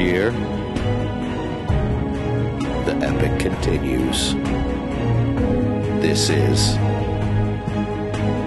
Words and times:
Year, 0.00 0.30
the 2.86 2.96
epic 3.02 3.38
continues. 3.38 4.34
This 6.00 6.30
is 6.30 6.74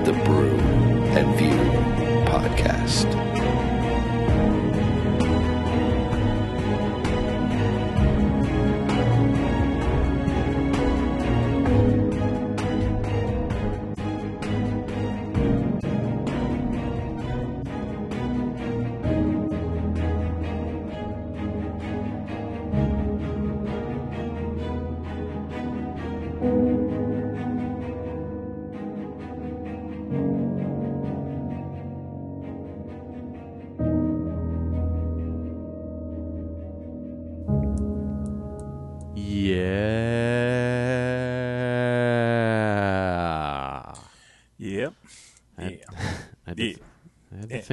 the 0.06 0.20
Brew 0.26 0.58
and 1.16 1.36
View 1.38 1.64
podcast. 2.26 3.43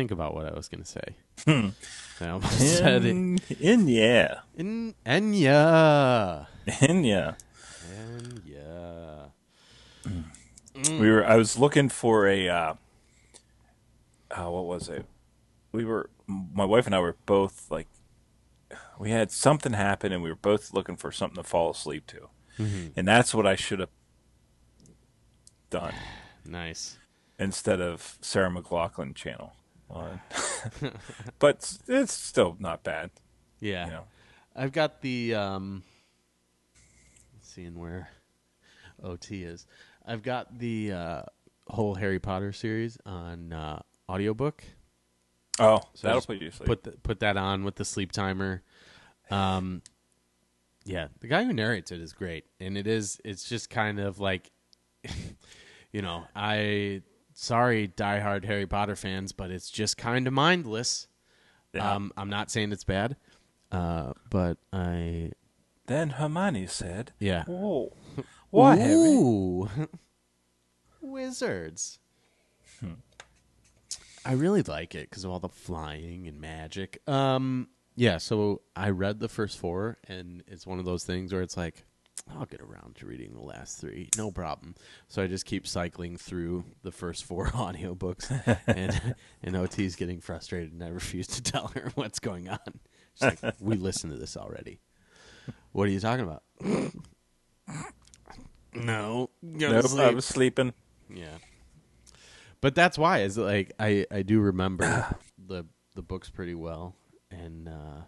Think 0.00 0.12
about 0.12 0.34
what 0.34 0.46
I 0.46 0.54
was 0.56 0.66
going 0.66 0.82
to 0.82 0.88
say. 0.88 1.16
Hmm. 1.44 1.68
I 2.24 2.30
almost 2.30 2.58
said 2.78 3.04
it. 3.04 3.10
In, 3.10 3.38
in 3.60 3.86
yeah. 3.86 4.38
In, 4.56 4.94
Enya. 5.04 6.46
In 6.80 7.04
yeah. 7.04 7.34
Enya. 7.86 9.30
We 10.88 11.10
were. 11.10 11.22
I 11.22 11.36
was 11.36 11.58
looking 11.58 11.90
for 11.90 12.26
a. 12.26 12.48
Uh, 12.48 12.74
uh, 14.30 14.50
what 14.50 14.64
was 14.64 14.88
it? 14.88 15.04
We 15.70 15.84
were. 15.84 16.08
My 16.26 16.64
wife 16.64 16.86
and 16.86 16.94
I 16.94 17.00
were 17.00 17.16
both 17.26 17.66
like. 17.70 17.86
We 18.98 19.10
had 19.10 19.30
something 19.30 19.74
happen, 19.74 20.12
and 20.12 20.22
we 20.22 20.30
were 20.30 20.34
both 20.36 20.72
looking 20.72 20.96
for 20.96 21.12
something 21.12 21.36
to 21.36 21.46
fall 21.46 21.72
asleep 21.72 22.06
to, 22.06 22.30
and 22.96 23.06
that's 23.06 23.34
what 23.34 23.46
I 23.46 23.54
should 23.54 23.80
have 23.80 23.90
done 25.68 25.92
Nice. 26.46 26.96
instead 27.38 27.82
of 27.82 28.16
Sarah 28.22 28.48
McLachlan 28.50 29.14
channel. 29.14 29.52
On. 29.92 30.20
but 31.38 31.78
it's 31.88 32.12
still 32.12 32.56
not 32.58 32.82
bad. 32.82 33.10
Yeah. 33.60 33.86
You 33.86 33.90
know. 33.92 34.04
I've 34.56 34.72
got 34.72 35.00
the 35.00 35.34
um 35.34 35.82
seeing 37.40 37.78
where 37.78 38.08
OT 39.02 39.44
is. 39.44 39.66
I've 40.04 40.22
got 40.22 40.58
the 40.58 40.92
uh 40.92 41.22
whole 41.68 41.94
Harry 41.94 42.18
Potter 42.18 42.52
series 42.52 42.98
on 43.06 43.52
uh 43.52 43.80
audiobook. 44.08 44.64
Oh, 45.58 45.80
So 45.94 46.06
that'll 46.06 46.22
put 46.22 46.40
you 46.40 46.50
to 46.50 46.56
sleep. 46.56 46.66
Put 46.66 46.82
the, 46.84 46.90
put 46.92 47.20
that 47.20 47.36
on 47.36 47.64
with 47.64 47.76
the 47.76 47.84
sleep 47.84 48.12
timer. 48.12 48.62
Um 49.30 49.82
yeah, 50.84 51.08
the 51.20 51.28
guy 51.28 51.44
who 51.44 51.52
narrates 51.52 51.92
it 51.92 52.00
is 52.00 52.12
great. 52.12 52.46
And 52.58 52.76
it 52.76 52.86
is 52.86 53.20
it's 53.24 53.48
just 53.48 53.70
kind 53.70 54.00
of 54.00 54.18
like 54.18 54.50
you 55.92 56.02
know, 56.02 56.24
I 56.34 57.02
sorry 57.40 57.88
diehard 57.88 58.44
Harry 58.44 58.66
Potter 58.66 58.96
fans, 58.96 59.32
but 59.32 59.50
it's 59.50 59.70
just 59.70 59.96
kind 59.96 60.26
of 60.26 60.32
mindless. 60.32 61.08
Yeah. 61.72 61.94
Um 61.94 62.12
I'm 62.16 62.30
not 62.30 62.50
saying 62.50 62.72
it's 62.72 62.84
bad. 62.84 63.16
Uh 63.72 64.12
but 64.28 64.58
I 64.72 65.32
then 65.86 66.10
Hermione 66.10 66.66
said, 66.66 67.12
yeah. 67.18 67.44
"Whoa, 67.44 67.92
what, 68.50 68.78
Harry?" 68.78 68.92
Ooh. 68.94 69.68
Wizards. 71.00 71.98
I 74.24 74.32
really 74.32 74.62
like 74.62 74.94
it 74.94 75.08
because 75.08 75.24
of 75.24 75.30
all 75.30 75.40
the 75.40 75.48
flying 75.48 76.28
and 76.28 76.40
magic. 76.40 77.00
Um, 77.08 77.68
yeah, 77.96 78.18
so 78.18 78.60
I 78.76 78.90
read 78.90 79.18
the 79.18 79.28
first 79.28 79.58
four, 79.58 79.98
and 80.06 80.42
it's 80.46 80.66
one 80.66 80.78
of 80.78 80.84
those 80.84 81.04
things 81.04 81.32
where 81.32 81.42
it's 81.42 81.56
like, 81.56 81.84
I'll 82.38 82.46
get 82.46 82.60
around 82.60 82.96
to 82.96 83.06
reading 83.06 83.32
the 83.34 83.40
last 83.42 83.80
three, 83.80 84.08
no 84.16 84.30
problem. 84.30 84.74
So 85.08 85.22
I 85.22 85.26
just 85.26 85.46
keep 85.46 85.66
cycling 85.66 86.16
through 86.16 86.64
the 86.82 86.92
first 86.92 87.24
four 87.24 87.46
audiobooks, 87.50 88.30
and 88.66 89.14
and 89.42 89.56
OT's 89.56 89.96
getting 89.96 90.20
frustrated, 90.20 90.72
and 90.72 90.82
I 90.84 90.88
refuse 90.88 91.26
to 91.28 91.42
tell 91.52 91.68
her 91.74 91.90
what's 91.94 92.18
going 92.18 92.48
on. 92.48 92.58
She's 93.14 93.42
like, 93.42 93.54
"We 93.60 93.76
listened 93.76 94.12
to 94.12 94.18
this 94.18 94.36
already. 94.36 94.80
What 95.72 95.88
are 95.88 95.90
you 95.90 96.00
talking 96.00 96.24
about?" 96.24 96.42
no, 98.74 99.30
go 99.42 99.58
to 99.68 99.72
Nope, 99.72 99.84
I 99.84 99.88
sleep. 99.88 100.14
was 100.14 100.24
sleeping. 100.24 100.72
Yeah. 101.12 101.38
But 102.60 102.74
that's 102.74 102.98
why 102.98 103.20
is 103.22 103.38
like 103.38 103.72
I 103.80 104.06
I 104.10 104.22
do 104.22 104.40
remember 104.40 105.06
the 105.46 105.66
the 105.94 106.02
books 106.02 106.30
pretty 106.30 106.54
well 106.54 106.94
and 107.30 107.68
uh 107.68 108.02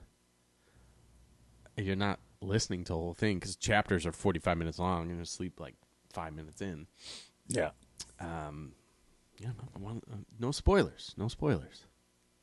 you're 1.77 1.97
not 1.97 2.21
listening 2.43 2.85
to 2.85 2.93
the 2.93 2.99
whole 2.99 3.15
thing 3.15 3.41
cuz 3.41 3.57
chapters 3.57 4.05
are 4.07 4.13
45 4.13 4.59
minutes 4.59 4.79
long 4.79 5.11
and 5.11 5.19
you 5.19 5.25
sleep 5.25 5.61
like 5.61 5.75
5 6.13 6.35
minutes 6.35 6.61
in. 6.61 6.87
Yeah. 7.49 7.71
Um 8.21 8.75
yeah, 9.39 9.51
no, 9.79 9.91
I 9.91 10.13
uh, 10.13 10.17
no 10.39 10.53
spoilers. 10.53 11.15
No 11.17 11.29
spoilers. 11.29 11.87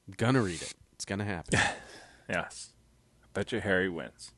I'm 0.08 0.14
gonna 0.18 0.42
read 0.42 0.62
it. 0.62 0.74
It's 0.94 1.06
gonna 1.06 1.26
happen. 1.26 1.60
Yes. 2.30 2.74
I 3.24 3.28
bet 3.34 3.52
you 3.52 3.60
Harry 3.60 3.90
wins. 3.90 4.32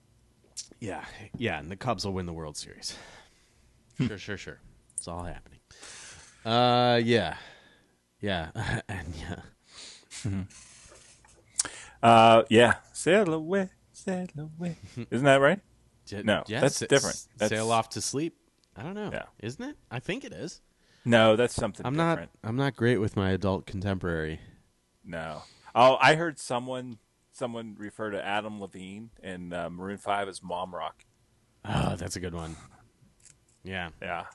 yeah. 0.80 1.04
Yeah, 1.38 1.60
and 1.60 1.70
the 1.70 1.76
Cubs 1.76 2.06
will 2.06 2.14
win 2.14 2.26
the 2.26 2.32
World 2.34 2.56
Series. 2.56 2.98
sure, 3.98 4.18
sure, 4.18 4.38
sure. 4.38 4.62
It's 4.96 5.08
all 5.10 5.24
happening. 5.24 5.60
Uh 6.46 7.02
yeah. 7.04 7.36
Yeah. 8.22 8.52
and 8.88 9.14
yeah. 9.16 10.44
Uh, 12.02 12.44
yeah. 12.50 12.76
Sail 12.94 13.34
away, 13.34 13.70
sail 14.04 14.28
away. 14.38 14.78
Isn't 15.12 15.26
that 15.26 15.42
right? 15.42 15.60
J- 16.06 16.24
No, 16.24 16.44
yeah, 16.48 16.60
that's 16.62 16.80
different. 16.80 17.26
That's- 17.38 17.50
Sail 17.58 17.72
off 17.72 17.90
to 17.90 18.02
sleep. 18.02 18.36
I 18.76 18.84
don't 18.84 18.96
know. 18.96 19.10
Yeah. 19.12 19.26
Isn't 19.42 19.64
it? 19.64 19.76
I 19.90 20.00
think 20.00 20.24
it 20.24 20.32
is. 20.34 20.62
No, 21.04 21.36
that's 21.36 21.54
something 21.54 21.86
I'm 21.86 21.94
different. 21.94 22.32
not. 22.44 22.50
I'm 22.50 22.56
not 22.56 22.76
great 22.76 22.98
with 23.00 23.16
my 23.16 23.32
adult 23.32 23.66
contemporary. 23.66 24.40
No. 25.04 25.42
Oh, 25.76 25.98
I 26.00 26.16
heard 26.16 26.38
someone 26.40 26.98
someone 27.32 27.76
refer 27.78 28.12
to 28.12 28.24
Adam 28.24 28.60
Levine 28.62 29.10
and 29.24 29.54
uh, 29.54 29.70
Maroon 29.70 29.98
Five 29.98 30.28
as 30.28 30.42
Mom 30.44 30.74
Rock. 30.76 31.04
Oh, 31.66 31.96
that's 31.96 32.16
a 32.16 32.20
good 32.20 32.34
one. 32.36 32.56
Yeah. 33.64 33.90
Yeah. 34.02 34.26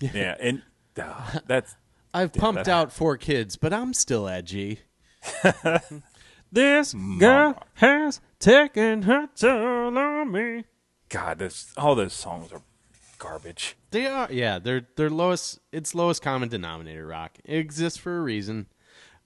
Yeah, 0.00 0.36
and 0.40 0.62
uh, 1.00 1.38
that's 1.46 1.74
I've 2.12 2.32
pumped 2.32 2.64
that- 2.64 2.72
out 2.72 2.92
four 2.92 3.16
kids, 3.16 3.56
but 3.56 3.72
I'm 3.72 3.92
still 3.94 4.28
edgy. 4.28 4.80
this 6.54 6.94
girl 7.18 7.62
has 7.74 8.20
taken 8.38 9.02
her 9.02 9.28
toll 9.36 9.96
on 9.98 10.32
me. 10.32 10.64
God. 11.08 11.38
This 11.38 11.72
all 11.76 11.94
those 11.94 12.12
songs 12.14 12.52
are 12.52 12.62
garbage. 13.18 13.76
They 13.90 14.06
are, 14.06 14.28
yeah. 14.32 14.58
They're 14.58 14.86
they're 14.96 15.10
lowest. 15.10 15.60
It's 15.72 15.94
lowest 15.94 16.22
common 16.22 16.48
denominator 16.48 17.06
rock. 17.06 17.38
It 17.44 17.58
exists 17.58 17.98
for 17.98 18.16
a 18.18 18.22
reason. 18.22 18.66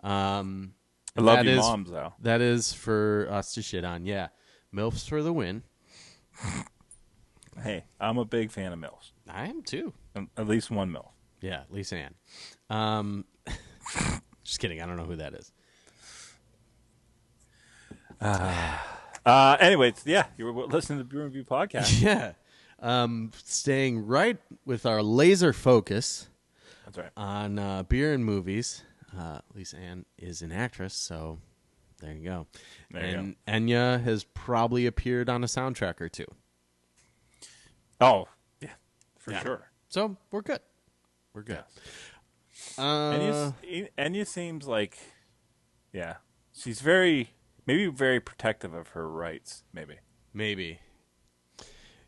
Um, 0.02 0.74
I 1.16 1.20
love 1.20 1.38
that 1.38 1.44
you, 1.46 1.52
is- 1.52 1.58
moms 1.58 1.90
though. 1.90 2.14
That 2.20 2.40
is 2.40 2.72
for 2.72 3.28
us 3.30 3.52
to 3.54 3.62
shit 3.62 3.84
on. 3.84 4.04
Yeah, 4.06 4.28
milfs 4.74 5.08
for 5.08 5.22
the 5.22 5.32
win. 5.32 5.62
Hey, 7.62 7.84
I'm 8.00 8.18
a 8.18 8.24
big 8.24 8.50
fan 8.52 8.72
of 8.72 8.78
milfs. 8.78 9.10
I 9.28 9.46
am 9.46 9.62
too. 9.62 9.92
Um, 10.14 10.30
At 10.36 10.46
least 10.46 10.70
one 10.70 10.92
milf. 10.92 11.10
Yeah, 11.40 11.62
Lisa 11.70 11.96
Ann. 11.96 12.14
Um, 12.70 13.24
just 14.44 14.60
kidding. 14.60 14.80
I 14.80 14.86
don't 14.86 14.96
know 14.96 15.04
who 15.04 15.16
that 15.16 15.34
is. 15.34 15.52
Uh, 18.20 19.56
anyways, 19.60 20.02
yeah, 20.04 20.26
you 20.36 20.44
were 20.46 20.66
listening 20.66 20.98
to 20.98 21.04
the 21.04 21.08
Beer 21.08 21.24
Review 21.24 21.44
podcast. 21.44 22.00
Yeah. 22.02 22.32
Um, 22.80 23.32
staying 23.44 24.06
right 24.06 24.36
with 24.64 24.86
our 24.86 25.02
laser 25.02 25.52
focus 25.52 26.28
That's 26.84 26.96
right. 26.96 27.10
on 27.16 27.58
uh, 27.58 27.82
beer 27.82 28.12
and 28.14 28.24
movies. 28.24 28.82
Uh, 29.18 29.40
Lisa 29.52 29.78
Ann 29.78 30.04
is 30.16 30.42
an 30.42 30.52
actress, 30.52 30.94
so 30.94 31.38
there 32.00 32.12
you 32.12 32.22
go. 32.24 32.46
There 32.92 33.04
you 33.04 33.34
and 33.48 33.68
Enya 33.68 34.00
has 34.04 34.22
probably 34.22 34.86
appeared 34.86 35.28
on 35.28 35.42
a 35.42 35.48
soundtrack 35.48 36.00
or 36.00 36.08
two. 36.08 36.26
Oh, 38.00 38.28
yeah, 38.60 38.68
for 39.18 39.32
Yeah. 39.32 39.42
sure. 39.42 39.70
So 39.88 40.16
we're 40.30 40.42
good. 40.42 40.60
We're 41.34 41.42
good. 41.42 41.64
Uh, 42.76 42.82
Enya, 43.12 43.88
Enya 43.98 44.24
seems 44.26 44.68
like, 44.68 44.96
yeah, 45.92 46.18
she's 46.56 46.80
very, 46.80 47.30
maybe 47.68 47.86
very 47.86 48.18
protective 48.18 48.74
of 48.74 48.88
her 48.88 49.08
rights. 49.08 49.62
Maybe 49.72 49.98
maybe. 50.32 50.80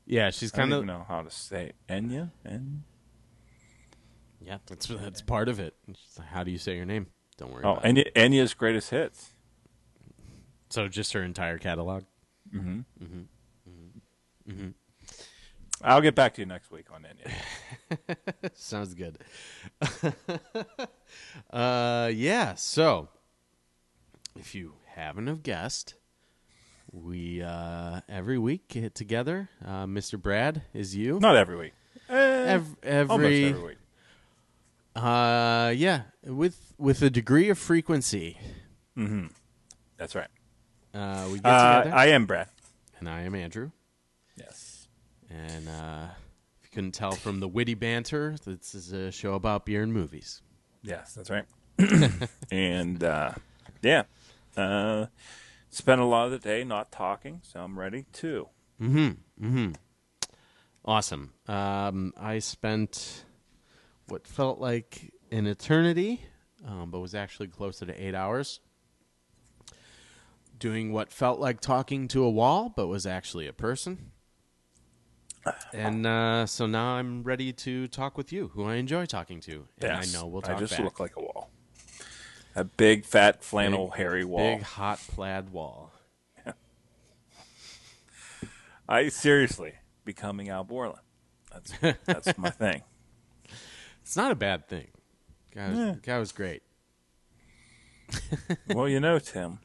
Yeah, 0.07 0.31
she's 0.31 0.53
I 0.53 0.57
don't 0.57 0.63
kind 0.63 0.73
of 0.73 0.79
even 0.79 0.87
know 0.87 1.05
how 1.07 1.23
to 1.23 1.31
say. 1.31 1.73
Enya. 1.89 2.33
En- 2.45 2.83
yeah. 4.41 4.59
That's 4.67 4.87
that's 4.87 5.23
part 5.23 5.49
of 5.49 5.61
it. 5.61 5.77
How 6.31 6.43
do 6.43 6.51
you 6.51 6.59
say 6.59 6.75
your 6.75 6.87
name? 6.87 7.07
Don't 7.37 7.53
worry. 7.53 7.63
oh, 7.65 7.75
about 7.75 7.87
it. 7.87 8.13
Enya, 8.15 8.31
Enya's 8.31 8.55
greatest 8.55 8.91
hits. 8.91 9.31
So 10.71 10.89
just 10.89 11.13
her 11.13 11.23
entire 11.23 11.59
catalog. 11.59 12.05
Mm-hmm. 12.53 12.81
Mm-hmm. 13.03 13.21
Mm-hmm. 13.69 14.53
mm-hmm. 14.53 14.69
I'll 15.83 16.03
get 16.03 16.15
back 16.15 16.35
to 16.35 16.43
you 16.43 16.47
next 16.47 16.71
week 16.71 16.87
on 16.93 17.07
Enya. 17.07 18.51
Sounds 18.55 18.95
good. 18.95 19.19
uh, 21.51 22.11
yeah. 22.13 22.55
So, 22.55 23.09
if 24.39 24.55
you 24.55 24.75
haven't 25.01 25.27
have 25.27 25.43
guessed, 25.43 25.95
we 26.93 27.43
uh, 27.43 28.01
every 28.09 28.39
week 28.39 28.69
get 28.69 28.95
together. 28.95 29.49
Uh, 29.65 29.85
Mr. 29.87 30.21
Brad 30.21 30.63
is 30.75 30.95
you. 30.97 31.19
Not 31.21 31.37
every 31.37 31.57
week. 31.57 31.73
Eh, 32.09 32.15
Ev- 32.15 32.77
every, 32.83 33.11
almost 33.11 33.33
every 33.33 33.63
week. 33.69 33.79
Uh, 34.97 35.73
yeah, 35.77 36.03
with 36.25 36.75
with 36.79 37.03
a 37.03 37.11
degree 37.11 37.49
of 37.49 37.59
frequency. 37.59 38.37
Mm-hmm. 38.99 39.27
That's 39.97 40.15
right. 40.15 40.29
Uh, 40.93 41.29
we 41.31 41.35
get 41.39 41.47
Uh, 41.47 41.79
together, 41.85 41.97
I 41.97 42.07
am 42.07 42.27
Brad. 42.27 42.49
and 42.99 43.09
I 43.09 43.23
am 43.23 43.35
Andrew. 43.35 43.71
Yes. 44.37 44.89
And 45.31 45.69
uh, 45.69 46.07
if 46.61 46.65
you 46.65 46.71
couldn't 46.75 46.93
tell 46.93 47.13
from 47.13 47.39
the 47.39 47.47
witty 47.47 47.75
banter, 47.75 48.35
this 48.45 48.75
is 48.75 48.93
a 48.93 49.13
show 49.13 49.35
about 49.35 49.65
beer 49.65 49.83
and 49.85 49.93
movies. 49.93 50.43
Yes, 50.83 51.15
that's 51.15 51.31
right. 51.31 51.45
and 52.51 53.05
uh, 53.05 53.31
yeah, 53.83 54.03
uh, 54.57 55.07
spent 55.69 56.01
a 56.01 56.05
lot 56.05 56.27
of 56.27 56.31
the 56.33 56.39
day 56.39 56.65
not 56.65 56.91
talking, 56.93 57.41
so 57.43 57.61
I'm 57.61 57.79
ready 57.79 58.07
too. 58.13 58.49
Mhm. 58.81 59.17
Mm-hmm. 59.41 59.73
Awesome. 60.85 61.33
Um, 61.47 62.13
I 62.17 62.39
spent 62.39 63.25
what 64.09 64.27
felt 64.27 64.59
like 64.59 65.13
an 65.31 65.47
eternity, 65.47 66.23
um, 66.67 66.91
but 66.91 67.01
was 67.01 67.15
actually 67.15 67.49
closer 67.49 67.85
to 67.87 68.03
eight 68.03 68.15
hours, 68.15 68.61
doing 70.59 70.93
what 70.93 71.13
felt 71.13 71.39
like 71.39 71.61
talking 71.61 72.09
to 72.09 72.25
a 72.25 72.31
wall, 72.31 72.73
but 72.75 72.87
was 72.87 73.07
actually 73.07 73.47
a 73.47 73.53
person. 73.53 74.11
And 75.73 76.07
uh, 76.07 76.47
so 76.47 76.67
now 76.67 76.95
I'm 76.95 77.23
ready 77.23 77.53
to 77.53 77.87
talk 77.89 78.19
with 78.19 78.33
you, 78.33 78.49
who 78.49 78.65
I 78.65 78.75
enjoy 78.75 79.07
talking 79.07 79.41
to, 79.43 79.67
and 79.79 79.93
Yes, 79.93 80.15
I 80.15 80.19
know 80.19 80.27
we'll 80.27 80.43
talk 80.43 80.57
I 80.57 80.61
just 80.61 80.73
back. 80.73 80.85
look 80.85 80.99
like 81.01 81.17
a 81.17 81.21
wall. 81.21 81.30
A 82.57 82.65
big, 82.65 83.05
fat, 83.05 83.45
flannel, 83.45 83.91
hairy 83.91 84.25
wall. 84.25 84.57
Big 84.57 84.63
hot 84.63 84.99
plaid 84.99 85.51
wall. 85.51 85.93
I 88.89 89.09
seriously 89.09 89.75
becoming 90.05 90.49
Al 90.49 90.65
Borland. 90.65 90.99
That's 91.53 91.73
that's 92.05 92.39
my 92.39 92.51
thing. 92.63 92.83
It's 94.03 94.17
not 94.17 94.33
a 94.33 94.37
bad 94.37 94.69
thing. 94.69 94.89
Guy 95.55 95.71
was, 95.71 95.97
guy 96.03 96.19
was 96.19 96.33
great. 96.33 96.63
Well, 98.69 98.89
you 98.89 99.01
know, 99.01 99.19
Tim. 99.19 99.61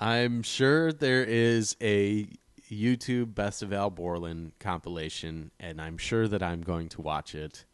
I'm 0.00 0.42
sure 0.42 0.92
there 0.92 1.24
is 1.24 1.76
a 1.82 2.28
YouTube 2.70 3.34
Best 3.34 3.62
of 3.62 3.72
Al 3.72 3.90
Borland 3.90 4.52
compilation, 4.60 5.50
and 5.58 5.80
I'm 5.80 5.98
sure 5.98 6.28
that 6.28 6.42
I'm 6.42 6.62
going 6.62 6.88
to 6.90 7.02
watch 7.02 7.34
it 7.34 7.64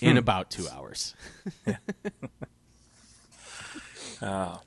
in 0.00 0.12
hmm. 0.12 0.18
about 0.18 0.50
two 0.50 0.68
hours. 0.68 1.14
All 4.22 4.62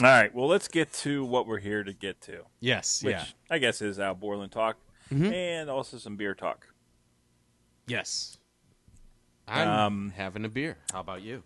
right. 0.00 0.34
Well, 0.34 0.46
let's 0.48 0.68
get 0.68 0.92
to 0.94 1.24
what 1.24 1.46
we're 1.46 1.58
here 1.58 1.82
to 1.84 1.92
get 1.92 2.20
to, 2.22 2.44
Yes, 2.60 3.02
which 3.02 3.12
yeah, 3.14 3.24
I 3.50 3.58
guess 3.58 3.82
is 3.82 3.98
Al 4.00 4.14
Borland 4.14 4.52
talk 4.52 4.76
and 5.10 5.68
also 5.68 5.98
some 5.98 6.16
beer 6.16 6.34
talk. 6.34 6.66
yes. 7.86 8.36
I'm 9.48 9.68
Um, 9.68 10.12
having 10.16 10.44
a 10.44 10.48
beer. 10.48 10.76
How 10.92 11.00
about 11.00 11.22
you? 11.22 11.42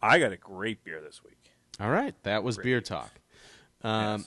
I 0.00 0.18
got 0.18 0.32
a 0.32 0.36
great 0.38 0.82
beer 0.84 1.02
this 1.02 1.22
week. 1.22 1.36
All 1.78 1.90
right, 1.90 2.14
that 2.22 2.42
was 2.42 2.56
beer 2.56 2.80
talk. 2.80 3.10
Um, 3.82 4.24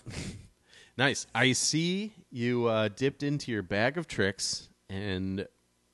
nice. 0.97 1.25
I 1.33 1.53
see 1.53 2.13
you 2.29 2.67
uh, 2.67 2.89
dipped 2.89 3.23
into 3.23 3.51
your 3.51 3.63
bag 3.63 3.97
of 3.97 4.07
tricks 4.07 4.69
and 4.89 5.47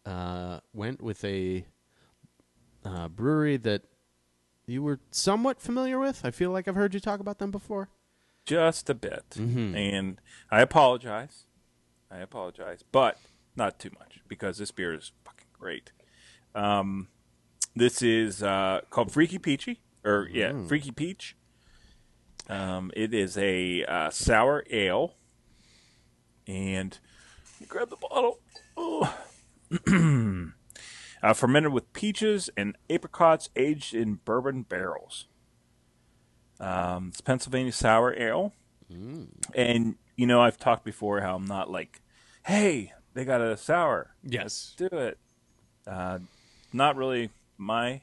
uh, 0.06 0.60
went 0.74 1.02
with 1.02 1.24
a 1.24 1.64
uh, 2.84 3.08
brewery 3.08 3.56
that 3.58 3.84
you 4.68 4.84
were 4.84 5.00
somewhat 5.12 5.60
familiar 5.62 5.98
with. 5.98 6.24
I 6.24 6.32
feel 6.32 6.52
like 6.52 6.68
I've 6.68 6.76
heard 6.76 6.94
you 6.94 7.00
talk 7.00 7.20
about 7.20 7.40
them 7.40 7.50
before. 7.52 7.90
just 8.46 8.90
a 8.90 8.94
bit. 8.94 9.24
Mm-hmm. 9.32 9.76
And 9.76 10.22
I 10.52 10.62
apologize. 10.62 11.46
I 12.12 12.18
apologize, 12.20 12.84
but 12.92 13.18
not 13.56 13.80
too 13.80 13.90
much 14.00 14.20
because 14.28 14.58
this 14.58 14.72
beer 14.72 14.94
is 14.94 15.12
fucking 15.26 15.48
great. 15.58 15.92
Um, 16.56 17.08
this 17.76 18.02
is 18.02 18.42
uh, 18.44 18.82
called 18.90 19.12
Freaky 19.12 19.38
Peachy, 19.40 19.82
or 20.06 20.28
yeah, 20.32 20.52
Mm. 20.52 20.68
Freaky 20.68 20.92
Peach. 20.92 21.36
Um, 22.50 22.92
it 22.96 23.14
is 23.14 23.38
a 23.38 23.84
uh, 23.84 24.10
sour 24.10 24.64
ale, 24.70 25.16
and 26.48 26.98
grab 27.68 27.90
the 27.90 27.98
bottle. 27.98 28.40
Oh. 28.78 29.14
uh, 31.24 31.34
fermented 31.34 31.72
with 31.74 31.92
peaches 31.94 32.50
and 32.58 32.76
apricots, 32.90 33.50
aged 33.56 33.94
in 33.94 34.16
bourbon 34.26 34.64
barrels. 34.64 35.28
Um, 36.60 37.10
it's 37.10 37.22
Pennsylvania 37.22 37.72
sour 37.72 38.16
ale. 38.20 38.54
And 38.90 39.96
you 40.16 40.26
know, 40.26 40.42
I've 40.42 40.58
talked 40.58 40.84
before 40.86 41.22
how 41.22 41.36
I'm 41.36 41.46
not 41.46 41.70
like, 41.70 42.02
hey, 42.46 42.94
they 43.14 43.26
got 43.26 43.42
a 43.42 43.58
sour, 43.58 44.16
Yes. 44.24 44.74
do 44.78 44.88
it. 44.92 45.18
Uh, 45.86 46.20
not 46.74 46.96
really 46.96 47.30
my 47.58 48.02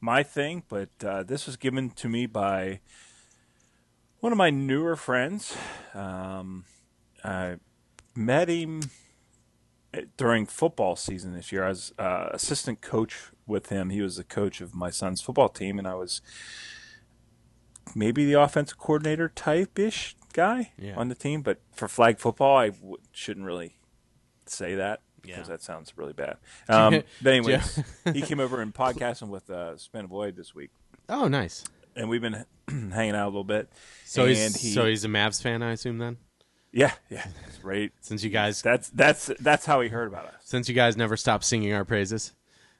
my 0.00 0.22
thing, 0.22 0.62
but 0.68 0.88
uh, 1.04 1.22
this 1.22 1.46
was 1.46 1.56
given 1.56 1.90
to 1.90 2.08
me 2.08 2.26
by 2.26 2.80
one 4.20 4.32
of 4.32 4.38
my 4.38 4.50
newer 4.50 4.96
friends. 4.96 5.56
Um, 5.94 6.64
I 7.24 7.56
met 8.14 8.48
him 8.48 8.82
during 10.16 10.46
football 10.46 10.96
season 10.96 11.34
this 11.34 11.50
year. 11.52 11.64
I 11.64 11.68
was 11.68 11.92
uh, 11.98 12.28
assistant 12.32 12.80
coach 12.80 13.30
with 13.46 13.68
him. 13.70 13.90
He 13.90 14.00
was 14.02 14.16
the 14.16 14.24
coach 14.24 14.60
of 14.60 14.74
my 14.74 14.90
son's 14.90 15.20
football 15.20 15.48
team, 15.48 15.78
and 15.78 15.86
I 15.88 15.94
was 15.94 16.20
maybe 17.94 18.24
the 18.24 18.40
offensive 18.40 18.78
coordinator 18.78 19.28
type 19.28 19.78
ish 19.78 20.16
guy 20.32 20.72
Yeah. 20.78 20.94
on 20.96 21.08
the 21.08 21.14
team. 21.14 21.42
But 21.42 21.58
for 21.72 21.88
flag 21.88 22.18
football, 22.18 22.56
I 22.56 22.68
w- 22.70 22.98
shouldn't 23.12 23.46
really 23.46 23.76
say 24.46 24.74
that 24.76 25.00
because 25.22 25.38
Yeah. 25.48 25.54
that 25.54 25.62
sounds 25.62 25.92
really 25.96 26.12
bad. 26.12 26.36
Um, 26.68 27.02
but 27.22 27.32
anyways, 27.32 27.80
he 28.12 28.22
came 28.22 28.40
over 28.40 28.60
and 28.60 28.72
podcasting 28.74 29.28
with 29.28 29.50
uh, 29.50 29.76
Span 29.76 30.06
Void 30.06 30.36
this 30.36 30.54
week, 30.54 30.70
Oh, 31.08 31.26
nice. 31.28 31.64
and 31.96 32.08
we've 32.08 32.22
been 32.22 32.44
hanging 32.68 33.16
out 33.16 33.24
a 33.26 33.30
little 33.30 33.42
bit. 33.44 33.68
So 34.04 34.26
he's 34.26 34.54
he, 34.60 34.70
so 34.72 34.86
he's 34.86 35.04
a 35.04 35.08
Mavs 35.08 35.42
fan, 35.42 35.62
I 35.62 35.72
assume. 35.72 35.98
Then, 35.98 36.18
yeah, 36.72 36.92
yeah, 37.08 37.26
it's 37.48 37.62
right. 37.64 37.92
since 38.00 38.22
you 38.22 38.30
guys 38.30 38.62
That's 38.62 38.88
that's 38.90 39.30
that's 39.40 39.66
how 39.66 39.80
he 39.80 39.88
heard 39.88 40.08
about 40.08 40.26
us. 40.26 40.34
since 40.44 40.68
you 40.68 40.74
guys 40.74 40.96
never 40.96 41.16
stop 41.16 41.42
singing 41.44 41.72
our 41.72 41.84
praises, 41.84 42.32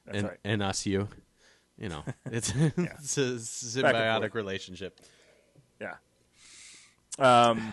That's 0.07 0.19
and 0.19 0.29
right. 0.29 0.39
and 0.45 0.63
us 0.63 0.87
you, 0.87 1.09
you 1.79 1.89
know, 1.89 2.05
it's 2.27 2.53
it's 2.55 3.19
a 3.19 3.35
symbiotic 3.35 4.35
relationship. 4.35 5.01
Yeah. 5.81 5.95
Um, 7.19 7.73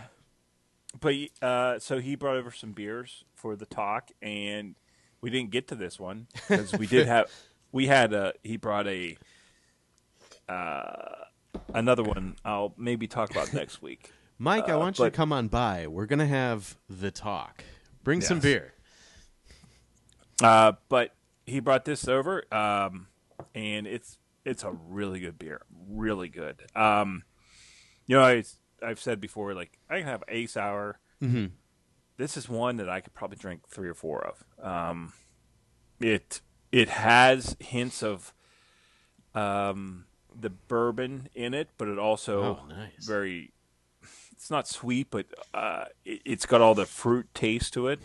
but 1.00 1.14
uh, 1.42 1.80
so 1.80 2.00
he 2.00 2.16
brought 2.16 2.38
over 2.38 2.52
some 2.52 2.72
beers 2.72 3.24
for 3.36 3.56
the 3.56 3.66
talk, 3.66 4.10
and 4.22 4.76
we 5.22 5.30
didn't 5.30 5.52
get 5.52 5.68
to 5.70 5.76
this 5.76 6.00
one 6.00 6.28
because 6.34 6.74
we 6.74 6.88
did 6.88 7.08
have 7.08 7.30
we 7.72 7.88
had 7.88 8.14
a 8.14 8.34
he 8.44 8.58
brought 8.58 8.88
a 8.88 9.18
uh, 10.50 11.26
another 11.74 12.04
one. 12.04 12.36
I'll 12.44 12.74
maybe 12.78 13.08
talk 13.08 13.30
about 13.32 13.54
next 13.54 13.82
week. 13.82 14.12
Mike, 14.40 14.70
I 14.70 14.76
want 14.76 15.00
you 15.00 15.06
to 15.06 15.12
come 15.12 15.34
on 15.34 15.48
by. 15.48 15.88
We're 15.88 16.06
gonna 16.06 16.28
have 16.28 16.78
the 16.90 17.12
talk. 17.12 17.64
Bring 18.04 18.22
some 18.22 18.40
beer. 18.40 18.74
Uh, 20.42 20.74
but 20.90 21.16
he 21.46 21.60
brought 21.60 21.86
this 21.86 22.08
over, 22.08 22.44
um, 22.54 23.08
and 23.56 23.88
it's 23.88 24.18
it's 24.46 24.64
a 24.64 24.72
really 24.72 25.20
good 25.20 25.40
beer, 25.40 25.62
really 25.90 26.30
good. 26.30 26.62
Um, 26.76 27.24
you 28.06 28.16
know, 28.16 28.24
I, 28.24 28.44
I've 28.82 29.00
said 29.00 29.20
before, 29.20 29.54
like 29.54 29.80
I 29.90 29.98
can 30.00 30.08
have 30.08 30.24
a 30.28 30.46
sour. 30.46 31.00
Mhm. 31.22 31.52
This 32.18 32.38
is 32.38 32.48
one 32.48 32.78
that 32.78 32.90
I 32.90 33.02
could 33.02 33.14
probably 33.14 33.38
drink 33.38 33.68
three 33.68 33.90
or 33.90 33.94
four 33.94 34.24
of. 34.26 34.44
Um, 34.64 35.14
it 36.00 36.42
it 36.72 36.90
has 36.90 37.56
hints 37.60 38.04
of 38.04 38.34
um, 39.34 40.06
the 40.40 40.50
bourbon 40.52 41.30
in 41.34 41.54
it, 41.54 41.70
but 41.78 41.88
it 41.88 41.98
also 41.98 42.60
Oh, 42.62 42.66
nice. 42.68 43.06
very. 43.06 43.54
It's 44.38 44.52
not 44.52 44.68
sweet, 44.68 45.08
but 45.10 45.26
uh, 45.54 45.86
it, 46.06 46.22
it's 46.24 46.46
got 46.46 46.62
all 46.62 46.76
the 46.76 46.86
fruit 46.86 47.28
taste 47.34 47.74
to 47.74 47.88
it, 47.88 48.00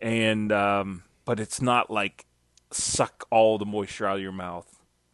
and 0.00 0.50
um, 0.50 1.04
but 1.24 1.38
it's 1.38 1.60
not 1.60 1.90
like 1.90 2.24
suck 2.70 3.26
all 3.30 3.58
the 3.58 3.66
moisture 3.66 4.06
out 4.06 4.16
of 4.16 4.22
your 4.22 4.32
mouth, 4.32 4.66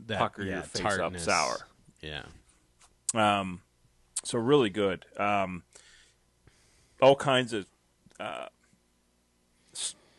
That 0.06 0.18
pucker 0.20 0.42
yeah, 0.44 0.54
your 0.54 0.62
face 0.62 0.82
tartness. 0.82 1.26
up 1.28 1.34
sour. 1.34 1.66
Yeah. 2.00 2.22
Um, 3.14 3.62
so 4.24 4.38
really 4.38 4.70
good. 4.70 5.04
Um, 5.18 5.64
all 7.00 7.16
kinds 7.16 7.52
of 7.52 7.66
uh, 8.20 8.46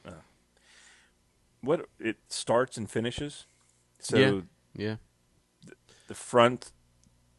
uh, 0.05 0.11
what 1.61 1.87
it 1.99 2.17
starts 2.27 2.77
and 2.77 2.89
finishes. 2.89 3.45
So 3.99 4.17
yeah. 4.17 4.41
Yeah. 4.75 4.95
the 6.07 6.13
front 6.15 6.71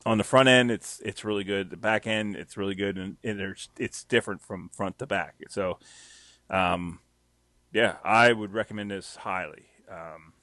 on 0.06 0.18
the 0.18 0.25
front 0.25 0.49
end, 0.49 0.70
it's 0.70 1.00
it's 1.04 1.25
really 1.25 1.44
good. 1.44 1.70
The 1.70 1.76
back 1.76 2.06
end, 2.06 2.37
it's 2.37 2.56
really 2.56 2.75
good, 2.75 2.99
and, 2.99 3.16
and 3.25 3.38
there's 3.38 3.68
it's 3.78 4.04
different 4.04 4.42
from 4.42 4.68
front 4.68 4.99
to 4.99 5.06
back. 5.06 5.37
So, 5.49 5.78
um, 6.50 7.00
yeah, 7.73 7.96
I 8.04 8.32
would 8.32 8.52
recommend 8.52 8.90
this 8.90 9.16
highly. 9.16 9.66
Um, 9.90 10.34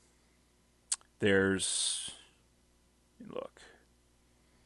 there's 1.19 2.11
look, 3.29 3.61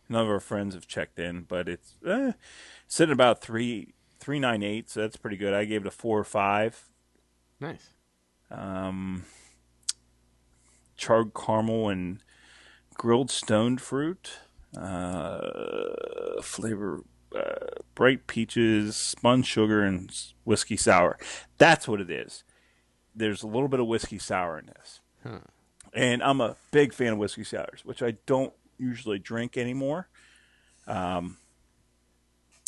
none 0.07 0.23
of 0.23 0.29
our 0.29 0.39
friends 0.39 0.75
have 0.75 0.87
checked 0.87 1.19
in, 1.19 1.41
but 1.41 1.67
it's 1.67 1.97
eh, 2.07 2.31
sitting 2.87 3.13
about 3.13 3.41
three 3.41 3.93
three 4.19 4.39
nine 4.39 4.63
eight, 4.63 4.89
so 4.89 5.01
that's 5.01 5.17
pretty 5.17 5.37
good. 5.37 5.53
I 5.53 5.65
gave 5.65 5.81
it 5.81 5.87
a 5.87 5.91
four 5.91 6.17
or 6.17 6.23
five. 6.23 6.89
Nice. 7.59 7.89
Um, 8.49 9.25
charred 10.95 11.33
caramel 11.33 11.89
and 11.89 12.19
grilled 12.93 13.29
stoned 13.29 13.81
fruit. 13.81 14.39
Uh, 14.77 16.41
flavor 16.41 17.01
uh, 17.35 17.81
bright 17.95 18.27
peaches, 18.27 18.95
spun 18.95 19.43
sugar, 19.43 19.83
and 19.83 20.11
whiskey 20.43 20.77
sour. 20.77 21.17
That's 21.57 21.87
what 21.87 22.01
it 22.01 22.09
is. 22.09 22.43
There's 23.15 23.43
a 23.43 23.47
little 23.47 23.67
bit 23.67 23.79
of 23.79 23.87
whiskey 23.87 24.19
sour 24.19 24.59
in 24.59 24.67
this. 24.67 25.01
Huh. 25.23 25.39
And 25.93 26.21
I'm 26.21 26.41
a 26.41 26.55
big 26.71 26.93
fan 26.93 27.13
of 27.13 27.17
whiskey 27.17 27.43
sours, 27.43 27.81
which 27.83 28.03
I 28.03 28.15
don't 28.25 28.53
usually 28.77 29.19
drink 29.19 29.57
anymore. 29.57 30.09
Um, 30.87 31.37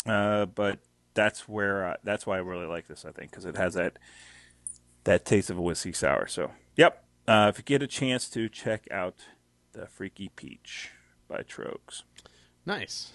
uh, 0.06 0.46
but 0.46 0.80
that's 1.14 1.48
where 1.48 1.88
I, 1.88 1.96
that's 2.04 2.26
why 2.26 2.38
I 2.38 2.40
really 2.40 2.66
like 2.66 2.88
this. 2.88 3.06
I 3.06 3.12
think 3.12 3.32
because 3.32 3.46
it 3.46 3.58
has 3.58 3.74
that 3.74 4.00
that 5.04 5.26
taste 5.26 5.50
of 5.50 5.58
a 5.58 5.62
whiskey 5.62 5.94
sour. 5.94 6.28
So, 6.28 6.52
yep. 6.76 7.04
Uh, 7.28 7.52
if 7.54 7.58
you 7.58 7.64
get 7.64 7.82
a 7.82 7.88
chance 7.88 8.30
to 8.30 8.48
check 8.48 8.88
out 8.90 9.16
the 9.74 9.86
Freaky 9.88 10.30
Peach 10.30 10.92
by 11.28 11.42
Troegs. 11.44 12.04
Nice. 12.66 13.14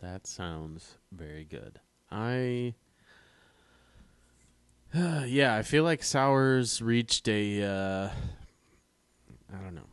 That 0.00 0.26
sounds 0.26 0.98
very 1.12 1.44
good. 1.44 1.80
I 2.10 2.74
yeah, 4.94 5.56
I 5.56 5.62
feel 5.62 5.84
like 5.84 6.02
sours 6.02 6.80
reached 6.82 7.28
a 7.28 7.62
uh 7.62 8.10
I 9.52 9.62
don't 9.62 9.74
know. 9.74 9.86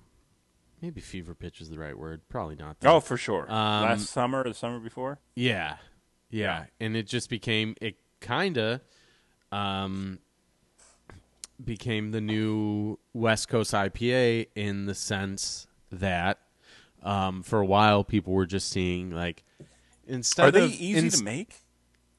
Maybe 0.82 1.00
fever 1.02 1.34
pitch 1.34 1.62
is 1.62 1.70
the 1.70 1.78
right 1.80 1.98
word. 1.98 2.22
Probably 2.28 2.56
not. 2.56 2.80
though. 2.82 2.96
Oh, 2.96 3.00
for 3.00 3.16
sure. 3.16 3.44
Um, 3.50 3.84
Last 3.84 4.08
summer, 4.08 4.42
or 4.42 4.44
the 4.44 4.54
summer 4.54 4.80
before. 4.80 5.20
Yeah. 5.36 5.78
Yeah. 6.30 6.66
And 6.80 6.98
it 6.98 7.08
just 7.08 7.30
became 7.30 7.76
it 7.80 7.96
kinda 8.20 8.82
um 9.52 10.20
became 11.64 12.12
the 12.12 12.22
new 12.22 12.98
West 13.14 13.48
Coast 13.48 13.74
IPA 13.74 14.48
in 14.56 14.86
the 14.86 14.96
sense 14.96 15.68
that 16.00 16.40
um 17.02 17.44
for 17.44 17.60
a 17.60 17.66
while 17.66 18.04
people 18.04 18.34
were 18.34 18.46
just 18.46 18.70
seeing 18.70 19.12
like 19.12 19.44
instead 20.08 20.48
Are 20.48 20.52
they 20.52 20.66
of 20.66 20.72
easy 20.72 21.10
to 21.10 21.24
make? 21.24 21.62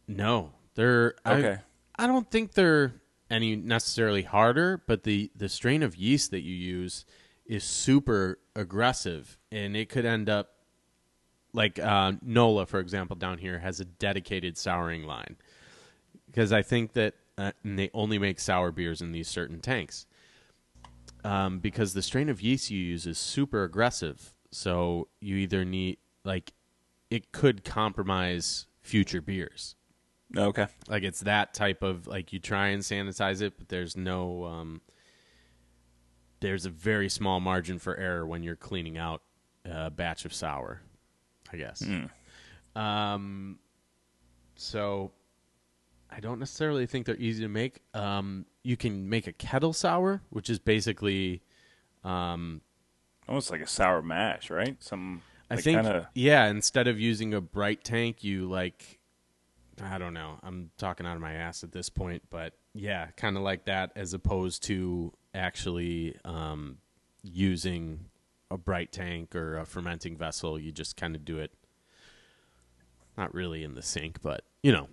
No. 0.06 0.52
They're 0.74 1.14
Okay. 1.26 1.58
I, 1.96 2.04
I 2.04 2.06
don't 2.06 2.30
think 2.30 2.52
they're 2.52 2.94
any 3.30 3.56
necessarily 3.56 4.22
harder, 4.22 4.82
but 4.86 5.04
the 5.04 5.30
the 5.36 5.48
strain 5.48 5.82
of 5.82 5.96
yeast 5.96 6.30
that 6.32 6.42
you 6.42 6.54
use 6.54 7.04
is 7.46 7.64
super 7.64 8.38
aggressive 8.56 9.38
and 9.52 9.76
it 9.76 9.88
could 9.88 10.04
end 10.04 10.28
up 10.28 10.50
like 11.52 11.78
uh, 11.78 12.12
Nola, 12.20 12.66
for 12.66 12.80
example, 12.80 13.16
down 13.16 13.38
here 13.38 13.60
has 13.60 13.78
a 13.80 13.84
dedicated 13.84 14.58
souring 14.58 15.04
line 15.04 15.36
because 16.26 16.52
I 16.52 16.62
think 16.62 16.94
that 16.94 17.14
uh, 17.38 17.52
and 17.62 17.78
they 17.78 17.90
only 17.94 18.18
make 18.18 18.40
sour 18.40 18.72
beers 18.72 19.00
in 19.00 19.12
these 19.12 19.28
certain 19.28 19.60
tanks 19.60 20.06
um, 21.24 21.58
because 21.58 21.94
the 21.94 22.02
strain 22.02 22.28
of 22.28 22.40
yeast 22.40 22.70
you 22.70 22.78
use 22.78 23.06
is 23.06 23.18
super 23.18 23.64
aggressive. 23.64 24.34
So 24.52 25.08
you 25.20 25.36
either 25.36 25.64
need 25.64 25.98
like 26.24 26.52
it 27.10 27.32
could 27.32 27.64
compromise 27.64 28.66
future 28.80 29.20
beers. 29.20 29.74
Okay. 30.36 30.66
Like 30.88 31.02
it's 31.02 31.20
that 31.20 31.54
type 31.54 31.82
of 31.82 32.06
like 32.06 32.32
you 32.32 32.38
try 32.38 32.68
and 32.68 32.82
sanitize 32.82 33.40
it, 33.40 33.58
but 33.58 33.68
there's 33.68 33.96
no 33.96 34.44
um, 34.44 34.80
there's 36.40 36.66
a 36.66 36.70
very 36.70 37.08
small 37.08 37.40
margin 37.40 37.78
for 37.78 37.96
error 37.96 38.26
when 38.26 38.42
you're 38.42 38.56
cleaning 38.56 38.98
out 38.98 39.22
a 39.64 39.90
batch 39.90 40.24
of 40.24 40.34
sour. 40.34 40.82
I 41.52 41.56
guess. 41.56 41.82
Um, 42.74 43.58
so 44.56 45.12
I 46.14 46.20
don't 46.20 46.38
necessarily 46.38 46.86
think 46.86 47.06
they're 47.06 47.16
easy 47.16 47.42
to 47.42 47.48
make. 47.48 47.80
Um, 47.92 48.46
you 48.62 48.76
can 48.76 49.08
make 49.08 49.26
a 49.26 49.32
kettle 49.32 49.72
sour, 49.72 50.22
which 50.30 50.48
is 50.48 50.58
basically 50.58 51.42
um, 52.04 52.60
Almost 53.28 53.50
like 53.50 53.62
a 53.62 53.66
sour 53.66 54.02
mash, 54.02 54.50
right? 54.50 54.76
Some. 54.82 55.22
I 55.50 55.54
like, 55.54 55.64
think 55.64 55.82
Kinda, 55.82 56.10
yeah. 56.14 56.46
Instead 56.46 56.88
of 56.88 57.00
using 57.00 57.32
a 57.34 57.40
bright 57.40 57.82
tank, 57.82 58.22
you 58.22 58.46
like 58.48 58.98
I 59.82 59.98
don't 59.98 60.14
know. 60.14 60.38
I'm 60.42 60.70
talking 60.76 61.06
out 61.06 61.16
of 61.16 61.22
my 61.22 61.32
ass 61.32 61.64
at 61.64 61.72
this 61.72 61.88
point, 61.88 62.22
but 62.30 62.54
yeah, 62.74 63.08
kind 63.16 63.36
of 63.36 63.42
like 63.42 63.64
that, 63.64 63.92
as 63.96 64.12
opposed 64.12 64.62
to 64.64 65.12
actually 65.34 66.16
um, 66.24 66.78
using 67.22 68.06
a 68.50 68.58
bright 68.58 68.92
tank 68.92 69.34
or 69.34 69.58
a 69.58 69.64
fermenting 69.64 70.16
vessel. 70.16 70.58
You 70.58 70.70
just 70.70 70.96
kind 70.96 71.16
of 71.16 71.24
do 71.24 71.38
it, 71.38 71.52
not 73.16 73.34
really 73.34 73.64
in 73.64 73.74
the 73.74 73.82
sink, 73.82 74.20
but 74.22 74.44
you 74.62 74.72
know, 74.72 74.88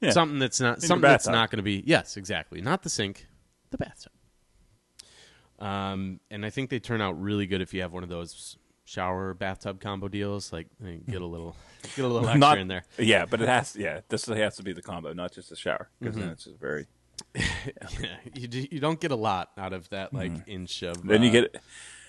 yeah. 0.00 0.10
something 0.10 0.38
that's 0.38 0.60
not 0.60 0.80
your 0.82 0.86
something 0.88 1.02
that's 1.08 1.26
not 1.26 1.50
going 1.50 1.58
to 1.58 1.62
be 1.62 1.82
yes, 1.86 2.16
exactly, 2.16 2.60
not 2.60 2.82
the 2.82 2.90
sink, 2.90 3.26
the 3.70 3.78
bathtub. 3.78 4.12
Um, 5.58 6.20
and 6.30 6.44
I 6.44 6.50
think 6.50 6.70
they 6.70 6.80
turn 6.80 7.00
out 7.00 7.20
really 7.20 7.46
good 7.46 7.60
if 7.60 7.72
you 7.72 7.82
have 7.82 7.92
one 7.92 8.02
of 8.02 8.08
those 8.08 8.56
shower 8.84 9.34
bathtub 9.34 9.80
combo 9.80 10.08
deals. 10.08 10.52
Like 10.52 10.66
get 11.08 11.22
a 11.22 11.26
little 11.26 11.56
get 11.96 12.04
a 12.04 12.08
little 12.08 12.20
extra 12.28 12.38
Not 12.38 12.58
in 12.58 12.68
there. 12.68 12.84
Yeah, 12.98 13.24
but 13.24 13.40
it 13.40 13.48
has. 13.48 13.76
Yeah, 13.76 14.00
this 14.08 14.26
has 14.26 14.56
to 14.56 14.62
be 14.62 14.72
the 14.72 14.82
combo, 14.82 15.12
not 15.12 15.32
just 15.32 15.50
the 15.50 15.56
shower, 15.56 15.88
because 16.00 16.14
Mm-hmm. 16.16 16.24
then 16.24 16.32
it's 16.32 16.44
just 16.44 16.58
very. 16.58 16.86
Yeah, 18.00 18.16
you 18.34 18.48
do, 18.48 18.66
you 18.70 18.80
don't 18.80 19.00
get 19.00 19.10
a 19.12 19.16
lot 19.16 19.50
out 19.56 19.72
of 19.72 19.88
that 19.90 20.12
like 20.12 20.32
inch 20.46 20.82
of 20.82 20.96
Mm-hmm. 20.98 21.08
Then 21.08 21.22
you 21.22 21.28
uh, 21.28 21.32
get. 21.32 21.62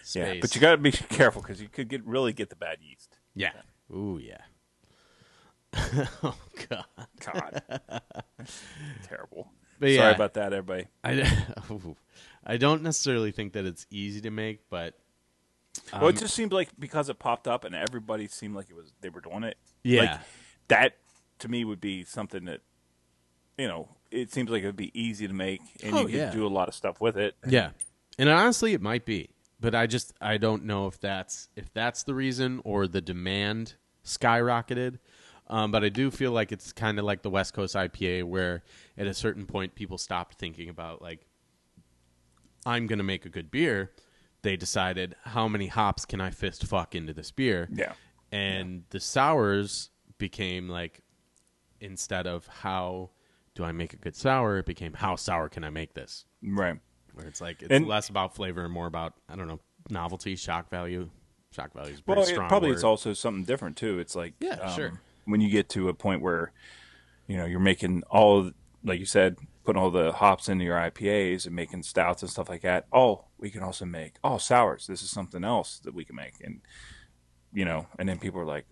space. 0.04 0.16
Yeah, 0.16 0.34
but 0.42 0.54
you 0.56 0.62
got 0.62 0.72
to 0.72 0.78
be 0.78 0.92
careful 0.92 1.42
because 1.42 1.62
you 1.62 1.70
could 1.70 1.88
get 1.88 2.04
really 2.06 2.34
get 2.34 2.50
the 2.50 2.56
bad 2.56 2.78
yeast. 2.82 3.16
yeah. 3.36 3.52
Ooh 3.94 4.20
yeah. 4.22 4.40
oh 6.24 6.36
god. 6.70 6.86
God, 7.20 7.62
terrible. 9.04 9.52
But 9.80 9.94
Sorry 9.94 10.14
about 10.14 10.34
that, 10.36 10.54
everybody. 10.54 10.88
I 11.04 11.32
I 12.46 12.58
don't 12.58 12.84
necessarily 12.84 13.32
think 13.32 13.54
that 13.54 13.66
it's 13.66 13.86
easy 13.90 14.22
to 14.22 14.32
make, 14.32 14.70
but 14.70 14.94
well, 15.94 16.08
it 16.08 16.16
um, 16.16 16.18
just 16.18 16.36
seemed 16.36 16.54
like 16.54 16.70
because 16.80 17.10
it 17.10 17.20
popped 17.20 17.48
up 17.48 17.64
and 17.64 17.76
everybody 17.76 18.28
seemed 18.28 18.56
like 18.56 18.70
it 18.70 18.76
was 18.76 18.94
they 19.02 19.10
were 19.10 19.22
doing 19.22 19.44
it. 19.44 19.58
Yeah. 19.84 20.02
like, 20.02 20.20
that 20.70 20.98
to 21.40 21.50
me 21.50 21.66
would 21.66 21.82
be 21.82 22.04
something 22.04 22.46
that 22.46 22.62
you 23.58 23.68
know 23.68 23.90
it 24.12 24.32
seems 24.32 24.50
like 24.50 24.64
it 24.64 24.68
would 24.68 24.76
be 24.76 24.98
easy 25.00 25.28
to 25.28 25.34
make 25.34 25.62
and 25.84 25.94
Oh, 25.94 26.02
you 26.02 26.06
could 26.06 26.16
yeah. 26.16 26.32
do 26.32 26.46
a 26.46 26.50
lot 26.50 26.68
of 26.68 26.74
stuff 26.76 27.02
with 27.02 27.18
it. 27.18 27.36
Yeah, 27.48 27.72
and 28.18 28.30
honestly, 28.30 28.74
it 28.74 28.82
might 28.82 29.06
be, 29.06 29.32
but 29.60 29.76
I 29.76 29.88
just 29.88 30.14
I 30.22 30.38
don't 30.38 30.64
know 30.64 30.88
if 30.88 31.00
that's 31.00 31.50
if 31.56 31.74
that's 31.74 32.04
the 32.04 32.14
reason 32.14 32.62
or 32.64 32.88
the 32.88 33.02
demand 33.02 33.76
skyrocketed. 34.06 35.00
Um, 35.48 35.72
but 35.72 35.84
I 35.84 35.90
do 35.90 36.10
feel 36.10 36.32
like 36.32 36.52
it's 36.52 36.72
kind 36.74 36.98
of 36.98 37.06
like 37.06 37.22
the 37.22 37.30
West 37.30 37.54
Coast 37.54 37.76
IPA, 37.76 38.24
where 38.24 38.64
at 38.98 39.06
a 39.08 39.14
certain 39.14 39.46
point 39.46 39.76
people 39.76 39.98
stopped 39.98 40.36
thinking 40.40 40.70
about 40.70 41.02
like 41.02 41.28
I'm 42.66 42.88
going 42.88 42.98
to 42.98 43.04
make 43.04 43.26
a 43.26 43.30
good 43.30 43.52
beer. 43.52 43.92
They 44.42 44.56
decided 44.56 45.16
how 45.24 45.48
many 45.48 45.68
hops 45.68 46.06
can 46.06 46.22
I 46.22 46.30
fist 46.32 46.66
fuck 46.66 46.96
into 46.96 47.14
this 47.14 47.32
beer, 47.32 47.68
Yeah. 47.72 47.94
and 48.32 48.84
the 48.90 49.00
sours 49.00 49.90
became 50.18 50.70
like 50.70 51.02
instead 51.80 52.26
of 52.28 52.48
how 52.48 53.10
do 53.56 53.64
I 53.64 53.72
make 53.72 53.94
a 53.94 53.98
good 53.98 54.16
sour, 54.16 54.58
it 54.60 54.66
became 54.66 54.94
how 54.94 55.16
sour 55.16 55.50
can 55.50 55.64
I 55.64 55.70
make 55.70 55.94
this? 55.94 56.26
Right. 56.44 56.80
Where 57.14 57.26
it's 57.28 57.42
like 57.42 57.62
it's 57.62 57.72
And- 57.72 57.88
less 57.88 58.10
about 58.10 58.36
flavor 58.36 58.64
and 58.64 58.74
more 58.74 58.88
about 58.88 59.14
I 59.30 59.36
don't 59.36 59.48
know 59.48 59.60
novelty, 59.90 60.36
shock 60.36 60.70
value. 60.70 61.10
Shock 61.52 61.74
value 61.74 61.94
is 61.94 62.04
Well, 62.06 62.22
it, 62.22 62.36
probably 62.36 62.70
word. 62.70 62.76
it's 62.76 62.84
also 62.84 63.14
something 63.14 63.46
different 63.46 63.78
too. 63.78 64.00
It's 64.00 64.16
like 64.16 64.34
Yeah, 64.40 64.56
um, 64.56 64.76
sure. 64.76 65.02
When 65.26 65.42
you 65.42 65.50
get 65.50 65.70
to 65.70 65.90
a 65.90 65.94
point 65.94 66.22
where 66.22 66.52
you 67.28 67.38
know 67.38 67.46
you're 67.46 67.60
making 67.60 68.04
all, 68.10 68.52
like 68.84 69.00
you 69.00 69.06
said, 69.06 69.38
putting 69.64 69.82
all 69.82 69.92
the 69.92 70.12
hops 70.12 70.48
into 70.48 70.64
your 70.64 70.78
IPAs 70.78 71.46
and 71.46 71.56
making 71.56 71.84
stouts 71.84 72.22
and 72.22 72.32
stuff 72.32 72.50
like 72.50 72.62
that. 72.62 72.86
Oh, 72.94 73.26
we 73.38 73.50
can 73.50 73.64
also 73.64 73.86
make 73.86 74.16
oh 74.24 74.38
sours. 74.38 74.88
This 74.88 75.02
is 75.02 75.10
something 75.10 75.44
else 75.44 75.80
that 75.80 75.94
we 75.94 76.06
can 76.06 76.16
make, 76.16 76.34
and 76.44 76.62
you 77.54 77.66
know, 77.66 77.88
and 77.98 78.08
then 78.08 78.20
people 78.20 78.40
are 78.40 78.46
like, 78.46 78.66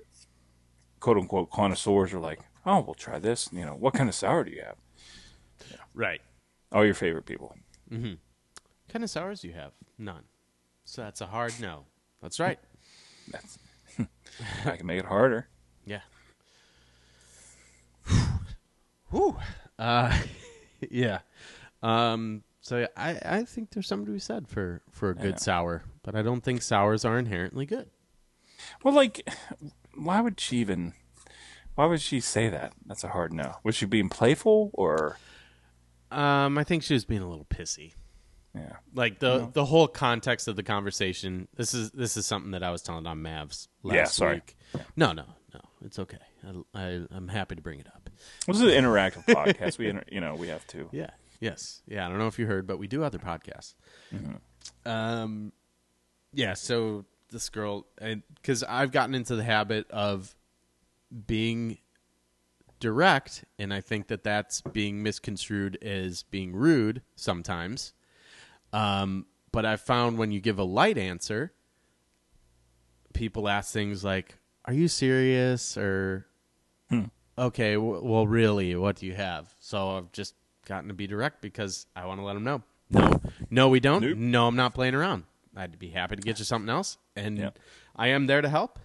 quote 1.00 1.18
unquote 1.18 1.50
connoisseurs 1.52 2.14
are 2.14 2.20
like, 2.20 2.40
oh, 2.66 2.82
we'll 2.82 2.94
try 2.94 3.20
this. 3.20 3.50
You 3.52 3.66
know, 3.66 3.76
what 3.76 3.94
kind 3.94 4.10
of 4.10 4.16
sour 4.16 4.44
do 4.44 4.52
you 4.52 4.62
have? 4.64 4.76
right. 5.94 6.22
All 6.72 6.86
your 6.86 6.94
favorite 6.94 7.26
people. 7.26 7.56
Mm-hmm. 7.92 8.10
What 8.10 8.90
kind 8.90 9.04
of 9.04 9.10
sours 9.10 9.42
do 9.42 9.48
you 9.48 9.54
have? 9.54 9.72
None. 9.98 10.24
So 10.86 11.02
that's 11.02 11.22
a 11.22 11.28
hard 11.28 11.54
no. 11.62 11.86
That's 12.22 12.40
right. 12.40 12.60
That's 13.32 13.58
I 14.66 14.76
can 14.76 14.86
make 14.86 15.00
it 15.00 15.06
harder. 15.06 15.48
Yeah. 15.86 16.02
Whew. 19.14 19.38
Uh, 19.78 20.18
yeah. 20.90 21.20
Um, 21.82 22.44
so 22.62 22.80
yeah, 22.80 22.88
I, 22.98 23.20
I 23.24 23.44
think 23.44 23.72
there's 23.72 23.88
something 23.88 24.06
to 24.08 24.12
be 24.12 24.20
said 24.20 24.48
for, 24.48 24.82
for 24.92 25.10
a 25.12 25.16
good 25.16 25.32
know. 25.34 25.38
sour, 25.38 25.84
but 26.02 26.16
I 26.16 26.22
don't 26.22 26.42
think 26.42 26.62
sours 26.62 27.06
are 27.06 27.20
inherently 27.20 27.66
good. 27.66 27.90
Well, 28.84 28.94
like, 28.94 29.30
why 29.96 30.22
would 30.22 30.40
she 30.40 30.58
even? 30.58 30.94
Why 31.76 31.86
would 31.86 32.02
she 32.02 32.20
say 32.20 32.50
that? 32.50 32.74
That's 32.86 33.04
a 33.04 33.10
hard 33.10 33.34
no. 33.34 33.56
Was 33.64 33.76
she 33.76 33.86
being 33.86 34.10
playful 34.10 34.72
or? 34.74 35.18
Um, 36.12 36.58
I 36.58 36.64
think 36.64 36.84
she 36.84 36.94
was 36.94 37.04
being 37.06 37.22
a 37.22 37.30
little 37.30 37.46
pissy. 37.46 37.94
Yeah. 38.56 38.78
Like 38.94 39.20
the 39.20 39.50
the 39.52 39.66
whole 39.66 39.88
context 39.88 40.48
of 40.48 40.56
the 40.56 40.64
conversation. 40.64 41.48
This 41.56 41.74
is 41.74 41.90
this 41.92 42.16
is 42.16 42.26
something 42.26 42.52
that 42.52 42.62
I 42.64 42.70
was 42.72 42.84
telling 42.84 43.08
on 43.08 43.18
Mavs 43.24 43.68
last 43.82 43.96
Yeah, 43.96 44.06
sorry. 44.06 44.36
week. 44.36 44.56
No, 44.96 45.12
no, 45.12 45.24
no. 45.54 45.60
It's 45.84 45.98
okay. 46.00 46.20
I, 46.74 47.02
I'm 47.12 47.28
happy 47.28 47.56
to 47.56 47.62
bring 47.62 47.80
it 47.80 47.88
up. 47.88 48.10
This 48.48 48.58
is 48.58 48.64
an 48.64 48.70
interactive 48.70 49.26
podcast. 49.26 49.78
We, 49.78 49.90
inter- 49.90 50.04
you 50.12 50.22
know, 50.22 50.36
we 50.36 50.48
have 50.48 50.66
to. 50.68 50.90
Yeah. 50.92 51.12
Yes. 51.40 51.82
Yeah. 51.88 52.06
I 52.06 52.10
don't 52.10 52.18
know 52.18 52.28
if 52.28 52.40
you 52.40 52.46
heard, 52.46 52.68
but 52.68 52.80
we 52.80 52.88
do 52.88 53.04
other 53.04 53.20
podcasts. 53.20 53.76
Um, 54.86 55.52
yeah. 56.34 56.54
So 56.54 57.06
this 57.32 57.50
girl, 57.50 57.88
because 58.36 58.64
I've 58.64 58.92
gotten 58.92 59.16
into 59.16 59.36
the 59.36 59.44
habit 59.44 59.90
of 59.92 60.36
being 61.28 61.80
direct, 62.80 63.46
and 63.58 63.74
I 63.74 63.82
think 63.82 64.08
that 64.08 64.24
that's 64.24 64.62
being 64.62 65.04
misconstrued 65.04 65.78
as 65.82 66.24
being 66.24 66.54
rude 66.54 67.02
sometimes. 67.16 67.94
Um, 68.72 69.26
but 69.52 69.66
I 69.66 69.76
found 69.78 70.18
when 70.18 70.32
you 70.32 70.40
give 70.42 70.60
a 70.60 70.64
light 70.64 70.98
answer, 70.98 71.54
people 73.14 73.48
ask 73.48 73.72
things 73.72 74.04
like, 74.04 74.38
"Are 74.66 74.74
you 74.74 74.88
serious?" 74.88 75.78
or 75.78 76.26
okay, 77.38 77.78
well, 77.78 78.28
really, 78.28 78.76
what 78.76 78.98
do 78.98 79.06
you 79.06 79.14
have? 79.16 79.54
So 79.60 79.98
I've 79.98 80.12
just 80.12 80.36
gotten 80.66 80.88
to 80.90 80.94
be 80.94 81.08
direct 81.08 81.42
because 81.42 81.86
I 81.96 82.06
want 82.06 82.20
to 82.20 82.24
let 82.26 82.34
them 82.34 82.44
know. 82.44 82.62
No, 82.90 83.22
no, 83.50 83.70
we 83.70 83.80
don't. 83.80 84.02
Nope. 84.04 84.18
No, 84.18 84.48
I'm 84.48 84.56
not 84.56 84.74
playing 84.74 84.94
around. 84.96 85.24
I'd 85.56 85.80
be 85.80 85.90
happy 85.90 86.16
to 86.16 86.22
get 86.22 86.40
you 86.40 86.46
something 86.46 86.70
else, 86.70 86.98
and 87.16 87.38
Yeah. 87.38 87.50
I 87.96 88.08
am 88.10 88.28
there 88.28 88.42
to 88.42 88.50
help. 88.50 88.80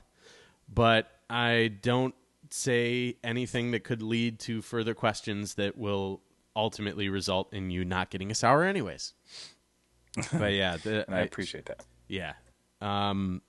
But 0.72 1.10
I 1.30 1.72
don't 1.82 2.14
say 2.50 3.16
anything 3.24 3.70
that 3.72 3.84
could 3.84 4.02
lead 4.02 4.38
to 4.40 4.62
further 4.62 4.94
questions 4.94 5.54
that 5.54 5.76
will 5.78 6.20
ultimately 6.56 7.08
result 7.08 7.52
in 7.52 7.70
you 7.70 7.84
not 7.84 8.10
getting 8.10 8.30
a 8.30 8.34
sour, 8.34 8.64
anyways. 8.64 9.14
But 10.32 10.52
yeah, 10.52 10.76
the, 10.78 11.04
And 11.08 11.14
I 11.16 11.20
appreciate 11.20 11.66
that. 11.66 11.84
yeah. 12.08 12.32
Um, 12.80 13.42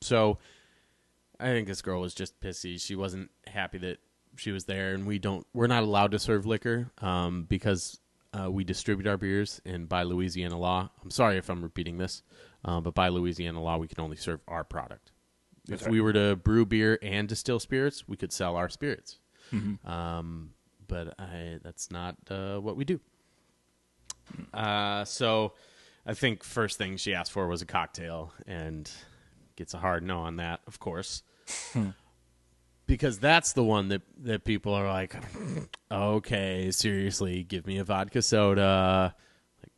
so 0.00 0.38
I 1.42 1.46
think 1.46 1.66
this 1.68 1.82
girl 1.82 2.00
was 2.00 2.14
just 2.14 2.40
pissy. 2.40 2.80
She 2.80 2.94
wasn't 2.94 3.30
happy 3.46 3.78
that 3.78 3.98
she 4.36 4.52
was 4.52 4.64
there, 4.64 4.94
and 4.94 5.06
we 5.06 5.18
don't. 5.18 5.46
We're 5.52 5.66
not 5.66 5.82
allowed 5.82 6.12
to 6.12 6.18
serve 6.18 6.46
liquor 6.46 6.90
um, 6.98 7.44
because 7.48 7.98
uh, 8.32 8.50
we 8.50 8.64
distribute 8.64 9.06
our 9.06 9.16
beers, 9.16 9.60
and 9.64 9.88
by 9.88 10.04
Louisiana 10.04 10.58
law, 10.58 10.90
I'm 11.02 11.10
sorry 11.10 11.36
if 11.36 11.50
I'm 11.50 11.62
repeating 11.62 11.98
this, 11.98 12.22
uh, 12.64 12.80
but 12.80 12.94
by 12.94 13.08
Louisiana 13.08 13.62
law, 13.62 13.76
we 13.76 13.88
can 13.88 14.00
only 14.00 14.16
serve 14.16 14.40
our 14.48 14.64
product. 14.64 15.12
That's 15.66 15.82
if 15.82 15.88
we 15.88 16.00
were 16.00 16.12
to 16.12 16.36
brew 16.36 16.64
beer 16.64 16.98
and 17.02 17.28
distill 17.28 17.60
spirits, 17.60 18.08
we 18.08 18.16
could 18.16 18.32
sell 18.32 18.56
our 18.56 18.68
spirits. 18.68 19.18
Mm-hmm. 19.52 19.86
Um, 19.88 20.50
but 20.88 21.14
I, 21.18 21.58
that's 21.62 21.90
not 21.90 22.16
uh, 22.30 22.58
what 22.58 22.76
we 22.76 22.84
do. 22.84 23.00
Uh, 24.52 25.04
so 25.04 25.52
I 26.06 26.14
think 26.14 26.42
first 26.42 26.78
thing 26.78 26.96
she 26.96 27.14
asked 27.14 27.32
for 27.32 27.46
was 27.46 27.62
a 27.62 27.66
cocktail 27.66 28.32
and 28.46 28.90
gets 29.56 29.74
a 29.74 29.78
hard 29.78 30.02
no 30.02 30.20
on 30.20 30.36
that, 30.36 30.60
of 30.66 30.80
course. 30.80 31.22
Hmm. 31.72 31.90
because 32.86 33.18
that's 33.18 33.54
the 33.54 33.64
one 33.64 33.88
that, 33.88 34.02
that 34.18 34.44
people 34.44 34.74
are 34.74 34.86
like, 34.86 35.16
okay, 35.90 36.70
seriously, 36.70 37.42
give 37.42 37.66
me 37.66 37.78
a 37.78 37.84
vodka 37.84 38.22
soda. 38.22 39.14
Like, 39.62 39.72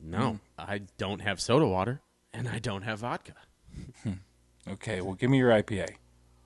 no, 0.00 0.30
hmm. 0.30 0.36
I 0.58 0.82
don't 0.98 1.20
have 1.20 1.40
soda 1.40 1.66
water 1.66 2.00
and 2.32 2.48
I 2.48 2.58
don't 2.58 2.82
have 2.82 3.00
vodka. 3.00 3.34
Hmm. 4.02 4.12
Okay, 4.68 5.00
well, 5.00 5.14
give 5.14 5.30
me 5.30 5.38
your 5.38 5.50
IPA. 5.50 5.96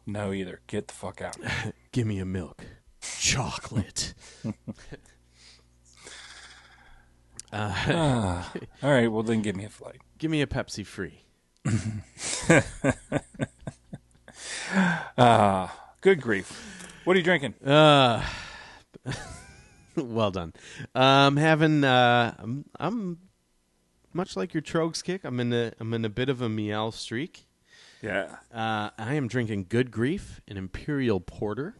No, 0.06 0.32
either. 0.32 0.60
Get 0.66 0.88
the 0.88 0.94
fuck 0.94 1.22
out. 1.22 1.36
Give 1.92 2.06
me 2.06 2.18
a 2.18 2.24
milk. 2.24 2.64
Chocolate. 3.00 4.14
Uh, 7.52 7.72
ah. 7.72 8.52
All 8.82 8.90
right, 8.90 9.06
well, 9.06 9.22
then 9.22 9.40
give 9.40 9.54
me 9.54 9.64
a 9.64 9.68
flight. 9.68 10.00
Give 10.18 10.28
me 10.28 10.42
a 10.42 10.46
Pepsi 10.48 10.84
free. 10.84 11.22
Good 16.00 16.20
grief. 16.20 16.90
What 17.04 17.14
are 17.14 17.18
you 17.18 17.24
drinking? 17.24 17.54
Uh, 17.64 18.24
well 19.96 20.30
done. 20.30 20.52
Um, 20.94 21.36
having 21.36 21.84
uh, 21.84 22.34
I'm, 22.38 22.64
I'm 22.78 23.18
much 24.12 24.36
like 24.36 24.54
your 24.54 24.62
Troegs 24.62 25.02
kick. 25.02 25.22
I'm 25.24 25.38
in 25.40 25.52
a 25.52 25.72
I'm 25.80 25.92
in 25.94 26.04
a 26.04 26.08
bit 26.08 26.28
of 26.28 26.40
a 26.40 26.48
Miel 26.48 26.92
streak. 26.92 27.46
Yeah. 28.02 28.36
Uh, 28.52 28.90
I 28.98 29.14
am 29.14 29.28
drinking 29.28 29.66
Good 29.68 29.90
Grief, 29.90 30.40
an 30.46 30.56
imperial 30.56 31.20
porter, 31.20 31.74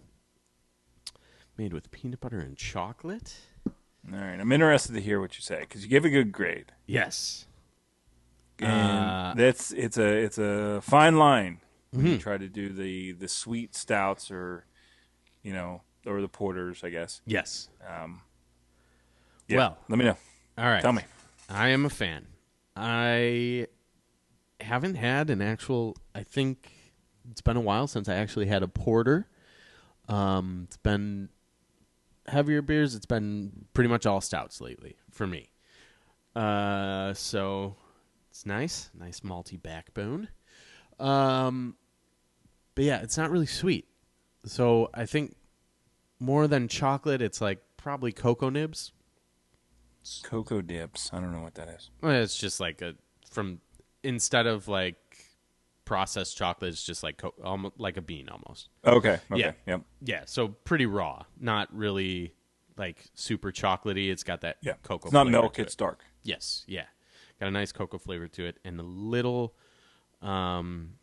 made 1.59 1.72
with 1.72 1.90
peanut 1.90 2.20
butter 2.20 2.38
and 2.40 2.57
chocolate. 2.57 3.35
All 3.66 4.18
right, 4.18 4.38
I'm 4.38 4.52
interested 4.52 4.92
to 4.94 5.00
hear 5.00 5.20
what 5.20 5.37
you 5.37 5.42
say 5.42 5.61
because 5.61 5.83
you 5.83 5.88
gave 5.88 6.04
a 6.04 6.11
good 6.11 6.30
grade, 6.33 6.72
Yes. 6.87 7.46
and 8.59 8.70
Uh, 8.70 9.35
that's 9.37 9.72
it's 9.72 9.96
a 9.98 10.07
it's 10.07 10.38
a 10.38 10.80
fine 10.83 11.16
line 11.16 11.61
when 11.94 12.04
Mm-hmm. 12.04 12.12
you 12.14 12.18
try 12.18 12.37
to 12.37 12.48
do 12.48 12.70
the 12.70 13.12
the 13.12 13.28
sweet 13.28 13.74
stouts 13.74 14.30
or 14.30 14.66
you 15.42 15.52
know 15.52 15.83
or 16.07 16.20
the 16.20 16.28
porters, 16.28 16.83
I 16.85 16.90
guess. 16.90 17.20
Yes. 17.26 17.68
Yeah, 19.48 19.57
Well, 19.57 19.78
let 19.88 19.98
me 19.98 20.04
know. 20.07 20.16
All 20.59 20.64
right. 20.64 20.83
Tell 20.83 20.92
me. 20.92 21.02
I 21.48 21.68
am 21.68 21.85
a 21.85 21.90
fan. 21.90 22.26
I 22.76 23.66
haven't 24.61 24.94
had 24.96 25.30
an 25.30 25.42
actual. 25.42 25.96
I 26.14 26.22
think 26.22 26.72
it's 27.30 27.40
been 27.42 27.57
a 27.57 27.61
while 27.61 27.87
since 27.87 28.09
I 28.09 28.14
actually 28.14 28.46
had 28.46 28.62
a 28.62 28.68
porter. 28.68 29.28
Um, 30.09 30.62
it's 30.66 30.76
been 30.78 31.28
heavier 32.26 32.62
beers. 32.62 32.94
It's 32.94 33.07
been 33.07 33.66
pretty 33.74 33.88
much 33.88 34.07
all 34.07 34.20
stouts 34.20 34.61
lately 34.61 34.96
for 35.11 35.26
me. 35.26 35.50
Uh, 36.35 37.12
so 37.14 37.76
it's 38.30 38.44
nice, 38.46 38.90
nice 38.98 39.20
malty 39.20 39.61
backbone. 39.62 40.28
Um, 40.98 41.76
but 42.75 42.85
yeah, 42.85 43.01
it's 43.03 43.17
not 43.17 43.31
really 43.31 43.47
sweet. 43.47 43.87
So 44.45 44.91
I 44.95 45.07
think 45.07 45.37
more 46.21 46.47
than 46.47 46.69
chocolate, 46.69 47.23
it's 47.23 47.41
like 47.41 47.61
probably 47.77 48.13
cocoa 48.13 48.51
nibs. 48.51 48.93
Cocoa 50.23 50.61
dips. 50.61 51.11
I 51.13 51.21
don't 51.21 51.33
know 51.33 51.41
what 51.43 51.55
that 51.55 51.69
is. 51.69 51.91
Well, 52.03 52.13
it's 52.13 52.37
just 52.37 52.61
like 52.61 52.83
a 52.83 52.95
from 53.31 53.61
instead 54.03 54.47
of 54.47 54.69
like 54.69 54.97
processed 55.87 56.37
chocolate, 56.37 56.73
it's 56.73 56.85
just 56.85 57.03
like 57.03 57.17
co- 57.19 57.35
almost 57.43 57.79
like 57.79 57.97
a 57.97 58.03
bean 58.03 58.29
almost. 58.29 58.69
Okay. 58.87 59.19
Okay. 59.31 59.41
Yeah. 59.41 59.53
Yep. 59.67 59.81
Yeah, 60.03 60.23
so 60.27 60.49
pretty 60.49 60.87
raw, 60.87 61.25
not 61.41 61.75
really 61.75 62.35
like 62.77 63.05
super 63.15 63.51
chocolatey. 63.51 64.11
It's 64.11 64.25
got 64.25 64.43
that 64.43 64.59
Yeah. 64.61 64.75
cocoa. 64.83 65.07
It's 65.07 65.13
not 65.13 65.29
milk. 65.29 65.59
It's 65.59 65.75
it. 65.75 65.79
dark. 65.79 66.05
Yes, 66.23 66.65
yeah, 66.67 66.85
got 67.41 67.49
a 67.49 67.51
nice 67.51 67.71
cocoa 67.73 67.99
flavor 67.99 68.29
to 68.29 68.45
it, 68.47 68.59
and 68.65 68.79
a 68.81 68.83
little. 68.83 69.55
Um, 70.23 70.95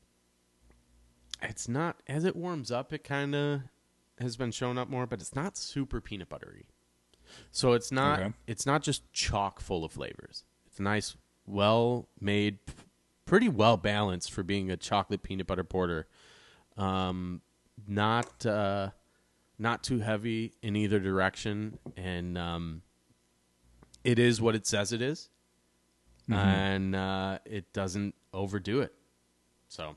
it's 1.42 1.68
not 1.68 1.98
as 2.08 2.26
it 2.26 2.36
warms 2.36 2.72
up. 2.72 2.94
It 2.94 3.04
kind 3.04 3.36
of 3.36 3.62
has 4.20 4.38
been 4.38 4.52
shown 4.52 4.78
up 4.78 4.90
more, 4.90 5.08
but 5.08 5.20
it's 5.20 5.36
not 5.36 5.58
super 5.58 6.00
peanut 6.02 6.30
buttery. 6.30 6.68
So 7.52 7.74
it's 7.74 7.92
not. 7.92 8.20
Okay. 8.20 8.34
It's 8.48 8.66
not 8.66 8.84
just 8.84 9.12
chock 9.14 9.60
full 9.60 9.84
of 9.86 9.92
flavors. 9.92 10.44
It's 10.68 10.80
nice, 10.80 11.16
well 11.46 12.08
made, 12.20 12.60
pretty 13.26 13.50
well 13.50 13.78
balanced 13.78 14.32
for 14.32 14.44
being 14.44 14.70
a 14.72 14.78
chocolate 14.78 15.24
peanut 15.24 15.48
butter 15.48 15.64
porter. 15.64 16.08
Um, 16.78 17.42
not 17.88 18.46
uh, 18.46 18.90
not 19.58 19.84
too 19.84 20.00
heavy 20.00 20.54
in 20.62 20.76
either 20.76 21.00
direction, 21.00 21.80
and 21.96 22.38
um, 22.38 22.82
it 24.04 24.20
is 24.20 24.42
what 24.42 24.56
it 24.56 24.66
says 24.68 24.92
it 24.94 25.02
is. 25.02 25.30
and 26.30 26.96
uh, 26.96 27.40
it 27.46 27.74
doesn't 27.74 28.16
overdo 28.34 28.82
it. 28.82 28.94
So 29.68 29.96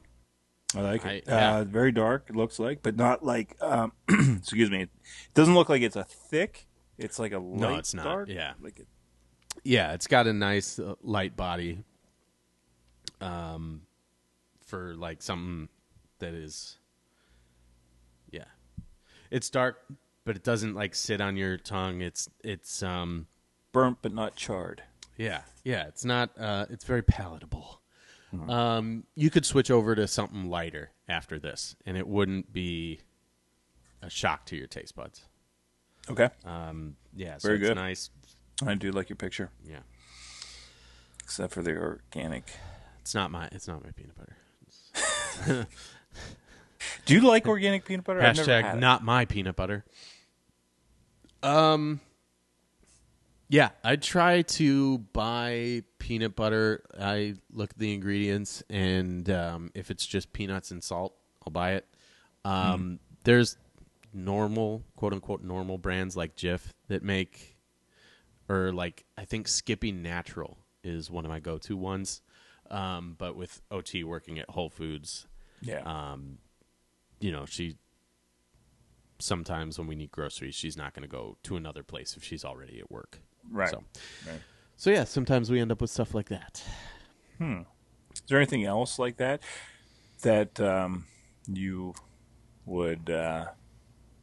I 0.77 0.81
like 0.81 1.05
it. 1.05 1.25
I- 1.29 1.33
yeah. 1.33 1.57
uh, 1.59 1.65
very 1.65 1.93
dark. 1.93 2.27
It 2.29 2.37
looks 2.37 2.59
like, 2.59 2.83
but 2.83 2.97
not 2.97 3.25
like. 3.25 3.57
Um, 3.61 3.93
excuse 4.39 4.71
me. 4.71 4.83
It 4.83 4.91
doesn't 5.35 5.55
look 5.55 5.69
like 5.69 5.83
it's 5.83 5.97
a 5.97 6.05
thick. 6.05 6.67
It's 6.99 7.19
like 7.19 7.33
a 7.33 7.39
light 7.39 7.61
no, 7.61 7.75
it's 7.77 7.95
not. 7.95 8.05
dark. 8.05 8.29
Yeah. 8.29 8.53
Like 8.61 8.81
it, 8.81 8.87
yeah, 9.63 9.93
it's 9.93 10.07
got 10.07 10.27
a 10.27 10.33
nice 10.33 10.79
uh, 10.79 10.95
light 11.03 11.37
body. 11.37 11.85
Um, 13.21 13.83
for 14.67 14.95
like 14.97 15.23
something 15.23 15.69
that 16.19 16.35
is, 16.35 16.79
yeah, 18.31 18.45
it's 19.31 19.49
dark, 19.51 19.79
but 20.25 20.37
it 20.37 20.43
doesn't 20.45 20.75
like 20.75 20.95
sit 20.95 21.21
on 21.21 21.37
your 21.37 21.57
tongue. 21.57 22.01
It's 22.01 22.29
it's 22.43 22.83
um 22.83 23.27
burnt 23.73 23.99
but 24.03 24.13
not 24.13 24.37
charred. 24.37 24.83
Yeah, 25.17 25.43
yeah. 25.63 25.87
It's 25.87 26.05
not. 26.05 26.31
Uh, 26.39 26.67
it's 26.71 26.85
very 26.85 27.03
palatable. 27.03 27.81
Um, 28.49 29.05
you 29.15 29.31
could 29.31 29.45
switch 29.47 29.71
over 29.71 29.95
to 29.95 30.07
something 30.07 30.49
lighter 30.49 30.91
after 31.09 31.39
this, 31.39 31.77
and 31.87 31.97
it 31.97 32.07
wouldn't 32.07 32.53
be 32.53 33.01
a 34.03 34.11
shock 34.11 34.47
to 34.47 34.57
your 34.57 34.67
taste 34.67 34.95
buds. 34.97 35.25
Okay. 36.11 36.29
Um, 36.45 36.97
yeah, 37.17 37.39
so 37.39 37.49
Very 37.49 37.59
it's 37.61 37.69
good. 37.69 37.77
nice. 37.77 38.11
I 38.65 38.75
do 38.75 38.91
like 38.93 39.09
your 39.09 39.17
picture, 39.17 39.51
Yeah, 39.69 39.81
except 41.23 41.53
for 41.55 41.63
the 41.63 41.73
organic. 41.77 42.45
it's 43.01 43.15
not 43.15 43.31
my. 43.31 43.49
It's 43.53 43.67
not 43.67 43.83
my 43.85 43.91
peanut 43.93 44.17
butter. 44.17 45.67
Do 47.07 47.15
you 47.15 47.21
like 47.27 47.47
organic 47.49 47.85
peanut 47.85 48.05
butter? 48.05 48.23
I've 48.23 48.37
never 48.37 48.51
had 48.51 48.65
Hashtag 48.77 48.79
not 48.79 49.03
my 49.03 49.25
peanut 49.25 49.57
butter. 49.57 49.85
Um. 51.43 52.01
Yeah, 53.49 53.71
I 53.85 53.97
try 53.97 54.43
to 54.43 54.99
buy 54.99 55.83
peanut 55.99 56.35
butter. 56.35 56.83
I 56.99 57.35
look 57.53 57.71
at 57.71 57.79
the 57.79 57.93
ingredients, 57.93 58.63
and 58.71 59.29
um, 59.31 59.71
if 59.75 59.91
it's 59.91 60.07
just 60.07 60.33
peanuts 60.33 60.71
and 60.71 60.83
salt, 60.83 61.15
I'll 61.47 61.53
buy 61.53 61.73
it. 61.75 61.87
Um, 62.45 62.99
There's 63.25 63.57
normal, 64.13 64.83
quote 64.97 65.13
unquote, 65.13 65.43
normal 65.43 65.79
brands 65.79 66.17
like 66.17 66.37
Jif 66.37 66.63
that 66.89 67.03
make, 67.03 67.57
or 68.49 68.73
like 68.73 69.05
I 69.19 69.25
think 69.25 69.47
Skippy 69.49 69.93
Natural 69.93 70.59
is 70.83 71.11
one 71.11 71.25
of 71.25 71.31
my 71.31 71.41
go-to 71.41 71.77
ones. 71.77 72.23
Um, 72.71 73.15
but 73.19 73.37
with 73.37 73.61
OT 73.71 74.05
working 74.05 74.39
at 74.39 74.49
Whole 74.51 74.71
Foods, 74.71 75.27
Yeah. 75.61 75.81
um, 75.85 76.39
you 77.21 77.31
know, 77.31 77.45
she 77.45 77.77
sometimes 79.19 79.79
when 79.79 79.87
we 79.87 79.95
need 79.95 80.11
groceries, 80.11 80.55
she's 80.55 80.77
not 80.77 80.95
going 80.95 81.03
to 81.03 81.09
go 81.09 81.37
to 81.45 81.57
another 81.57 81.83
place 81.83 82.17
if 82.17 82.25
she's 82.25 82.45
already 82.45 82.81
at 82.81 82.91
work. 82.91 83.21
Right. 83.51 83.71
So, 83.71 83.83
right. 84.27 84.41
so 84.77 84.91
yeah, 84.91 85.05
sometimes 85.05 85.51
we 85.51 85.61
end 85.61 85.73
up 85.73 85.81
with 85.81 85.91
stuff 85.91 86.15
like 86.15 86.29
that. 86.29 86.63
Is 87.41 88.23
there 88.29 88.39
anything 88.39 88.65
else 88.65 88.99
like 88.99 89.17
that 89.19 89.43
that 90.23 90.59
um, 90.61 91.07
you 91.47 91.95
would 92.65 93.11
uh, 93.11 93.47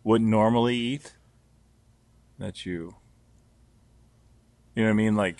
wouldn't 0.04 0.30
normally 0.30 0.76
eat? 0.76 1.14
That 2.40 2.66
you, 2.66 2.96
you 4.76 4.84
know 4.84 4.90
what 4.90 4.90
I 4.90 4.94
mean? 4.94 5.16
Like, 5.16 5.38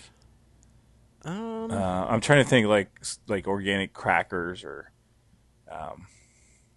Um, 1.24 1.70
uh, 1.70 2.06
I'm 2.06 2.20
trying 2.20 2.44
to 2.44 2.48
think 2.48 2.66
like 2.68 2.90
like 3.26 3.46
organic 3.48 3.92
crackers 3.92 4.62
or 4.64 4.92
um, 5.70 6.06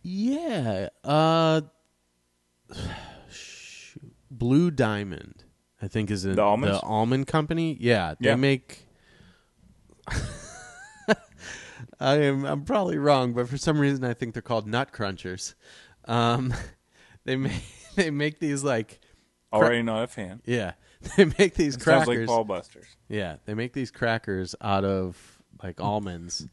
yeah, 0.01 0.89
uh, 1.03 1.61
shoot. 3.29 4.13
Blue 4.31 4.71
Diamond, 4.71 5.44
I 5.81 5.87
think 5.87 6.09
is 6.11 6.25
a, 6.25 6.29
The 6.35 6.41
almonds? 6.41 6.79
almond 6.83 7.27
company. 7.27 7.77
Yeah, 7.79 8.15
they 8.19 8.29
Yeah. 8.29 8.35
make. 8.35 8.87
I 11.99 12.15
am. 12.21 12.45
I'm 12.45 12.63
probably 12.63 12.97
wrong, 12.97 13.33
but 13.33 13.47
for 13.47 13.57
some 13.57 13.79
reason, 13.79 14.03
I 14.03 14.13
think 14.13 14.33
they're 14.33 14.41
called 14.41 14.67
nut 14.67 14.91
crunchers. 14.91 15.53
Um, 16.05 16.53
they 17.25 17.35
make 17.35 17.61
they 17.95 18.09
make 18.11 18.39
these 18.39 18.63
like 18.63 18.99
already 19.53 19.81
not 19.81 20.03
a 20.03 20.07
fan. 20.07 20.41
Yeah, 20.45 20.73
they 21.15 21.25
make 21.25 21.55
these 21.55 21.75
It 21.75 21.81
crackers. 21.81 22.05
sounds 22.07 22.17
like 22.19 22.27
Paul 22.27 22.43
Busters. 22.43 22.87
Yeah, 23.07 23.37
they 23.45 23.53
make 23.53 23.73
these 23.73 23.91
crackers 23.91 24.55
out 24.61 24.83
of 24.85 25.41
like 25.63 25.79
almonds, 25.81 26.47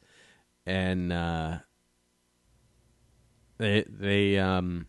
and 0.66 1.12
uh, 1.12 1.58
they 3.58 3.84
they 3.88 4.38
um 4.38 4.86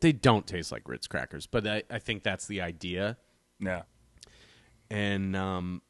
they 0.00 0.12
don't 0.12 0.46
taste 0.46 0.72
like 0.72 0.88
Ritz 0.88 1.06
crackers, 1.06 1.46
but 1.46 1.66
I, 1.66 1.82
I 1.90 1.98
think 1.98 2.22
that's 2.22 2.46
the 2.46 2.60
idea. 2.60 3.16
Yeah. 3.62 3.82
And 4.90 5.34
um, 5.36 5.82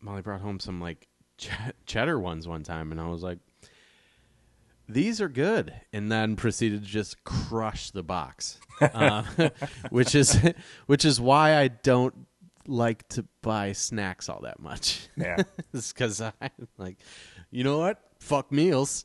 Molly 0.00 0.22
brought 0.22 0.40
home 0.40 0.60
some 0.60 0.80
like 0.80 1.08
ch- 1.38 1.50
cheddar 1.86 2.18
ones 2.18 2.46
one 2.46 2.62
time, 2.62 2.92
and 2.92 3.00
I 3.00 3.08
was 3.08 3.22
like, 3.22 3.38
"These 4.88 5.20
are 5.20 5.28
good," 5.28 5.72
and 5.92 6.10
then 6.12 6.36
proceeded 6.36 6.82
to 6.82 6.88
just 6.88 7.24
crush 7.24 7.90
the 7.90 8.02
box, 8.02 8.58
uh, 8.80 9.22
which 9.90 10.14
is 10.14 10.38
which 10.86 11.04
is 11.04 11.20
why 11.20 11.56
I 11.56 11.68
don't 11.68 12.26
like 12.66 13.08
to 13.08 13.24
buy 13.40 13.72
snacks 13.72 14.28
all 14.28 14.40
that 14.42 14.60
much. 14.60 15.08
Yeah. 15.16 15.36
it's 15.72 15.92
because 15.92 16.20
I 16.20 16.32
like, 16.78 16.98
you 17.50 17.64
know 17.64 17.78
what? 17.78 18.00
Fuck 18.20 18.52
meals. 18.52 19.04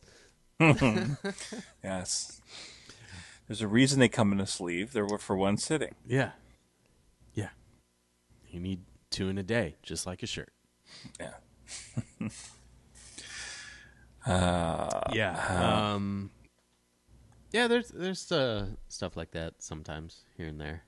yes. 0.60 2.42
There's 3.48 3.62
a 3.62 3.68
reason 3.68 4.00
they 4.00 4.10
come 4.10 4.32
in 4.34 4.40
a 4.40 4.46
sleeve. 4.48 4.92
They're 4.92 5.08
for 5.20 5.38
one 5.38 5.58
sitting. 5.58 5.96
Yeah, 6.06 6.18
yeah. 6.18 6.32
You 8.50 8.60
need 8.60 8.82
two 9.10 9.30
in 9.30 9.38
a 9.38 9.44
day, 9.44 9.76
just 9.84 10.06
like 10.06 10.24
a 10.24 10.28
shirt. 10.28 10.52
Yeah. 11.20 11.34
yeah. 15.14 15.94
Um. 15.94 16.32
Yeah, 17.52 17.68
there's 17.68 17.90
there's 17.90 18.32
uh, 18.32 18.68
stuff 18.88 19.16
like 19.16 19.32
that 19.32 19.56
sometimes 19.60 20.24
here 20.36 20.48
and 20.48 20.60
there. 20.60 20.84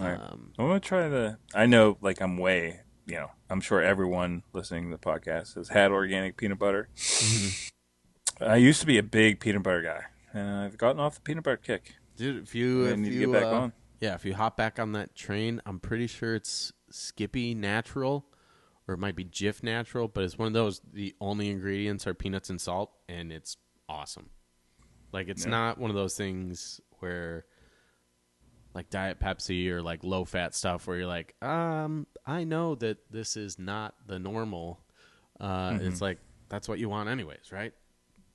All 0.00 0.06
right. 0.06 0.20
Um, 0.20 0.52
I'm 0.58 0.66
gonna 0.66 0.80
try 0.80 1.08
the. 1.08 1.38
I 1.54 1.66
know, 1.66 1.98
like 2.00 2.20
I'm 2.20 2.36
way. 2.36 2.80
You 3.06 3.16
know, 3.16 3.30
I'm 3.48 3.60
sure 3.60 3.80
everyone 3.80 4.42
listening 4.52 4.90
to 4.90 4.96
the 4.96 4.98
podcast 4.98 5.54
has 5.54 5.68
had 5.68 5.92
organic 5.92 6.36
peanut 6.36 6.58
butter. 6.58 6.88
Mm-hmm. 6.96 8.44
I 8.44 8.56
used 8.56 8.80
to 8.80 8.86
be 8.86 8.98
a 8.98 9.02
big 9.02 9.40
peanut 9.40 9.62
butter 9.62 9.82
guy, 9.82 10.02
and 10.32 10.56
I've 10.56 10.76
gotten 10.76 11.00
off 11.00 11.14
the 11.14 11.20
peanut 11.20 11.44
butter 11.44 11.56
kick. 11.56 11.94
Dude, 12.16 12.42
if 12.42 12.54
you 12.54 12.86
I 12.86 12.90
if 12.90 12.98
need 12.98 13.08
to 13.10 13.14
you 13.14 13.32
get 13.32 13.32
back 13.32 13.44
uh, 13.44 13.56
on. 13.56 13.72
Yeah, 14.00 14.14
if 14.14 14.24
you 14.24 14.34
hop 14.34 14.56
back 14.56 14.78
on 14.78 14.92
that 14.92 15.14
train, 15.14 15.60
I'm 15.66 15.80
pretty 15.80 16.06
sure 16.06 16.34
it's 16.34 16.72
Skippy 16.90 17.54
Natural, 17.54 18.26
or 18.86 18.94
it 18.94 18.98
might 18.98 19.16
be 19.16 19.24
Jif 19.24 19.62
Natural, 19.62 20.08
but 20.08 20.24
it's 20.24 20.38
one 20.38 20.46
of 20.48 20.52
those. 20.52 20.80
The 20.92 21.14
only 21.20 21.50
ingredients 21.50 22.06
are 22.06 22.14
peanuts 22.14 22.50
and 22.50 22.60
salt, 22.60 22.92
and 23.08 23.32
it's 23.32 23.56
awesome. 23.88 24.30
Like 25.12 25.28
it's 25.28 25.44
Yeah. 25.44 25.50
not 25.50 25.78
one 25.78 25.90
of 25.90 25.96
those 25.96 26.16
things 26.16 26.80
where, 27.00 27.46
like 28.74 28.90
Diet 28.90 29.18
Pepsi 29.18 29.68
or 29.70 29.80
like 29.82 30.04
low 30.04 30.24
fat 30.24 30.54
stuff, 30.54 30.86
where 30.86 30.98
you're 30.98 31.06
like, 31.06 31.34
um, 31.42 32.06
I 32.26 32.44
know 32.44 32.74
that 32.76 32.98
this 33.10 33.36
is 33.36 33.58
not 33.58 33.94
the 34.06 34.18
normal. 34.18 34.84
Uh, 35.40 35.78
It's 35.80 36.00
like 36.00 36.18
that's 36.48 36.68
what 36.68 36.78
you 36.78 36.88
want 36.88 37.08
anyways, 37.08 37.50
right? 37.52 37.72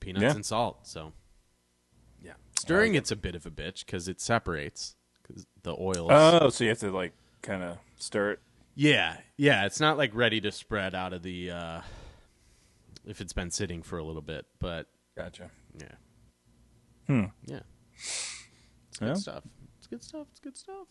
Peanuts 0.00 0.22
Yeah. 0.22 0.32
and 0.34 0.44
salt. 0.44 0.86
So 0.86 1.12
yeah, 2.20 2.34
stirring 2.58 2.94
it's 2.94 3.10
a 3.10 3.16
bit 3.16 3.34
of 3.36 3.46
a 3.46 3.50
bitch 3.50 3.86
because 3.86 4.08
it 4.08 4.20
separates 4.20 4.96
the 5.62 5.72
oil. 5.78 6.08
Oh, 6.10 6.48
so 6.50 6.64
you 6.64 6.70
have 6.70 6.78
to 6.80 6.90
like 6.90 7.12
kind 7.42 7.62
of 7.62 7.78
stir 7.98 8.32
it. 8.32 8.38
yeah, 8.74 9.16
yeah, 9.36 9.64
it's 9.66 9.80
not 9.80 9.96
like 9.98 10.14
ready 10.14 10.40
to 10.40 10.52
spread 10.52 10.94
out 10.94 11.12
of 11.12 11.22
the 11.22 11.50
uh, 11.50 11.80
if 13.06 13.20
it's 13.20 13.32
been 13.32 13.50
sitting 13.50 13.82
for 13.82 13.98
a 13.98 14.04
little 14.04 14.22
bit, 14.22 14.46
but 14.60 14.86
Gotcha. 15.16 15.50
yeah, 15.78 15.94
Hmm. 17.06 17.24
yeah, 17.46 17.60
it's 17.94 18.98
good 18.98 19.08
Yeah. 19.08 19.14
stuff. 19.14 19.44
It's 19.78 19.86
good 19.88 20.02
stuff. 20.02 20.26
It's 20.30 20.40
good 20.40 20.56
stuff. 20.56 20.86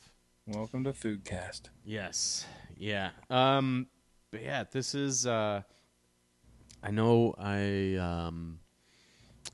Welcome 0.48 0.84
to 0.84 0.92
Foodcast. 0.92 1.70
Yes. 1.86 2.46
Yeah. 2.78 3.12
Um 3.30 3.88
but 4.32 4.42
yeah, 4.44 4.64
this 4.70 4.94
is 4.96 5.26
uh 5.26 5.62
I 6.84 6.92
know 6.92 7.34
I 7.38 7.96
um 7.96 8.60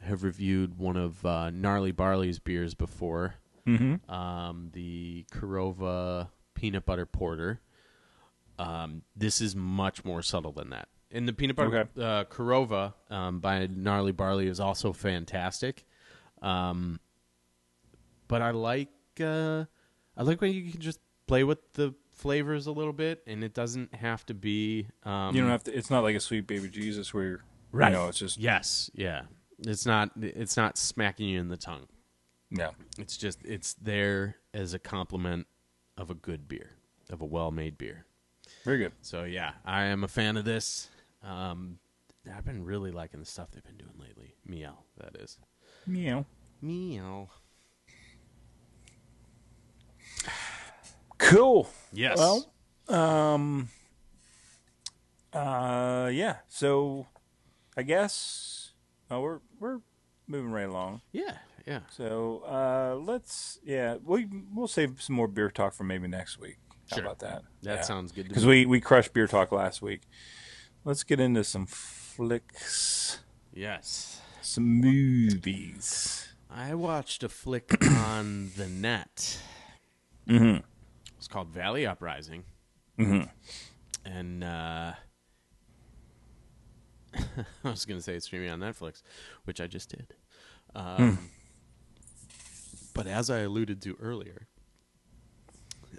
have 0.02 0.23
reviewed 0.23 0.78
one 0.78 0.95
of 0.97 1.26
uh 1.26 1.50
Gnarly 1.52 1.91
Barley's 1.91 2.39
beers 2.39 2.73
before. 2.73 3.36
Mm-hmm. 3.67 4.12
Um 4.12 4.69
the 4.73 5.25
Korova 5.32 6.30
peanut 6.53 6.86
butter 6.86 7.06
porter. 7.06 7.62
Um 8.58 9.03
this 9.15 9.41
is 9.41 9.56
much 9.56 10.03
more 10.06 10.21
subtle 10.21 10.51
than 10.51 10.69
that. 10.71 10.88
And 11.12 11.27
the 11.27 11.34
peanut 11.34 11.56
butter 11.56 11.89
Okay. 11.95 12.03
uh 12.03 12.23
Korova 12.25 12.93
um 13.10 13.39
by 13.39 13.67
Gnarly 13.67 14.12
Barley 14.12 14.47
is 14.47 14.60
also 14.60 14.93
fantastic. 14.93 15.86
Um 16.41 16.99
but 18.27 18.41
I 18.41 18.51
like 18.51 18.89
uh 19.21 19.65
I 20.15 20.23
like 20.23 20.41
when 20.41 20.53
you 20.53 20.71
can 20.71 20.82
just 20.82 20.99
play 21.27 21.43
with 21.43 21.60
the 21.73 21.93
flavors 22.12 22.65
a 22.65 22.71
little 22.71 22.93
bit 22.93 23.21
and 23.27 23.43
it 23.43 23.53
doesn't 23.53 23.93
have 23.93 24.25
to 24.25 24.34
be 24.34 24.88
um 25.03 25.36
you 25.36 25.41
don't 25.41 25.51
have 25.51 25.63
to. 25.65 25.77
It's 25.77 25.89
not 25.91 26.03
like 26.03 26.15
a 26.15 26.19
sweet 26.19 26.47
baby 26.47 26.69
Jesus 26.69 27.13
where 27.13 27.41
right. 27.71 27.89
you 27.89 27.97
know 27.97 28.08
it's 28.08 28.17
just 28.17 28.38
yes, 28.39 28.89
yeah. 28.95 29.23
It's 29.60 29.86
not 29.86 30.12
it's 30.17 30.58
not 30.58 30.77
smacking 30.77 31.30
you 31.30 31.39
in 31.39 31.49
the 31.49 31.58
tongue. 31.58 31.88
Yeah. 32.49 32.71
It's 32.97 33.17
just 33.17 33.43
it's 33.43 33.73
there 33.73 34.38
as 34.53 34.73
a 34.73 34.79
complement 34.79 35.47
of 35.97 36.10
a 36.10 36.13
good 36.13 36.47
beer, 36.47 36.77
of 37.10 37.21
a 37.21 37.25
well-made 37.25 37.77
beer. 37.77 38.05
Very 38.63 38.77
good. 38.77 38.93
So 39.01 39.23
yeah, 39.23 39.53
I 39.65 39.83
am 39.86 40.03
a 40.03 40.07
fan 40.07 40.38
of 40.38 40.45
this. 40.45 40.89
Um, 41.23 41.79
I've 42.33 42.45
been 42.45 42.63
really 42.63 42.91
liking 42.91 43.19
the 43.19 43.25
stuff 43.25 43.51
they've 43.51 43.63
been 43.63 43.77
doing 43.77 43.93
lately. 43.99 44.36
Miel, 44.45 44.83
that 44.97 45.15
is. 45.21 45.38
Meow. 45.86 46.25
Meow. 46.62 47.29
Cool. 51.17 51.67
Yes. 51.91 52.17
Well, 52.17 52.51
um, 52.89 53.69
uh, 55.33 56.10
yeah. 56.13 56.38
So, 56.47 57.07
I 57.75 57.83
guess 57.83 58.71
uh, 59.12 59.19
we're 59.19 59.39
we're 59.60 59.79
moving 60.27 60.51
right 60.51 60.67
along. 60.67 61.01
yeah, 61.12 61.38
yeah. 61.67 61.82
So, 61.89 62.43
uh, 62.47 62.95
let's 62.95 63.60
yeah, 63.63 63.97
we 64.03 64.27
we'll 64.53 64.67
save 64.67 65.01
some 65.01 65.15
more 65.15 65.27
beer 65.27 65.51
talk 65.51 65.73
for 65.73 65.84
maybe 65.84 66.08
next 66.08 66.39
week. 66.39 66.58
How 66.89 66.99
about 66.99 67.19
that? 67.19 67.43
That 67.63 67.86
sounds 67.86 68.13
good 68.13 68.27
Because 68.30 68.45
we 68.45 68.65
we 68.65 68.80
crushed 68.80 69.13
beer 69.13 69.27
talk 69.27 69.51
last 69.51 69.82
week. 69.82 70.01
Let's 70.86 71.03
get 71.03 71.19
into 71.19 71.43
some 71.43 71.65
flicks, 71.65 73.19
Yes. 73.53 74.21
some 74.41 74.63
movies. 74.63 76.30
I 76.49 76.73
watched 76.75 77.23
a 77.23 77.30
flick 77.30 77.75
on 78.06 78.51
the 78.56 78.67
net. 78.67 79.41
Mm-hmm. 80.30 80.63
It's 81.17 81.27
called 81.27 81.49
Valley 81.49 81.86
Uprising. 81.86 82.45
Mm-hmm. 82.97 83.30
And 84.10 84.43
uh, 84.45 84.93
I 87.63 87.69
was 87.69 87.86
going 87.86 87.99
to 87.99 88.03
say 88.03 88.15
it's 88.15 88.25
streaming 88.25 88.49
on 88.49 88.60
Netflix, 88.62 89.03
which 89.43 89.60
I 89.60 89.67
just 89.67 89.89
did. 89.89 90.13
Um, 90.73 91.19
But 92.97 93.05
as 93.05 93.29
I 93.29 93.41
alluded 93.41 93.79
to 93.83 93.95
earlier, 94.01 94.47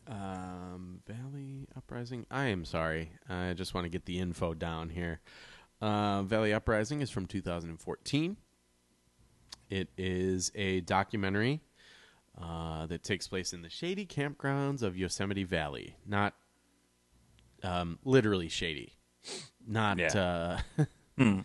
um, 0.09 1.01
Valley 1.07 1.69
Uprising. 1.77 2.27
I 2.29 2.47
am 2.47 2.65
sorry. 2.65 3.13
I 3.29 3.53
just 3.53 3.73
want 3.73 3.85
to 3.85 3.89
get 3.89 4.05
the 4.05 4.19
info 4.19 4.53
down 4.53 4.89
here. 4.89 5.21
Uh, 5.81 6.23
Valley 6.25 6.53
Uprising 6.53 7.01
is 7.01 7.09
from 7.09 7.27
2014. 7.27 8.37
It 9.71 9.89
is 9.97 10.51
a 10.57 10.81
documentary 10.81 11.61
uh, 12.37 12.87
that 12.87 13.05
takes 13.05 13.29
place 13.29 13.53
in 13.53 13.63
the 13.63 13.71
shady 13.71 14.05
campgrounds 14.05 14.83
of 14.83 14.97
Yosemite 14.97 15.45
Valley. 15.45 15.95
Not 16.05 16.35
um, 17.63 18.01
literally 18.05 18.49
shady. 18.49 18.95
Not 19.65 19.99
Yeah. 20.01 20.59
uh, 20.77 20.85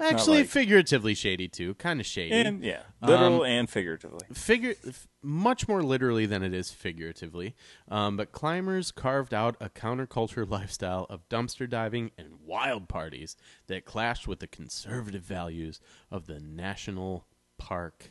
actually 0.00 0.38
like- 0.38 0.48
figuratively 0.48 1.14
shady 1.14 1.48
too. 1.48 1.74
Kind 1.74 2.00
of 2.00 2.06
shady 2.06 2.32
And 2.34 2.62
yeah, 2.64 2.82
literal 3.02 3.42
Um, 3.42 3.46
and 3.46 3.70
figuratively. 3.70 4.26
figure 4.32 4.74
f- 4.86 5.06
much 5.22 5.66
more 5.68 5.82
literally 5.82 6.26
than 6.26 6.42
it 6.42 6.52
is 6.54 6.70
figuratively. 6.70 7.54
Um, 7.88 8.16
but 8.16 8.32
climbers 8.32 8.90
carved 8.92 9.32
out 9.34 9.56
a 9.60 9.68
counterculture 9.70 10.48
lifestyle 10.50 11.06
of 11.10 11.28
dumpster 11.28 11.68
diving 11.68 12.10
and 12.18 12.40
wild 12.44 12.88
parties 12.88 13.36
that 13.68 13.84
clashed 13.84 14.26
with 14.28 14.40
the 14.40 14.46
conservative 14.46 15.22
values 15.22 15.80
of 16.10 16.26
the 16.26 16.40
national 16.40 17.26
park. 17.58 18.10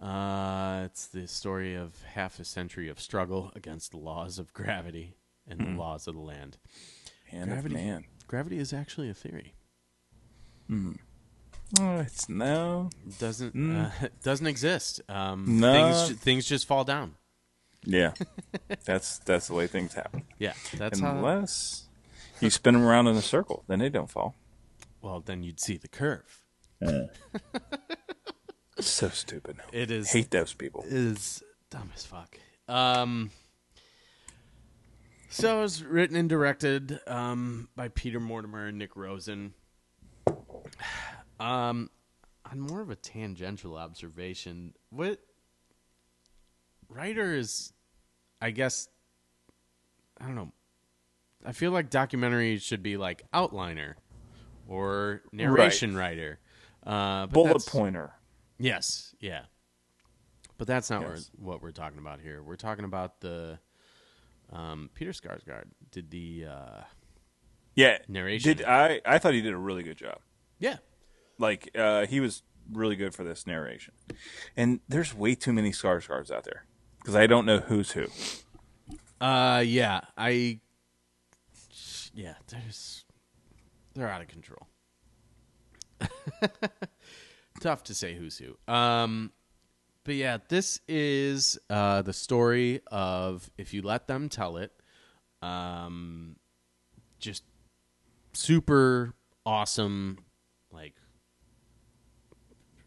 Uh, 0.00 0.82
it's 0.84 1.06
the 1.06 1.26
story 1.26 1.74
of 1.74 2.02
half 2.02 2.38
a 2.38 2.44
century 2.44 2.88
of 2.88 3.00
struggle 3.00 3.50
against 3.56 3.92
the 3.92 3.96
laws 3.96 4.38
of 4.38 4.52
gravity 4.52 5.16
and 5.48 5.60
the 5.60 5.70
laws 5.70 6.06
of 6.06 6.14
the 6.14 6.20
land. 6.20 6.58
Hand 7.30 7.50
Gravity, 7.50 7.74
man. 7.74 8.04
gravity 8.26 8.58
is 8.58 8.72
actually 8.74 9.08
a 9.08 9.14
theory. 9.14 9.54
Oh, 10.70 11.98
it's 11.98 12.28
no. 12.28 12.90
Doesn't 13.18 13.76
uh, 13.76 13.90
doesn't 14.22 14.46
exist. 14.46 15.00
Um, 15.08 15.60
No. 15.60 15.72
things 15.92 16.20
things 16.20 16.46
just 16.46 16.66
fall 16.66 16.84
down. 16.84 17.14
Yeah, 17.84 18.12
that's 18.84 19.18
that's 19.20 19.46
the 19.48 19.54
way 19.54 19.66
things 19.66 19.94
happen. 19.94 20.22
Yeah, 20.38 20.54
that's 20.76 21.00
how. 21.00 21.10
Unless 21.16 21.84
you 22.40 22.50
spin 22.50 22.74
them 22.74 22.84
around 22.84 23.06
in 23.06 23.16
a 23.16 23.22
circle, 23.22 23.62
then 23.68 23.78
they 23.78 23.88
don't 23.88 24.10
fall. 24.10 24.34
Well, 25.02 25.20
then 25.20 25.42
you'd 25.44 25.60
see 25.60 25.76
the 25.76 25.88
curve. 25.88 26.42
So 28.78 29.08
stupid. 29.08 29.56
It 29.72 29.90
is 29.90 30.12
Hate 30.12 30.30
those 30.30 30.52
people. 30.52 30.84
is 30.86 31.42
dumb 31.70 31.90
as 31.94 32.04
fuck. 32.04 32.38
Um, 32.68 33.30
so 35.30 35.58
it 35.58 35.62
was 35.62 35.82
written 35.82 36.14
and 36.14 36.28
directed 36.28 37.00
um, 37.06 37.68
by 37.74 37.88
Peter 37.88 38.20
Mortimer 38.20 38.66
and 38.66 38.76
Nick 38.78 38.94
Rosen. 38.94 39.54
Um, 41.38 41.90
on 42.50 42.60
more 42.60 42.80
of 42.80 42.90
a 42.90 42.96
tangential 42.96 43.76
observation, 43.76 44.72
what 44.90 45.20
writer 46.88 47.34
is, 47.34 47.72
I 48.40 48.50
guess, 48.50 48.88
I 50.20 50.24
don't 50.26 50.34
know. 50.34 50.52
I 51.44 51.52
feel 51.52 51.70
like 51.70 51.90
documentaries 51.90 52.62
should 52.62 52.82
be 52.82 52.96
like 52.96 53.22
outliner 53.32 53.94
or 54.68 55.22
narration 55.32 55.96
writer. 55.96 56.38
Uh, 56.84 57.26
Bullet 57.26 57.64
pointer. 57.66 58.12
Yes, 58.58 59.14
yeah. 59.20 59.42
But 60.58 60.66
that's 60.66 60.88
not 60.88 61.02
Yes. 61.02 61.30
what, 61.36 61.48
what 61.54 61.62
we're 61.62 61.70
talking 61.72 61.98
about 61.98 62.20
here. 62.20 62.42
We're 62.42 62.56
talking 62.56 62.84
about 62.84 63.20
the 63.20 63.58
um, 64.52 64.88
Peter 64.94 65.10
Skarsgård 65.12 65.64
did 65.90 66.10
the 66.10 66.46
uh, 66.48 66.80
Yeah. 67.74 67.98
Narration. 68.08 68.56
Did 68.56 68.64
I? 68.66 69.00
I 69.04 69.18
thought 69.18 69.34
he 69.34 69.42
did 69.42 69.52
a 69.52 69.58
really 69.58 69.82
good 69.82 69.98
job. 69.98 70.18
Yeah 70.58 70.76
Like 71.38 71.70
uh, 71.76 72.06
he 72.06 72.20
was 72.20 72.42
really 72.72 72.96
good 72.96 73.14
for 73.14 73.24
this 73.24 73.46
narration. 73.46 73.94
And 74.56 74.80
there's 74.88 75.14
way 75.14 75.34
too 75.34 75.52
many 75.52 75.70
Skarsgårds 75.70 76.30
out 76.30 76.44
there 76.44 76.64
because 77.00 77.14
I 77.14 77.26
don't 77.26 77.46
know 77.46 77.58
who's 77.60 77.92
who. 77.92 78.06
uh 79.20 79.62
yeah 79.66 80.00
I 80.16 80.60
yeah 82.14 82.34
there's 82.48 83.04
they're 83.94 84.08
out 84.10 84.20
of 84.20 84.28
control. 84.28 84.66
Tough 87.60 87.84
to 87.84 87.94
say 87.94 88.14
who's 88.14 88.38
who. 88.38 88.56
Um, 88.72 89.32
but 90.04 90.14
yeah, 90.14 90.38
this 90.48 90.80
is 90.86 91.58
uh, 91.70 92.02
the 92.02 92.12
story 92.12 92.82
of 92.88 93.50
if 93.56 93.72
you 93.72 93.80
let 93.82 94.06
them 94.06 94.28
tell 94.28 94.58
it. 94.58 94.72
Um, 95.40 96.36
just 97.18 97.44
super 98.34 99.14
awesome, 99.46 100.18
like 100.76 100.94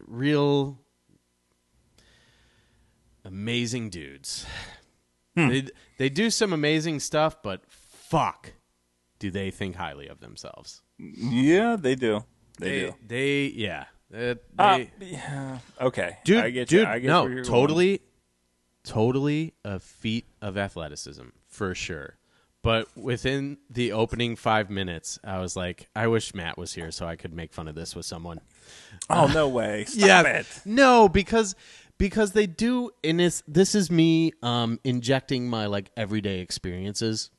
real 0.06 0.78
amazing 3.24 3.90
dudes. 3.90 4.46
They 5.36 5.64
they 5.98 6.08
do 6.08 6.28
some 6.30 6.52
amazing 6.52 7.00
stuff, 7.00 7.42
but 7.42 7.62
fuck, 7.68 8.52
do 9.18 9.30
they 9.30 9.50
think 9.50 9.76
highly 9.76 10.06
of 10.08 10.20
themselves? 10.20 10.82
Yeah, 10.98 11.76
they 11.80 11.94
do. 11.94 12.24
They, 12.58 12.68
They 12.68 12.80
do. 12.80 12.94
they 13.06 13.44
yeah. 13.46 13.84
Uh, 14.14 14.34
Uh, 14.58 14.84
yeah. 15.00 15.58
Okay. 15.80 16.18
dude, 16.24 16.44
I 16.44 16.50
get 16.50 16.68
dude, 16.68 16.80
you. 16.80 16.86
I 16.86 16.98
get 16.98 17.06
no, 17.08 17.42
totally, 17.42 18.02
totally 18.84 19.54
a 19.64 19.78
feat 19.78 20.26
of 20.42 20.58
athleticism 20.58 21.28
for 21.46 21.74
sure. 21.74 22.18
But 22.62 22.94
within 22.94 23.56
the 23.70 23.92
opening 23.92 24.36
five 24.36 24.68
minutes, 24.68 25.18
I 25.24 25.38
was 25.38 25.56
like, 25.56 25.88
I 25.96 26.08
wish 26.08 26.34
Matt 26.34 26.58
was 26.58 26.74
here 26.74 26.90
so 26.90 27.06
I 27.06 27.16
could 27.16 27.32
make 27.32 27.54
fun 27.54 27.68
of 27.68 27.74
this 27.74 27.96
with 27.96 28.04
someone. 28.04 28.40
Oh 29.08 29.26
no 29.28 29.48
way! 29.48 29.86
Stop 29.86 30.26
it. 30.26 30.46
no, 30.66 31.08
because 31.08 31.54
because 31.96 32.32
they 32.32 32.46
do, 32.46 32.90
and 33.02 33.20
this 33.20 33.42
this 33.48 33.74
is 33.74 33.90
me 33.90 34.32
um, 34.42 34.78
injecting 34.84 35.48
my 35.48 35.66
like 35.66 35.90
everyday 35.96 36.40
experiences. 36.40 37.30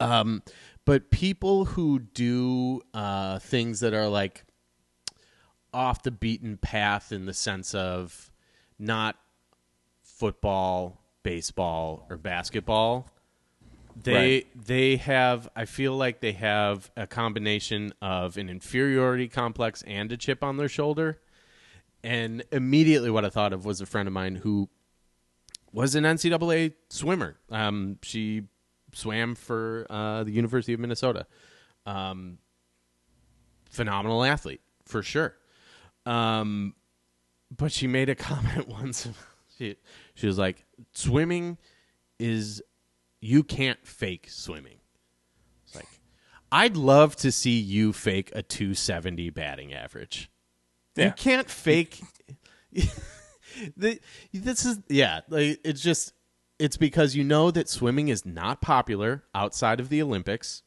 Um, 0.00 0.42
but 0.84 1.10
people 1.10 1.66
who 1.66 1.98
do 1.98 2.80
uh, 2.94 3.40
things 3.40 3.80
that 3.80 3.92
are 3.92 4.08
like 4.08 4.44
off 5.74 6.02
the 6.02 6.10
beaten 6.10 6.56
path 6.56 7.12
in 7.12 7.26
the 7.26 7.34
sense 7.34 7.74
of 7.74 8.30
not 8.78 9.16
football, 10.02 11.02
baseball, 11.22 12.06
or 12.08 12.16
basketball. 12.16 13.10
They 14.02 14.12
Right. 14.14 14.46
they 14.66 14.96
have 14.96 15.48
I 15.56 15.64
feel 15.64 15.96
like 15.96 16.20
they 16.20 16.32
have 16.32 16.90
a 16.96 17.06
combination 17.06 17.92
of 18.02 18.36
an 18.36 18.48
inferiority 18.48 19.28
complex 19.28 19.82
and 19.86 20.10
a 20.12 20.16
chip 20.16 20.42
on 20.44 20.56
their 20.56 20.68
shoulder. 20.68 21.20
And 22.04 22.44
immediately 22.52 23.10
what 23.10 23.24
I 23.24 23.30
thought 23.30 23.52
of 23.52 23.64
was 23.64 23.80
a 23.80 23.86
friend 23.86 24.06
of 24.06 24.12
mine 24.12 24.36
who 24.36 24.68
was 25.72 25.94
an 25.94 26.04
NCAA 26.04 26.74
swimmer. 26.90 27.36
Um, 27.50 27.98
she 28.02 28.44
swam 28.92 29.34
for 29.34 29.86
uh, 29.90 30.24
the 30.24 30.30
University 30.30 30.72
of 30.72 30.80
Minnesota. 30.80 31.26
Um, 31.86 32.38
phenomenal 33.70 34.24
athlete 34.24 34.60
for 34.84 35.02
sure. 35.02 35.34
Um, 36.06 36.74
but 37.54 37.72
she 37.72 37.86
made 37.86 38.08
a 38.08 38.14
comment 38.28 38.68
once. 38.68 39.08
She 39.58 39.76
she 40.14 40.26
was 40.26 40.38
like, 40.38 40.64
"Swimming 40.92 41.58
is 42.18 42.62
you 43.20 43.42
can't 43.42 43.84
fake 43.86 44.26
swimming." 44.28 44.78
It's 45.66 45.74
like, 45.74 45.88
I'd 46.50 46.76
love 46.76 47.16
to 47.16 47.32
see 47.32 47.58
you 47.58 47.92
fake 47.92 48.30
a 48.34 48.42
270 48.42 49.30
batting 49.30 49.72
average. 49.74 50.30
You 50.96 51.12
can't 51.12 51.48
fake. 51.48 52.00
the, 53.76 54.00
this 54.32 54.64
is 54.64 54.80
yeah 54.88 55.20
like 55.28 55.58
it's 55.64 55.80
just 55.80 56.12
it's 56.58 56.76
because 56.76 57.14
you 57.16 57.24
know 57.24 57.50
that 57.50 57.68
swimming 57.68 58.08
is 58.08 58.26
not 58.26 58.60
popular 58.60 59.24
outside 59.34 59.80
of 59.80 59.88
the 59.88 60.02
olympics 60.02 60.62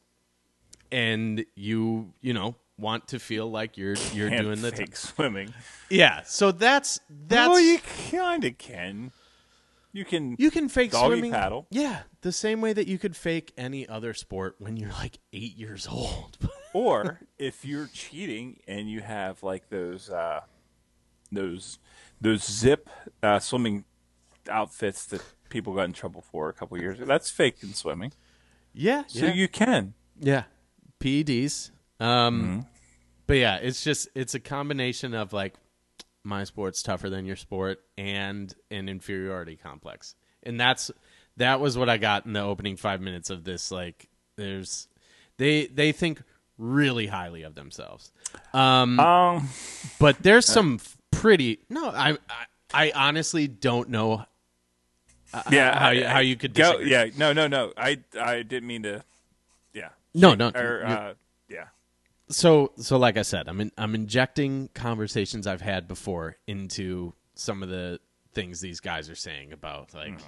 and 0.90 1.44
you 1.54 2.12
you 2.20 2.32
know 2.34 2.56
want 2.78 3.06
to 3.08 3.18
feel 3.18 3.50
like 3.50 3.76
you're 3.76 3.94
you're 4.12 4.28
Can't 4.30 4.42
doing 4.42 4.62
the 4.62 4.72
fake 4.72 4.96
swimming. 4.96 5.54
yeah 5.90 6.22
so 6.22 6.50
that's 6.50 6.98
that's 7.28 7.48
well, 7.48 7.60
you 7.60 7.78
kind 8.10 8.44
of 8.44 8.58
can. 8.58 9.12
You 9.92 10.04
can. 10.04 10.36
you 10.38 10.50
can 10.50 10.68
fake 10.68 10.92
doggy 10.92 11.06
swimming 11.14 11.32
paddle. 11.32 11.66
yeah 11.70 12.02
the 12.22 12.32
same 12.32 12.60
way 12.60 12.72
that 12.72 12.86
you 12.88 12.98
could 12.98 13.14
fake 13.14 13.52
any 13.58 13.86
other 13.88 14.14
sport 14.14 14.56
when 14.58 14.76
you're 14.76 14.90
like 14.92 15.18
eight 15.32 15.56
years 15.58 15.86
old 15.86 16.38
or 16.72 17.20
if 17.38 17.64
you're 17.64 17.88
cheating 17.92 18.58
and 18.66 18.90
you 18.90 19.00
have 19.00 19.42
like 19.42 19.68
those 19.68 20.08
uh, 20.08 20.40
those 21.30 21.78
those 22.20 22.44
zip 22.50 22.88
uh, 23.22 23.38
swimming 23.38 23.84
outfits 24.48 25.04
that 25.06 25.22
people 25.50 25.74
got 25.74 25.84
in 25.84 25.92
trouble 25.92 26.20
for 26.22 26.48
a 26.48 26.52
couple 26.52 26.78
years 26.78 26.96
ago, 26.96 27.04
that's 27.06 27.30
fake 27.30 27.56
in 27.62 27.74
swimming. 27.74 28.12
yeah 28.72 29.04
So 29.06 29.26
yeah. 29.26 29.32
you 29.34 29.48
can. 29.48 29.94
Yeah, 30.18 30.44
PEDs. 31.00 31.70
Um, 32.00 32.42
Mm-hmm. 32.42 32.60
but 33.26 33.34
yeah, 33.36 33.56
it's 33.56 33.84
just 33.84 34.08
it's 34.14 34.34
a 34.34 34.40
combination 34.40 35.14
of 35.14 35.32
like 35.32 35.54
my 36.24 36.44
sport's 36.44 36.82
tougher 36.82 37.10
than 37.10 37.26
your 37.26 37.36
sport 37.36 37.80
and 37.98 38.54
an 38.70 38.88
inferiority 38.88 39.56
complex, 39.56 40.14
and 40.42 40.58
that's 40.60 40.90
that 41.36 41.60
was 41.60 41.76
what 41.78 41.88
I 41.88 41.96
got 41.98 42.26
in 42.26 42.32
the 42.32 42.40
opening 42.42 42.76
five 42.76 43.00
minutes 43.00 43.30
of 43.30 43.44
this. 43.44 43.70
Like, 43.70 44.08
there's 44.36 44.88
they 45.38 45.66
they 45.66 45.92
think 45.92 46.22
really 46.58 47.06
highly 47.08 47.42
of 47.42 47.54
themselves, 47.54 48.12
um, 48.54 49.00
Um, 49.00 49.48
but 49.98 50.22
there's 50.22 50.46
some 50.46 50.78
pretty 51.10 51.58
no. 51.68 51.88
I 51.88 52.12
I, 52.72 52.88
I 52.88 52.92
honestly 52.94 53.48
don't 53.48 53.88
know 53.88 54.24
yeah, 55.50 55.78
how 55.78 55.88
I- 55.88 55.92
you- 55.92 56.04
how 56.06 56.18
you 56.20 56.36
could 56.36 56.54
go. 56.54 56.78
Yeah, 56.78 57.06
no, 57.16 57.32
no, 57.32 57.46
no. 57.48 57.72
I 57.76 57.98
I 58.20 58.42
didn't 58.42 58.66
mean 58.66 58.82
to. 58.84 59.02
Yeah. 59.72 59.88
no 60.14 60.34
no 60.34 60.50
Or 60.54 60.84
uh. 60.84 61.14
So 62.32 62.72
so 62.76 62.96
like 62.98 63.16
I 63.16 63.22
said, 63.22 63.48
I'm 63.48 63.60
in, 63.60 63.70
I'm 63.78 63.94
injecting 63.94 64.68
conversations 64.74 65.46
I've 65.46 65.60
had 65.60 65.86
before 65.86 66.36
into 66.46 67.12
some 67.34 67.62
of 67.62 67.68
the 67.68 68.00
things 68.32 68.60
these 68.60 68.80
guys 68.80 69.08
are 69.10 69.14
saying 69.14 69.52
about 69.52 69.94
like 69.94 70.18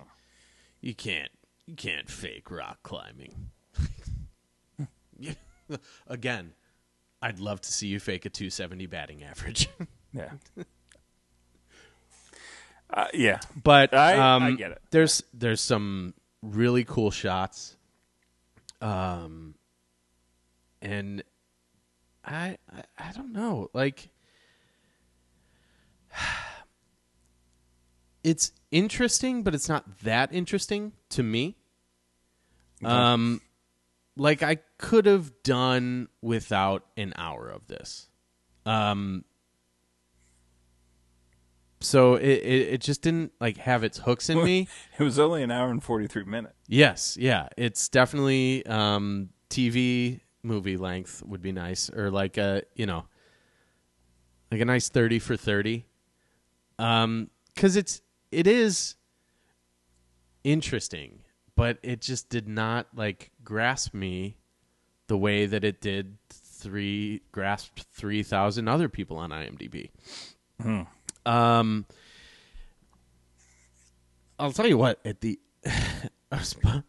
you 0.81 0.95
can't 0.95 1.31
you 1.67 1.75
can't 1.75 2.09
fake 2.11 2.51
rock 2.51 2.79
climbing. 2.83 3.51
Again, 6.07 6.53
I'd 7.23 7.39
love 7.41 7.61
to 7.63 7.73
see 7.73 7.87
you 7.89 7.99
fake 7.99 8.27
a 8.27 8.31
270 8.31 8.87
batting 8.87 9.25
average. 9.25 9.69
Yeah. 10.17 10.31
uh, 12.91 13.09
yeah. 13.13 13.41
but 13.65 13.93
I- 13.93 14.35
um, 14.37 14.43
I 14.45 14.53
get 14.53 14.71
it. 14.71 14.81
There's 14.93 15.25
there's 15.33 15.61
some 15.61 16.15
really 16.41 16.85
cool 16.85 17.11
shots, 17.11 17.77
um, 18.81 19.57
and 20.81 21.25
I 22.25 22.57
I, 22.73 22.83
I 22.99 23.13
don't 23.13 23.33
know 23.33 23.71
like 23.73 24.09
it's 28.25 28.53
interesting, 28.71 29.43
but 29.43 29.55
it's 29.55 29.69
not 29.69 30.01
that 30.01 30.33
interesting 30.33 30.93
to 31.11 31.23
me. 31.23 31.57
Um, 32.83 33.41
like 34.17 34.43
I 34.43 34.57
could 34.79 35.07
have 35.07 35.43
done 35.43 36.09
without 36.21 36.85
an 36.97 37.15
hour 37.17 37.49
of 37.49 37.67
this. 37.67 38.09
Um, 38.67 39.25
so 41.81 42.15
it, 42.15 42.25
it 42.25 42.69
it 42.75 42.81
just 42.81 43.03
didn't 43.03 43.33
like 43.41 43.59
have 43.59 43.85
its 43.85 43.99
hooks 43.99 44.31
in 44.31 44.43
me. 44.45 44.69
It 44.99 45.03
was 45.03 45.19
only 45.19 45.43
an 45.43 45.51
hour 45.51 45.71
and 45.71 45.83
forty 45.83 46.07
three 46.07 46.25
minutes. 46.25 46.55
Yes, 46.67 47.17
yeah, 47.19 47.49
it's 47.57 47.89
definitely 47.89 48.65
um, 48.67 49.31
TV 49.51 50.21
movie 50.45 50.77
length 50.77 51.23
would 51.27 51.43
be 51.43 51.53
nice, 51.53 51.91
or 51.91 52.11
like 52.11 52.37
a 52.37 52.63
you 52.75 52.87
know, 52.87 53.05
like 54.51 54.61
a 54.61 54.65
nice 54.65 54.89
thirty 54.89 55.19
for 55.19 55.37
thirty, 55.37 55.87
um, 56.79 57.31
because 57.55 57.77
it's 57.77 58.03
it 58.31 58.47
is 58.47 58.97
interesting, 60.43 61.21
but 61.57 61.79
it 61.83 62.01
just 62.01 62.29
did 62.29 62.49
not 62.49 62.87
like 62.95 63.31
grasp 63.43 63.95
me 63.95 64.37
the 65.07 65.17
way 65.17 65.47
that 65.47 65.65
it 65.65 65.81
did 65.81 66.17
three 66.31 67.23
grasped 67.33 67.85
three 67.93 68.23
thousand 68.23 68.69
other 68.69 68.89
people 68.89 69.17
on 69.17 69.31
IMDb. 69.31 69.91
Um, 71.27 71.87
I'll 74.39 74.53
tell 74.53 74.67
you 74.67 74.79
what. 74.79 75.01
At 75.05 75.21
the, 75.21 75.39
I 75.67 76.03
was, 76.31 76.57
I 76.65 76.83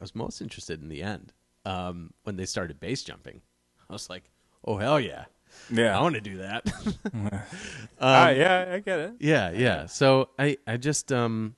was 0.00 0.14
most 0.14 0.40
interested 0.40 0.82
in 0.82 0.88
the 0.88 1.02
end 1.02 1.32
um, 1.64 2.12
when 2.24 2.36
they 2.36 2.46
started 2.46 2.80
base 2.80 3.02
jumping. 3.02 3.40
I 3.88 3.92
was 3.92 4.08
like, 4.10 4.24
"Oh 4.64 4.76
hell 4.78 5.00
yeah, 5.00 5.24
Yeah. 5.70 5.98
I 5.98 6.02
want 6.02 6.14
to 6.14 6.20
do 6.20 6.38
that." 6.38 6.70
Ah, 8.00 8.28
yeah, 8.30 8.70
I 8.74 8.78
get 8.78 8.98
it. 9.00 9.12
yeah, 9.18 9.50
yeah. 9.50 9.86
So 9.86 10.28
I, 10.38 10.56
I 10.66 10.76
just, 10.76 11.10
um, 11.12 11.56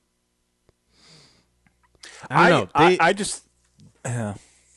I 2.29 2.47
I, 2.47 2.49
don't 2.49 2.65
know. 2.65 2.71
I, 2.73 2.89
They, 2.89 2.99
I 2.99 3.13
just. 3.13 3.45
Yeah. 4.03 4.33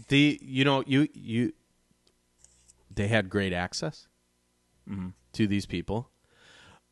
the 0.09 0.39
you 0.43 0.65
know 0.67 0.85
you 0.87 1.09
you 1.15 1.53
they 2.95 3.09
had 3.09 3.31
great 3.31 3.53
access 3.55 4.07
to 5.33 5.47
these 5.47 5.65
people 5.65 6.11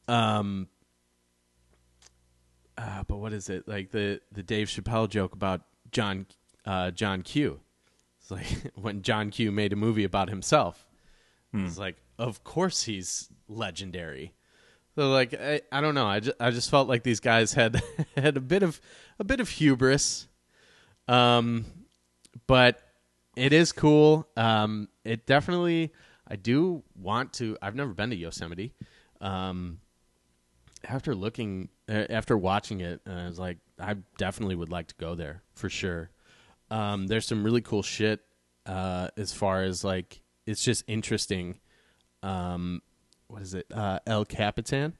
um 0.09 0.67
uh, 2.79 3.05
but 3.07 3.19
what 3.19 3.33
is 3.35 3.51
it 3.51 3.69
like 3.69 3.91
the 3.91 4.21
the 4.33 4.43
dave 4.43 4.69
chappelle 4.69 5.07
joke 5.09 5.35
about 5.35 5.61
john 5.93 6.25
uh 6.65 6.91
john 6.91 7.21
q 7.23 7.61
like 8.33 8.47
when 8.75 9.03
john 9.03 9.31
q 9.31 9.53
made 9.53 9.73
a 9.73 9.77
movie 9.77 10.05
about 10.05 10.29
himself 10.29 10.87
it's 11.55 11.79
like 11.79 11.97
of 12.19 12.43
course 12.45 12.83
he's 12.85 13.29
legendary 13.47 14.33
so 14.95 15.11
like 15.11 15.35
I, 15.35 15.61
I 15.71 15.81
don't 15.81 15.95
know 15.95 16.07
I 16.07 16.21
just, 16.21 16.37
I 16.41 16.51
just 16.51 16.71
felt 16.71 16.89
like 16.89 17.03
these 17.03 17.21
guys 17.21 17.53
had 17.53 17.83
had 18.17 18.37
a 18.37 18.41
bit 18.41 18.63
of 18.63 18.81
a 19.19 19.25
bit 19.25 19.41
of 19.41 19.49
hubris 19.49 20.29
um 21.09 21.67
but 22.47 22.83
it 23.37 23.53
is 23.53 23.73
cool. 23.73 24.29
Um, 24.37 24.89
it 25.05 25.27
definitely, 25.27 25.93
I 26.27 26.37
do 26.37 26.83
want 26.95 27.33
to. 27.35 27.57
I've 27.63 27.75
never 27.75 27.93
been 27.93 28.11
to 28.11 28.17
Yosemite. 28.17 28.75
Um, 29.21 29.81
after 30.85 31.15
looking, 31.15 31.69
after 31.89 32.37
watching 32.37 32.81
it, 32.81 33.01
uh, 33.09 33.13
I 33.13 33.27
was 33.27 33.39
like, 33.39 33.59
I 33.79 33.95
definitely 34.19 34.57
would 34.57 34.71
like 34.71 34.89
to 34.89 34.95
go 34.97 35.15
there 35.15 35.43
for 35.55 35.69
sure. 35.69 36.11
Um, 36.73 37.07
there's 37.07 37.27
some 37.27 37.45
really 37.45 37.61
cool 37.61 37.83
shit 37.83 38.21
uh, 38.67 39.09
as 39.17 39.33
far 39.33 39.63
as 39.63 39.85
like 39.85 40.23
it's 40.47 40.65
just 40.65 40.85
interesting. 40.87 41.59
Um, 42.23 42.83
what 43.29 43.43
is 43.43 43.55
it? 43.55 43.67
Uh, 43.73 43.99
El 44.07 44.25
Capitan. 44.25 44.95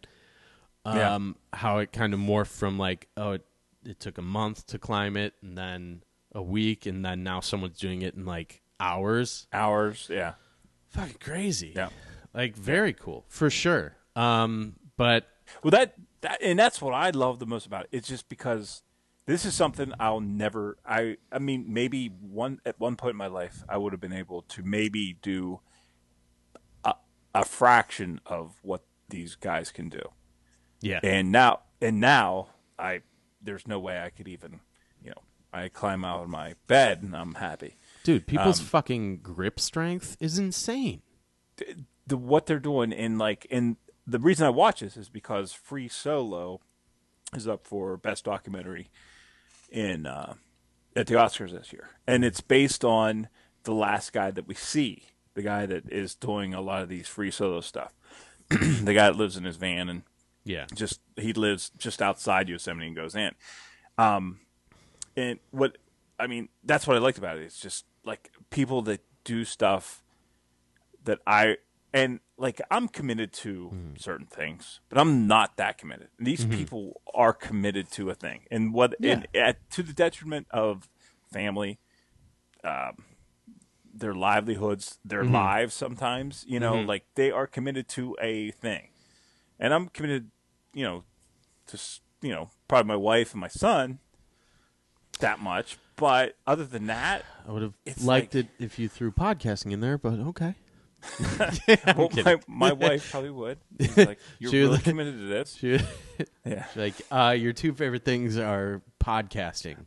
Yeah. 0.85 1.15
Um, 1.15 1.37
how 1.53 1.79
it 1.79 1.93
kind 1.93 2.13
of 2.13 2.21
morphed 2.21 2.49
from 2.49 2.77
like, 2.79 3.09
oh, 3.17 3.33
it, 3.33 3.45
it 3.85 4.01
took 4.01 4.19
a 4.19 4.23
month 4.23 4.67
to 4.67 4.79
climb 4.79 5.17
it, 5.17 5.35
and 5.41 5.57
then 5.57 6.03
a 6.35 6.43
week, 6.43 6.87
and 6.87 7.05
then 7.05 7.23
now 7.23 7.41
someone's 7.41 7.79
doing 7.79 8.03
it 8.03 8.15
in 8.15 8.27
like 8.27 8.63
hours. 8.81 9.47
Hours. 9.53 10.09
Yeah. 10.11 10.35
Fucking 10.91 11.17
crazy. 11.21 11.73
Yeah. 11.75 11.89
Like 12.35 12.57
very 12.57 12.93
cool 12.93 13.25
for 13.29 13.49
sure. 13.49 13.97
Um, 14.17 14.75
but 14.97 15.27
Well, 15.63 15.71
that, 15.71 15.95
that 16.23 16.43
and 16.43 16.59
that's 16.59 16.83
what 16.83 16.93
I 16.95 17.11
love 17.11 17.39
the 17.39 17.47
most 17.47 17.67
about 17.67 17.85
it. 17.85 17.89
It's 17.93 18.09
just 18.09 18.29
because 18.29 18.83
this 19.27 19.45
is 19.45 19.55
something 19.55 19.93
I'll 20.01 20.21
never. 20.21 20.79
I 20.85 21.17
I 21.31 21.39
mean, 21.39 21.67
maybe 21.69 22.09
one 22.09 22.61
at 22.67 22.79
one 22.81 22.97
point 22.97 23.13
in 23.13 23.17
my 23.17 23.29
life, 23.29 23.63
I 23.69 23.77
would 23.79 23.93
have 23.93 24.01
been 24.01 24.13
able 24.13 24.43
to 24.43 24.63
maybe 24.63 25.19
do 25.23 25.61
a, 26.85 26.95
a 27.35 27.45
fraction 27.45 28.21
of 28.27 28.57
what 28.63 28.85
these 29.09 29.35
guys 29.35 29.71
can 29.71 29.89
do. 29.89 30.03
yeah, 30.81 31.01
And 31.03 31.31
now, 31.31 31.61
and 31.81 32.01
now, 32.01 32.49
I 32.79 33.03
there's 33.41 33.67
no 33.69 33.79
way 33.79 34.01
I 34.01 34.11
could 34.11 34.29
even, 34.29 34.61
you 35.03 35.11
know, 35.11 35.23
I 35.53 35.69
climb 35.69 36.05
out 36.05 36.23
of 36.23 36.29
my 36.29 36.55
bed 36.67 37.03
and 37.03 37.15
I'm 37.15 37.35
happy. 37.35 37.77
dude, 38.05 38.27
people's 38.27 38.61
um, 38.61 38.67
fucking 38.67 39.19
grip 39.19 39.61
strength 39.61 40.17
is 40.19 40.39
insane. 40.39 41.03
the 42.07 42.17
what 42.17 42.47
they're 42.47 42.59
doing 42.59 42.91
in 42.93 43.19
like 43.19 43.47
and 43.51 43.77
the 44.05 44.19
reason 44.19 44.47
I 44.47 44.51
watch 44.51 44.81
this 44.81 44.97
is 44.97 45.09
because 45.09 45.53
Free 45.53 45.87
Solo 45.87 46.61
is 47.37 47.47
up 47.47 47.67
for 47.67 47.97
best 47.97 48.25
documentary 48.25 48.91
in 49.73 50.07
uh, 50.07 50.35
at 50.95 51.07
the 51.07 51.15
Oscars 51.15 51.51
this 51.53 51.73
year, 51.73 51.89
and 52.07 52.25
it's 52.25 52.41
based 52.41 52.85
on 52.85 53.29
the 53.65 53.75
last 53.75 54.13
guy 54.13 54.31
that 54.31 54.47
we 54.47 54.55
see, 54.55 55.05
the 55.35 55.43
guy 55.43 55.67
that 55.67 55.91
is 55.91 56.15
doing 56.15 56.55
a 56.55 56.61
lot 56.61 56.83
of 56.83 56.89
these 56.89 57.09
Free 57.09 57.31
Solo 57.31 57.61
stuff, 57.61 57.95
the 58.49 58.95
guy 58.95 59.07
that 59.07 59.17
lives 59.17 59.37
in 59.37 59.45
his 59.45 59.57
van 59.57 59.89
and 59.89 60.03
Yeah, 60.45 60.67
just 60.75 61.01
he 61.17 61.33
lives 61.33 61.71
just 61.77 62.03
outside 62.03 62.49
Yosemite 62.49 62.87
and 62.87 62.97
goes 62.97 63.15
in. 63.15 63.33
Um, 63.99 64.41
and 65.17 65.39
what 65.51 65.79
I 66.19 66.27
mean, 66.27 66.49
that's 66.65 66.87
what 66.87 66.97
I 66.97 67.01
liked 67.01 67.19
about 67.19 67.39
it. 67.39 67.43
It's 67.43 67.61
just 67.61 67.85
like 68.05 68.31
people 68.51 68.83
that 68.83 69.01
do 69.25 69.45
stuff 69.45 70.03
that 71.05 71.19
I 71.27 71.57
and 71.93 72.21
like 72.39 72.61
I'm 72.71 72.89
committed 72.89 73.33
to 73.35 73.69
hmm. 73.69 73.95
certain 73.99 74.27
things, 74.27 74.81
but 74.89 74.99
I'm 74.99 75.27
not 75.27 75.57
that 75.59 75.79
committed. 75.79 76.09
And 76.19 76.27
these 76.27 76.45
mm-hmm. 76.45 76.59
people 76.59 77.01
are 77.15 77.33
committed 77.33 77.91
to 77.93 78.11
a 78.11 78.15
thing, 78.15 78.43
and 78.51 78.73
what 78.73 78.95
and 79.03 79.27
at, 79.35 79.71
to 79.73 79.83
the 79.83 79.93
detriment 79.93 80.47
of 80.51 80.89
family, 81.33 81.79
um, 82.65 83.05
their 83.93 84.15
livelihoods, 84.15 84.99
their 85.05 85.23
mm-hmm. 85.23 85.35
lives. 85.35 85.75
Sometimes, 85.75 86.45
you 86.49 86.59
know, 86.59 86.75
mm-hmm. 86.75 86.89
like 86.89 87.05
they 87.15 87.31
are 87.31 87.47
committed 87.47 87.89
to 87.91 88.17
a 88.21 88.51
thing, 88.51 88.89
and 89.61 89.75
I'm 89.75 89.89
committed, 89.89 90.31
you 90.73 90.85
know, 90.85 91.05
to 91.69 91.79
you 92.23 92.31
know 92.31 92.51
probably 92.69 92.89
my 92.89 92.97
wife 92.97 93.33
and 93.33 93.41
my 93.41 93.49
son 93.49 93.99
that 95.21 95.41
much. 95.41 95.79
But 95.97 96.37
other 96.47 96.65
than 96.65 96.87
that, 96.87 97.25
I 97.47 97.53
would 97.53 97.63
have 97.63 97.75
liked 98.03 98.35
like- 98.35 98.47
it 98.47 98.49
if 98.59 98.79
you 98.79 98.89
threw 98.89 99.13
podcasting 99.13 99.73
in 99.73 99.81
there, 99.81 99.99
but 99.99 100.15
okay. 100.15 100.55
well, 101.97 102.09
my, 102.25 102.39
my 102.47 102.73
wife 102.73 103.11
probably 103.11 103.31
would. 103.31 103.59
She's 103.81 103.97
like, 103.97 104.19
you're 104.39 104.51
She 104.51 104.59
really 104.61 104.73
like- 104.75 104.85
committed 104.85 105.19
to 105.19 105.27
this. 105.27 105.57
She- 105.57 105.81
Yeah. 106.45 106.67
like, 106.77 106.95
uh, 107.11 107.35
your 107.37 107.53
two 107.53 107.73
favorite 107.73 108.05
things 108.05 108.37
are 108.39 108.83
podcasting. 109.03 109.87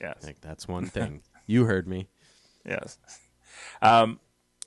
Yes. 0.00 0.22
Like, 0.24 0.40
that's 0.40 0.66
one 0.68 0.86
thing. 0.86 1.22
you 1.46 1.64
heard 1.64 1.86
me. 1.88 2.08
Yes. 2.64 2.98
Um, 3.82 4.20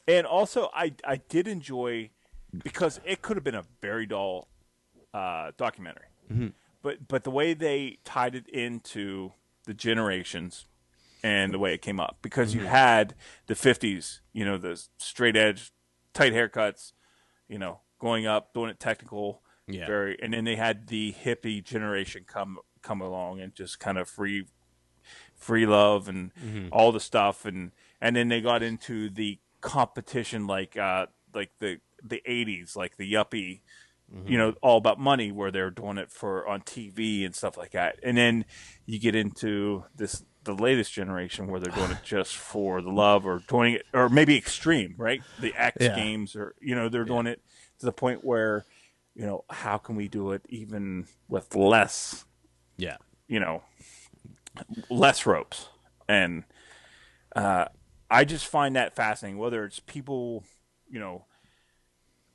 and 0.07 0.25
also, 0.27 0.69
I 0.73 0.93
I 1.03 1.17
did 1.17 1.47
enjoy 1.47 2.11
because 2.63 2.99
it 3.05 3.21
could 3.21 3.35
have 3.37 3.43
been 3.43 3.55
a 3.55 3.65
very 3.81 4.05
dull 4.05 4.47
uh, 5.13 5.51
documentary, 5.57 6.07
but 6.81 7.07
but 7.07 7.23
the 7.23 7.31
way 7.31 7.53
they 7.53 7.97
tied 8.05 8.35
it 8.35 8.47
into 8.49 9.31
the 9.65 9.73
generations 9.73 10.65
and 11.23 11.53
the 11.53 11.59
way 11.59 11.73
it 11.73 11.81
came 11.81 11.99
up 11.99 12.17
because 12.21 12.53
you 12.53 12.61
had 12.65 13.15
the 13.47 13.53
50s, 13.55 14.19
you 14.33 14.45
know, 14.45 14.57
the 14.57 14.81
straight 14.97 15.35
edge, 15.35 15.71
tight 16.17 16.33
haircuts, 16.33 16.93
you 17.47 17.57
know, 17.59 17.81
going 17.99 18.25
up, 18.25 18.53
doing 18.53 18.69
it 18.69 18.79
technical, 18.79 19.41
Yeah. 19.67 19.85
very, 19.87 20.17
and 20.21 20.33
then 20.33 20.43
they 20.45 20.55
had 20.55 20.87
the 20.87 21.13
hippie 21.13 21.63
generation 21.63 22.23
come 22.27 22.59
come 22.81 23.01
along 23.01 23.41
and 23.41 23.53
just 23.53 23.79
kind 23.79 23.97
of 23.97 24.07
free 24.09 24.45
free 25.35 25.65
love 25.65 26.07
and 26.07 26.31
all 26.71 26.91
the 26.91 26.99
stuff. 26.99 27.45
And 27.45 27.71
and 28.01 28.15
then 28.15 28.27
they 28.29 28.41
got 28.41 28.63
into 28.63 29.09
the 29.09 29.39
competition 29.61 30.47
like 30.47 30.77
uh 30.77 31.07
like 31.33 31.51
the 31.59 31.79
the 32.03 32.21
80s 32.27 32.75
like 32.75 32.95
the 32.97 33.11
yuppie 33.11 33.61
you 34.25 34.37
know 34.37 34.53
all 34.61 34.77
about 34.77 34.97
money 34.99 35.33
where 35.33 35.51
they're 35.51 35.69
doing 35.71 35.97
it 35.97 36.09
for 36.11 36.47
on 36.47 36.61
TV 36.61 37.25
and 37.25 37.35
stuff 37.35 37.57
like 37.57 37.71
that. 37.71 37.99
And 38.03 38.15
then 38.17 38.45
you 38.85 38.99
get 38.99 39.15
into 39.15 39.83
this 39.95 40.23
the 40.47 40.55
latest 40.55 40.91
generation 40.91 41.45
where 41.47 41.59
they're 41.59 41.71
doing 41.71 41.91
it 41.91 42.01
just 42.03 42.35
for 42.35 42.81
the 42.81 42.89
love 42.89 43.25
or 43.27 43.43
doing 43.47 43.75
it 43.75 43.85
or 43.93 44.09
maybe 44.09 44.35
extreme 44.35 44.95
right 44.97 45.21
the 45.39 45.53
X 45.55 45.83
Yeah. 45.83 45.95
games 45.95 46.35
or 46.35 46.55
you 46.59 46.73
know 46.73 46.89
they're 46.89 47.05
doing 47.05 47.27
it 47.27 47.41
to 47.79 47.85
the 47.85 47.91
point 47.91 48.23
where 48.25 48.65
you 49.13 49.25
know 49.25 49.45
how 49.49 49.77
can 49.77 49.95
we 49.95 50.07
do 50.07 50.31
it 50.31 50.41
even 50.49 51.05
with 51.29 51.55
less 51.55 52.25
Yeah. 52.77 52.97
you 53.27 53.39
know, 53.39 53.63
less 54.89 55.25
ropes. 55.25 55.67
And 56.07 56.43
uh, 57.35 57.65
I 58.09 58.23
just 58.23 58.45
find 58.47 58.75
that 58.75 58.95
fascinating, 58.95 59.37
whether 59.37 59.65
it's 59.65 59.79
people, 59.79 60.43
you 60.89 60.99
know, 60.99 61.25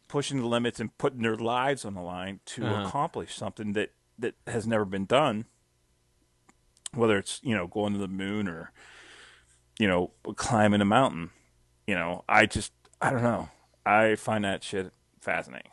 pushing 0.08 0.38
the 0.40 0.46
limits 0.46 0.80
and 0.80 0.96
putting 0.98 1.22
their 1.22 1.36
lives 1.36 1.84
on 1.84 1.94
the 1.94 2.00
line 2.02 2.40
to 2.44 2.66
Uh-huh. 2.66 2.86
accomplish 2.86 3.34
something 3.34 3.72
that, 3.72 3.90
that 4.18 4.34
has 4.46 4.66
never 4.66 4.84
been 4.84 5.06
done, 5.06 5.46
whether 6.94 7.18
it's, 7.18 7.40
you 7.42 7.54
know, 7.54 7.66
going 7.66 7.92
to 7.92 7.98
the 7.98 8.08
moon 8.08 8.48
or, 8.48 8.72
you 9.78 9.86
know, 9.88 10.10
climbing 10.36 10.80
a 10.80 10.84
mountain. 10.84 11.30
You 11.86 11.94
know, 11.94 12.24
I 12.28 12.46
just, 12.46 12.72
I 13.00 13.10
don't 13.10 13.22
know. 13.22 13.48
I 13.84 14.14
find 14.14 14.44
that 14.44 14.62
shit 14.62 14.92
fascinating. 15.20 15.70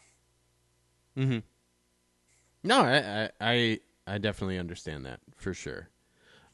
No, 2.64 2.82
I, 2.82 2.98
I, 2.98 3.30
I, 3.42 3.80
I 4.08 4.18
definitely 4.18 4.58
understand 4.58 5.06
that 5.06 5.20
for 5.38 5.54
sure. 5.54 5.90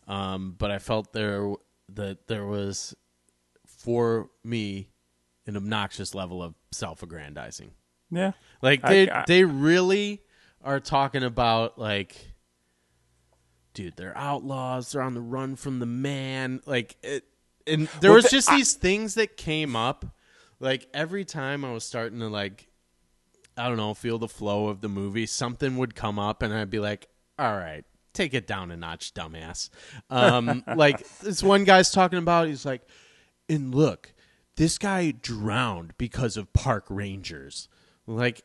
Um, 0.07 0.55
but 0.57 0.71
I 0.71 0.79
felt 0.79 1.13
there 1.13 1.51
that 1.93 2.27
there 2.27 2.45
was, 2.45 2.95
for 3.65 4.29
me, 4.43 4.89
an 5.47 5.55
obnoxious 5.55 6.13
level 6.15 6.41
of 6.43 6.55
self-aggrandizing. 6.71 7.71
Yeah. 8.11 8.31
Like 8.61 8.81
I- 8.83 8.89
they 8.89 9.09
I- 9.09 9.23
they 9.27 9.43
really 9.45 10.21
are 10.63 10.79
talking 10.79 11.23
about 11.23 11.77
like 11.79 12.33
dude, 13.75 13.95
they're 13.97 14.17
outlaws, 14.17 14.91
they're 14.91 15.03
on 15.03 15.13
the 15.13 15.21
run 15.21 15.55
from 15.55 15.77
the 15.77 15.85
man. 15.85 16.61
Like 16.65 16.95
it 17.03 17.25
and 17.67 17.87
there 18.01 18.09
Well, 18.11 18.21
was 18.23 18.31
just 18.31 18.49
I- 18.49 18.55
these 18.57 18.73
things 18.73 19.13
that 19.13 19.37
came 19.37 19.75
up 19.75 20.05
like 20.59 20.87
every 20.93 21.25
time 21.25 21.63
I 21.63 21.71
was 21.71 21.83
starting 21.83 22.19
to 22.19 22.27
like 22.27 22.67
I 23.57 23.67
don't 23.67 23.77
know, 23.77 23.93
feel 23.93 24.17
the 24.17 24.27
flow 24.27 24.67
of 24.67 24.81
the 24.81 24.89
movie, 24.89 25.25
something 25.27 25.77
would 25.77 25.93
come 25.95 26.17
up 26.19 26.41
and 26.41 26.53
I'd 26.53 26.69
be 26.69 26.79
like, 26.79 27.07
"All 27.39 27.55
right, 27.55 27.85
take 28.13 28.33
it 28.33 28.47
down 28.47 28.71
a 28.71 28.75
notch, 28.77 29.13
dumbass." 29.13 29.69
Um 30.09 30.63
like 30.75 31.07
this 31.19 31.43
one 31.43 31.63
guy's 31.65 31.91
talking 31.91 32.19
about 32.19 32.47
he's 32.47 32.65
like, 32.65 32.81
"And 33.47 33.73
look, 33.75 34.13
this 34.57 34.77
guy 34.77 35.11
drowned 35.11 35.93
because 35.97 36.35
of 36.37 36.51
park 36.53 36.85
rangers." 36.89 37.67
Like 38.07 38.43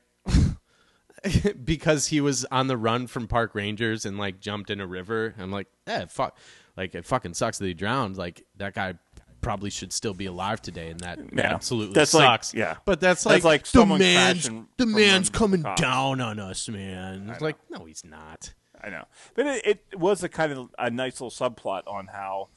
because 1.65 2.07
he 2.09 2.21
was 2.21 2.45
on 2.51 2.67
the 2.67 2.77
run 2.77 3.07
from 3.07 3.27
park 3.29 3.55
rangers 3.55 4.05
and 4.07 4.19
like 4.19 4.41
jumped 4.41 4.71
in 4.71 4.81
a 4.81 4.87
river. 4.87 5.35
I'm 5.39 5.51
like, 5.51 5.69
eh, 5.87 6.07
fuck. 6.07 6.37
Like 6.77 6.95
it 6.95 7.05
fucking 7.05 7.35
sucks 7.35 7.59
that 7.59 7.67
he 7.67 7.75
drowned. 7.75 8.17
Like 8.17 8.45
that 8.57 8.75
guy 8.75 8.95
probably 9.41 9.71
should 9.71 9.93
still 9.93 10.13
be 10.15 10.27
alive 10.27 10.61
today, 10.61 10.91
and 10.91 11.01
that 11.01 11.19
Yeah. 11.35 11.55
absolutely 11.55 11.95
That's 11.95 12.13
like- 12.15 12.25
sucks. 12.25 12.55
yeah. 12.55 12.77
but 12.85 13.01
that's 13.01 13.25
That's 13.25 13.45
like, 13.45 13.65
like 13.65 13.67
the 13.69 13.87
man's 13.87 14.51
the 14.77 14.87
man's 14.87 15.31
coming 15.31 15.63
cops. 15.63 15.81
down 15.81 16.21
on 16.21 16.39
us, 16.39 16.69
man. 16.69 17.37
Like, 17.41 17.57
no, 17.71 17.85
he's 17.87 18.05
not. 18.05 18.53
I 18.83 18.89
know, 18.91 19.05
but 19.35 19.47
it, 19.47 19.85
it 19.93 19.99
was 19.99 20.23
a 20.23 20.29
kind 20.29 20.53
of 20.53 20.71
a 20.79 20.91
nice 20.91 21.21
little 21.21 21.31
subplot 21.31 21.83
on 21.87 22.07
how, 22.07 22.49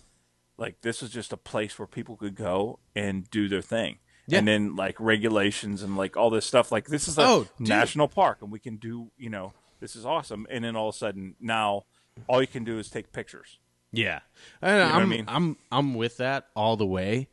like, 0.58 0.80
this 0.82 1.04
is 1.04 1.10
just 1.10 1.34
a 1.34 1.38
place 1.38 1.78
where 1.78 1.86
people 1.88 2.16
could 2.16 2.36
go 2.36 2.80
and 2.96 3.30
do 3.30 3.50
their 3.50 3.62
thing, 3.62 3.98
Yeah. 4.28 4.40
and 4.40 4.48
then 4.48 4.76
like 4.76 5.00
regulations 5.00 5.84
and 5.84 5.98
like 5.98 6.16
all 6.16 6.30
this 6.30 6.46
stuff. 6.46 6.72
Like, 6.72 6.88
this 6.88 7.08
is 7.08 7.18
a 7.18 7.22
Oh, 7.24 7.48
national 7.60 8.08
park, 8.08 8.38
and 8.42 8.52
we 8.52 8.60
can 8.60 8.78
do, 8.78 9.12
you 9.18 9.30
know, 9.30 9.54
this 9.80 9.96
is 9.96 10.06
awesome. 10.06 10.48
And 10.50 10.64
then 10.64 10.76
all 10.76 10.90
of 10.90 10.96
a 10.96 10.98
sudden, 10.98 11.36
now 11.42 11.84
all 12.28 12.40
you 12.42 12.48
can 12.48 12.64
do 12.64 12.80
is 12.80 12.90
take 12.90 13.12
pictures. 13.12 13.60
Yeah, 13.92 14.22
I, 14.62 14.74
what 14.74 14.82
I 14.82 14.90
I'm, 15.02 15.10
mean? 15.10 15.26
I'm 15.28 15.58
I'm 15.72 15.94
with 15.94 16.18
that 16.18 16.48
all 16.56 16.78
the 16.78 16.86
way. 16.86 17.28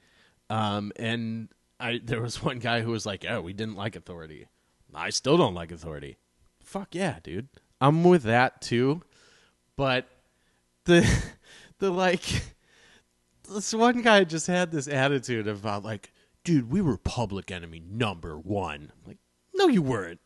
Um, 0.50 0.92
and 0.96 1.48
I 1.78 2.00
there 2.04 2.20
was 2.20 2.42
one 2.42 2.58
guy 2.58 2.80
who 2.82 2.90
was 2.90 3.06
like, 3.06 3.24
"Oh, 3.28 3.40
we 3.40 3.52
didn't 3.52 3.76
like 3.76 3.94
authority. 3.96 4.48
I 4.94 5.10
still 5.10 5.36
don't 5.38 5.54
like 5.54 5.70
authority." 5.72 6.18
Fuck 6.62 6.94
yeah, 6.94 7.18
dude. 7.22 7.48
I'm 7.80 8.04
with 8.04 8.24
that 8.24 8.60
too. 8.60 9.02
But 9.76 10.06
the 10.84 11.08
the 11.78 11.90
like 11.90 12.22
this 13.48 13.72
one 13.72 14.02
guy 14.02 14.24
just 14.24 14.46
had 14.46 14.70
this 14.70 14.88
attitude 14.88 15.48
about 15.48 15.84
like, 15.84 16.12
dude, 16.44 16.70
we 16.70 16.80
were 16.80 16.96
public 16.96 17.50
enemy 17.50 17.80
number 17.80 18.38
one. 18.38 18.92
Like, 19.06 19.18
no, 19.54 19.68
you 19.68 19.82
weren't. 19.82 20.20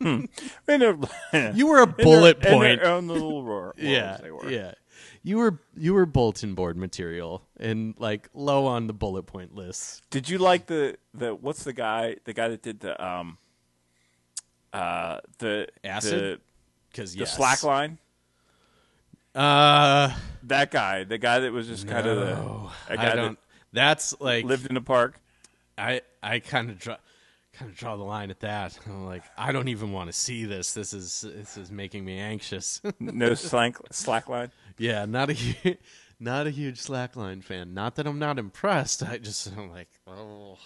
They're- 0.00 0.96
You 1.54 1.66
were 1.66 1.82
a 1.82 1.86
bullet 2.04 2.40
their 2.40 2.52
point. 2.52 2.82
own 2.82 3.08
little 3.08 3.42
roar. 3.44 3.74
yeah, 3.78 4.16
they 4.22 4.30
were. 4.30 4.50
yeah. 4.50 4.72
You 5.22 5.38
were 5.38 5.58
you 5.76 5.94
were 5.94 6.06
bulletin 6.06 6.54
board 6.54 6.76
material 6.76 7.42
and 7.58 7.94
like 7.98 8.28
low 8.34 8.66
on 8.66 8.86
the 8.86 8.92
bullet 8.94 9.24
point 9.24 9.54
list. 9.54 10.02
Did 10.10 10.28
you 10.28 10.38
like 10.38 10.66
the 10.66 10.96
the 11.12 11.34
what's 11.34 11.64
the 11.64 11.72
guy 11.72 12.16
the 12.24 12.32
guy 12.32 12.48
that 12.48 12.62
did 12.62 12.80
the 12.80 13.04
um 13.04 13.36
uh 14.72 15.18
the 15.38 15.68
Acid? 15.84 16.40
Because 16.90 17.12
the, 17.12 17.20
the 17.20 17.26
slack 17.26 17.62
line 17.62 17.98
Uh, 19.34 20.14
that 20.44 20.70
guy 20.70 21.04
the 21.04 21.18
guy 21.18 21.40
that 21.40 21.52
was 21.52 21.66
just 21.66 21.86
kind 21.86 22.06
of 22.06 22.16
the 22.16 22.96
guy 22.96 23.12
I 23.12 23.14
don't. 23.16 23.32
that 23.34 23.38
That's 23.72 24.20
like 24.20 24.44
lived 24.44 24.66
in 24.66 24.74
the 24.74 24.80
park 24.80 25.20
I 25.78 26.02
I 26.22 26.40
kind 26.40 26.70
of 26.70 26.78
draw 26.78 26.96
kind 27.52 27.70
of 27.70 27.76
draw 27.76 27.96
the 27.96 28.04
line 28.04 28.30
at 28.30 28.40
that. 28.40 28.78
I'm 28.86 29.06
like 29.06 29.24
I 29.36 29.52
don't 29.52 29.68
even 29.68 29.92
want 29.92 30.08
to 30.08 30.12
see 30.12 30.44
this. 30.44 30.74
This 30.74 30.92
is 30.92 31.22
this 31.22 31.56
is 31.56 31.70
making 31.70 32.04
me 32.04 32.18
anxious. 32.18 32.80
no 33.00 33.34
slack 33.34 33.76
slack 33.90 34.28
line 34.28 34.50
yeah, 34.78 35.04
not 35.04 35.30
a 35.30 35.78
not 36.20 36.46
a 36.46 36.50
huge 36.50 36.80
slackline 36.80 37.42
fan. 37.42 37.74
Not 37.74 37.96
that 37.96 38.06
I'm 38.06 38.18
not 38.18 38.38
impressed. 38.38 39.02
I 39.02 39.18
just 39.18 39.52
I'm 39.56 39.70
like 39.70 39.88
oh, 40.06 40.56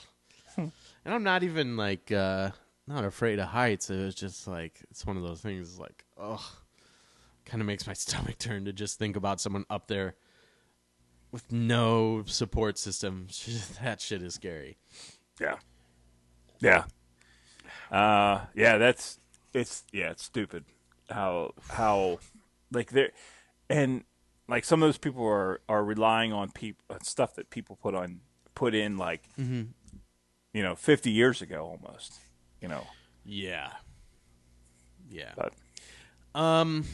and 0.57 0.73
I'm 1.07 1.23
not 1.23 1.43
even 1.43 1.77
like 1.77 2.13
uh 2.13 2.51
not 2.87 3.05
afraid 3.05 3.39
of 3.39 3.49
heights. 3.49 3.91
It 3.91 3.97
was 3.97 4.15
just 4.15 4.47
like 4.47 4.81
it's 4.91 5.07
one 5.07 5.17
of 5.17 5.23
those 5.23 5.41
things. 5.41 5.79
Like 5.79 6.05
oh, 6.19 6.47
kind 7.45 7.61
of 7.61 7.67
makes 7.67 7.87
my 7.87 7.95
stomach 7.95 8.39
turn 8.39 8.67
to 8.67 8.73
just 8.73 8.99
think 8.99 9.17
about 9.17 9.41
someone 9.41 9.65
up 9.71 9.89
there 9.89 10.15
with 11.33 11.51
no 11.51 12.23
support 12.27 12.79
system. 12.79 13.27
that 13.83 14.01
shit 14.01 14.23
is 14.23 14.35
scary. 14.35 14.77
yeah 15.41 15.57
yeah 16.61 16.85
uh 17.91 18.45
yeah 18.55 18.77
that's 18.79 19.19
it's 19.53 19.83
yeah 19.93 20.11
it's 20.11 20.23
stupid 20.23 20.65
how 21.11 21.53
how 21.71 22.19
like 22.71 22.91
there 22.93 23.11
and 23.69 24.05
like 24.49 24.65
some 24.65 24.81
of 24.83 24.87
those 24.87 24.99
people 24.99 25.27
are 25.27 25.61
are 25.69 25.83
relying 25.85 26.33
on 26.33 26.51
people 26.53 26.85
stuff 27.03 27.35
that 27.35 27.51
people 27.51 27.75
put 27.83 27.95
on 27.95 28.21
put 28.55 28.75
in 28.75 28.97
like 28.97 29.23
Mm-hmm. 29.39 29.63
you 30.53 30.63
know 30.63 30.77
50 30.77 31.11
years 31.11 31.43
ago 31.43 31.65
almost 31.65 32.15
you 32.61 32.69
know. 32.69 32.87
Yeah. 33.25 33.71
Yeah. 35.11 35.33
But 35.37 35.53
Um. 36.41 36.85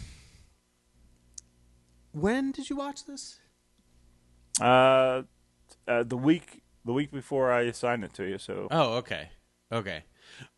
When 2.13 2.53
did 2.53 2.71
you 2.71 2.77
watch 2.77 3.05
this? 3.05 3.39
Uh, 4.61 5.23
uh, 5.87 6.03
the 6.03 6.17
week 6.17 6.63
the 6.85 6.93
week 6.93 7.11
before 7.11 7.53
I 7.53 7.63
assigned 7.63 8.05
it 8.05 8.15
to 8.15 8.25
you, 8.25 8.39
so 8.39 8.69
Oh, 8.71 8.95
okay, 8.99 9.31
okay. 9.71 10.05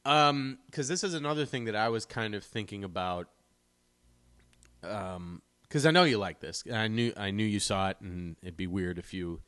Um, 0.04 0.58
because 0.66 0.88
this 0.88 1.02
is 1.04 1.14
another 1.14 1.44
thing 1.46 1.64
that 1.64 1.76
I 1.76 1.88
was 1.88 2.04
kind 2.04 2.34
of 2.34 2.44
thinking 2.44 2.84
about. 2.84 3.28
Um, 4.82 5.42
because 5.62 5.86
I 5.86 5.92
know 5.92 6.02
you 6.04 6.18
like 6.18 6.40
this. 6.40 6.64
I 6.72 6.88
knew 6.88 7.12
I 7.16 7.30
knew 7.30 7.44
you 7.44 7.60
saw 7.60 7.90
it, 7.90 7.98
and 8.00 8.36
it'd 8.42 8.56
be 8.56 8.66
weird 8.66 8.98
if 8.98 9.14
you. 9.14 9.40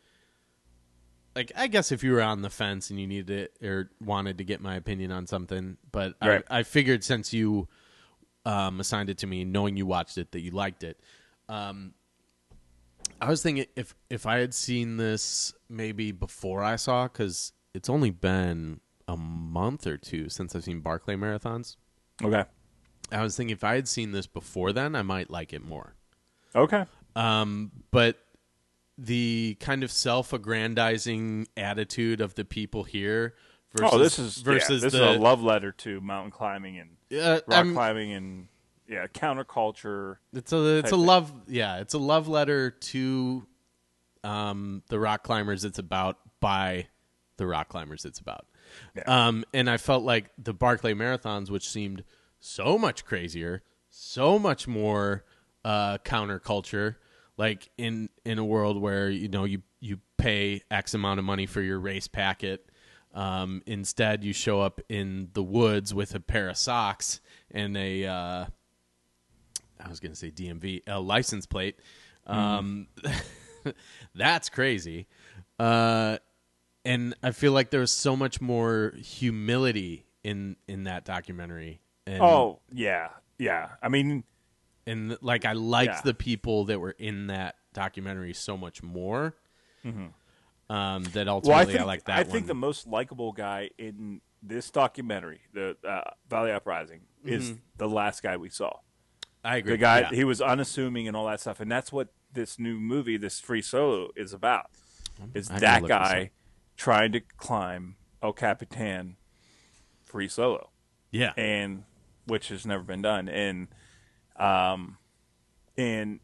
Like, 1.34 1.50
I 1.56 1.66
guess 1.66 1.90
if 1.92 2.04
you 2.04 2.12
were 2.12 2.20
on 2.20 2.42
the 2.42 2.50
fence 2.50 2.90
and 2.90 3.00
you 3.00 3.06
needed 3.06 3.30
it 3.30 3.66
or 3.66 3.90
wanted 4.04 4.36
to 4.38 4.44
get 4.44 4.60
my 4.60 4.76
opinion 4.76 5.10
on 5.10 5.26
something, 5.26 5.78
but 5.90 6.14
Right. 6.22 6.44
I, 6.50 6.58
I 6.58 6.62
figured 6.62 7.02
since 7.02 7.32
you 7.32 7.68
um, 8.44 8.80
assigned 8.80 9.08
it 9.08 9.16
to 9.18 9.26
me, 9.26 9.44
knowing 9.44 9.78
you 9.78 9.86
watched 9.86 10.18
it, 10.18 10.32
that 10.32 10.40
you 10.40 10.50
liked 10.50 10.84
it. 10.84 11.00
Um, 11.48 11.94
I 13.20 13.28
was 13.28 13.42
thinking 13.42 13.66
if 13.76 13.94
if 14.10 14.26
I 14.26 14.38
had 14.38 14.52
seen 14.54 14.96
this 14.96 15.54
maybe 15.68 16.12
before 16.12 16.62
I 16.62 16.76
saw, 16.76 17.04
because 17.04 17.52
it's 17.74 17.88
only 17.88 18.10
been 18.10 18.80
a 19.08 19.16
month 19.16 19.86
or 19.86 19.96
two 19.96 20.28
since 20.28 20.54
I've 20.56 20.64
seen 20.64 20.80
Barkley 20.80 21.16
marathons. 21.16 21.76
okay, 22.22 22.44
I 23.10 23.22
was 23.22 23.36
thinking 23.36 23.52
if 23.54 23.64
I 23.64 23.74
had 23.74 23.88
seen 23.88 24.12
this 24.12 24.26
before 24.26 24.72
then, 24.72 24.94
I 24.96 25.02
might 25.02 25.30
like 25.30 25.52
it 25.52 25.64
more. 25.64 25.94
okay, 26.54 26.84
Um, 27.16 27.70
but 27.90 28.18
the 28.98 29.56
kind 29.60 29.82
of 29.82 29.90
self-aggrandizing 29.90 31.48
attitude 31.56 32.20
of 32.20 32.34
the 32.34 32.44
people 32.44 32.84
here 32.84 33.34
versus 33.74 33.90
oh, 33.94 33.98
this 33.98 34.18
is 34.18 34.38
yeah, 34.38 34.44
versus 34.44 34.82
this 34.82 34.92
the 34.92 35.10
is 35.10 35.16
a 35.16 35.18
love 35.18 35.42
letter 35.42 35.72
to 35.72 36.00
mountain 36.00 36.30
climbing 36.30 36.78
and 36.78 36.90
uh, 37.20 37.40
rock 37.46 37.56
I'm- 37.56 37.72
climbing 37.72 38.12
and 38.12 38.48
yeah, 38.92 39.06
counterculture. 39.06 40.18
It's 40.34 40.52
a 40.52 40.78
it's 40.78 40.88
a 40.88 40.96
thing. 40.96 41.06
love 41.06 41.32
yeah, 41.48 41.78
it's 41.78 41.94
a 41.94 41.98
love 41.98 42.28
letter 42.28 42.70
to 42.70 43.46
um 44.22 44.82
the 44.88 45.00
rock 45.00 45.24
climbers 45.24 45.64
it's 45.64 45.78
about 45.78 46.18
by 46.40 46.88
the 47.38 47.46
rock 47.46 47.68
climbers 47.68 48.04
it's 48.04 48.20
about. 48.20 48.46
Yeah. 48.94 49.04
Um 49.06 49.44
and 49.54 49.70
I 49.70 49.78
felt 49.78 50.04
like 50.04 50.30
the 50.36 50.52
Barkley 50.52 50.94
marathons 50.94 51.50
which 51.50 51.68
seemed 51.68 52.04
so 52.38 52.76
much 52.76 53.04
crazier, 53.06 53.62
so 53.88 54.38
much 54.38 54.68
more 54.68 55.24
uh 55.64 55.98
counterculture 55.98 56.96
like 57.38 57.70
in 57.78 58.10
in 58.26 58.38
a 58.38 58.44
world 58.44 58.80
where 58.80 59.08
you 59.08 59.28
know 59.28 59.44
you 59.44 59.62
you 59.80 60.00
pay 60.18 60.60
x 60.70 60.92
amount 60.92 61.18
of 61.18 61.24
money 61.24 61.46
for 61.46 61.62
your 61.62 61.78
race 61.78 62.08
packet 62.08 62.68
um, 63.14 63.62
instead 63.66 64.24
you 64.24 64.32
show 64.32 64.60
up 64.60 64.80
in 64.88 65.28
the 65.34 65.42
woods 65.42 65.92
with 65.92 66.14
a 66.14 66.20
pair 66.20 66.48
of 66.48 66.56
socks 66.56 67.20
and 67.50 67.76
a 67.76 68.06
uh, 68.06 68.44
I 69.84 69.88
was 69.88 70.00
going 70.00 70.12
to 70.12 70.16
say 70.18 70.30
DMV 70.30 70.82
a 70.86 71.00
license 71.00 71.46
plate. 71.46 71.76
Um, 72.26 72.86
that's 74.14 74.48
crazy. 74.48 75.06
Uh, 75.58 76.18
and 76.84 77.14
I 77.22 77.30
feel 77.32 77.52
like 77.52 77.70
there's 77.70 77.92
so 77.92 78.16
much 78.16 78.40
more 78.40 78.92
humility 78.96 80.06
in 80.24 80.56
in 80.66 80.84
that 80.84 81.04
documentary. 81.04 81.80
And, 82.06 82.22
Oh 82.22 82.60
yeah, 82.72 83.08
yeah. 83.38 83.70
I 83.82 83.88
mean, 83.88 84.24
and 84.86 85.16
like 85.20 85.44
I 85.44 85.52
liked 85.52 85.94
Yeah. 85.94 86.00
the 86.04 86.14
people 86.14 86.64
that 86.66 86.80
were 86.80 86.90
in 86.98 87.28
that 87.28 87.56
documentary 87.72 88.34
so 88.34 88.56
much 88.56 88.82
more. 88.82 89.34
Um, 90.70 91.02
that 91.12 91.28
ultimately 91.28 91.74
well, 91.74 91.80
I 91.82 91.82
I, 91.82 91.86
like 91.86 92.04
that 92.04 92.18
I 92.18 92.22
one. 92.22 92.30
think 92.30 92.46
the 92.46 92.54
most 92.54 92.86
likable 92.86 93.32
guy 93.32 93.70
in 93.78 94.20
this 94.42 94.70
documentary, 94.70 95.40
the 95.52 95.76
uh, 95.86 96.02
Valley 96.30 96.50
Uprising, 96.50 97.00
is 97.24 97.54
the 97.76 97.88
last 97.88 98.22
guy 98.22 98.36
we 98.36 98.48
saw. 98.48 98.72
I 99.44 99.56
agree. 99.56 99.72
The 99.72 99.78
guy 99.78 100.00
Yeah. 100.00 100.10
he 100.10 100.24
was 100.24 100.40
unassuming 100.40 101.08
and 101.08 101.16
all 101.16 101.26
that 101.26 101.40
stuff, 101.40 101.60
and 101.60 101.70
that's 101.70 101.92
what 101.92 102.08
this 102.32 102.58
new 102.58 102.78
movie, 102.78 103.16
this 103.16 103.40
free 103.40 103.62
solo, 103.62 104.10
is 104.16 104.32
about. 104.32 104.70
Is 105.34 105.48
that 105.48 105.84
guy 105.86 106.30
trying 106.76 107.12
to 107.12 107.20
climb 107.20 107.96
El 108.22 108.32
Capitan 108.32 109.16
free 110.04 110.28
solo? 110.28 110.70
yeah. 111.10 111.32
and 111.36 111.84
which 112.26 112.48
has 112.48 112.64
never 112.64 112.82
been 112.82 113.02
done 113.02 113.28
and 113.28 113.68
um 114.36 114.96
and 115.76 116.20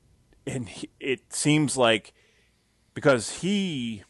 and 0.47 0.69
he, 0.69 0.89
it 0.99 1.31
seems 1.33 1.77
like 1.77 2.15
because 2.95 3.41
he 3.41 4.03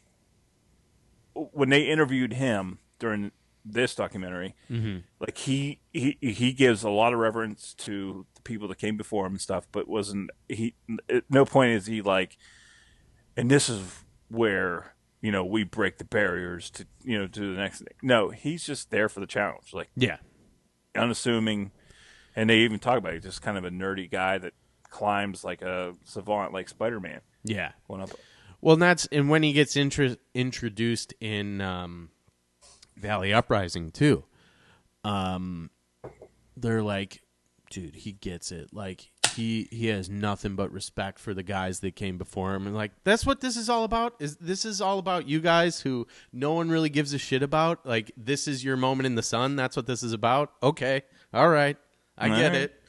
when 1.32 1.68
they 1.70 1.82
interviewed 1.82 2.34
him 2.34 2.78
during 3.00 3.32
this 3.70 3.94
documentary 3.94 4.54
like 5.20 5.36
he, 5.38 5.80
he 5.92 6.16
he 6.20 6.52
gives 6.52 6.82
a 6.82 6.90
lot 6.90 7.12
of 7.12 7.18
reverence 7.18 7.74
to 7.74 8.24
the 8.34 8.40
people 8.42 8.66
that 8.68 8.78
came 8.78 8.96
before 8.96 9.26
him 9.26 9.32
and 9.32 9.40
stuff 9.40 9.66
but 9.72 9.86
wasn't 9.86 10.30
he 10.48 10.74
at 11.10 11.24
no 11.28 11.44
point 11.44 11.72
is 11.72 11.86
he 11.86 12.00
like 12.00 12.38
and 13.36 13.50
this 13.50 13.68
is 13.68 14.04
where 14.28 14.94
you 15.20 15.30
know 15.30 15.44
we 15.44 15.64
break 15.64 15.98
the 15.98 16.04
barriers 16.04 16.70
to 16.70 16.86
you 17.02 17.18
know 17.18 17.26
to 17.26 17.40
the 17.40 17.60
next 17.60 17.78
thing 17.78 17.88
no 18.02 18.30
he's 18.30 18.64
just 18.64 18.90
there 18.90 19.08
for 19.08 19.20
the 19.20 19.26
challenge 19.26 19.74
like 19.74 19.88
yeah. 19.96 20.16
unassuming, 20.96 21.70
and 22.36 22.48
they 22.50 22.58
even 22.58 22.78
talk 22.78 22.98
about 22.98 23.14
it, 23.14 23.22
just 23.22 23.42
kind 23.42 23.58
of 23.58 23.64
a 23.64 23.70
nerdy 23.70 24.10
guy 24.10 24.38
that 24.38 24.52
climbs 24.90 25.44
like 25.44 25.62
a 25.62 25.94
savant, 26.04 26.52
like 26.52 26.68
Spider 26.68 27.00
Man, 27.00 27.20
Yeah. 27.44 27.72
going 27.88 28.00
up. 28.00 28.10
Well, 28.60 28.74
and 28.74 28.82
that's 28.82 29.06
and 29.12 29.28
when 29.28 29.42
he 29.42 29.52
gets 29.52 29.76
intro- 29.76 30.16
introduced 30.34 31.14
in 31.20 31.60
um, 31.60 32.10
Valley 33.00 33.32
Uprising 33.32 33.90
too, 33.90 34.24
um, 35.04 35.70
they're 36.56 36.82
like, 36.82 37.22
dude, 37.70 37.94
he 37.96 38.12
gets 38.12 38.52
it. 38.52 38.72
Like 38.72 39.10
he 39.34 39.68
he 39.70 39.86
has 39.86 40.10
nothing 40.10 40.56
but 40.56 40.72
respect 40.72 41.18
for 41.18 41.32
the 41.34 41.42
guys 41.42 41.80
that 41.80 41.94
came 41.94 42.18
before 42.18 42.54
him, 42.54 42.66
and 42.66 42.74
like 42.74 42.92
that's 43.04 43.24
what 43.24 43.40
this 43.40 43.56
is 43.56 43.68
all 43.68 43.84
about. 43.84 44.14
Is 44.18 44.36
this 44.36 44.64
is 44.64 44.80
all 44.80 44.98
about 44.98 45.28
you 45.28 45.40
guys 45.40 45.80
who 45.80 46.06
no 46.32 46.54
one 46.54 46.68
really 46.70 46.88
gives 46.88 47.12
a 47.14 47.18
shit 47.18 47.42
about? 47.42 47.86
Like 47.86 48.10
this 48.16 48.48
is 48.48 48.64
your 48.64 48.76
moment 48.76 49.06
in 49.06 49.14
the 49.14 49.22
sun. 49.22 49.54
That's 49.56 49.76
what 49.76 49.86
this 49.86 50.02
is 50.02 50.12
about. 50.12 50.52
Okay, 50.62 51.02
all 51.32 51.48
right, 51.48 51.76
I 52.16 52.28
get 52.28 52.36
Alright. 52.36 52.54
it. 52.54 52.82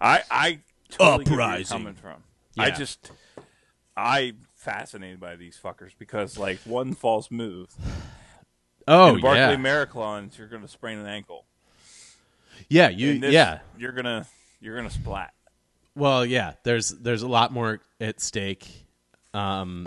I 0.00 0.22
I 0.30 0.60
totally 0.88 1.24
get 1.24 1.30
where 1.32 1.40
you're 1.40 1.42
Uprising. 1.50 1.78
coming 1.78 1.94
from. 1.94 2.22
I 2.58 2.70
just 2.70 3.10
I 3.96 4.34
fascinated 4.54 5.20
by 5.20 5.36
these 5.36 5.58
fuckers 5.62 5.90
because 5.98 6.38
like 6.38 6.58
one 6.64 6.94
false 6.94 7.30
move, 7.30 7.74
Oh 8.88 9.14
in 9.14 9.20
Barkley 9.20 9.40
yeah, 9.40 9.56
Marathons, 9.56 10.36
you're 10.38 10.48
gonna 10.48 10.68
sprain 10.68 10.98
an 10.98 11.06
ankle. 11.06 11.44
yeah, 12.68 12.88
you. 12.88 13.18
This, 13.18 13.32
yeah, 13.32 13.60
you're 13.78 13.92
gonna 13.92 14.26
you're 14.60 14.76
gonna 14.76 14.90
splat. 14.90 15.32
Well, 15.94 16.24
yeah. 16.24 16.54
There's 16.62 16.90
there's 16.90 17.22
a 17.22 17.28
lot 17.28 17.52
more 17.52 17.80
at 18.00 18.20
stake. 18.20 18.86
Um, 19.34 19.86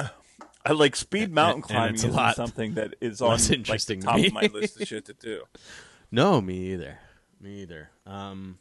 I 0.65 0.71
like 0.71 0.95
speed 0.95 1.31
mountain 1.31 1.55
and 1.55 1.63
climbing 1.63 1.93
it's 1.95 2.03
a 2.03 2.07
isn't 2.07 2.17
lot 2.17 2.35
something 2.35 2.75
that 2.75 2.95
is 3.01 3.21
on 3.21 3.31
like, 3.31 3.51
interesting 3.51 3.99
the 3.99 4.05
to 4.05 4.11
top 4.11 4.19
me. 4.19 4.27
of 4.27 4.33
my 4.33 4.49
list 4.53 4.79
of 4.79 4.87
shit 4.87 5.05
to 5.05 5.13
do. 5.13 5.43
no, 6.11 6.39
me 6.39 6.73
either. 6.73 6.99
Me 7.41 7.61
either. 7.61 7.89
Um, 8.05 8.57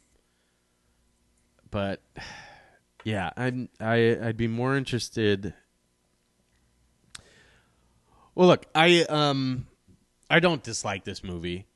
but 1.71 2.01
yeah, 3.03 3.29
I'd 3.37 3.67
I, 3.79 4.17
I'd 4.21 4.37
be 4.37 4.47
more 4.47 4.75
interested. 4.75 5.53
Well, 8.35 8.47
look, 8.47 8.65
I 8.73 9.01
um, 9.03 9.67
I 10.33 10.39
don't 10.39 10.63
dislike 10.63 11.03
this 11.03 11.23
movie. 11.23 11.67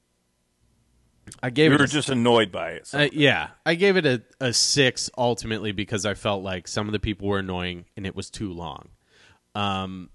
I 1.43 1.49
gave 1.49 1.71
it 1.73 1.77
were 1.77 1.83
a 1.83 1.87
just 1.87 2.09
annoyed 2.09 2.51
by 2.51 2.71
it. 2.71 2.89
Uh, 2.93 3.09
yeah, 3.11 3.49
I 3.65 3.75
gave 3.75 3.97
it 3.97 4.05
a, 4.05 4.23
a 4.39 4.53
six 4.53 5.09
ultimately 5.17 5.73
because 5.73 6.05
I 6.05 6.13
felt 6.13 6.41
like 6.41 6.67
some 6.67 6.87
of 6.87 6.93
the 6.93 6.99
people 6.99 7.27
were 7.27 7.39
annoying 7.39 7.85
and 7.97 8.05
it 8.07 8.15
was 8.15 8.29
too 8.29 8.53
long. 8.53 8.89
Um, 9.53 10.09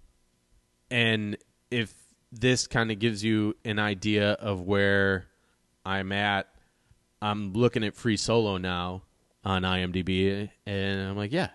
and 0.90 1.36
if 1.70 1.92
this 2.32 2.66
kind 2.66 2.90
of 2.90 2.98
gives 2.98 3.22
you 3.22 3.54
an 3.64 3.78
idea 3.78 4.32
of 4.32 4.62
where 4.62 5.26
I'm 5.84 6.12
at, 6.12 6.48
I'm 7.20 7.52
looking 7.52 7.84
at 7.84 7.94
Free 7.94 8.16
Solo 8.16 8.56
now 8.56 9.02
on 9.44 9.62
IMDb, 9.62 10.50
and 10.66 11.00
I'm 11.08 11.16
like, 11.16 11.32
yeah, 11.32 11.48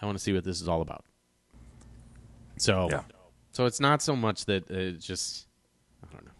I 0.00 0.06
want 0.06 0.16
to 0.16 0.22
see 0.22 0.32
what 0.32 0.44
this 0.44 0.60
is 0.60 0.68
all 0.68 0.80
about. 0.82 1.04
So, 2.56 2.88
Yeah. 2.90 3.02
so 3.52 3.66
it's 3.66 3.80
not 3.80 4.00
so 4.02 4.14
much 4.16 4.44
that 4.46 4.70
it 4.70 5.00
just, 5.00 5.46
I 6.10 6.12
don't 6.12 6.24
know. 6.24 6.30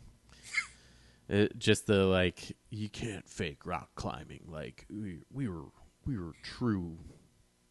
It, 1.27 1.59
just 1.59 1.87
the 1.87 2.05
like 2.05 2.57
you 2.71 2.89
can't 2.89 3.29
fake 3.29 3.65
rock 3.65 3.91
climbing. 3.95 4.45
Like 4.47 4.87
we, 4.91 5.21
we 5.33 5.49
were 5.49 5.65
we 6.07 6.19
were 6.19 6.33
true, 6.43 6.99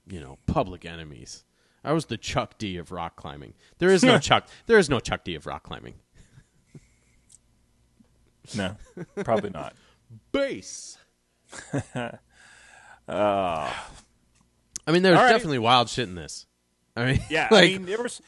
you 0.07 0.19
know, 0.19 0.39
public 0.47 0.85
enemies. 0.85 1.43
I 1.83 1.91
was 1.93 2.05
the 2.05 2.17
Chuck 2.17 2.57
D 2.57 2.77
of 2.77 2.91
rock 2.91 3.15
climbing. 3.15 3.53
There 3.77 3.89
is 3.89 4.03
no 4.03 4.17
Chuck. 4.19 4.47
There 4.65 4.79
is 4.79 4.89
no 4.89 4.99
Chuck 4.99 5.23
D 5.23 5.35
of 5.35 5.45
rock 5.45 5.63
climbing. 5.63 5.95
No, 8.55 8.75
probably 9.23 9.49
not. 9.51 9.73
Base. 10.31 10.97
Ah. 13.05 13.89
I 14.87 14.91
mean, 14.93 15.03
there's 15.03 15.17
right. 15.17 15.29
definitely 15.29 15.59
wild 15.59 15.89
shit 15.89 16.07
in 16.07 16.15
this. 16.15 16.45
I 16.95 17.05
mean, 17.05 17.19
Yeah, 17.29 17.47
like, 17.51 17.65
I 17.65 17.67
mean, 17.73 17.85
there 17.85 18.01
was. 18.01 18.21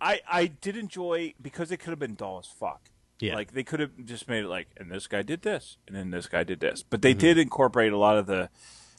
I 0.00 0.20
I 0.30 0.46
did 0.46 0.76
enjoy 0.76 1.34
because 1.42 1.72
it 1.72 1.78
could 1.78 1.90
have 1.90 1.98
been 1.98 2.14
dull 2.14 2.38
as 2.38 2.46
fuck. 2.46 2.91
Yeah. 3.22 3.36
Like 3.36 3.52
they 3.52 3.62
could 3.62 3.78
have 3.78 3.92
just 4.04 4.28
made 4.28 4.42
it 4.42 4.48
like, 4.48 4.66
and 4.76 4.90
this 4.90 5.06
guy 5.06 5.22
did 5.22 5.42
this, 5.42 5.76
and 5.86 5.94
then 5.94 6.10
this 6.10 6.26
guy 6.26 6.42
did 6.42 6.58
this. 6.58 6.82
But 6.82 7.02
they 7.02 7.14
did 7.14 7.38
incorporate 7.38 7.92
a 7.92 7.96
lot 7.96 8.18
of 8.18 8.26
the. 8.26 8.50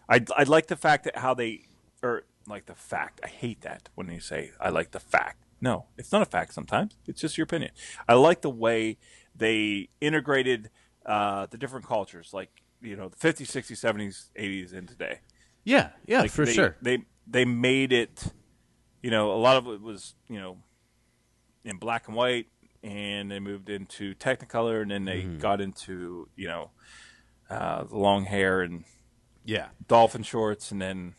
I 0.08 0.24
I 0.38 0.44
like 0.44 0.68
the 0.68 0.78
fact 0.78 1.04
that 1.04 1.18
how 1.18 1.34
they 1.34 1.66
or 2.02 2.24
like 2.48 2.66
the 2.66 2.74
fact. 2.74 3.20
I 3.22 3.28
hate 3.28 3.62
that 3.62 3.90
when 3.96 4.08
they 4.08 4.20
say 4.20 4.52
I 4.62 4.70
like 4.70 4.92
the 4.92 5.02
fact. 5.02 5.44
No, 5.60 5.88
it's 5.98 6.14
not 6.14 6.22
a 6.22 6.26
fact. 6.26 6.54
Sometimes 6.54 6.96
it's 7.06 7.20
just 7.20 7.38
your 7.38 7.44
opinion. 7.44 7.72
I 8.08 8.14
like 8.14 8.42
the 8.42 8.50
way 8.50 8.98
they 9.36 9.90
integrated 10.00 10.70
uh, 11.06 11.48
the 11.48 11.58
different 11.58 11.86
cultures, 11.86 12.34
like 12.34 12.64
you 12.82 12.96
know, 12.96 13.10
the 13.10 13.18
50s, 13.18 13.48
60s, 13.48 13.80
70s, 13.84 14.30
80s, 14.40 14.74
and 14.74 14.88
today. 14.88 15.20
Yeah, 15.66 15.90
yeah, 16.06 16.22
Like 16.22 16.32
for 16.32 16.46
they, 16.46 16.54
sure. 16.54 16.78
They 16.82 17.00
they 17.28 17.44
made 17.44 17.92
it. 17.92 18.32
You 19.02 19.12
know, 19.12 19.34
a 19.34 19.36
lot 19.36 19.58
of 19.58 19.68
it 19.68 19.82
was 19.82 20.16
you 20.30 20.40
know 20.40 20.60
in 21.66 21.76
black 21.76 22.08
and 22.08 22.16
white, 22.16 22.48
and 22.84 23.32
they 23.32 23.40
moved 23.40 23.70
into 23.70 24.14
Technicolor, 24.16 24.82
and 24.82 24.92
then 24.92 25.06
they 25.06 25.22
Mm-hmm. 25.24 25.38
got 25.40 25.62
into 25.62 26.28
you 26.36 26.48
know 26.48 26.72
uh, 27.50 27.84
the 27.86 27.98
long 27.98 28.26
hair 28.26 28.62
and 28.62 28.84
Yeah, 29.46 29.70
dolphin 29.88 30.24
shorts, 30.24 30.72
and 30.72 30.82
then. 30.82 31.16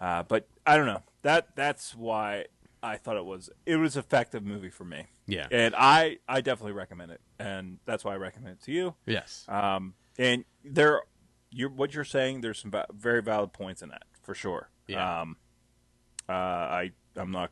Uh, 0.00 0.22
but 0.22 0.48
I 0.66 0.76
don't 0.76 0.86
know. 0.86 1.02
That 1.22 1.54
that's 1.56 1.94
why 1.94 2.46
I 2.82 2.96
thought 2.96 3.16
it 3.18 3.24
was 3.24 3.50
it 3.66 3.76
was 3.76 3.96
effective 3.96 4.44
movie 4.44 4.70
for 4.70 4.84
me. 4.84 5.06
Yeah. 5.26 5.46
and 5.50 5.74
I 5.76 6.16
I 6.26 6.40
definitely 6.40 6.72
recommend 6.72 7.10
it, 7.12 7.20
and 7.38 7.78
that's 7.84 8.04
why 8.04 8.14
I 8.14 8.16
recommend 8.16 8.56
it 8.58 8.62
to 8.64 8.72
you. 8.72 8.94
yes, 9.06 9.44
Um, 9.48 9.94
and 10.18 10.44
there, 10.64 11.02
you're 11.50 11.68
what 11.70 11.94
you're 11.94 12.04
saying. 12.04 12.40
There's 12.40 12.58
some 12.58 12.72
very 12.94 13.22
valid 13.22 13.52
points 13.52 13.82
in 13.82 13.90
that 13.90 14.02
for 14.22 14.34
sure. 14.34 14.70
Yeah. 14.88 15.20
Um, 15.20 15.36
uh, 16.28 16.32
I 16.32 16.90
I'm 17.16 17.30
not. 17.30 17.50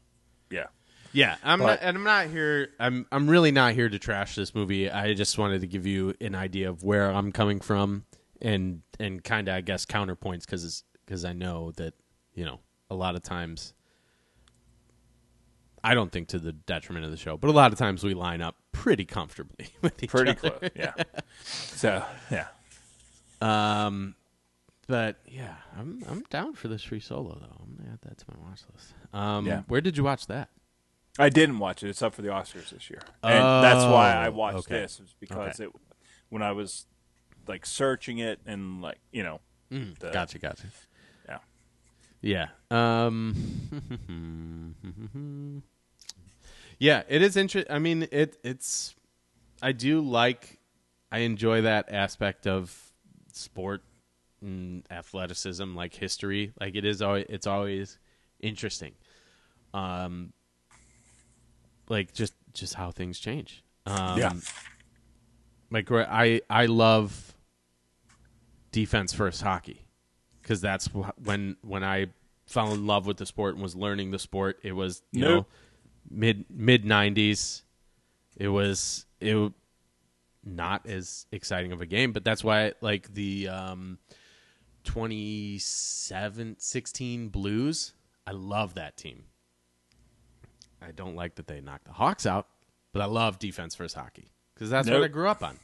Yeah. 0.51 0.66
Yeah. 1.12 1.36
I'm 1.42 1.59
but- 1.61 1.66
not, 1.66 1.78
and 1.82 1.96
I'm 1.96 2.04
not 2.04 2.26
here. 2.28 2.70
I'm 2.78 3.06
I'm 3.12 3.28
really 3.28 3.50
not 3.52 3.74
here 3.74 3.88
to 3.88 3.98
trash 3.98 4.34
this 4.34 4.54
movie. 4.54 4.90
I 4.90 5.14
just 5.14 5.38
wanted 5.38 5.61
to 5.62 5.66
give 5.66 5.86
you 5.86 6.14
an 6.20 6.34
idea 6.34 6.68
of 6.70 6.82
where 6.82 7.11
I'm 7.11 7.32
coming 7.32 7.61
from, 7.61 8.04
and 8.42 8.82
and 9.00 9.22
kind 9.22 9.48
of 9.48 9.54
I 9.54 9.61
guess 9.61 9.84
counterpoints 9.86 10.40
because 10.46 10.84
because 11.04 11.24
I 11.24 11.32
know 11.32 11.72
that 11.72 11.94
you 12.34 12.44
know 12.44 12.61
a 12.90 12.94
lot 12.94 13.14
of 13.16 13.22
times. 13.22 13.72
I 15.84 15.94
don't 15.94 16.11
think 16.11 16.28
to 16.28 16.38
the 16.40 16.52
detriment 16.52 17.04
of 17.04 17.12
the 17.12 17.16
show, 17.16 17.36
but 17.36 17.48
a 17.48 17.52
lot 17.52 17.72
of 17.72 17.78
times 17.78 18.02
we 18.02 18.12
line 18.12 18.42
up 18.42 18.56
pretty 18.72 19.04
comfortably 19.04 19.68
with 19.80 20.02
each 20.02 20.11
Pretty 20.11 20.32
other. 20.32 20.50
close. 20.59 20.70
Yeah. 20.74 20.92
so 21.44 22.04
yeah. 22.30 22.46
Um, 23.40 24.16
but 24.88 25.16
yeah, 25.26 25.54
I'm 25.78 26.02
I'm 26.09 26.24
down 26.30 26.54
for 26.54 26.66
this 26.66 26.82
free 26.82 26.98
solo 27.00 27.38
though. 27.40 27.62
I'm 27.62 27.76
gonna 27.76 27.92
add 27.92 28.00
that 28.02 28.18
to 28.18 28.24
my 28.28 28.48
watch 28.48 28.62
list. 28.74 28.92
Um, 29.12 29.46
Yeah. 29.46 29.62
where 29.68 29.80
did 29.80 29.96
you 29.96 30.02
watch 30.02 30.26
that? 30.26 30.48
I 31.18 31.28
didn't 31.28 31.58
watch 31.58 31.82
it. 31.82 31.88
It's 31.88 32.02
up 32.02 32.14
for 32.14 32.22
the 32.22 32.28
Oscars 32.28 32.70
this 32.70 32.88
year, 32.90 33.00
and 33.22 33.64
that's 33.64 33.84
why 33.84 34.12
I 34.14 34.28
Oh, 34.28 34.32
watched 34.32 34.58
okay. 34.58 34.80
this. 34.82 35.00
Was 35.00 35.14
because 35.18 35.54
Okay. 35.60 35.64
it 35.64 35.70
when 36.28 36.42
I 36.42 36.52
was 36.52 36.86
like 37.46 37.66
searching 37.66 38.18
it 38.18 38.38
and 38.46 38.80
like 38.82 38.98
you 39.12 39.22
know, 39.22 39.40
the- 39.70 40.10
Gotcha, 40.12 40.38
gotcha. 40.38 40.66
yeah. 41.28 41.38
Yeah. 42.20 42.48
Um. 42.70 43.34
yeah, 46.78 47.02
it 47.08 47.22
is 47.22 47.36
interesting. 47.36 47.72
I 47.72 47.78
mean, 47.78 48.06
it 48.12 48.36
it's. 48.44 48.94
I 49.62 49.72
do 49.72 50.00
like. 50.00 50.58
I 51.10 51.20
enjoy 51.20 51.62
that 51.62 51.90
aspect 51.92 52.46
of 52.46 52.92
sport 53.32 53.82
and 54.42 54.84
athleticism, 54.90 55.74
like 55.74 55.94
history. 55.94 56.52
Like 56.60 56.76
it 56.76 56.84
is 56.84 57.02
always. 57.02 57.26
It's 57.28 57.46
always 57.46 57.98
interesting. 58.40 58.92
Um. 59.74 60.32
Like 61.89 62.12
just 62.12 62.34
just 62.53 62.74
how 62.74 62.91
things 62.91 63.18
change. 63.18 63.62
Um, 63.86 64.18
Yeah. 64.18 64.32
Like 65.70 65.91
I 65.91 66.41
I 66.49 66.66
love 66.66 67.34
defense 68.72 69.12
first 69.12 69.43
hockey 69.43 69.86
because 70.43 70.61
that's 70.61 70.86
when 71.22 71.57
when 71.62 71.84
I 71.84 72.07
fell 72.47 72.72
in 72.72 72.86
love 72.86 73.07
with 73.07 73.18
the 73.18 73.26
sport 73.26 73.55
and 73.55 73.62
was 73.62 73.76
learning 73.76 74.11
the 74.11 74.18
sport. 74.18 74.59
It 74.62 74.72
was 74.72 75.03
you 75.12 75.20
Nope. 75.22 75.30
know 75.30 75.47
mid 76.11 76.45
mid 76.51 76.84
nineties. 76.84 77.62
It 78.36 78.49
was 78.49 79.05
it 79.20 79.53
not 80.45 80.86
as 80.86 81.26
exciting 81.32 81.72
of 81.72 81.80
a 81.82 81.86
game, 81.86 82.12
but 82.12 82.24
that's 82.24 82.43
why 82.45 82.72
like 82.80 83.12
the 83.12 83.49
um 83.49 83.99
27 84.84 86.57
16 86.59 87.28
Blues. 87.28 87.93
I 88.26 88.30
love 88.32 88.74
that 88.74 88.97
team. 88.97 89.24
I 90.83 90.93
don't 90.93 91.14
like 91.16 91.35
that 91.37 91.47
they 91.47 91.61
knocked 91.61 91.85
the 91.87 91.93
Hawks 91.93 92.26
out, 92.26 92.47
but 92.93 93.03
I 93.03 93.07
love 93.07 93.39
defense 93.39 93.74
first 93.74 93.95
hockey 93.95 94.31
because 94.55 94.70
that's 94.70 94.89
what 94.89 95.03
I 95.03 95.09
grew 95.09 95.29
up 95.29 95.43
on. 95.43 95.59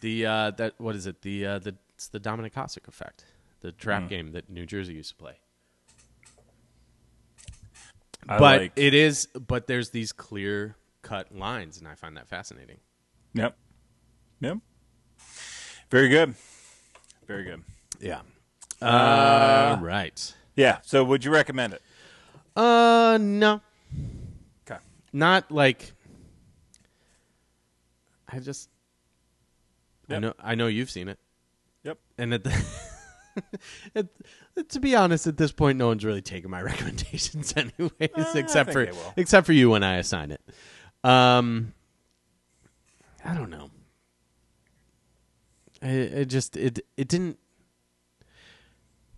The 0.00 0.26
uh, 0.26 0.50
that 0.52 0.74
what 0.78 0.94
is 0.96 1.06
it? 1.06 1.22
The 1.22 1.46
uh, 1.46 1.58
the 1.58 1.74
it's 1.94 2.08
the 2.08 2.20
Dominik 2.20 2.52
Hasek 2.52 2.86
effect, 2.88 3.24
the 3.60 3.72
trap 3.72 4.02
Mm. 4.04 4.08
game 4.08 4.32
that 4.32 4.50
New 4.50 4.66
Jersey 4.66 4.92
used 4.94 5.10
to 5.10 5.16
play. 5.16 5.38
I 8.28 8.38
but 8.38 8.60
like- 8.60 8.72
it 8.76 8.94
is, 8.94 9.26
but 9.26 9.66
there's 9.66 9.90
these 9.90 10.12
clear 10.12 10.76
cut 11.02 11.34
lines, 11.36 11.78
and 11.78 11.86
I 11.86 11.94
find 11.94 12.16
that 12.16 12.28
fascinating. 12.28 12.78
Yep. 13.34 13.56
Yep. 14.40 14.58
Very 15.90 16.08
good. 16.08 16.34
Very 17.26 17.44
good. 17.44 17.62
Yeah. 18.00 18.20
Uh, 18.82 19.78
right. 19.80 20.34
Yeah. 20.56 20.78
So 20.82 21.04
would 21.04 21.24
you 21.24 21.30
recommend 21.30 21.74
it? 21.74 21.82
Uh, 22.56 23.18
no. 23.20 23.60
Not 25.16 25.50
like. 25.50 25.92
I 28.28 28.38
just. 28.38 28.68
I 30.08 30.18
know. 30.18 30.34
I 30.38 30.54
know 30.54 30.66
you've 30.66 30.90
seen 30.90 31.08
it. 31.08 31.18
Yep. 31.84 31.98
and 32.18 32.34
at 32.34 32.44
the, 32.44 32.64
it, 33.94 34.68
to 34.70 34.80
be 34.80 34.96
honest, 34.96 35.26
at 35.28 35.36
this 35.36 35.52
point, 35.52 35.78
no 35.78 35.86
one's 35.86 36.04
really 36.04 36.20
taking 36.22 36.50
my 36.50 36.60
recommendations, 36.70 37.54
anyways, 37.56 37.92
I 38.00 38.38
except 38.38 38.72
for 38.72 38.84
think 38.84 38.96
they 38.96 39.02
will. 39.04 39.12
except 39.16 39.46
for 39.46 39.52
you 39.52 39.70
when 39.70 39.82
I 39.84 39.96
assign 39.96 40.32
it. 40.32 40.40
Um, 41.04 41.72
I 43.24 43.34
don't 43.34 43.50
know. 43.50 43.70
It, 45.80 45.88
it 46.12 46.24
just 46.26 46.56
it 46.56 46.80
it 46.96 47.08
didn't. 47.08 47.38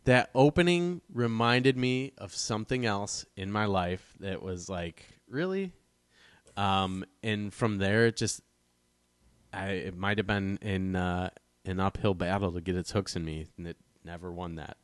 That 0.04 0.30
opening 0.34 1.02
reminded 1.12 1.76
me 1.76 2.12
of 2.16 2.34
something 2.34 2.86
else 2.86 3.26
in 3.36 3.52
my 3.52 3.66
life 3.66 4.14
that 4.20 4.42
was 4.42 4.68
like 4.68 5.04
really, 5.28 5.72
um, 6.58 7.04
and 7.22 7.54
from 7.54 7.78
there 7.78 8.06
it 8.06 8.16
just 8.16 8.42
I 9.52 9.68
it 9.70 9.96
might 9.96 10.18
have 10.18 10.26
been 10.26 10.58
in 10.60 10.96
uh, 10.96 11.30
an 11.64 11.80
uphill 11.80 12.14
battle 12.14 12.52
to 12.52 12.60
get 12.60 12.76
its 12.76 12.90
hooks 12.90 13.16
in 13.16 13.24
me, 13.24 13.46
and 13.56 13.66
it 13.66 13.76
never 14.04 14.32
won 14.32 14.56
that. 14.56 14.76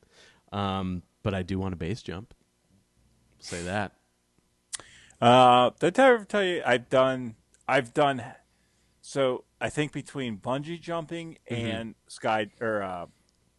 Um, 0.52 1.02
but 1.22 1.34
I 1.34 1.42
do 1.42 1.58
want 1.58 1.74
a 1.74 1.76
base 1.76 2.00
jump. 2.02 2.32
Say 3.40 3.62
that. 3.62 3.92
Uh, 5.20 5.70
did 5.78 5.98
I 5.98 6.08
ever 6.10 6.24
tell 6.24 6.42
you 6.42 6.62
I've 6.64 6.88
done 6.88 7.34
I've 7.66 7.92
done 7.94 8.22
so 9.00 9.44
I 9.60 9.68
think 9.70 9.92
between 9.92 10.38
bungee 10.38 10.80
jumping 10.80 11.38
and 11.48 11.94
sky 12.08 12.50
or 12.60 12.82
uh, 12.82 13.06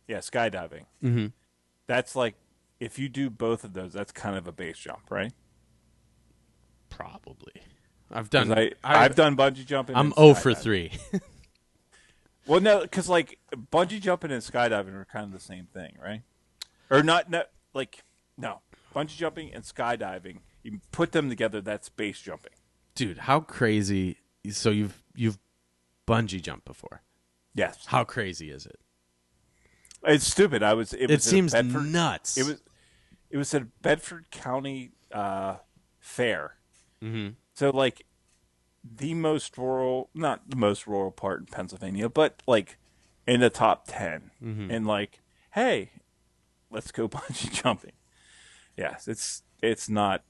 yeah 0.07 0.19
skydiving. 0.19 0.85
Mhm. 1.03 1.33
That's 1.87 2.15
like 2.15 2.35
if 2.79 2.97
you 2.99 3.09
do 3.09 3.29
both 3.29 3.63
of 3.63 3.73
those, 3.73 3.93
that's 3.93 4.11
kind 4.11 4.35
of 4.35 4.47
a 4.47 4.51
base 4.51 4.77
jump, 4.77 5.09
right? 5.09 5.33
Probably. 6.89 7.61
I've 8.11 8.29
done. 8.29 8.51
I 8.51 8.71
I've, 8.83 8.97
I've 8.97 9.15
done 9.15 9.35
bungee 9.35 9.65
jumping. 9.65 9.95
I'm 9.95 10.07
and 10.07 10.15
0 10.15 10.33
for 10.35 10.53
three. 10.53 10.91
Well, 12.47 12.59
no, 12.59 12.81
because 12.81 13.09
like 13.09 13.39
bungee 13.51 13.99
jumping 13.99 14.31
and 14.31 14.41
skydiving 14.41 14.93
are 14.93 15.07
kind 15.11 15.25
of 15.25 15.31
the 15.31 15.39
same 15.39 15.65
thing, 15.73 15.97
right? 16.01 16.21
Or 16.91 17.01
not? 17.01 17.29
No, 17.29 17.43
like 17.73 18.03
no, 18.37 18.61
bungee 18.95 19.17
jumping 19.17 19.53
and 19.53 19.63
skydiving. 19.63 20.39
You 20.61 20.79
put 20.91 21.11
them 21.11 21.29
together, 21.29 21.61
that's 21.61 21.89
base 21.89 22.19
jumping. 22.21 22.53
Dude, 22.93 23.19
how 23.19 23.39
crazy! 23.39 24.17
So 24.51 24.69
you've 24.69 25.03
you've 25.15 25.39
bungee 26.07 26.41
jumped 26.41 26.65
before. 26.65 27.01
Yes, 27.55 27.85
How 27.87 28.03
crazy 28.03 28.51
is 28.51 28.65
it? 28.65 28.79
it's 30.03 30.27
stupid. 30.27 30.61
I 30.61 30.73
was. 30.73 30.93
It, 30.93 31.03
It 31.03 31.09
was 31.09 31.23
seems 31.23 31.53
Bedford, 31.53 31.85
nuts. 31.85 32.37
It 32.37 32.45
was. 32.45 32.61
It 33.29 33.37
was 33.37 33.53
at 33.53 33.81
Bedford 33.81 34.29
County 34.29 34.91
uh, 35.11 35.57
Fair. 35.99 36.55
Mm-hmm. 37.03 37.29
So 37.55 37.71
like 37.71 38.05
the 38.83 39.13
most 39.15 39.57
rural, 39.57 40.09
not 40.13 40.49
the 40.49 40.55
most 40.55 40.85
rural 40.85 41.11
part 41.11 41.39
in 41.39 41.45
Pennsylvania, 41.47 42.07
but 42.09 42.43
like 42.45 42.77
in 43.25 43.39
the 43.39 43.49
top 43.49 43.85
10 43.87 44.29
Mm-hmm. 44.43 44.69
And 44.69 44.85
like, 44.85 45.21
hey, 45.51 45.89
let's 46.69 46.91
go 46.91 47.07
bungee 47.09 47.51
jumping. 47.51 47.93
Yes, 48.77 49.07
it's 49.07 49.41
it's 49.63 49.89
not 49.89 50.23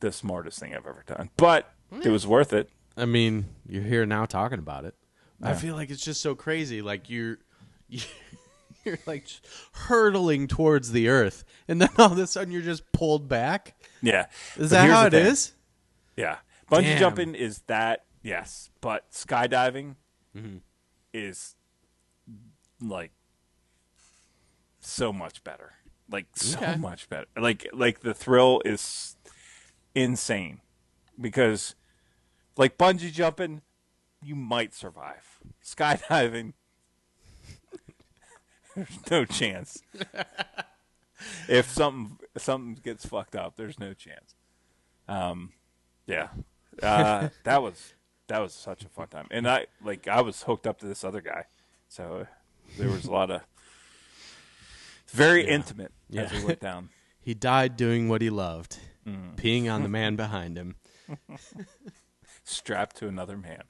the 0.00 0.10
smartest 0.10 0.58
thing 0.58 0.74
I've 0.74 0.86
ever 0.86 1.04
done, 1.06 1.30
but 1.36 1.72
it 2.02 2.08
was 2.08 2.26
worth 2.26 2.52
it. 2.52 2.70
I 2.96 3.04
mean, 3.04 3.44
you're 3.68 3.82
here 3.84 4.06
now 4.06 4.24
talking 4.24 4.58
about 4.58 4.84
it. 4.86 4.94
I 5.42 5.52
feel 5.52 5.74
like 5.76 5.90
it's 5.90 6.02
just 6.02 6.22
so 6.22 6.34
crazy. 6.34 6.80
Like 6.80 7.10
you're, 7.10 7.38
you're 7.88 8.98
like 9.06 9.26
hurtling 9.72 10.48
towards 10.48 10.92
the 10.92 11.08
earth, 11.08 11.44
and 11.68 11.80
then 11.80 11.90
all 11.98 12.10
of 12.12 12.18
a 12.18 12.26
sudden 12.26 12.52
you're 12.52 12.62
just 12.62 12.90
pulled 12.92 13.28
back. 13.28 13.74
Yeah, 14.02 14.26
Is 14.56 14.70
But 14.70 14.70
that 14.70 14.90
how 14.90 15.06
it 15.06 15.10
thing. 15.10 15.26
is? 15.26 15.52
Yeah, 16.16 16.36
bungee 16.70 16.82
Damn. 16.84 16.98
jumping 16.98 17.34
is 17.34 17.60
that 17.66 18.04
yes, 18.22 18.70
but 18.80 19.10
skydiving 19.10 19.96
Mm-hmm. 20.36 20.58
is 21.14 21.54
like 22.82 23.12
so 24.80 25.12
much 25.12 25.42
better. 25.44 25.72
Like 26.10 26.26
so 26.34 26.58
Okay. 26.58 26.76
much 26.76 27.08
better. 27.08 27.26
Like 27.36 27.66
like 27.72 28.00
the 28.00 28.12
thrill 28.14 28.60
is 28.64 29.16
insane 29.94 30.60
because 31.20 31.74
like 32.56 32.76
bungee 32.76 33.10
jumping, 33.12 33.62
you 34.22 34.36
might 34.36 34.74
survive. 34.74 35.38
Skydiving, 35.64 36.52
there's 38.76 39.10
no 39.10 39.24
chance. 39.24 39.82
if 41.48 41.70
something 41.70 42.18
something 42.36 42.74
gets 42.82 43.06
fucked 43.06 43.34
up, 43.34 43.56
there's 43.56 43.78
no 43.80 43.94
chance. 43.94 44.34
Um, 45.08 45.52
yeah, 46.06 46.28
uh, 46.82 47.28
that 47.44 47.62
was 47.62 47.94
that 48.28 48.40
was 48.40 48.52
such 48.52 48.84
a 48.84 48.88
fun 48.88 49.08
time, 49.08 49.26
and 49.30 49.48
I 49.48 49.66
like 49.84 50.08
I 50.08 50.20
was 50.22 50.42
hooked 50.42 50.66
up 50.66 50.78
to 50.80 50.86
this 50.86 51.04
other 51.04 51.20
guy, 51.20 51.44
so 51.88 52.26
there 52.78 52.88
was 52.88 53.04
a 53.04 53.10
lot 53.12 53.30
of 53.30 53.42
very 55.08 55.46
intimate 55.46 55.92
as 56.16 56.32
we 56.32 56.44
went 56.44 56.60
down. 56.60 56.88
He 57.20 57.34
died 57.34 57.76
doing 57.76 58.08
what 58.08 58.22
he 58.22 58.30
loved, 58.30 58.78
Mm. 59.04 59.34
peeing 59.34 59.72
on 59.72 59.82
the 59.82 59.88
man 60.00 60.14
behind 60.14 60.56
him. 60.56 60.76
strapped 62.44 62.94
to 62.98 63.08
another 63.08 63.36
man. 63.36 63.62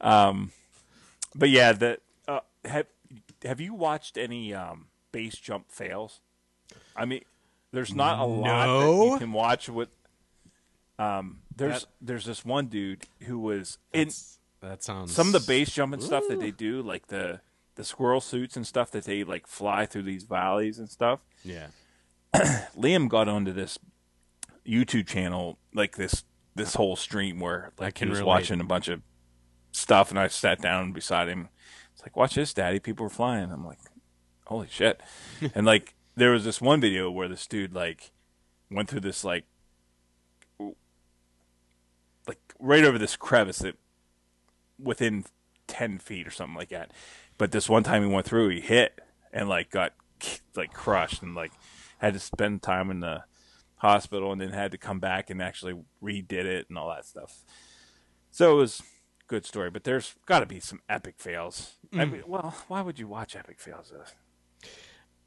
um, 0.00 0.50
but 1.34 1.48
yeah, 1.50 1.72
the 1.72 1.98
uh, 2.28 2.40
have 2.64 2.86
have 3.44 3.60
you 3.60 3.74
watched 3.74 4.18
any 4.18 4.52
um, 4.54 4.86
base 5.12 5.36
jump 5.36 5.70
fails? 5.70 6.20
I 6.96 7.04
mean, 7.04 7.22
there's 7.72 7.94
not 7.94 8.18
a 8.18 8.24
lot 8.24 8.66
that 8.80 9.04
you 9.12 9.18
can 9.18 9.32
watch 9.32 9.68
with. 9.68 9.88
Um, 11.02 11.40
there's 11.54 11.82
That- 11.82 11.88
there's 12.00 12.24
this 12.24 12.44
one 12.44 12.66
dude 12.66 13.04
who 13.22 13.38
was 13.38 13.78
in 13.92 14.10
That 14.60 14.82
sounds 14.82 15.12
some 15.12 15.28
of 15.28 15.32
the 15.32 15.40
base 15.46 15.70
jumping 15.72 16.00
stuff 16.00 16.24
that 16.28 16.38
they 16.40 16.50
do, 16.50 16.82
like 16.82 17.08
the 17.08 17.40
the 17.74 17.84
squirrel 17.84 18.20
suits 18.20 18.56
and 18.56 18.66
stuff 18.66 18.90
that 18.90 19.04
they 19.04 19.24
like 19.24 19.46
fly 19.46 19.86
through 19.86 20.02
these 20.02 20.24
valleys 20.24 20.78
and 20.78 20.88
stuff. 20.90 21.20
Yeah. 21.44 21.68
Liam 22.34 23.08
got 23.08 23.28
onto 23.28 23.52
this 23.52 23.78
YouTube 24.66 25.06
channel, 25.06 25.58
like 25.74 25.96
this 25.96 26.24
this 26.54 26.74
whole 26.74 26.96
stream 26.96 27.40
where 27.40 27.72
like 27.78 27.94
can 27.94 28.08
he 28.08 28.10
was 28.10 28.20
relate. 28.20 28.28
watching 28.28 28.60
a 28.60 28.64
bunch 28.64 28.88
of 28.88 29.02
stuff, 29.72 30.10
and 30.10 30.18
I 30.18 30.28
sat 30.28 30.60
down 30.60 30.92
beside 30.92 31.28
him. 31.28 31.48
It's 31.94 32.02
like, 32.02 32.16
watch 32.16 32.34
this, 32.34 32.52
Daddy. 32.54 32.78
People 32.78 33.06
are 33.06 33.10
flying. 33.10 33.50
I'm 33.50 33.66
like, 33.66 33.78
holy 34.46 34.68
shit! 34.70 35.00
and 35.54 35.66
like, 35.66 35.94
there 36.14 36.30
was 36.30 36.44
this 36.44 36.60
one 36.60 36.80
video 36.80 37.10
where 37.10 37.28
this 37.28 37.46
dude 37.46 37.74
like 37.74 38.12
went 38.70 38.88
through 38.90 39.00
this 39.00 39.24
like 39.24 39.44
like 42.26 42.38
right 42.62 42.84
over 42.84 42.96
this 42.96 43.16
crevice 43.16 43.58
that 43.58 43.76
within 44.78 45.24
ten 45.66 45.98
feet 45.98 46.26
or 46.26 46.30
something 46.30 46.56
like 46.56 46.70
that. 46.70 46.92
But 47.36 47.52
this 47.52 47.68
one 47.68 47.82
time 47.82 48.06
he 48.06 48.12
went 48.12 48.26
through, 48.26 48.50
he 48.50 48.60
hit 48.60 49.00
and 49.32 49.48
like 49.48 49.70
got 49.70 49.92
like 50.54 50.72
crushed 50.72 51.22
and 51.22 51.34
like 51.34 51.52
had 51.98 52.14
to 52.14 52.20
spend 52.20 52.62
time 52.62 52.90
in 52.90 53.00
the 53.00 53.24
hospital 53.76 54.30
and 54.30 54.40
then 54.40 54.50
had 54.50 54.70
to 54.70 54.78
come 54.78 55.00
back 55.00 55.28
and 55.28 55.42
actually 55.42 55.74
redid 56.02 56.44
it 56.44 56.66
and 56.68 56.78
all 56.78 56.88
that 56.88 57.04
stuff. 57.04 57.40
So 58.30 58.52
it 58.52 58.56
was 58.56 58.80
a 58.80 58.84
good 59.26 59.44
story, 59.44 59.70
but 59.70 59.84
there's 59.84 60.14
got 60.26 60.40
to 60.40 60.46
be 60.46 60.60
some 60.60 60.80
epic 60.88 61.16
fails. 61.18 61.74
I 61.92 62.04
mean, 62.04 62.22
well, 62.26 62.54
why 62.68 62.80
would 62.80 62.98
you 62.98 63.08
watch 63.08 63.34
epic 63.34 63.58
fails? 63.58 63.92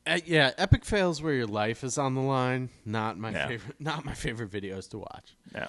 Uh, 0.07 0.19
yeah, 0.25 0.51
epic 0.57 0.85
fails 0.85 1.21
where 1.21 1.33
your 1.33 1.47
life 1.47 1.83
is 1.83 1.97
on 1.97 2.13
the 2.13 2.21
line. 2.21 2.69
Not 2.85 3.17
my 3.17 3.33
favorite. 3.33 3.79
Not 3.79 4.05
my 4.05 4.13
favorite 4.13 4.51
videos 4.51 4.89
to 4.91 4.99
watch. 4.99 5.35
Yeah. 5.53 5.67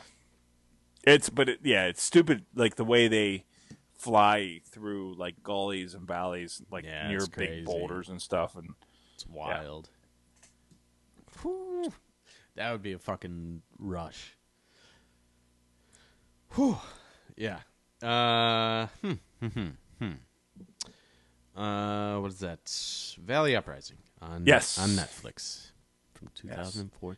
It's 1.07 1.31
but 1.31 1.49
it, 1.49 1.61
yeah, 1.63 1.85
it's 1.87 2.03
stupid 2.03 2.45
like 2.55 2.75
the 2.77 2.85
way 2.85 3.07
they 3.09 3.45
fly 3.95 4.61
through 4.69 5.15
like 5.15 5.43
gullies 5.43 5.95
and 5.95 6.07
valleys 6.07 6.61
like 6.71 6.85
Yeah, 6.85 7.09
near 7.09 7.21
big 7.21 7.31
crazy. 7.33 7.65
boulders 7.65 8.09
and 8.09 8.21
stuff 8.21 8.57
and 8.57 8.71
It's 9.15 9.27
wild. 9.27 9.89
Whew. 11.43 11.93
That 12.57 12.73
would 12.73 12.83
be 12.83 12.93
a 12.93 12.99
fucking 12.99 13.63
rush. 13.79 14.37
Whew. 16.55 16.79
Yeah. 17.37 17.59
Uh, 18.03 18.87
hmm, 19.03 19.13
hmm, 19.41 19.47
hmm, 19.47 19.69
hmm. 20.01 21.59
Uh, 21.61 22.21
what 22.21 22.33
is 22.33 22.41
that? 22.41 22.71
Valley 23.23 23.55
Uprising 23.57 23.99
on 24.21 24.45
Yes. 24.47 24.79
on 24.79 24.91
Netflix 24.91 25.71
from 26.15 26.29
2014. 26.35 27.17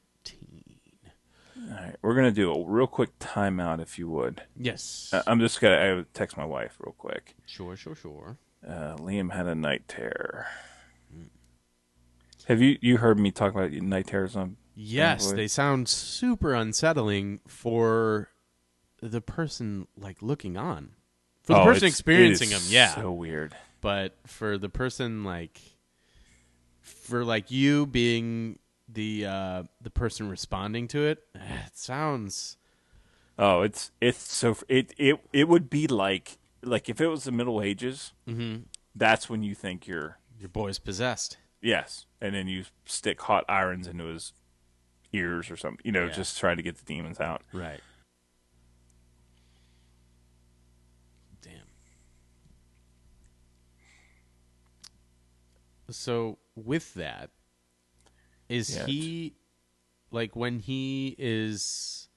All 1.58 1.74
right, 1.76 1.96
we're 2.02 2.14
going 2.14 2.26
to 2.32 2.34
do 2.34 2.52
a 2.52 2.64
real 2.64 2.86
quick 2.86 3.18
timeout 3.18 3.80
if 3.80 3.98
you 3.98 4.08
would. 4.08 4.42
Yes. 4.56 5.10
Uh, 5.12 5.22
I'm 5.26 5.40
just 5.40 5.60
going 5.60 5.76
to 5.78 6.00
I 6.00 6.04
text 6.14 6.36
my 6.36 6.44
wife 6.44 6.76
real 6.80 6.94
quick. 6.96 7.34
sure, 7.46 7.76
sure, 7.76 7.94
sure. 7.94 8.38
Uh, 8.66 8.96
Liam 8.96 9.32
had 9.32 9.46
a 9.46 9.54
night 9.54 9.86
terror. 9.88 10.46
Have 12.46 12.62
you 12.62 12.78
you 12.80 12.96
heard 12.96 13.18
me 13.18 13.30
talk 13.30 13.52
about 13.52 13.70
night 13.72 14.06
terrors 14.06 14.34
on 14.36 14.56
Yes, 14.74 15.30
boy. 15.30 15.36
they 15.36 15.48
sound 15.48 15.88
super 15.88 16.54
unsettling 16.54 17.40
for 17.46 18.30
the 19.02 19.20
person 19.20 19.86
like 19.96 20.22
looking 20.22 20.56
on. 20.56 20.90
For 21.42 21.54
the 21.54 21.60
Oh, 21.60 21.64
person 21.64 21.88
experiencing 21.88 22.50
them, 22.50 22.62
yeah. 22.68 22.94
So 22.94 23.12
weird. 23.12 23.54
but 23.80 24.16
for 24.26 24.56
the 24.56 24.68
person 24.68 25.24
like 25.24 25.60
for 26.80 27.24
like 27.24 27.50
you 27.50 27.86
being 27.86 28.58
the 28.88 29.26
uh 29.26 29.62
the 29.80 29.90
person 29.90 30.28
responding 30.28 30.88
to 30.88 31.04
it, 31.04 31.24
it 31.34 31.76
sounds 31.76 32.56
Oh, 33.38 33.62
it's 33.62 33.92
it's 34.00 34.18
so 34.32 34.56
it 34.68 34.92
it 34.98 35.20
it 35.32 35.48
would 35.48 35.70
be 35.70 35.86
like 35.86 36.38
like 36.62 36.88
if 36.88 37.00
it 37.00 37.06
was 37.08 37.24
the 37.24 37.32
Middle 37.32 37.62
Ages. 37.62 38.12
Mhm. 38.26 38.64
That's 38.94 39.28
when 39.30 39.42
you 39.44 39.54
think 39.54 39.86
you're 39.86 40.18
your 40.40 40.48
boy's 40.48 40.78
possessed. 40.78 41.36
yes, 41.60 42.06
and 42.20 42.34
then 42.34 42.48
you 42.48 42.64
stick 42.84 43.20
hot 43.22 43.44
irons 43.48 43.86
into 43.86 44.04
his 44.04 44.32
ears 45.12 45.50
or 45.50 45.56
something. 45.56 45.80
You 45.84 45.92
know, 45.92 46.06
Yeah. 46.06 46.12
just 46.12 46.38
try 46.38 46.54
to 46.54 46.62
get 46.62 46.76
the 46.78 46.84
demons 46.84 47.20
out. 47.20 47.42
Right. 47.52 47.80
Damn. 51.42 51.52
So 55.90 56.38
with 56.54 56.94
that, 56.94 57.30
is 58.48 58.68
Yeah, 58.68 58.84
he 58.84 59.34
like 60.10 60.36
when 60.36 60.60
he 60.60 61.14
is 61.18 62.08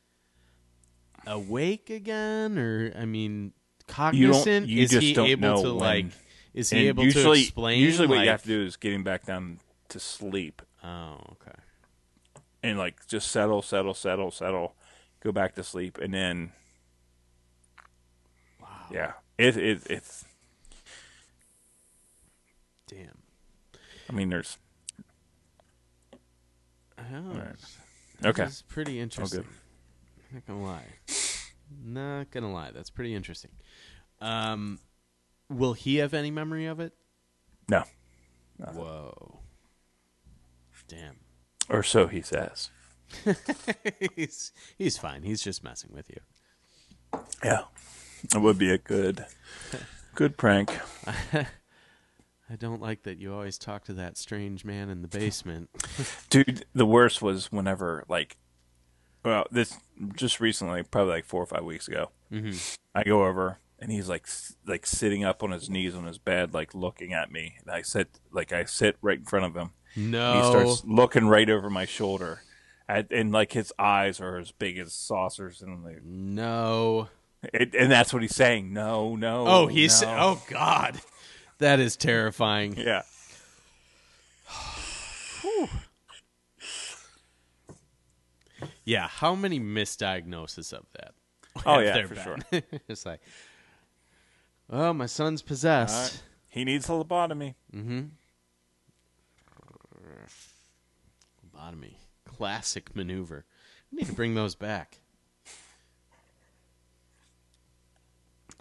awake 1.26 1.90
again, 1.90 2.58
or 2.58 2.92
I 2.98 3.06
mean, 3.06 3.54
cognizant? 3.88 4.70
you 4.70 4.78
is 4.78 4.92
just 4.92 5.02
he 5.02 5.14
don't 5.14 5.28
able 5.30 5.42
know 5.42 5.62
to 5.62 5.74
when. 5.74 5.78
like? 5.78 6.14
Is 6.54 6.70
he 6.70 6.78
And 6.80 6.88
able 6.88 7.04
usually, 7.04 7.24
to 7.24 7.28
explain? 7.42 7.80
Usually, 7.82 8.08
what 8.08 8.16
like, 8.18 8.26
you 8.26 8.30
have 8.30 8.42
to 8.44 8.48
do 8.48 8.64
is 8.66 8.76
get 8.78 8.94
him 8.94 9.04
back 9.04 9.26
down 9.26 9.60
to 9.90 10.00
sleep 10.00 10.62
Oh, 10.84 11.18
okay. 11.34 11.60
and 12.64 12.78
like 12.78 13.06
just 13.08 13.32
settle, 13.32 13.62
settle, 13.62 13.94
settle, 13.94 14.32
settle, 14.32 14.76
go 15.22 15.32
back 15.32 15.56
to 15.56 15.64
sleep, 15.64 15.98
and 15.98 16.14
then 16.14 16.52
Wow. 18.60 18.68
yeah, 18.90 19.14
it 19.38 19.58
it 19.58 19.84
it's. 19.90 20.26
Damn. 22.88 23.24
I 24.10 24.14
mean, 24.14 24.30
there's 24.30 24.58
Oh, 27.14 27.38
right. 27.38 27.56
Okay. 28.26 28.44
is 28.44 28.64
pretty 28.68 29.00
interesting. 29.00 29.46
Not 30.32 30.46
gonna 30.48 30.64
lie. 30.64 30.86
Not 31.84 32.32
gonna 32.32 32.52
lie. 32.52 32.72
That's 32.72 32.90
pretty 32.90 33.16
interesting. 33.16 33.52
Um, 34.20 34.80
will 35.50 35.74
he 35.74 35.98
have 35.98 36.14
any 36.14 36.32
memory 36.32 36.66
of 36.66 36.80
it? 36.80 36.94
no, 37.70 37.84
Whoa. 38.58 39.40
Damn. 40.88 41.16
or 41.70 41.84
so 41.84 42.08
he 42.08 42.22
says. 42.22 42.70
he's 44.16 44.52
he's 44.78 44.98
fine. 44.98 45.24
He's 45.24 45.42
just 45.42 45.64
messing 45.64 45.92
with 45.94 46.10
you. 46.10 47.20
Yeah, 47.44 47.64
it 48.34 48.42
would 48.42 48.58
be 48.58 48.72
a 48.72 48.78
good, 48.78 49.26
good 50.16 50.38
prank. 50.38 50.72
I 52.52 52.56
don't 52.58 52.82
like 52.82 53.04
that 53.04 53.18
you 53.18 53.34
always 53.34 53.58
talk 53.58 53.86
to 53.86 53.94
that 53.94 54.18
strange 54.18 54.66
man 54.66 54.90
in 54.90 55.02
the 55.02 55.08
basement. 55.20 55.70
Dude, 56.30 56.66
the 56.74 56.86
worst 56.86 57.22
was 57.22 57.52
whenever 57.52 58.04
like, 58.10 58.36
well, 59.24 59.46
this 59.52 59.78
just 60.16 60.40
recently, 60.42 60.84
probably 60.84 61.14
like 61.14 61.26
four 61.26 61.44
or 61.44 61.46
five 61.46 61.64
weeks 61.64 61.88
ago. 61.88 62.12
mm-hmm. 62.32 62.58
I 62.94 63.04
go 63.04 63.26
over 63.26 63.60
and 63.80 63.90
he's 63.90 64.10
like 64.10 64.28
like 64.68 64.86
sitting 64.86 65.24
up 65.24 65.44
on 65.44 65.52
his 65.52 65.70
knees 65.70 65.96
on 65.96 66.06
his 66.06 66.18
bed, 66.18 66.54
like 66.54 66.76
looking 66.76 67.14
at 67.14 67.32
me. 67.32 67.56
And 67.62 67.74
I 67.74 67.84
sit 67.84 68.20
like 68.32 68.52
I 68.52 68.66
sit 68.66 68.98
right 69.02 69.20
in 69.20 69.26
front 69.26 69.46
of 69.46 69.56
him. 69.56 69.72
No. 69.96 70.34
He 70.34 70.50
starts 70.50 70.84
looking 70.86 71.28
right 71.28 71.50
over 71.50 71.70
my 71.70 71.86
shoulder, 71.86 72.42
at, 72.88 73.12
and 73.12 73.32
like 73.32 73.54
his 73.54 73.72
eyes 73.80 74.20
are 74.20 74.38
as 74.38 74.52
big 74.52 74.78
as 74.78 74.94
saucers, 74.94 75.62
and 75.62 75.84
like, 75.84 76.04
no. 76.04 77.10
it, 77.54 77.74
and 77.76 77.92
that's 77.92 78.14
what 78.14 78.22
he's 78.22 78.36
saying. 78.36 78.72
No, 78.74 79.16
no. 79.16 79.46
Oh, 79.48 79.68
he's 79.68 80.02
no. 80.02 80.18
oh 80.20 80.44
god. 80.50 81.02
That 81.62 81.80
is 81.80 81.96
terrifying. 81.96 82.76
yeah. 82.76 83.04
Yeah, 88.84 89.08
how 89.08 89.36
many 89.36 89.60
misdiagnoses 89.60 90.74
of 90.74 90.86
that? 90.94 91.14
Oh, 91.64 91.80
have 91.80 91.84
yeah, 91.84 92.24
for 92.24 92.38
been. 92.50 92.64
it's 92.88 93.06
like, 93.06 93.22
oh, 94.72 94.92
my 94.92 95.06
son's 95.06 95.44
possessed. 95.44 96.14
Right. 96.14 96.24
He 96.50 96.64
needs 96.66 96.90
a 96.90 96.94
lobotomy. 96.94 97.54
Mm-hmm. 97.76 98.02
Lobotomy. 101.56 101.94
Classic 102.26 102.96
maneuver. 102.96 103.46
We 103.92 104.00
need 104.00 104.08
to 104.08 104.14
bring 104.14 104.34
those 104.34 104.56
back. 104.56 104.98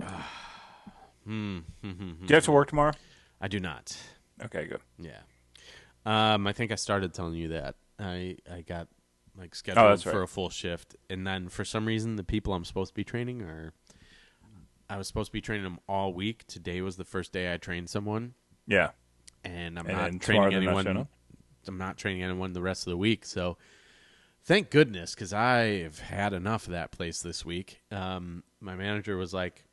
Ah. 0.03 0.50
Do 1.31 1.63
you 2.29 2.35
have 2.35 2.45
to 2.45 2.53
work 2.53 2.69
tomorrow? 2.69 2.93
I 3.41 3.49
do 3.49 3.61
not. 3.61 3.97
Okay, 4.45 4.67
good. 4.67 4.81
Yeah. 4.99 5.19
Um, 6.05 6.47
I 6.47 6.53
think 6.53 6.73
I 6.73 6.75
started 6.77 7.15
telling 7.15 7.35
you 7.35 7.49
that. 7.49 7.77
I 7.99 8.37
I 8.51 8.63
got 8.63 8.89
like 9.39 9.55
scheduled 9.55 9.87
Oh, 9.87 9.91
that's 9.91 10.05
right. 10.07 10.13
for 10.13 10.23
a 10.23 10.29
full 10.29 10.51
shift, 10.51 10.97
and 11.09 11.27
then 11.27 11.49
for 11.49 11.65
some 11.65 11.87
reason, 11.87 12.17
the 12.17 12.25
people 12.25 12.53
I'm 12.55 12.65
supposed 12.65 12.91
to 12.91 12.95
be 12.95 13.05
training 13.05 13.43
are. 13.43 13.73
I 14.89 14.97
was 14.97 15.07
supposed 15.07 15.29
to 15.29 15.33
be 15.33 15.41
training 15.41 15.63
them 15.63 15.79
all 15.89 16.13
week. 16.13 16.45
Today 16.49 16.81
was 16.81 16.97
the 16.97 17.05
first 17.05 17.33
day 17.33 17.55
I 17.55 17.59
trained 17.59 17.89
someone, 17.89 18.35
Yeah. 18.67 18.91
and 19.45 19.79
I'm 19.79 19.87
And 19.87 19.97
not 20.15 20.21
training 20.21 20.51
they're 20.51 20.61
not 20.63 20.87
anyone. 20.87 21.09
I'm 21.69 21.79
not 21.79 21.97
training 21.97 22.25
anyone 22.25 22.55
the 22.55 22.61
rest 22.63 22.89
of 22.89 22.91
the 22.91 22.97
week. 22.97 23.25
So, 23.25 23.57
thank 24.43 24.69
goodness, 24.69 25.15
because 25.15 25.33
I've 25.33 26.01
had 26.01 26.33
enough 26.33 26.65
of 26.67 26.73
that 26.73 26.91
place 26.91 27.23
this 27.23 27.45
week. 27.45 27.83
Um, 27.93 28.43
my 28.61 28.75
manager 28.75 29.17
was 29.17 29.33
like, 29.33 29.65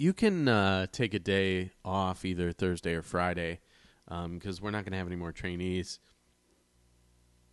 "You 0.00 0.14
can 0.14 0.48
uh, 0.48 0.86
take 0.90 1.12
a 1.12 1.18
day 1.18 1.72
off 1.84 2.24
either 2.24 2.52
Thursday 2.52 2.94
or 2.94 3.02
Friday, 3.02 3.60
because 4.08 4.62
we're 4.62 4.70
not 4.70 4.84
going 4.84 4.92
to 4.92 4.98
have 4.98 5.06
any 5.06 5.16
more 5.16 5.30
trainees." 5.30 6.00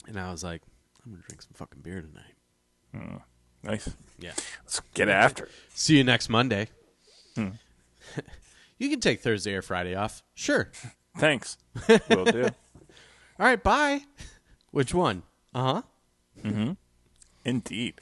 And 0.08 0.18
I 0.18 0.32
was 0.32 0.46
like, 0.46 0.62
"I'm 1.04 1.12
going 1.12 1.22
to 1.22 1.28
drink 1.28 1.42
some 1.42 1.52
fucking 1.56 1.82
beer 1.82 2.02
tonight." 2.02 3.22
Nice. 3.64 3.90
Yeah. 4.18 4.32
Let's 4.64 4.80
get 4.94 5.10
after 5.10 5.46
it. 5.46 5.52
See 5.74 5.98
you 5.98 6.06
next 6.06 6.30
Monday. 6.30 6.70
Hmm. 7.36 7.50
you 8.78 8.90
can 8.90 9.02
take 9.02 9.20
Thursday 9.20 9.56
or 9.56 9.62
Friday 9.62 9.94
off. 9.94 10.24
Sure. 10.34 10.72
Thanks. 11.18 11.58
Will 12.10 12.24
do. 12.24 12.44
All 12.44 12.52
right. 13.40 13.62
Bye. 13.62 14.04
Which 14.72 14.94
one? 14.94 15.24
Uh 15.54 15.74
huh. 15.74 15.82
Indeed. 17.44 17.96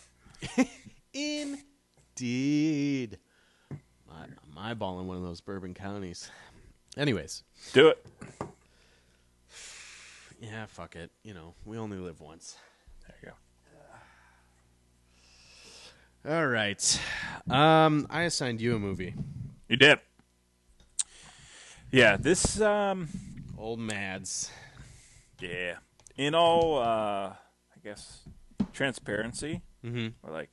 Indeed. 1.14 3.18
I'm 4.16 4.36
eyeballing 4.78 5.05
one 5.05 5.18
of 5.18 5.24
those 5.24 5.41
bourbon 5.41 5.74
counties. 5.74 6.30
Anyways, 6.97 7.43
Do 7.74 7.89
it. 7.89 8.05
yeah, 10.41 10.66
fuck 10.68 10.95
it. 10.95 11.11
You 11.24 11.34
know, 11.34 11.53
we 11.66 11.78
only 11.78 11.97
live 11.97 12.22
once. 12.22 12.57
There 13.07 13.18
you 13.22 13.30
go. 16.26 16.32
All 16.38 16.47
right. 16.47 16.99
Um, 17.49 18.07
I 18.09 18.24
assigned 18.24 18.59
you 18.61 18.76
a 18.76 18.80
movie. 18.80 19.13
You 19.70 19.76
did. 19.78 19.99
Yeah, 21.91 22.18
this 22.18 22.59
um 22.61 23.07
Old 23.57 23.80
Mads. 23.80 24.49
yeah. 25.39 25.76
In 26.18 26.34
all 26.34 26.80
uh 26.80 26.84
I 27.34 27.36
guess 27.84 28.22
transparency. 28.74 29.61
mm-hmm. 29.86 30.07
We're 30.24 30.34
like 30.34 30.49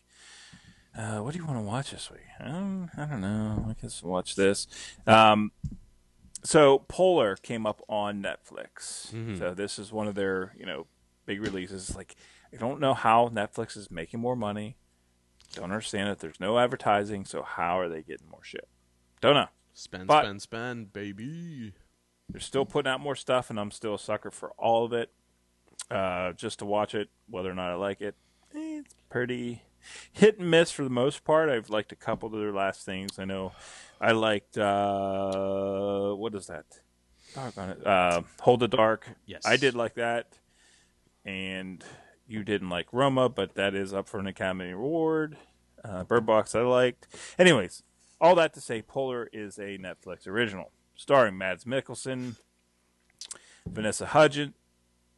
uh, 0.96 1.18
what 1.18 1.32
do 1.32 1.38
you 1.38 1.46
want 1.46 1.58
to 1.58 1.62
watch 1.64 1.90
this 1.90 2.10
week? 2.10 2.20
Um, 2.40 2.90
I 2.96 3.04
don't 3.06 3.20
know. 3.20 3.66
I 3.68 3.74
guess 3.80 4.02
we'll 4.02 4.12
watch 4.12 4.34
this. 4.36 4.66
Um, 5.06 5.52
so 6.44 6.80
Polar 6.88 7.36
came 7.36 7.66
up 7.66 7.82
on 7.88 8.22
Netflix. 8.22 9.10
So 9.38 9.54
this 9.54 9.78
is 9.78 9.92
one 9.92 10.08
of 10.08 10.14
their, 10.14 10.52
you 10.58 10.66
know, 10.66 10.86
big 11.24 11.40
releases. 11.40 11.94
Like, 11.96 12.16
I 12.52 12.56
don't 12.56 12.80
know 12.80 12.94
how 12.94 13.28
Netflix 13.28 13.76
is 13.76 13.90
making 13.90 14.20
more 14.20 14.36
money. 14.36 14.76
Don't 15.54 15.64
understand 15.64 16.08
it. 16.08 16.18
There's 16.18 16.40
no 16.40 16.58
advertising, 16.58 17.24
so 17.24 17.42
how 17.42 17.78
are 17.78 17.88
they 17.88 18.02
getting 18.02 18.28
more 18.30 18.42
shit? 18.42 18.68
Don't 19.20 19.34
know. 19.34 19.48
Spend, 19.74 20.06
But- 20.06 20.22
spend, 20.24 20.42
spend, 20.42 20.92
baby. 20.92 21.72
They're 22.28 22.40
still 22.40 22.64
putting 22.64 22.90
out 22.90 23.00
more 23.00 23.16
stuff, 23.16 23.50
and 23.50 23.60
I'm 23.60 23.70
still 23.70 23.94
a 23.94 23.98
sucker 23.98 24.30
for 24.30 24.50
all 24.58 24.84
of 24.84 24.92
it. 24.92 25.10
Uh, 25.90 26.32
just 26.32 26.58
to 26.60 26.64
watch 26.64 26.94
it, 26.94 27.08
whether 27.28 27.50
or 27.50 27.54
not 27.54 27.70
I 27.70 27.74
like 27.74 28.00
it, 28.00 28.14
eh, 28.54 28.78
it's 28.80 28.94
pretty 29.10 29.62
hit 30.12 30.38
and 30.38 30.50
miss 30.50 30.70
for 30.70 30.84
the 30.84 30.90
most 30.90 31.24
part. 31.24 31.48
I've 31.48 31.70
liked 31.70 31.92
a 31.92 31.96
couple 31.96 32.32
of 32.32 32.40
their 32.40 32.52
last 32.52 32.84
things. 32.84 33.18
I 33.18 33.24
know 33.24 33.52
I 34.00 34.12
liked 34.12 34.58
uh, 34.58 36.12
what 36.14 36.34
is 36.34 36.46
that? 36.48 36.64
Uh, 37.36 38.22
Hold 38.40 38.60
the 38.60 38.68
Dark. 38.68 39.08
Yes. 39.26 39.42
I 39.46 39.56
did 39.56 39.74
like 39.74 39.94
that, 39.94 40.38
and 41.24 41.82
you 42.26 42.44
didn't 42.44 42.68
like 42.68 42.88
Roma, 42.92 43.28
but 43.28 43.54
that 43.54 43.74
is 43.74 43.94
up 43.94 44.08
for 44.08 44.20
an 44.20 44.26
Academy 44.26 44.70
Award. 44.70 45.36
Uh, 45.84 46.04
Bird 46.04 46.26
Box 46.26 46.54
I 46.54 46.60
liked. 46.60 47.06
Anyways, 47.38 47.82
all 48.20 48.34
that 48.36 48.52
to 48.54 48.60
say, 48.60 48.82
Polar 48.82 49.28
is 49.32 49.58
a 49.58 49.78
Netflix 49.78 50.26
original, 50.26 50.72
starring 50.94 51.36
Mads 51.38 51.64
Mikkelsen, 51.64 52.36
Vanessa 53.66 54.06
Hudgens, 54.06 54.54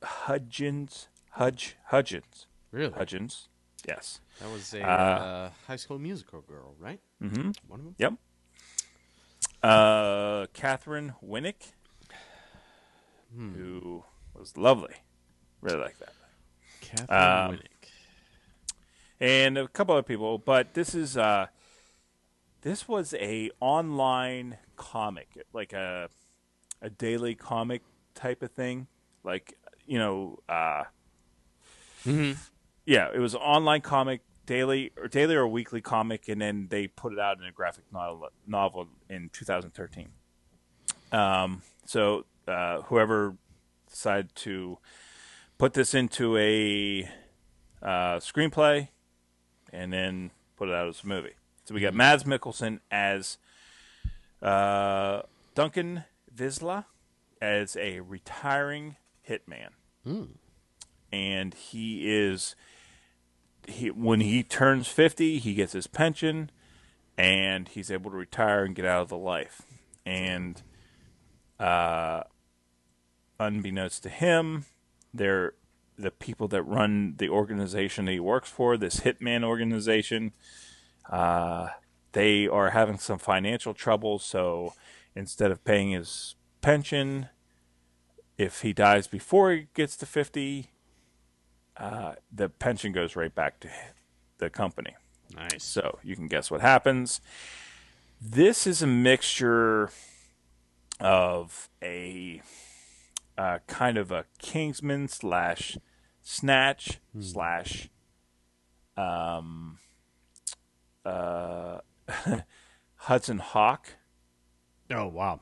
Hudgens, 0.02 1.08
Hudge, 1.32 1.76
Hudgens, 1.86 2.46
Really? 2.70 2.92
Hudgens. 2.92 3.48
Yes. 3.86 4.20
That 4.40 4.50
was 4.50 4.74
a 4.74 4.82
Uh, 4.82 4.86
uh, 4.86 5.50
high 5.66 5.76
school 5.76 5.98
musical 5.98 6.40
girl, 6.42 6.74
right? 6.78 7.00
Mm-hmm. 7.22 7.50
One 7.68 7.80
of 7.80 7.84
them? 7.86 7.94
Yep. 7.98 8.12
Uh, 9.62 10.46
Katheryn 10.52 11.14
Winnick, 11.24 11.72
who 13.36 14.04
was 14.34 14.56
lovely. 14.56 14.94
Really 15.62 15.78
like 15.80 15.98
that. 15.98 16.12
Katheryn 16.82 17.46
Um, 17.46 17.52
Winnick. 17.56 17.88
and 19.20 19.56
a 19.58 19.68
couple 19.68 19.94
other 19.94 20.02
people. 20.02 20.38
But 20.38 20.74
this 20.74 20.94
is 20.94 21.16
uh, 21.16 21.46
this 22.60 22.86
was 22.86 23.14
a 23.14 23.50
online 23.60 24.58
comic, 24.76 25.28
like 25.54 25.72
a 25.72 26.10
a 26.82 26.90
daily 26.90 27.34
comic 27.34 27.82
type 28.14 28.42
of 28.42 28.50
thing. 28.50 28.86
Like 29.22 29.54
you 29.86 29.98
know, 29.98 30.40
uh, 30.48 30.84
yeah, 32.84 33.08
it 33.12 33.18
was 33.18 33.34
an 33.34 33.40
online 33.40 33.80
comic, 33.80 34.22
daily 34.46 34.92
or 34.96 35.08
daily 35.08 35.34
or 35.34 35.46
weekly 35.48 35.80
comic, 35.80 36.28
and 36.28 36.40
then 36.40 36.68
they 36.70 36.86
put 36.86 37.12
it 37.12 37.18
out 37.18 37.38
in 37.38 37.44
a 37.44 37.52
graphic 37.52 37.84
novel, 37.92 38.28
novel 38.46 38.88
in 39.08 39.30
2013. 39.32 40.08
Um, 41.12 41.62
so 41.86 42.24
uh, 42.48 42.82
whoever 42.82 43.36
decided 43.90 44.34
to 44.36 44.78
put 45.58 45.72
this 45.74 45.94
into 45.94 46.36
a 46.36 47.08
uh, 47.82 48.18
screenplay 48.18 48.88
and 49.72 49.92
then 49.92 50.30
put 50.56 50.68
it 50.68 50.74
out 50.74 50.88
as 50.88 51.02
a 51.02 51.06
movie. 51.06 51.34
So 51.64 51.74
we 51.74 51.80
got 51.80 51.94
Mads 51.94 52.24
Mikkelsen 52.24 52.80
as 52.90 53.38
uh, 54.42 55.22
Duncan 55.54 56.04
Vizla 56.34 56.84
as 57.40 57.76
a 57.76 58.00
retiring 58.00 58.96
hitman, 59.28 59.70
and 61.12 61.54
he 61.54 62.10
is 62.12 62.54
he 63.68 63.90
when 63.90 64.20
he 64.20 64.42
turns 64.42 64.88
fifty, 64.88 65.38
he 65.38 65.54
gets 65.54 65.72
his 65.72 65.86
pension, 65.86 66.50
and 67.16 67.68
he's 67.68 67.90
able 67.90 68.10
to 68.10 68.16
retire 68.16 68.64
and 68.64 68.74
get 68.74 68.84
out 68.84 69.02
of 69.02 69.08
the 69.08 69.18
life. 69.18 69.62
And 70.06 70.62
uh, 71.58 72.24
unbeknownst 73.38 74.02
to 74.04 74.08
him, 74.08 74.64
they're 75.12 75.54
the 75.96 76.10
people 76.10 76.48
that 76.48 76.62
run 76.62 77.14
the 77.18 77.28
organization 77.28 78.06
that 78.06 78.12
he 78.12 78.20
works 78.20 78.50
for, 78.50 78.76
this 78.76 79.00
hitman 79.00 79.44
organization, 79.44 80.32
uh, 81.10 81.68
they 82.12 82.46
are 82.48 82.70
having 82.70 82.98
some 82.98 83.18
financial 83.18 83.74
trouble. 83.74 84.18
So 84.18 84.74
instead 85.14 85.50
of 85.50 85.64
paying 85.64 85.90
his 85.92 86.34
pension, 86.60 87.28
if 88.36 88.62
he 88.62 88.72
dies 88.72 89.06
before 89.06 89.52
he 89.52 89.66
gets 89.74 89.96
to 89.98 90.06
50, 90.06 90.70
uh, 91.76 92.14
the 92.32 92.48
pension 92.48 92.92
goes 92.92 93.16
right 93.16 93.34
back 93.34 93.60
to 93.60 93.68
the 94.38 94.50
company. 94.50 94.94
Nice. 95.34 95.64
So 95.64 95.98
you 96.02 96.14
can 96.16 96.28
guess 96.28 96.50
what 96.50 96.60
happens. 96.60 97.20
This 98.20 98.66
is 98.66 98.82
a 98.82 98.86
mixture 98.86 99.90
of 101.00 101.68
a 101.82 102.40
uh, 103.36 103.58
kind 103.66 103.98
of 103.98 104.12
a 104.12 104.24
Kingsman 104.38 105.08
slash 105.08 105.76
Snatch 106.22 107.00
slash 107.20 107.88
um, 108.96 109.78
uh, 111.04 111.78
Hudson 112.96 113.38
Hawk. 113.38 113.88
Oh, 114.90 115.08
wow. 115.08 115.40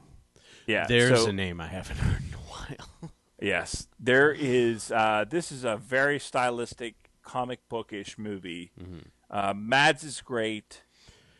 Yeah, 0.66 0.86
There's 0.88 1.22
so- 1.24 1.28
a 1.30 1.32
name 1.32 1.60
I 1.60 1.68
haven't 1.68 1.96
heard 1.98 2.22
in 2.22 2.34
a 2.34 2.38
while. 2.38 3.11
Yes, 3.42 3.88
there 3.98 4.32
is. 4.32 4.92
Uh, 4.92 5.24
this 5.28 5.50
is 5.50 5.64
a 5.64 5.76
very 5.76 6.18
stylistic 6.20 6.94
comic 7.22 7.68
bookish 7.68 8.16
movie. 8.16 8.70
Uh, 9.30 9.52
Mads 9.56 10.04
is 10.04 10.20
great. 10.20 10.82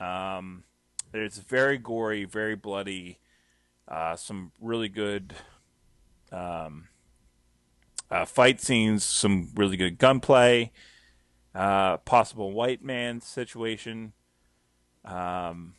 Um, 0.00 0.64
it's 1.14 1.38
very 1.38 1.78
gory, 1.78 2.24
very 2.24 2.56
bloody. 2.56 3.20
Uh, 3.86 4.16
some 4.16 4.50
really 4.60 4.88
good 4.88 5.34
um, 6.32 6.88
uh, 8.10 8.24
fight 8.24 8.60
scenes. 8.60 9.04
Some 9.04 9.50
really 9.54 9.76
good 9.76 9.98
gunplay. 9.98 10.72
uh, 11.54 11.98
possible 11.98 12.50
white 12.52 12.82
man 12.82 13.20
situation, 13.20 14.12
um, 15.04 15.74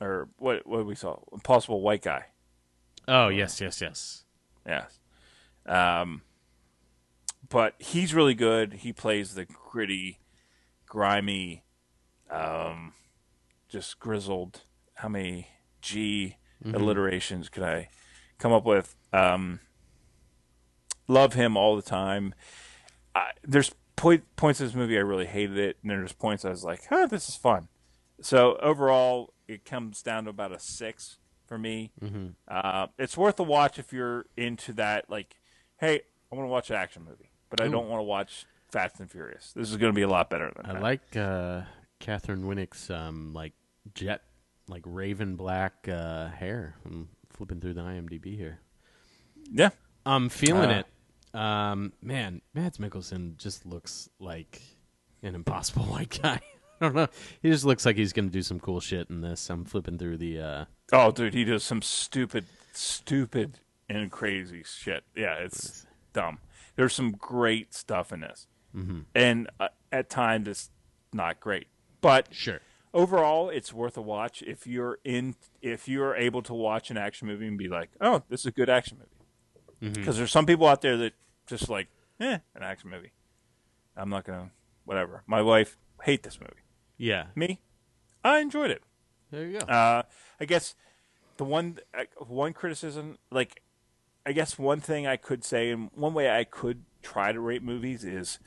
or 0.00 0.28
what 0.38 0.66
what 0.66 0.86
we 0.86 0.94
saw, 0.94 1.18
possible 1.42 1.80
white 1.80 2.02
guy. 2.02 2.26
Oh 3.08 3.28
yes, 3.28 3.60
yes, 3.60 3.80
yes. 3.80 4.23
Yes. 4.66 4.98
Um, 5.66 6.22
but 7.48 7.74
he's 7.78 8.14
really 8.14 8.34
good. 8.34 8.74
He 8.74 8.92
plays 8.92 9.34
the 9.34 9.44
gritty, 9.44 10.20
grimy, 10.86 11.64
um, 12.30 12.92
just 13.68 13.98
grizzled. 13.98 14.62
How 14.94 15.08
many 15.08 15.48
G 15.80 16.36
alliterations 16.64 17.48
could 17.48 17.62
I 17.62 17.88
come 18.38 18.52
up 18.52 18.64
with? 18.64 18.94
Um, 19.12 19.60
love 21.08 21.34
him 21.34 21.56
all 21.56 21.76
the 21.76 21.82
time. 21.82 22.34
I, 23.14 23.30
there's 23.42 23.74
point, 23.96 24.24
points 24.36 24.60
in 24.60 24.66
this 24.66 24.74
movie 24.74 24.96
I 24.96 25.00
really 25.00 25.26
hated 25.26 25.58
it, 25.58 25.76
and 25.82 25.90
there's 25.90 26.12
points 26.12 26.44
I 26.44 26.50
was 26.50 26.64
like, 26.64 26.86
"Huh, 26.88 27.06
this 27.06 27.28
is 27.28 27.36
fun." 27.36 27.68
So 28.20 28.56
overall, 28.62 29.34
it 29.46 29.64
comes 29.64 30.02
down 30.02 30.24
to 30.24 30.30
about 30.30 30.52
a 30.52 30.58
six 30.58 31.18
for 31.46 31.58
me. 31.58 31.92
Uh, 32.48 32.86
it's 32.98 33.16
worth 33.16 33.38
a 33.40 33.42
watch 33.42 33.78
if 33.78 33.92
you're 33.92 34.26
into 34.36 34.72
that. 34.74 35.08
Like, 35.10 35.36
hey, 35.78 36.00
I 36.32 36.34
want 36.36 36.46
to 36.46 36.50
watch 36.50 36.70
an 36.70 36.76
action 36.76 37.04
movie, 37.04 37.30
but 37.50 37.60
I 37.60 37.68
don't 37.68 37.88
want 37.88 38.00
to 38.00 38.04
watch 38.04 38.46
Fast 38.70 39.00
and 39.00 39.10
Furious. 39.10 39.52
This 39.54 39.70
is 39.70 39.76
going 39.76 39.92
to 39.92 39.96
be 39.96 40.02
a 40.02 40.08
lot 40.08 40.30
better 40.30 40.50
than 40.56 40.66
I 40.66 40.72
that. 40.74 40.82
like 40.82 41.16
uh, 41.16 41.62
Katheryn 42.00 42.44
Winnick's 42.44 42.90
um, 42.90 43.32
like 43.32 43.52
jet, 43.94 44.22
like 44.68 44.82
raven 44.84 45.36
black 45.36 45.88
uh, 45.88 46.28
hair. 46.28 46.76
I'm 46.84 47.08
flipping 47.30 47.60
through 47.60 47.74
the 47.74 47.82
IMDb 47.82 48.36
here. 48.36 48.60
yeah, 49.52 49.70
I'm 50.06 50.28
feeling 50.28 50.70
Uh, 50.70 50.78
it. 50.80 50.86
Um, 51.38 51.92
man, 52.00 52.42
Mads 52.54 52.78
Mikkelsen 52.78 53.36
just 53.38 53.66
looks 53.66 54.08
like 54.20 54.62
an 55.22 55.34
impossible 55.34 55.84
white 55.90 56.18
guy. 56.22 56.40
I 56.84 56.88
don't 56.88 56.96
know. 56.96 57.08
He 57.42 57.50
just 57.50 57.64
looks 57.64 57.86
like 57.86 57.96
he's 57.96 58.12
going 58.12 58.28
to 58.28 58.32
do 58.32 58.42
some 58.42 58.60
cool 58.60 58.80
shit 58.80 59.08
in 59.08 59.22
this. 59.22 59.48
I'm 59.48 59.64
flipping 59.64 59.98
through 59.98 60.18
the. 60.18 60.40
Uh, 60.40 60.64
Oh, 60.92 61.10
dude, 61.10 61.34
he 61.34 61.44
does 61.44 61.64
some 61.64 61.80
stupid, 61.80 62.44
stupid 62.72 63.60
and 63.88 64.10
crazy 64.10 64.62
shit. 64.64 65.04
Yeah, 65.16 65.36
it's 65.36 65.86
dumb. 66.12 66.38
There's 66.76 66.94
some 66.94 67.12
great 67.12 67.72
stuff 67.72 68.12
in 68.12 68.20
this, 68.20 68.46
mm-hmm. 68.76 69.00
and 69.14 69.48
uh, 69.58 69.68
at 69.90 70.10
times 70.10 70.46
it's 70.46 70.70
not 71.12 71.40
great. 71.40 71.68
But 72.00 72.28
sure. 72.32 72.60
overall, 72.92 73.48
it's 73.48 73.72
worth 73.72 73.96
a 73.96 74.02
watch 74.02 74.42
if 74.42 74.66
you're 74.66 74.98
in. 75.04 75.36
If 75.62 75.88
you're 75.88 76.14
able 76.14 76.42
to 76.42 76.54
watch 76.54 76.90
an 76.90 76.98
action 76.98 77.28
movie 77.28 77.46
and 77.46 77.56
be 77.56 77.68
like, 77.68 77.90
"Oh, 78.00 78.22
this 78.28 78.40
is 78.40 78.46
a 78.46 78.52
good 78.52 78.68
action 78.68 78.98
movie," 78.98 79.94
because 79.94 80.18
there's 80.18 80.32
some 80.32 80.46
people 80.46 80.66
out 80.66 80.82
there 80.82 80.98
that 80.98 81.14
just 81.46 81.70
like, 81.70 81.88
"Eh, 82.20 82.38
an 82.54 82.62
action 82.62 82.90
movie." 82.90 83.12
I'm 83.96 84.10
not 84.10 84.24
gonna, 84.24 84.50
whatever. 84.84 85.22
My 85.26 85.40
wife 85.40 85.78
hate 86.02 86.24
this 86.24 86.38
movie. 86.40 86.63
Yeah. 86.96 87.26
Me, 87.34 87.60
I 88.22 88.38
enjoyed 88.38 88.70
it. 88.70 88.82
There 89.30 89.46
you 89.46 89.58
go. 89.58 89.66
Uh, 89.66 90.02
I 90.40 90.44
guess 90.44 90.74
the 91.36 91.44
one 91.44 91.78
uh, 91.96 92.04
one 92.18 92.52
criticism, 92.52 93.18
like 93.30 93.62
I 94.24 94.32
guess 94.32 94.58
one 94.58 94.80
thing 94.80 95.06
I 95.06 95.16
could 95.16 95.44
say, 95.44 95.70
and 95.70 95.90
one 95.94 96.14
way 96.14 96.30
I 96.30 96.44
could 96.44 96.84
try 97.02 97.32
to 97.32 97.40
rate 97.40 97.62
movies 97.62 98.04
is, 98.04 98.38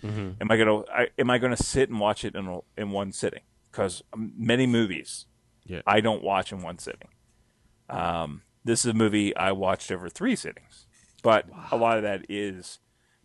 am 0.41 0.50
I 0.50 0.58
gonna 0.58 0.82
I, 0.91 1.08
am 1.20 1.30
I 1.30 1.38
gonna 1.38 1.58
sit 1.58 1.89
and 1.89 2.00
watch 2.00 2.24
it 2.26 2.36
in 2.36 2.48
a, 2.48 2.60
in 2.78 2.91
one 2.91 3.12
sitting? 3.12 3.41
Because 3.72 4.02
many 4.16 4.66
movies 4.66 5.26
yeah. 5.66 5.82
I 5.86 6.00
don't 6.00 6.24
watch 6.24 6.52
in 6.52 6.62
one 6.62 6.80
sitting. 6.80 7.10
Um, 7.89 8.41
this 8.64 8.86
is 8.86 8.91
a 8.91 8.93
movie 8.93 9.36
I 9.36 9.52
watched 9.52 9.91
over 9.91 10.10
three 10.10 10.36
sittings, 10.36 10.88
but 11.22 11.45
a 11.72 11.78
lot 11.78 11.98
of 11.98 12.04
that 12.04 12.26
is 12.30 12.80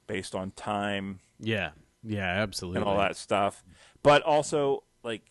based 0.07 0.35
on 0.35 0.51
time 0.51 1.21
yeah. 1.41 1.71
Yeah. 2.03 2.27
Absolutely. 2.27 2.81
and 2.81 2.89
all 2.89 2.99
that 2.99 3.17
stuff. 3.17 3.65
But 4.03 4.23
also, 4.23 4.85
like, 5.03 5.23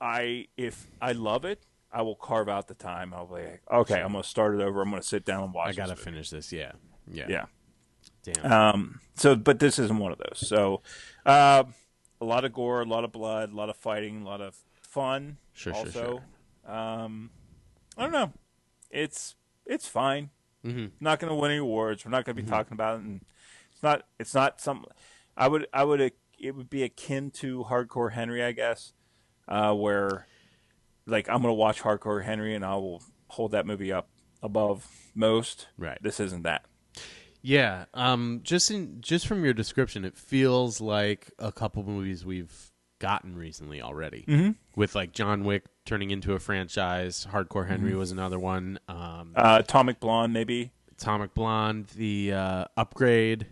I 0.00 0.48
if 0.56 0.86
I 1.00 1.12
love 1.12 1.44
it, 1.44 1.62
I 1.92 2.02
will 2.02 2.16
carve 2.16 2.48
out 2.48 2.68
the 2.68 2.74
time. 2.74 3.12
I'll 3.14 3.26
be 3.26 3.34
like, 3.34 3.62
okay, 3.70 4.00
I'm 4.00 4.12
gonna 4.12 4.24
start 4.24 4.54
it 4.54 4.60
over. 4.60 4.82
I'm 4.82 4.90
gonna 4.90 5.02
sit 5.02 5.24
down 5.24 5.44
and 5.44 5.54
watch. 5.54 5.70
I 5.70 5.72
gotta 5.72 5.94
this 5.94 6.04
finish 6.04 6.30
this. 6.30 6.52
Yeah. 6.52 6.72
Yeah. 7.10 7.26
Yeah. 7.28 7.44
Damn. 8.22 8.52
Um. 8.52 9.00
So, 9.14 9.36
but 9.36 9.58
this 9.58 9.78
isn't 9.78 9.98
one 9.98 10.12
of 10.12 10.18
those. 10.18 10.46
So, 10.46 10.82
uh, 11.26 11.64
a 12.20 12.24
lot 12.24 12.44
of 12.44 12.52
gore, 12.52 12.82
a 12.82 12.84
lot 12.84 13.04
of 13.04 13.12
blood, 13.12 13.52
a 13.52 13.56
lot 13.56 13.70
of 13.70 13.76
fighting, 13.76 14.22
a 14.22 14.24
lot 14.24 14.40
of 14.40 14.56
fun. 14.80 15.38
Sure, 15.52 15.74
sure, 15.74 15.90
sure. 15.90 16.22
um, 16.66 17.30
I 17.96 18.02
don't 18.02 18.12
know. 18.12 18.32
It's 18.90 19.34
it's 19.66 19.88
fine. 19.88 20.30
mm-hmm. 20.64 20.86
Not 21.00 21.20
going 21.20 21.30
to 21.30 21.34
win 21.34 21.50
any 21.50 21.60
awards. 21.60 22.04
We're 22.04 22.10
not 22.10 22.24
going 22.24 22.36
to 22.36 22.42
be 22.42 22.48
talking 22.48 22.72
about 22.72 22.98
it. 22.98 23.02
And 23.02 23.24
it's 23.72 23.82
not. 23.82 24.06
It's 24.18 24.34
not 24.34 24.60
some. 24.60 24.86
I 25.36 25.48
would. 25.48 25.66
I 25.72 25.84
would. 25.84 26.12
It 26.38 26.54
would 26.54 26.70
be 26.70 26.82
akin 26.82 27.30
to 27.32 27.64
Hardcore 27.64 28.12
Henry, 28.12 28.42
I 28.42 28.52
guess, 28.52 28.92
uh, 29.48 29.72
where, 29.74 30.26
like, 31.06 31.28
I'm 31.28 31.42
going 31.42 31.50
to 31.50 31.54
watch 31.54 31.82
Hardcore 31.82 32.24
Henry 32.24 32.54
and 32.54 32.64
I 32.64 32.74
will 32.76 33.02
hold 33.28 33.52
that 33.52 33.66
movie 33.66 33.92
up 33.92 34.08
above 34.42 34.86
most. 35.14 35.68
Right. 35.76 35.98
This 36.02 36.20
isn't 36.20 36.42
that. 36.42 36.64
Yeah, 37.40 37.84
um, 37.94 38.40
just 38.42 38.70
in 38.70 39.00
just 39.00 39.26
from 39.26 39.44
your 39.44 39.54
description, 39.54 40.04
it 40.04 40.16
feels 40.16 40.80
like 40.80 41.30
a 41.38 41.52
couple 41.52 41.84
movies 41.84 42.24
we've 42.24 42.72
gotten 42.98 43.36
recently 43.36 43.80
already. 43.80 44.24
Mm-hmm. 44.26 44.50
With 44.74 44.96
like 44.96 45.12
John 45.12 45.44
Wick 45.44 45.62
turning 45.84 46.10
into 46.10 46.34
a 46.34 46.40
franchise, 46.40 47.26
Hardcore 47.30 47.68
Henry 47.68 47.94
was 47.94 48.10
another 48.10 48.40
one. 48.40 48.80
Um, 48.88 49.34
Uh, 49.36 49.58
Atomic 49.60 50.00
Blonde, 50.00 50.32
maybe. 50.32 50.72
Atomic 50.92 51.32
Blonde, 51.32 51.86
the 51.96 52.32
uh, 52.32 52.64
Upgrade. 52.76 53.46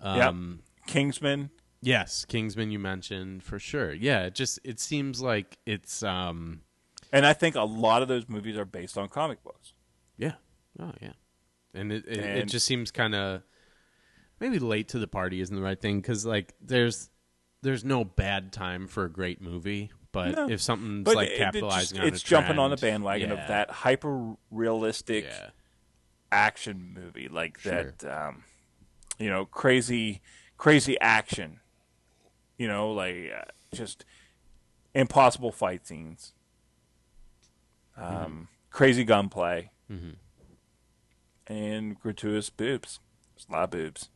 Um, 0.00 0.60
Kingsman. 0.86 1.50
Yes, 1.80 2.24
Kingsman 2.24 2.70
you 2.70 2.78
mentioned 2.78 3.42
for 3.44 3.58
sure. 3.58 3.92
Yeah, 3.92 4.22
it 4.24 4.34
just 4.34 4.58
it 4.64 4.80
seems 4.80 5.20
like 5.22 5.58
it's 5.64 6.02
um, 6.02 6.62
And 7.12 7.24
I 7.24 7.32
think 7.32 7.54
a 7.54 7.62
lot 7.62 8.02
of 8.02 8.08
those 8.08 8.28
movies 8.28 8.56
are 8.56 8.64
based 8.64 8.98
on 8.98 9.08
comic 9.08 9.42
books. 9.44 9.74
yeah, 10.16 10.32
oh 10.80 10.92
yeah, 11.00 11.12
and 11.74 11.92
it 11.92 12.04
it, 12.08 12.18
it 12.18 12.48
just 12.48 12.66
seems 12.66 12.90
kind 12.90 13.14
of 13.14 13.42
maybe 14.40 14.58
late 14.58 14.88
to 14.88 14.98
the 14.98 15.06
party 15.08 15.40
isn't 15.40 15.54
the 15.54 15.62
right 15.62 15.80
thing 15.80 16.00
because 16.00 16.26
like 16.26 16.54
there's 16.60 17.10
there's 17.62 17.84
no 17.84 18.04
bad 18.04 18.52
time 18.52 18.86
for 18.88 19.04
a 19.04 19.10
great 19.10 19.40
movie, 19.40 19.90
but 20.12 20.34
No. 20.34 20.48
if 20.48 20.60
something's 20.60 21.04
But 21.04 21.14
like 21.16 21.28
it- 21.28 21.34
it 21.34 21.38
capitalizing 21.38 21.96
just- 21.98 22.00
on 22.00 22.08
it's 22.08 22.22
jumping 22.22 22.58
on 22.58 22.70
the 22.70 22.76
bandwagon 22.76 23.30
yeah, 23.30 23.36
of 23.42 23.48
that 23.48 23.70
hyper 23.70 24.34
realistic 24.50 25.24
Yeah, 25.24 25.50
action 26.32 26.92
movie, 26.94 27.28
like 27.28 27.58
Sure. 27.58 27.94
that, 28.00 28.04
um, 28.04 28.44
you 29.18 29.28
know, 29.30 29.44
crazy, 29.46 30.20
crazy 30.56 30.98
action. 31.00 31.60
You 32.58 32.68
know, 32.68 32.90
like 32.92 33.30
uh, 33.34 33.44
just 33.74 34.04
impossible 34.94 35.52
fight 35.52 35.86
scenes, 35.86 36.32
um, 37.96 38.04
Mm-hmm. 38.04 38.42
crazy 38.70 39.04
gunplay, 39.04 39.70
and 41.46 41.98
gratuitous 41.98 42.50
boobs. 42.50 43.00
There's 43.34 43.46
a 43.48 43.52
lot 43.52 43.64
of 43.64 43.70
boobs. 43.70 44.08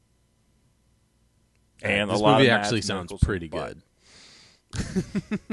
And 1.82 2.10
this 2.10 2.20
a 2.20 2.22
lot 2.22 2.38
movie 2.38 2.50
of 2.50 2.54
actually 2.60 2.82
sounds 2.82 3.12
pretty 3.22 3.48
good. 3.48 3.82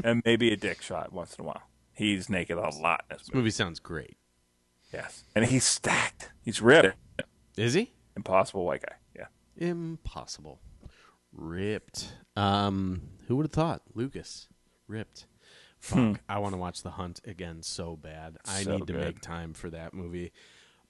and 0.04 0.22
maybe 0.26 0.52
a 0.52 0.56
dick 0.58 0.82
shot 0.82 1.12
once 1.12 1.36
in 1.36 1.44
a 1.44 1.48
while. 1.48 1.64
He's 1.94 2.30
naked 2.30 2.58
a 2.58 2.62
lot 2.62 3.06
in 3.10 3.16
this 3.18 3.20
This 3.24 3.28
movie. 3.30 3.38
movie 3.40 3.52
sounds 3.52 3.80
great. 3.80 4.18
Yes, 4.94 5.24
and 5.36 5.46
he's 5.46 5.64
stacked. 5.64 6.32
He's 6.44 6.62
ripped. 6.62 6.96
Is 7.58 7.74
he? 7.74 7.94
Impossible 8.16 8.66
white 8.66 8.82
guy. 8.82 8.96
Yeah. 9.16 9.26
Impossible. 9.58 10.60
Ripped. 11.32 12.14
Um, 12.36 13.02
who 13.28 13.36
would 13.38 13.46
have 13.46 13.52
thought? 13.52 13.82
Lucas. 13.94 14.48
Ripped. 14.88 15.26
Fuck. 15.80 16.20
I 16.28 16.40
want 16.40 16.54
to 16.54 16.58
watch 16.58 16.84
The 16.84 16.92
Hunt 16.92 17.22
again 17.26 17.62
so 17.64 17.96
bad. 17.96 18.38
I 18.46 18.64
So 18.64 18.78
need 18.78 18.88
to 18.88 18.94
good. 18.94 19.02
make 19.06 19.22
time 19.22 19.54
for 19.54 19.70
that 19.70 19.94
movie. 19.94 20.32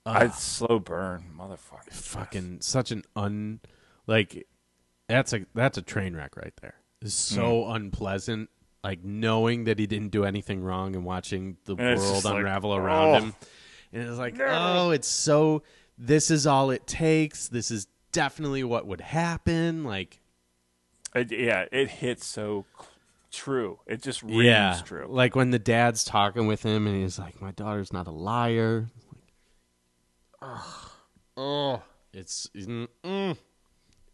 I 0.06 0.30
slow 0.30 0.80
burn, 0.80 1.26
motherfucker. 1.38 1.92
Fucking 1.92 2.62
such 2.62 2.90
an 2.92 3.04
un 3.16 3.60
like 4.08 4.48
that's 5.08 5.34
a 5.34 5.46
that's 5.54 5.78
a 5.78 5.82
train 5.84 6.16
wreck 6.16 6.36
right 6.36 6.54
there. 6.62 6.76
It's 7.02 7.14
so 7.14 7.66
Hmm. 7.66 7.72
unpleasant. 7.76 8.50
Like 8.84 9.04
knowing 9.04 9.66
that 9.66 9.78
he 9.78 9.86
didn't 9.86 10.10
do 10.10 10.24
anything 10.24 10.64
wrong 10.64 10.96
and 10.96 11.04
watching 11.06 11.58
the 11.66 11.76
And 11.76 12.00
world 12.00 12.14
just 12.14 12.26
like, 12.26 12.36
unravel 12.38 12.74
around 12.74 13.08
oh. 13.10 13.20
him. 13.20 13.36
And 13.92 14.04
it's 14.10 14.18
like, 14.18 14.40
oh, 14.40 14.90
it's 14.92 15.08
so 15.08 15.62
this 15.98 16.32
is 16.32 16.48
all 16.48 16.72
it 16.72 16.88
takes. 16.88 17.48
This 17.50 17.70
is 17.70 17.88
definitely 18.12 18.64
what 18.64 18.88
would 18.88 19.02
happen. 19.02 19.84
Like 19.84 20.22
It, 21.16 21.32
yeah, 21.32 21.66
it 21.72 21.90
hits 21.90 22.26
so 22.26 22.66
true. 23.32 23.80
It 23.88 24.02
just 24.02 24.22
rings 24.24 24.44
yeah, 24.46 24.80
true. 24.86 25.08
like 25.10 25.36
when 25.36 25.52
the 25.52 25.60
dad's 25.60 26.04
talking 26.04 26.48
with 26.48 26.64
him 26.64 26.88
and 26.88 27.02
he's 27.02 27.18
like, 27.20 27.42
"My 27.42 27.52
daughter's 27.52 27.92
not 27.92 28.08
a 28.08 28.12
liar." 28.12 28.90
Like, 29.12 29.34
oh, 30.42 30.92
oh, 31.38 31.82
it's 32.14 32.50
mm, 32.56 32.88
mm. 33.04 33.38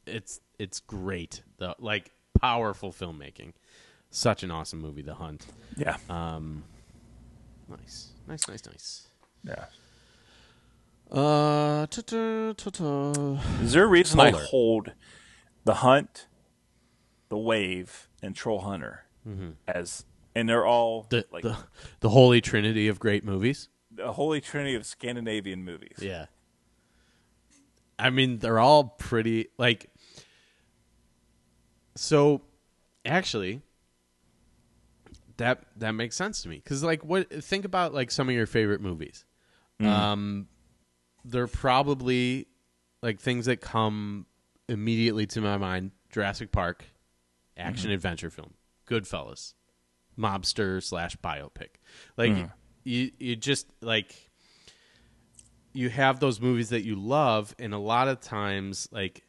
it's 0.06 0.40
it's 0.58 0.80
great. 0.80 1.44
The 1.58 1.76
like 1.80 2.12
powerful 2.40 2.92
filmmaking. 2.92 3.54
Such 4.10 4.44
an 4.44 4.52
awesome 4.52 4.80
movie, 4.80 5.02
The 5.02 5.16
Hunt. 5.16 5.46
yeah, 5.76 5.98
Um, 6.10 6.64
nice, 7.68 8.12
nice, 8.28 8.48
nice, 8.48 8.66
nice. 8.66 9.08
yeah. 9.44 9.66
Uh, 11.12 11.86
ta-ta, 11.88 12.54
ta-ta. 12.56 13.42
Is 13.62 13.74
there 13.74 13.84
a 13.84 13.88
reason 13.88 14.20
I 14.22 14.32
hold 14.32 14.94
the 15.66 15.76
hunt 15.76 16.28
The 17.30 17.38
Wave, 17.38 18.08
and 18.22 18.36
Troll 18.36 18.62
Hunter 18.62 19.04
as, 19.68 20.06
and 20.36 20.48
they're 20.48 20.66
all 20.66 21.08
The, 21.10 21.26
like 21.32 21.42
the 21.44 21.58
the 22.02 22.10
holy 22.10 22.42
trinity 22.42 22.88
of 22.88 23.00
great 23.00 23.24
movies. 23.24 23.70
the 23.92 24.14
holy 24.14 24.40
trinity 24.42 24.76
of 24.76 24.86
Scandinavian 24.86 25.64
movies. 25.66 25.98
Yeah. 26.00 26.26
I 27.98 28.10
mean, 28.10 28.38
they're 28.40 28.60
all 28.60 28.84
pretty 28.84 29.48
like 29.58 29.90
so 31.96 32.42
actually 33.06 33.62
that 35.38 35.64
that 35.78 35.92
makes 35.94 36.16
sense 36.16 36.42
to 36.44 36.50
me 36.50 36.60
cuz 36.66 36.84
like 36.84 37.04
what 37.04 37.44
think 37.44 37.66
about 37.66 37.94
like 37.94 38.12
some 38.12 38.30
of 38.30 38.36
your 38.36 38.46
favorite 38.46 38.82
movies. 38.82 39.26
Um 39.80 40.48
they're 41.24 41.48
probably 41.48 42.48
like 43.02 43.20
things 43.20 43.46
that 43.48 43.62
come 43.62 44.26
immediately 44.70 45.26
to 45.28 45.42
my 45.42 45.58
mind 45.58 45.92
Jurassic 46.12 46.52
Park, 46.52 46.86
action 47.58 47.92
adventure 47.92 48.30
film, 48.30 48.54
Goodfellas, 48.88 49.54
mobster 50.18 50.82
slash 50.84 51.16
biopic. 51.18 51.70
Like 52.18 52.32
you 52.84 53.12
you 53.20 53.36
just 53.36 53.68
like 53.82 54.30
you 55.74 55.90
have 55.90 56.20
those 56.20 56.40
movies 56.40 56.70
that 56.70 56.84
you 56.86 56.96
love, 56.96 57.54
and 57.60 57.74
a 57.74 57.78
lot 57.78 58.08
of 58.08 58.22
times, 58.22 58.88
like 58.92 59.24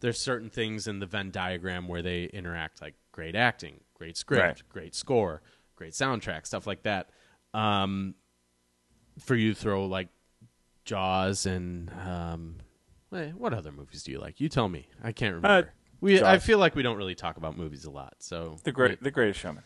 there's 0.00 0.20
certain 0.20 0.50
things 0.50 0.86
in 0.86 1.00
the 1.00 1.06
Venn 1.06 1.30
diagram 1.30 1.88
where 1.88 2.02
they 2.02 2.24
interact, 2.24 2.80
like 2.80 2.94
great 3.12 3.34
acting, 3.34 3.80
great 3.94 4.16
script, 4.16 4.42
Right. 4.44 4.62
great 4.68 4.94
score, 4.94 5.42
great 5.74 5.92
soundtrack, 5.92 6.46
stuff 6.46 6.66
like 6.66 6.82
that. 6.84 7.10
Um, 7.54 8.14
for 9.18 9.34
you 9.34 9.54
throw 9.54 9.86
like 9.86 10.08
Jaws 10.84 11.46
and 11.46 11.90
um, 12.06 12.56
eh, 13.14 13.30
what 13.30 13.54
other 13.54 13.72
movies 13.72 14.02
do 14.02 14.12
you 14.12 14.20
like? 14.20 14.40
You 14.40 14.48
tell 14.48 14.68
me. 14.68 14.86
I 15.02 15.12
can't 15.12 15.34
remember. 15.34 15.72
We 16.00 16.22
I 16.22 16.38
feel 16.38 16.58
like 16.58 16.74
we 16.74 16.82
don't 16.82 16.96
really 16.96 17.14
talk 17.14 17.36
about 17.36 17.56
movies 17.56 17.84
a 17.84 17.90
lot. 17.90 18.14
So 18.20 18.56
The 18.64 18.72
great, 18.72 19.02
the 19.02 19.10
greatest 19.10 19.40
showman. 19.40 19.62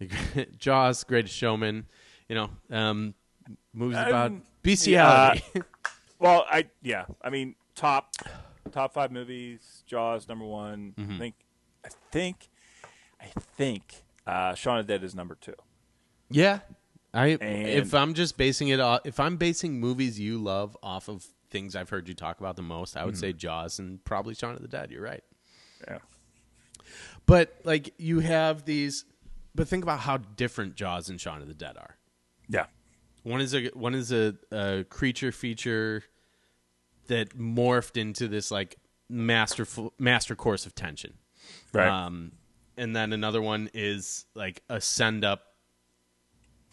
Jaws, 0.58 1.02
Greatest 1.04 1.34
Showman, 1.34 1.86
you 2.28 2.34
know, 2.36 2.50
um, 2.70 3.14
movies 3.72 3.98
about 3.98 4.26
Um, 4.30 4.42
bestiality. 4.62 5.42
Well, 6.20 6.44
I 6.50 6.66
yeah, 6.82 7.04
I 7.22 7.30
mean 7.30 7.54
top 7.76 8.12
top 8.72 8.92
five 8.92 9.12
movies. 9.12 9.84
Jaws 9.86 10.28
number 10.28 10.44
one. 10.44 10.94
Mm-hmm. 10.98 11.12
I 11.12 11.16
think 11.18 11.34
I 11.84 11.88
think 12.10 12.48
I 13.20 13.26
think 13.56 14.02
uh, 14.26 14.54
Shaun 14.54 14.80
of 14.80 14.86
the 14.88 14.92
Dead 14.94 15.04
is 15.04 15.14
number 15.14 15.36
two. 15.40 15.54
Yeah, 16.28 16.58
I 17.14 17.28
And- 17.40 17.68
if 17.68 17.94
I'm 17.94 18.14
just 18.14 18.36
basing 18.36 18.68
it 18.68 18.80
off, 18.80 19.02
if 19.04 19.20
I'm 19.20 19.36
basing 19.36 19.78
movies 19.78 20.18
you 20.18 20.38
love 20.38 20.76
off 20.82 21.08
of 21.08 21.24
things 21.50 21.76
I've 21.76 21.88
heard 21.88 22.08
you 22.08 22.14
talk 22.14 22.40
about 22.40 22.56
the 22.56 22.62
most, 22.62 22.96
I 22.96 23.04
would 23.04 23.14
Mm-hmm. 23.14 23.20
say 23.20 23.32
Jaws 23.32 23.78
and 23.78 24.04
probably 24.04 24.34
Shaun 24.34 24.56
of 24.56 24.60
the 24.62 24.66
Dead. 24.68 24.90
You're 24.90 25.02
right, 25.02 25.22
Yeah, 25.22 25.37
but 27.28 27.54
like 27.62 27.92
you 27.98 28.18
have 28.20 28.64
these, 28.64 29.04
but 29.54 29.68
think 29.68 29.84
about 29.84 30.00
how 30.00 30.16
different 30.16 30.74
Jaws 30.74 31.08
and 31.08 31.20
Shaun 31.20 31.40
of 31.42 31.46
the 31.48 31.54
Dead 31.54 31.76
are. 31.76 31.96
yeah, 32.48 32.66
One 33.22 33.40
is 33.40 33.54
a 33.54 33.66
one 33.74 33.94
is 33.94 34.10
a, 34.12 34.34
a 34.50 34.84
creature 34.88 35.30
feature 35.30 36.02
that 37.06 37.36
morphed 37.38 37.96
into 37.96 38.28
this 38.28 38.50
like 38.50 38.76
masterful 39.08 39.92
master 39.98 40.34
course 40.34 40.66
of 40.66 40.74
tension. 40.74 41.14
right. 41.72 41.88
Um, 41.88 42.32
and 42.76 42.94
then 42.94 43.12
another 43.12 43.42
one 43.42 43.68
is 43.74 44.24
like 44.34 44.62
a 44.68 44.80
send 44.80 45.24
up 45.24 45.42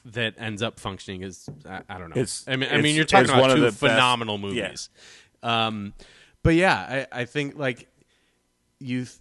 that 0.05 0.35
ends 0.37 0.61
up 0.61 0.79
functioning 0.79 1.23
as 1.23 1.49
I, 1.67 1.81
I 1.89 1.97
don't 1.97 2.09
know. 2.11 2.21
It's- 2.21 2.45
I 2.47 2.55
mean, 2.57 2.69
I 2.71 2.79
mean, 2.79 2.95
you're 2.95 3.05
talking 3.05 3.29
about 3.29 3.41
one 3.41 3.49
two 3.55 3.61
the 3.61 3.67
best- 3.67 3.79
phenomenal 3.79 4.37
yeah. 4.53 4.63
movies. 4.67 4.89
Um, 5.41 5.93
but 6.43 6.53
yeah, 6.55 7.05
I, 7.11 7.21
I 7.21 7.25
think 7.25 7.57
like 7.57 7.87
you 8.79 9.05
th- 9.05 9.17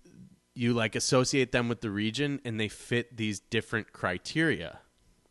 you 0.55 0.73
like 0.73 0.95
associate 0.95 1.53
them 1.53 1.69
with 1.69 1.81
the 1.81 1.91
region, 1.91 2.41
and 2.45 2.59
they 2.61 2.69
fit 2.69 3.17
these 3.17 3.41
different 3.41 3.93
criteria. 3.93 4.79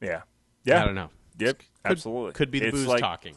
yeah, 0.01 0.24
yeah. 0.65 0.82
I 0.82 0.86
don't 0.86 0.95
know. 0.95 1.09
Yep, 1.39 1.57
Could, 1.59 1.65
absolutely. 1.91 2.32
Could 2.34 2.51
be 2.51 2.59
the 2.59 2.67
It's 2.67 2.78
booze 2.78 2.88
like, 2.88 2.99
talking. 3.01 3.36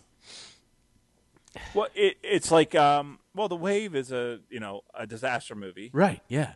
Well, 1.74 1.88
it, 1.94 2.18
it's 2.22 2.50
like 2.50 2.74
um, 2.74 3.18
well, 3.34 3.48
The 3.48 3.56
Wave 3.56 3.94
is 3.94 4.12
a 4.12 4.40
you 4.50 4.60
know 4.60 4.82
a 4.94 5.06
disaster 5.06 5.54
movie. 5.54 5.90
Right. 5.92 6.20
Yeah. 6.28 6.52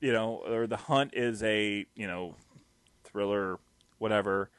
you 0.00 0.12
know, 0.12 0.42
or 0.46 0.66
The 0.66 0.76
Hunt 0.76 1.12
is 1.14 1.42
a, 1.42 1.86
you 1.94 2.06
know, 2.06 2.34
thriller, 3.04 3.58
whatever. 3.98 4.50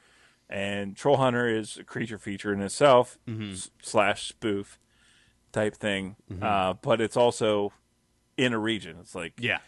And 0.48 0.94
Troll 0.96 1.16
Hunter 1.16 1.48
is 1.48 1.76
a 1.78 1.84
creature 1.84 2.18
feature 2.18 2.52
in 2.52 2.60
itself, 2.60 3.18
s- 3.28 3.70
slash 3.82 4.28
spoof 4.28 4.78
type 5.50 5.74
thing. 5.74 6.16
Uh, 6.40 6.74
but 6.74 7.00
it's 7.00 7.16
also 7.16 7.72
in 8.36 8.52
a 8.52 8.58
region. 8.58 8.96
It's 9.00 9.14
like, 9.14 9.32
Yeah. 9.38 9.58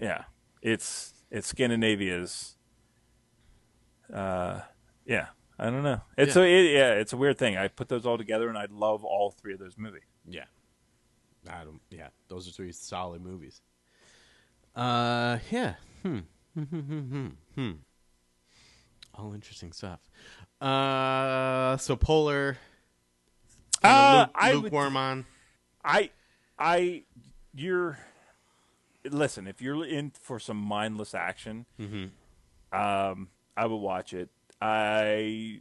Yeah, 0.00 0.24
it's 0.62 1.12
it's 1.30 1.46
Scandinavia's. 1.48 2.56
Uh, 4.12 4.60
yeah, 5.06 5.26
I 5.58 5.70
don't 5.70 5.82
know. 5.82 6.00
It's 6.16 6.34
Yeah. 6.36 6.42
a 6.42 6.46
it, 6.46 6.72
yeah, 6.72 6.92
it's 6.94 7.12
a 7.12 7.16
weird 7.16 7.38
thing. 7.38 7.56
I 7.56 7.68
put 7.68 7.88
those 7.88 8.06
all 8.06 8.18
together, 8.18 8.48
and 8.48 8.58
I 8.58 8.66
love 8.70 9.04
all 9.04 9.30
three 9.30 9.52
of 9.52 9.58
those 9.60 9.76
movies. 9.78 10.02
Yeah. 10.26 10.44
I 11.48 11.64
don't. 11.64 11.80
Yeah, 11.90 12.08
those 12.28 12.48
are 12.48 12.52
three 12.52 12.72
solid 12.72 13.22
movies. 13.22 13.60
Uh, 14.74 15.38
yeah. 15.50 15.74
Hmm. 16.02 16.18
Hmm. 16.54 16.62
Hmm. 16.62 16.80
Hmm. 16.80 17.26
Hmm. 17.54 17.70
All 19.14 19.32
interesting 19.34 19.72
stuff. 19.72 20.00
Uh, 20.60 21.76
so 21.78 21.96
polar. 21.96 22.58
Uh, 23.82 24.26
luke- 24.26 24.30
I 24.34 24.54
would- 24.54 24.62
lukewarm 24.64 24.96
on. 24.96 25.24
I, 25.84 26.10
I, 26.58 27.04
you're. 27.54 27.98
Listen, 29.04 29.46
if 29.46 29.62
you're 29.62 29.84
in 29.84 30.10
for 30.10 30.38
some 30.38 30.56
mindless 30.58 31.14
action, 31.14 31.66
um, 32.72 33.28
I 33.56 33.66
would 33.66 33.76
watch 33.76 34.12
it. 34.12 34.28
I, 34.60 35.60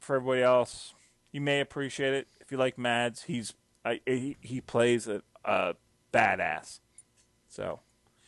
for 0.00 0.16
everybody 0.16 0.42
else, 0.42 0.94
you 1.32 1.40
may 1.40 1.60
appreciate 1.60 2.14
it 2.14 2.28
if 2.40 2.50
you 2.50 2.58
like 2.58 2.76
Mads. 2.78 3.22
He's 3.24 3.54
I, 3.84 4.00
he, 4.04 4.36
he 4.40 4.60
plays 4.60 5.06
a, 5.06 5.22
a 5.44 5.74
badass. 6.12 6.80
So 7.48 7.80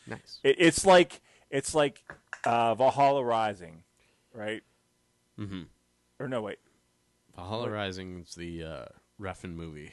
Nice. 0.07 0.39
it, 0.43 0.55
it's 0.57 0.85
like 0.85 1.21
it's 1.49 1.75
like 1.75 2.01
uh, 2.45 2.73
Valhalla 2.75 3.23
Rising, 3.23 3.83
right? 4.33 4.63
Mhm. 5.37 5.65
Or 6.19 6.27
no, 6.29 6.41
wait. 6.41 6.59
Valhalla 7.35 7.69
Rising 7.69 8.19
is 8.27 8.35
the 8.35 8.63
uh, 8.63 8.85
Refn 9.19 9.53
movie, 9.53 9.91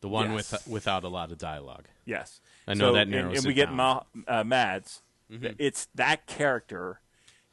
the 0.00 0.08
one 0.08 0.32
Yes. 0.32 0.52
with 0.52 0.66
without 0.68 1.04
a 1.04 1.08
lot 1.08 1.30
of 1.32 1.38
dialogue. 1.38 1.86
Yes, 2.04 2.40
I 2.66 2.74
know 2.74 2.88
So- 2.90 2.92
that 2.94 3.02
and- 3.02 3.10
narrows 3.10 3.38
and, 3.38 3.46
it 3.46 3.48
we 3.48 3.54
get. 3.54 3.72
Ma, 3.72 4.02
uh, 4.26 4.44
Mads. 4.44 5.02
Mhm. 5.30 5.54
It's 5.58 5.86
that 5.94 6.26
character. 6.26 7.00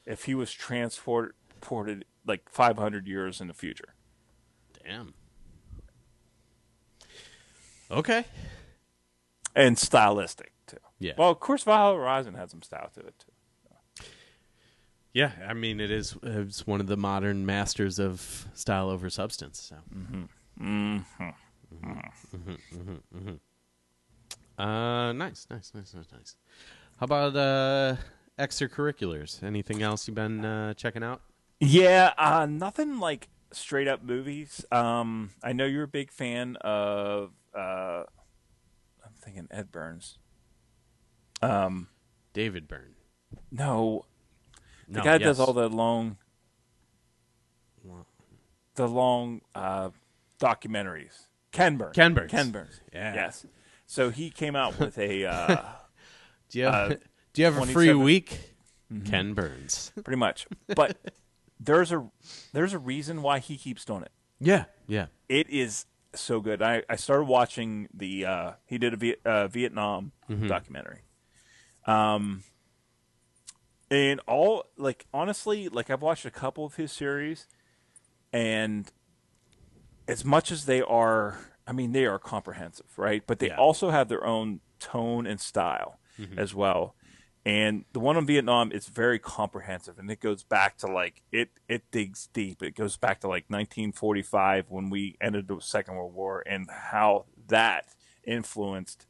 If 0.05 0.25
he 0.25 0.35
was 0.35 0.51
transported 0.53 2.05
like 2.25 2.47
500 2.49 3.07
years 3.07 3.41
in 3.41 3.47
the 3.47 3.53
future, 3.55 3.95
Damn. 4.83 5.13
Okay. 7.89 8.25
and 9.55 9.77
stylistic 9.77 10.53
too. 10.67 10.77
Yeah. 10.99 11.13
Well, 11.17 11.29
of 11.31 11.39
course, 11.39 11.63
Valhalla 11.63 11.97
Horizon 11.97 12.33
had 12.35 12.49
some 12.51 12.61
style 12.61 12.89
to 12.93 12.99
it 13.01 13.15
too. 13.19 13.31
Yeah, 15.13 15.31
I 15.47 15.53
mean 15.53 15.79
it 15.79 15.89
is 15.91 16.17
it's 16.23 16.67
one 16.67 16.81
of 16.81 16.87
the 16.87 16.97
modern 16.97 17.45
masters 17.45 17.99
of 17.99 18.47
style 18.53 18.89
over 18.89 19.09
substance. 19.09 19.59
So. 19.61 19.77
Mm-hmm. 20.59 21.29
Uh, 24.57 25.11
nice, 25.11 25.47
nice, 25.49 25.71
nice, 25.75 25.93
nice, 25.93 26.07
nice. 26.13 26.35
How 26.99 27.03
about 27.05 27.35
uh, 27.35 27.95
extracurriculars? 28.39 29.43
Anything 29.43 29.81
else 29.81 30.07
you've 30.07 30.15
been 30.15 30.45
uh, 30.45 30.73
checking 30.75 31.03
out? 31.03 31.21
Yeah, 31.59 32.13
uh, 32.17 32.45
nothing 32.45 32.99
like 32.99 33.27
straight 33.51 33.87
up 33.87 34.03
movies. 34.03 34.65
Um, 34.71 35.31
I 35.43 35.53
know 35.53 35.65
you're 35.65 35.83
a 35.83 35.87
big 35.87 36.11
fan 36.11 36.55
of. 36.57 37.31
Uh, 37.53 38.03
I'm 39.03 39.13
thinking 39.19 39.47
Ed 39.51 39.71
Burns. 39.71 40.17
Um, 41.41 41.87
David 42.33 42.67
Byrne. 42.67 42.95
no, 43.51 44.05
the 44.87 44.99
No, 44.99 45.03
guy 45.03 45.13
yes. 45.13 45.21
does 45.21 45.39
all 45.39 45.53
the 45.53 45.69
long, 45.69 46.17
the 48.75 48.87
long 48.87 49.41
uh, 49.53 49.89
documentaries. 50.39 51.27
Ken 51.55 51.77
Burns. 51.77 51.95
Ken 51.95 52.13
Burns. 52.13 52.31
Ken 52.31 52.51
Burns. 52.51 52.79
Yeah. 52.93 53.13
Yes. 53.15 53.45
So 53.85 54.09
he 54.09 54.29
came 54.29 54.55
out 54.55 54.77
with 54.79 54.97
a 54.97 55.25
uh, 55.25 55.61
Do 56.49 56.59
you 56.59 56.65
have, 56.65 56.91
Uh, 56.91 56.95
do 57.33 57.41
you 57.41 57.45
have 57.45 57.57
a 57.57 57.61
free 57.65 57.91
27 57.91 58.03
week? 58.03 58.39
Ken 59.05 59.33
Burns. 59.33 59.91
pretty 60.03 60.17
much, 60.17 60.47
but 60.75 60.97
there's 61.59 61.91
a 61.91 62.07
there's 62.53 62.73
a 62.73 62.79
reason 62.79 63.21
why 63.21 63.39
he 63.39 63.57
keeps 63.57 63.83
doing 63.85 64.03
it. 64.03 64.11
yeah, 64.39 64.65
yeah. 64.87 65.07
it 65.27 65.49
is 65.49 65.85
so 66.13 66.39
good. 66.39 66.61
I, 66.61 66.83
I 66.89 66.95
started 66.95 67.25
watching 67.25 67.87
the 67.93 68.25
uh, 68.25 68.51
he 68.65 68.77
did 68.77 69.01
a 69.03 69.15
uh, 69.29 69.47
Vietnam 69.47 70.11
documentary. 70.47 71.01
Um, 71.87 72.43
and 73.91 74.19
all 74.27 74.65
like 74.77 75.05
honestly, 75.13 75.67
like 75.69 75.89
I've 75.89 76.01
watched 76.01 76.25
a 76.25 76.31
couple 76.31 76.65
of 76.65 76.75
his 76.75 76.91
series, 76.91 77.47
and 78.33 78.89
as 80.07 80.23
much 80.25 80.51
as 80.51 80.65
they 80.65 80.81
are, 80.81 81.37
I 81.67 81.71
mean, 81.71 81.91
they 81.91 82.05
are 82.05 82.19
comprehensive, 82.19 82.97
right? 82.97 83.23
But 83.25 83.39
they 83.39 83.47
Yeah. 83.47 83.57
also 83.57 83.89
have 83.89 84.07
their 84.09 84.25
own 84.25 84.61
tone 84.79 85.25
and 85.25 85.39
style. 85.39 85.99
Mm-hmm. 86.19 86.39
as 86.39 86.55
well. 86.55 86.95
And 87.45 87.83
the 87.91 87.99
one 87.99 88.15
on 88.15 88.25
Vietnam 88.25 88.71
is 88.71 88.87
very 88.87 89.19
comprehensive, 89.19 89.99
and 89.99 90.09
it 90.09 90.21
goes 90.21 90.43
back 90.45 90.77
to 90.77 90.87
like 90.87 91.21
it 91.29 91.49
it 91.67 91.83
digs 91.91 92.29
deep. 92.31 92.63
It 92.63 92.73
goes 92.73 92.95
back 92.95 93.19
to 93.19 93.27
like 93.27 93.43
1945 93.49 94.69
when 94.69 94.89
we 94.89 95.17
ended 95.19 95.49
the 95.49 95.59
Second 95.59 95.95
World 95.95 96.13
War 96.13 96.41
and 96.47 96.69
how 96.71 97.25
that 97.47 97.83
influenced, 98.25 99.07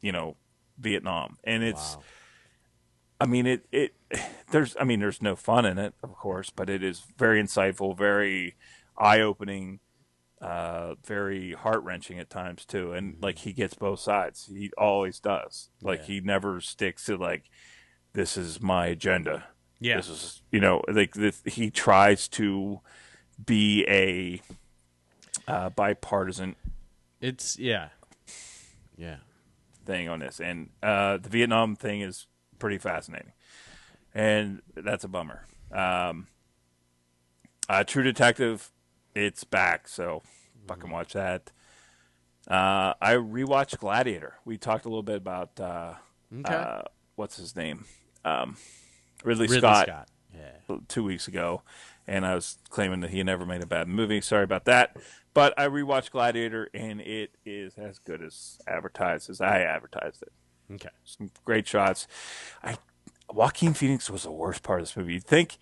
you 0.00 0.12
know, 0.12 0.36
Vietnam. 0.78 1.38
And 1.42 1.64
it's, 1.64 1.96
Wow. 1.96 2.02
I 3.20 3.26
mean, 3.26 3.46
it 3.46 3.66
it 3.72 3.94
there's 4.52 4.76
I 4.78 4.84
mean 4.84 5.00
there's 5.00 5.20
no 5.20 5.34
fun 5.34 5.64
in 5.64 5.76
it, 5.76 5.92
of 6.04 6.14
course, 6.14 6.50
but 6.50 6.70
it 6.70 6.84
is 6.84 7.00
very 7.18 7.42
insightful, 7.42 7.98
very 7.98 8.54
eye 8.96 9.20
opening, 9.20 9.80
uh, 10.40 10.94
very 11.04 11.52
heart 11.52 11.82
wrenching 11.82 12.18
at 12.18 12.30
times 12.30 12.64
too. 12.64 12.92
And 12.92 13.16
like 13.20 13.38
he 13.38 13.52
gets 13.52 13.74
both 13.74 14.00
sides. 14.00 14.46
He 14.52 14.70
always 14.78 15.18
does. 15.20 15.70
Like 15.82 16.00
Yeah. 16.00 16.06
he 16.06 16.20
never 16.20 16.60
sticks 16.60 17.04
to 17.06 17.16
like 17.16 17.44
this 18.12 18.36
is 18.36 18.60
my 18.60 18.86
agenda. 18.86 19.44
Yeah. 19.80 19.96
This 19.96 20.08
is 20.08 20.42
you 20.50 20.60
know 20.60 20.82
like 20.88 21.14
this, 21.14 21.42
he 21.44 21.70
tries 21.70 22.28
to 22.28 22.80
be 23.44 23.84
a 23.88 24.40
uh, 25.50 25.70
bipartisan 25.70 26.56
It's 27.20 27.58
yeah. 27.58 27.88
Yeah. 28.96 29.16
thing 29.86 30.08
on 30.08 30.18
this, 30.20 30.40
and 30.40 30.70
uh, 30.82 31.18
the 31.18 31.28
Vietnam 31.28 31.76
thing 31.76 32.00
is 32.00 32.26
pretty 32.58 32.78
fascinating, 32.78 33.32
and 34.14 34.60
that's 34.74 35.04
a 35.04 35.08
bummer. 35.08 35.44
Um, 35.70 36.26
uh, 37.68 37.84
True 37.84 38.02
Detective, 38.02 38.70
it's 39.14 39.44
back, 39.44 39.88
so 39.88 40.22
fucking 40.66 40.90
watch 40.90 41.12
that. 41.14 41.50
Uh, 42.48 42.94
I 43.00 43.14
rewatched 43.14 43.78
Gladiator. 43.78 44.34
We 44.44 44.56
talked 44.56 44.84
a 44.84 44.88
little 44.88 45.02
bit 45.02 45.16
about 45.16 45.58
uh, 45.60 45.94
Okay. 46.34 46.54
uh, 46.54 46.82
what's 47.16 47.36
his 47.36 47.54
name, 47.56 47.84
um, 48.24 48.56
Ridley, 49.24 49.44
Ridley 49.46 49.58
Scott, 49.58 49.86
Scott. 49.86 50.08
Yeah. 50.34 50.76
two 50.88 51.04
weeks 51.04 51.26
ago, 51.28 51.62
and 52.06 52.24
I 52.26 52.34
was 52.34 52.58
claiming 52.70 53.00
that 53.00 53.10
he 53.10 53.22
never 53.22 53.44
made 53.46 53.62
a 53.62 53.66
bad 53.66 53.88
movie. 53.88 54.20
Sorry 54.20 54.44
about 54.44 54.64
that. 54.66 54.96
But 55.34 55.54
I 55.58 55.68
rewatched 55.68 56.10
Gladiator, 56.10 56.68
and 56.74 57.00
it 57.00 57.32
is 57.44 57.74
as 57.78 57.98
good 57.98 58.22
as 58.22 58.58
advertised 58.66 59.30
as 59.30 59.40
I 59.40 59.60
advertised 59.60 60.22
it. 60.22 60.32
Okay. 60.74 60.88
Some 61.04 61.30
great 61.44 61.66
shots. 61.66 62.06
I 62.62 62.76
Joaquin 63.32 63.74
Phoenix 63.74 64.08
was 64.10 64.22
the 64.24 64.30
worst 64.32 64.62
part 64.62 64.80
of 64.80 64.86
this 64.86 64.96
movie. 64.96 65.14
You'd 65.14 65.24
think 65.24 65.58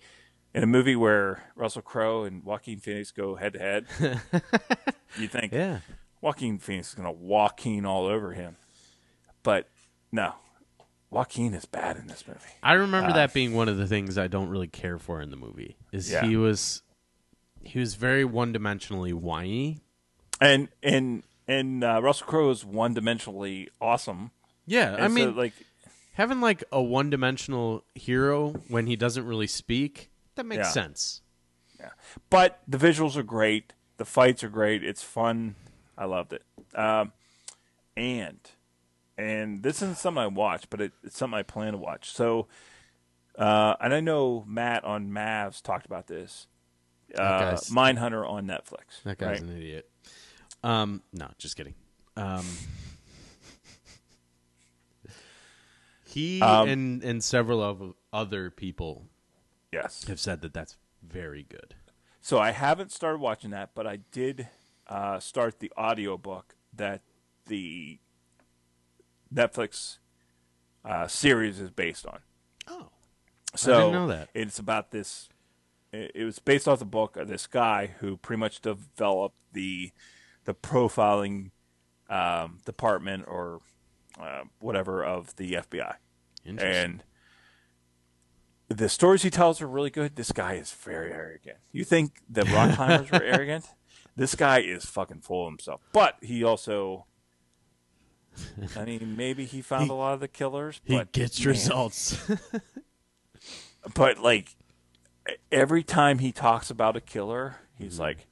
in 0.57 0.63
a 0.63 0.67
movie 0.67 0.95
where 0.95 1.43
Russell 1.55 1.81
Crowe 1.81 2.23
and 2.23 2.43
Joaquin 2.43 2.79
Phoenix 2.79 3.11
go 3.11 3.35
head 3.35 3.53
to 3.53 3.59
head, 3.59 3.85
you 5.17 5.27
think 5.27 5.53
Yeah. 5.53 5.79
Joaquin 6.21 6.57
Phoenix 6.57 6.89
is 6.89 6.93
going 6.95 7.05
to 7.07 7.11
Joaquin 7.11 7.85
all 7.85 8.05
over 8.07 8.33
him. 8.33 8.57
But 9.43 9.69
no, 10.11 10.33
Joaquin 11.09 11.53
is 11.53 11.65
bad 11.65 11.97
in 11.97 12.07
this 12.07 12.27
movie. 12.27 12.39
I 12.63 12.73
remember 12.73 13.13
that 13.13 13.33
being 13.33 13.53
one 13.53 13.69
of 13.69 13.77
the 13.77 13.87
things 13.87 14.17
I 14.17 14.27
don't 14.27 14.49
really 14.49 14.67
care 14.67 14.97
for 14.97 15.21
in 15.21 15.29
the 15.29 15.37
movie. 15.37 15.77
Is 15.91 16.11
Yeah. 16.11 16.25
he 16.25 16.35
was 16.35 16.81
he 17.61 17.79
was 17.79 17.95
very 17.95 18.25
one 18.25 18.53
dimensionally 18.53 19.13
whiny. 19.13 19.79
And 20.41 20.69
and 20.83 21.23
and 21.47 21.83
uh, 21.83 22.01
Russell 22.01 22.27
Crowe 22.27 22.49
is 22.49 22.65
one 22.65 22.93
dimensionally 22.93 23.67
awesome. 23.79 24.31
Yeah, 24.65 24.95
I 24.99 25.07
so, 25.07 25.13
mean, 25.13 25.35
like 25.35 25.53
having 26.13 26.41
like 26.41 26.63
a 26.73 26.81
one 26.81 27.09
dimensional 27.09 27.83
hero 27.95 28.49
when 28.67 28.85
he 28.87 28.95
doesn't 28.97 29.25
really 29.25 29.47
speak, 29.47 30.09
that 30.37 30.45
makes 30.45 30.67
Yeah. 30.67 30.71
sense. 30.71 31.21
Yeah. 31.79 31.89
But 32.31 32.61
the 32.67 32.77
visuals 32.77 33.15
are 33.17 33.23
great. 33.23 33.73
The 33.97 34.05
fights 34.05 34.43
are 34.43 34.49
great. 34.49 34.83
It's 34.83 35.03
fun. 35.03 35.55
I 35.97 36.05
loved 36.05 36.33
it. 36.33 36.43
Um, 36.73 37.11
and 37.95 38.39
and 39.17 39.63
this 39.63 39.77
isn't 39.81 39.97
something 39.97 40.21
I 40.23 40.27
watch, 40.27 40.69
but 40.69 40.81
it, 40.81 40.93
it's 41.03 41.17
something 41.17 41.37
I 41.37 41.43
plan 41.43 41.73
to 41.73 41.77
watch. 41.79 42.11
So, 42.11 42.47
uh, 43.37 43.75
and 43.81 43.93
I 43.93 43.99
know 43.99 44.43
Matt 44.47 44.83
on 44.83 45.09
Mavs 45.09 45.61
talked 45.61 45.85
about 45.85 46.07
this. 46.07 46.47
Uh, 47.17 47.53
Mindhunter 47.71 48.27
on 48.29 48.45
Netflix. 48.47 49.01
That 49.05 49.17
guy's 49.17 49.41
right? 49.41 49.49
an 49.49 49.57
idiot. 49.57 49.89
Um, 50.63 51.01
no, 51.13 51.29
just 51.37 51.55
kidding. 51.55 51.75
Um, 52.15 52.45
he 56.05 56.41
Um, 56.41 56.69
and 56.69 57.03
and 57.03 57.23
several 57.23 57.61
of 57.61 57.93
other 58.13 58.49
people 58.51 59.05
yes. 59.81 60.05
have 60.07 60.19
said 60.19 60.41
that 60.41 60.53
that's 60.53 60.77
very 61.01 61.45
good. 61.47 61.75
So 62.21 62.39
I 62.39 62.51
haven't 62.51 62.91
started 62.91 63.19
watching 63.19 63.51
that, 63.51 63.71
but 63.73 63.87
I 63.87 63.99
did 64.11 64.49
uh, 64.87 65.19
start 65.19 65.59
the 65.59 65.71
audiobook 65.77 66.55
that 66.73 67.01
the 67.45 67.99
Netflix 69.33 69.99
uh, 70.83 71.07
series 71.07 71.59
is 71.59 71.69
based 71.69 72.05
on. 72.05 72.19
Oh, 72.67 72.89
So 73.55 73.73
didn't 73.73 73.93
know 73.93 74.07
that. 74.07 74.29
it's 74.33 74.59
about 74.59 74.91
this. 74.91 75.29
It 75.91 76.11
it 76.15 76.23
was 76.23 76.39
based 76.39 76.67
off 76.67 76.79
the 76.79 76.85
book 76.85 77.17
of 77.17 77.27
this 77.27 77.47
guy 77.47 77.91
who 77.99 78.17
pretty 78.17 78.39
much 78.39 78.61
developed 78.61 79.37
the 79.53 79.91
the 80.45 80.53
profiling 80.53 81.51
um, 82.09 82.59
department 82.65 83.25
or 83.27 83.61
uh, 84.19 84.43
whatever 84.59 85.03
of 85.03 85.35
the 85.35 85.53
FBI, 85.53 85.95
interesting. 86.45 86.83
and 86.83 87.03
the 88.69 88.89
stories 88.89 89.23
he 89.23 89.29
tells 89.29 89.61
are 89.61 89.67
really 89.67 89.89
good. 89.89 90.15
This 90.15 90.31
guy 90.31 90.53
is 90.53 90.71
very 90.71 91.11
arrogant. 91.11 91.57
You 91.71 91.83
think 91.83 92.21
the 92.29 92.43
rock 92.45 92.75
climbers 92.75 93.11
were 93.11 93.23
arrogant? 93.23 93.65
This 94.15 94.35
guy 94.35 94.59
is 94.59 94.85
fucking 94.85 95.21
full 95.21 95.45
of 95.47 95.51
himself. 95.53 95.81
But 95.93 96.17
he 96.21 96.43
also, 96.43 97.05
I 98.75 98.83
mean, 98.85 99.15
maybe 99.15 99.45
he 99.45 99.61
found 99.61 99.85
He- 99.85 99.89
a 99.91 99.93
lot 99.93 100.13
of 100.13 100.19
the 100.19 100.27
killers. 100.27 100.81
he 100.83 100.97
but 100.97 101.11
gets 101.11 101.39
man, 101.39 101.47
results. 101.49 102.17
but 103.93 104.17
like 104.19 104.55
every 105.51 105.83
time 105.83 106.19
he 106.19 106.31
talks 106.31 106.69
about 106.69 106.95
a 106.95 107.01
killer, 107.01 107.57
he's 107.77 107.93
Mm-hmm. 107.93 108.01
like, 108.01 108.27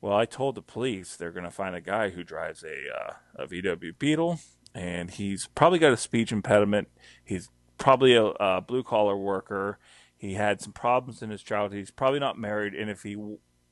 "Well, 0.00 0.16
I 0.16 0.24
told 0.26 0.54
the 0.54 0.62
police 0.62 1.16
they're 1.16 1.30
going 1.30 1.44
to 1.44 1.50
find 1.50 1.74
a 1.74 1.80
guy 1.80 2.10
who 2.10 2.22
drives 2.24 2.62
a 2.64 2.74
uh, 2.94 3.12
a 3.36 3.46
VW 3.46 3.98
Beetle, 3.98 4.40
and 4.74 5.10
he's 5.10 5.46
probably 5.54 5.78
got 5.78 5.92
a 5.92 5.96
speech 5.96 6.32
impediment. 6.32 6.88
He's 7.24 7.48
probably 7.78 8.14
a, 8.14 8.24
a 8.24 8.60
blue 8.60 8.82
collar 8.82 9.16
worker. 9.16 9.78
He 10.16 10.34
had 10.34 10.60
some 10.60 10.72
problems 10.72 11.22
in 11.22 11.30
his 11.30 11.42
childhood. 11.42 11.78
He's 11.78 11.90
probably 11.90 12.20
not 12.20 12.38
married, 12.38 12.74
and 12.74 12.90
if 12.90 13.02
he 13.02 13.16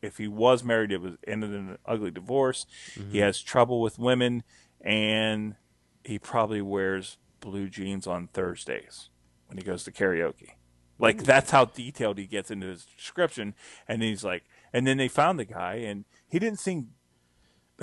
if 0.03 0.19
he 0.19 0.29
was 0.29 0.63
married, 0.63 0.93
it 0.93 1.01
was 1.01 1.15
ended 1.27 1.51
in 1.51 1.69
an 1.71 1.79
ugly 1.87 2.11
divorce. 2.11 2.67
Mm-hmm. 2.95 3.13
He 3.13 3.19
has 3.19 3.41
trouble 3.41 3.81
with 3.81 3.99
women, 3.99 4.43
and 4.81 5.57
he 6.05 6.19
probably 6.19 6.61
wears 6.61 7.17
blue 7.41 7.69
jeans 7.69 8.07
on 8.07 8.29
Thursdays 8.29 9.09
when 9.47 9.57
he 9.59 9.65
goes 9.65 9.85
to 9.85 9.93
karaoke. 9.93 10.51
Like 10.99 11.25
that's 11.25 11.51
how 11.51 11.65
detailed 11.65 12.19
he 12.19 12.27
gets 12.27 12.51
into 12.51 12.67
his 12.69 12.85
description, 12.85 13.55
and 13.89 14.03
he's 14.03 14.23
like, 14.23 14.45
and 14.73 14.87
then 14.87 14.97
they 14.97 15.09
found 15.09 15.39
the 15.39 15.45
guy, 15.45 15.77
and 15.77 16.05
he 16.29 16.39
didn't 16.39 16.61
sing, 16.61 16.91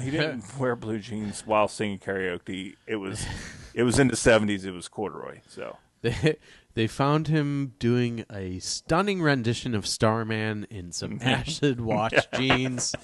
he 0.02 0.12
didn't 0.12 0.44
wear 0.60 0.76
blue 0.76 1.00
jeans 1.00 1.46
while 1.46 1.68
singing 1.68 2.00
karaoke. 2.00 2.76
It 2.88 2.98
was, 2.98 3.26
it 3.74 3.84
was 3.84 4.00
in 4.00 4.08
the 4.08 4.16
seventies. 4.16 4.66
It 4.66 4.72
was 4.72 4.88
corduroy. 4.88 5.40
So 5.48 5.78
they 6.04 6.38
they 6.74 6.88
found 6.88 7.28
him 7.28 7.74
doing 7.80 8.26
a 8.32 8.60
stunning 8.60 9.22
rendition 9.22 9.76
of 9.76 9.86
Starman 9.86 10.66
in 10.70 10.92
some 10.92 11.20
acid 11.24 11.82
wash 11.82 12.14
jeans, 12.36 12.96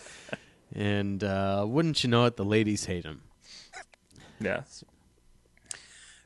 and 0.74 1.24
uh, 1.24 1.66
wouldn't 1.68 2.04
you 2.04 2.10
know 2.10 2.26
it, 2.26 2.38
the 2.38 2.46
ladies 2.46 2.86
hate 2.86 3.06
him. 3.06 3.22
yeah, 4.40 4.64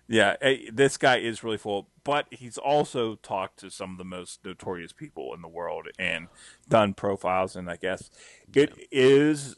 yeah. 0.07 0.35
This 0.72 0.98
guy 0.98 1.18
is 1.18 1.43
really 1.43 1.57
full, 1.57 1.89
but 2.03 2.27
he's 2.31 2.57
also 2.57 3.15
talked 3.15 3.60
to 3.60 3.69
some 3.69 3.91
of 3.91 3.98
the 3.98 4.06
most 4.06 4.45
notorious 4.45 4.93
people 4.93 5.34
in 5.34 5.41
the 5.41 5.48
world 5.49 5.88
and 5.99 6.27
done 6.69 6.93
profiles, 6.93 7.56
and 7.56 7.69
I 7.69 7.76
guess 7.76 8.10
it 8.53 8.73
is 8.91 9.57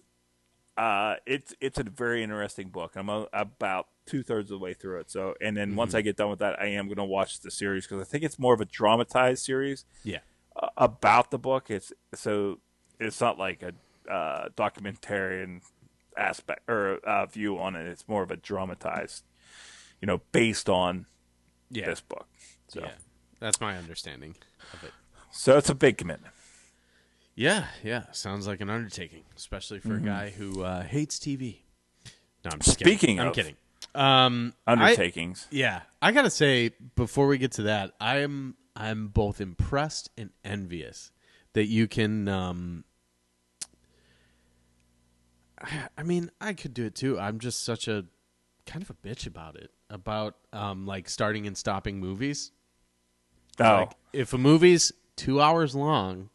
uh, 0.78 1.16
it's 1.26 1.54
it's 1.62 1.80
a 1.80 1.84
very 1.84 2.24
interesting 2.24 2.70
book. 2.70 2.94
I'm 2.96 3.10
a, 3.10 3.28
about 3.34 3.88
two 4.06 4.24
thirds 4.24 4.52
of 4.52 4.60
the 4.60 4.64
way 4.64 4.74
through 4.74 5.00
it. 5.02 5.12
So, 5.12 5.36
and 5.40 5.56
then 5.56 5.76
once 5.76 5.94
I 5.94 6.02
get 6.02 6.18
done 6.18 6.30
with 6.30 6.40
that, 6.40 6.60
I 6.60 6.68
am 6.68 6.88
going 6.88 6.98
to 6.98 7.04
watch 7.06 7.42
the 7.42 7.52
series 7.52 7.86
because 7.86 8.02
I 8.02 8.10
think 8.10 8.24
it's 8.24 8.40
more 8.40 8.54
of 8.54 8.62
a 8.62 8.66
dramatized 8.66 9.44
series 9.44 9.86
Yeah, 10.04 10.20
uh, 10.56 10.70
about 10.78 11.32
the 11.32 11.38
book. 11.38 11.70
It's 11.70 11.94
so 12.14 12.60
it's 13.00 13.22
not 13.22 13.38
like 13.38 13.64
a 13.64 14.12
uh, 14.12 14.50
documentarian 14.58 15.62
aspect 16.18 16.70
or 16.70 17.00
uh, 17.06 17.26
view 17.28 17.60
on 17.60 17.76
it. 17.76 17.88
It's 17.88 18.08
more 18.08 18.24
of 18.24 18.32
a 18.32 18.36
dramatized, 18.36 19.24
you 20.02 20.08
know, 20.08 20.22
based 20.32 20.70
on 20.70 21.06
yeah, 21.70 21.86
this 21.86 22.02
book. 22.02 22.28
So, 22.68 22.82
yeah. 22.82 22.92
That's 23.40 23.60
my 23.60 23.78
understanding 23.78 24.36
of 24.74 24.84
it. 24.84 24.92
so 25.32 25.58
it's 25.58 25.70
a 25.70 25.76
big 25.76 25.98
commitment. 25.98 26.34
Yeah, 27.36 27.66
yeah. 27.84 28.04
Sounds 28.12 28.48
like 28.48 28.62
an 28.62 28.70
undertaking, 28.70 29.24
especially 29.36 29.80
for 29.80 29.90
Mm-hmm. 29.90 30.06
a 30.08 30.10
guy 30.10 30.30
who 30.30 30.64
uh, 30.64 30.84
hates 30.84 31.18
TV. 31.18 31.60
No, 32.46 32.52
I'm 32.54 32.60
just 32.60 32.80
Speaking 32.80 32.98
kidding. 32.98 33.20
I'm 33.20 33.28
of 33.30 33.34
kidding. 33.34 33.56
Um, 33.96 34.54
I- 34.68 34.74
Undertakings. 34.74 35.48
yeah, 35.52 35.82
I 36.02 36.12
gotta 36.12 36.30
say 36.30 36.72
before 36.96 37.28
we 37.28 37.38
get 37.38 37.52
to 37.54 37.64
that, 37.64 37.92
I'm 38.00 38.56
I'm 38.76 39.08
both 39.08 39.40
impressed 39.42 40.10
and 40.18 40.30
envious 40.44 41.12
that 41.54 41.66
you 41.68 41.88
can. 41.88 42.28
Um, 42.28 42.84
I- 45.60 45.88
I 45.98 46.04
mean, 46.04 46.32
I 46.42 46.54
could 46.54 46.74
do 46.74 46.86
it 46.86 46.96
too. 46.96 47.20
I'm 47.20 47.40
just 47.40 47.64
such 47.64 47.88
a 47.88 48.06
kind 48.66 48.82
of 48.84 48.90
a 48.90 48.94
bitch 48.96 49.26
about 49.28 49.56
it. 49.56 49.72
about 49.90 50.36
um, 50.54 50.86
like 50.86 51.08
starting 51.10 51.46
and 51.48 51.58
stopping 51.58 52.00
movies. 52.00 52.52
Oh, 53.60 53.64
Like 53.64 53.92
if 54.12 54.34
a 54.34 54.38
movie's 54.38 54.92
two 55.16 55.40
hours 55.42 55.76
long, 55.76 56.30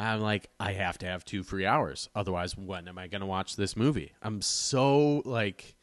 I'm 0.00 0.20
like, 0.20 0.48
I 0.58 0.72
have 0.72 0.98
to 0.98 1.06
have 1.06 1.24
two 1.24 1.42
free 1.42 1.66
hours. 1.66 2.08
Otherwise, 2.14 2.56
when 2.56 2.88
am 2.88 2.98
I 2.98 3.06
going 3.06 3.20
to 3.20 3.26
watch 3.26 3.56
this 3.56 3.76
movie? 3.76 4.12
I'm 4.22 4.40
so 4.40 5.22
like, 5.24 5.76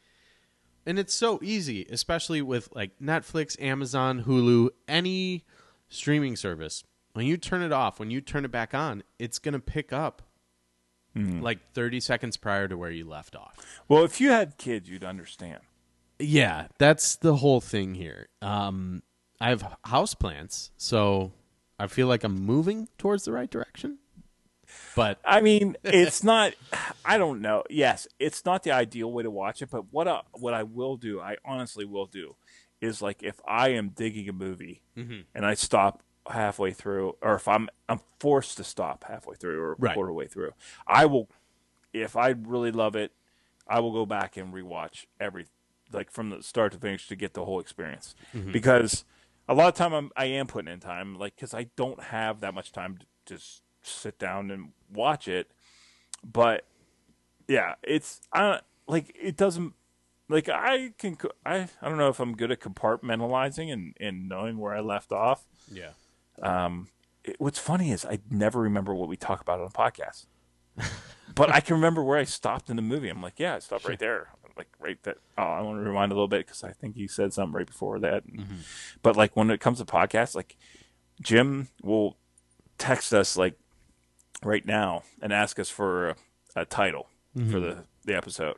and 0.84 0.98
it's 0.98 1.14
so 1.14 1.38
easy, 1.42 1.86
especially 1.90 2.42
with 2.42 2.68
like 2.74 2.98
Netflix, 2.98 3.60
Amazon, 3.60 4.24
Hulu, 4.24 4.70
any 4.88 5.44
streaming 5.88 6.36
service. 6.36 6.84
When 7.12 7.26
you 7.26 7.36
turn 7.36 7.62
it 7.62 7.72
off, 7.72 7.98
when 7.98 8.10
you 8.10 8.20
turn 8.20 8.44
it 8.44 8.50
back 8.50 8.74
on, 8.74 9.02
it's 9.18 9.38
going 9.38 9.54
to 9.54 9.60
pick 9.60 9.92
up 9.92 10.22
like 11.40 11.58
30 11.74 11.98
seconds 12.00 12.36
prior 12.36 12.68
to 12.68 12.76
where 12.76 12.90
you 12.92 13.04
left 13.08 13.34
off. 13.34 13.56
well, 13.88 14.04
if 14.04 14.20
you 14.20 14.30
had 14.30 14.56
kids, 14.56 14.88
you'd 14.88 15.02
understand. 15.04 15.60
Yeah, 16.20 16.66
that's 16.78 17.16
the 17.16 17.36
whole 17.36 17.60
thing 17.60 17.94
here. 17.94 18.28
Um, 18.42 19.02
I 19.40 19.48
have 19.50 19.76
house 19.84 20.14
plants, 20.14 20.70
so 20.76 21.32
I 21.78 21.86
feel 21.86 22.06
like 22.08 22.24
I'm 22.24 22.40
moving 22.40 22.88
towards 22.98 23.24
the 23.24 23.32
right 23.32 23.50
direction. 23.50 23.98
But 24.94 25.18
I 25.24 25.40
mean, 25.40 25.76
it's 25.84 26.22
not. 26.22 26.54
I 27.04 27.18
don't 27.18 27.40
know. 27.40 27.64
Yes, 27.70 28.06
it's 28.18 28.44
not 28.44 28.62
the 28.62 28.72
ideal 28.72 29.12
way 29.12 29.22
to 29.22 29.30
watch 29.30 29.62
it, 29.62 29.70
but 29.70 29.92
what 29.92 30.08
I, 30.08 30.22
what 30.32 30.54
I 30.54 30.62
will 30.64 30.96
do, 30.96 31.20
I 31.20 31.36
honestly 31.44 31.84
will 31.84 32.06
do, 32.06 32.36
is 32.80 33.00
like 33.02 33.22
if 33.22 33.40
I 33.46 33.70
am 33.70 33.90
digging 33.90 34.28
a 34.28 34.32
movie 34.32 34.82
mm-hmm. 34.96 35.20
and 35.34 35.46
I 35.46 35.54
stop 35.54 36.02
halfway 36.30 36.72
through, 36.72 37.16
or 37.22 37.36
if 37.36 37.48
I'm 37.48 37.68
I'm 37.88 38.00
forced 38.20 38.56
to 38.58 38.64
stop 38.64 39.04
halfway 39.04 39.36
through 39.36 39.60
or 39.60 39.76
Right. 39.78 39.94
quarter 39.94 40.12
way 40.12 40.26
through, 40.26 40.52
I 40.86 41.06
will. 41.06 41.28
If 41.92 42.16
I 42.16 42.28
really 42.28 42.70
love 42.70 42.96
it, 42.96 43.12
I 43.66 43.80
will 43.80 43.92
go 43.92 44.06
back 44.06 44.36
and 44.36 44.52
rewatch 44.52 45.06
every 45.20 45.46
like 45.92 46.10
from 46.10 46.30
the 46.30 46.42
start 46.42 46.72
to 46.72 46.78
finish 46.78 47.08
to 47.08 47.16
get 47.16 47.34
the 47.34 47.44
whole 47.44 47.60
experience 47.60 48.14
mm-hmm. 48.34 48.52
because 48.52 49.04
a 49.48 49.54
lot 49.54 49.68
of 49.68 49.74
time 49.74 49.92
I'm, 49.94 50.10
I 50.16 50.26
am 50.26 50.46
putting 50.46 50.70
in 50.70 50.80
time 50.80 51.18
like 51.18 51.36
because 51.36 51.54
I 51.54 51.68
don't 51.76 52.02
have 52.04 52.40
that 52.40 52.54
much 52.54 52.72
time 52.72 52.98
to 52.98 53.06
just 53.34 53.62
sit 53.90 54.18
down 54.18 54.50
and 54.50 54.70
watch 54.92 55.28
it 55.28 55.50
but 56.24 56.64
yeah 57.46 57.74
it's 57.82 58.20
I 58.32 58.40
don't 58.40 58.62
like 58.86 59.14
it 59.20 59.36
doesn't 59.36 59.74
like 60.28 60.48
I 60.48 60.92
can 60.98 61.16
I 61.44 61.68
I 61.80 61.88
don't 61.88 61.98
know 61.98 62.08
if 62.08 62.20
I'm 62.20 62.36
good 62.36 62.50
at 62.50 62.60
compartmentalizing 62.60 63.72
and 63.72 63.94
and 64.00 64.28
knowing 64.28 64.58
where 64.58 64.74
I 64.74 64.80
left 64.80 65.12
off 65.12 65.46
yeah, 65.70 65.90
um, 66.42 66.88
it, 67.24 67.36
what's 67.38 67.58
funny 67.58 67.90
is 67.90 68.04
I 68.04 68.20
never 68.30 68.60
remember 68.60 68.94
what 68.94 69.08
we 69.08 69.16
talk 69.16 69.40
about 69.40 69.60
on 69.60 69.66
the 69.66 69.72
podcast. 69.72 70.26
but 71.34 71.52
I 71.52 71.60
can 71.60 71.76
remember 71.76 72.02
where 72.02 72.18
I 72.18 72.24
stopped 72.24 72.70
in 72.70 72.76
the 72.76 72.82
movie. 72.82 73.08
I'm 73.08 73.22
like, 73.22 73.38
yeah, 73.38 73.56
I 73.56 73.58
stopped 73.58 73.88
right 73.88 73.98
there. 73.98 74.28
Like 74.56 74.68
right 74.80 74.98
there. 75.04 75.16
Oh, 75.36 75.44
I 75.44 75.60
want 75.60 75.78
to 75.78 75.88
rewind 75.88 76.10
a 76.10 76.14
little 76.14 76.28
bit 76.28 76.46
because 76.46 76.64
I 76.64 76.72
think 76.72 76.96
you 76.96 77.06
said 77.06 77.32
something 77.32 77.54
right 77.54 77.66
before 77.66 77.98
that. 78.00 78.24
And- 78.24 78.40
mm-hmm. 78.40 78.56
But 79.02 79.16
like 79.16 79.36
when 79.36 79.50
it 79.50 79.60
comes 79.60 79.78
to 79.78 79.84
podcasts, 79.84 80.34
like 80.34 80.56
Jim 81.20 81.68
will 81.82 82.16
text 82.76 83.12
us 83.12 83.36
like 83.36 83.58
right 84.44 84.64
now 84.64 85.02
and 85.20 85.32
ask 85.32 85.58
us 85.58 85.68
for 85.68 86.10
a, 86.10 86.16
a 86.56 86.64
title 86.64 87.08
for 87.50 87.60
the 87.60 87.84
the 88.04 88.16
episode 88.16 88.56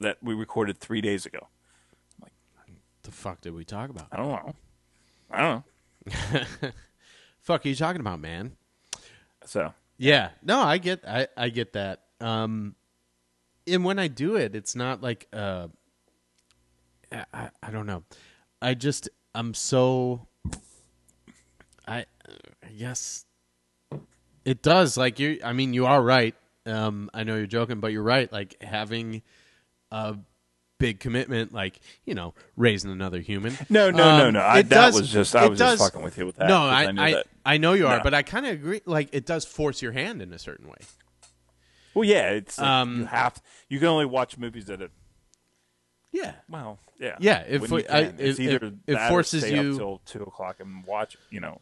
that 0.00 0.16
we 0.22 0.32
recorded 0.32 0.78
three 0.78 1.00
days 1.00 1.26
ago. 1.26 1.48
Like, 2.22 2.32
the 3.02 3.10
fuck 3.10 3.40
did 3.42 3.52
we 3.54 3.64
talk 3.64 3.90
about? 3.90 4.06
I 4.10 4.16
don't 4.16 4.28
know. 4.28 4.54
I 5.30 5.42
don't 5.42 5.64
know. 6.44 6.70
Fuck 7.40 7.64
are 7.64 7.68
you 7.68 7.74
talking 7.74 8.00
about, 8.00 8.20
man? 8.20 8.56
So 9.44 9.72
Yeah, 9.98 10.30
no, 10.42 10.60
I 10.60 10.78
get, 10.78 11.02
I, 11.06 11.28
I 11.36 11.48
get 11.50 11.72
that. 11.74 12.04
Um, 12.20 12.74
and 13.66 13.84
when 13.84 13.98
I 13.98 14.08
do 14.08 14.36
it, 14.36 14.54
it's 14.54 14.74
not 14.74 15.02
like, 15.02 15.26
uh, 15.32 15.68
I, 17.12 17.24
I, 17.32 17.50
I 17.62 17.70
don't 17.70 17.86
know. 17.86 18.04
I 18.62 18.74
just, 18.74 19.08
I'm 19.34 19.52
so, 19.54 20.26
I, 21.86 22.06
I 22.62 22.68
guess 22.78 23.24
it 24.44 24.62
does. 24.62 24.96
Like 24.96 25.18
you, 25.18 25.40
I 25.44 25.52
mean, 25.52 25.74
you 25.74 25.86
are 25.86 26.02
right. 26.02 26.34
Um, 26.66 27.10
I 27.14 27.24
know 27.24 27.36
you're 27.36 27.46
joking, 27.46 27.80
but 27.80 27.92
you're 27.92 28.02
right. 28.02 28.30
Like 28.32 28.60
having 28.62 29.22
a 29.90 30.16
big 30.78 30.98
commitment, 31.00 31.52
like 31.52 31.80
you 32.04 32.14
know, 32.14 32.34
raising 32.56 32.90
another 32.90 33.20
human. 33.20 33.56
no, 33.68 33.90
no, 33.90 34.18
no, 34.18 34.26
Um, 34.28 34.34
no. 34.34 34.40
I, 34.40 34.62
that 34.62 34.68
does- 34.68 35.00
was 35.00 35.10
just 35.10 35.34
I 35.36 35.46
was 35.48 35.58
does- 35.58 35.78
just 35.78 35.92
fucking 35.92 36.04
with 36.04 36.16
you 36.18 36.26
with 36.26 36.36
that. 36.36 36.48
No, 36.48 36.56
'cause 36.58 36.72
I, 36.88 36.92
knew 36.92 37.02
I, 37.02 37.12
that. 37.12 37.26
I 37.44 37.56
know 37.58 37.72
you 37.74 37.86
are, 37.86 37.98
No. 37.98 38.02
but 38.02 38.14
I 38.14 38.22
kind 38.22 38.46
of 38.46 38.52
agree. 38.52 38.80
Like 38.86 39.08
it 39.12 39.26
does 39.26 39.44
force 39.44 39.82
your 39.82 39.92
hand 39.92 40.20
in 40.22 40.32
a 40.32 40.38
certain 40.38 40.68
way. 40.68 40.78
Well, 41.94 42.04
yeah, 42.04 42.30
it's 42.30 42.58
like 42.58 42.66
Um, 42.68 42.98
you 43.00 43.04
have 43.06 43.42
you 43.68 43.78
can 43.78 43.88
only 43.88 44.06
watch 44.06 44.38
movies 44.38 44.66
that 44.66 44.80
are 44.82 44.90
Yeah, 46.12 46.34
well, 46.48 46.78
yeah, 46.98 47.16
Yeah, 47.20 47.44
if 47.48 47.70
we- 47.70 47.86
I- 47.88 48.12
it's 48.18 48.38
it- 48.38 48.42
either 48.42 48.66
it- 48.66 48.74
it 48.86 48.92
that 48.94 49.06
or 49.06 49.08
forces 49.08 49.42
stay 49.44 49.54
you- 49.60 49.72
up 49.72 49.76
till 49.78 49.98
two 50.06 50.22
o'clock 50.22 50.60
and 50.60 50.84
watch. 50.84 51.16
You 51.30 51.40
know, 51.40 51.60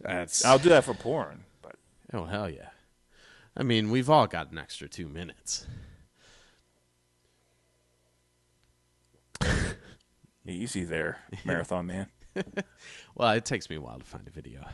that's 0.00 0.44
I'll 0.44 0.58
do 0.58 0.68
that 0.70 0.84
for 0.84 0.94
porn, 0.94 1.44
but 1.44 1.51
oh 2.12 2.24
hell 2.24 2.48
yeah. 2.50 2.68
I 3.56 3.62
mean, 3.62 3.90
we've 3.90 4.08
all 4.10 4.26
got 4.26 4.50
an 4.50 4.58
extra 4.58 4.88
two 4.88 5.08
minutes. 5.08 5.66
easy 10.46 10.84
there, 10.84 11.18
marathon 11.44 11.86
man. 11.86 12.06
Well, 13.14 13.30
it 13.32 13.44
takes 13.44 13.68
me 13.68 13.76
a 13.76 13.80
while 13.80 13.98
to 13.98 14.04
find 14.06 14.26
a 14.26 14.30
video. 14.30 14.64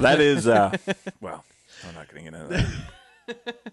That 0.00 0.20
is 0.20 0.48
uh, 0.48 0.76
well, 1.20 1.44
I'm 1.88 1.94
not 1.94 2.08
getting 2.08 2.26
into 2.26 2.66
that. 3.28 3.72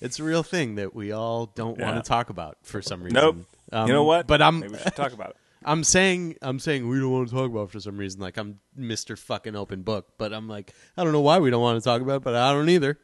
It's 0.00 0.18
a 0.18 0.24
real 0.24 0.42
thing 0.42 0.74
that 0.74 0.92
we 0.92 1.12
all 1.12 1.46
don't 1.46 1.78
Yeah. 1.78 1.92
want 1.92 2.04
to 2.04 2.08
talk 2.08 2.30
about 2.30 2.58
for 2.62 2.82
some 2.82 3.00
reason. 3.02 3.14
Nope. 3.14 3.36
Um, 3.70 3.86
you 3.86 3.92
know 3.92 4.02
what? 4.02 4.26
But 4.26 4.42
I'm 4.42 4.58
maybe 4.58 4.72
we 4.72 4.78
should 4.80 4.96
talk 4.96 5.12
about 5.12 5.30
it. 5.30 5.36
I'm 5.64 5.84
saying 5.84 6.36
I'm 6.42 6.58
saying 6.58 6.88
we 6.88 6.98
don't 6.98 7.10
want 7.10 7.28
to 7.28 7.34
talk 7.34 7.50
about 7.50 7.64
it 7.64 7.70
for 7.70 7.80
some 7.80 7.98
reason. 7.98 8.20
Like 8.20 8.36
I'm 8.36 8.60
Mr. 8.78 9.18
Fucking 9.18 9.56
Open 9.56 9.82
Book, 9.82 10.12
but 10.18 10.32
I'm 10.32 10.48
like 10.48 10.72
I 10.96 11.04
don't 11.04 11.12
know 11.12 11.20
why 11.20 11.38
we 11.38 11.50
don't 11.50 11.62
want 11.62 11.82
to 11.82 11.84
talk 11.84 12.00
about 12.00 12.16
it, 12.16 12.22
but 12.22 12.34
I 12.34 12.52
don't 12.52 12.68
either. 12.68 12.98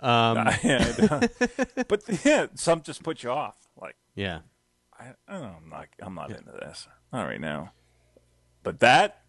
Um, 0.00 0.48
Yeah, 0.64 1.26
but 1.88 2.02
yeah, 2.24 2.46
some 2.54 2.82
just 2.82 3.02
put 3.02 3.22
you 3.22 3.30
off. 3.30 3.56
Like 3.80 3.96
yeah. 4.14 4.40
I, 4.98 5.12
I 5.28 5.32
don't 5.34 5.42
know, 5.42 5.56
I'm 5.62 5.70
not, 5.70 5.86
I'm 6.00 6.14
not 6.14 6.30
into 6.30 6.52
this. 6.52 6.88
Not 7.12 7.24
right 7.24 7.40
now. 7.40 7.72
But 8.62 8.80
that 8.80 9.22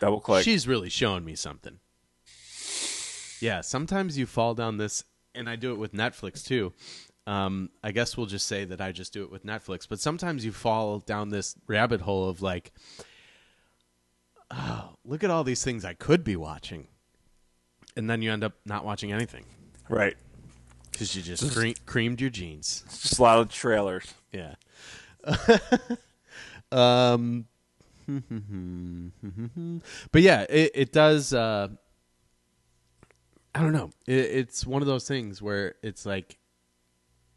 double 0.00 0.20
click. 0.20 0.44
She's 0.44 0.68
really 0.68 0.88
showing 0.88 1.24
me 1.24 1.34
something. 1.34 1.80
Yeah, 3.40 3.60
sometimes 3.60 4.16
you 4.16 4.26
fall 4.26 4.54
down 4.54 4.78
this, 4.78 5.04
and 5.34 5.48
I 5.48 5.56
do 5.56 5.72
it 5.72 5.78
with 5.78 5.92
Netflix 5.92 6.44
too. 6.44 6.72
Um, 7.26 7.70
I 7.82 7.90
guess 7.90 8.16
we'll 8.16 8.26
just 8.26 8.46
say 8.46 8.64
that 8.64 8.80
I 8.80 8.92
just 8.92 9.12
do 9.12 9.24
it 9.24 9.32
with 9.32 9.44
Netflix, 9.44 9.88
but 9.88 9.98
sometimes 9.98 10.44
you 10.44 10.52
fall 10.52 11.00
down 11.00 11.30
this 11.30 11.56
rabbit 11.66 12.02
hole 12.02 12.28
of 12.28 12.40
like, 12.40 12.72
oh, 14.50 14.90
look 15.04 15.24
at 15.24 15.30
all 15.30 15.42
these 15.42 15.64
things 15.64 15.84
I 15.84 15.94
could 15.94 16.22
be 16.22 16.36
watching, 16.36 16.86
and 17.96 18.08
then 18.08 18.22
you 18.22 18.30
end 18.30 18.44
up 18.44 18.52
not 18.64 18.84
watching 18.84 19.12
anything 19.12 19.44
right. 19.88 20.16
because 20.92 21.16
you 21.16 21.22
just 21.22 21.52
cre- 21.52 21.80
creamed 21.84 22.20
your 22.20 22.30
jeans. 22.30 22.84
Just 22.88 23.18
a 23.18 23.22
lot 23.22 23.40
of 23.40 23.50
trailers. 23.50 24.14
Yeah. 24.32 24.54
um, 26.70 27.46
but 30.12 30.22
yeah, 30.22 30.46
it, 30.48 30.70
it 30.74 30.92
does. 30.92 31.34
Uh, 31.34 31.68
I 33.52 33.62
don't 33.62 33.72
know. 33.72 33.90
It, 34.06 34.14
it's 34.14 34.64
one 34.64 34.80
of 34.82 34.86
those 34.86 35.08
things 35.08 35.42
where 35.42 35.74
it's 35.82 36.06
like, 36.06 36.38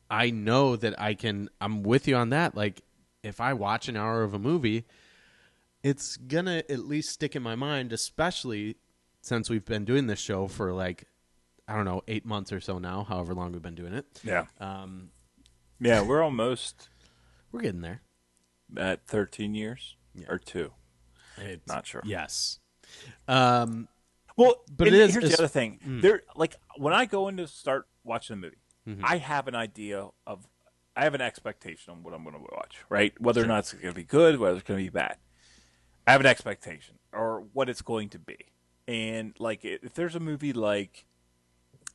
I 0.09 0.31
know 0.31 0.75
that 0.75 0.99
I 0.99 1.13
can. 1.13 1.49
I'm 1.61 1.83
with 1.83 2.07
you 2.07 2.15
on 2.15 2.29
that. 2.29 2.55
Like, 2.55 2.81
if 3.23 3.39
I 3.41 3.53
watch 3.53 3.87
an 3.87 3.95
hour 3.97 4.23
of 4.23 4.33
a 4.33 4.39
movie, 4.39 4.85
it's 5.83 6.17
gonna 6.17 6.63
at 6.69 6.79
least 6.79 7.09
stick 7.11 7.35
in 7.35 7.43
my 7.43 7.55
mind, 7.55 7.93
especially 7.93 8.77
since 9.21 9.49
we've 9.49 9.65
been 9.65 9.85
doing 9.85 10.07
this 10.07 10.19
show 10.19 10.47
for 10.47 10.71
like, 10.73 11.03
I 11.67 11.75
don't 11.75 11.85
know, 11.85 12.01
eight 12.07 12.25
months 12.25 12.51
or 12.51 12.59
so 12.59 12.79
now. 12.79 13.03
However 13.03 13.33
long 13.33 13.51
we've 13.51 13.61
been 13.61 13.75
doing 13.75 13.93
it. 13.93 14.05
Yeah. 14.23 14.45
Um, 14.59 15.11
Yeah, 15.79 16.01
we're 16.01 16.23
almost 16.23 16.89
we're 17.51 17.61
getting 17.61 17.81
there. 17.81 18.01
at 18.77 19.05
13 19.07 19.53
years 19.55 19.95
Yeah. 20.15 20.27
or 20.29 20.37
two. 20.37 20.71
It's, 21.37 21.67
Not 21.67 21.85
sure. 21.87 22.01
Yes. 22.05 22.59
Um, 23.27 23.87
Well, 24.37 24.55
But 24.67 24.77
but 24.77 24.87
it 24.87 24.93
is- 24.93 25.13
here's 25.13 25.29
the 25.31 25.37
other 25.37 25.47
thing. 25.47 25.79
There, 26.01 26.23
like 26.35 26.55
when 26.77 26.93
I 26.93 27.05
go 27.05 27.27
in 27.27 27.37
to 27.37 27.47
start 27.47 27.87
watching 28.03 28.33
a 28.35 28.37
movie, 28.37 28.57
Mm-hmm. 28.87 29.03
I 29.05 29.17
have 29.17 29.47
an 29.47 29.55
idea 29.55 30.07
of, 30.25 30.47
I 30.95 31.03
have 31.03 31.13
an 31.13 31.21
expectation 31.21 31.93
on 31.93 32.03
what 32.03 32.13
I'm 32.13 32.23
going 32.23 32.35
to 32.35 32.41
watch, 32.41 32.77
right? 32.89 33.13
Whether 33.21 33.43
or 33.43 33.47
not 33.47 33.59
it's 33.59 33.73
going 33.73 33.87
to 33.87 33.93
be 33.93 34.03
good, 34.03 34.39
whether 34.39 34.57
it's 34.57 34.67
going 34.67 34.79
to 34.79 34.83
be 34.83 34.89
bad. 34.89 35.17
I 36.07 36.11
have 36.11 36.21
an 36.21 36.27
expectation 36.27 36.95
or 37.13 37.43
what 37.53 37.69
it's 37.69 37.81
going 37.81 38.09
to 38.09 38.19
be, 38.19 38.37
and 38.87 39.35
like 39.39 39.63
if 39.63 39.93
there's 39.93 40.15
a 40.15 40.19
movie 40.19 40.53
like, 40.53 41.05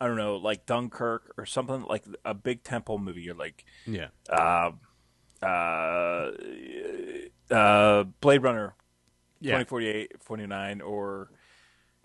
I 0.01 0.07
don't 0.07 0.17
know, 0.17 0.37
like 0.37 0.67
Dunkirk 0.67 1.35
or 1.37 1.47
something 1.47 1.83
like 1.83 2.05
a 2.25 2.33
big 2.35 2.63
tentpole 2.63 3.03
movie, 3.03 3.23
you're 3.23 3.35
like, 3.35 3.65
yeah. 3.87 4.09
uh, 4.31 4.71
uh, 7.51 8.05
Blade 8.21 8.43
Runner 8.43 8.75
Yeah. 9.41 9.59
2048, 9.59 10.23
49, 10.23 10.81
or 10.81 11.31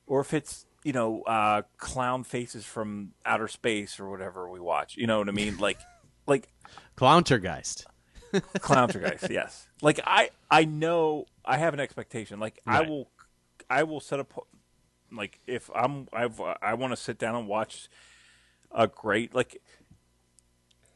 or 0.07 0.21
if 0.21 0.33
it's 0.33 0.65
you 0.83 0.93
know 0.93 1.21
uh, 1.23 1.63
clown 1.77 2.23
faces 2.23 2.65
from 2.65 3.11
outer 3.25 3.47
space 3.47 3.99
or 3.99 4.09
whatever 4.09 4.49
we 4.49 4.59
watch. 4.59 4.97
You 4.97 5.07
know 5.07 5.19
what 5.19 5.29
I 5.29 5.31
mean? 5.31 5.57
Like 5.57 5.79
like 6.27 6.49
Clowntergeist. 6.97 7.85
Clowntergeist, 8.33 9.29
yes. 9.29 9.67
Like 9.81 9.99
I 10.05 10.29
I 10.49 10.65
know 10.65 11.25
I 11.45 11.57
have 11.57 11.73
an 11.73 11.79
expectation. 11.79 12.39
Like 12.39 12.59
I 12.65 12.81
will 12.81 13.09
I 13.69 13.83
will 13.83 13.99
set 13.99 14.19
up 14.19 14.47
like 15.11 15.39
if 15.47 15.69
I'm 15.73 16.07
I've 16.13 16.39
I 16.61 16.75
want 16.75 16.93
to 16.93 16.97
sit 16.97 17.17
down 17.17 17.35
and 17.35 17.47
watch 17.47 17.89
a 18.71 18.87
great 18.87 19.33
like 19.33 19.61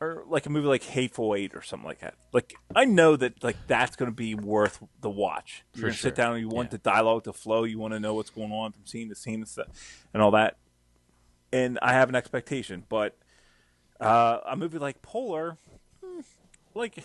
or 0.03 0.23
like 0.27 0.45
a 0.45 0.49
movie 0.49 0.67
like 0.67 0.84
Hateful 0.84 1.35
Eight 1.35 1.55
or 1.55 1.61
something 1.61 1.88
like 1.88 1.99
that. 1.99 2.15
Like 2.31 2.53
I 2.75 2.85
know 2.85 3.15
that 3.15 3.43
like 3.43 3.57
that's 3.67 3.95
going 3.95 4.11
to 4.11 4.15
be 4.15 4.35
worth 4.35 4.81
the 5.01 5.09
watch. 5.09 5.63
You're 5.73 5.84
going 5.84 5.93
to 5.93 5.99
sit 5.99 6.15
down 6.15 6.34
and 6.34 6.41
you 6.41 6.49
want 6.49 6.67
Yeah. 6.67 6.71
the 6.71 6.77
dialogue 6.80 7.23
to 7.25 7.34
flow. 7.34 7.63
You 7.63 7.80
want 7.80 7.93
to 7.93 7.99
know 7.99 8.13
what's 8.13 8.30
going 8.30 8.51
on 8.51 8.71
from 8.71 8.85
scene 8.85 9.09
to 9.09 9.15
scene 9.15 9.35
and 9.35 9.47
stuff 9.47 9.67
and 10.13 10.21
all 10.21 10.31
that. 10.31 10.57
And 11.51 11.77
I 11.81 11.93
have 11.93 12.09
an 12.09 12.15
expectation, 12.15 12.84
but 12.89 13.17
uh, 13.99 14.39
a 14.47 14.55
movie 14.55 14.80
like 14.80 15.01
Polar, 15.01 15.57
hmm, 16.03 16.21
like 16.73 17.03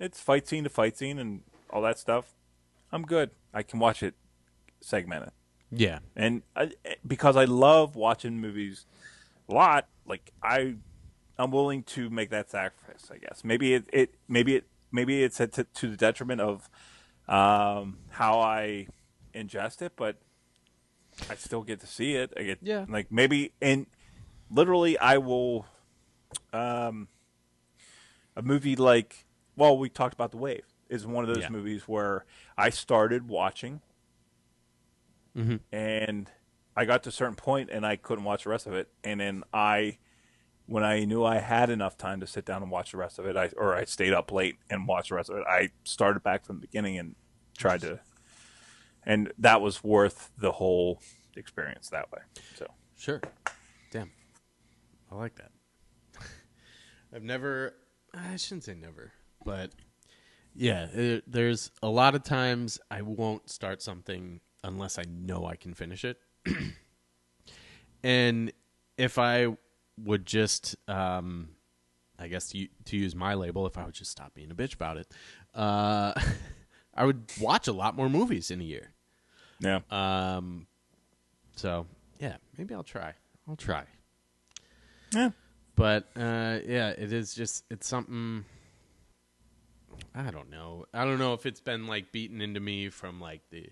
it's 0.00 0.20
fight 0.20 0.46
scene 0.48 0.64
to 0.64 0.70
fight 0.70 0.96
scene 0.96 1.18
and 1.18 1.42
all 1.70 1.82
that 1.82 1.98
stuff. 1.98 2.34
I'm 2.92 3.02
good. 3.02 3.30
I 3.54 3.62
can 3.62 3.78
watch 3.78 4.02
it 4.02 4.14
segmented 4.80 5.30
Yeah. 5.70 5.98
and 6.16 6.42
I, 6.56 6.72
because 7.06 7.36
I 7.36 7.44
love 7.44 7.96
watching 7.96 8.40
movies 8.40 8.86
a 9.48 9.54
lot, 9.54 9.88
like 10.06 10.32
I, 10.42 10.76
I'm 11.38 11.50
willing 11.50 11.82
to 11.84 12.10
make 12.10 12.30
that 12.30 12.50
sacrifice. 12.50 13.10
I 13.12 13.18
guess 13.18 13.42
maybe 13.44 13.74
it, 13.74 13.84
it 13.92 14.14
maybe 14.28 14.56
it 14.56 14.64
maybe 14.90 15.22
it's 15.22 15.40
at 15.40 15.52
to, 15.52 15.64
to 15.64 15.90
the 15.90 15.96
detriment 15.96 16.40
of 16.40 16.68
um, 17.28 17.98
how 18.10 18.40
I 18.40 18.88
ingest 19.34 19.82
it, 19.82 19.92
but 19.96 20.16
I 21.30 21.34
still 21.36 21.62
get 21.62 21.80
to 21.80 21.86
see 21.86 22.14
it. 22.14 22.32
I 22.36 22.42
get 22.42 22.58
Yeah. 22.62 22.84
like 22.88 23.12
maybe 23.12 23.52
and 23.60 23.86
literally 24.50 24.98
I 24.98 25.18
will, 25.18 25.66
um, 26.52 27.08
a 28.36 28.42
movie 28.42 28.76
like 28.76 29.26
well 29.56 29.76
we 29.78 29.88
talked 29.88 30.14
about 30.14 30.30
the 30.30 30.36
wave 30.38 30.64
is 30.88 31.06
one 31.06 31.22
of 31.22 31.28
those 31.28 31.42
Yeah. 31.44 31.50
movies 31.50 31.82
where 31.86 32.24
I 32.56 32.70
started 32.70 33.28
watching 33.28 33.80
and 35.70 36.30
I 36.76 36.84
got 36.84 37.02
to 37.02 37.10
a 37.10 37.12
certain 37.12 37.34
point 37.34 37.68
and 37.70 37.84
I 37.84 37.96
couldn't 37.96 38.24
watch 38.24 38.44
the 38.44 38.50
rest 38.50 38.66
of 38.66 38.72
it. 38.72 38.88
And 39.04 39.20
then 39.20 39.44
I, 39.52 39.98
when 40.68 40.84
I 40.84 41.04
knew 41.04 41.24
I 41.24 41.38
had 41.38 41.70
enough 41.70 41.96
time 41.96 42.20
to 42.20 42.26
sit 42.26 42.44
down 42.44 42.62
and 42.62 42.70
watch 42.70 42.92
the 42.92 42.98
rest 42.98 43.18
of 43.18 43.26
it, 43.26 43.36
I 43.36 43.50
or 43.56 43.74
I 43.74 43.84
stayed 43.84 44.12
up 44.12 44.30
late 44.30 44.56
and 44.70 44.86
watched 44.86 45.08
the 45.08 45.16
rest 45.16 45.30
of 45.30 45.38
it. 45.38 45.44
I 45.48 45.70
started 45.84 46.22
back 46.22 46.44
from 46.44 46.56
the 46.56 46.60
beginning 46.60 46.98
and 46.98 47.14
tried 47.56 47.80
to, 47.80 48.00
and 49.04 49.32
that 49.38 49.60
was 49.60 49.82
worth 49.82 50.30
the 50.38 50.52
whole 50.52 51.00
experience 51.36 51.88
that 51.90 52.12
way. 52.12 52.20
So 52.54 52.66
Sure. 52.98 53.20
Damn. 53.92 54.10
I 55.10 55.14
like 55.14 55.36
that. 55.36 55.52
I've 57.14 57.22
never, 57.22 57.74
I 58.12 58.36
shouldn't 58.36 58.64
say 58.64 58.74
never, 58.74 59.12
but 59.44 59.70
yeah, 60.52 60.88
there, 60.92 61.22
there's 61.26 61.70
a 61.80 61.88
lot 61.88 62.16
of 62.16 62.24
times 62.24 62.80
I 62.90 63.02
won't 63.02 63.48
start 63.48 63.82
something 63.82 64.40
unless 64.64 64.98
I 64.98 65.04
know 65.08 65.46
I 65.46 65.54
can 65.54 65.74
finish 65.74 66.04
it. 66.04 66.18
and 68.02 68.52
if 68.96 69.16
I 69.16 69.56
would 70.04 70.26
just, 70.26 70.76
um, 70.88 71.50
I 72.18 72.28
guess 72.28 72.48
to, 72.50 72.66
to 72.86 72.96
use 72.96 73.14
my 73.14 73.34
label, 73.34 73.66
if 73.66 73.76
I 73.78 73.84
would 73.84 73.94
just 73.94 74.10
stop 74.10 74.34
being 74.34 74.50
a 74.50 74.54
bitch 74.54 74.74
about 74.74 74.96
it, 74.96 75.08
uh, 75.54 76.12
I 76.94 77.04
would 77.04 77.24
watch 77.40 77.68
a 77.68 77.72
lot 77.72 77.94
more 77.96 78.08
movies 78.08 78.50
in 78.50 78.60
a 78.60 78.64
year. 78.64 78.92
yeah, 79.60 79.80
Um, 79.90 80.66
so 81.56 81.86
yeah, 82.18 82.36
maybe 82.56 82.74
I'll 82.74 82.82
try. 82.82 83.14
I'll 83.48 83.56
try. 83.56 83.84
yeah, 85.12 85.30
But 85.76 86.08
uh, 86.16 86.58
yeah, 86.66 86.90
it 86.90 87.12
is 87.12 87.34
just 87.34 87.64
it's 87.70 87.86
something. 87.86 88.44
I 90.14 90.30
don't 90.30 90.50
know. 90.50 90.84
I 90.92 91.04
don't 91.04 91.18
know 91.18 91.34
if 91.34 91.46
it's 91.46 91.60
been 91.60 91.86
like 91.86 92.12
beaten 92.12 92.40
into 92.40 92.60
me 92.60 92.88
from 92.88 93.20
like 93.20 93.42
the 93.50 93.68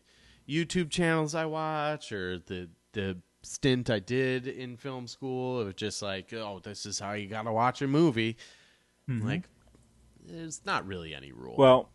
YouTube 0.48 0.90
channels 0.90 1.34
I 1.34 1.46
watch 1.46 2.12
or 2.12 2.38
the 2.38 2.68
the 2.92 3.18
stint 3.46 3.90
I 3.90 4.00
did 4.00 4.46
in 4.46 4.76
film 4.76 5.06
school. 5.06 5.60
It 5.60 5.64
was 5.64 5.74
just 5.74 6.02
like, 6.02 6.32
oh, 6.32 6.60
this 6.62 6.84
is 6.84 6.98
how 6.98 7.12
you 7.12 7.28
gotta 7.28 7.52
watch 7.52 7.80
a 7.82 7.86
movie. 7.86 8.36
Like, 9.08 9.48
there's 10.24 10.62
not 10.66 10.84
really 10.84 11.14
any 11.14 11.30
rule. 11.30 11.54
Well, 11.56 11.90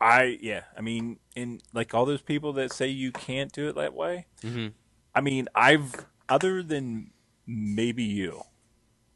I 0.00 0.38
yeah, 0.40 0.62
I 0.76 0.80
mean, 0.80 1.18
in 1.34 1.60
like 1.74 1.92
all 1.94 2.06
those 2.06 2.22
people 2.22 2.54
that 2.54 2.72
say 2.72 2.88
you 2.88 3.12
can't 3.12 3.52
do 3.52 3.68
it 3.68 3.76
that 3.76 3.92
way. 3.94 4.26
Mhm. 4.40 4.72
I 5.14 5.20
mean, 5.20 5.48
I've 5.54 6.06
other 6.28 6.62
than 6.62 7.10
maybe 7.46 8.02
you, 8.02 8.42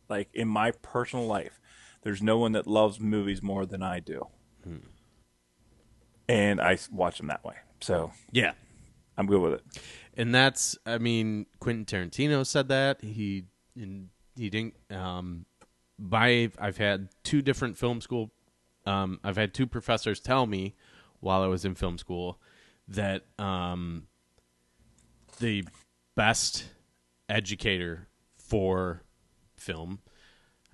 like 0.08 0.28
in 0.34 0.46
my 0.48 0.72
personal 0.72 1.26
life, 1.26 1.58
there's 2.02 2.22
no 2.22 2.38
one 2.38 2.52
that 2.52 2.66
loves 2.66 3.00
movies 3.00 3.42
more 3.42 3.64
than 3.64 3.82
I 3.82 4.00
do, 4.00 4.26
and 6.28 6.60
I 6.60 6.78
watch 6.90 7.18
them 7.18 7.28
that 7.28 7.44
way. 7.44 7.56
So 7.80 8.12
yeah, 8.30 8.52
I'm 9.16 9.26
good 9.26 9.40
with 9.40 9.54
it. 9.54 9.64
And 10.16 10.34
that's 10.34 10.76
I 10.86 10.98
mean 10.98 11.46
Quentin 11.58 11.84
Tarantino 11.84 12.46
said 12.46 12.68
that. 12.68 13.00
He 13.02 13.44
he 13.74 14.50
didn't 14.50 14.74
um 14.90 15.46
by 15.98 16.50
I've 16.58 16.78
had 16.78 17.08
two 17.24 17.42
different 17.42 17.76
film 17.76 18.00
school 18.00 18.30
um 18.86 19.20
I've 19.22 19.36
had 19.36 19.54
two 19.54 19.66
professors 19.66 20.20
tell 20.20 20.46
me 20.46 20.74
while 21.20 21.42
I 21.42 21.46
was 21.46 21.64
in 21.64 21.74
film 21.74 21.98
school 21.98 22.40
that 22.88 23.24
um 23.38 24.06
the 25.38 25.64
best 26.16 26.64
educator 27.28 28.08
for 28.36 29.02
film 29.56 30.00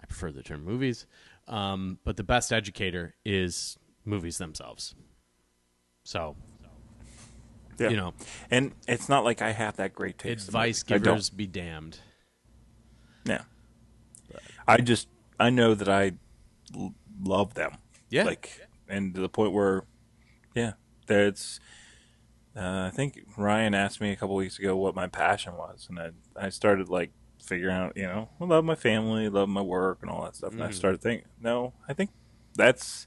I 0.01 0.07
prefer 0.07 0.31
the 0.31 0.43
term 0.43 0.65
movies 0.65 1.07
um 1.49 1.99
but 2.05 2.17
the 2.17 2.25
best 2.25 2.53
educator 2.53 3.15
is 3.25 3.77
movies 4.05 4.39
themselves. 4.39 4.95
So 6.05 6.37
Yeah. 7.79 7.91
you 7.91 7.97
know 7.97 8.15
and 8.51 8.73
it's 8.89 9.09
not 9.09 9.25
like 9.25 9.43
I 9.43 9.53
have 9.53 9.77
that 9.77 9.95
great 9.95 10.19
taste. 10.19 10.49
advice 10.49 10.83
movies. 10.89 11.03
I 11.03 11.05
don't. 11.05 11.15
givers 11.15 11.31
be 11.31 11.47
damned 11.47 11.99
Yeah. 13.27 13.43
I 14.67 14.79
just 14.79 15.09
I 15.39 15.51
know 15.51 15.75
that 15.75 15.89
I 15.89 16.13
l- 16.75 16.95
love 17.23 17.55
them. 17.55 17.77
Yeah. 18.11 18.25
Like 18.25 18.61
and 18.89 19.15
to 19.15 19.21
the 19.21 19.29
point 19.29 19.53
where 19.53 19.85
yeah, 20.55 20.73
that's 21.07 21.61
uh, 22.57 22.87
I 22.87 22.91
think 22.95 23.21
Ryan 23.37 23.75
asked 23.75 24.01
me 24.01 24.11
a 24.13 24.17
couple 24.17 24.35
weeks 24.35 24.59
ago 24.59 24.75
what 24.77 24.95
my 24.95 25.07
passion 25.07 25.57
was 25.57 25.87
and 25.91 25.99
I 25.99 26.11
I 26.37 26.49
started 26.49 26.89
like 26.89 27.11
figuring 27.45 27.77
out, 27.77 27.97
you 27.97 28.05
know, 28.05 28.29
I 28.41 28.45
love 28.45 28.65
my 28.65 28.75
family, 28.75 29.29
love 29.29 29.49
my 29.49 29.61
work 29.61 29.99
and 30.03 30.11
all 30.11 30.25
that 30.25 30.35
stuff. 30.37 30.53
And 30.53 30.65
I 30.65 30.71
started 30.71 31.01
thinking, 31.01 31.29
no, 31.41 31.75
I 31.89 31.93
think 31.93 32.11
that's 32.55 33.07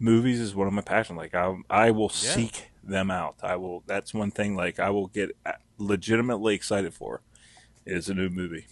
movies 0.00 0.40
is 0.40 0.54
one 0.54 0.66
of 0.66 0.72
my 0.72 0.82
passions. 0.82 1.16
Like 1.18 1.34
I 1.34 1.54
I 1.68 1.90
will 1.90 2.10
Yeah. 2.22 2.30
seek 2.34 2.70
them 2.82 3.10
out. 3.10 3.36
I 3.42 3.56
will 3.56 3.82
that's 3.86 4.12
one 4.14 4.30
thing 4.30 4.56
like 4.56 4.78
I 4.80 4.90
will 4.90 5.06
get 5.08 5.30
legitimately 5.78 6.54
excited 6.54 6.94
for 6.94 7.22
is 7.86 8.08
a 8.08 8.14
new 8.14 8.28
movie. 8.28 8.66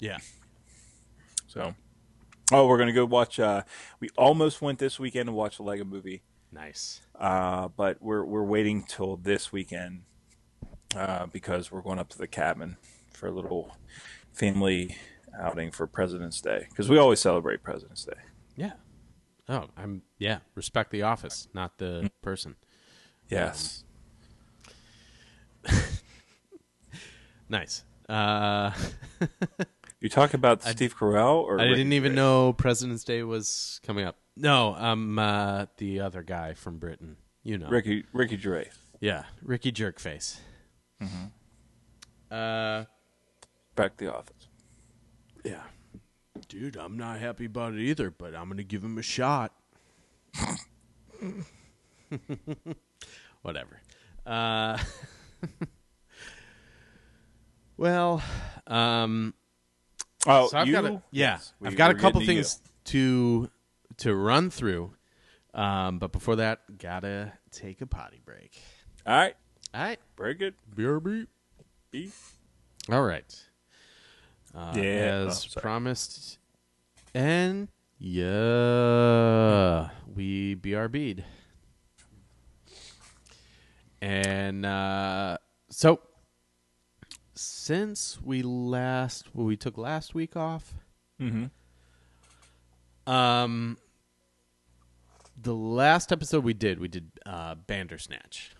yeah 0.00 0.18
So, 1.46 1.74
oh, 2.52 2.66
we're 2.66 2.78
gonna 2.78 2.92
go 2.92 3.04
watch. 3.04 3.38
Uh, 3.40 3.62
we 4.00 4.08
almost 4.16 4.60
went 4.62 4.78
this 4.78 4.98
weekend 4.98 5.26
to 5.28 5.32
watch 5.32 5.58
a 5.58 5.62
Lego 5.62 5.84
Movie, 5.84 6.22
nice 6.52 7.00
uh, 7.18 7.68
but 7.68 8.00
we're 8.02 8.24
we're 8.24 8.42
waiting 8.44 8.82
till 8.84 9.16
this 9.16 9.52
weekend 9.52 10.02
uh, 10.96 11.26
because 11.26 11.70
we're 11.70 11.82
going 11.82 11.98
up 11.98 12.08
to 12.10 12.18
the 12.18 12.26
cabin 12.26 12.76
for 13.12 13.28
a 13.28 13.32
little 13.32 13.76
family 14.32 14.96
outing 15.40 15.70
for 15.70 15.86
President's 15.86 16.40
Day 16.40 16.66
because 16.70 16.88
we 16.88 16.98
always 16.98 17.20
celebrate 17.20 17.62
President's 17.62 18.04
Day. 18.04 18.20
Yeah. 18.56 18.72
Oh, 19.48 19.66
I'm 19.76 20.02
yeah. 20.18 20.38
Respect 20.54 20.90
the 20.90 21.02
office, 21.02 21.48
not 21.54 21.78
the 21.78 22.02
Mm. 22.04 22.10
person. 22.22 22.56
Yes, 23.28 23.84
Nice. 27.48 27.84
Uh, 28.08 28.70
you 30.00 30.08
talk 30.08 30.34
about 30.34 30.62
Steve 30.62 30.96
Carell 30.96 31.42
or 31.42 31.58
I 31.60 31.64
Ricky 31.64 31.76
didn't 31.76 31.92
even 31.94 32.12
Gervais? 32.12 32.22
know 32.22 32.52
President's 32.52 33.04
Day 33.04 33.22
was 33.22 33.80
coming 33.86 34.04
up. 34.04 34.16
No, 34.36 34.74
I'm 34.74 35.18
uh, 35.18 35.66
the 35.78 36.00
other 36.00 36.22
guy 36.22 36.54
from 36.54 36.78
Britain. 36.78 37.16
You 37.42 37.58
know. 37.58 37.68
Ricky 37.68 38.04
Ricky 38.12 38.36
Gervais. 38.38 38.70
Yeah, 39.00 39.24
Ricky 39.42 39.72
Jerkface. 39.72 40.38
Mm-hmm. 41.02 41.24
Uh, 42.30 42.84
Back 43.76 43.96
to 43.98 44.04
the 44.04 44.14
office. 44.14 44.48
yeah. 45.44 45.62
Dude, 46.48 46.76
I'm 46.76 46.96
not 46.96 47.18
happy 47.20 47.44
about 47.46 47.74
it 47.74 47.80
either, 47.80 48.10
but 48.10 48.34
I'm 48.34 48.48
gonna 48.48 48.62
give 48.64 48.82
him 48.84 48.98
a 48.98 49.02
shot. 49.02 49.52
Whatever. 53.44 53.78
Uh, 54.24 54.78
well, 57.76 58.22
um, 58.66 59.34
Oh, 60.26 60.48
so 60.48 60.56
I've 60.58 60.66
you? 60.66 60.72
got 60.72 60.84
a, 60.86 60.88
yeah, 60.88 61.00
Yes, 61.10 61.52
we- 61.60 61.68
I've 61.68 61.76
got 61.76 61.90
a 61.90 61.94
couple 61.94 62.20
getting 62.20 62.26
to 62.28 62.32
you. 62.32 62.42
things 62.44 62.60
to 62.84 63.50
to 63.98 64.14
run 64.14 64.48
through, 64.48 64.94
um, 65.52 65.98
but 65.98 66.10
before 66.10 66.36
that, 66.36 66.60
gotta 66.78 67.34
take 67.50 67.82
a 67.82 67.86
potty 67.86 68.22
break. 68.24 68.58
All 69.06 69.14
right, 69.14 69.36
All 69.74 69.82
right, 69.82 69.98
break 70.16 70.40
it, 70.40 70.54
BRB. 70.74 71.26
Beef. 71.90 72.38
All 72.90 73.02
right. 73.02 73.44
Uh, 74.54 74.72
Yeah. 74.76 75.26
as 75.28 75.54
Oh, 75.54 75.60
promised, 75.60 76.38
and 77.14 77.68
Yeah, 77.98 79.90
we 80.14 80.54
BRB'd. 80.56 81.24
And 84.04 84.66
uh, 84.66 85.38
so, 85.70 85.98
since 87.32 88.20
we 88.22 88.42
last, 88.42 89.34
well, 89.34 89.46
we 89.46 89.56
took 89.56 89.78
last 89.78 90.14
week 90.14 90.36
off. 90.36 90.74
Mm-hmm. 91.18 93.10
Um, 93.10 93.78
the 95.40 95.54
last 95.54 96.12
episode 96.12 96.44
we 96.44 96.52
did, 96.52 96.80
we 96.80 96.88
did 96.88 97.12
uh, 97.24 97.54
Bandersnatch, 97.54 98.50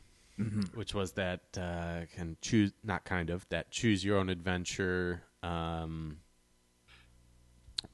which 0.72 0.94
was 0.94 1.12
that 1.12 1.42
uh, 1.60 2.06
can 2.14 2.38
choose, 2.40 2.72
not 2.82 3.04
kind 3.04 3.28
of 3.28 3.46
that 3.50 3.70
choose 3.70 4.02
your 4.02 4.16
own 4.16 4.30
adventure, 4.30 5.24
um, 5.42 6.20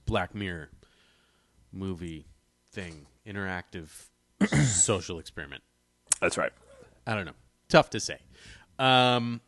Black 0.06 0.36
Mirror 0.36 0.70
movie 1.72 2.26
thing, 2.70 3.06
interactive 3.26 3.88
social 4.68 5.18
experiment. 5.18 5.64
That's 6.20 6.38
right. 6.38 6.52
I 7.06 7.14
don't 7.14 7.24
know. 7.24 7.32
Tough 7.68 7.90
to 7.90 8.00
say. 8.00 8.18
Um, 8.78 9.40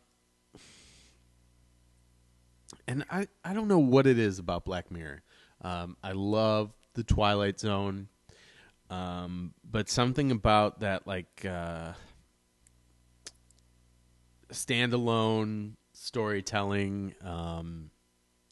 and 2.87 3.05
I, 3.09 3.27
I 3.43 3.53
don't 3.53 3.67
know 3.67 3.79
what 3.79 4.07
it 4.07 4.17
is 4.19 4.39
about 4.39 4.65
Black 4.65 4.91
Mirror. 4.91 5.21
Um, 5.61 5.97
I 6.03 6.11
love 6.11 6.73
the 6.93 7.03
Twilight 7.03 7.59
Zone, 7.59 8.07
um, 8.89 9.53
but 9.69 9.89
something 9.89 10.29
about 10.31 10.81
that 10.81 11.07
like 11.07 11.45
uh, 11.45 11.93
standalone 14.51 15.73
storytelling, 15.93 17.15
um, 17.23 17.89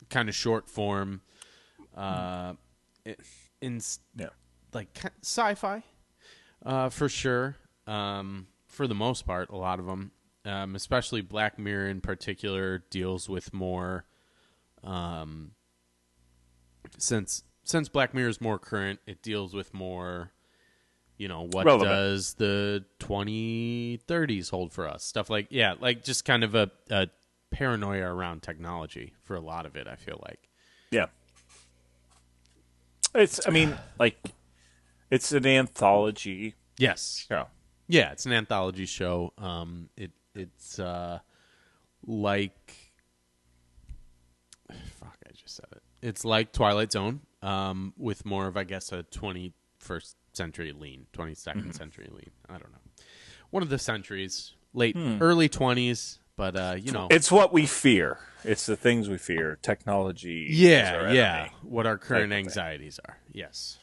kind 0.09 0.29
of 0.29 0.35
short 0.35 0.69
form, 0.69 1.21
uh, 1.95 2.53
in 3.61 3.81
Yeah. 4.15 4.29
like 4.73 4.97
sci-fi 5.21 5.83
uh, 6.65 6.89
for 6.89 7.09
sure. 7.09 7.57
Um, 7.87 8.47
for 8.71 8.87
the 8.87 8.95
most 8.95 9.25
part, 9.25 9.49
a 9.49 9.55
lot 9.57 9.79
of 9.79 9.85
them, 9.85 10.11
um, 10.45 10.75
especially 10.75 11.21
Black 11.21 11.59
Mirror 11.59 11.87
in 11.89 12.01
particular, 12.01 12.79
deals 12.89 13.29
with 13.29 13.53
more. 13.53 14.05
Um, 14.83 15.51
since 16.97 17.43
since 17.63 17.89
Black 17.89 18.13
Mirror 18.13 18.29
is 18.29 18.41
more 18.41 18.57
current, 18.57 18.99
it 19.05 19.21
deals 19.21 19.53
with 19.53 19.73
more. 19.73 20.31
You 21.17 21.27
know 21.27 21.47
what 21.51 21.67
Relevant. 21.67 21.91
does 21.91 22.33
the 22.35 22.83
2030s 22.99 24.49
hold 24.49 24.73
for 24.73 24.87
us? 24.87 25.03
Stuff 25.03 25.29
like 25.29 25.47
yeah, 25.51 25.75
like 25.79 26.03
just 26.03 26.25
kind 26.25 26.43
of 26.43 26.55
a, 26.55 26.71
a 26.89 27.09
paranoia 27.51 28.11
around 28.11 28.41
technology 28.41 29.13
for 29.23 29.35
a 29.35 29.39
lot 29.39 29.67
of 29.67 29.75
it. 29.75 29.87
I 29.87 29.95
feel 29.97 30.19
like 30.25 30.49
Yeah. 30.89 31.07
It's. 33.13 33.45
I 33.45 33.51
mean, 33.51 33.77
like, 33.99 34.17
it's 35.09 35.31
an 35.33 35.45
anthology 35.45 36.55
yes, 36.77 37.25
show. 37.27 37.47
Yeah, 37.91 38.13
it's 38.13 38.25
an 38.25 38.31
anthology 38.31 38.85
show. 38.85 39.33
Um, 39.37 39.89
it 39.97 40.11
it's 40.33 40.79
uh, 40.79 41.19
like 42.05 42.73
fuck, 44.71 45.17
I 45.27 45.31
just 45.33 45.57
said 45.57 45.65
it. 45.73 45.83
It's 46.01 46.23
like 46.23 46.53
Twilight 46.53 46.93
Zone, 46.93 47.19
um, 47.41 47.93
with 47.97 48.25
more 48.25 48.47
of 48.47 48.55
I 48.55 48.63
guess 48.63 48.93
a 48.93 49.03
twenty 49.03 49.53
first 49.79 50.15
century 50.31 50.71
lean, 50.71 51.07
twenty 51.11 51.35
century 51.35 52.07
lean. 52.09 52.31
I 52.47 52.53
don't 52.53 52.71
know, 52.71 53.03
one 53.49 53.61
of 53.61 53.67
the 53.69 53.77
centuries, 53.77 54.53
late 54.73 54.95
early 54.97 55.49
twenties, 55.49 56.19
but 56.37 56.55
uh, 56.55 56.75
you 56.79 56.93
know, 56.93 57.07
It's 57.11 57.29
what 57.29 57.51
we 57.51 57.65
fear. 57.65 58.19
It's 58.45 58.65
the 58.67 58.77
things 58.77 59.09
we 59.09 59.17
fear. 59.17 59.59
Technology. 59.61 60.47
yeah, 60.49 61.11
yeah. 61.11 61.35
enemy. 61.39 61.51
What 61.63 61.85
our 61.85 61.97
current 61.97 62.23
of 62.23 62.29
thing. 62.29 62.45
anxieties 62.45 63.01
are. 63.05 63.17
Yes. 63.33 63.79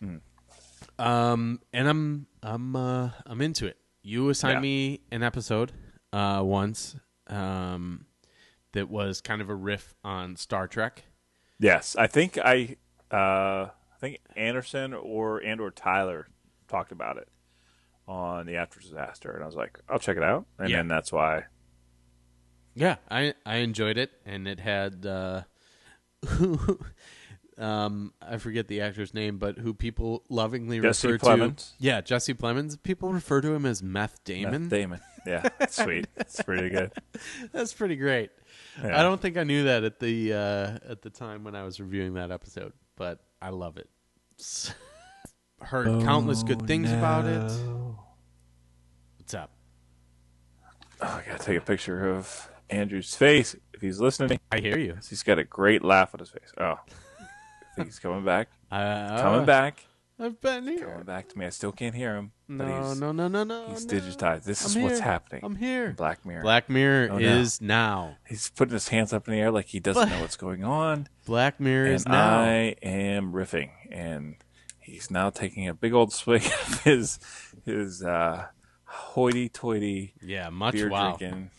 Um, 0.99 1.61
and 1.75 1.87
I'm 1.89 2.27
I'm 2.43 2.75
uh, 2.75 3.11
I'm 3.27 3.43
into 3.43 3.67
it. 3.67 3.77
You 4.03 4.29
assigned 4.31 4.57
Yeah. 4.57 4.61
me 4.61 5.01
an 5.11 5.23
episode 5.23 5.73
uh, 6.13 6.43
once 6.45 6.97
um, 7.27 8.07
that 8.73 8.89
was 8.89 9.21
kind 9.21 9.43
of 9.43 9.51
a 9.51 9.55
riff 9.55 9.95
on 10.05 10.37
Star 10.37 10.67
Trek. 10.69 11.05
Yes, 11.59 11.97
I 11.97 12.07
think 12.07 12.39
I. 12.39 12.77
Uh, 13.11 13.69
I 13.71 14.01
think 14.01 14.19
Anderson 14.37 14.95
or 14.95 15.39
and 15.39 15.61
or 15.61 15.71
Tyler 15.73 16.29
talked 16.69 16.93
about 16.93 17.17
it 17.17 17.29
on 18.07 18.47
the 18.47 18.55
After 18.57 18.79
Disaster, 18.81 19.33
and 19.33 19.43
I 19.43 19.47
was 19.47 19.57
like, 19.57 19.81
I'll 19.89 19.99
check 19.99 20.17
it 20.17 20.23
out, 20.23 20.47
and 20.59 20.71
Yeah. 20.71 20.77
then 20.77 20.89
that's 20.89 21.11
why. 21.13 21.45
Yeah, 22.75 22.97
I 23.11 23.35
I 23.45 23.57
enjoyed 23.57 23.99
it, 23.99 24.13
and 24.25 24.47
it 24.47 24.61
had 24.61 25.05
uh, 25.05 25.43
um 27.59 28.13
I 28.23 28.37
forget 28.39 28.69
the 28.69 28.81
actor's 28.81 29.13
name, 29.15 29.39
but 29.39 29.59
who 29.59 29.75
people 29.75 30.23
lovingly 30.29 30.81
Jesse 30.81 31.13
refer 31.13 31.27
Plemons. 31.37 31.77
to. 31.77 31.85
Yeah, 31.85 32.01
Jesse 32.01 32.35
Plemons. 32.35 32.81
People 32.83 33.13
refer 33.13 33.41
to 33.41 33.53
him 33.53 33.67
as 33.67 33.83
Meth 33.83 34.23
Damon. 34.25 34.63
Matt 34.63 34.71
Damon. 34.71 35.01
Yeah, 35.27 35.49
sweet. 35.69 36.07
It's 36.17 36.41
pretty 36.43 36.71
good. 36.71 36.93
That's 37.53 37.75
pretty 37.75 37.97
great. 37.97 38.31
Yeah. 38.83 38.99
I 38.99 39.03
don't 39.03 39.21
think 39.21 39.37
I 39.37 39.43
knew 39.45 39.65
that 39.65 39.85
at 39.85 39.99
the 39.99 40.33
uh, 40.33 40.91
at 40.91 41.03
the 41.03 41.11
time 41.11 41.45
when 41.45 41.55
I 41.55 41.65
was 41.65 41.81
reviewing 41.81 42.15
that 42.15 42.31
episode, 42.31 42.73
but 42.97 43.21
I 43.43 43.51
love 43.51 43.77
it. 43.77 43.89
Heard 45.61 46.03
countless 46.03 46.45
good 46.45 46.67
things 46.69 46.91
about 46.93 47.27
it. 47.27 47.51
What's 49.19 49.35
up? 49.35 49.51
Oh, 51.01 51.07
I 51.07 51.29
gotta 51.29 51.43
take 51.43 51.59
a 51.59 51.61
picture 51.61 52.09
of 52.11 52.49
Andrew's 52.71 53.15
face 53.15 53.57
if 53.75 53.81
he's 53.81 54.01
listening. 54.01 54.39
I 54.53 54.61
hear 54.61 54.79
you. 54.79 54.97
He's 55.09 55.23
got 55.25 55.39
a 55.39 55.45
great 55.45 55.83
laugh 55.85 56.15
on 56.15 56.21
his 56.21 56.31
face. 56.31 56.53
Oh, 56.59 56.79
he's 57.85 57.99
coming 57.99 58.25
back. 58.25 58.49
Uh, 58.71 59.23
Coming 59.23 59.47
back. 59.47 59.87
I've 60.21 60.43
been 60.43 60.67
here. 60.67 60.89
Coming 60.89 61.05
back 61.05 61.29
to 61.31 61.39
me. 61.39 61.47
I 61.47 61.49
still 61.49 61.73
can't 61.73 61.95
hear 61.95 62.17
him. 62.17 62.33
No, 62.49 62.67
he's, 62.91 63.01
no, 63.01 63.13
no, 63.13 63.29
no, 63.29 63.45
no. 63.45 63.69
He's 63.69 63.87
no. 63.87 63.99
digitized. 63.99 64.45
This 64.45 64.63
is 64.63 64.77
I'm 64.77 64.83
what's 64.83 64.97
here. 64.99 65.05
happening. 65.05 65.41
I'm 65.43 65.57
here. 65.57 65.95
Black 65.97 66.27
Mirror. 66.27 66.43
Black 66.43 66.69
Mirror 66.69 67.09
Oh, 67.13 67.19
no. 67.19 67.27
is 67.27 67.63
now. 67.63 68.17
He's 68.27 68.51
putting 68.51 68.75
his 68.75 68.89
hands 68.89 69.15
up 69.15 69.27
in 69.27 69.33
the 69.33 69.41
air 69.41 69.51
like 69.51 69.67
he 69.69 69.81
doesn't 69.81 70.11
know 70.11 70.21
what's 70.21 70.37
going 70.37 70.65
on. 70.65 71.09
Black 71.25 71.61
Mirror 71.61 71.87
And 71.87 71.95
is 71.95 72.07
now. 72.07 72.41
I 72.41 72.75
am 72.83 73.33
riffing, 73.33 73.71
and 73.91 74.35
he's 74.81 75.11
now 75.11 75.31
taking 75.31 75.67
a 75.67 75.73
big 75.73 75.95
old 75.95 76.13
swig 76.13 76.45
of 76.45 76.83
his 76.83 77.19
his 77.65 78.03
uh, 78.03 78.49
hoity-toity 78.85 80.15
yeah, 80.23 80.51
much 80.51 80.75
beer 80.75 80.89
wow. 80.91 81.17
drinking 81.17 81.51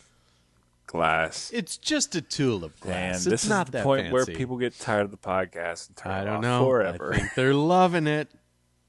glass. 0.90 1.52
It's 1.54 1.78
just 1.78 2.16
a 2.16 2.22
tulip 2.22 2.80
glass. 2.80 2.96
And 2.96 3.04
glass. 3.12 3.24
this 3.26 3.34
it's 3.34 3.44
is 3.44 3.50
not 3.50 3.68
the 3.68 3.72
that 3.74 3.84
point 3.84 4.02
fancy. 4.08 4.14
where 4.14 4.26
people 4.26 4.58
get 4.58 4.78
tired 4.80 5.06
of 5.06 5.12
the 5.12 5.18
podcast 5.18 5.88
and 5.88 5.96
turn 5.98 6.12
I 6.12 6.22
it 6.22 6.26
don't 6.26 6.36
off 6.38 6.42
know. 6.42 6.66
forever. 6.66 7.14
I 7.14 7.18
think 7.20 7.34
they're 7.36 7.54
loving 7.54 8.08
it. 8.08 8.28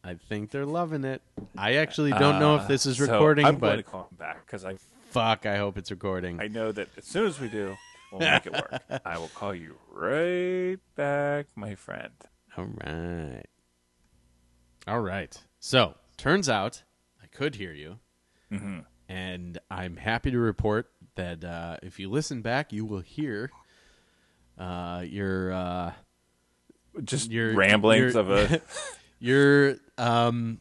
I 0.02 0.14
think 0.14 0.50
they're 0.50 0.64
loving 0.64 1.04
it. 1.04 1.20
I 1.58 1.74
actually 1.74 2.12
don't 2.12 2.38
know 2.40 2.56
if 2.56 2.66
this 2.66 2.86
is 2.86 2.98
Uh, 3.00 3.04
So 3.06 3.12
recording, 3.12 3.44
I'm 3.44 3.56
but 3.56 3.66
going 3.66 3.76
to 3.78 3.82
call 3.82 4.02
him 4.10 4.16
back 4.18 4.46
because 4.46 4.64
I 4.64 4.76
fuck, 5.10 5.44
I 5.44 5.58
hope 5.58 5.76
it's 5.76 5.90
recording. 5.90 6.40
I 6.40 6.48
know 6.48 6.72
that 6.72 6.88
as 6.96 7.04
soon 7.04 7.26
as 7.26 7.38
we 7.38 7.48
do, 7.48 7.76
we'll 8.10 8.20
make 8.22 8.46
it 8.46 8.52
work. 8.52 8.80
I 9.04 9.18
will 9.18 9.28
call 9.28 9.54
you 9.54 9.76
right 9.92 10.78
back, 10.96 11.48
my 11.54 11.74
friend. 11.74 12.12
All 12.56 12.64
right. 12.82 13.44
All 14.88 15.00
right. 15.00 15.36
So, 15.58 15.96
turns 16.16 16.48
out 16.48 16.82
I 17.22 17.26
could 17.26 17.56
hear 17.56 17.72
you. 17.74 17.98
Mm-hmm. 18.50 18.78
And 19.08 19.58
I'm 19.70 19.96
happy 19.96 20.30
to 20.30 20.38
report 20.38 20.90
that 21.16 21.44
uh, 21.44 21.76
if 21.82 21.98
you 21.98 22.10
listen 22.10 22.42
back, 22.42 22.72
you 22.72 22.84
will 22.84 23.00
hear 23.00 23.50
uh, 24.58 25.04
your 25.06 25.52
uh, 25.52 25.92
Just 27.04 27.30
your 27.30 27.54
ramblings 27.54 28.14
your- 28.14 28.20
of 28.22 28.30
a 28.30 28.60
your 29.18 29.76
um, 29.98 30.60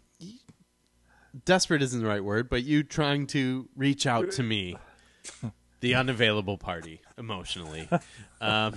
desperate 1.45 1.81
isn't 1.81 2.01
the 2.01 2.07
right 2.07 2.23
word, 2.23 2.49
but 2.49 2.63
you 2.63 2.83
trying 2.83 3.27
to 3.27 3.67
reach 3.75 4.05
out 4.07 4.31
to 4.31 4.43
me, 4.43 4.77
the 5.81 5.95
unavailable 5.95 6.57
party, 6.57 7.01
emotionally. 7.17 7.89
Um, 8.41 8.73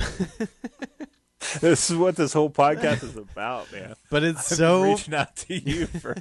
this 1.60 1.88
is 1.88 1.96
what 1.96 2.16
this 2.16 2.32
whole 2.32 2.50
podcast 2.50 3.04
is 3.04 3.16
about, 3.16 3.70
man. 3.72 3.94
but 4.10 4.24
it's 4.24 4.50
I'm 4.50 4.56
so 4.56 4.82
reaching 4.82 5.14
out 5.14 5.36
to 5.36 5.54
you 5.54 5.86
for 5.86 6.16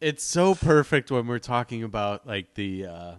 it's 0.00 0.22
so 0.22 0.54
perfect 0.54 1.10
when 1.10 1.26
we're 1.26 1.40
talking 1.40 1.82
about 1.82 2.24
like 2.26 2.54
the 2.54 2.86
uh, 2.86 3.14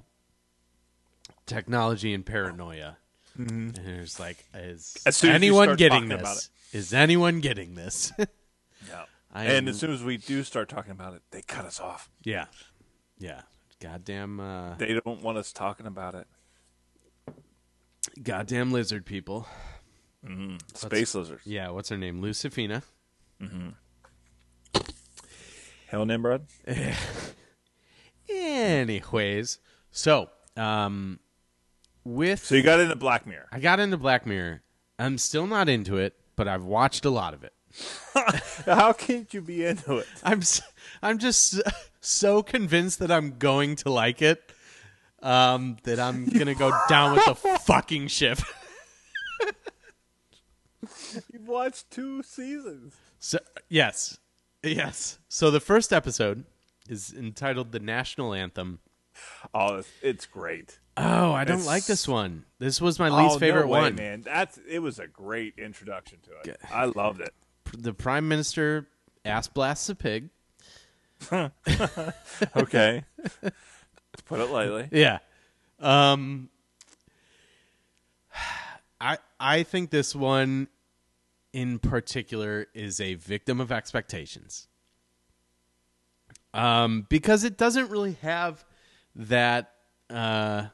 technology 1.46 2.14
and 2.14 2.26
paranoia. 2.26 2.98
And 3.38 3.74
there's 3.76 4.20
like, 4.20 4.46
is 4.54 4.96
Mm-hmm. 5.00 5.08
As 5.10 5.16
soon 5.18 5.30
as 5.30 5.34
you 5.34 5.36
anyone 5.36 5.66
start 5.68 5.80
getting 5.80 6.02
talking 6.10 6.12
about 6.20 6.36
this? 6.36 6.50
Is 6.74 6.94
anyone 6.94 7.40
getting 7.40 7.76
this? 7.76 8.12
yeah. 8.20 9.06
I 9.34 9.46
And 9.46 9.54
am- 9.54 9.68
as 9.70 9.80
soon 9.80 9.92
as 9.92 10.04
we 10.04 10.18
do 10.18 10.44
start 10.44 10.68
talking 10.70 10.92
about 10.92 11.14
it, 11.14 11.22
they 11.32 11.42
cut 11.42 11.64
us 11.66 11.80
off. 11.80 12.10
yeah, 12.24 12.46
yeah, 13.18 13.42
goddamn, 13.80 14.40
uh, 14.40 14.76
They 14.76 15.00
don't 15.06 15.22
want 15.22 15.38
us 15.38 15.54
talking 15.54 15.86
about 15.86 16.16
it. 16.16 16.28
goddamn 18.22 18.72
lizard 18.72 19.06
people. 19.06 19.48
Space 20.74 21.16
lizards. 21.16 21.46
Yeah, 21.48 21.70
what's 21.70 21.90
her 21.90 21.98
name? 21.98 22.22
Lucifina. 22.22 22.84
Hell, 25.88 26.06
Nimrod. 26.06 26.46
Anyways, 28.30 29.60
so 29.92 30.30
um, 30.56 31.20
with 32.04 32.44
So 32.46 32.56
you 32.56 32.64
got 32.64 32.80
into 32.80 32.96
Black 32.96 33.26
Mirror. 33.28 33.48
I 33.52 33.60
got 33.60 33.80
into 33.80 33.98
Black 33.98 34.26
Mirror. 34.26 34.62
I'm 35.00 35.18
still 35.18 35.48
not 35.48 35.68
into 35.70 35.98
it, 35.98 36.16
but 36.36 36.48
I've 36.48 36.64
watched 36.64 37.06
a 37.06 37.10
lot 37.10 37.34
of 37.34 37.44
it. 37.44 37.54
How 38.66 38.92
can't 38.94 39.34
you 39.34 39.42
be 39.42 39.66
into 39.66 39.98
it? 39.98 40.08
I'm 40.24 40.40
s- 40.42 40.62
I'm 41.02 41.18
just 41.18 41.62
so 42.02 42.44
convinced 42.44 43.00
that 43.00 43.12
I'm 43.12 43.38
going 43.38 43.76
to 43.78 43.90
like 43.92 44.22
it 44.22 44.42
um, 45.24 45.78
that 45.84 46.00
I'm 46.00 46.26
gonna 46.38 46.56
go 46.56 46.72
down 46.90 47.14
with 47.14 47.26
the 47.26 47.36
fucking 47.66 48.08
ship. 48.08 48.40
You've 51.32 51.48
watched 51.48 51.90
two 51.92 52.24
seasons. 52.24 52.96
So 53.20 53.40
yes, 53.70 54.18
yes. 54.64 55.20
So 55.30 55.52
the 55.52 55.60
first 55.60 55.94
episode 55.94 56.46
is 56.90 57.14
entitled 57.14 57.72
"The 57.72 57.80
National 57.80 58.34
Anthem." 58.34 58.80
Oh, 59.54 59.84
it's, 60.02 60.26
great. 60.26 60.80
Oh, 60.98 61.32
I 61.34 61.44
don't 61.44 61.56
It's- 61.58 61.68
like 61.68 61.86
this 61.86 62.08
one. 62.08 62.46
This 62.60 62.80
was 62.80 63.00
my 63.00 63.10
least 63.10 63.36
oh, 63.36 63.40
favorite 63.40 63.66
no 63.66 63.72
way, 63.72 63.82
one. 63.82 63.96
man. 63.96 64.22
That's 64.22 64.60
it 64.68 64.80
was 64.80 65.00
a 65.00 65.08
great 65.08 65.56
introduction 65.58 66.20
to 66.24 66.52
it. 66.52 66.58
I 66.72 66.86
loved 66.86 67.22
it. 67.22 67.34
The 67.78 67.94
prime 67.94 68.28
minister 68.28 68.88
ass 69.26 69.48
blasts 69.48 69.90
a 69.90 69.96
pig. 69.96 70.30
Okay, 72.56 73.04
to 73.44 74.24
put 74.26 74.40
it 74.40 74.50
lightly. 74.50 74.88
Yeah. 74.92 75.20
Um 75.80 76.50
I 79.00 79.18
I 79.40 79.64
think 79.64 79.90
this 79.90 80.16
one 80.16 80.68
in 81.54 81.80
particular 81.80 82.68
is 82.74 83.00
a 83.00 83.16
victim 83.16 83.60
of 83.62 83.72
expectations. 83.72 84.68
Um 86.54 87.06
because 87.10 87.44
it 87.44 87.58
doesn't 87.58 87.90
really 87.90 88.18
have 88.22 88.64
that 89.16 89.74
uh 90.10 90.68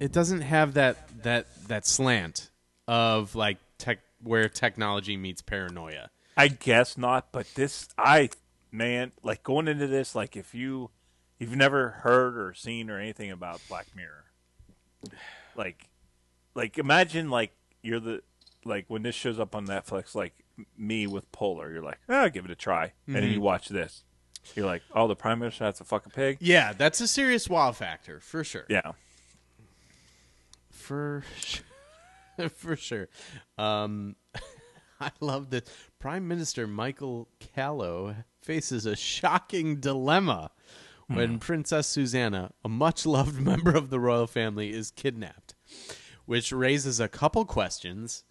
it 0.00 0.12
doesn't 0.12 0.42
have 0.42 0.74
that 0.74 0.96
that 1.22 1.46
that 1.68 1.86
slant 1.86 2.50
of 2.86 3.34
like 3.34 3.58
tech 3.78 3.98
where 4.22 4.48
technology 4.48 5.16
meets 5.16 5.42
paranoia. 5.42 6.10
I 6.36 6.48
guess 6.48 6.98
not, 6.98 7.32
but 7.32 7.46
this 7.54 7.88
I 7.96 8.30
man, 8.70 9.12
like 9.22 9.42
going 9.42 9.68
into 9.68 9.86
this, 9.86 10.14
like 10.14 10.36
if 10.36 10.54
you 10.54 10.90
you've 11.38 11.56
never 11.56 11.90
heard 11.90 12.36
or 12.36 12.54
seen 12.54 12.90
or 12.90 12.98
anything 12.98 13.30
about 13.30 13.60
Black 13.68 13.86
Mirror, 13.94 14.24
like 15.56 15.88
like 16.54 16.78
imagine 16.78 17.30
like 17.30 17.52
you're 17.82 18.00
the 18.00 18.22
like 18.64 18.84
when 18.88 19.02
this 19.02 19.14
shows 19.14 19.38
up 19.38 19.54
on 19.54 19.66
Netflix, 19.66 20.14
like 20.14 20.34
me 20.76 21.06
with 21.06 21.30
Polar, 21.32 21.70
you're 21.72 21.82
like, 21.82 22.00
ah, 22.08 22.28
give 22.28 22.44
it 22.44 22.50
a 22.50 22.56
try, 22.56 22.92
and 23.06 23.16
then 23.16 23.30
you 23.30 23.40
watch 23.40 23.68
this, 23.68 24.04
you're 24.54 24.66
like, 24.66 24.82
oh, 24.94 25.08
the 25.08 25.16
Prime 25.16 25.38
Minister 25.38 25.64
has 25.64 25.80
a 25.80 25.84
fucking 25.84 26.12
pig, 26.12 26.38
Yeah, 26.40 26.72
that's 26.72 27.00
a 27.00 27.08
serious 27.08 27.48
wow 27.48 27.72
factor 27.72 28.20
for 28.20 28.44
sure. 28.44 28.64
yeah, 28.68 28.92
For 30.70 31.24
sure. 31.36 31.64
for 32.50 32.76
sure. 32.76 33.08
Um, 33.58 34.16
I 35.00 35.10
love 35.20 35.50
that 35.50 35.68
Prime 35.98 36.26
Minister 36.28 36.66
Michael 36.66 37.28
Callow 37.40 38.16
faces 38.42 38.86
a 38.86 38.96
shocking 38.96 39.76
dilemma 39.80 40.50
when 41.08 41.38
Princess 41.38 41.86
Susanna, 41.86 42.50
a 42.64 42.68
much 42.68 43.06
loved 43.06 43.40
member 43.40 43.70
of 43.76 43.90
the 43.90 44.00
royal 44.00 44.26
family, 44.26 44.72
is 44.72 44.90
kidnapped, 44.90 45.54
which 46.24 46.50
raises 46.50 46.98
a 46.98 47.06
couple 47.08 47.44
questions. 47.44 48.24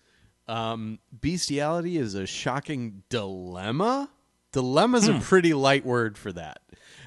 Um, 0.47 0.99
bestiality 1.21 1.97
is 1.97 2.15
a 2.15 2.25
shocking 2.25 3.03
dilemma. 3.09 4.09
Dilemma's 4.55 5.09
a 5.09 5.19
pretty 5.19 5.53
light 5.53 5.85
word 5.85 6.17
for 6.17 6.31
that. 6.31 6.61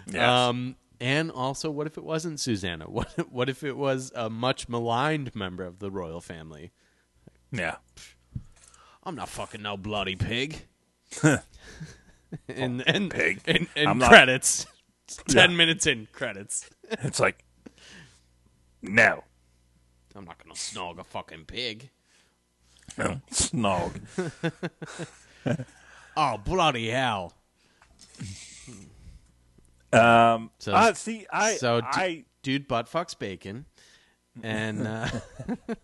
Yes. 0.06 0.22
Um, 0.28 0.76
and 1.00 1.30
also, 1.30 1.70
what 1.70 1.86
if 1.86 1.96
it 1.96 2.04
wasn't 2.04 2.40
Susanna? 2.40 2.84
What 2.90 3.32
what 3.32 3.48
if 3.48 3.64
it 3.64 3.74
was 3.74 4.12
a 4.14 4.28
much 4.28 4.68
maligned 4.68 5.34
member 5.34 5.64
of 5.64 5.78
the 5.78 5.90
royal 5.90 6.20
family? 6.20 6.72
yeah. 7.50 7.76
I'm 9.02 9.14
not 9.14 9.30
fucking 9.30 9.62
no 9.62 9.78
bloody 9.78 10.14
pig. 10.16 10.66
and 12.48 12.84
and 12.86 13.10
pig. 13.10 13.40
and, 13.46 13.66
and 13.74 13.88
I'm 13.88 13.98
not- 13.98 14.10
credits. 14.10 14.66
Ten 15.26 15.50
Yeah. 15.52 15.56
minutes 15.56 15.86
in 15.86 16.06
credits. 16.12 16.68
It's 16.90 17.18
like, 17.18 17.42
no, 18.82 19.24
I'm 20.14 20.26
not 20.26 20.36
gonna 20.42 20.54
snog 20.54 20.98
a 20.98 21.04
fucking 21.04 21.46
pig. 21.46 21.88
no, 22.98 23.22
snog. 23.30 24.00
Oh 26.20 26.36
bloody 26.36 26.88
hell! 26.90 27.32
Um, 29.92 30.50
So- 30.58 30.72
uh, 30.72 30.92
see, 30.94 31.26
I, 31.32 31.54
so 31.54 31.80
d- 31.80 31.86
I, 31.90 32.24
Dude, 32.42 32.68
butt 32.68 32.90
fucks 32.90 33.18
bacon, 33.18 33.64
and 34.42 34.86
uh, 34.86 35.08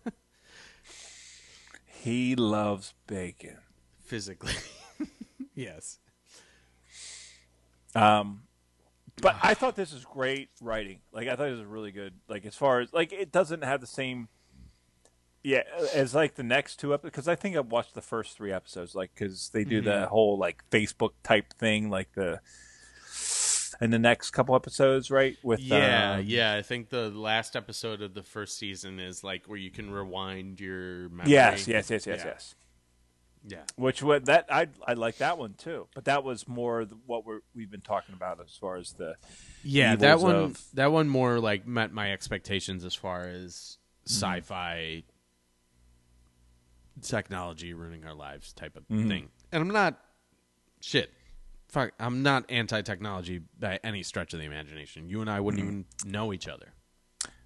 he 1.85 2.35
loves 2.35 2.93
bacon. 3.07 3.57
physically, 4.03 4.53
yes. 5.55 5.99
Um, 7.93 8.43
but 9.21 9.35
I 9.41 9.53
thought 9.53 9.75
this 9.75 9.93
was 9.93 10.05
great 10.05 10.49
writing. 10.61 10.99
Like 11.11 11.27
I 11.27 11.35
thought 11.35 11.47
it 11.47 11.51
was 11.57 11.63
really 11.63 11.91
good. 11.91 12.13
Like 12.27 12.45
as 12.45 12.55
far 12.55 12.81
as 12.81 12.93
like 12.93 13.13
it 13.13 13.31
doesn't 13.31 13.63
have 13.63 13.81
the 13.81 13.87
same, 13.87 14.27
yeah, 15.45 15.61
as 15.93 16.15
like 16.15 16.35
the 16.35 16.43
next 16.43 16.77
two 16.79 16.93
episodes. 16.93 17.11
Because 17.11 17.27
I 17.27 17.35
think 17.35 17.55
I 17.55 17.59
watched 17.59 17.93
the 17.93 18.01
first 18.01 18.35
three 18.35 18.51
episodes. 18.51 18.95
Like 18.95 19.11
because 19.13 19.49
they 19.49 19.63
do 19.63 19.79
the 19.79 20.07
whole 20.07 20.37
like 20.39 20.63
Facebook 20.71 21.11
type 21.23 21.53
thing. 21.53 21.89
Like 21.89 22.13
the 22.13 22.41
in 23.79 23.91
the 23.91 23.99
next 23.99 24.31
couple 24.31 24.55
episodes, 24.55 25.11
right? 25.11 25.37
With 25.43 25.59
Yeah, 25.59 26.15
um, 26.15 26.25
yeah. 26.25 26.55
I 26.55 26.61
think 26.61 26.89
the 26.89 27.09
last 27.09 27.55
episode 27.55 28.01
of 28.01 28.13
the 28.13 28.23
first 28.23 28.57
season 28.57 28.99
is 28.99 29.23
like 29.23 29.45
where 29.45 29.57
you 29.57 29.69
can 29.69 29.91
rewind 29.91 30.59
your 30.59 31.09
memory. 31.09 31.31
Yes, 31.31 31.67
yes, 31.67 31.89
yes, 31.91 32.07
yes, 32.07 32.19
Yeah. 32.19 32.25
yes. 32.25 32.55
Yeah. 33.47 33.61
Which 33.75 34.01
would 34.01 34.25
that 34.25 34.47
I 34.49 34.69
I 34.87 34.93
like 34.93 35.17
that 35.17 35.37
one 35.37 35.53
too. 35.53 35.87
But 35.93 36.05
that 36.05 36.23
was 36.23 36.47
more 36.47 36.87
what 37.05 37.25
we're 37.27 37.41
we've 37.53 37.69
been 37.69 37.81
talking 37.81 38.15
about 38.15 38.39
as 38.43 38.57
far 38.57 38.77
as 38.77 38.93
the 38.93 39.17
Yeah, 39.63 39.95
that 39.97 40.19
one 40.19 40.35
of- 40.35 40.63
that 40.73 40.91
one 40.91 41.07
more 41.07 41.39
like 41.39 41.67
met 41.67 41.91
my 41.93 42.11
expectations 42.11 42.83
as 42.83 42.95
far 42.95 43.21
as 43.27 43.77
Mm-hmm. 44.07 44.13
Technology 47.01 47.73
ruining 47.73 48.05
our 48.05 48.13
lives 48.13 48.53
type 48.53 48.75
of 48.75 48.83
Mm-hmm. 48.87 49.07
thing. 49.09 49.29
And 49.51 49.61
I'm 49.61 49.67
not 49.69 49.99
shit. 50.81 51.11
Fuck, 51.67 51.91
I'm 51.99 52.23
not 52.23 52.45
anti-technology 52.49 53.41
by 53.59 53.79
any 53.83 54.01
stretch 54.03 54.33
of 54.33 54.39
the 54.39 54.45
imagination. 54.45 55.09
You 55.09 55.21
and 55.21 55.29
I 55.29 55.39
wouldn't 55.39 55.61
even 55.63 55.85
know 56.05 56.31
each 56.31 56.47
other 56.47 56.73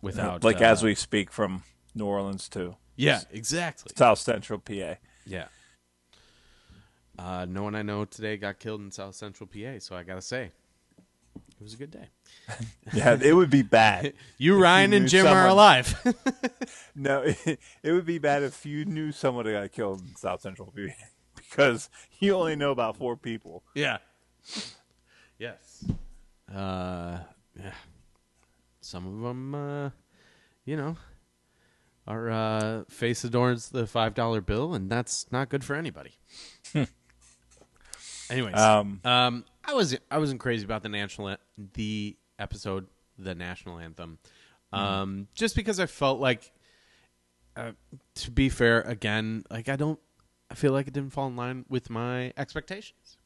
without 0.01 0.37
Mm-hmm. 0.41 0.45
like 0.45 0.61
uh, 0.61 0.65
as 0.65 0.83
we 0.83 0.93
speak 0.95 1.31
from 1.31 1.63
New 1.95 2.05
Orleans 2.05 2.47
to 2.49 2.75
Yeah, 2.95 3.21
exactly. 3.31 3.91
South 3.95 4.19
Central 4.19 4.59
PA. 4.59 4.95
Yeah. 5.25 5.47
Uh, 7.17 7.45
no 7.49 7.63
one 7.63 7.75
I 7.75 7.81
know 7.81 8.05
today 8.05 8.37
got 8.37 8.59
killed 8.59 8.81
in 8.81 8.91
South 8.91 9.15
Central 9.15 9.47
PA, 9.47 9.79
so 9.79 9.95
I 9.95 10.03
gotta 10.03 10.21
say, 10.21 10.51
it 11.59 11.63
was 11.63 11.73
a 11.73 11.77
good 11.77 11.91
day. 11.91 12.09
Yeah, 12.93 13.17
it 13.21 13.33
would 13.33 13.49
be 13.49 13.61
bad. 13.61 14.13
You, 14.37 14.59
Ryan, 14.59 14.91
you 14.91 14.97
and 14.97 15.07
Jim 15.07 15.27
are 15.27 15.47
alive. 15.47 15.95
No, 16.95 17.21
it, 17.21 17.59
it 17.83 17.91
would 17.93 18.05
be 18.05 18.17
bad 18.17 18.43
if 18.43 18.65
you 18.65 18.83
knew 18.85 19.11
someone 19.11 19.45
that 19.45 19.51
got 19.53 19.71
killed 19.71 20.01
in 20.01 20.15
South 20.15 20.41
Central 20.41 20.73
because 21.35 21.89
you 22.19 22.35
only 22.35 22.55
know 22.55 22.71
about 22.71 22.97
four 22.97 23.15
people. 23.15 23.63
yeah. 23.75 23.97
Yes. 25.37 25.85
Uh, 26.53 27.19
yeah. 27.57 27.73
Some 28.81 29.05
of 29.07 29.21
them, 29.21 29.55
uh, 29.55 29.89
you 30.65 30.75
know, 30.75 30.97
our 32.07 32.29
uh, 32.29 32.83
face 32.89 33.23
adorns 33.23 33.69
the 33.69 33.85
five 33.87 34.13
dollar 34.15 34.41
bill, 34.41 34.73
and 34.73 34.89
that's 34.89 35.31
not 35.31 35.49
good 35.49 35.63
for 35.63 35.75
anybody. 35.75 36.15
Anyways, 38.29 38.55
Um, 38.55 39.01
Um, 39.03 39.45
I 39.63 39.73
was 39.73 39.97
I 40.09 40.17
wasn't 40.17 40.39
crazy 40.39 40.63
about 40.65 40.83
the 40.83 40.89
national 40.89 41.35
the 41.73 42.17
episode, 42.37 42.87
the 43.17 43.35
national 43.35 43.79
anthem, 43.79 44.17
um, 44.71 45.27
just 45.33 45.55
because 45.55 45.79
I 45.79 45.85
felt 45.85 46.19
like, 46.19 46.51
uh, 47.55 47.71
to 48.15 48.31
be 48.31 48.49
fair, 48.49 48.81
again, 48.81 49.43
like 49.49 49.67
I 49.69 49.75
don't, 49.75 49.99
I 50.49 50.55
feel 50.55 50.71
like 50.71 50.87
it 50.87 50.93
didn't 50.93 51.11
fall 51.11 51.27
in 51.27 51.35
line 51.35 51.65
with 51.69 51.89
my 51.89 52.33
expectations. 52.37 53.17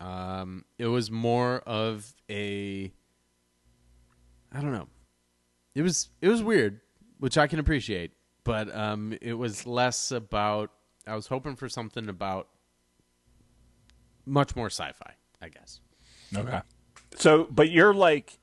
Um, 0.00 0.64
it 0.76 0.86
was 0.86 1.10
more 1.10 1.60
of 1.60 2.12
a, 2.28 2.92
I 4.52 4.60
don't 4.60 4.72
know, 4.72 4.88
it 5.74 5.82
was 5.82 6.10
it 6.20 6.28
was 6.28 6.42
weird, 6.42 6.80
which 7.18 7.38
I 7.38 7.46
can 7.46 7.58
appreciate, 7.58 8.12
but 8.44 8.74
um, 8.74 9.16
it 9.20 9.34
was 9.34 9.66
less 9.66 10.10
about. 10.10 10.70
I 11.06 11.14
was 11.14 11.26
hoping 11.26 11.54
for 11.56 11.68
something 11.68 12.08
about 12.08 12.48
much 14.26 14.56
more 14.56 14.66
sci-fi, 14.66 15.14
I 15.40 15.48
guess. 15.48 15.80
Okay. 16.34 16.60
So, 17.16 17.46
but 17.50 17.70
you're 17.70 17.94
like, 17.94 18.38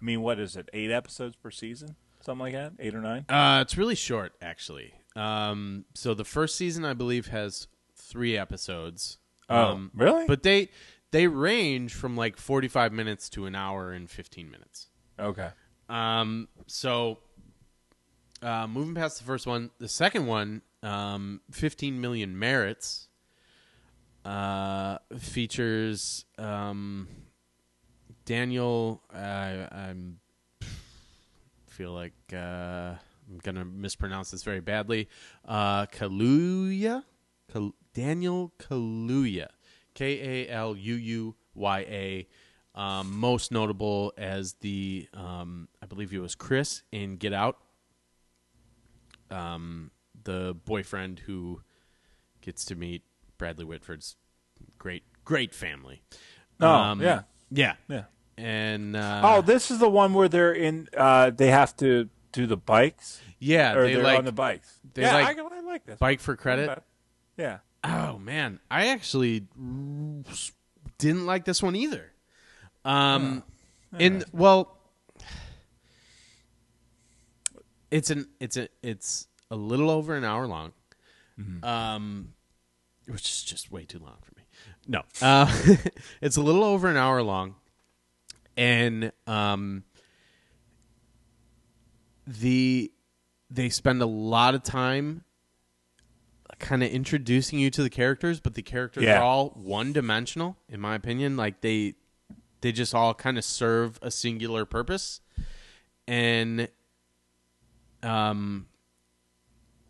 I 0.00 0.04
mean, 0.04 0.22
what 0.22 0.38
is 0.38 0.56
it? 0.56 0.68
Eight 0.72 0.90
episodes 0.90 1.36
per 1.36 1.50
season, 1.50 1.96
something 2.20 2.40
like 2.40 2.54
that, 2.54 2.72
eight 2.78 2.94
or 2.94 3.00
nine. 3.00 3.24
Uh, 3.28 3.60
it's 3.62 3.76
really 3.76 3.94
short, 3.94 4.34
actually. 4.42 4.92
Um, 5.16 5.84
so 5.94 6.14
the 6.14 6.24
first 6.24 6.56
season, 6.56 6.84
I 6.84 6.94
believe, 6.94 7.28
has 7.28 7.68
three 7.96 8.36
episodes. 8.36 9.18
Oh, 9.48 9.56
um, 9.56 9.90
really? 9.94 10.26
But 10.26 10.42
they 10.42 10.70
they 11.10 11.26
range 11.26 11.94
from 11.94 12.16
like 12.16 12.36
forty-five 12.36 12.92
minutes 12.92 13.28
to 13.30 13.46
an 13.46 13.54
hour 13.54 13.92
and 13.92 14.10
fifteen 14.10 14.50
minutes. 14.50 14.88
Okay. 15.18 15.48
Um, 15.88 16.48
so 16.66 17.18
uh, 18.42 18.66
moving 18.66 18.94
past 18.94 19.18
the 19.18 19.24
first 19.24 19.46
one, 19.46 19.70
the 19.78 19.88
second 19.88 20.26
one, 20.26 20.62
um, 20.82 21.40
15 21.50 22.00
million 22.00 22.38
merits, 22.38 23.07
uh, 24.28 24.98
features 25.18 26.26
um, 26.36 27.08
Daniel. 28.26 29.02
Uh, 29.12 29.66
I'm 29.72 30.20
feel 31.66 31.92
like 31.92 32.12
uh, 32.32 32.36
I'm 33.30 33.38
gonna 33.42 33.64
mispronounce 33.64 34.30
this 34.30 34.42
very 34.42 34.60
badly. 34.60 35.08
Uh, 35.46 35.86
Kaluuya, 35.86 37.04
Kal- 37.50 37.74
Daniel 37.94 38.52
Kaluuya, 38.58 39.46
K 39.94 40.46
A 40.46 40.52
L 40.52 40.76
U 40.76 40.94
U 40.94 41.34
Y 41.54 41.80
A. 41.88 42.28
Um, 42.74 43.18
most 43.18 43.50
notable 43.50 44.12
as 44.16 44.52
the, 44.60 45.08
um, 45.12 45.66
I 45.82 45.86
believe 45.86 46.12
he 46.12 46.18
was 46.18 46.36
Chris 46.36 46.82
in 46.92 47.16
Get 47.16 47.32
Out. 47.32 47.58
Um, 49.32 49.90
the 50.22 50.56
boyfriend 50.64 51.20
who 51.20 51.62
gets 52.40 52.64
to 52.66 52.76
meet 52.76 53.02
Bradley 53.38 53.64
Whitford's 53.64 54.16
great, 54.78 55.04
great 55.24 55.54
family. 55.54 56.02
Oh, 56.60 56.68
Um, 56.68 57.00
yeah. 57.00 57.22
yeah, 57.50 57.74
Yeah. 57.88 58.04
and 58.36 58.96
uh, 58.96 59.22
oh, 59.24 59.40
this 59.42 59.70
is 59.70 59.78
the 59.78 59.88
one 59.88 60.12
where 60.12 60.28
they're 60.28 60.52
in. 60.52 60.88
Uh, 60.96 61.30
they 61.30 61.48
have 61.48 61.76
to 61.78 62.08
do 62.32 62.46
the 62.46 62.56
bikes, 62.56 63.20
yeah, 63.38 63.74
or 63.74 63.84
they 63.86 63.94
they're 63.94 64.02
like 64.02 64.18
on 64.18 64.24
the 64.24 64.32
bikes. 64.32 64.78
they 64.94 65.02
yeah, 65.02 65.14
like 65.14 65.38
I, 65.38 65.42
I 65.42 65.60
like 65.60 65.86
this. 65.86 65.98
bike 65.98 66.20
for 66.20 66.36
credit. 66.36 66.82
Yeah. 67.36 67.58
Oh 67.84 68.18
man, 68.18 68.58
I 68.70 68.88
actually 68.88 69.44
didn't 70.98 71.26
like 71.26 71.44
this 71.44 71.62
one 71.62 71.76
either. 71.76 72.12
Um, 72.84 73.44
in 73.98 74.24
well, 74.32 74.76
it's 77.90 78.10
an 78.10 78.28
it's 78.40 78.56
a 78.56 78.68
it's 78.82 79.28
a 79.50 79.56
little 79.56 79.90
over 79.90 80.14
an 80.16 80.24
hour 80.24 80.46
long, 80.46 80.72
um, 81.62 82.34
which 83.08 83.28
is 83.30 83.42
just 83.42 83.70
way 83.72 83.84
too 83.84 83.98
long 83.98 84.16
for 84.22 84.32
me. 84.36 84.44
No, 84.86 85.02
uh, 85.22 85.50
it's 86.20 86.36
a 86.36 86.42
little 86.42 86.64
over 86.64 86.88
an 86.88 86.96
hour 86.96 87.22
long, 87.22 87.54
and 88.56 89.12
um, 89.26 89.84
the 92.26 92.92
they 93.50 93.68
spend 93.70 94.02
a 94.02 94.06
lot 94.06 94.54
of 94.54 94.62
time 94.62 95.24
kind 96.58 96.82
of 96.82 96.90
introducing 96.90 97.58
you 97.58 97.70
to 97.70 97.82
the 97.82 97.90
characters, 97.90 98.40
but 98.40 98.54
the 98.54 98.62
characters 98.62 99.04
Yeah. 99.04 99.18
are 99.20 99.22
all 99.22 99.50
one 99.50 99.92
dimensional, 99.92 100.56
in 100.68 100.80
my 100.80 100.94
opinion. 100.94 101.36
Like 101.36 101.60
they 101.60 101.94
they 102.60 102.72
just 102.72 102.94
all 102.94 103.14
kind 103.14 103.38
of 103.38 103.44
serve 103.44 103.98
a 104.02 104.10
singular 104.10 104.64
purpose. 104.64 105.20
And 106.06 106.68
um 108.02 108.66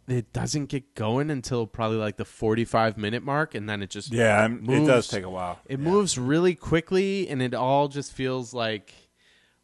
it 0.08 0.32
doesn't 0.32 0.66
get 0.66 0.94
going 0.94 1.30
until 1.30 1.66
probably 1.66 1.98
like 1.98 2.16
the 2.16 2.24
45 2.24 2.96
minute 2.96 3.22
mark 3.22 3.54
and 3.54 3.68
then 3.68 3.82
it 3.82 3.90
just 3.90 4.12
Yeah, 4.12 4.42
I'm, 4.44 4.68
it 4.68 4.86
does 4.86 5.06
take 5.08 5.24
a 5.24 5.30
while. 5.30 5.58
it 5.66 5.78
Yeah. 5.78 5.84
moves 5.84 6.16
really 6.18 6.54
quickly 6.54 7.28
and 7.28 7.42
it 7.42 7.52
all 7.54 7.88
just 7.88 8.12
feels 8.12 8.54
like 8.54 8.94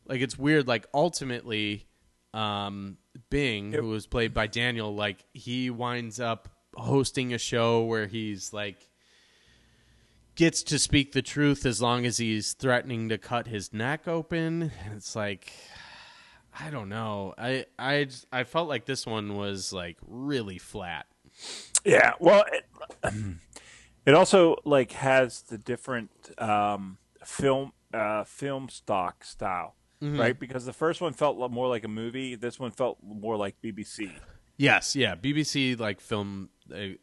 like 0.07 0.21
it's 0.21 0.39
weird 0.39 0.69
like 0.69 0.87
ultimately 0.93 1.87
um 2.35 2.99
bing 3.31 3.73
Yep. 3.73 3.81
who 3.81 3.89
was 3.89 4.07
played 4.07 4.35
by 4.35 4.47
daniel 4.47 4.95
like 4.95 5.25
he 5.33 5.71
winds 5.71 6.19
up 6.21 6.49
hosting 6.75 7.33
a 7.33 7.39
show 7.39 7.85
where 7.85 8.07
he's 8.07 8.53
like 8.53 8.89
gets 10.35 10.63
to 10.65 10.79
speak 10.79 11.13
the 11.13 11.23
truth 11.23 11.65
as 11.65 11.81
long 11.81 12.05
as 12.05 12.17
he's 12.19 12.55
threatening 12.55 13.09
to 13.09 13.17
cut 13.19 13.47
his 13.47 13.73
neck 13.73 14.09
open 14.09 14.73
it's 14.97 15.15
like 15.15 15.53
i 16.61 16.71
don't 16.71 16.89
know 16.89 17.35
i 17.39 17.65
i 17.79 18.05
just- 18.05 18.27
i 18.33 18.45
felt 18.45 18.69
like 18.69 18.85
this 18.85 19.07
one 19.07 19.37
was 19.37 19.73
like 19.73 19.97
really 20.07 20.59
flat 20.59 21.07
Yeah, 21.85 22.13
well, 22.21 22.45
it, 22.53 22.65
it 24.07 24.15
also 24.15 24.57
like 24.65 24.93
has 24.93 25.43
the 25.43 25.59
different 25.59 26.11
um, 26.39 26.99
film 27.25 27.73
uh, 27.93 28.23
film 28.25 28.69
stock 28.69 29.25
style, 29.25 29.75
Mm-hmm. 30.03 30.21
right? 30.21 30.39
Because 30.39 30.65
the 30.65 30.73
first 30.73 31.01
one 31.01 31.13
felt 31.13 31.39
more 31.51 31.67
like 31.69 31.83
a 31.85 31.89
movie. 31.89 32.35
This 32.37 32.61
one 32.61 32.71
felt 32.71 32.99
more 33.03 33.37
like 33.37 33.61
BBC. 33.63 34.13
Yes, 34.57 34.95
yeah. 34.95 35.15
BBC 35.17 35.79
like 35.79 36.01
film 36.01 36.51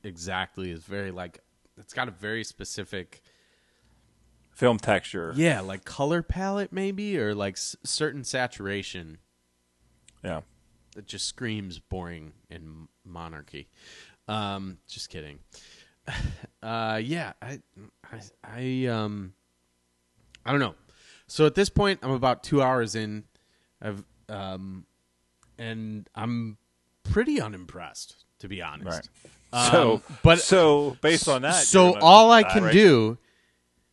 exactly 0.03 0.71
is 0.71 0.83
very 0.85 1.11
like 1.11 1.39
it's 1.77 1.93
got 1.93 2.07
a 2.07 2.11
very 2.11 2.43
specific 2.45 3.21
Film 4.53 4.77
texture. 4.77 5.33
yeah 5.35 5.59
like 5.61 5.83
color 5.85 6.21
palette 6.21 6.71
maybe 6.71 7.17
or 7.17 7.33
like 7.33 7.55
s- 7.55 7.75
certain 7.83 8.23
saturation 8.23 9.17
Yeah. 10.23 10.41
that 10.95 11.05
just 11.07 11.25
screams 11.27 11.79
boring 11.79 12.33
and 12.49 12.87
monarchy. 13.05 13.67
Um, 14.27 14.77
just 14.87 15.09
kidding. 15.09 15.39
Uh, 16.63 16.99
yeah, 17.03 17.33
I, 17.41 17.59
I, 18.11 18.19
I, 18.43 18.85
um, 18.85 19.33
I 20.45 20.51
don't 20.51 20.59
know. 20.59 20.75
So 21.27 21.45
at 21.47 21.55
this 21.55 21.69
point, 21.69 21.99
I'm 22.03 22.11
about 22.11 22.43
two 22.43 22.61
hours 22.61 22.93
in. 22.95 23.23
I've, 23.81 24.03
um, 24.29 24.85
and 25.57 26.07
I'm 26.13 26.57
pretty 27.03 27.41
unimpressed, 27.41 28.25
to 28.39 28.47
be 28.47 28.61
honest. 28.61 29.09
Right. 29.53 29.71
so, 29.71 29.93
Um, 29.93 30.03
but 30.21 30.39
so 30.39 30.97
based 31.01 31.27
on 31.27 31.41
that, 31.43 31.55
so 31.63 31.97
all 31.99 32.31
I 32.31 32.43
can 32.43 32.65
right? 32.65 32.73
do 32.73 33.17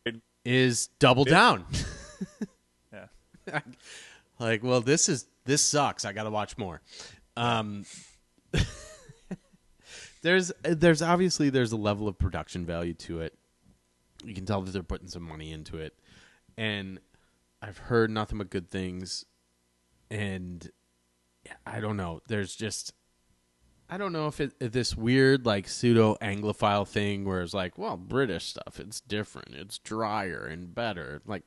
It- 0.05 0.21
is 0.45 0.87
double 0.99 1.25
down. 1.25 1.65
Yeah. 2.93 3.59
like, 4.39 4.63
well, 4.63 4.81
this 4.81 5.09
is 5.09 5.25
this 5.49 5.63
sucks. 5.63 6.05
I 6.05 6.13
got 6.13 6.23
to 6.23 6.29
watch 6.29 6.57
more. 6.59 6.79
Um, 7.35 7.83
there's 10.21 10.51
there's 10.61 11.01
obviously 11.01 11.49
there's 11.49 11.71
a 11.71 11.77
level 11.77 12.07
of 12.07 12.19
production 12.19 12.67
value 12.67 12.93
to 12.93 13.21
it. 13.21 13.33
You 14.23 14.35
can 14.35 14.45
tell 14.45 14.61
that 14.61 14.71
they're 14.71 14.83
putting 14.83 15.07
some 15.07 15.23
money 15.23 15.51
into 15.51 15.77
it, 15.77 15.97
and 16.55 16.99
I've 17.63 17.79
heard 17.79 18.11
nothing 18.11 18.37
but 18.37 18.51
good 18.51 18.69
things. 18.69 19.25
And 20.11 20.69
I 21.65 21.79
don't 21.79 21.97
know. 21.97 22.21
There's 22.27 22.55
just 22.55 22.93
I 23.89 23.97
don't 23.97 24.13
know 24.13 24.27
if, 24.27 24.39
it, 24.39 24.53
if 24.59 24.71
this 24.71 24.95
weird 24.95 25.47
like 25.47 25.67
pseudo 25.67 26.15
Anglophile 26.21 26.87
thing 26.87 27.25
where 27.25 27.41
it's 27.41 27.55
like, 27.55 27.75
well, 27.75 27.97
British 27.97 28.45
stuff, 28.45 28.79
it's 28.79 29.01
different, 29.01 29.55
it's 29.55 29.79
drier 29.79 30.45
and 30.45 30.75
better. 30.75 31.23
Like, 31.25 31.43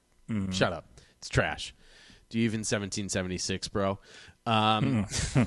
shut 0.51 0.73
up, 0.73 0.89
it's 1.19 1.29
trash. 1.29 1.73
Do 2.33 2.39
you 2.39 2.47
even 2.47 2.61
1776, 2.61 3.69
bro? 3.69 3.99
Um, 4.47 5.07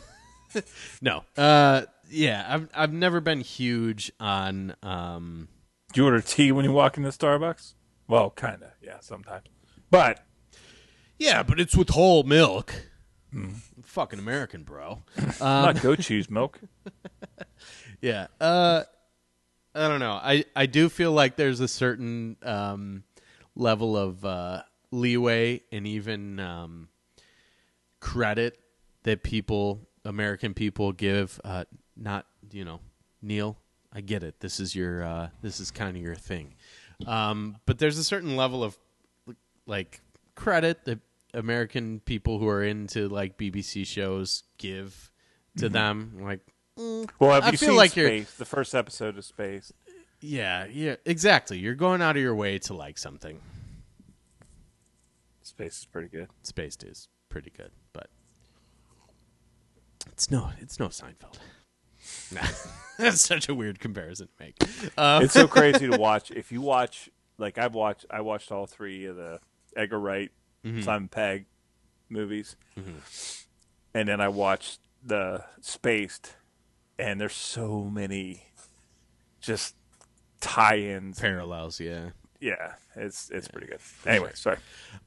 no, 1.02 1.24
uh, 1.36 1.82
yeah, 2.12 2.46
I've 2.48 2.70
I've 2.76 2.94
never 2.94 3.20
been 3.20 3.42
huge 3.42 4.12
on 4.20 4.76
um, 4.84 5.48
Do 5.94 6.02
you 6.02 6.06
order 6.06 6.22
tea 6.22 6.52
when 6.52 6.64
you 6.64 6.72
walk 6.72 6.98
into 6.98 7.10
Starbucks? 7.10 7.74
Well, 8.08 8.30
kind 8.30 8.62
of. 8.62 8.70
Yeah, 8.84 9.00
sometimes. 9.00 9.48
But 9.90 10.24
yeah, 11.18 11.42
but 11.42 11.60
it's 11.60 11.76
with 11.76 11.90
whole 11.90 12.22
milk. 12.22 12.74
Fucking 13.82 14.20
American, 14.20 14.62
bro. 14.62 15.02
not 15.42 15.82
goat 15.82 16.02
cheese 16.02 16.30
milk. 16.30 16.60
Yeah. 18.00 18.28
Uh 18.40 18.84
I 19.74 19.88
don't 19.88 20.00
know. 20.00 20.14
I 20.14 20.46
I 20.56 20.68
do 20.68 20.88
feel 20.88 21.12
like 21.12 21.36
there's 21.36 21.62
a 21.62 21.68
certain 21.68 22.38
um 22.44 23.06
level 23.56 23.98
of 23.98 24.24
uh 24.24 24.62
leeway 24.96 25.62
and 25.72 25.86
even 25.86 26.40
um 26.40 26.88
credit 28.00 28.60
that 29.04 29.24
people 29.24 29.88
American 30.04 30.54
people 30.54 30.92
give 30.92 31.40
uh 31.44 31.66
not, 31.98 32.26
you 32.52 32.66
know, 32.66 32.80
Neil, 33.22 33.58
I 33.94 34.02
get 34.02 34.24
it. 34.24 34.40
This 34.40 34.60
is 34.60 34.76
your 34.76 35.04
uh 35.04 35.30
this 35.42 35.60
is 35.60 35.72
kind 35.72 35.96
of 35.96 36.02
your 36.04 36.16
thing. 36.16 36.56
Um 37.08 37.58
but 37.66 37.78
there's 37.80 37.98
a 37.98 38.04
certain 38.04 38.36
level 38.36 38.64
of 38.64 38.78
like 39.66 40.02
credit 40.36 40.86
that 40.86 41.00
American 41.34 42.00
people 42.00 42.40
who 42.40 42.48
are 42.48 42.64
into 42.64 43.10
like 43.10 43.38
BBC 43.38 43.86
shows 43.86 44.44
give 44.58 45.12
to 45.58 45.70
them 45.70 46.18
like 46.22 46.42
Well, 46.78 47.32
have 47.32 47.46
I 47.46 47.52
you 47.52 47.58
feel 47.58 47.70
seen 47.70 47.78
like 47.78 47.96
you're- 47.96 48.20
Space? 48.22 48.36
The 48.36 48.46
first 48.46 48.76
episode 48.76 49.18
of 49.18 49.26
Space. 49.26 49.72
Yeah, 50.22 50.66
yeah, 50.66 50.96
exactly. 51.06 51.58
You're 51.60 51.76
going 51.76 52.02
out 52.02 52.16
of 52.16 52.22
your 52.22 52.36
way 52.36 52.58
to 52.60 52.74
like 52.74 52.98
something. 52.98 53.40
Space 55.56 55.80
is 55.80 55.86
pretty 55.86 56.10
good. 56.10 56.28
Spaced 56.44 56.84
is 56.84 57.08
pretty 57.30 57.50
good, 57.56 57.72
but 57.94 58.10
it's 60.12 60.30
no, 60.30 60.50
it's 60.60 60.80
no 60.80 60.88
Seinfeld. 60.90 61.38
Nah, 62.34 62.42
that's 62.98 63.22
such 63.22 63.48
a 63.48 63.56
weird 63.56 63.80
comparison 63.80 64.28
to 64.28 64.34
make. 64.44 64.56
Uh, 64.98 65.22
it's 65.24 65.34
so 65.34 65.48
crazy 65.58 65.88
to 65.90 65.98
watch. 65.98 66.30
If 66.32 66.52
you 66.52 66.60
watch, 66.62 67.10
like 67.38 67.58
I've 67.58 67.74
watched, 67.74 68.06
I 68.10 68.20
watched 68.22 68.52
all 68.52 68.66
three 68.66 69.06
of 69.06 69.16
the 69.16 69.40
Edgar 69.78 70.00
Wright, 70.00 70.32
Simon 70.82 71.08
Pegg 71.08 71.46
movies, 72.10 72.58
and 73.94 74.08
then 74.10 74.20
I 74.20 74.28
watched 74.28 74.82
the 75.04 75.46
Spaced, 75.62 76.36
and 77.00 77.22
there's 77.22 77.34
so 77.34 77.84
many 77.86 78.48
just 79.40 79.76
tie-ins. 80.42 81.20
parallels, 81.20 81.80
yeah. 81.80 82.10
Yeah, 82.46 82.74
it's 82.96 83.30
it's 83.32 83.48
pretty 83.48 83.66
good. 83.68 83.80
Anyway, 84.06 84.30
sorry. 84.36 84.58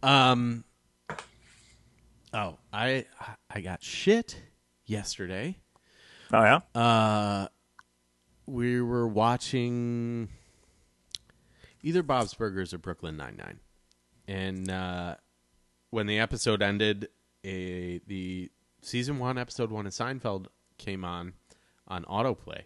Um. 0.03 0.65
Oh, 2.35 2.59
I 2.73 3.07
I 3.49 3.61
got 3.61 3.83
shit 3.83 4.43
yesterday. 4.87 5.57
Oh 6.33 6.43
yeah, 6.43 6.61
Uh, 6.81 7.47
we 8.47 8.81
were 8.83 9.07
watching 9.07 10.29
either 11.83 12.03
Bob's 12.03 12.35
Burgers 12.35 12.75
or 12.75 12.79
Brooklyn 12.79 13.17
Nine 13.17 13.37
Nine. 13.37 13.61
And 14.27 14.71
uh, 14.71 15.15
when 15.91 16.07
the 16.07 16.19
episode 16.19 16.61
ended, 16.61 17.09
a 17.45 18.01
the 18.07 18.51
season 18.83 19.19
one, 19.19 19.39
episode 19.39 19.71
one 19.71 19.87
of 19.87 19.93
Seinfeld 19.93 20.47
came 20.77 21.05
on 21.05 21.35
on 21.87 22.05
autoplay. 22.05 22.63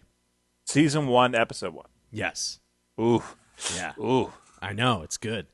Season 0.65 1.07
one, 1.07 1.35
episode 1.35 1.73
one. 1.73 1.85
Yes. 2.11 2.59
Ooh, 2.99 3.23
Yeah. 3.75 3.93
ooh. 3.99 4.33
I 4.63 4.73
know 4.73 5.01
it's 5.03 5.17
good. 5.17 5.47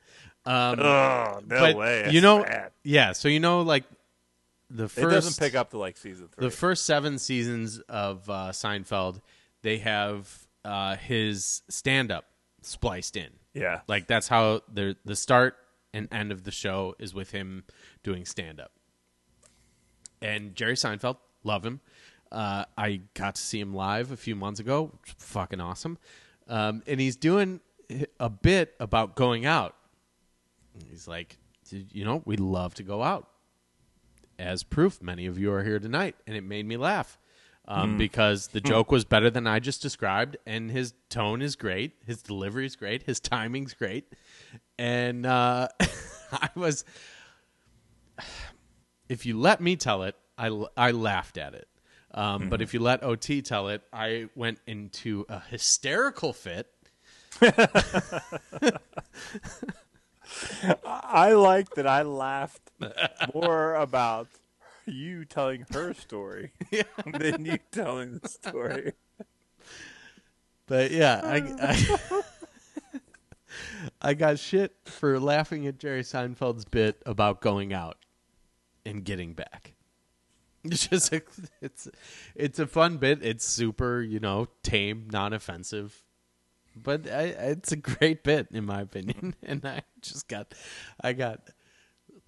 Um, 0.45 0.77
no 0.79 1.73
way. 1.75 2.09
you 2.11 2.21
know, 2.21 2.43
bad. 2.43 2.71
yeah. 2.83 3.11
So 3.11 3.27
you 3.27 3.39
know, 3.39 3.61
like 3.61 3.83
the 4.69 4.85
it 4.85 4.89
first 4.91 5.09
doesn't 5.09 5.39
pick 5.43 5.55
up 5.55 5.71
to 5.71 5.77
like 5.77 5.97
season 5.97 6.27
three. 6.27 6.45
the 6.45 6.51
first 6.51 6.85
seven 6.85 7.17
seasons 7.17 7.79
of 7.89 8.29
uh, 8.29 8.49
Seinfeld, 8.51 9.21
they 9.61 9.79
have 9.79 10.47
uh, 10.63 10.95
his 10.95 11.61
stand 11.69 12.11
up 12.11 12.25
spliced 12.61 13.15
in. 13.17 13.29
yeah, 13.53 13.81
Like 13.87 14.07
that's 14.07 14.27
how 14.27 14.61
the 14.71 14.95
the 15.05 15.15
start 15.15 15.55
and 15.93 16.07
end 16.11 16.31
of 16.31 16.43
the 16.43 16.51
show 16.51 16.95
is 16.99 17.13
with 17.13 17.31
him 17.31 17.63
doing 18.03 18.25
stand 18.25 18.59
up. 18.59 18.71
And 20.21 20.53
Jerry 20.55 20.75
Seinfeld, 20.75 21.17
love 21.43 21.65
him. 21.65 21.79
Uh, 22.31 22.65
I 22.77 23.01
got 23.13 23.35
to 23.35 23.41
see 23.41 23.59
him 23.59 23.73
live 23.73 24.11
a 24.11 24.17
few 24.17 24.35
months 24.35 24.59
ago. 24.59 24.91
Fucking 25.17 25.59
awesome. 25.59 25.97
Um, 26.47 26.83
and 26.85 26.99
he's 26.99 27.15
doing 27.15 27.61
a 28.19 28.29
bit 28.29 28.75
about 28.79 29.15
going 29.15 29.45
out. 29.45 29.75
He's 30.89 31.07
like, 31.07 31.37
you 31.71 32.05
know, 32.05 32.21
we 32.25 32.37
love 32.37 32.73
to 32.75 32.83
go 32.83 33.03
out. 33.03 33.27
As 34.37 34.63
proof, 34.63 35.01
many 35.01 35.25
of 35.25 35.37
you 35.37 35.51
are 35.51 35.63
here 35.63 35.79
tonight, 35.79 36.15
and 36.25 36.35
it 36.35 36.43
made 36.43 36.65
me 36.65 36.77
laugh 36.77 37.17
um, 37.67 37.97
because 37.97 38.47
the 38.47 38.61
joke 38.61 38.89
was 38.91 39.03
better 39.03 39.29
than 39.29 39.45
I 39.45 39.59
just 39.59 39.81
described, 39.81 40.37
and 40.45 40.71
his 40.71 40.93
tone 41.09 41.41
is 41.41 41.55
great, 41.57 41.91
his 42.05 42.21
delivery 42.21 42.65
is 42.65 42.75
great, 42.77 43.03
his 43.03 43.19
timing's 43.19 43.73
great, 43.73 44.05
and 44.77 45.25
uh, 45.25 45.67
I 46.31 46.49
was. 46.55 46.85
If 49.09 49.25
you 49.25 49.37
let 49.39 49.59
me 49.59 49.75
tell 49.75 50.03
it, 50.03 50.15
I, 50.37 50.65
I 50.77 50.91
laughed 50.91 51.37
at 51.37 51.53
it. 51.53 51.67
Um, 52.11 52.49
But 52.49 52.61
if 52.61 52.73
you 52.73 52.79
let 52.79 53.03
OT 53.03 53.41
tell 53.41 53.67
it, 53.69 53.81
I 53.91 54.29
went 54.35 54.59
into 54.67 55.25
a 55.29 55.39
hysterical 55.39 56.33
fit. 56.33 56.67
I 60.85 61.33
like 61.33 61.75
that. 61.75 61.87
I 61.87 62.01
laughed 62.03 62.71
more 63.33 63.75
about 63.75 64.27
you 64.85 65.25
telling 65.25 65.65
her 65.71 65.93
story 65.93 66.51
than 67.05 67.45
you 67.45 67.59
telling 67.71 68.19
the 68.19 68.27
story. 68.27 68.93
But 70.65 70.91
yeah, 70.91 71.21
I, 71.23 71.37
I, 71.59 72.21
I 74.01 74.13
got 74.13 74.39
shit 74.39 74.75
for 74.85 75.19
laughing 75.19 75.65
at 75.67 75.79
Jerry 75.79 76.03
Seinfeld's 76.03 76.65
bit 76.65 77.01
about 77.05 77.41
going 77.41 77.73
out 77.73 77.97
and 78.85 79.03
getting 79.03 79.33
back. 79.33 79.73
It's 80.61 80.87
just 80.87 81.13
a, 81.13 81.21
it's 81.61 81.87
it's 82.35 82.59
a 82.59 82.67
fun 82.67 82.97
bit. 82.97 83.23
It's 83.23 83.47
super, 83.47 84.01
you 84.01 84.19
know, 84.19 84.49
tame, 84.61 85.07
non-offensive, 85.09 86.03
but 86.83 87.09
I, 87.09 87.23
it's 87.23 87.71
a 87.71 87.75
great 87.77 88.23
bit 88.23 88.47
in 88.51 88.65
my 88.65 88.81
opinion. 88.81 89.35
And 89.43 89.65
I 89.65 89.81
just 90.01 90.27
got, 90.27 90.53
I 91.01 91.13
got, 91.13 91.39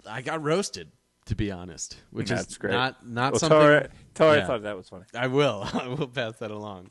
I 0.06 0.22
got 0.22 0.42
roasted 0.42 0.90
to 1.26 1.36
be 1.36 1.50
honest, 1.52 1.96
which 2.10 2.28
That's 2.30 2.50
is 2.52 2.58
great. 2.58 2.72
not 2.72 3.06
not 3.06 3.32
Well, 3.32 3.38
something. 3.40 3.58
tell 3.58 3.66
her, 3.66 3.88
tell 4.14 4.30
her 4.30 4.36
Yeah. 4.38 4.42
I 4.42 4.46
thought 4.46 4.62
that 4.62 4.76
was 4.76 4.88
funny. 4.88 5.04
I 5.14 5.28
will. 5.28 5.68
I 5.74 5.86
will 5.88 6.08
pass 6.08 6.38
that 6.38 6.50
along. 6.50 6.90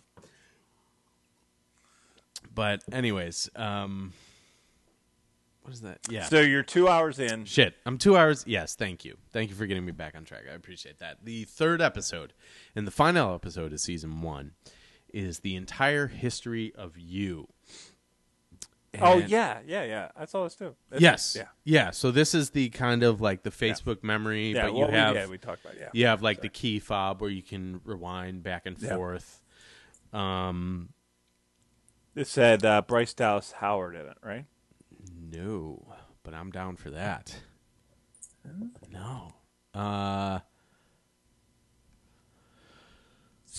But 2.54 2.84
anyways, 2.92 3.50
um 3.56 4.14
what 5.64 5.74
is 5.74 5.82
that? 5.82 6.00
Yeah. 6.10 6.24
So 6.26 6.40
you're 6.42 6.64
two 6.64 6.88
hours 6.88 7.20
in. 7.20 7.46
Shit. 7.46 7.76
I'm 7.86 8.00
2 8.00 8.18
hours. 8.18 8.44
Yes, 8.48 8.74
thank 8.74 9.06
you. 9.06 9.16
Thank 9.32 9.52
you 9.52 9.56
for 9.56 9.68
getting 9.68 9.86
me 9.86 9.92
back 9.92 10.16
on 10.16 10.24
track. 10.26 10.46
I 10.52 10.56
appreciate 10.56 10.98
that. 11.00 11.18
The 11.24 11.44
third 11.44 11.82
episode 11.84 12.34
and 12.76 12.88
the 12.88 12.92
final 12.92 13.36
episode 13.36 13.72
of 13.72 13.80
season 13.80 14.22
1 14.24 14.52
is 15.14 15.40
the 15.40 15.56
entire 15.56 16.08
history 16.08 16.74
of 16.76 16.98
you. 16.98 17.48
Oh 19.00 19.18
yeah, 19.20 19.60
yeah, 19.66 19.84
yeah. 19.84 20.10
I 20.18 20.26
saw 20.26 20.44
this 20.44 20.56
too. 20.56 20.76
Yes. 20.98 21.36
Yeah. 21.38 21.46
Yeah. 21.64 21.92
So 21.92 22.12
this 22.12 22.36
is 22.36 22.50
the 22.50 22.70
kind 22.70 23.04
of 23.04 23.22
like 23.22 23.44
the 23.44 23.50
Facebook 23.50 24.04
memory, 24.04 24.52
Yeah. 24.54 24.64
but 24.64 24.74
you 24.74 24.80
well, 24.80 24.90
we- 24.90 24.94
have 24.98 25.16
yeah, 25.16 25.28
we 25.28 25.38
talked 25.38 25.64
about 25.64 25.78
yeah. 25.80 25.90
you 25.94 26.06
have 26.08 26.22
like 26.22 26.42
the 26.42 26.50
key 26.50 26.80
fob 26.80 27.22
where 27.22 27.30
you 27.30 27.42
can 27.42 27.80
rewind 27.86 28.44
back 28.44 28.66
and 28.66 28.78
Yeah. 28.80 28.96
forth. 28.96 29.42
Um, 30.12 30.90
It 32.16 32.28
said 32.28 32.66
uh, 32.66 32.82
Bryce 32.82 33.14
Dallas 33.14 33.54
Howard 33.54 33.96
in 33.96 34.06
it, 34.08 34.18
right? 34.22 34.46
no, 35.32 35.96
but 36.24 36.34
I'm 36.34 36.52
down 36.52 36.76
for 36.76 36.90
that. 36.90 37.34
No. 38.92 39.32
Uh, 39.74 40.40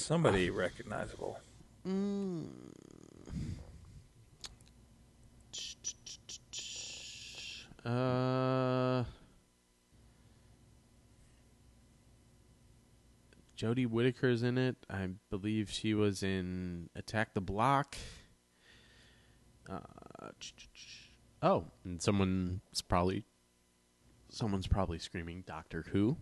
Somebody 0.03 0.51
recognizable. 0.51 1.39
uh, 7.87 9.05
Jodie 13.57 13.87
Whittaker's 13.87 14.43
in 14.43 14.59
it. 14.59 14.74
I 14.91 15.11
believe 15.31 15.70
she 15.70 15.95
was 15.95 16.24
in 16.24 16.91
Attack 16.97 17.35
the 17.35 17.41
Block. 17.41 17.97
Uh, 19.70 19.79
oh, 21.43 21.66
and 21.85 22.03
someone's 22.03 22.83
probably 22.89 23.23
someone's 24.31 24.66
probably 24.66 24.99
screaming 24.99 25.45
Doctor 25.47 25.85
Who. 25.93 26.16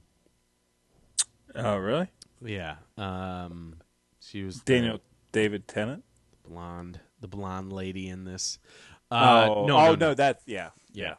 Oh 1.55 1.79
really? 1.79 2.09
Yeah. 2.45 2.77
Um, 2.97 3.77
she 4.21 4.43
was 4.43 4.63
the 4.63 4.75
Daniel 4.75 5.01
David 5.33 5.69
Tennant. 5.69 6.05
blonde, 6.47 7.01
the 7.21 7.29
blonde 7.29 7.73
lady 7.73 8.09
in 8.09 8.25
this. 8.25 8.59
Uh, 9.11 9.49
oh 9.51 9.67
no, 9.67 9.77
oh 9.77 9.87
no, 9.87 9.87
no, 9.87 9.95
no. 9.95 10.15
that's 10.15 10.43
yeah, 10.47 10.71
Yeah. 10.93 11.15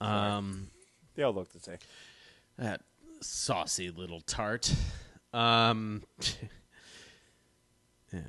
Um, 0.00 0.68
They 1.14 1.22
all 1.22 1.32
look 1.32 1.52
the 1.52 1.60
same. 1.60 1.78
that 2.58 2.80
saucy 3.20 3.90
little 3.90 4.20
tart. 4.20 4.74
Um, 5.32 6.02
yeah. 8.12 8.20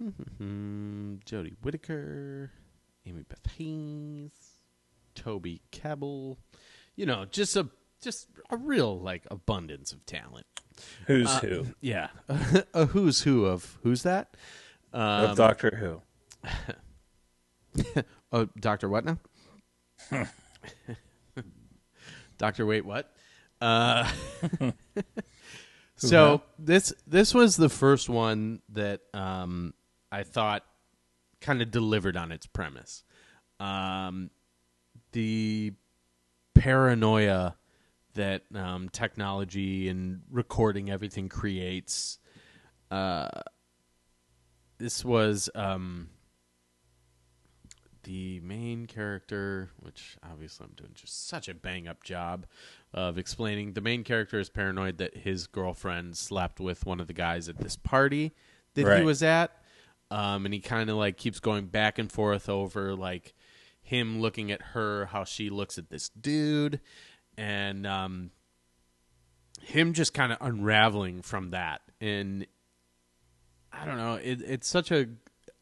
Jodie 0.40 1.54
Whittaker, 1.62 2.50
Amy 3.06 3.22
Beth 3.28 3.52
Hayes, 3.56 4.58
Toby 5.14 5.62
Kebbell. 5.70 6.38
You 6.96 7.06
know, 7.06 7.24
just 7.24 7.56
a 7.56 7.68
just 8.02 8.28
a 8.50 8.56
real 8.56 8.98
like 8.98 9.22
abundance 9.30 9.92
of 9.92 10.04
talent. 10.04 10.46
Who's 11.06 11.28
Uh, 11.28 11.40
who? 11.40 11.66
Yeah, 11.80 12.08
a 12.74 12.86
who's 12.86 13.22
who 13.22 13.46
of 13.46 13.78
who's 13.82 14.02
that? 14.02 14.36
Um, 14.92 15.30
of 15.30 15.36
Doctor 15.36 15.76
Who. 15.76 16.02
Oh, 18.34 18.48
Doctor, 18.58 18.88
what 18.88 19.04
now? 19.04 19.18
Doctor, 22.38 22.64
wait, 22.66 22.84
what? 22.84 23.10
Uh, 23.60 24.10
so 25.96 26.42
this 26.58 26.92
this 27.06 27.34
was 27.34 27.56
the 27.56 27.68
first 27.68 28.08
one 28.08 28.60
that 28.70 29.00
um, 29.14 29.74
I 30.10 30.22
thought 30.22 30.64
kind 31.40 31.62
of 31.62 31.70
delivered 31.70 32.16
on 32.16 32.32
its 32.32 32.46
premise. 32.46 33.04
Um, 33.60 34.30
the 35.12 35.74
paranoia 36.54 37.56
that 38.14 38.42
um, 38.54 38.88
technology 38.88 39.88
and 39.88 40.22
recording 40.30 40.90
everything 40.90 41.28
creates. 41.28 42.18
Uh, 42.90 43.28
this 44.78 45.04
was 45.04 45.48
um, 45.54 46.08
the 48.04 48.40
main 48.40 48.86
character, 48.86 49.70
which 49.78 50.16
obviously 50.22 50.66
I'm 50.66 50.74
doing 50.74 50.90
just 50.94 51.28
such 51.28 51.48
a 51.48 51.54
bang 51.54 51.86
up 51.88 52.02
job 52.02 52.46
of 52.92 53.18
explaining. 53.18 53.72
The 53.72 53.80
main 53.80 54.04
character 54.04 54.38
is 54.38 54.50
paranoid 54.50 54.98
that 54.98 55.16
his 55.16 55.46
girlfriend 55.46 56.16
slept 56.16 56.60
with 56.60 56.84
one 56.84 57.00
of 57.00 57.06
the 57.06 57.12
guys 57.12 57.48
at 57.48 57.58
this 57.58 57.76
party 57.76 58.32
that 58.74 58.98
he 58.98 59.04
was 59.04 59.22
at. 59.22 59.52
Um, 60.10 60.44
and 60.44 60.52
he 60.52 60.60
kind 60.60 60.90
of 60.90 60.96
like 60.96 61.16
keeps 61.16 61.40
going 61.40 61.66
back 61.66 61.98
and 61.98 62.12
forth 62.12 62.48
over 62.48 62.94
like 62.94 63.34
him 63.80 64.20
looking 64.20 64.52
at 64.52 64.60
her, 64.60 65.06
how 65.06 65.24
she 65.24 65.50
looks 65.50 65.78
at 65.78 65.90
this 65.90 66.08
dude, 66.08 66.80
and 67.36 67.86
um, 67.86 68.30
him 69.60 69.92
just 69.92 70.14
kind 70.14 70.32
of 70.32 70.38
unraveling 70.40 71.22
from 71.22 71.50
that. 71.50 71.82
And 72.00 72.46
I 73.72 73.84
don't 73.84 73.96
know. 73.96 74.14
It, 74.14 74.42
it's 74.42 74.68
such 74.68 74.90
a. 74.90 75.06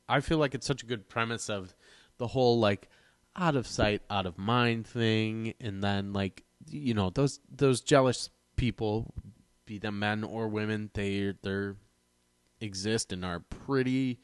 I 0.09 0.21
feel 0.21 0.39
like 0.39 0.55
it's 0.55 0.67
such 0.67 0.83
a 0.83 0.87
good 0.87 1.09
premise 1.09 1.49
of 1.49 1.75
the 2.19 2.27
whole 2.27 2.59
like 2.59 2.89
out 3.37 3.57
of 3.57 3.67
sight, 3.67 4.03
out 4.11 4.27
of 4.27 4.39
mind 4.39 4.87
thing, 4.87 5.55
and 5.61 5.83
then 5.83 6.13
like 6.13 6.45
you 6.69 6.95
know 6.95 7.11
those 7.11 7.41
those 7.51 7.81
jealous 7.81 8.31
people, 8.57 9.15
be 9.67 9.79
them 9.79 9.99
men 9.99 10.25
or 10.25 10.49
women, 10.49 10.91
they 10.95 11.35
they're 11.43 11.77
exist 12.61 13.13
and 13.13 13.25
are 13.25 13.41
pretty. 13.41 14.21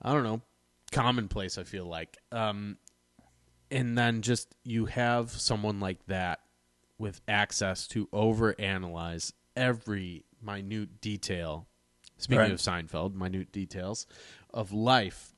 I 0.00 0.12
don't 0.12 0.24
know, 0.24 0.42
commonplace. 0.90 1.58
I 1.58 1.62
feel 1.62 1.84
like, 1.84 2.16
um, 2.32 2.76
and 3.72 3.96
then 3.98 4.22
just 4.22 4.54
you 4.62 4.84
have 4.86 5.30
someone 5.32 5.80
like 5.80 6.06
that 6.06 6.40
with 6.98 7.20
access 7.26 7.88
to 7.88 8.06
overanalyze 8.08 9.32
every 9.56 10.24
minute 10.40 11.00
detail. 11.00 11.66
Speaking 12.18 12.38
Right. 12.38 12.52
of 12.52 12.58
Seinfeld, 12.58 13.14
minute 13.14 13.50
details 13.50 14.06
of 14.54 14.72
life, 14.72 15.34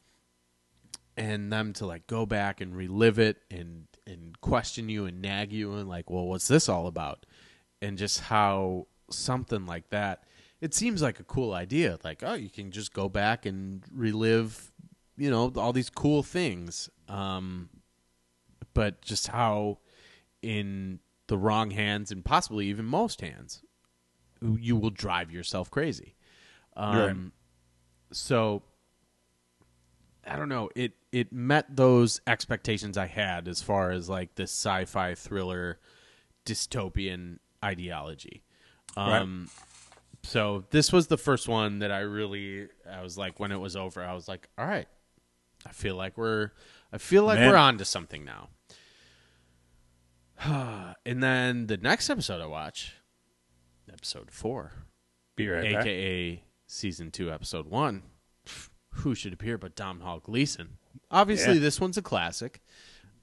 and 1.16 1.50
them 1.52 1.72
to 1.74 1.86
like 1.86 2.06
go 2.06 2.26
back 2.26 2.60
and 2.60 2.76
relive 2.76 3.18
it 3.18 3.38
and 3.50 3.86
and 4.06 4.38
question 4.42 4.90
you 4.90 5.06
and 5.06 5.22
nag 5.22 5.50
you 5.52 5.72
and 5.74 5.88
like, 5.88 6.10
well, 6.10 6.26
what's 6.26 6.48
this 6.48 6.68
all 6.68 6.86
about? 6.86 7.24
And 7.80 7.96
just 7.96 8.20
how 8.20 8.86
something 9.10 9.64
like 9.64 9.88
that. 9.90 10.24
It 10.60 10.74
seems 10.74 11.00
like 11.00 11.20
a 11.20 11.24
cool 11.24 11.54
idea. 11.54 11.98
Like, 12.04 12.22
oh, 12.22 12.34
you 12.34 12.50
can 12.50 12.70
just 12.70 12.92
go 12.92 13.08
back 13.08 13.46
and 13.46 13.82
relive, 13.92 14.72
you 15.16 15.30
know, 15.30 15.52
all 15.56 15.72
these 15.72 15.88
cool 15.90 16.22
things. 16.22 16.90
Um, 17.08 17.68
but 18.74 19.00
just 19.00 19.28
how 19.28 19.78
in 20.42 20.98
the 21.28 21.38
wrong 21.38 21.70
hands 21.70 22.10
and 22.10 22.24
possibly 22.24 22.66
even 22.66 22.84
most 22.84 23.20
hands, 23.22 23.62
you 24.42 24.76
will 24.76 24.90
drive 24.90 25.30
yourself 25.32 25.70
crazy. 25.70 26.14
Um, 26.76 26.96
Right. 26.96 27.16
So 28.12 28.62
I 30.26 30.36
don't 30.36 30.48
know. 30.48 30.70
It 30.74 30.92
it 31.12 31.32
met 31.32 31.76
those 31.76 32.20
expectations 32.26 32.96
I 32.96 33.06
had 33.06 33.48
as 33.48 33.62
far 33.62 33.90
as 33.90 34.08
like 34.08 34.34
this 34.34 34.50
sci-fi 34.50 35.14
thriller 35.14 35.78
dystopian 36.46 37.38
ideology. 37.64 38.42
Um 38.96 39.48
so 40.22 40.64
this 40.70 40.92
was 40.92 41.08
the 41.08 41.18
first 41.18 41.48
one 41.48 41.80
that 41.80 41.90
I 41.90 42.00
really 42.00 42.68
I 42.90 43.02
was 43.02 43.18
like 43.18 43.38
when 43.40 43.52
it 43.52 43.58
was 43.60 43.76
over 43.76 44.02
I 44.02 44.14
was 44.14 44.28
like 44.28 44.48
all 44.56 44.66
right. 44.66 44.88
I 45.66 45.72
feel 45.72 45.96
like 45.96 46.16
we're 46.16 46.50
I 46.92 46.98
feel 46.98 47.24
like 47.24 47.38
Man. 47.38 47.50
we're 47.50 47.56
on 47.56 47.78
to 47.78 47.84
something 47.84 48.24
now. 48.24 48.48
and 51.06 51.22
then 51.22 51.66
the 51.66 51.76
next 51.76 52.10
episode 52.10 52.40
I 52.40 52.46
watch 52.46 52.94
episode 53.92 54.30
4 54.30 54.72
Be 55.36 55.48
right 55.48 55.72
back. 55.72 55.82
aka 55.82 56.42
season 56.66 57.10
two, 57.10 57.30
episode 57.30 57.66
one. 57.66 58.02
Who 58.98 59.14
should 59.14 59.32
appear 59.32 59.58
but 59.58 59.74
Domhnall 59.74 60.20
Gleeson? 60.20 60.78
Obviously, 61.10 61.54
Yeah. 61.54 61.60
this 61.60 61.80
one's 61.80 61.96
a 61.96 62.02
classic. 62.02 62.60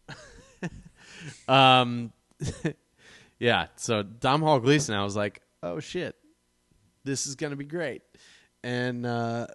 um, 1.48 2.12
yeah. 3.40 3.68
So 3.76 4.04
Domhnall 4.04 4.60
Gleeson, 4.60 4.96
I 4.96 5.04
was 5.04 5.16
like, 5.16 5.42
oh 5.64 5.80
shit, 5.80 6.16
this 7.04 7.26
is 7.28 7.36
gonna 7.36 7.56
be 7.56 7.66
great, 7.66 8.02
and 8.64 9.04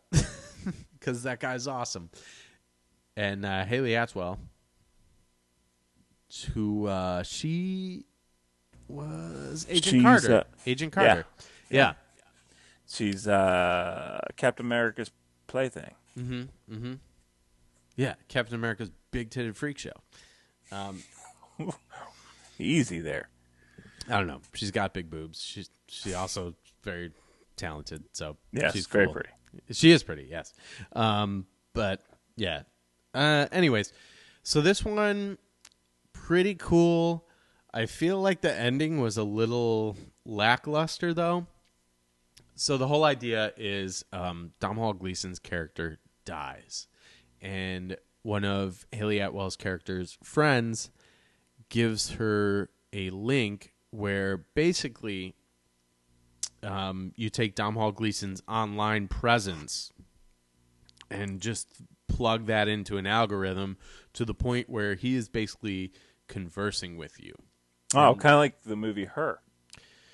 because 0.99 1.25
that 1.25 1.41
guy's 1.41 1.67
awesome, 1.67 2.11
and 3.17 3.45
uh, 3.45 3.65
Hayley 3.65 3.95
Atwell, 3.95 4.39
who 6.45 6.87
uh, 6.87 7.23
she 7.23 8.05
was 8.89 9.67
Agent 9.69 9.85
She's, 9.95 10.03
Carter. 10.03 10.35
uh, 10.35 10.43
Agent 10.67 10.93
Carter. 10.93 11.27
yeah. 11.71 11.95
She's 12.89 13.27
uh, 13.27 14.21
Captain 14.37 14.65
America's 14.65 15.11
plaything. 15.49 15.95
Mm-hmm. 16.19 16.43
Mm-hmm. 16.73 16.93
Yeah, 17.97 18.15
Captain 18.29 18.55
America's 18.55 18.91
big 19.11 19.31
titted 19.31 19.57
freak 19.57 19.79
show. 19.79 19.91
Um, 20.71 21.03
Easy 22.59 23.01
there. 23.01 23.29
I 24.09 24.19
don't 24.19 24.27
know. 24.29 24.41
She's 24.55 24.71
got 24.71 24.95
big 24.95 25.11
boobs. 25.11 25.43
She's 25.43 25.69
she 25.89 26.15
also 26.15 26.55
very 26.85 27.11
talented. 27.57 28.05
So 28.13 28.37
Yes, 28.53 28.73
she's 28.73 28.87
very 28.87 29.07
cool. 29.07 29.15
pretty. 29.15 29.29
She 29.73 29.91
is 29.91 30.03
pretty. 30.03 30.29
Yes. 30.31 30.53
Um, 30.95 31.47
but 31.73 32.03
yeah. 32.37 32.63
Uh, 33.15 33.47
anyways, 33.51 33.93
so 34.43 34.61
this 34.61 34.85
one 34.85 35.39
pretty 36.27 36.57
cool. 36.57 37.25
I 37.73 37.87
feel 37.87 38.21
like 38.21 38.41
the 38.41 38.53
ending 38.53 39.01
was 39.01 39.17
a 39.17 39.23
little 39.23 39.97
lackluster 40.25 41.15
though. 41.15 41.47
So 42.57 42.77
the 42.77 42.89
whole 42.89 43.05
idea 43.05 43.53
is 43.57 44.05
um, 44.13 44.51
Domhnall 44.59 44.95
Gleeson's 44.95 45.39
character 45.39 45.99
dies, 46.25 46.89
and 47.41 47.97
one 48.23 48.45
of 48.45 48.87
Hayley 48.91 49.21
Atwell's 49.21 49.55
character's 49.55 50.19
friends 50.25 50.91
gives 51.69 52.13
her 52.13 52.71
a 52.93 53.11
link 53.11 53.73
where 53.91 54.39
basically 54.39 55.37
um, 56.65 57.13
you 57.15 57.31
take 57.31 57.55
Domhnall 57.55 57.93
Gleeson's 57.93 58.43
online 58.49 59.07
presence 59.07 59.93
and 61.09 61.41
just 61.41 61.69
plug 62.09 62.47
that 62.47 62.67
into 62.67 62.97
an 62.97 63.07
algorithm 63.07 63.77
to 64.15 64.25
the 64.25 64.35
point 64.35 64.69
where 64.69 64.97
he 64.97 65.15
is 65.15 65.29
basically 65.29 65.93
conversing 66.29 66.97
with 66.97 67.23
you. 67.23 67.35
Oh, 67.95 68.15
kind 68.15 68.35
of 68.35 68.39
like 68.41 68.63
the 68.63 68.77
movie 68.77 69.05
Her, 69.05 69.41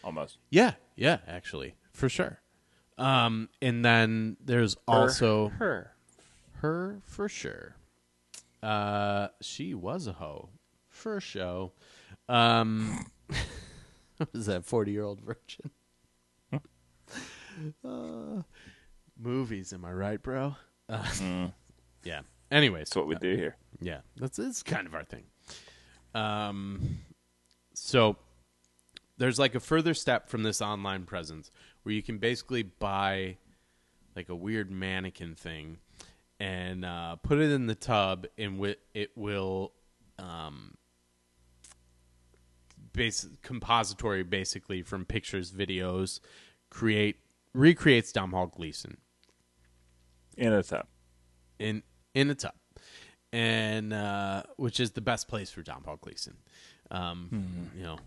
almost. 0.04 0.38
Yeah, 0.50 0.74
yeah, 0.96 1.18
actually, 1.26 1.74
for 1.92 2.08
sure. 2.08 2.40
Um, 2.98 3.48
and 3.60 3.84
then 3.84 4.36
there's 4.44 4.76
also 4.86 5.48
Her. 5.48 5.92
her 6.60 7.00
for 7.04 7.28
sure. 7.28 7.76
Uh, 8.62 9.28
she 9.40 9.74
was 9.74 10.06
a 10.06 10.12
hoe 10.12 10.50
for 10.88 11.20
show. 11.20 11.72
Um, 12.28 13.06
what 14.18 14.32
was 14.32 14.46
that 14.46 14.64
forty 14.64 14.92
year 14.92 15.02
old 15.04 15.20
virgin? 15.20 15.70
uh, 17.84 18.42
movies, 19.18 19.72
am 19.72 19.84
I 19.84 19.92
right, 19.92 20.22
bro? 20.22 20.56
Uh, 20.88 21.48
Yeah. 22.04 22.20
Anyways, 22.50 22.88
That's 22.90 22.96
what 22.96 23.06
we 23.06 23.14
do 23.14 23.34
here. 23.36 23.56
yeah, 23.80 24.00
that's 24.16 24.38
it's 24.38 24.62
kind 24.62 24.86
of 24.86 24.94
our 24.94 25.04
thing. 25.04 25.22
Um, 26.14 26.98
so 27.74 28.16
there's 29.18 29.38
like 29.38 29.54
a 29.54 29.60
further 29.60 29.94
step 29.94 30.28
from 30.28 30.42
this 30.42 30.60
online 30.60 31.04
presence 31.04 31.50
where 31.82 31.94
you 31.94 32.02
can 32.02 32.18
basically 32.18 32.62
buy 32.62 33.36
like 34.14 34.28
a 34.28 34.34
weird 34.34 34.70
mannequin 34.70 35.34
thing 35.34 35.78
and 36.38 36.84
uh, 36.84 37.16
put 37.16 37.38
it 37.38 37.50
in 37.52 37.66
the 37.66 37.74
tub, 37.74 38.26
and 38.36 38.54
wi- 38.54 38.76
it 38.94 39.10
will 39.16 39.72
um, 40.18 40.74
base 42.92 43.28
compository 43.42 44.24
basically 44.24 44.82
from 44.82 45.04
pictures, 45.04 45.52
videos, 45.52 46.18
create 46.68 47.16
recreates 47.54 48.10
Domhnall 48.12 48.46
Gleeson 48.46 48.96
In 50.36 50.52
a 50.52 50.62
tub. 50.62 50.86
in 51.58 51.82
in 52.14 52.28
a 52.30 52.34
tub, 52.34 52.54
and 53.32 53.92
uh, 53.92 54.42
which 54.56 54.78
is 54.80 54.92
the 54.92 55.00
best 55.00 55.28
place 55.28 55.50
for 55.50 55.62
John 55.62 55.82
Paul 55.82 55.96
Gleason. 56.00 56.36
Um, 56.90 57.70
You 57.76 57.82
know, 57.82 57.98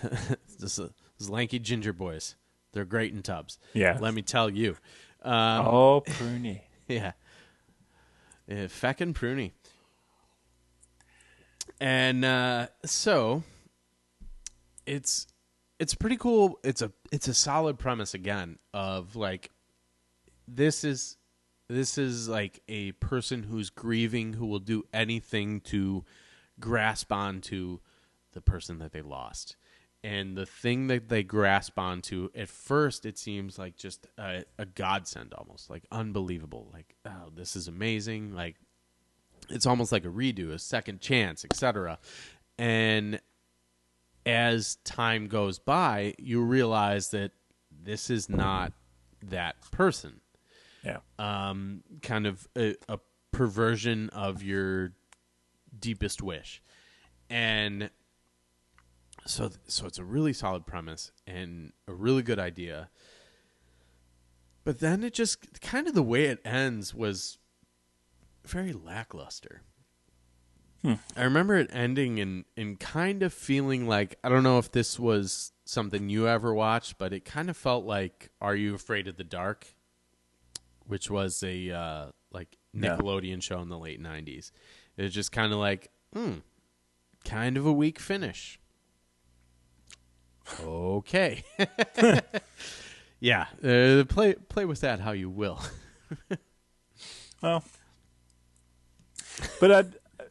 this, 0.58 0.78
uh, 0.78 0.88
these 1.18 1.28
lanky 1.28 1.58
ginger 1.58 1.92
boys, 1.92 2.36
they're 2.72 2.84
great 2.84 3.12
in 3.12 3.22
tubs. 3.22 3.58
Yeah, 3.74 3.98
let 4.00 4.14
me 4.14 4.22
tell 4.22 4.48
you. 4.50 4.76
Um, 5.22 5.66
oh, 5.66 6.00
pruny. 6.06 6.60
yeah, 6.88 7.12
uh, 8.50 8.54
feckin' 8.68 9.12
pruny. 9.14 9.52
And 11.80 12.24
uh, 12.24 12.68
so 12.84 13.42
it's 14.86 15.26
it's 15.78 15.94
pretty 15.94 16.16
cool. 16.16 16.58
It's 16.62 16.82
a 16.82 16.92
it's 17.10 17.26
a 17.28 17.34
solid 17.34 17.78
premise 17.78 18.14
again 18.14 18.58
of 18.72 19.16
like 19.16 19.50
this 20.46 20.84
is 20.84 21.16
this 21.72 21.98
is 21.98 22.28
like 22.28 22.62
a 22.68 22.92
person 22.92 23.44
who's 23.44 23.70
grieving 23.70 24.34
who 24.34 24.46
will 24.46 24.58
do 24.58 24.84
anything 24.92 25.60
to 25.60 26.04
grasp 26.60 27.12
onto 27.12 27.78
the 28.32 28.40
person 28.40 28.78
that 28.78 28.92
they 28.92 29.02
lost. 29.02 29.56
And 30.04 30.36
the 30.36 30.46
thing 30.46 30.88
that 30.88 31.08
they 31.08 31.22
grasp 31.22 31.78
onto 31.78 32.28
at 32.34 32.48
first, 32.48 33.06
it 33.06 33.18
seems 33.18 33.58
like 33.58 33.76
just 33.76 34.06
a, 34.18 34.44
a 34.58 34.66
godsend, 34.66 35.32
almost 35.32 35.70
like 35.70 35.84
unbelievable. 35.92 36.68
Like, 36.72 36.96
oh, 37.06 37.30
this 37.34 37.54
is 37.54 37.68
amazing. 37.68 38.34
Like, 38.34 38.56
it's 39.48 39.66
almost 39.66 39.92
like 39.92 40.04
a 40.04 40.08
redo, 40.08 40.52
a 40.52 40.58
second 40.58 41.00
chance, 41.00 41.44
etc. 41.44 41.98
And 42.58 43.20
as 44.26 44.76
time 44.84 45.28
goes 45.28 45.60
by, 45.60 46.14
you 46.18 46.42
realize 46.42 47.10
that 47.10 47.30
this 47.70 48.10
is 48.10 48.28
not 48.28 48.72
that 49.22 49.54
person 49.70 50.21
Yeah. 50.84 50.98
um, 51.18 51.82
kind 52.02 52.26
of 52.26 52.48
a, 52.56 52.74
a 52.88 52.98
perversion 53.30 54.08
of 54.10 54.42
your 54.42 54.92
deepest 55.78 56.22
wish, 56.22 56.62
and 57.30 57.90
so 59.26 59.50
so 59.66 59.86
it's 59.86 59.98
a 59.98 60.04
really 60.04 60.32
solid 60.32 60.66
premise 60.66 61.12
and 61.26 61.72
a 61.86 61.92
really 61.92 62.22
good 62.22 62.38
idea. 62.38 62.90
But 64.64 64.80
then 64.80 65.02
it 65.02 65.12
just 65.12 65.60
kind 65.60 65.88
of 65.88 65.94
the 65.94 66.02
way 66.02 66.26
it 66.26 66.40
ends 66.44 66.94
was 66.94 67.38
very 68.44 68.72
lackluster. 68.72 69.62
I 71.16 71.22
remember 71.22 71.54
it 71.56 71.70
ending 71.72 72.18
and 72.18 72.44
and 72.56 72.78
kind 72.80 73.22
of 73.22 73.32
feeling 73.32 73.86
like 73.86 74.18
I 74.24 74.28
don't 74.28 74.42
know 74.42 74.58
if 74.58 74.72
this 74.72 74.98
was 74.98 75.52
something 75.64 76.08
you 76.08 76.26
ever 76.26 76.52
watched, 76.52 76.98
but 76.98 77.12
it 77.12 77.24
kind 77.24 77.48
of 77.48 77.56
felt 77.56 77.84
like 77.84 78.30
Are 78.40 78.56
You 78.56 78.74
Afraid 78.74 79.06
of 79.06 79.16
the 79.16 79.24
Dark? 79.24 79.68
Which 80.92 81.10
was 81.10 81.42
a 81.42 81.70
uh, 81.70 82.06
like 82.32 82.58
No. 82.74 82.98
Nickelodeon 82.98 83.42
show 83.42 83.62
in 83.62 83.70
the 83.70 83.78
late 83.78 83.98
'90s. 83.98 84.52
It 84.98 85.04
was 85.04 85.14
just 85.14 85.32
kind 85.32 85.50
of 85.50 85.58
like, 85.58 85.90
hmm, 86.12 86.40
kind 87.24 87.56
of 87.56 87.64
a 87.64 87.72
weak 87.72 87.98
finish. 87.98 88.60
Okay, 90.62 91.44
yeah, 93.20 93.46
uh, 93.64 94.04
play 94.04 94.34
play 94.34 94.66
with 94.66 94.82
that 94.82 95.00
how 95.00 95.12
you 95.12 95.30
will. 95.30 95.60
Well, 97.42 97.64
but 99.58 99.72
I, 99.72 99.84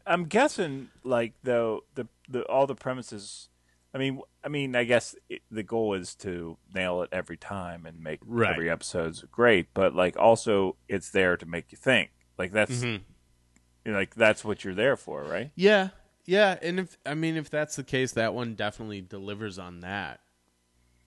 I'm 0.06 0.24
guessing 0.24 0.88
like 1.04 1.34
though 1.42 1.84
the 1.94 2.06
the 2.26 2.42
all 2.44 2.66
the 2.66 2.74
premises. 2.74 3.50
I 3.94 3.98
mean, 3.98 4.20
I 4.42 4.48
mean, 4.48 4.74
I 4.74 4.84
guess 4.84 5.14
it, 5.28 5.42
the 5.50 5.62
goal 5.62 5.94
is 5.94 6.14
to 6.16 6.56
nail 6.74 7.02
it 7.02 7.10
every 7.12 7.36
time 7.36 7.84
and 7.86 8.00
make 8.00 8.20
Right. 8.24 8.50
every 8.52 8.70
episode's 8.70 9.22
great. 9.30 9.74
But 9.74 9.94
like, 9.94 10.16
also, 10.16 10.76
it's 10.88 11.10
there 11.10 11.36
to 11.36 11.44
make 11.46 11.72
you 11.72 11.78
think. 11.78 12.10
Like 12.38 12.52
that's 12.52 12.82
Mm-hmm. 12.82 13.92
like 13.92 14.14
that's 14.14 14.44
what 14.44 14.64
you're 14.64 14.74
there 14.74 14.96
for, 14.96 15.22
right? 15.24 15.50
Yeah, 15.54 15.88
yeah, 16.24 16.58
and 16.62 16.80
if 16.80 16.96
I 17.04 17.14
mean 17.14 17.36
if 17.36 17.50
that's 17.50 17.76
the 17.76 17.84
case, 17.84 18.12
that 18.12 18.32
one 18.32 18.54
definitely 18.54 19.00
delivers 19.02 19.58
on 19.58 19.80
that. 19.80 20.20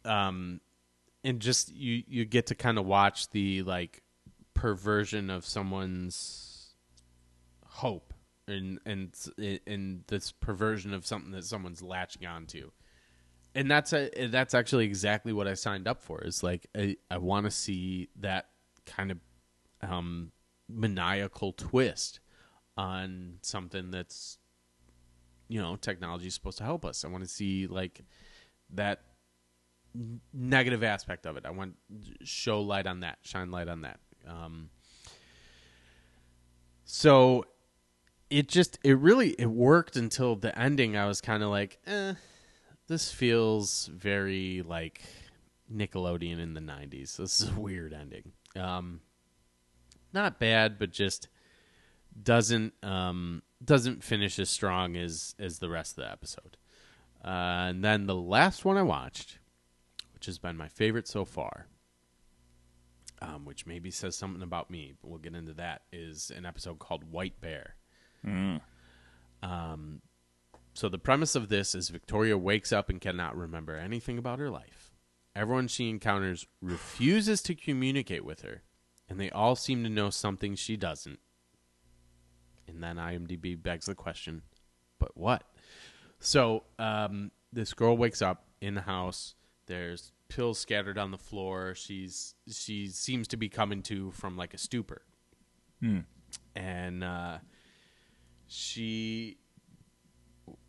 Um, 0.04 0.62
and 1.24 1.40
just 1.40 1.74
you 1.74 2.04
you 2.08 2.26
get 2.26 2.46
to 2.48 2.56
kind 2.56 2.78
of 2.78 2.86
watch 2.86 3.30
the 3.32 3.64
like 3.64 4.04
perversion 4.54 5.30
of 5.32 5.46
someone's 5.46 6.76
hope 7.66 8.14
and 8.48 8.80
and 8.86 9.14
and 9.66 10.04
this 10.08 10.32
perversion 10.32 10.94
of 10.94 11.06
something 11.06 11.32
that 11.32 11.46
someone's 11.46 11.82
latching 11.82 12.26
onto. 12.26 12.72
And 13.54 13.72
that's 13.72 13.94
a 13.94 14.28
that's 14.28 14.54
actually 14.54 14.86
exactly 14.86 15.34
what 15.34 15.48
I 15.48 15.54
signed 15.54 15.88
up 15.88 16.02
for. 16.02 16.22
Is 16.24 16.44
like 16.44 16.68
I, 16.76 16.98
I 17.10 17.18
want 17.18 17.46
to 17.46 17.52
see 17.52 18.10
that 18.20 18.50
kind 18.86 19.12
of 19.12 19.20
um, 19.82 20.32
maniacal 20.68 21.54
twist 21.54 22.20
on 22.78 23.36
something 23.42 23.92
that's 23.92 24.38
you 25.48 25.62
know 25.62 25.76
technology 25.76 26.28
is 26.28 26.34
supposed 26.34 26.58
to 26.58 26.64
help 26.64 26.86
us. 26.86 27.06
I 27.06 27.08
want 27.08 27.24
to 27.24 27.30
see 27.30 27.68
like 27.68 28.02
that 28.72 29.02
negative 30.34 30.84
aspect 30.84 31.26
of 31.26 31.38
it. 31.38 31.46
I 31.46 31.52
want 31.52 31.76
show 32.24 32.62
light 32.62 32.88
on 32.88 33.02
that, 33.02 33.20
shine 33.22 33.52
light 33.52 33.70
on 33.70 33.82
that. 33.82 34.00
Um, 34.28 34.70
so 36.84 37.46
it 38.30 38.48
just 38.48 38.80
it 38.84 38.98
really 38.98 39.32
it 39.40 39.50
worked 39.50 39.96
until 39.96 40.36
the 40.36 40.58
ending. 40.58 40.98
I 40.98 41.08
was 41.08 41.22
kind 41.22 41.44
of 41.44 41.50
like, 41.50 41.80
eh, 41.86 42.14
this 42.88 43.12
feels 43.12 43.88
very 43.88 44.64
like 44.66 45.02
Nickelodeon 45.74 46.40
in 46.40 46.54
the 46.54 46.62
'90s. 46.62 47.18
This 47.18 47.42
is 47.42 47.50
a 47.50 47.60
weird 47.60 47.94
ending. 47.94 48.32
Um, 48.56 49.02
not 50.14 50.40
bad, 50.40 50.80
but 50.80 50.92
just 50.92 51.28
doesn't 52.22 52.74
um, 52.84 53.44
doesn't 53.64 54.04
finish 54.04 54.40
as 54.40 54.50
strong 54.50 54.96
as 54.96 55.36
as 55.40 55.60
the 55.60 55.70
rest 55.70 55.98
of 55.98 56.04
the 56.04 56.12
episode. 56.12 56.58
Uh, 57.24 57.70
and 57.70 57.84
then 57.84 58.06
the 58.06 58.16
last 58.16 58.66
one 58.66 58.78
I 58.78 58.84
watched, 58.84 59.40
which 60.14 60.28
has 60.28 60.38
been 60.38 60.58
my 60.58 60.68
favorite 60.68 61.08
so 61.08 61.26
far, 61.26 61.66
um, 63.20 63.46
which 63.46 63.66
maybe 63.66 63.90
says 63.90 64.16
something 64.16 64.44
about 64.44 64.70
me, 64.70 64.94
but 65.02 65.10
we'll 65.10 65.20
get 65.20 65.34
into 65.34 65.54
that, 65.54 65.82
is 65.92 66.32
an 66.36 66.46
episode 66.46 66.78
called 66.78 67.12
White 67.12 67.42
Bear. 67.42 67.76
Um, 69.44 70.02
so 70.74 70.90
the 70.90 70.98
premise 70.98 71.36
of 71.36 71.50
this 71.50 71.76
is 71.76 71.90
Victoria 71.90 72.38
wakes 72.38 72.74
up 72.74 72.90
and 72.90 73.00
cannot 73.00 73.38
remember 73.38 73.76
anything 73.76 74.18
about 74.18 74.40
her 74.40 74.50
life. 74.50 74.92
Everyone 75.36 75.68
she 75.68 75.90
encounters 75.90 76.48
refuses 76.62 77.42
to 77.44 77.56
communicate 77.56 78.26
with 78.26 78.42
her, 78.42 78.64
and 79.10 79.20
they 79.20 79.30
all 79.30 79.56
seem 79.56 79.84
to 79.84 79.90
know 79.90 80.10
something 80.10 80.56
she 80.56 80.78
doesn't. 80.78 81.20
And 82.68 82.82
then 82.82 82.96
IMDb 82.96 83.62
begs 83.62 83.86
the 83.86 83.96
question, 83.96 84.42
but 85.00 85.16
what? 85.16 85.44
So 86.20 86.64
um, 86.80 87.32
this 87.54 87.74
girl 87.74 87.96
wakes 87.96 88.22
up 88.22 88.46
in 88.62 88.74
the 88.76 88.82
house. 88.82 89.36
There's 89.68 90.12
pills 90.30 90.58
scattered 90.58 90.98
on 90.98 91.12
the 91.12 91.18
floor. 91.18 91.76
She's 91.76 92.34
she 92.50 92.88
seems 92.88 93.28
to 93.30 93.38
be 93.38 93.50
coming 93.50 93.84
to 93.84 94.12
from 94.12 94.38
like 94.38 94.54
a 94.54 94.58
stupor, 94.58 95.04
and 96.56 97.04
uh, 97.04 97.38
she 98.48 99.38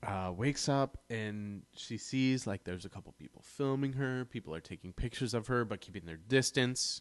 uh, 0.03 0.33
wakes 0.37 0.69
up 0.69 0.99
and 1.11 1.63
she 1.75 1.99
sees 1.99 2.47
like 2.47 2.65
there's 2.65 2.85
a 2.85 2.89
couple 2.89 3.13
people 3.19 3.43
filming 3.45 3.95
her. 3.95 4.25
People 4.25 4.55
are 4.55 4.61
taking 4.61 4.93
pictures 4.93 5.35
of 5.35 5.47
her 5.49 5.65
but 5.65 5.81
keeping 5.81 6.07
their 6.07 6.17
distance. 6.17 7.01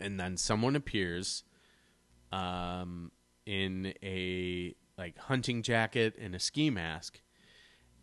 And 0.00 0.20
then 0.20 0.36
someone 0.36 0.76
appears 0.76 1.44
um, 2.32 3.10
in 3.46 3.94
a 4.02 4.74
like 4.98 5.18
hunting 5.18 5.62
jacket 5.62 6.14
and 6.20 6.34
a 6.34 6.38
ski 6.38 6.68
mask, 6.68 7.20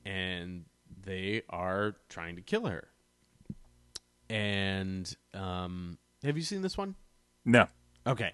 and 0.06 0.66
they 1.06 1.44
are 1.50 1.96
trying 2.10 2.36
to 2.36 2.42
kill 2.42 2.66
her. 2.66 2.88
And 4.30 5.16
um, 5.36 6.00
have 6.24 6.36
you 6.36 6.44
seen 6.44 6.64
this 6.64 6.78
one? 6.78 6.96
No, 7.46 7.68
Okay, 8.06 8.34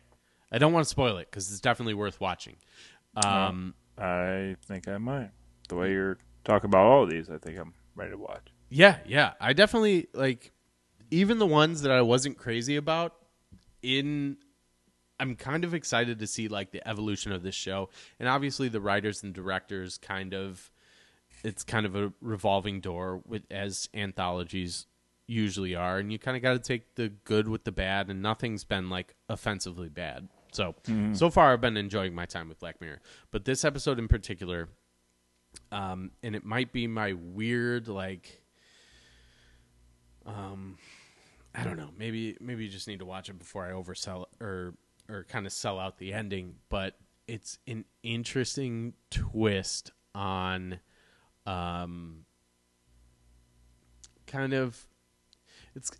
I 0.52 0.58
don't 0.58 0.74
want 0.74 0.86
to 0.86 0.90
spoil 0.90 1.18
it 1.18 1.30
because 1.30 1.52
it's 1.52 1.60
definitely 1.60 1.94
worth 1.94 2.20
watching. 2.20 2.56
Um, 3.24 3.74
I 3.98 4.56
think 4.66 4.88
I 4.88 4.98
might. 4.98 5.32
The 5.68 5.76
way 5.76 5.92
you're 5.92 6.18
talking 6.44 6.70
about 6.70 6.86
all 6.86 7.04
of 7.04 7.10
these, 7.10 7.30
I 7.30 7.38
think 7.38 7.60
I'm 7.60 7.74
ready 7.96 8.12
to 8.12 8.18
watch. 8.18 8.48
Yeah, 8.70 8.98
yeah. 9.06 9.34
I 9.40 9.54
definitely 9.54 10.08
like 10.14 10.52
even 11.12 11.40
the 11.40 11.46
ones 11.46 11.82
that 11.82 11.92
I 11.92 12.02
wasn't 12.02 12.38
crazy 12.38 12.76
about 12.76 13.16
in 13.82 14.38
I'm 15.20 15.36
kind 15.36 15.64
of 15.64 15.74
excited 15.74 16.20
to 16.20 16.28
see 16.28 16.48
like 16.48 16.72
the 16.72 16.88
evolution 16.88 17.32
of 17.32 17.44
this 17.44 17.56
show. 17.56 17.90
And 18.20 18.30
obviously 18.30 18.70
the 18.70 18.80
writers 18.80 19.22
and 19.24 19.34
directors 19.34 19.98
kind 19.98 20.34
of 20.34 20.72
it's 21.44 21.64
kind 21.64 21.86
of 21.86 21.96
a 21.96 22.14
revolving 22.22 22.82
door 22.82 23.22
with 23.26 23.44
as 23.52 23.90
anthologies 23.94 24.88
usually 25.28 25.76
are 25.76 26.00
and 26.00 26.12
you 26.12 26.18
kind 26.18 26.36
of 26.36 26.42
got 26.42 26.54
to 26.54 26.60
take 26.60 26.96
the 26.96 27.10
good 27.10 27.48
with 27.48 27.64
the 27.64 27.72
bad 27.72 28.10
and 28.10 28.22
nothing's 28.22 28.64
been 28.64 28.90
like 28.90 29.16
offensively 29.28 29.90
bad. 29.90 30.28
So 30.52 30.76
so 31.14 31.30
far 31.30 31.54
I've 31.54 31.62
been 31.62 31.78
enjoying 31.78 32.14
my 32.14 32.26
time 32.26 32.50
with 32.50 32.60
Black 32.60 32.82
Mirror. 32.82 33.02
But 33.32 33.46
this 33.46 33.64
episode 33.64 34.00
in 34.00 34.08
particular 34.08 34.70
um 35.72 36.12
and 36.22 36.36
it 36.36 36.46
might 36.46 36.72
be 36.72 36.86
my 36.88 37.14
weird 37.14 37.88
like 37.88 38.44
um 40.26 40.78
I 41.56 41.64
don't 41.64 41.78
know. 41.78 41.90
Maybe 41.98 42.38
maybe 42.40 42.64
you 42.66 42.70
just 42.70 42.88
need 42.88 43.00
to 43.00 43.06
watch 43.06 43.30
it 43.30 43.40
before 43.40 43.66
I 43.66 43.72
oversell 43.72 44.26
or 44.40 44.76
or 45.10 45.24
kind 45.24 45.46
of 45.46 45.52
sell 45.52 45.80
out 45.80 45.98
the 45.98 46.14
ending, 46.14 46.56
but 46.70 46.96
it's 47.28 47.58
an 47.68 47.86
interesting 48.04 48.94
twist 49.10 49.92
on 50.14 50.80
um 51.46 52.26
kind 54.28 54.54
of 54.54 54.88
it's 55.76 55.92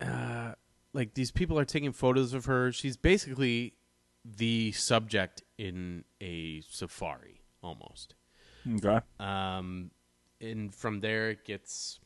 uh 0.00 0.52
like 0.92 1.14
these 1.14 1.30
people 1.30 1.58
are 1.58 1.64
taking 1.64 1.92
photos 1.92 2.34
of 2.34 2.44
her. 2.44 2.70
She's 2.72 2.96
basically 2.98 3.74
the 4.24 4.72
subject 4.72 5.42
in 5.58 6.04
a 6.20 6.62
safari 6.68 7.40
almost. 7.62 8.14
Okay. 8.76 9.00
Um, 9.18 9.90
and 10.40 10.74
from 10.74 11.00
there 11.00 11.30
it 11.30 11.44
gets 11.44 11.98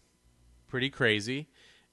pretty 0.69 0.91
crazy, 0.91 1.49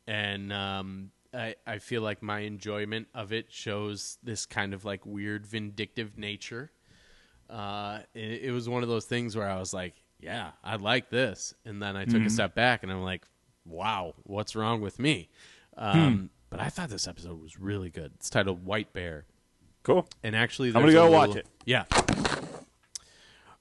and 0.07 0.51
um, 0.53 1.11
I 1.33 1.55
I 1.67 1.77
feel 1.79 2.01
like 2.01 2.21
my 2.21 2.39
enjoyment 2.39 3.07
of 3.13 3.33
it 3.33 3.51
shows 3.51 4.17
this 4.23 4.45
kind 4.45 4.73
of 4.73 4.85
like 4.85 5.05
weird 5.05 5.45
vindictive 5.45 6.17
nature. 6.17 6.71
Uh, 7.49 7.99
it, 8.13 8.43
it 8.45 8.51
was 8.51 8.67
one 8.69 8.83
of 8.83 8.89
those 8.89 9.05
things 9.05 9.35
where 9.35 9.49
I 9.49 9.59
was 9.59 9.73
like, 9.73 9.93
yeah, 10.19 10.51
I 10.63 10.77
like 10.77 11.09
this, 11.09 11.53
and 11.65 11.81
then 11.81 11.95
I 11.97 12.05
took 12.05 12.21
a 12.25 12.29
step 12.29 12.55
back 12.55 12.83
and 12.83 12.91
I'm 12.91 13.03
like, 13.03 13.25
wow, 13.65 14.13
what's 14.23 14.55
wrong 14.55 14.81
with 14.81 14.97
me? 14.99 15.29
Um, 15.77 16.29
But 16.49 16.59
I 16.59 16.69
thought 16.69 16.89
this 16.89 17.07
episode 17.07 17.41
was 17.41 17.59
really 17.59 17.89
good. 17.89 18.11
It's 18.15 18.29
titled 18.29 18.63
White 18.65 18.93
Bear. 18.93 19.25
Cool. 19.83 20.07
And 20.23 20.35
actually, 20.35 20.69
I'm 20.69 20.73
gonna 20.75 20.91
go 20.91 21.11
watch 21.11 21.35
it. 21.35 21.45
Yeah. 21.65 21.85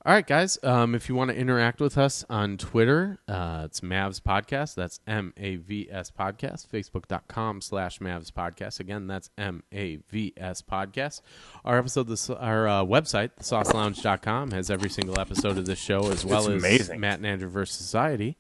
All 0.05 0.13
right, 0.13 0.27
guys. 0.27 0.59
Um, 0.65 0.97
if 0.97 1.09
you 1.09 1.15
want 1.15 1.31
to 1.31 1.37
interact 1.37 1.81
with 1.81 1.97
us 1.97 2.25
on 2.29 2.57
Twitter, 2.59 3.21
uh, 3.29 3.63
it's 3.67 3.83
Mavs 3.83 4.21
Podcast. 4.21 4.75
That's 4.75 4.99
M 5.07 5.33
A 5.37 5.55
V 5.57 5.89
S 5.93 6.11
Podcast. 6.11 6.67
Facebook.com 6.67 7.61
slash 7.61 8.01
Mavs 8.01 8.33
Podcast. 8.33 8.81
Again, 8.81 9.07
that's 9.07 9.31
M 9.39 9.63
A 9.73 9.99
V 10.11 10.33
S 10.37 10.61
Podcast. 10.61 11.21
Our 11.65 11.79
episode, 11.79 12.09
this, 12.09 12.29
our 12.31 12.67
uh, 12.67 12.83
website, 12.83 13.31
thesaucelounge.com, 13.41 14.51
has 14.51 14.71
every 14.71 14.91
single 14.91 15.21
episode 15.21 15.57
of 15.57 15.67
this 15.67 15.79
show 15.79 16.11
as 16.11 16.25
well 16.25 16.41
It's 16.41 16.49
as 16.49 16.55
amazing. 16.65 16.99
Matt 16.99 17.19
and 17.19 17.27
Andrew 17.27 17.49
versus 17.49 17.77
Society. 17.77 18.37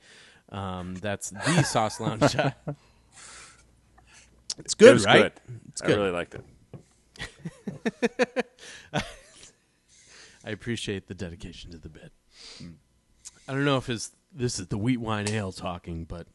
Um, 0.50 0.96
that's 0.96 1.30
the 1.30 1.62
Sauce 1.62 2.00
Lounge. 2.00 2.22
it's 4.58 4.74
good, 4.74 4.96
it 4.96 5.04
right? 5.04 5.22
good. 5.22 5.60
It's 5.68 5.80
I 5.80 5.86
really 5.86 6.10
liked 6.10 6.34
it. 6.34 6.44
I 10.44 10.50
appreciate 10.50 11.06
the 11.06 11.14
dedication 11.14 11.70
to 11.70 11.78
the 11.78 11.88
bit. 11.88 12.12
I 13.48 13.52
don't 13.52 13.64
know 13.64 13.76
if 13.76 13.88
it's, 13.88 14.10
this 14.32 14.58
is 14.58 14.66
the 14.68 14.78
wheat 14.78 14.98
wine 14.98 15.28
ale 15.28 15.52
talking, 15.52 16.04
but 16.04 16.26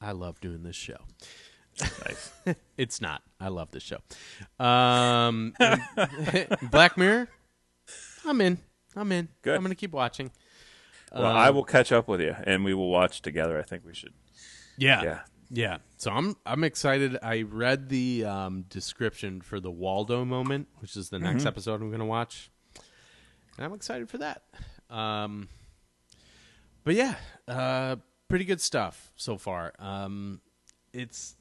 I 0.00 0.12
love 0.12 0.40
doing 0.40 0.62
this 0.62 0.76
show. 0.76 0.98
Nice. 1.80 2.32
It's 2.76 3.00
not. 3.00 3.22
I 3.40 3.48
love 3.48 3.70
this 3.70 3.84
show. 3.84 3.98
Um, 4.64 5.54
Black 6.70 6.98
Mirror. 6.98 7.28
I'm 8.26 8.40
in. 8.40 8.58
I'm 8.96 9.12
in. 9.12 9.28
Good. 9.42 9.54
I'm 9.54 9.62
gonna 9.62 9.76
keep 9.76 9.92
watching. 9.92 10.32
Well, 11.12 11.24
I 11.26 11.50
will 11.50 11.62
catch 11.62 11.92
up 11.92 12.08
with 12.08 12.20
you, 12.20 12.34
and 12.44 12.64
we 12.64 12.74
will 12.74 12.90
watch 12.90 13.22
together. 13.22 13.56
I 13.58 13.62
think 13.62 13.84
we 13.86 13.94
should. 13.94 14.12
Yeah. 14.76 15.02
Yeah. 15.02 15.20
Yeah. 15.56 15.78
So 15.98 16.10
I'm 16.10 16.36
I'm 16.44 16.64
excited. 16.64 17.16
I 17.22 17.42
read 17.42 17.88
the 17.88 18.24
um, 18.24 18.62
description 18.68 19.40
for 19.40 19.60
the 19.60 19.70
Waldo 19.70 20.24
moment, 20.24 20.68
which 20.80 20.96
is 20.96 21.10
the 21.10 21.18
next 21.18 21.40
Mm-hmm. 21.40 21.48
episode 21.48 21.80
I'm 21.80 21.88
going 21.90 22.00
to 22.00 22.04
watch, 22.06 22.50
and 23.56 23.64
I'm 23.64 23.72
excited 23.72 24.08
for 24.10 24.18
that. 24.18 24.42
Um, 24.90 25.48
but 26.82 26.94
yeah, 26.94 27.14
uh, 27.48 27.96
pretty 28.28 28.44
good 28.44 28.60
stuff 28.60 29.12
so 29.16 29.38
far. 29.38 29.72
Um, 29.78 30.40
it's 30.92 31.36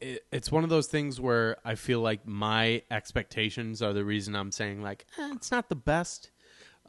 it, 0.00 0.24
it's 0.30 0.52
one 0.52 0.64
of 0.64 0.70
those 0.70 0.86
things 0.86 1.20
where 1.20 1.56
I 1.64 1.74
feel 1.76 2.00
like 2.00 2.26
my 2.26 2.82
expectations 2.90 3.82
are 3.82 3.92
the 3.92 4.04
reason 4.04 4.34
I'm 4.36 4.52
saying 4.52 4.82
like 4.82 5.06
eh, 5.18 5.30
it's 5.34 5.50
not 5.50 5.68
the 5.68 5.76
best. 5.76 6.30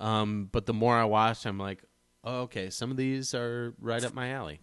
Um, 0.01 0.49
but 0.51 0.65
the 0.65 0.73
more 0.73 0.95
I 0.95 1.03
watch, 1.05 1.45
I'm 1.45 1.57
like, 1.57 1.83
oh, 2.23 2.41
okay, 2.41 2.69
some 2.69 2.89
of 2.91 2.97
these 2.97 3.33
are 3.33 3.73
right 3.81 4.03
up 4.03 4.13
my 4.13 4.31
alley. 4.31 4.59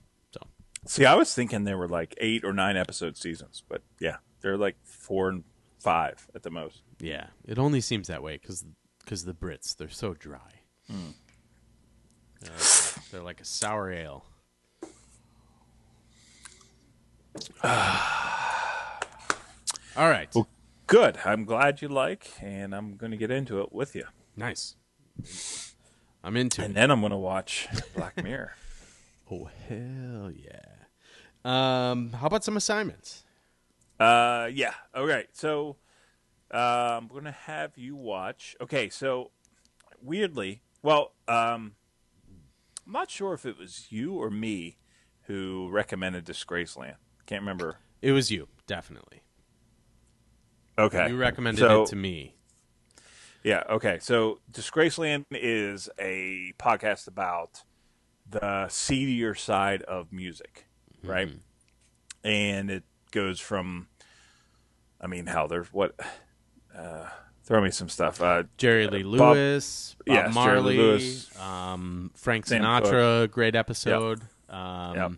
See, 0.86 1.04
I 1.04 1.14
was 1.14 1.34
thinking 1.34 1.64
they 1.64 1.74
were 1.74 1.88
like 1.88 2.14
eight 2.18 2.44
or 2.44 2.52
nine 2.52 2.76
episode 2.76 3.16
seasons, 3.16 3.62
but 3.68 3.82
yeah, 4.00 4.16
they're 4.40 4.56
like 4.56 4.76
four 4.84 5.28
and 5.28 5.44
five 5.80 6.28
at 6.34 6.42
the 6.42 6.50
most. 6.50 6.82
Yeah, 7.00 7.26
it 7.44 7.58
only 7.58 7.80
seems 7.80 8.08
that 8.08 8.22
way 8.22 8.38
because 8.40 8.64
because 9.04 9.24
the 9.24 9.34
Brits 9.34 9.76
they're 9.76 9.88
so 9.88 10.14
dry. 10.14 10.62
Hmm. 10.90 11.10
They're, 12.40 12.52
like, 12.52 13.10
they're 13.10 13.22
like 13.22 13.40
a 13.40 13.44
sour 13.44 13.90
ale. 13.90 14.24
All 19.96 20.10
right, 20.10 20.28
Well, 20.34 20.46
good. 20.86 21.18
I'm 21.24 21.44
glad 21.44 21.80
you 21.80 21.88
like, 21.88 22.30
and 22.42 22.74
I'm 22.74 22.96
going 22.96 23.12
to 23.12 23.16
get 23.16 23.30
into 23.30 23.60
it 23.62 23.72
with 23.72 23.94
you. 23.94 24.04
nice. 24.36 24.76
I'm 26.22 26.36
into 26.36 26.60
And 26.62 26.64
it. 26.64 26.68
And 26.68 26.76
then 26.76 26.90
I'm 26.90 27.00
going 27.00 27.12
to 27.12 27.16
watch 27.18 27.68
Black 27.94 28.22
Mirror. 28.22 28.52
Oh 29.28 29.48
hell 29.68 30.30
yeah! 30.30 30.75
Um, 31.46 32.12
how 32.12 32.26
about 32.26 32.42
some 32.44 32.56
assignments? 32.56 33.24
Uh, 34.00 34.48
yeah. 34.52 34.74
All 34.94 35.06
right. 35.06 35.28
So, 35.32 35.76
uh, 36.52 36.98
I'm 37.00 37.06
gonna 37.08 37.30
have 37.32 37.76
you 37.78 37.94
watch. 37.96 38.56
Okay. 38.60 38.88
So, 38.88 39.30
weirdly, 40.02 40.62
well, 40.82 41.12
um, 41.28 41.76
I'm 42.84 42.92
not 42.92 43.10
sure 43.10 43.32
if 43.32 43.46
it 43.46 43.56
was 43.58 43.86
you 43.90 44.14
or 44.14 44.30
me 44.30 44.78
who 45.22 45.68
recommended 45.70 46.24
Disgraceland. 46.26 46.96
Can't 47.26 47.42
remember. 47.42 47.76
It 48.02 48.12
was 48.12 48.30
you, 48.30 48.48
definitely. 48.66 49.22
Okay. 50.78 51.08
You 51.08 51.16
recommended 51.16 51.60
So- 51.60 51.82
it 51.84 51.88
to 51.88 51.96
me. 51.96 52.34
Yeah. 53.42 53.62
Okay. 53.70 53.98
So, 54.00 54.40
Disgraceland 54.50 55.24
is 55.30 55.88
a 55.98 56.52
podcast 56.58 57.06
about 57.06 57.62
the 58.28 58.66
seedier 58.68 59.34
side 59.36 59.82
of 59.82 60.12
music, 60.12 60.65
right? 61.06 61.28
And 62.24 62.70
it 62.70 62.84
goes 63.12 63.38
from, 63.40 63.88
I 65.00 65.06
mean, 65.06 65.26
hell, 65.26 65.48
there's 65.48 65.72
what? 65.72 65.94
Uh, 66.76 67.08
throw 67.44 67.60
me 67.62 67.70
some 67.70 67.88
stuff. 67.88 68.20
Uh, 68.20 68.44
Jerry 68.58 68.86
Lee 68.88 69.02
Bob- 69.02 69.36
Lewis, 69.36 69.94
Bob 70.06 70.14
Yes, 70.16 70.34
Marley, 70.34 70.76
Lee 70.76 70.82
Lewis. 70.82 71.38
um, 71.40 72.10
Frank 72.14 72.46
Sam 72.46 72.62
Sinatra, 72.62 73.30
great 73.30 73.54
episode. 73.54 74.22
Um, 74.48 74.94
Yep. 74.96 75.12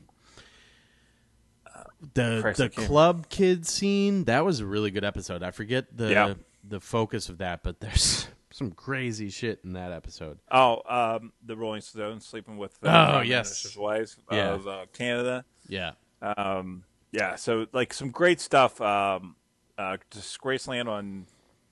The 2.14 2.38
Christ, 2.42 2.58
the 2.58 2.68
club 2.68 3.28
kid 3.28 3.66
scene 3.66 4.24
that 4.24 4.44
was 4.44 4.60
a 4.60 4.66
really 4.66 4.90
good 4.92 5.04
episode. 5.04 5.42
I 5.42 5.50
forget 5.50 5.96
the 5.96 6.10
Yeah. 6.10 6.34
the 6.62 6.80
focus 6.80 7.28
of 7.28 7.38
that, 7.38 7.64
but 7.64 7.80
there's 7.80 8.28
some 8.52 8.70
crazy 8.70 9.30
shit 9.30 9.60
in 9.64 9.72
that 9.72 9.90
episode. 9.90 10.38
Oh, 10.50 10.82
um, 10.88 11.32
the 11.44 11.56
Rolling 11.56 11.80
Stones 11.80 12.24
sleeping 12.24 12.56
with 12.56 12.76
uh, 12.84 13.14
Oh, 13.16 13.20
yes. 13.22 13.76
Wives 13.76 14.16
Yeah. 14.30 14.50
of 14.54 14.68
uh, 14.68 14.86
Canada. 14.92 15.44
Yeah, 15.68 15.92
Um, 16.22 16.84
yeah, 17.12 17.36
so 17.36 17.66
like 17.72 17.92
some 17.94 18.10
great 18.10 18.40
stuff. 18.40 18.80
Um, 18.80 19.36
uh, 19.76 19.98
Disgraceland 20.10 20.88
on 20.88 21.26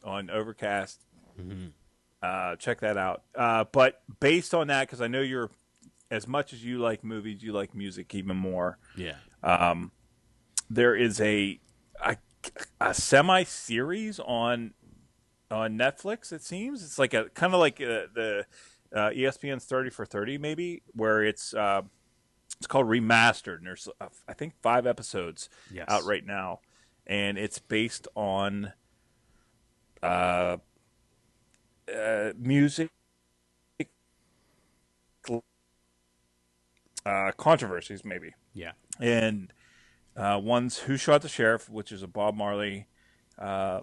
on 0.04 0.30
Overcast. 0.30 1.00
Mm-hmm. 1.40 1.68
Uh, 2.22 2.56
check 2.56 2.80
that 2.80 2.96
out. 2.96 3.22
Uh, 3.34 3.64
but 3.72 4.02
based 4.20 4.54
on 4.54 4.68
that, 4.68 4.86
because 4.86 5.00
I 5.00 5.06
know 5.08 5.20
you're 5.20 5.50
as 6.10 6.26
much 6.28 6.52
as 6.52 6.64
you 6.64 6.78
like 6.78 7.02
movies, 7.02 7.42
you 7.42 7.52
like 7.52 7.74
music 7.74 8.14
even 8.14 8.36
more. 8.36 8.78
yeah, 8.96 9.16
Um, 9.42 9.90
There 10.70 10.94
is 10.94 11.20
a 11.20 11.58
a, 12.04 12.16
a 12.80 12.94
semi 12.94 13.42
series 13.44 14.20
on 14.20 14.74
on 15.50 15.76
Netflix. 15.78 16.32
It 16.32 16.42
seems 16.42 16.82
it's 16.84 16.98
like 16.98 17.14
a 17.14 17.28
kind 17.30 17.54
of 17.54 17.60
like 17.60 17.80
uh, 17.80 18.06
the 18.14 18.46
uh, 18.94 19.10
ESPN's 19.10 19.64
Thirty 19.64 19.90
for 19.90 20.06
Thirty, 20.06 20.38
maybe 20.38 20.82
where 20.92 21.22
it's 21.22 21.54
uh, 21.54 21.82
it's 22.58 22.66
called 22.66 22.86
Remastered, 22.86 23.58
and 23.58 23.66
there's 23.66 23.88
uh, 24.00 24.08
I 24.28 24.32
think 24.32 24.54
five 24.62 24.86
episodes 24.86 25.48
Yes. 25.70 25.86
out 25.88 26.04
right 26.04 26.24
now, 26.24 26.60
and 27.06 27.36
it's 27.38 27.58
based 27.58 28.08
on 28.14 28.72
uh, 30.02 30.56
uh, 31.94 32.32
music 32.38 32.90
uh, 37.04 37.30
controversies, 37.36 38.04
maybe 38.04 38.34
yeah, 38.54 38.72
and 39.00 39.52
uh, 40.16 40.40
one's 40.42 40.78
Who 40.80 40.96
Shot 40.96 41.22
the 41.22 41.28
Sheriff, 41.28 41.68
which 41.68 41.92
is 41.92 42.02
a 42.02 42.06
Bob 42.08 42.34
Marley 42.34 42.86
uh, 43.38 43.80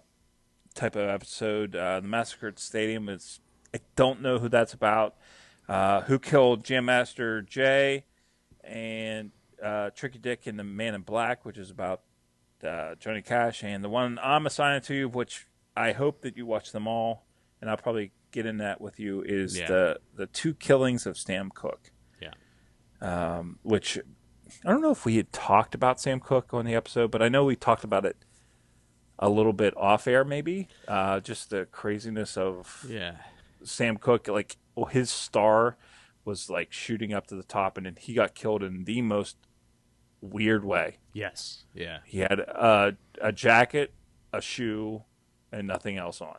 type 0.74 0.96
of 0.96 1.08
episode. 1.08 1.76
Uh, 1.76 2.00
the 2.00 2.08
Massacre 2.08 2.48
at 2.48 2.56
the 2.58 2.62
Stadium 2.62 3.08
is 3.10 3.40
I 3.74 3.80
don't 3.96 4.22
know 4.22 4.40
who 4.40 4.50
that's 4.50 4.74
about. 4.74 5.16
Uh, 5.70 6.02
who 6.02 6.20
killed 6.20 6.66
Jam 6.66 6.86
Master 6.86 7.42
Jay 7.42 8.04
and 8.64 9.32
uh, 9.62 9.90
Tricky 9.92 10.20
Dick 10.20 10.48
and 10.48 10.58
the 10.60 10.64
Man 10.64 10.94
in 10.96 11.02
Black, 11.02 11.46
which 11.46 11.58
is 11.58 11.70
about 11.70 12.02
uh, 12.66 12.96
Johnny 12.96 13.22
Cash, 13.22 13.64
and 13.64 13.84
the 13.84 13.90
one 13.90 14.20
I'm 14.22 14.46
assigning 14.46 14.82
to 14.84 14.94
you, 14.96 15.10
which 15.10 15.48
I 15.76 15.92
hope 15.92 16.22
that 16.22 16.38
you 16.38 16.46
watch 16.46 16.72
them 16.72 16.88
all, 16.88 17.26
and 17.62 17.70
I'll 17.70 17.78
probably 17.78 18.12
get 18.32 18.46
in 18.46 18.58
that 18.58 18.80
with 18.82 19.00
you, 19.00 19.22
is 19.22 19.58
Yeah. 19.60 19.68
the 19.68 20.00
the 20.16 20.28
two 20.28 20.54
killings 20.54 21.06
of 21.06 21.18
Sam 21.18 21.50
Cooke 21.54 21.92
yeah. 22.22 23.44
which 23.64 24.00
I 24.66 24.70
don't 24.70 24.82
know 24.82 24.92
if 24.92 25.04
we 25.06 25.18
had 25.18 25.32
talked 25.34 25.76
about 25.76 26.00
Sam 26.00 26.20
Cooke 26.20 26.54
on 26.54 26.66
the 26.66 26.76
episode, 26.76 27.12
but 27.12 27.22
I 27.22 27.28
know 27.30 27.44
we 27.46 27.56
talked 27.56 27.84
about 27.84 28.06
it 28.06 28.16
a 29.20 29.30
little 29.30 29.54
bit 29.54 29.76
off 29.78 30.08
air, 30.08 30.24
maybe. 30.24 30.68
Uh, 30.88 31.20
just 31.20 31.50
the 31.50 31.66
craziness 31.66 32.38
of 32.38 32.86
Yeah. 32.88 33.18
Sam 33.64 33.98
Cooke, 33.98 34.28
like 34.28 34.58
his 34.92 35.10
star 35.10 35.78
was 36.26 36.50
like 36.50 36.72
shooting 36.72 37.14
up 37.14 37.28
to 37.28 37.36
the 37.36 37.44
top, 37.44 37.78
and 37.78 37.86
then 37.86 37.98
he 38.00 38.14
got 38.14 38.34
killed 38.36 38.64
in 38.64 38.86
the 38.86 39.02
most 39.02 39.38
weird 40.22 40.64
way. 40.64 40.98
Yes. 41.14 41.66
Yeah. 41.74 42.00
He 42.06 42.20
had 42.20 42.40
a, 42.40 42.96
a 43.22 43.32
jacket, 43.32 43.94
a 44.32 44.42
shoe, 44.42 45.04
and 45.52 45.68
nothing 45.68 45.98
else 45.98 46.22
on, 46.22 46.38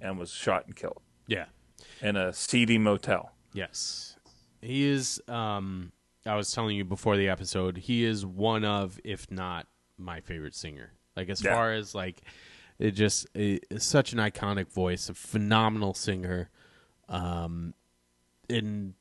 and 0.00 0.18
was 0.18 0.30
shot 0.30 0.66
and 0.66 0.76
killed 0.76 1.02
Yeah. 1.26 1.46
in 2.00 2.16
a 2.16 2.32
seedy 2.32 2.78
motel. 2.78 3.32
Yes. 3.52 4.16
He 4.62 4.84
is 4.88 5.20
um 5.28 5.92
I 6.26 6.36
was 6.36 6.50
telling 6.52 6.76
you 6.76 6.84
before 6.84 7.16
the 7.18 7.28
episode, 7.28 7.76
he 7.76 8.04
is 8.04 8.24
one 8.24 8.64
of 8.64 8.98
if 9.04 9.30
not 9.30 9.66
my 9.98 10.20
favorite 10.20 10.54
singer. 10.54 10.92
Like 11.16 11.28
as 11.28 11.42
Yeah. 11.44 11.54
far 11.54 11.72
as 11.72 11.94
like 11.94 12.22
it 12.78 12.92
just 12.92 13.26
it, 13.34 13.64
such 13.82 14.12
an 14.12 14.18
iconic 14.20 14.72
voice, 14.72 15.08
a 15.08 15.14
phenomenal 15.14 15.92
singer. 15.92 16.48
Um 17.08 17.74
in 18.48 18.94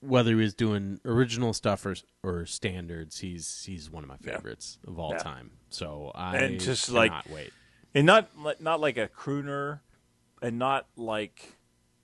whether 0.00 0.30
he 0.30 0.36
was 0.36 0.54
doing 0.54 1.00
original 1.04 1.52
stuff 1.52 1.84
or 1.86 1.96
or 2.22 2.46
standards, 2.46 3.18
he's 3.20 3.64
he's 3.64 3.90
one 3.90 4.04
of 4.04 4.08
my 4.08 4.16
Yeah. 4.22 4.36
favorites 4.36 4.78
of 4.86 4.98
all 4.98 5.12
Yeah. 5.12 5.18
time. 5.18 5.52
So 5.70 6.12
I 6.14 6.36
And 6.38 6.60
just, 6.60 6.86
cannot 6.86 7.10
like- 7.26 7.28
wait. 7.34 7.52
and 7.94 8.06
not 8.06 8.28
not 8.60 8.80
like 8.80 8.96
a 8.96 9.08
crooner, 9.08 9.80
and 10.42 10.58
not 10.58 10.86
like 10.96 11.56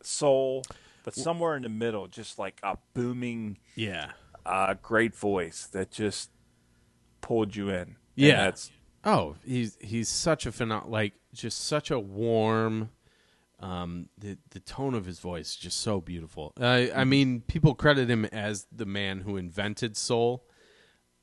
soul, 0.03 0.63
but 1.05 1.15
somewhere 1.15 1.55
in 1.57 1.63
the 1.63 1.69
middle, 1.69 2.09
just 2.09 2.39
like 2.39 2.59
a 2.63 2.79
booming, 2.95 3.59
Yeah. 3.77 4.13
uh, 4.47 4.75
great 4.75 5.15
voice 5.15 5.67
that 5.67 5.91
just 5.91 6.31
pulled 7.21 7.55
you 7.55 7.69
in. 7.69 7.75
And 7.77 7.97
Yeah. 8.17 8.45
that's 8.45 8.71
Oh, 9.05 9.37
he's 9.45 9.77
he's 9.81 10.09
such 10.09 10.47
a 10.47 10.53
phenom- 10.53 10.89
like 10.89 11.15
just 11.33 11.59
such 11.65 11.91
a 11.91 11.99
warm. 11.99 12.91
Um, 13.63 14.09
the 14.19 14.37
the 14.51 14.61
tone 14.61 14.95
of 14.95 15.07
his 15.07 15.21
voice 15.21 15.55
just 15.55 15.81
so 15.81 16.01
beautiful. 16.01 16.53
I 16.61 16.91
I 16.95 17.05
mean, 17.05 17.43
people 17.43 17.75
credit 17.75 18.11
him 18.11 18.25
as 18.27 18.67
the 18.73 18.87
man 18.87 19.21
who 19.21 19.37
invented 19.37 19.97
soul. 19.97 20.45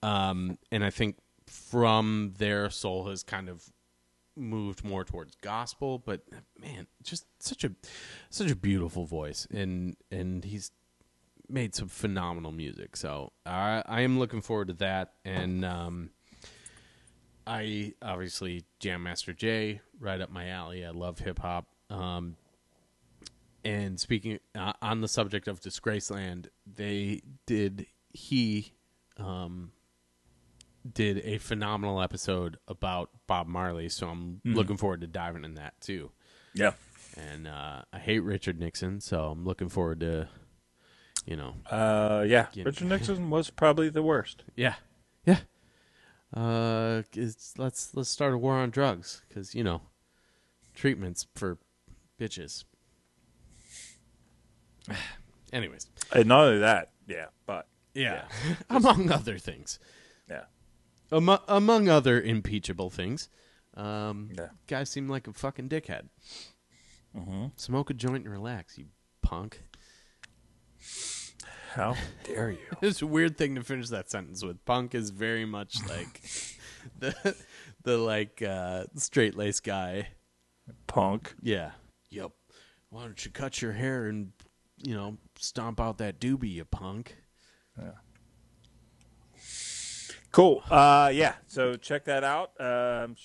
Um, 0.01 0.57
and 0.71 0.83
I 0.83 0.89
think 0.89 1.17
from 1.45 2.33
there, 2.37 2.69
soul 2.69 3.07
has 3.09 3.23
kind 3.23 3.49
of 3.49 3.65
moved 4.37 4.85
more 4.85 5.03
towards 5.03 5.35
gospel. 5.41 5.99
But 5.99 6.21
man, 6.57 6.87
just 7.03 7.25
such 7.39 7.65
a 7.65 7.71
such 8.29 8.49
a 8.49 8.55
beautiful 8.55 9.05
voice, 9.05 9.45
and 9.51 9.97
and 10.09 10.45
he's 10.45 10.71
made 11.49 11.75
some 11.75 11.89
phenomenal 11.89 12.51
music. 12.51 12.95
So 12.95 13.33
I 13.45 13.83
I 13.85 14.01
am 14.01 14.17
looking 14.17 14.41
forward 14.41 14.69
to 14.69 14.73
that, 14.75 15.13
and 15.25 15.65
um 15.65 16.11
I 17.45 17.93
obviously 18.01 18.63
Jam 18.79 19.03
Master 19.03 19.33
Jay, 19.33 19.81
right 19.99 20.21
up 20.21 20.29
my 20.29 20.49
alley. 20.49 20.85
I 20.85 20.91
love 20.91 21.19
hip 21.19 21.39
hop. 21.39 21.67
Um, 21.89 22.35
and 23.63 23.99
speaking 23.99 24.39
uh, 24.55 24.73
on 24.81 25.01
the 25.01 25.07
subject 25.07 25.47
of 25.47 25.59
Disgraceland, 25.61 26.47
they 26.65 27.21
did 27.45 27.87
he 28.13 28.73
um, 29.17 29.71
did 30.93 31.19
a 31.25 31.37
phenomenal 31.39 32.01
episode 32.01 32.57
about 32.67 33.09
Bob 33.27 33.47
Marley. 33.47 33.89
So 33.89 34.07
I'm 34.07 34.41
looking 34.45 34.77
forward 34.77 35.01
to 35.01 35.07
diving 35.07 35.43
in 35.43 35.55
that 35.55 35.79
too. 35.81 36.11
Yeah. 36.53 36.71
And 37.17 37.47
uh, 37.47 37.81
I 37.91 37.99
hate 37.99 38.19
Richard 38.19 38.59
Nixon, 38.59 39.01
so 39.01 39.25
I'm 39.25 39.43
looking 39.43 39.67
forward 39.67 39.99
to, 40.01 40.29
you 41.25 41.35
know, 41.35 41.55
Uh, 41.69 42.23
yeah. 42.27 42.47
Get- 42.53 42.65
Richard 42.65 42.87
Nixon 42.89 43.29
was 43.29 43.49
probably 43.49 43.89
the 43.89 44.03
worst. 44.03 44.43
Yeah, 44.55 44.75
yeah. 45.25 45.39
Uh, 46.33 47.01
it's, 47.13 47.55
let's 47.57 47.95
let's 47.95 48.09
start 48.09 48.33
a 48.33 48.37
war 48.37 48.53
on 48.55 48.69
drugs 48.69 49.23
because 49.27 49.53
you 49.55 49.63
know, 49.63 49.81
treatments 50.75 51.25
for 51.35 51.57
bitches. 52.19 52.65
Anyways, 55.53 55.87
And 56.13 56.27
not 56.27 56.45
only 56.45 56.59
that, 56.59 56.91
yeah, 57.07 57.27
but 57.47 57.67
yeah, 57.95 58.25
among 58.69 59.11
other 59.11 59.37
things, 59.39 59.79
yeah. 60.29 60.43
among 61.11 61.39
among 61.47 61.89
other 61.89 62.21
impeachable 62.21 62.89
things, 62.91 63.29
um, 63.75 64.29
Yeah. 64.37 64.49
guy 64.67 64.83
seemed 64.83 65.09
like 65.09 65.27
a 65.27 65.33
fucking 65.33 65.69
dickhead. 65.69 66.09
Smoke 67.55 67.89
a 67.89 67.93
joint 67.95 68.23
and 68.25 68.31
relax, 68.31 68.77
you 68.77 68.85
punk. 69.23 69.63
How 71.73 71.95
dare 72.23 72.51
you? 72.51 72.57
It's 72.81 73.01
a 73.01 73.07
weird 73.07 73.37
thing 73.37 73.55
to 73.55 73.63
finish 73.63 73.89
that 73.89 74.09
sentence 74.09 74.43
with. 74.43 74.63
Punk 74.65 74.93
is 74.95 75.09
very 75.09 75.45
much 75.45 75.77
like 75.89 76.21
the 76.97 77.35
the 77.83 77.97
like 77.97 78.41
uh, 78.43 78.85
straight 78.95 79.35
laced 79.35 79.63
guy. 79.63 80.09
Punk. 80.87 81.33
Yeah. 81.41 81.71
Yep. 82.11 82.31
Why 82.89 83.03
don't 83.03 83.23
you 83.23 83.31
cut 83.31 83.61
your 83.61 83.73
hair 83.73 84.07
and 84.07 84.31
you 84.83 84.95
know 84.95 85.17
stomp 85.37 85.79
out 85.79 85.97
that 85.99 86.19
doobie, 86.19 86.53
you 86.53 86.65
punk? 86.65 87.15
Yeah. 87.77 87.91
Cool. 90.31 90.63
Uh, 90.69 91.11
yeah. 91.13 91.35
So 91.47 91.75
check 91.75 92.05
that 92.05 92.23
out. 92.23 92.51
Um, 92.59 93.15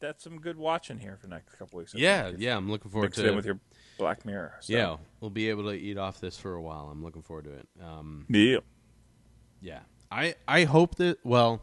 that's 0.00 0.22
some 0.24 0.40
good 0.40 0.56
watching 0.56 0.98
here 0.98 1.16
for 1.20 1.26
the 1.28 1.34
next 1.34 1.54
couple 1.56 1.78
weeks. 1.78 1.94
I 1.94 1.98
Yeah, 1.98 2.32
yeah. 2.36 2.56
I'm 2.56 2.70
looking 2.70 2.90
forward 2.90 3.14
to 3.14 3.26
it 3.26 3.34
with 3.34 3.46
your 3.46 3.58
Black 3.98 4.24
Mirror. 4.26 4.54
stuff. 4.60 4.74
Yeah, 4.74 4.96
we'll 5.20 5.30
be 5.30 5.48
able 5.50 5.64
to 5.64 5.72
eat 5.72 5.96
off 5.96 6.20
this 6.20 6.36
for 6.38 6.54
a 6.54 6.62
while. 6.62 6.88
I'm 6.90 7.02
looking 7.02 7.22
forward 7.22 7.44
to 7.44 7.52
it. 7.52 7.68
Um, 7.82 8.26
Yeah. 8.28 8.58
yeah. 9.60 9.80
I 10.10 10.34
I 10.46 10.64
hope 10.64 10.96
that. 10.96 11.18
Well, 11.24 11.62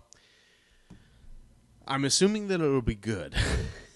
I'm 1.87 2.05
assuming 2.05 2.47
that 2.47 2.61
it'll 2.61 2.81
be 2.81 2.95
good. 2.95 3.35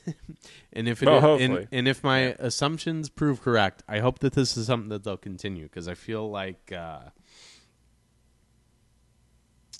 and 0.73 0.87
if 0.87 1.01
it 1.01 1.07
Well, 1.07 1.17
and, 1.17 1.23
hopefully. 1.53 1.67
and 1.71 1.87
if 1.87 2.03
my 2.03 2.35
assumptions 2.39 3.09
prove 3.09 3.41
correct, 3.41 3.83
I 3.87 3.99
hope 3.99 4.19
that 4.19 4.33
this 4.33 4.55
is 4.57 4.67
something 4.67 4.89
that 4.89 5.03
they'll 5.03 5.17
continue 5.17 5.63
because 5.63 5.87
I 5.87 5.93
feel 5.93 6.29
like 6.29 6.71
uh, 6.71 6.99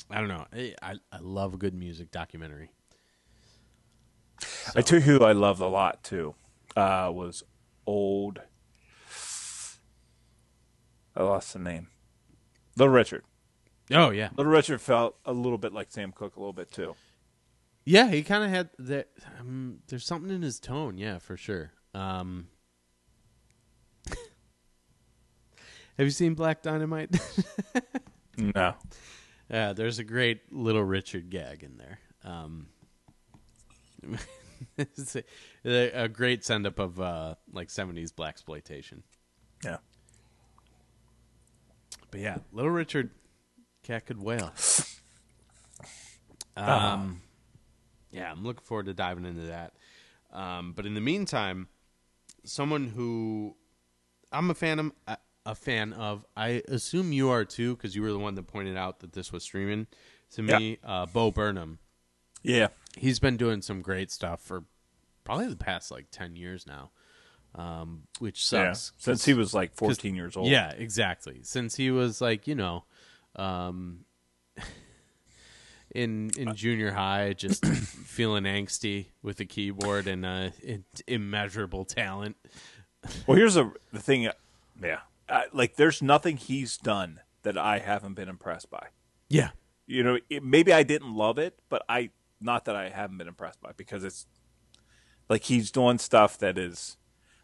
I 0.09 0.19
don't 0.19 0.27
know. 0.27 0.45
I, 0.53 0.73
I 0.81 0.95
I 1.11 1.17
love 1.19 1.53
a 1.53 1.57
good 1.57 1.73
music 1.73 2.11
documentary. 2.11 2.69
I 4.75 4.81
tell 4.81 4.99
you 4.99 5.05
who 5.05 5.23
I 5.23 5.31
loved 5.31 5.61
a 5.61 5.67
lot 5.67 6.03
too. 6.03 6.35
Uh, 6.75 7.09
was 7.13 7.43
old. 7.85 8.41
I 11.15 11.23
lost 11.23 11.53
the 11.53 11.59
name. 11.59 11.87
Little 12.75 12.93
Richard. 12.93 13.23
Oh 13.91 14.09
yeah, 14.09 14.29
Little 14.35 14.51
Richard 14.51 14.81
felt 14.81 15.15
a 15.25 15.31
little 15.31 15.57
bit 15.57 15.71
like 15.71 15.91
Sam 15.91 16.11
Cooke 16.11 16.35
a 16.35 16.39
little 16.39 16.53
bit 16.53 16.71
too. 16.71 16.95
Yeah. 17.85 18.09
He 18.09 18.23
kind 18.23 18.43
of 18.43 18.49
had 18.49 18.69
that. 18.79 19.09
Um, 19.39 19.79
there's 19.87 20.05
something 20.05 20.33
in 20.33 20.41
his 20.41 20.59
tone. 20.59 20.97
Yeah, 20.97 21.19
for 21.19 21.37
sure. 21.37 21.71
Um, 21.93 22.47
have 24.09 24.17
you 25.97 26.09
seen 26.09 26.33
Black 26.33 26.61
Dynamite? 26.61 27.15
No. 28.37 28.75
Yeah, 29.49 29.73
there's 29.73 29.99
a 29.99 30.03
great 30.03 30.51
little 30.51 30.83
Richard 30.83 31.29
gag 31.29 31.63
in 31.63 31.77
there. 31.77 31.99
Um, 32.23 32.67
it's 34.77 35.15
a, 35.15 35.23
a 35.63 36.07
great 36.07 36.43
send 36.43 36.65
up 36.65 36.79
of 36.79 36.99
uh, 36.99 37.35
like 37.51 37.69
'70s 37.69 38.11
blaxploitation. 38.11 39.03
Yeah. 39.63 39.77
But 42.11 42.19
yeah, 42.19 42.37
little 42.51 42.71
Richard, 42.71 43.11
cat 43.83 44.05
could 44.05 44.21
wail. 44.21 44.51
Um. 46.57 47.21
Yeah, 48.15 48.31
I'm 48.31 48.43
looking 48.43 48.63
forward 48.63 48.85
to 48.87 48.93
diving 48.93 49.25
into 49.25 49.43
that. 49.47 49.73
Um, 50.31 50.73
but 50.73 50.85
in 50.85 50.93
the 50.95 51.01
meantime, 51.01 51.67
someone 52.43 52.87
who 52.87 53.55
I'm 54.31 54.49
a 54.49 54.53
fan 54.55 54.79
of, 54.79 54.91
a- 55.07 55.17
a 55.45 55.55
fan 55.55 55.93
of. 55.93 56.25
I 56.35 56.63
assume 56.67 57.13
you 57.13 57.29
are 57.29 57.45
too, 57.45 57.75
because 57.75 57.95
you 57.95 58.01
were 58.01 58.11
the 58.11 58.19
one 58.19 58.35
that 58.35 58.47
pointed 58.47 58.75
out 58.77 58.99
that 59.01 59.13
this 59.13 59.31
was 59.31 59.43
streaming 59.43 59.87
to 60.31 60.41
me. 60.41 60.79
Uh, 60.83 61.05
Bo 61.05 61.29
Burnham. 61.31 61.77
Yeah. 62.41 62.67
He's 62.97 63.19
been 63.19 63.37
doing 63.37 63.61
some 63.61 63.81
great 63.81 64.11
stuff 64.11 64.41
for 64.41 64.63
probably 65.23 65.47
the 65.47 65.55
past 65.55 65.91
like 65.91 66.07
ten 66.11 66.35
years 66.35 66.65
now, 66.67 66.91
um, 67.53 68.03
which 68.19 68.39
Yeah. 68.51 68.73
sucks. 68.73 68.91
Since 68.97 69.25
he 69.25 69.33
was 69.33 69.53
like 69.53 69.73
14 69.75 70.15
years 70.15 70.35
old. 70.35 70.49
Yeah, 70.49 70.71
exactly. 70.71 71.39
Since 71.43 71.75
he 71.75 71.91
was 71.91 72.21
like, 72.21 72.47
you 72.47 72.55
know, 72.55 72.85
um, 73.35 74.05
in 75.95 76.31
in 76.37 76.55
junior 76.55 76.91
high, 76.91 77.33
just 77.33 77.65
feeling 77.65 78.43
angsty 78.43 79.07
with 79.23 79.37
the 79.37 79.45
keyboard 79.45 80.07
and 80.07 80.25
uh, 80.25 80.49
immeasurable 81.07 81.85
talent. 81.85 82.35
Well, 83.25 83.37
here's 83.37 83.55
a, 83.55 83.71
the 83.93 83.99
thing. 83.99 84.29
Yeah. 84.81 84.99
I, 85.29 85.45
like, 85.53 85.75
there's 85.75 86.01
nothing 86.01 86.37
he's 86.37 86.77
done 86.77 87.21
that 87.43 87.57
I 87.57 87.79
haven't 87.79 88.13
been 88.13 88.29
impressed 88.29 88.69
by. 88.69 88.87
Yeah, 89.29 89.51
You 89.87 90.03
know, 90.03 90.19
it, 90.29 90.43
maybe 90.43 90.71
I 90.71 90.83
didn't 90.83 91.13
love 91.15 91.37
it, 91.37 91.59
but 91.69 91.83
I, 91.89 92.11
not 92.39 92.65
that 92.65 92.75
I 92.75 92.89
haven't 92.89 93.17
been 93.17 93.27
impressed 93.27 93.61
by 93.61 93.71
because 93.75 94.03
it's 94.03 94.27
like 95.29 95.43
he's 95.43 95.71
doing 95.71 95.97
stuff 95.97 96.37
that 96.39 96.57
is 96.57 96.97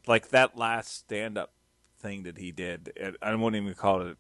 like 0.08 0.30
that 0.30 0.58
last 0.58 0.96
stand 0.96 1.38
up 1.38 1.54
thing 2.00 2.24
that 2.24 2.38
he 2.38 2.52
did. 2.52 3.16
I 3.22 3.34
won't 3.36 3.56
even 3.56 3.74
call 3.74 4.02
it, 4.02 4.18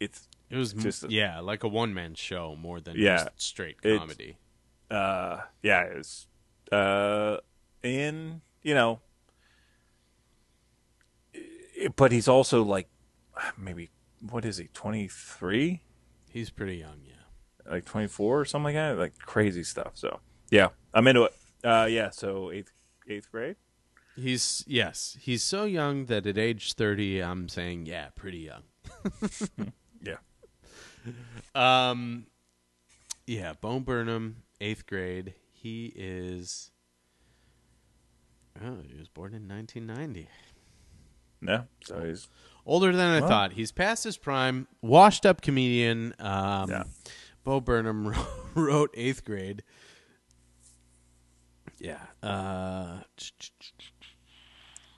it's, 0.00 0.28
it 0.52 0.56
was 0.56 0.72
Just 0.74 1.10
yeah, 1.10 1.40
like 1.40 1.64
a 1.64 1.68
one 1.68 1.94
man 1.94 2.14
show 2.14 2.54
more 2.54 2.78
than 2.80 2.96
Yeah, 2.96 3.24
just 3.24 3.40
straight 3.40 3.80
comedy. 3.82 4.36
uh, 4.90 5.38
yeah, 5.62 5.80
it's, 5.84 6.26
uh, 6.70 7.38
in, 7.82 8.42
you 8.62 8.74
know, 8.74 9.00
it, 11.32 11.96
but 11.96 12.12
he's 12.12 12.28
also 12.28 12.62
like 12.62 12.88
maybe, 13.58 13.90
what 14.20 14.44
is 14.44 14.58
he, 14.58 14.68
23? 14.74 15.82
He's 16.30 16.50
pretty 16.50 16.76
young, 16.76 17.00
yeah. 17.04 17.70
like 17.72 17.84
24 17.86 18.40
or 18.40 18.44
something 18.44 18.64
like 18.64 18.74
that 18.74 18.98
like 18.98 19.18
crazy 19.18 19.62
stuff 19.62 19.92
so 19.94 20.18
yeah 20.50 20.68
i'm 20.94 21.06
into 21.06 21.22
it 21.24 21.32
uh 21.64 21.86
yeah 21.88 22.10
so 22.10 22.50
eighth 22.50 22.72
eighth 23.08 23.30
grade 23.30 23.56
He's 24.14 24.62
yes, 24.66 25.16
he's 25.18 25.42
so 25.42 25.64
young 25.64 26.04
that 26.06 26.26
at 26.26 26.36
age 26.36 26.74
thirty, 26.74 27.20
I'm 27.20 27.48
saying 27.48 27.86
yeah, 27.86 28.08
pretty 28.14 28.40
young. 28.40 28.64
yeah 31.04 31.90
Um, 31.90 32.26
yeah, 33.26 33.52
Bo 33.60 33.80
Burnham, 33.80 34.42
eighth 34.60 34.86
grade. 34.86 35.34
He 35.52 35.92
is. 35.96 36.70
Oh, 38.62 38.78
he 38.86 38.98
was 38.98 39.08
born 39.08 39.32
in 39.34 39.48
1990. 39.48 40.28
no 41.40 41.66
so 41.84 42.04
he's 42.04 42.28
Older 42.66 42.92
than 42.94 43.10
I 43.10 43.20
Wow. 43.20 43.28
thought. 43.28 43.52
He's 43.54 43.72
past 43.72 44.04
his 44.04 44.16
prime. 44.16 44.68
Washed 44.82 45.24
up 45.26 45.40
comedian. 45.42 46.14
Um, 46.20 46.70
Yeah. 46.70 46.84
Bo 47.44 47.60
Burnham 47.60 48.14
wrote 48.54 48.90
eighth 48.94 49.24
grade. 49.24 49.62
Yeah. 51.80 51.98
Uh, 52.22 53.00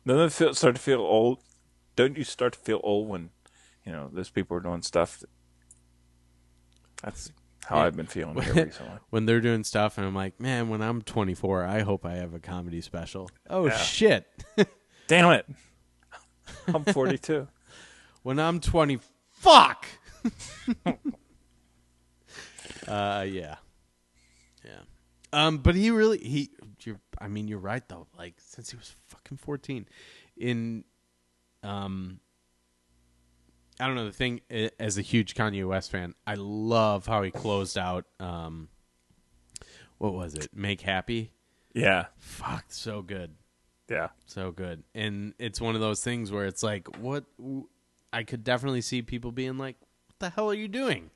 doesn't 0.06 0.30
feel, 0.30 0.54
start 0.54 0.76
to 0.76 0.82
feel 0.82 1.00
old 1.00 1.38
don't 1.96 2.18
you 2.18 2.24
start 2.24 2.52
to 2.54 2.58
feel 2.58 2.80
old 2.84 3.08
when 3.08 3.30
you 3.86 3.92
know 3.92 4.10
those 4.12 4.28
people 4.28 4.56
are 4.56 4.60
doing 4.60 4.82
stuff 4.82 5.22
that's 7.04 7.30
how 7.66 7.76
Yeah. 7.76 7.82
i've 7.84 7.96
been 7.96 8.06
feeling 8.06 8.40
here 8.40 8.54
recently 8.66 8.98
when 9.10 9.26
they're 9.26 9.40
doing 9.40 9.62
stuff, 9.64 9.98
and 9.98 10.06
I'm 10.06 10.14
like, 10.14 10.40
man, 10.40 10.68
when 10.68 10.82
I'm 10.82 11.02
24, 11.02 11.64
I 11.64 11.80
hope 11.80 12.04
I 12.04 12.14
have 12.14 12.34
a 12.34 12.38
comedy 12.40 12.80
special. 12.80 13.30
Oh 13.48 13.66
Yeah. 13.66 13.76
shit! 13.76 14.26
damn 15.06 15.30
it 15.32 15.46
i'm 16.68 16.84
42 16.84 17.46
when 18.22 18.38
I'm 18.40 18.58
20, 18.60 18.98
fuck. 19.32 19.86
uh, 22.88 23.24
yeah, 23.28 23.56
yeah. 24.64 24.70
Um, 25.32 25.58
but 25.58 25.74
he 25.74 25.90
really 25.90 26.18
he. 26.18 26.50
You're, 26.84 27.00
I 27.18 27.28
mean, 27.28 27.48
you're 27.48 27.58
right 27.58 27.86
though. 27.88 28.06
Like 28.16 28.34
since 28.38 28.70
he 28.70 28.76
was 28.76 28.94
fucking 29.08 29.38
14, 29.38 29.86
in, 30.36 30.84
um. 31.62 32.20
I 33.84 33.86
don't 33.86 33.96
know 33.96 34.06
the 34.06 34.12
thing. 34.12 34.40
As 34.80 34.96
a 34.96 35.02
huge 35.02 35.34
Kanye 35.34 35.68
West 35.68 35.90
fan, 35.90 36.14
I 36.26 36.36
love 36.36 37.06
how 37.06 37.22
he 37.22 37.30
closed 37.30 37.76
out. 37.76 38.06
Um, 38.18 38.68
what 39.98 40.14
was 40.14 40.32
it? 40.34 40.48
Make 40.54 40.80
happy. 40.80 41.32
Yeah, 41.74 42.06
Fuck, 42.16 42.64
so 42.68 43.02
good. 43.02 43.34
yeah, 43.90 44.08
So 44.24 44.52
good. 44.52 44.84
And 44.94 45.34
it's 45.38 45.60
one 45.60 45.74
of 45.74 45.82
those 45.82 46.02
things 46.02 46.32
where 46.32 46.46
it's 46.46 46.62
like, 46.62 46.96
what? 46.98 47.24
I 48.12 48.22
could 48.22 48.42
definitely 48.42 48.80
see 48.80 49.02
people 49.02 49.32
being 49.32 49.58
like, 49.58 49.76
what 50.06 50.18
the 50.20 50.30
hell 50.30 50.48
are 50.50 50.54
you 50.54 50.68
doing? 50.68 51.10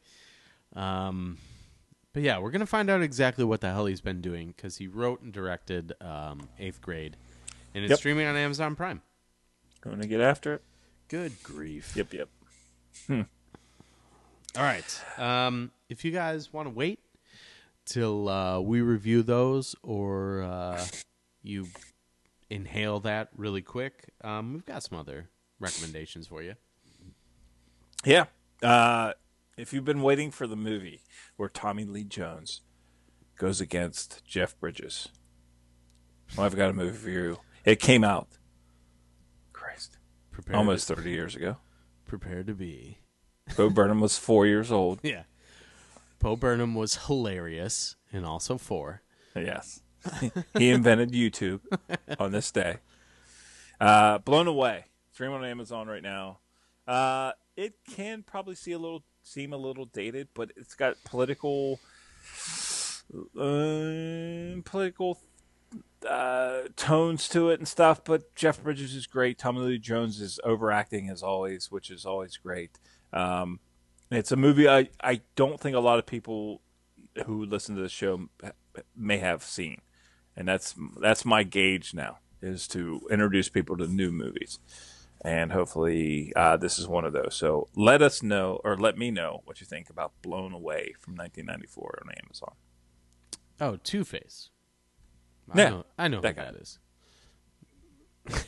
Um, 0.76 1.38
but 2.12 2.22
yeah, 2.22 2.38
we're 2.38 2.50
going 2.50 2.60
to 2.60 2.66
find 2.66 2.90
out 2.90 3.00
exactly 3.00 3.44
what 3.44 3.60
the 3.62 3.70
hell 3.72 3.86
he's 3.86 4.00
been 4.02 4.20
doing 4.20 4.48
because 4.56 4.76
he 4.76 4.88
wrote 4.88 5.22
and 5.22 5.32
directed 5.32 5.92
um, 6.02 6.48
Eighth 6.58 6.82
Grade. 6.82 7.16
And 7.74 7.84
it's 7.84 7.90
Yep. 7.90 7.98
streaming 8.00 8.26
on 8.26 8.36
Amazon 8.36 8.74
Prime. 8.76 9.00
going 9.80 10.00
to 10.00 10.06
get 10.08 10.20
after 10.20 10.54
it. 10.54 10.62
Good 11.08 11.40
grief. 11.42 11.96
Yep, 11.96 12.12
yep. 12.12 12.28
All 13.08 14.64
right. 14.64 15.02
Um, 15.18 15.70
if 15.88 16.04
you 16.04 16.10
guys 16.10 16.52
want 16.52 16.66
to 16.66 16.74
wait 16.74 17.00
till 17.84 18.28
uh, 18.28 18.60
we 18.60 18.80
review 18.80 19.22
those 19.22 19.74
or 19.82 20.42
uh, 20.42 20.84
you 21.42 21.68
inhale 22.50 23.00
that 23.00 23.28
really 23.36 23.62
quick, 23.62 24.10
um, 24.22 24.52
we've 24.52 24.66
got 24.66 24.82
some 24.82 24.98
other 24.98 25.28
recommendations 25.60 26.26
for 26.26 26.42
you. 26.42 26.54
Yeah. 28.04 28.26
Uh, 28.62 29.12
if 29.56 29.72
you've 29.72 29.84
been 29.84 30.02
waiting 30.02 30.30
for 30.30 30.46
the 30.46 30.56
movie 30.56 31.02
where 31.36 31.48
Tommy 31.48 31.84
Lee 31.84 32.04
Jones 32.04 32.62
goes 33.36 33.60
against 33.60 34.24
Jeff 34.24 34.58
Bridges, 34.58 35.08
well, 36.36 36.46
I've 36.46 36.56
got 36.56 36.70
a 36.70 36.74
movie 36.74 36.96
for 36.96 37.10
you. 37.10 37.38
It 37.64 37.80
came 37.80 38.04
out. 38.04 38.28
Christ. 39.52 39.98
Prepare 40.30 40.56
Almost 40.56 40.88
30 40.88 41.10
years 41.10 41.34
ago. 41.34 41.56
Prepare 42.09 42.43
to 42.43 42.55
be. 42.55 42.98
Bo 43.56 43.70
Burnham 43.70 44.01
was 44.01 44.18
four 44.18 44.47
years 44.47 44.72
old. 44.72 45.01
Yeah. 45.05 45.22
Poe 46.18 46.35
Burnham 46.35 46.74
was 46.74 47.06
hilarious 47.06 47.94
and 48.12 48.26
also 48.26 48.59
four. 48.59 49.02
Yes. 49.36 49.82
he 50.59 50.70
invented 50.70 51.12
YouTube 51.12 51.60
on 52.18 52.32
this 52.32 52.51
day. 52.51 52.78
Uh, 53.80 54.18
Blown 54.18 54.48
Away. 54.48 54.86
Stream 55.12 55.30
on 55.30 55.44
Amazon 55.44 55.86
right 55.86 56.02
now. 56.02 56.39
Uh, 56.89 57.32
it 57.56 57.74
can 57.89 58.24
probably 58.24 58.56
see 58.56 58.72
a 58.72 58.78
little 58.78 59.05
seem 59.22 59.52
a 59.52 59.56
little 59.56 59.85
dated, 59.85 60.28
but 60.35 60.51
it's 60.56 60.74
got 60.74 60.97
political 61.05 61.78
uh, 63.36 64.60
political 64.64 65.18
uh, 66.08 66.62
tones 66.76 67.28
to 67.30 67.50
it 67.50 67.60
and 67.60 67.68
stuff. 67.68 68.04
But 68.04 68.34
Jeff 68.34 68.62
Bridges 68.62 68.94
is 68.94 69.06
great. 69.06 69.38
Tommy 69.38 69.60
Lee 69.60 69.78
Jones 69.78 70.20
is 70.20 70.40
overacting 70.44 71.08
as 71.08 71.22
always, 71.22 71.70
which 71.70 71.90
is 71.90 72.04
always 72.04 72.36
great. 72.36 72.78
Um, 73.12 73.60
it's 74.10 74.32
a 74.32 74.36
movie 74.36 74.68
I, 74.68 74.88
I 75.02 75.20
don't 75.36 75.60
think 75.60 75.76
a 75.76 75.80
lot 75.80 75.98
of 75.98 76.06
people 76.06 76.62
who 77.26 77.44
listen 77.44 77.76
to 77.76 77.82
the 77.82 77.88
show 77.88 78.28
may 78.96 79.18
have 79.18 79.42
seen, 79.42 79.80
and 80.36 80.48
that's 80.48 80.74
that's 81.00 81.24
my 81.24 81.42
gauge 81.42 81.94
now 81.94 82.18
is 82.40 82.68
to 82.68 83.00
introduce 83.10 83.48
people 83.48 83.76
to 83.76 83.86
new 83.86 84.10
movies, 84.10 84.60
and 85.22 85.52
hopefully 85.52 86.32
uh, 86.36 86.56
this 86.56 86.78
is 86.78 86.86
one 86.86 87.04
of 87.04 87.12
those. 87.12 87.34
So 87.34 87.68
let 87.74 88.00
us 88.00 88.22
know 88.22 88.60
or 88.64 88.76
let 88.76 88.96
me 88.96 89.10
know 89.10 89.42
what 89.44 89.60
you 89.60 89.66
think 89.66 89.90
about 89.90 90.12
Blown 90.22 90.52
Away 90.52 90.94
from 90.98 91.14
1994 91.14 92.02
on 92.04 92.14
Amazon. 92.24 92.54
Oh, 93.60 93.76
Two 93.82 94.04
Face. 94.04 94.50
Yeah, 95.54 95.66
I 95.66 95.70
know, 95.70 95.84
I 95.98 96.08
know 96.08 96.20
that 96.20 96.36
guy. 96.36 96.44
that 96.44 96.54
is. 96.56 96.78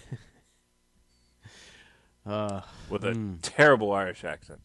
uh, 2.27 2.61
with 2.89 3.05
a 3.05 3.37
terrible 3.43 3.93
Irish 3.93 4.25
accent. 4.25 4.61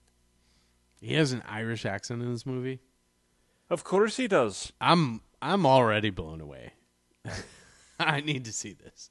he 1.00 1.14
has 1.14 1.32
an 1.32 1.44
Irish 1.48 1.86
accent 1.86 2.22
in 2.22 2.32
this 2.32 2.46
movie. 2.46 2.80
Of 3.70 3.84
course 3.84 4.18
he 4.18 4.28
does. 4.28 4.72
I'm 4.80 5.22
I'm 5.42 5.66
already 5.66 6.10
blown 6.10 6.42
away. 6.42 6.74
I 8.00 8.22
need 8.22 8.46
to 8.46 8.54
see 8.54 8.74
this. 8.74 9.10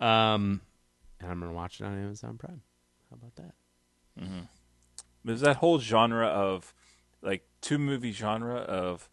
Um, 0.00 0.60
and 1.20 1.30
I'm 1.30 1.40
gonna 1.40 1.52
watch 1.52 1.80
it 1.80 1.84
on 1.84 2.02
Amazon 2.02 2.38
Prime. 2.38 2.62
How 3.10 3.16
about 3.16 3.36
that? 3.36 3.54
There's 5.24 5.40
that 5.42 5.56
whole 5.56 5.78
genre 5.78 6.26
of 6.26 6.74
like 7.22 7.46
two 7.60 7.78
movie 7.78 8.12
genre 8.12 8.56
of 8.56 9.08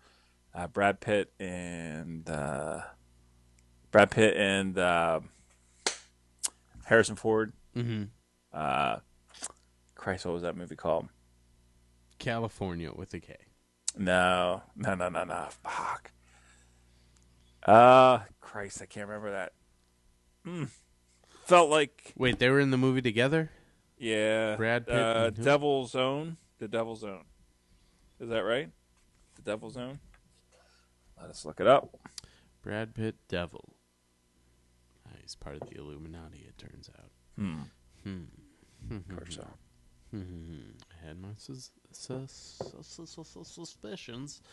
uh, 0.55 0.67
Brad 0.67 0.99
Pitt 1.01 1.31
and 1.39 2.27
uh, 2.29 2.81
Brad 3.91 4.11
Pitt 4.11 4.35
and 4.37 4.77
uh, 4.77 5.19
Harrison 6.85 7.15
Ford. 7.15 7.53
Mm-hmm. 7.75 8.03
Uh, 8.53 8.97
Christ, 9.95 10.25
what 10.25 10.33
was 10.33 10.43
that 10.43 10.55
movie 10.55 10.75
called? 10.75 11.09
California 12.19 12.91
with 12.95 13.13
a 13.13 13.19
K. 13.19 13.35
No, 13.97 14.63
no, 14.75 14.95
no, 14.95 15.09
no, 15.09 15.23
no. 15.23 15.47
Fuck. 15.63 16.11
Uh, 17.65 18.19
Christ, 18.39 18.81
I 18.81 18.85
can't 18.85 19.07
remember 19.07 19.31
that. 19.31 19.53
Mm. 20.47 20.69
Felt 21.45 21.69
like, 21.69 22.13
Wait, 22.15 22.39
they 22.39 22.49
were 22.49 22.59
in 22.59 22.71
the 22.71 22.77
movie 22.77 23.01
together. 23.01 23.51
yeah, 23.97 24.55
Brad 24.55 24.85
Pitt 24.87 24.95
uh? 24.95 25.29
Devil's 25.31 25.95
Own. 25.95 26.37
The 26.59 26.67
Devil's 26.67 27.03
Own. 27.03 27.23
Is 28.19 28.29
that 28.29 28.41
right? 28.41 28.69
The 29.35 29.41
Devil's 29.41 29.75
Own. 29.75 29.99
Let 31.25 31.31
us 31.31 31.43
look 31.43 31.59
it 31.59 31.65
up. 31.65 31.89
Brad 32.61 32.93
Pitt, 32.93 33.15
Devil. 33.27 33.73
Ah, 35.07 35.13
he's 35.23 35.33
part 35.33 35.55
of 35.59 35.67
the 35.67 35.75
Illuminati. 35.75 36.45
It 36.47 36.55
turns 36.59 36.87
out. 36.99 37.09
Hmm. 37.35 37.61
Hmm. 38.03 38.95
Of 38.95 39.17
course 39.17 39.35
so. 39.37 39.47
I 40.13 41.07
had 41.07 41.19
my 41.19 41.29
sus- 41.35 41.71
sus- 41.91 42.61
sus- 42.83 43.09
sus- 43.09 43.27
sus- 43.27 43.47
suspicions. 43.51 44.43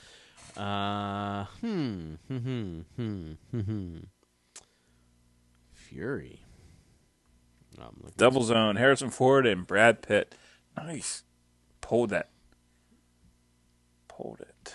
Uh, 0.56 1.44
hmm, 1.60 2.14
hmm, 2.28 2.38
hmm, 2.38 2.80
hmm, 2.96 3.32
hmm, 3.50 3.60
hmm. 3.60 3.96
Fury. 5.74 6.40
Oh, 7.78 7.90
Devil's 8.16 8.50
Own. 8.50 8.76
Harrison 8.76 9.10
Ford 9.10 9.46
and 9.46 9.66
Brad 9.66 10.00
Pitt. 10.00 10.34
Nice. 10.74 11.22
Pulled 11.82 12.08
that. 12.10 12.30
Pulled 14.08 14.40
it. 14.40 14.74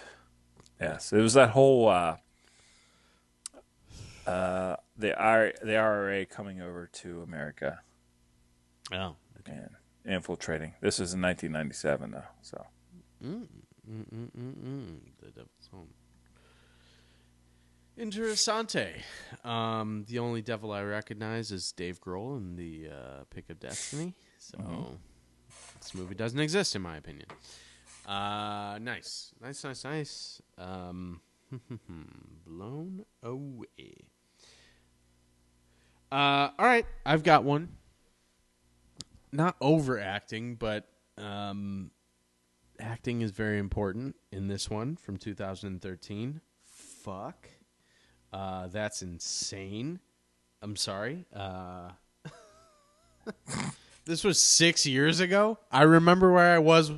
Yes, 0.80 1.12
it 1.12 1.22
was 1.22 1.34
that 1.34 1.50
whole 1.52 1.90
uh, 1.90 2.18
uh, 4.28 4.76
the 4.98 5.20
I 5.20 5.54
the 5.64 5.76
IRA 5.78 6.26
coming 6.26 6.62
over 6.62 6.88
to 6.94 7.22
America 7.22 7.80
Oh, 8.94 9.16
and 9.46 9.70
infiltrating. 10.06 10.74
This 10.82 10.96
is 11.00 11.14
in 11.14 11.22
1997 11.22 12.12
though, 12.12 12.24
so 12.42 12.66
mm, 13.24 13.48
mm, 13.90 14.06
mm, 14.14 14.30
mm, 14.38 14.56
mm. 14.56 15.00
the 15.20 15.28
Devil's 15.32 15.70
Own. 15.74 15.88
Interessante. 18.00 19.02
Um, 19.44 20.06
the 20.08 20.20
only 20.20 20.44
devil 20.44 20.72
I 20.72 20.84
recognize 20.84 21.52
is 21.52 21.72
Dave 21.72 22.00
Grohl 22.00 22.38
in 22.38 22.56
the 22.56 22.90
uh, 22.92 23.24
Pick 23.32 23.50
of 23.50 23.60
Destiny. 23.60 24.14
So 24.38 25.00
this 25.80 25.96
movie 25.96 26.14
doesn't 26.14 26.40
exist, 26.40 26.76
in 26.76 26.84
my 26.84 26.98
opinion. 26.98 27.26
Uh, 28.08 28.80
nice, 28.82 29.34
nice, 29.42 29.64
nice, 29.64 29.84
nice. 29.84 30.42
Um, 30.58 31.20
blown 32.46 33.04
away. 33.22 34.08
Uh, 36.10 36.50
all 36.58 36.66
right, 36.66 36.86
I've 37.06 37.24
got 37.24 37.44
one. 37.44 37.70
Not 39.34 39.58
overacting, 39.60 40.56
but 40.56 40.88
um, 41.18 41.92
acting 42.80 43.22
is 43.22 43.32
very 43.32 43.60
important 43.60 44.16
in 44.32 44.48
this 44.48 44.70
one 44.70 44.96
from 44.96 45.18
2013. 45.18 46.40
Fuck. 46.64 47.50
Uh, 48.32 48.68
that's 48.68 49.02
insane. 49.02 50.00
I'm 50.62 50.78
sorry. 50.78 51.26
Uh, 51.36 51.90
this 54.06 54.24
was 54.24 54.40
six 54.40 54.86
years 54.86 55.20
ago. 55.20 55.60
I 55.72 55.84
remember 55.84 56.32
where 56.32 56.56
I 56.56 56.60
was. 56.60 56.92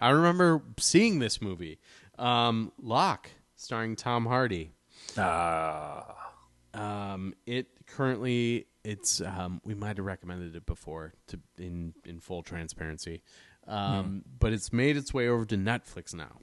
I 0.00 0.10
remember 0.10 0.62
seeing 0.78 1.18
this 1.18 1.40
movie. 1.42 1.78
Um, 2.18 2.72
Locke, 2.80 3.30
starring 3.56 3.96
Tom 3.96 4.26
Hardy. 4.26 4.72
ah 5.18 6.32
Um, 6.74 7.34
it 7.46 7.66
currently 7.86 8.66
it's 8.84 9.20
um, 9.20 9.60
we 9.64 9.74
might 9.74 9.96
have 9.98 10.06
recommended 10.06 10.54
it 10.56 10.64
before 10.66 11.12
to 11.28 11.38
in 11.58 11.94
in 12.04 12.20
full 12.20 12.42
transparency, 12.42 13.22
um, 13.66 14.22
but 14.38 14.52
it's 14.52 14.72
made 14.72 14.96
its 14.96 15.12
way 15.12 15.28
over 15.28 15.44
to 15.46 15.56
Netflix 15.56 16.14
now. 16.14 16.38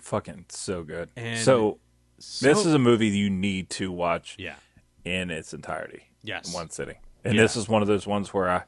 fucking 0.00 0.46
so 0.50 0.82
good. 0.84 1.10
And 1.16 1.40
so 1.40 1.78
So, 2.18 2.46
this 2.46 2.64
is 2.66 2.74
a 2.74 2.78
movie 2.78 3.08
you 3.08 3.28
need 3.30 3.70
to 3.70 3.90
watch 3.90 4.36
yeah, 4.38 4.56
in 5.04 5.30
its 5.30 5.52
entirety. 5.54 6.10
Yes. 6.22 6.48
in 6.48 6.54
one 6.54 6.70
sitting. 6.70 6.96
And 7.24 7.34
Yeah. 7.34 7.42
this 7.42 7.56
is 7.56 7.68
one 7.68 7.82
of 7.82 7.88
those 7.88 8.06
ones 8.06 8.32
where 8.34 8.48
I 8.48 8.64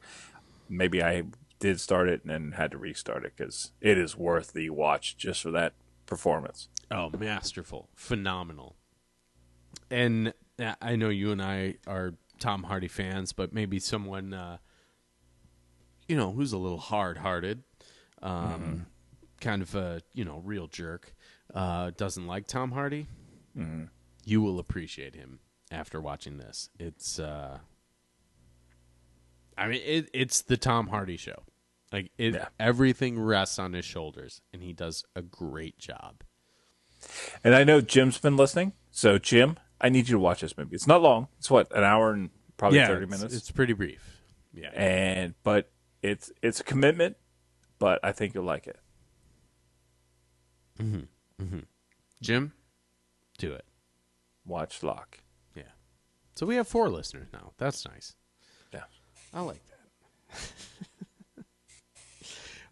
maybe 0.68 1.02
I 1.02 1.24
did 1.58 1.80
start 1.80 2.08
it 2.08 2.22
and 2.22 2.30
then 2.30 2.52
had 2.52 2.70
to 2.72 2.78
restart 2.78 3.24
it 3.24 3.32
because 3.36 3.72
it 3.80 3.98
is 3.98 4.16
worth 4.16 4.52
the 4.52 4.70
watch 4.70 5.16
just 5.16 5.42
for 5.42 5.50
that 5.50 5.74
performance. 6.06 6.68
oh 6.90 7.10
masterful, 7.18 7.88
phenomenal. 7.94 8.76
And 9.90 10.32
uh, 10.58 10.74
I 10.80 10.96
know 10.96 11.08
you 11.08 11.32
and 11.32 11.42
I 11.42 11.76
are 11.86 12.14
Tom 12.38 12.64
Hardy 12.64 12.88
fans, 12.88 13.32
but 13.32 13.52
maybe 13.52 13.78
someone 13.78 14.32
uh, 14.32 14.58
you 16.06 16.16
know 16.16 16.32
who's 16.32 16.52
a 16.52 16.58
little 16.58 16.78
hard 16.78 17.18
hearted, 17.18 17.62
um, 18.22 18.86
kind 19.40 19.62
of 19.62 19.74
a 19.74 20.02
you 20.14 20.24
know 20.24 20.42
real 20.44 20.66
jerk, 20.66 21.14
uh, 21.54 21.90
doesn't 21.96 22.26
like 22.26 22.46
Tom 22.46 22.72
Hardy. 22.72 23.06
you 24.24 24.42
will 24.42 24.58
appreciate 24.58 25.14
him 25.14 25.40
after 25.70 26.00
watching 26.00 26.36
this. 26.36 26.68
It's, 26.78 27.18
uh, 27.18 27.58
I 29.56 29.68
mean, 29.68 29.80
it, 29.84 30.10
it's 30.12 30.42
the 30.42 30.56
Tom 30.56 30.88
Hardy 30.88 31.16
show. 31.16 31.42
Like 31.92 32.10
it, 32.18 32.34
Yeah. 32.34 32.48
everything 32.60 33.18
rests 33.18 33.58
on 33.58 33.72
his 33.72 33.84
shoulders, 33.84 34.40
and 34.52 34.62
he 34.62 34.72
does 34.72 35.04
a 35.16 35.22
great 35.22 35.78
job. 35.78 36.22
And 37.42 37.54
I 37.54 37.64
know 37.64 37.80
Jim's 37.80 38.18
been 38.18 38.36
listening. 38.36 38.72
So, 38.90 39.18
Jim, 39.18 39.58
I 39.80 39.88
need 39.88 40.08
you 40.08 40.16
to 40.16 40.18
watch 40.18 40.40
this 40.40 40.56
movie. 40.56 40.74
It's 40.74 40.86
not 40.86 41.00
long. 41.00 41.28
It's 41.38 41.50
what 41.50 41.74
an 41.74 41.84
hour 41.84 42.12
and 42.12 42.30
probably 42.56 42.80
thirty 42.80 43.04
it's, 43.04 43.10
minutes. 43.10 43.34
It's 43.34 43.50
pretty 43.50 43.72
brief. 43.72 44.20
Yeah, 44.52 44.70
and 44.70 45.34
but 45.44 45.70
it's 46.02 46.30
it's 46.42 46.60
a 46.60 46.64
commitment. 46.64 47.16
But 47.78 48.00
I 48.02 48.10
think 48.12 48.34
you'll 48.34 48.44
like 48.44 48.66
it. 48.66 48.78
Mm-hmm. 50.80 51.44
Mm-hmm. 51.44 51.58
Jim, 52.20 52.52
do 53.38 53.52
it. 53.52 53.64
Watch 54.44 54.82
Locke. 54.82 55.18
Yeah. 55.54 55.62
So 56.34 56.44
we 56.44 56.56
have 56.56 56.66
four 56.66 56.88
listeners 56.88 57.28
now. 57.32 57.52
That's 57.58 57.86
nice. 57.86 58.16
Yeah. 58.74 58.82
I 59.32 59.42
like 59.42 59.62
that. 59.66 60.52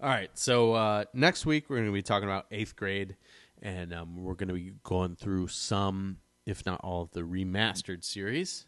All 0.00 0.08
right. 0.10 0.30
So 0.34 0.74
uh, 0.74 1.04
next 1.14 1.46
week 1.46 1.68
we're 1.68 1.76
going 1.76 1.88
to 1.88 1.92
be 1.92 2.02
talking 2.02 2.28
about 2.28 2.46
eighth 2.50 2.76
grade, 2.76 3.16
and 3.62 3.94
um, 3.94 4.22
we're 4.22 4.34
going 4.34 4.48
to 4.48 4.54
be 4.54 4.72
going 4.82 5.16
through 5.16 5.48
some, 5.48 6.18
if 6.44 6.66
not 6.66 6.80
all, 6.82 7.02
of 7.02 7.10
the 7.12 7.22
remastered 7.22 8.04
series, 8.04 8.66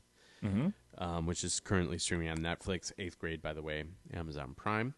um, 0.96 1.26
which 1.26 1.44
is 1.44 1.60
currently 1.60 1.98
streaming 1.98 2.28
on 2.28 2.38
Netflix. 2.38 2.92
Eighth 2.98 3.18
grade, 3.18 3.42
by 3.42 3.52
the 3.52 3.62
way, 3.62 3.84
Amazon 4.14 4.54
Prime. 4.56 4.94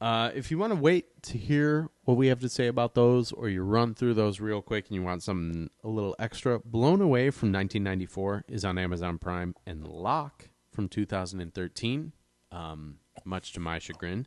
Uh, 0.00 0.30
if 0.34 0.50
you 0.50 0.58
want 0.58 0.72
to 0.72 0.78
wait 0.78 1.22
to 1.22 1.38
hear 1.38 1.88
what 2.04 2.16
we 2.16 2.26
have 2.26 2.40
to 2.40 2.48
say 2.48 2.66
about 2.66 2.94
those, 2.94 3.30
or 3.30 3.48
you 3.48 3.62
run 3.62 3.94
through 3.94 4.14
those 4.14 4.40
real 4.40 4.60
quick 4.60 4.86
and 4.88 4.96
you 4.96 5.02
want 5.02 5.22
something 5.22 5.70
a 5.84 5.88
little 5.88 6.16
extra, 6.18 6.58
Blown 6.58 7.00
Away 7.00 7.30
from 7.30 7.52
1994 7.52 8.46
is 8.48 8.64
on 8.64 8.78
Amazon 8.78 9.18
Prime, 9.18 9.54
and 9.64 9.86
Locke 9.86 10.48
from 10.72 10.88
2013, 10.88 12.12
um, 12.50 12.96
much 13.24 13.52
to 13.52 13.60
my 13.60 13.78
chagrin, 13.78 14.26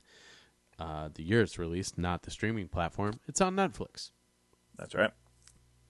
uh, 0.79 1.09
the 1.13 1.23
year 1.23 1.41
it's 1.41 1.57
released, 1.57 1.97
not 1.97 2.23
the 2.23 2.31
streaming 2.31 2.67
platform, 2.67 3.19
it's 3.27 3.41
on 3.41 3.55
Netflix. 3.55 4.11
That's 4.77 4.93
right. 4.93 5.11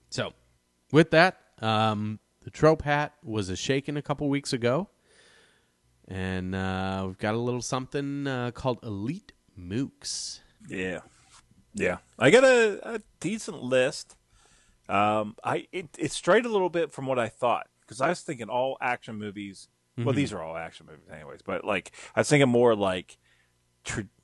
So, 0.09 0.33
with 0.91 1.11
that, 1.11 1.37
um, 1.61 2.19
the 2.43 2.51
trope 2.51 2.83
hat 2.83 3.13
was 3.23 3.49
a 3.49 3.55
shaken 3.55 3.97
a 3.97 4.01
couple 4.01 4.29
weeks 4.29 4.53
ago, 4.53 4.89
and 6.07 6.53
uh, 6.53 7.03
we've 7.07 7.17
got 7.17 7.33
a 7.33 7.39
little 7.39 7.61
something 7.61 8.27
uh, 8.27 8.51
called 8.51 8.79
Elite 8.83 9.33
Mooks. 9.59 10.41
Yeah, 10.69 10.99
yeah. 11.73 11.97
I 12.19 12.29
got 12.29 12.43
a, 12.43 12.95
a 12.95 13.01
decent 13.19 13.63
list. 13.63 14.15
Um, 14.87 15.35
I 15.43 15.67
it, 15.71 15.89
it 15.97 16.11
strayed 16.11 16.45
a 16.45 16.49
little 16.49 16.69
bit 16.69 16.91
from 16.91 17.07
what 17.07 17.17
I 17.17 17.27
thought 17.27 17.67
because 17.81 18.01
I 18.01 18.09
was 18.09 18.21
thinking 18.21 18.49
all 18.49 18.77
action 18.79 19.15
movies. 19.15 19.67
Well, 19.97 20.13
these 20.13 20.33
are 20.33 20.43
all 20.43 20.57
action 20.57 20.87
movies, 20.87 21.07
anyways. 21.09 21.41
But 21.41 21.63
like, 21.63 21.93
I 22.15 22.19
was 22.19 22.29
thinking 22.29 22.49
more 22.49 22.75
like 22.75 23.17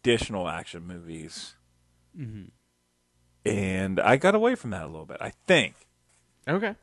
traditional 0.04 0.48
action 0.48 0.86
movies, 0.88 1.56
and 3.46 4.00
I 4.00 4.18
got 4.18 4.36
away 4.36 4.56
from 4.56 4.72
that 4.72 4.84
a 4.84 4.88
little 4.88 5.06
bit. 5.06 5.18
I 5.20 5.32
think, 5.48 5.76
Okay. 6.48 6.76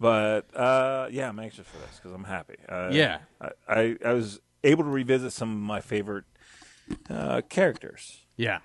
but 0.00 0.54
uh, 0.54 1.08
yeah, 1.10 1.28
I'm 1.28 1.38
anxious 1.38 1.66
for 1.66 1.78
this 1.78 1.96
because 1.96 2.12
I'm 2.12 2.24
happy. 2.24 2.56
Uh, 2.68 2.90
Yeah. 2.92 3.18
I, 3.40 3.50
I 3.68 3.96
I 4.04 4.12
was 4.12 4.40
able 4.64 4.84
to 4.84 4.90
revisit 4.90 5.32
some 5.32 5.50
of 5.52 5.58
my 5.58 5.80
favorite 5.80 6.24
uh, 7.10 7.42
characters. 7.48 8.24
Yeah. 8.36 8.58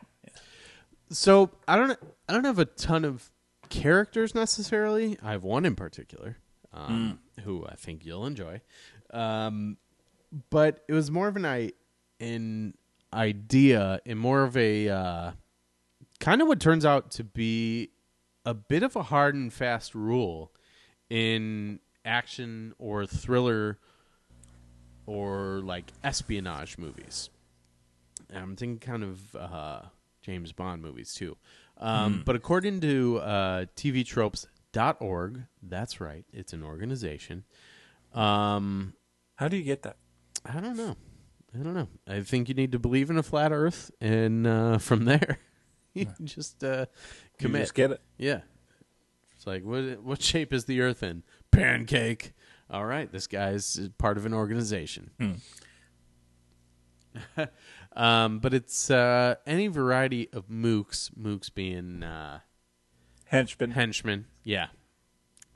So 1.09 1.51
I 1.67 1.75
don't 1.75 1.97
I 2.27 2.33
don't 2.33 2.45
have 2.45 2.59
a 2.59 2.65
ton 2.65 3.05
of 3.05 3.31
characters 3.69 4.33
necessarily. 4.35 5.17
I 5.21 5.31
have 5.31 5.43
one 5.43 5.65
in 5.65 5.75
particular, 5.75 6.37
um, 6.73 7.19
who 7.43 7.65
I 7.65 7.75
think 7.75 8.05
you'll 8.05 8.25
enjoy. 8.25 8.61
Um, 9.13 9.77
but 10.49 10.83
it 10.87 10.93
was 10.93 11.11
more 11.11 11.27
of 11.27 11.35
an 11.35 11.45
i 11.45 11.71
an 12.19 12.73
idea 13.13 13.99
and 14.05 14.19
more 14.19 14.43
of 14.43 14.57
a 14.57 14.89
uh, 14.89 15.31
kind 16.19 16.41
of 16.41 16.47
what 16.47 16.59
turns 16.59 16.85
out 16.85 17.11
to 17.11 17.23
be 17.23 17.89
a 18.45 18.53
bit 18.53 18.83
of 18.83 18.95
a 18.95 19.03
hard 19.03 19.35
and 19.35 19.51
fast 19.53 19.95
rule 19.95 20.51
in 21.09 21.79
action 22.05 22.73
or 22.77 23.05
thriller 23.05 23.77
or 25.05 25.61
like 25.63 25.91
espionage 26.03 26.77
movies. 26.77 27.29
I'm 28.33 28.55
thinking 28.55 28.79
kind 28.79 29.03
of 29.03 29.35
uh, 29.35 29.81
James 30.21 30.51
Bond 30.51 30.81
movies 30.81 31.13
too. 31.13 31.37
Um, 31.77 32.23
But 32.25 32.35
according 32.35 32.81
to 32.81 33.17
uh, 33.19 33.65
TVTropes.org, 33.75 35.43
that's 35.61 35.99
right, 36.01 36.25
it's 36.33 36.53
an 36.53 36.63
organization. 36.63 37.43
Um, 38.13 38.93
How 39.35 39.47
do 39.47 39.57
you 39.57 39.63
get 39.63 39.83
that? 39.83 39.97
I 40.45 40.59
don't 40.59 40.77
know. 40.77 40.95
I 41.53 41.63
don't 41.63 41.73
know. 41.75 41.87
I 42.07 42.21
think 42.21 42.49
you 42.49 42.55
need 42.55 42.71
to 42.71 42.79
believe 42.79 43.09
in 43.09 43.17
a 43.17 43.23
flat 43.23 43.51
Earth, 43.51 43.91
and 44.01 44.47
uh, 44.47 44.77
from 44.79 45.05
there, 45.05 45.39
you 45.93 46.07
just 46.23 46.63
uh, 46.63 46.85
You 47.39 47.47
commit. 47.47 47.61
just 47.61 47.75
get 47.75 47.91
it. 47.91 48.01
Yeah. 48.17 48.41
It's 49.35 49.45
like 49.45 49.63
what 49.63 50.01
what 50.03 50.21
shape 50.21 50.51
is 50.53 50.65
the 50.65 50.81
Earth 50.81 51.03
in? 51.03 51.23
Pancake. 51.51 52.33
All 52.69 52.85
right, 52.85 53.11
this 53.11 53.27
guy's 53.27 53.77
is 53.77 53.89
part 53.97 54.17
of 54.17 54.25
an 54.25 54.33
organization. 54.33 55.11
um, 57.95 58.39
but 58.39 58.53
it's 58.53 58.89
uh, 58.89 59.35
any 59.45 59.67
variety 59.67 60.29
of 60.33 60.47
mooks. 60.47 61.11
Mooks 61.19 61.53
being 61.53 62.03
uh, 62.03 62.39
Henchman. 63.25 63.71
henchmen. 63.71 64.25
Yeah, 64.43 64.67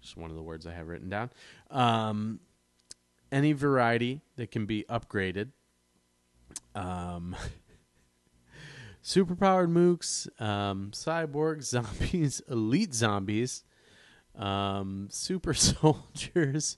just 0.02 0.18
one 0.18 0.30
of 0.30 0.36
the 0.36 0.44
words 0.44 0.68
I 0.68 0.74
have 0.74 0.88
written 0.88 1.10
down. 1.10 1.32
Um, 1.72 2.40
any 3.32 3.54
variety 3.54 4.22
that 4.36 4.52
can 4.52 4.66
be 4.66 4.86
upgraded. 4.90 5.50
Um, 6.78 7.36
superpowered 9.04 9.70
mooks, 9.70 10.28
um, 10.42 10.92
cyborgs, 10.94 11.64
zombies, 11.64 12.42
elite 12.50 12.94
zombies, 12.94 13.64
um, 14.36 15.08
super 15.10 15.54
soldiers, 15.56 16.78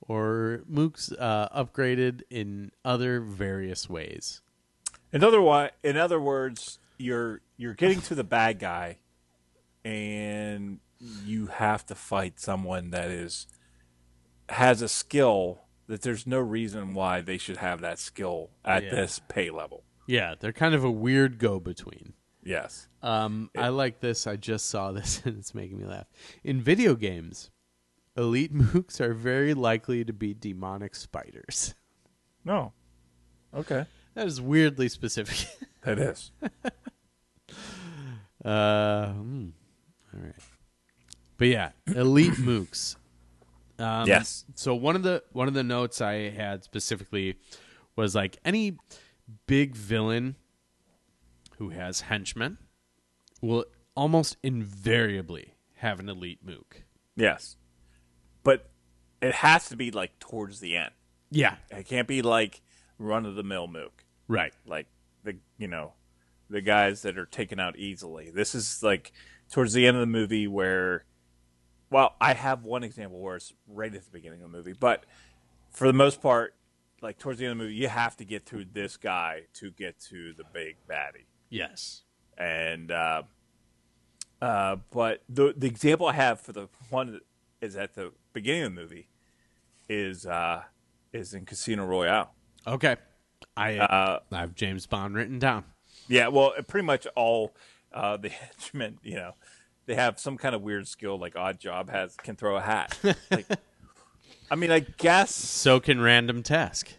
or 0.00 0.62
mooks 0.70 1.12
uh, 1.18 1.48
upgraded 1.50 2.22
in 2.30 2.72
other 2.84 3.20
various 3.20 3.88
ways. 3.88 4.40
In 5.12 5.22
other 5.22 5.70
in 5.82 5.96
other 5.96 6.20
words, 6.20 6.78
you're 6.98 7.42
you're 7.56 7.74
getting 7.74 8.00
to 8.02 8.14
the 8.14 8.24
bad 8.24 8.58
guy, 8.58 8.98
and 9.84 10.80
you 10.98 11.46
have 11.46 11.84
to 11.86 11.94
fight 11.94 12.40
someone 12.40 12.90
that 12.90 13.10
is 13.10 13.46
has 14.48 14.80
a 14.80 14.88
skill 14.88 15.63
that 15.86 16.02
there's 16.02 16.26
no 16.26 16.38
reason 16.40 16.94
why 16.94 17.20
they 17.20 17.38
should 17.38 17.58
have 17.58 17.80
that 17.82 17.98
skill 17.98 18.50
at 18.64 18.84
Yeah. 18.84 18.90
this 18.94 19.20
pay 19.28 19.50
level. 19.50 19.84
Yeah, 20.06 20.34
they're 20.38 20.52
kind 20.52 20.74
of 20.74 20.84
a 20.84 20.90
weird 20.90 21.38
go 21.38 21.58
between. 21.60 22.12
Yes. 22.42 22.88
Um, 23.02 23.50
I 23.56 23.68
like 23.68 24.00
this. 24.00 24.26
I 24.26 24.36
just 24.36 24.66
saw 24.68 24.92
this 24.92 25.22
and 25.24 25.38
it's 25.38 25.54
making 25.54 25.78
me 25.78 25.86
laugh. 25.86 26.06
In 26.42 26.60
video 26.60 26.94
games, 26.94 27.50
elite 28.16 28.54
mooks 28.54 29.00
are 29.00 29.14
very 29.14 29.54
likely 29.54 30.04
to 30.04 30.12
be 30.12 30.34
demonic 30.34 30.94
spiders. 30.94 31.74
No. 32.44 32.72
Okay. 33.54 33.86
That 34.14 34.26
is 34.26 34.40
weirdly 34.40 34.88
specific. 34.88 35.48
That 35.84 35.98
is. 35.98 36.30
uh, 38.42 39.08
hmm. 39.12 39.48
all 40.14 40.20
right. 40.20 40.32
But 41.36 41.48
yeah, 41.48 41.70
elite 41.88 42.32
mooks. 42.34 42.96
Um, 43.78 44.06
Yes. 44.06 44.44
So 44.54 44.74
one 44.74 44.96
of 44.96 45.02
the 45.02 45.22
one 45.32 45.48
of 45.48 45.54
the 45.54 45.64
notes 45.64 46.00
I 46.00 46.30
had 46.30 46.64
specifically 46.64 47.36
was 47.96 48.14
like 48.14 48.38
any 48.44 48.76
big 49.46 49.74
villain 49.74 50.36
who 51.58 51.70
has 51.70 52.02
henchmen 52.02 52.58
will 53.40 53.64
almost 53.96 54.36
invariably 54.42 55.54
have 55.76 56.00
an 56.00 56.08
elite 56.08 56.40
mook. 56.44 56.82
yes. 57.16 57.56
But 58.42 58.68
it 59.22 59.34
has 59.36 59.68
to 59.70 59.76
be 59.76 59.90
like 59.90 60.18
towards 60.18 60.60
the 60.60 60.76
end. 60.76 60.90
Yeah. 61.30 61.56
It 61.70 61.86
can't 61.86 62.06
be 62.06 62.20
like 62.20 62.60
run 62.98 63.24
of 63.24 63.34
the 63.36 63.42
mill 63.42 63.66
mook. 63.68 64.04
Right. 64.28 64.52
like 64.66 64.86
the 65.22 65.36
you 65.58 65.66
know 65.68 65.94
the 66.50 66.60
guys 66.60 67.02
that 67.02 67.16
are 67.18 67.24
taken 67.26 67.58
out 67.58 67.76
easily. 67.78 68.30
This 68.30 68.54
is 68.54 68.82
like 68.82 69.12
towards 69.50 69.72
the 69.72 69.86
end 69.86 69.96
of 69.96 70.00
the 70.02 70.06
movie 70.06 70.46
where 70.46 71.04
well, 71.90 72.14
I 72.20 72.34
have 72.34 72.64
one 72.64 72.82
example 72.84 73.20
where 73.20 73.36
it's 73.36 73.52
right 73.68 73.94
at 73.94 74.04
the 74.04 74.10
beginning 74.10 74.42
of 74.42 74.50
the 74.50 74.56
movie, 74.56 74.72
but 74.72 75.04
for 75.70 75.86
the 75.86 75.92
most 75.92 76.20
part, 76.20 76.54
like 77.02 77.18
towards 77.18 77.38
the 77.38 77.44
end 77.44 77.52
of 77.52 77.58
the 77.58 77.64
movie, 77.64 77.76
you 77.76 77.88
have 77.88 78.16
to 78.16 78.24
get 78.24 78.46
through 78.46 78.66
this 78.72 78.96
guy 78.96 79.42
to 79.54 79.70
get 79.70 79.98
to 80.00 80.32
the 80.32 80.44
big 80.52 80.76
baddie. 80.88 81.26
Yes. 81.50 82.02
And 82.38 82.90
uh, 82.90 83.22
uh, 84.40 84.76
but 84.90 85.22
the 85.28 85.54
the 85.56 85.66
example 85.66 86.06
I 86.06 86.14
have 86.14 86.40
for 86.40 86.52
the 86.52 86.68
one 86.90 87.12
that 87.12 87.22
is 87.60 87.76
at 87.76 87.94
the 87.94 88.12
beginning 88.32 88.64
of 88.64 88.74
the 88.74 88.80
movie 88.80 89.08
is 89.88 90.26
uh, 90.26 90.62
is 91.12 91.34
in 91.34 91.44
Casino 91.44 91.84
Royale. 91.84 92.32
Okay. 92.66 92.96
I 93.56 93.78
Uh, 93.78 94.20
I 94.32 94.38
have 94.38 94.54
James 94.54 94.86
Bond 94.86 95.14
written 95.14 95.38
down. 95.38 95.64
Yeah, 96.08 96.28
well, 96.28 96.52
pretty 96.66 96.86
much 96.86 97.06
all 97.14 97.54
uh, 97.92 98.16
the 98.16 98.28
henchmen, 98.30 98.98
you 99.02 99.14
know, 99.16 99.34
they 99.86 99.94
have 99.94 100.18
some 100.18 100.36
kind 100.36 100.54
of 100.54 100.62
weird 100.62 100.88
skill 100.88 101.18
like 101.18 101.34
Oddjob 101.34 101.90
has 101.90 102.16
can 102.16 102.36
throw 102.36 102.56
a 102.56 102.60
hat. 102.60 102.98
like, 103.30 103.46
I 104.50 104.54
mean, 104.56 104.70
I 104.70 104.80
guess 104.80 105.34
So 105.34 105.80
can 105.80 106.00
random 106.00 106.42
task. 106.42 106.92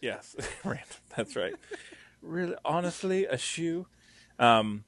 yes, 0.00 0.36
random. 0.64 0.84
That's 1.16 1.36
right. 1.36 1.54
Really, 2.22 2.54
honestly, 2.66 3.24
a 3.24 3.38
shoe. 3.38 3.86
Um. 4.38 4.84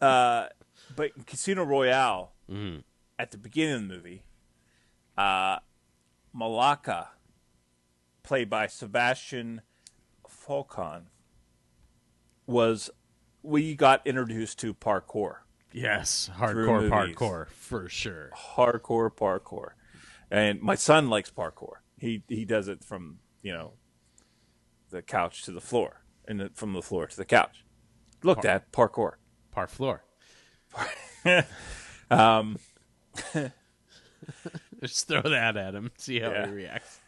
Uh, 0.00 0.46
but 0.94 1.10
in 1.16 1.24
Casino 1.24 1.64
Royale, 1.64 2.30
at 3.18 3.32
the 3.32 3.36
beginning 3.36 3.74
of 3.74 3.80
the 3.88 3.94
movie, 3.96 4.22
uh, 5.16 5.58
Mollaka, 6.32 7.08
played 8.22 8.48
by 8.48 8.68
Sébastien 8.68 9.58
Foucan, 10.24 11.06
was 12.46 12.90
we 13.42 13.74
got 13.74 14.06
introduced 14.06 14.60
to 14.60 14.72
parkour. 14.74 15.38
Yes, 15.72 16.30
hardcore 16.38 16.88
parkour 16.88 17.48
for 17.48 17.88
sure. 17.88 18.30
hardcore 18.34 19.10
parkour. 19.14 19.70
And 20.30 20.60
my 20.62 20.74
son 20.74 21.08
likes 21.10 21.30
parkour. 21.30 21.74
He 21.98 22.22
he 22.28 22.44
does 22.44 22.68
it 22.68 22.82
from, 22.84 23.18
you 23.42 23.52
know, 23.52 23.72
the 24.90 25.02
couch 25.02 25.42
to 25.44 25.50
the 25.52 25.60
floor 25.60 26.02
and 26.26 26.40
the, 26.40 26.50
from 26.54 26.72
the 26.72 26.82
floor 26.82 27.06
to 27.06 27.16
the 27.16 27.24
couch. 27.24 27.64
Look, 28.22 28.42
Dad, 28.42 28.64
parkour. 28.72 29.14
Par 29.52 29.66
floor. 29.66 30.04
Um, 32.10 32.56
Just 34.82 35.08
throw 35.08 35.20
that 35.22 35.56
at 35.58 35.74
him. 35.74 35.90
See 35.98 36.20
how 36.20 36.30
Yeah. 36.30 36.46
he 36.46 36.52
reacts. 36.52 37.00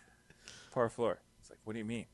par 0.73 0.89
floor. 0.91 1.21
It's 1.41 1.49
like, 1.51 1.59
what 1.65 1.73
do 1.73 1.79
you 1.79 1.85
mean? 1.87 2.05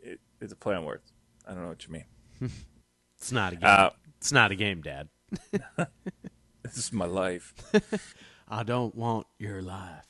It, 0.00 0.20
it's 0.40 0.52
a 0.52 0.56
play 0.56 0.74
on 0.74 0.84
words. 0.84 1.12
I 1.46 1.52
don't 1.52 1.62
know 1.62 1.68
what 1.68 1.86
you 1.86 1.92
mean. 1.92 2.04
It's 3.18 3.30
not 3.32 3.52
a 3.54 3.56
game. 3.56 3.64
Uh, 3.64 3.90
it's 4.24 4.32
not 4.32 4.50
a 4.50 4.54
game, 4.54 4.80
Dad. 4.80 5.10
this 6.62 6.78
is 6.78 6.94
my 6.94 7.04
life. 7.04 7.52
I 8.48 8.62
don't 8.62 8.94
want 8.94 9.26
your 9.38 9.60
life. 9.60 10.06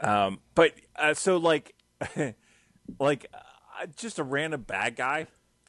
Um, 0.00 0.40
but 0.56 0.72
uh, 0.96 1.14
so 1.14 1.36
like, 1.36 1.76
like 2.98 3.26
uh, 3.32 3.86
just 3.94 4.18
a 4.18 4.24
random 4.24 4.62
bad 4.62 4.96
guy 4.96 5.28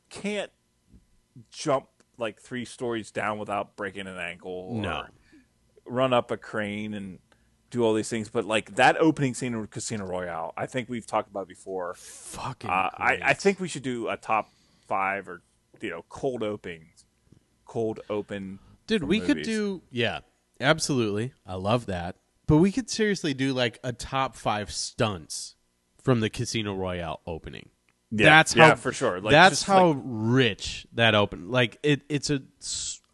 can't 0.10 0.50
jump 1.52 1.86
like 2.18 2.42
three 2.42 2.66
stories 2.66 3.12
down 3.12 3.38
without 3.38 3.76
breaking 3.76 4.08
an 4.08 4.18
ankle. 4.18 4.52
Or 4.52 4.82
No. 4.82 5.06
run 5.86 6.12
up 6.12 6.32
a 6.32 6.38
crane 6.38 6.96
and 6.96 7.20
do 7.70 7.84
all 7.84 7.94
these 7.94 8.10
things. 8.10 8.30
But 8.30 8.46
like 8.46 8.78
that 8.78 8.98
opening 8.98 9.36
scene 9.36 9.54
in 9.54 9.68
Casino 9.68 10.08
Royale, 10.08 10.56
I 10.58 10.66
think 10.66 10.90
we've 10.90 11.06
talked 11.06 11.30
about 11.30 11.48
before. 11.48 11.94
Fucking. 11.94 12.68
Uh, 12.68 12.90
I, 12.98 13.20
I 13.22 13.34
think 13.36 13.60
we 13.60 13.68
should 13.68 13.84
do 13.84 14.08
a 14.10 14.18
top 14.18 14.50
five 14.88 15.30
or 15.30 15.44
you 15.82 15.92
know 15.92 16.04
cold 16.10 16.42
openings, 16.42 16.95
cold 17.66 18.00
open. 18.10 18.60
Dude, 18.88 19.04
we 19.04 19.20
could 19.20 19.44
do 19.44 19.82
yeah, 19.92 20.20
absolutely. 20.60 21.34
I 21.46 21.56
love 21.56 21.86
that. 21.88 22.16
But 22.48 22.58
we 22.58 22.72
could 22.72 22.90
seriously 22.90 23.34
do 23.34 23.54
like 23.54 23.80
a 23.84 23.92
top 23.92 24.36
five 24.36 24.72
stunts 24.72 25.56
from 26.02 26.20
the 26.20 26.30
Casino 26.30 26.76
Royale 26.76 27.20
opening. 27.26 27.70
Yeah, 28.12 28.26
that's 28.30 28.54
how 28.54 28.68
yeah, 28.68 28.76
for 28.76 28.92
sure. 28.94 29.20
Like, 29.20 29.32
that's 29.32 29.64
how 29.64 29.88
like- 29.88 30.02
rich 30.06 30.86
that 30.94 31.16
open. 31.16 31.50
Like 31.50 31.80
it, 31.82 32.04
it's 32.08 32.30
a, 32.30 32.42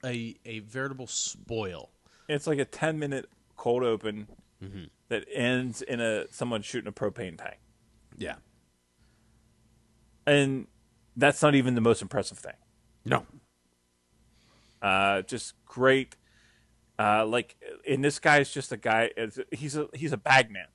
a 0.06 0.36
a 0.46 0.60
veritable 0.60 1.08
spoil. 1.08 1.90
It's 2.28 2.46
like 2.46 2.60
a 2.60 2.66
ten 2.66 3.00
minute 3.00 3.30
cold 3.56 3.84
open 3.84 4.28
Mm-hmm. 4.64 4.84
that 5.10 5.26
ends 5.34 5.82
in 5.82 6.00
a 6.00 6.26
someone 6.32 6.62
shooting 6.62 6.88
a 6.88 6.92
propane 6.92 7.36
tank, 7.36 7.58
Yeah. 8.16 8.36
and 10.26 10.68
that's 11.18 11.42
not 11.42 11.56
even 11.56 11.76
the 11.76 11.82
most 11.82 12.02
impressive 12.02 12.38
thing. 12.38 12.54
No. 13.06 13.26
Uh, 14.82 15.22
just 15.24 15.53
great. 15.66 16.16
Uh, 16.98 17.26
like, 17.26 17.56
and 17.90 18.03
this 18.03 18.19
guy 18.19 18.40
is 18.40 18.51
just 18.51 18.72
a 18.72 18.77
guy. 18.77 19.10
He's 19.51 19.76
a 19.77 19.88
he's 19.93 20.14
a 20.14 20.18
bagman, 20.18 20.68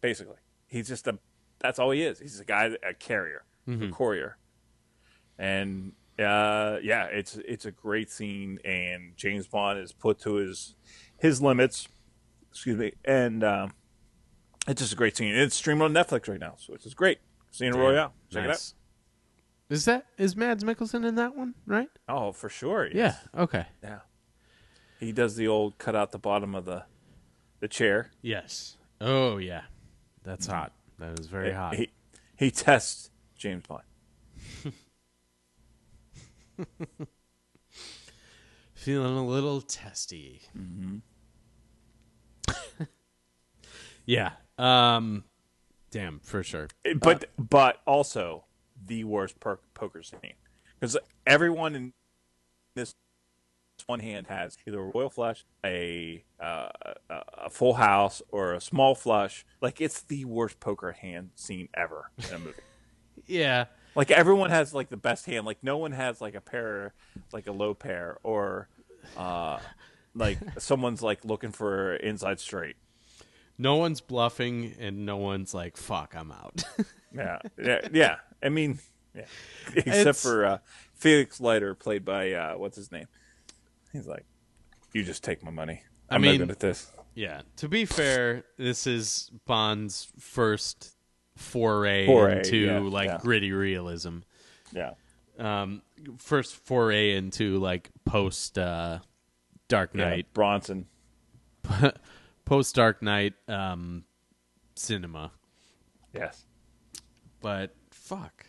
basically. 0.00 0.36
He's 0.66 0.88
just 0.88 1.06
a. 1.08 1.18
That's 1.58 1.78
all 1.78 1.90
he 1.90 2.02
is. 2.02 2.18
He's 2.18 2.40
a 2.40 2.44
guy, 2.44 2.70
a 2.88 2.94
carrier, 2.94 3.44
a 3.88 3.90
courier, 3.92 4.36
and 5.38 5.92
uh, 6.18 6.78
yeah, 6.82 7.04
it's 7.06 7.36
it's 7.36 7.64
a 7.66 7.70
great 7.70 8.10
scene. 8.10 8.58
And 8.64 9.16
James 9.16 9.46
Bond 9.46 9.78
is 9.78 9.92
put 9.92 10.18
to 10.20 10.34
his 10.34 10.74
his 11.18 11.40
limits. 11.42 11.88
Excuse 12.50 12.76
me, 12.76 12.92
and 13.04 13.42
um, 13.42 13.72
it's 14.68 14.80
just 14.80 14.92
a 14.92 14.96
great 14.96 15.16
scene. 15.16 15.34
It's 15.34 15.56
streaming 15.56 15.82
on 15.82 15.92
Netflix 15.94 16.28
right 16.28 16.40
now, 16.40 16.54
so 16.58 16.74
it's 16.74 16.84
just 16.84 16.96
great. 16.96 17.18
Casino 17.50 17.78
Royale, 17.78 18.14
check 18.30 18.46
Nice. 18.46 18.74
Is 19.72 19.86
that 19.86 20.04
is 20.18 20.36
Mads 20.36 20.64
Mikkelsen 20.64 21.02
in 21.06 21.14
that 21.14 21.34
one? 21.34 21.54
Right? 21.66 21.88
Oh, 22.06 22.32
for 22.32 22.50
sure. 22.50 22.90
Yeah. 22.92 23.14
Okay. 23.34 23.64
Yeah. 23.82 24.00
He 25.00 25.12
does 25.12 25.34
the 25.36 25.48
old 25.48 25.78
cut 25.78 25.96
out 25.96 26.12
the 26.12 26.18
bottom 26.18 26.54
of 26.54 26.66
the 26.66 26.84
the 27.60 27.68
chair. 27.68 28.10
Yes. 28.20 28.76
Oh 29.00 29.38
yeah. 29.38 29.62
That's 30.24 30.46
hot. 30.46 30.72
That 30.98 31.18
is 31.18 31.24
very 31.26 31.52
hot. 31.52 31.74
He 31.74 31.88
he 32.36 32.50
tests 32.50 33.08
James 33.34 33.64
Bond. 33.66 33.80
Feeling 38.74 39.16
a 39.16 39.26
little 39.26 39.62
testy. 39.62 40.42
Mm-hmm. 40.54 40.98
yeah. 44.04 44.32
Um. 44.58 45.24
Damn, 45.90 46.20
for 46.20 46.42
sure. 46.42 46.68
But 47.00 47.30
but 47.38 47.78
also 47.86 48.44
the 48.86 49.04
worst 49.04 49.38
per- 49.40 49.60
poker 49.74 50.02
scene 50.02 50.34
because 50.78 50.96
everyone 51.26 51.74
in 51.74 51.92
this 52.74 52.94
one 53.86 54.00
hand 54.00 54.26
has 54.28 54.56
either 54.66 54.78
a 54.80 54.90
royal 54.94 55.10
flush, 55.10 55.44
a, 55.64 56.24
uh, 56.40 56.68
a 57.10 57.14
a 57.44 57.50
full 57.50 57.74
house, 57.74 58.22
or 58.28 58.54
a 58.54 58.60
small 58.60 58.94
flush. 58.94 59.44
Like 59.60 59.80
it's 59.80 60.02
the 60.02 60.24
worst 60.24 60.60
poker 60.60 60.92
hand 60.92 61.30
scene 61.34 61.68
ever 61.74 62.10
in 62.28 62.34
a 62.34 62.38
movie. 62.38 62.54
Yeah. 63.26 63.66
Like 63.94 64.10
everyone 64.10 64.50
has 64.50 64.72
like 64.74 64.88
the 64.88 64.96
best 64.96 65.26
hand. 65.26 65.44
Like 65.46 65.58
no 65.62 65.76
one 65.76 65.92
has 65.92 66.20
like 66.20 66.34
a 66.34 66.40
pair, 66.40 66.94
like 67.32 67.46
a 67.46 67.52
low 67.52 67.74
pair, 67.74 68.16
or 68.22 68.68
uh, 69.16 69.58
like 70.14 70.38
someone's 70.58 71.02
like 71.02 71.24
looking 71.24 71.52
for 71.52 71.94
inside 71.96 72.40
straight. 72.40 72.76
No 73.58 73.76
one's 73.76 74.00
bluffing, 74.00 74.74
and 74.80 75.04
no 75.04 75.18
one's 75.18 75.52
like, 75.52 75.76
"Fuck, 75.76 76.14
I'm 76.16 76.32
out." 76.32 76.64
Yeah, 77.14 77.40
yeah, 77.62 77.88
yeah. 77.92 78.16
I 78.42 78.48
mean, 78.48 78.78
yeah. 79.14 79.24
Except 79.68 79.86
It's- 79.86 80.22
for 80.22 80.44
uh, 80.44 80.58
Felix 80.94 81.40
Leiter, 81.40 81.74
played 81.74 82.04
by 82.04 82.32
uh, 82.32 82.54
what's 82.58 82.76
his 82.76 82.90
name? 82.92 83.06
He's 83.92 84.06
like, 84.06 84.24
you 84.92 85.02
just 85.04 85.22
take 85.24 85.42
my 85.44 85.50
money. 85.50 85.82
I 86.08 86.14
I'm 86.16 86.22
mean- 86.22 86.32
not 86.40 86.46
good 86.46 86.50
at 86.52 86.60
this. 86.60 86.90
yeah. 87.14 87.42
To 87.56 87.68
be 87.68 87.84
fair, 87.84 88.44
this 88.58 88.86
is 88.86 89.30
Bond's 89.46 90.08
first 90.18 90.92
foray, 91.36 92.06
Foray, 92.06 92.38
into 92.38 92.56
yeah, 92.58 92.78
like 92.78 93.08
yeah. 93.08 93.18
gritty 93.20 93.52
realism. 93.52 94.18
Yeah, 94.72 94.92
Um, 95.38 95.82
first 96.18 96.54
foray 96.56 97.14
into 97.16 97.58
like 97.58 97.90
post 98.04 98.58
uh, 98.58 98.98
Dark 99.68 99.90
yeah. 99.94 100.08
Knight, 100.10 100.26
Bronson. 100.32 100.86
post 102.44 102.74
Dark 102.74 103.02
Knight 103.02 103.34
um, 103.48 104.04
cinema. 104.74 105.32
Yes. 106.14 106.44
but 107.40 107.74
fuck, 108.16 108.46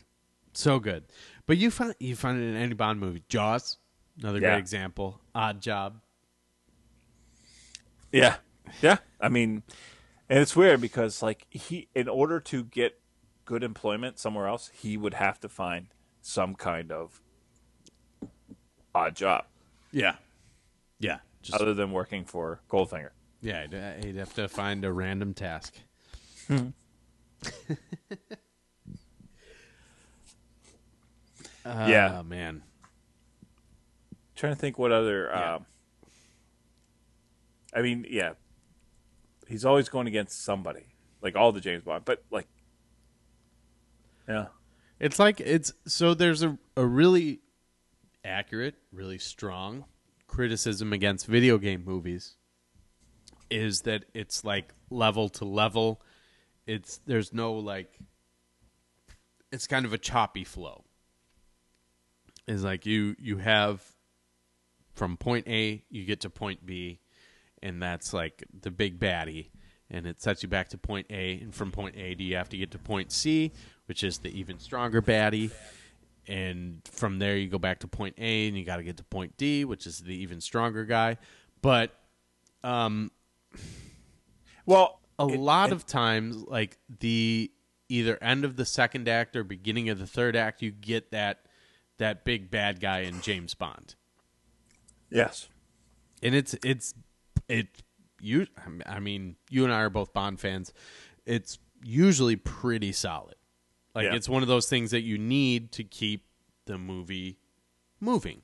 so 0.54 0.80
good. 0.80 1.04
But 1.46 1.58
you 1.58 1.72
find 1.72 1.94
you 2.00 2.16
find 2.16 2.42
it 2.42 2.46
in 2.46 2.56
any 2.56 2.74
Bond 2.74 3.00
movie. 3.00 3.24
Jaws, 3.30 3.78
another 4.20 4.40
Yeah. 4.40 4.50
great 4.52 4.60
example. 4.60 5.22
Oddjob. 5.36 5.96
Yeah, 8.12 8.38
yeah. 8.82 8.98
I 9.20 9.30
mean, 9.30 9.64
and 10.30 10.40
it's 10.40 10.56
weird 10.56 10.82
because 10.82 11.22
like 11.24 11.48
he, 11.50 11.88
in 11.96 12.08
order 12.08 12.40
to 12.42 12.64
get 12.64 13.00
good 13.46 13.64
employment 13.64 14.20
somewhere 14.20 14.48
else, 14.48 14.70
he 14.74 14.98
would 14.98 15.16
have 15.16 15.40
to 15.42 15.50
find 15.50 15.88
some 16.22 16.56
kind 16.56 16.92
of 16.92 17.22
odd 18.96 19.16
job 19.16 19.46
Yeah, 19.92 20.16
yeah, 21.00 21.20
just 21.42 21.60
other 21.60 21.74
than 21.74 21.92
working 21.92 22.24
for 22.26 22.62
Goldfinger. 22.70 23.10
yeah. 23.42 23.64
He'd, 23.64 23.74
uh, 23.76 23.94
he'd 24.06 24.16
have 24.18 24.34
to 24.36 24.48
find 24.48 24.86
a 24.86 24.94
random 24.94 25.34
task. 25.34 25.76
Hmm. 26.48 26.70
Yeah. 31.66 32.20
oh, 32.20 32.24
man. 32.24 32.64
trying 34.36 34.54
to 34.54 34.60
think 34.60 34.78
what 34.78 34.92
other. 34.92 35.30
Yeah. 35.32 35.56
Um, 35.56 35.66
I 37.76 37.82
mean, 37.82 38.06
yeah, 38.10 38.34
he's 39.48 39.66
always 39.66 39.90
going 39.90 40.08
against 40.08 40.44
somebody, 40.44 40.86
like 41.22 41.36
all 41.36 41.52
the 41.52 41.62
James 41.62 41.84
Bond, 41.84 42.06
but 42.06 42.24
like, 42.30 42.48
yeah, 44.28 44.48
It's 45.00 45.20
like 45.20 45.40
it's 45.40 45.74
so 45.88 46.14
there's 46.14 46.44
a, 46.44 46.58
a 46.78 46.86
really 46.86 47.40
accurate, 48.24 48.76
really 48.92 49.18
strong 49.18 49.86
criticism 50.28 50.94
against 50.94 51.28
video 51.28 51.58
game 51.58 51.84
movies 51.86 52.36
is 53.50 53.82
that 53.82 54.06
it's 54.14 54.44
like 54.44 54.74
level 54.90 55.30
to 55.30 55.46
level. 55.46 56.02
It's 56.66 57.00
there's 57.06 57.34
no 57.34 57.54
like 57.54 58.00
it's 59.52 59.68
kind 59.68 59.86
of 59.86 59.94
a 59.94 59.98
choppy 59.98 60.44
flow. 60.44 60.86
Is 62.48 62.64
like 62.64 62.86
you 62.86 63.16
you 63.20 63.38
have 63.38 63.82
from 64.94 65.18
point 65.18 65.48
A, 65.48 65.84
you 65.90 66.06
get 66.06 66.22
to 66.22 66.30
point 66.30 66.66
B, 66.66 67.00
and 67.62 67.82
that's 67.82 68.14
like 68.14 68.44
the 68.62 68.70
big 68.70 69.00
baddie, 69.00 69.48
and 69.90 70.06
it 70.06 70.22
sets 70.22 70.44
you 70.44 70.50
back 70.50 70.70
to 70.70 70.78
point 70.78 71.08
A, 71.10 71.40
and 71.40 71.56
from 71.56 71.72
point 71.72 71.96
A, 71.96 72.16
do 72.16 72.24
you 72.24 72.36
have 72.36 72.50
to 72.50 72.58
get 72.58 72.72
to 72.72 72.78
point 72.80 73.12
C, 73.12 73.52
which 73.86 74.04
is 74.04 74.20
the 74.20 74.30
even 74.38 74.60
stronger 74.60 75.02
baddie, 75.02 75.52
and 76.28 76.82
from 76.92 77.18
there 77.20 77.38
you 77.38 77.48
go 77.48 77.58
back 77.58 77.80
to 77.80 77.88
point 77.88 78.16
A, 78.18 78.48
and 78.50 78.58
you 78.58 78.66
got 78.66 78.78
to 78.78 78.84
get 78.84 78.98
to 78.98 79.04
point 79.06 79.38
D, 79.38 79.64
which 79.64 79.88
is 79.88 80.00
the 80.00 80.14
even 80.14 80.42
stronger 80.42 80.84
guy, 80.84 81.18
but 81.62 81.92
um, 82.64 83.10
Well, 84.66 85.00
a 85.18 85.28
it- 85.28 85.40
lot 85.40 85.70
it- 85.70 85.74
of 85.74 85.86
times 85.86 86.36
like 86.44 86.78
the 87.00 87.52
either 87.90 88.18
end 88.22 88.44
of 88.46 88.56
the 88.58 88.66
second 88.66 89.08
act 89.08 89.36
or 89.36 89.44
beginning 89.44 89.90
of 89.90 89.98
the 90.00 90.08
third 90.08 90.36
act 90.36 90.62
you 90.62 90.72
get 90.72 91.12
that 91.12 91.46
that 91.98 92.24
big 92.26 92.50
bad 92.52 92.80
guy 92.80 93.00
in 93.00 93.22
James 93.22 93.54
Bond 93.54 93.96
yes, 95.10 95.48
and 96.22 96.34
it's 96.36 96.56
it's 96.64 96.94
it 97.48 97.68
you 98.22 98.48
I 98.86 99.00
mean 99.00 99.36
you 99.50 99.64
and 99.64 99.74
I 99.74 99.82
are 99.82 99.90
both 99.90 100.14
Bond 100.14 100.40
fans 100.40 100.74
it's 101.26 101.60
usually 101.84 102.36
pretty 102.36 102.92
solid 102.92 103.36
like 103.94 104.06
Yeah. 104.06 104.16
it's 104.16 104.30
one 104.30 104.42
of 104.42 104.48
those 104.48 104.68
things 104.70 104.92
that 104.92 105.02
you 105.02 105.18
need 105.18 105.72
to 105.74 105.84
keep 105.84 106.26
the 106.66 106.78
movie 106.78 107.38
moving 108.00 108.42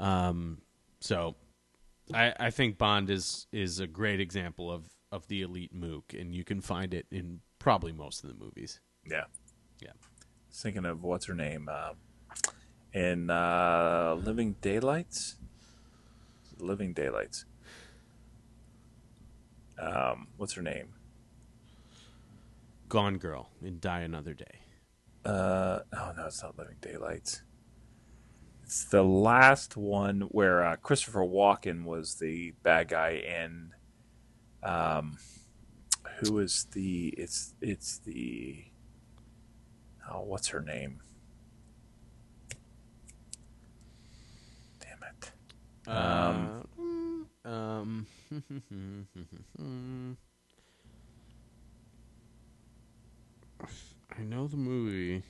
um 0.00 0.58
so 1.00 1.36
I, 2.14 2.32
I 2.40 2.50
think 2.50 2.78
Bond 2.78 3.10
is 3.10 3.46
is 3.52 3.80
a 3.80 3.86
great 3.86 4.18
example 4.20 4.72
of, 4.72 4.86
of 5.12 5.28
the 5.28 5.42
elite 5.42 5.74
mook, 5.74 6.14
and 6.18 6.34
you 6.34 6.42
can 6.42 6.62
find 6.62 6.94
it 6.94 7.04
in 7.10 7.40
probably 7.58 7.92
most 7.92 8.24
of 8.24 8.30
the 8.30 8.34
movies. 8.42 8.80
yeah. 9.06 9.24
Yeah. 9.82 9.92
Thinking 10.50 10.86
of 10.86 11.02
what's 11.04 11.26
her 11.26 11.34
name 11.34 11.68
uh, 11.70 11.90
in 12.92 13.30
uh, 13.30 14.16
Living 14.22 14.56
Daylights. 14.60 15.36
Living 16.58 16.92
Daylights. 16.92 17.44
Um, 19.78 20.28
what's 20.36 20.54
her 20.54 20.62
name? 20.62 20.94
Gone 22.88 23.18
Girl 23.18 23.50
in 23.62 23.78
Die 23.80 24.00
Another 24.00 24.34
Day. 24.34 24.60
Uh, 25.24 25.80
oh 25.92 26.12
no, 26.16 26.26
it's 26.26 26.42
not 26.42 26.58
Living 26.58 26.76
Daylights. 26.80 27.42
It's 28.64 28.84
the 28.84 29.02
last 29.02 29.76
one 29.76 30.22
where 30.30 30.64
uh, 30.64 30.76
Christopher 30.76 31.20
Walken 31.20 31.84
was 31.84 32.16
the 32.16 32.52
bad 32.62 32.88
guy, 32.88 33.22
and 33.26 33.72
um, 34.62 35.18
who 36.18 36.38
is 36.38 36.66
the? 36.72 37.08
It's 37.16 37.54
it's 37.60 37.98
the. 37.98 38.64
Oh, 40.10 40.22
what's 40.22 40.48
her 40.48 40.60
name? 40.60 41.00
Damn 44.80 45.02
it! 45.02 45.32
Um, 45.88 46.64
um, 47.44 48.06
I 54.10 54.22
know 54.22 54.46
the 54.46 54.56
movie. 54.56 55.22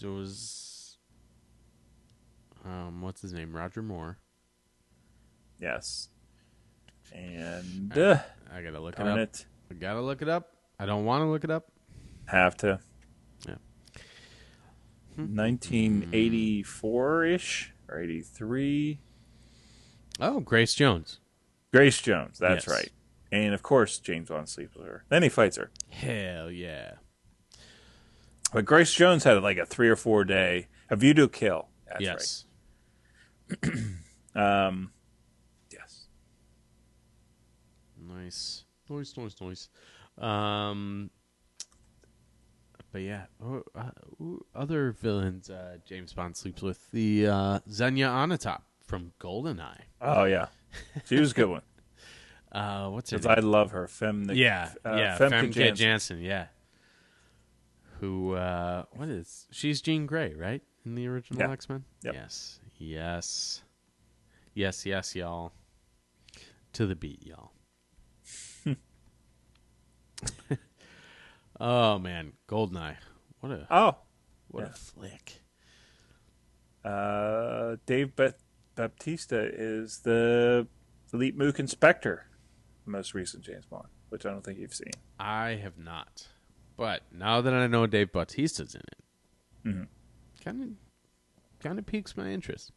It 0.00 0.06
was, 0.06 0.96
um, 2.64 3.02
what's 3.02 3.20
his 3.22 3.32
name? 3.32 3.52
Roger 3.56 3.82
Moore. 3.82 4.18
Yes, 5.58 6.10
and 7.12 7.96
uh, 7.98 8.18
I 8.54 8.62
gotta 8.62 8.78
look 8.78 9.00
it 9.00 9.06
up. 9.06 9.18
it, 9.18 9.44
I 9.70 9.74
gotta 9.74 10.00
look 10.02 10.22
it 10.22 10.28
up. 10.28 10.52
I 10.78 10.86
don't 10.86 11.04
want 11.04 11.22
to 11.22 11.26
look 11.26 11.42
it 11.42 11.50
up. 11.50 11.72
have 12.26 12.56
to. 12.58 12.78
Yeah. 13.44 13.56
1984 15.16 17.24
ish 17.24 17.72
or 17.88 18.00
83. 18.02 19.00
Oh, 20.20 20.40
Grace 20.40 20.74
Jones. 20.74 21.20
Grace 21.72 22.00
Jones, 22.00 22.38
that's 22.38 22.66
Yes. 22.66 22.74
right. 22.74 22.92
And 23.30 23.52
of 23.54 23.62
course, 23.62 23.98
James 23.98 24.28
Bond 24.28 24.48
sleeps 24.48 24.74
with 24.74 24.86
her. 24.86 25.04
Then 25.08 25.22
he 25.22 25.28
fights 25.28 25.56
her. 25.56 25.70
Hell 25.90 26.50
yeah. 26.50 26.94
But 28.52 28.64
Grace 28.64 28.94
Jones 28.94 29.24
had 29.24 29.42
like 29.42 29.58
a 29.58 29.66
three 29.66 29.88
or 29.88 29.96
four 29.96 30.24
day 30.24 30.68
a 30.88 30.96
view 30.96 31.12
to 31.14 31.28
kill. 31.28 31.68
That's 31.86 32.00
yes. 32.00 32.44
right. 33.62 33.72
Um, 34.34 34.92
yes. 35.72 36.06
Nice. 38.00 38.64
Nice, 38.88 39.16
nice, 39.16 39.34
nice. 39.40 39.68
Um, 40.16 41.10
but 42.92 43.02
yeah, 43.02 43.24
oh, 43.44 43.62
uh, 43.74 43.90
ooh, 44.20 44.44
other 44.54 44.92
villains 44.92 45.50
uh, 45.50 45.78
James 45.86 46.12
Bond 46.12 46.36
sleeps 46.36 46.62
with 46.62 46.90
the 46.90 47.26
uh, 47.26 47.58
Xenia 47.70 48.08
Onatopp 48.08 48.62
from 48.82 49.12
Goldeneye. 49.20 49.82
Oh 50.00 50.24
yeah, 50.24 50.46
she 51.06 51.18
was 51.20 51.32
a 51.32 51.34
good 51.34 51.48
one. 51.48 51.62
Uh, 52.50 52.88
what's 52.88 53.10
her 53.10 53.18
name? 53.18 53.28
I 53.28 53.40
love 53.40 53.72
her. 53.72 53.86
Femme. 53.86 54.30
yeah, 54.32 54.70
uh, 54.82 54.96
yeah, 54.96 55.18
Famke 55.18 55.30
Famke 55.30 55.52
Janssen. 55.52 55.76
Janssen. 55.76 56.20
Yeah. 56.22 56.46
Who? 58.00 58.32
Uh, 58.32 58.84
what 58.92 59.08
is? 59.10 59.46
She's 59.50 59.82
Jean 59.82 60.06
Grey, 60.06 60.32
right? 60.32 60.62
In 60.86 60.94
the 60.94 61.06
original 61.08 61.40
Yeah. 61.42 61.50
X 61.52 61.68
Men. 61.68 61.84
Yep. 62.04 62.14
Yes. 62.14 62.60
Yes. 62.78 63.62
Yes. 64.54 64.86
Yes, 64.86 65.14
y'all. 65.14 65.52
To 66.72 66.86
the 66.86 66.96
beat, 66.96 67.22
y'all. 67.26 67.52
oh 71.60 71.98
man, 71.98 72.32
Goldeneye. 72.48 72.96
What 73.40 73.52
a 73.52 73.66
Oh, 73.70 73.96
what 74.48 74.62
yeah. 74.64 74.70
a 74.70 74.72
flick. 74.72 75.42
uh, 76.84 77.76
Dave 77.86 78.14
Bat- 78.16 78.38
Bautista 78.74 79.40
is 79.52 80.00
the 80.00 80.66
elite 81.12 81.36
mook 81.36 81.58
in 81.58 81.66
Spectre, 81.66 82.26
most 82.86 83.14
recent 83.14 83.44
James 83.44 83.66
Bond, 83.66 83.88
which 84.08 84.24
I 84.24 84.30
don't 84.30 84.44
think 84.44 84.58
you've 84.58 84.74
seen. 84.74 84.92
I 85.18 85.50
have 85.62 85.78
not, 85.78 86.28
but 86.76 87.02
now 87.12 87.40
that 87.40 87.52
I 87.52 87.66
know 87.66 87.86
Dave 87.86 88.12
Bautista's 88.12 88.74
in 88.74 88.80
it, 88.80 89.88
kind 90.44 90.62
of 90.62 90.68
kind 91.60 91.78
of 91.78 91.86
piques 91.86 92.16
my 92.16 92.28
interest. 92.30 92.72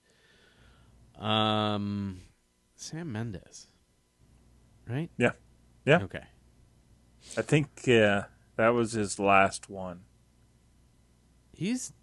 Um, 1.18 2.22
Sam 2.76 3.12
Mendes, 3.12 3.68
right? 4.90 5.10
Yeah, 5.18 5.32
yeah. 5.86 6.00
Okay. 6.04 6.24
I 7.38 7.44
think 7.44 7.68
uh, 7.88 8.24
that 8.56 8.70
was 8.70 8.94
his 8.94 9.20
last 9.20 9.70
one. 9.70 10.02
He's 11.54 11.94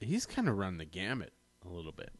he's 0.00 0.26
kind 0.26 0.48
of 0.48 0.56
run 0.56 0.78
the 0.78 0.84
gamut 0.84 1.32
a 1.64 1.68
little 1.68 1.92
bit. 1.92 2.12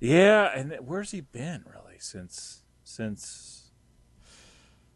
Yeah, 0.00 0.50
and 0.54 0.76
where's 0.84 1.10
he 1.12 1.20
been 1.20 1.64
really 1.66 1.98
since 1.98 2.62
since? 2.84 3.70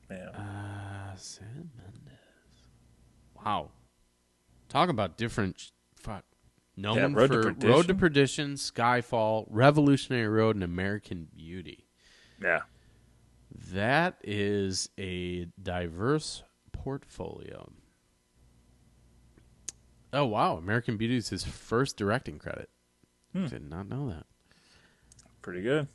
Man, 0.08 0.28
Uh, 0.28 1.14
Sam 1.16 1.70
Mendes. 1.76 2.68
Wow. 3.34 3.70
Talk 4.68 4.88
about 4.88 5.16
different. 5.16 5.70
Fuck. 5.96 6.24
Known 6.76 6.96
Yeah, 6.96 7.08
Road 7.12 7.28
for 7.30 7.42
Perdition. 7.44 7.70
Road 7.70 7.86
to 7.88 7.94
Perdition, 7.94 8.54
Skyfall, 8.54 9.46
Revolutionary 9.48 10.28
Road, 10.28 10.56
and 10.56 10.64
American 10.64 11.28
Beauty. 11.36 11.86
yeah, 12.42 12.60
That 13.72 14.16
is 14.22 14.88
a 14.98 15.46
diverse 15.62 16.42
portfolio. 16.72 17.70
Oh 20.12 20.24
wow, 20.26 20.56
American 20.56 20.96
Beauty 20.96 21.16
is 21.16 21.28
his 21.28 21.44
first 21.44 21.96
directing 21.96 22.38
credit. 22.38 22.68
Did 23.32 23.68
not 23.70 23.88
know 23.88 24.08
that. 24.08 24.26
pretty 25.40 25.62
good. 25.62 25.86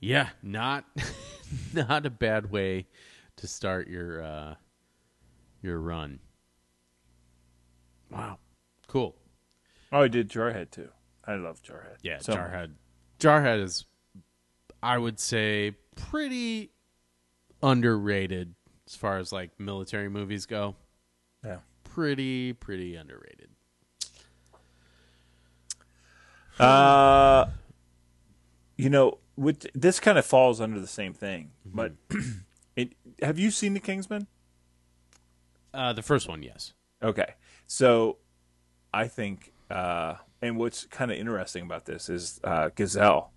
Yeah, 0.00 0.30
not 0.42 0.84
not 1.72 2.04
a 2.06 2.10
bad 2.10 2.50
way 2.50 2.86
to 3.36 3.46
start 3.46 3.86
your 3.88 4.20
uh 4.22 4.54
your 5.62 5.78
run. 5.78 6.18
Wow. 8.10 8.38
Cool. 8.88 9.14
Oh, 9.92 10.02
he 10.02 10.08
did 10.08 10.28
Jarhead 10.28 10.70
too. 10.70 10.88
I 11.24 11.36
love 11.36 11.62
Jarhead. 11.62 11.96
Yeah, 12.02 12.18
So- 12.18 12.34
Jarhead. 12.34 12.72
Jarhead 13.20 13.62
is 13.62 13.84
I 14.82 14.98
would 14.98 15.20
say 15.20 15.76
pretty 15.94 16.72
underrated 17.62 18.54
as 18.88 18.96
far 18.96 19.18
as 19.18 19.32
like 19.32 19.50
military 19.60 20.08
movies 20.08 20.46
go. 20.46 20.74
Yeah. 21.44 21.58
Pretty 21.84 22.52
pretty 22.54 22.96
underrated. 22.96 23.50
Uh, 26.60 27.46
you 28.76 28.88
know, 28.90 29.18
with 29.36 29.66
this 29.74 29.98
kind 30.00 30.18
of 30.18 30.26
falls 30.26 30.60
under 30.60 30.78
the 30.80 30.86
same 30.86 31.14
thing, 31.14 31.50
Mm-hmm. 31.66 31.76
but 31.76 31.92
it. 32.76 32.92
Have 33.22 33.38
you 33.38 33.50
seen 33.50 33.74
the 33.74 33.80
Kingsman? 33.80 34.26
Uh 35.72 35.92
the 35.92 36.02
first 36.02 36.28
one, 36.28 36.42
yes. 36.42 36.74
Okay, 37.02 37.34
so 37.66 38.18
I 38.94 39.08
think, 39.08 39.52
uh, 39.70 40.14
and 40.42 40.56
what's 40.58 40.84
kind 40.86 41.10
of 41.10 41.16
interesting 41.16 41.64
about 41.64 41.86
this 41.86 42.08
is 42.08 42.40
uh, 42.44 42.68
Gazelle, 42.74 43.32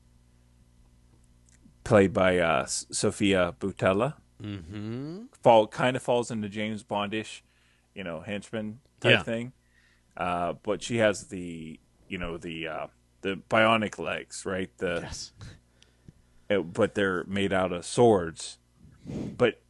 played 1.84 2.14
by 2.14 2.38
uh, 2.40 2.66
Sophia 2.66 3.56
Boutella, 3.60 4.16
Mhm. 4.44 5.28
fall 5.42 5.66
kind 5.68 5.96
of 5.96 6.04
falls 6.04 6.30
into 6.30 6.50
James 6.50 6.84
Bondish, 6.84 7.42
you 7.94 8.04
know, 8.04 8.20
henchman 8.22 8.82
type 9.00 9.12
Yeah. 9.12 9.24
thing. 9.24 9.54
Uh, 10.18 10.54
but 10.62 10.82
she 10.84 10.98
has 10.98 11.28
the, 11.28 11.80
you 12.10 12.18
know, 12.18 12.38
the 12.38 12.68
uh, 12.68 12.88
the 13.26 13.40
bionic 13.50 13.98
legs, 13.98 14.46
right? 14.46 14.70
The 14.78 15.00
Yes. 15.04 15.32
uh, 16.50 16.60
but 16.60 16.94
they're 16.96 17.24
made 17.26 17.52
out 17.52 17.72
of 17.72 17.86
swords. 17.86 18.58
But 19.08 19.62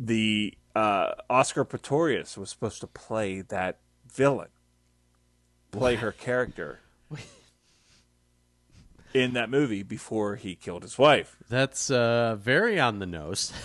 the 0.00 0.54
uh, 0.74 1.12
Oscar 1.28 1.64
Pistorius 1.64 2.36
was 2.38 2.48
supposed 2.50 2.80
to 2.80 2.86
play 2.86 3.42
that 3.42 3.78
villain, 4.10 4.48
play 5.70 5.96
her 5.96 6.12
character 6.12 6.80
in 9.14 9.34
that 9.34 9.50
movie 9.50 9.82
before 9.82 10.36
he 10.36 10.54
killed 10.54 10.82
his 10.82 10.98
wife. 10.98 11.36
That's 11.48 11.90
uh, 11.90 12.36
very 12.40 12.80
on 12.80 12.98
the 12.98 13.06
nose. 13.06 13.52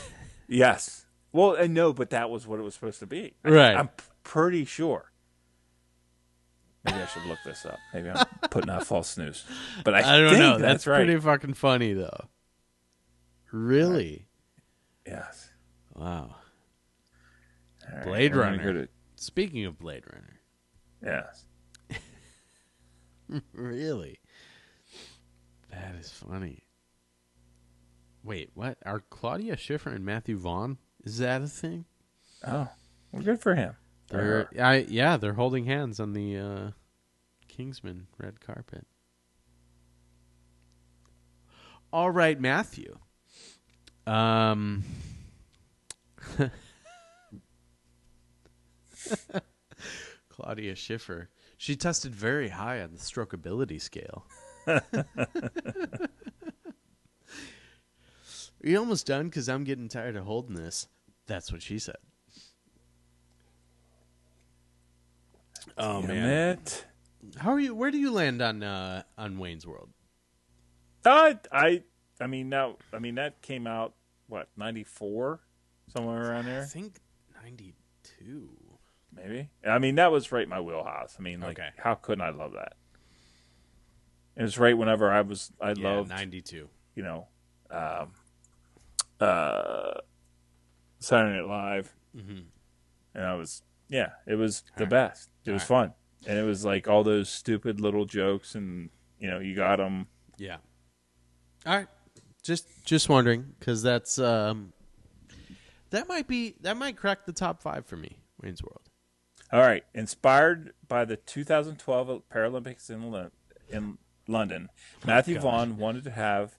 Yes. 0.50 1.06
Well, 1.34 1.58
I 1.60 1.68
know, 1.68 1.92
but 1.92 2.10
that 2.12 2.30
was 2.30 2.48
what 2.48 2.58
it 2.58 2.64
was 2.64 2.74
supposed 2.74 3.00
to 3.00 3.06
be. 3.06 3.34
I- 3.44 3.50
Right. 3.50 3.76
I'm 3.76 3.90
p- 3.90 4.06
pretty 4.24 4.64
sure. 4.64 5.07
Maybe 6.88 7.00
I 7.02 7.06
should 7.08 7.26
look 7.26 7.40
this 7.46 7.66
up. 7.66 7.78
Maybe 7.94 8.10
I'm 8.10 8.26
putting 8.50 8.70
out 8.70 8.86
false 8.86 9.18
news. 9.18 9.44
But 9.84 9.94
I, 9.94 10.00
I 10.16 10.20
don't 10.20 10.40
know. 10.40 10.58
That's, 10.58 10.62
That's, 10.62 10.88
right. 10.88 11.06
pretty 11.06 11.20
fucking 11.20 11.54
funny, 11.54 11.94
though. 11.94 12.26
Really? 13.52 14.28
Yes. 15.06 15.50
Wow. 15.96 16.36
Right, 17.94 18.04
Blade 18.06 18.36
Runner. 18.36 18.74
to- 18.74 18.90
Speaking 19.16 19.66
of 19.66 19.80
Blade 19.80 20.04
Runner, 20.12 20.40
yes. 21.04 21.46
really? 23.54 24.20
That 25.72 25.96
is 26.00 26.12
funny. 26.12 26.64
Wait, 28.24 28.52
what? 28.54 28.78
Are 28.86 29.00
Claudia 29.10 29.58
Schiffer 29.58 29.90
and 29.90 30.06
Matthew 30.06 30.38
Vaughn? 30.38 30.78
Is 31.04 31.18
that 31.20 31.42
a 31.42 31.48
thing? 31.48 31.86
Oh, 32.46 32.68
well, 33.12 33.24
good 33.24 33.40
for 33.40 33.56
him. 33.56 33.76
They're, 34.10 34.50
I, 34.60 34.86
yeah, 34.88 35.18
they're 35.18 35.34
holding 35.34 35.66
hands 35.66 36.00
on 36.00 36.14
the 36.14 36.38
uh, 36.38 36.72
Kingsman 37.48 38.08
red 38.18 38.40
carpet. 38.40 38.86
All 41.92 42.12
right, 42.12 42.40
Matthew. 42.40 42.98
Um, 44.06 44.84
Claudia 50.30 50.76
Schiffer. 50.76 51.30
She 51.58 51.76
tested 51.76 52.14
very 52.14 52.50
high 52.50 52.82
on 52.82 52.92
the 52.92 53.00
strokeability 53.00 53.82
scale. 53.82 54.26
Are 54.68 54.84
you 58.64 58.78
almost 58.78 59.08
done? 59.08 59.26
Because 59.26 59.50
I'm 59.50 59.64
getting 59.64 59.90
tired 59.90 60.16
of 60.16 60.26
holding 60.26 60.56
this. 60.56 60.88
That's 61.26 61.52
what 61.52 61.62
she 61.62 61.80
said. 61.80 61.98
Oh 65.78 66.02
Damn 66.02 66.08
man, 66.10 66.50
it. 66.60 66.86
how 67.38 67.52
are 67.54 67.60
you? 67.60 67.74
Where 67.76 67.92
do 67.92 67.98
you 67.98 68.12
land 68.12 68.42
on 68.42 68.64
uh, 68.64 69.04
on 69.18 69.38
Wayne's 69.38 69.66
World? 69.66 69.90
Uh, 71.06 71.36
I, 71.52 71.84
I 72.20 72.28
mean, 72.28 72.50
now, 72.50 72.76
I 72.92 73.00
mean, 73.00 73.16
that 73.16 73.42
came 73.42 73.66
out, 73.66 73.94
what, 74.28 74.50
94? 74.58 75.40
Somewhere 75.88 76.32
around 76.32 76.46
there. 76.46 76.64
I 76.64 76.66
think 76.66 77.00
ninety 77.42 77.74
two. 78.04 78.50
Maybe. 79.16 79.50
I 79.66 79.80
mean, 79.80 79.96
that 79.96 80.12
was 80.12 80.32
right 80.34 80.44
in 80.44 80.50
my 80.50 80.60
wheelhouse. 80.60 81.16
I 81.18 81.22
mean, 81.22 81.40
like, 81.40 81.58
Okay. 81.60 81.70
how 81.78 81.96
couldn't 81.96 82.22
I 82.24 82.30
love 82.32 82.54
that? 82.54 82.74
It 84.36 84.42
was 84.44 84.58
right 84.60 84.78
whenever 84.78 85.10
I 85.12 85.22
was, 85.22 85.52
I 85.62 85.72
Yeah, 85.72 85.90
loved, 85.92 86.10
ninety 86.10 86.42
two. 86.42 86.70
you 86.94 87.04
know, 87.04 87.28
um, 87.72 88.12
uh, 89.20 89.94
Saturday 91.00 91.38
Night 91.40 91.48
Live. 91.48 91.96
Mhm. 92.16 92.44
And 93.16 93.24
I 93.26 93.34
was, 93.36 93.64
yeah, 93.90 94.10
it 94.26 94.36
was 94.36 94.64
the 94.78 94.86
best. 94.86 95.30
It 95.46 95.52
was 95.52 95.70
Alright. 95.70 95.90
fun. 95.90 95.94
And 96.28 96.38
it 96.38 96.44
was 96.44 96.66
like 96.66 96.88
all 96.88 97.04
those 97.04 97.30
stupid 97.30 97.80
little 97.80 98.06
jokes, 98.06 98.56
and, 98.56 98.90
you 99.20 99.30
know, 99.30 99.40
you 99.40 99.56
got 99.56 99.78
them. 99.78 100.08
Yeah. 100.38 100.58
All 101.66 101.76
right. 101.76 101.88
Just 102.44 102.68
just 102.86 103.10
wondering 103.10 103.54
because 103.60 103.84
that's 103.84 104.18
um 104.20 104.72
that 105.90 106.08
might 106.08 106.28
be 106.28 106.56
that 106.62 106.78
might 106.78 106.96
crack 106.96 107.26
the 107.26 107.34
top 107.34 107.62
five 107.62 107.86
for 107.86 107.98
me. 107.98 108.18
Wayne's 108.42 108.64
World. 108.64 108.90
All 109.52 109.62
right. 109.62 109.84
Inspired 109.94 110.74
by 110.88 111.06
the 111.06 111.16
2012 111.18 112.24
Paralympics 112.30 112.90
in, 112.90 113.12
Lo- 113.12 113.32
in 113.70 113.98
London, 114.28 114.70
Matthew 115.06 115.36
God. 115.36 115.44
Vaughn 115.44 115.78
wanted 115.78 116.04
to 116.06 116.12
have 116.12 116.58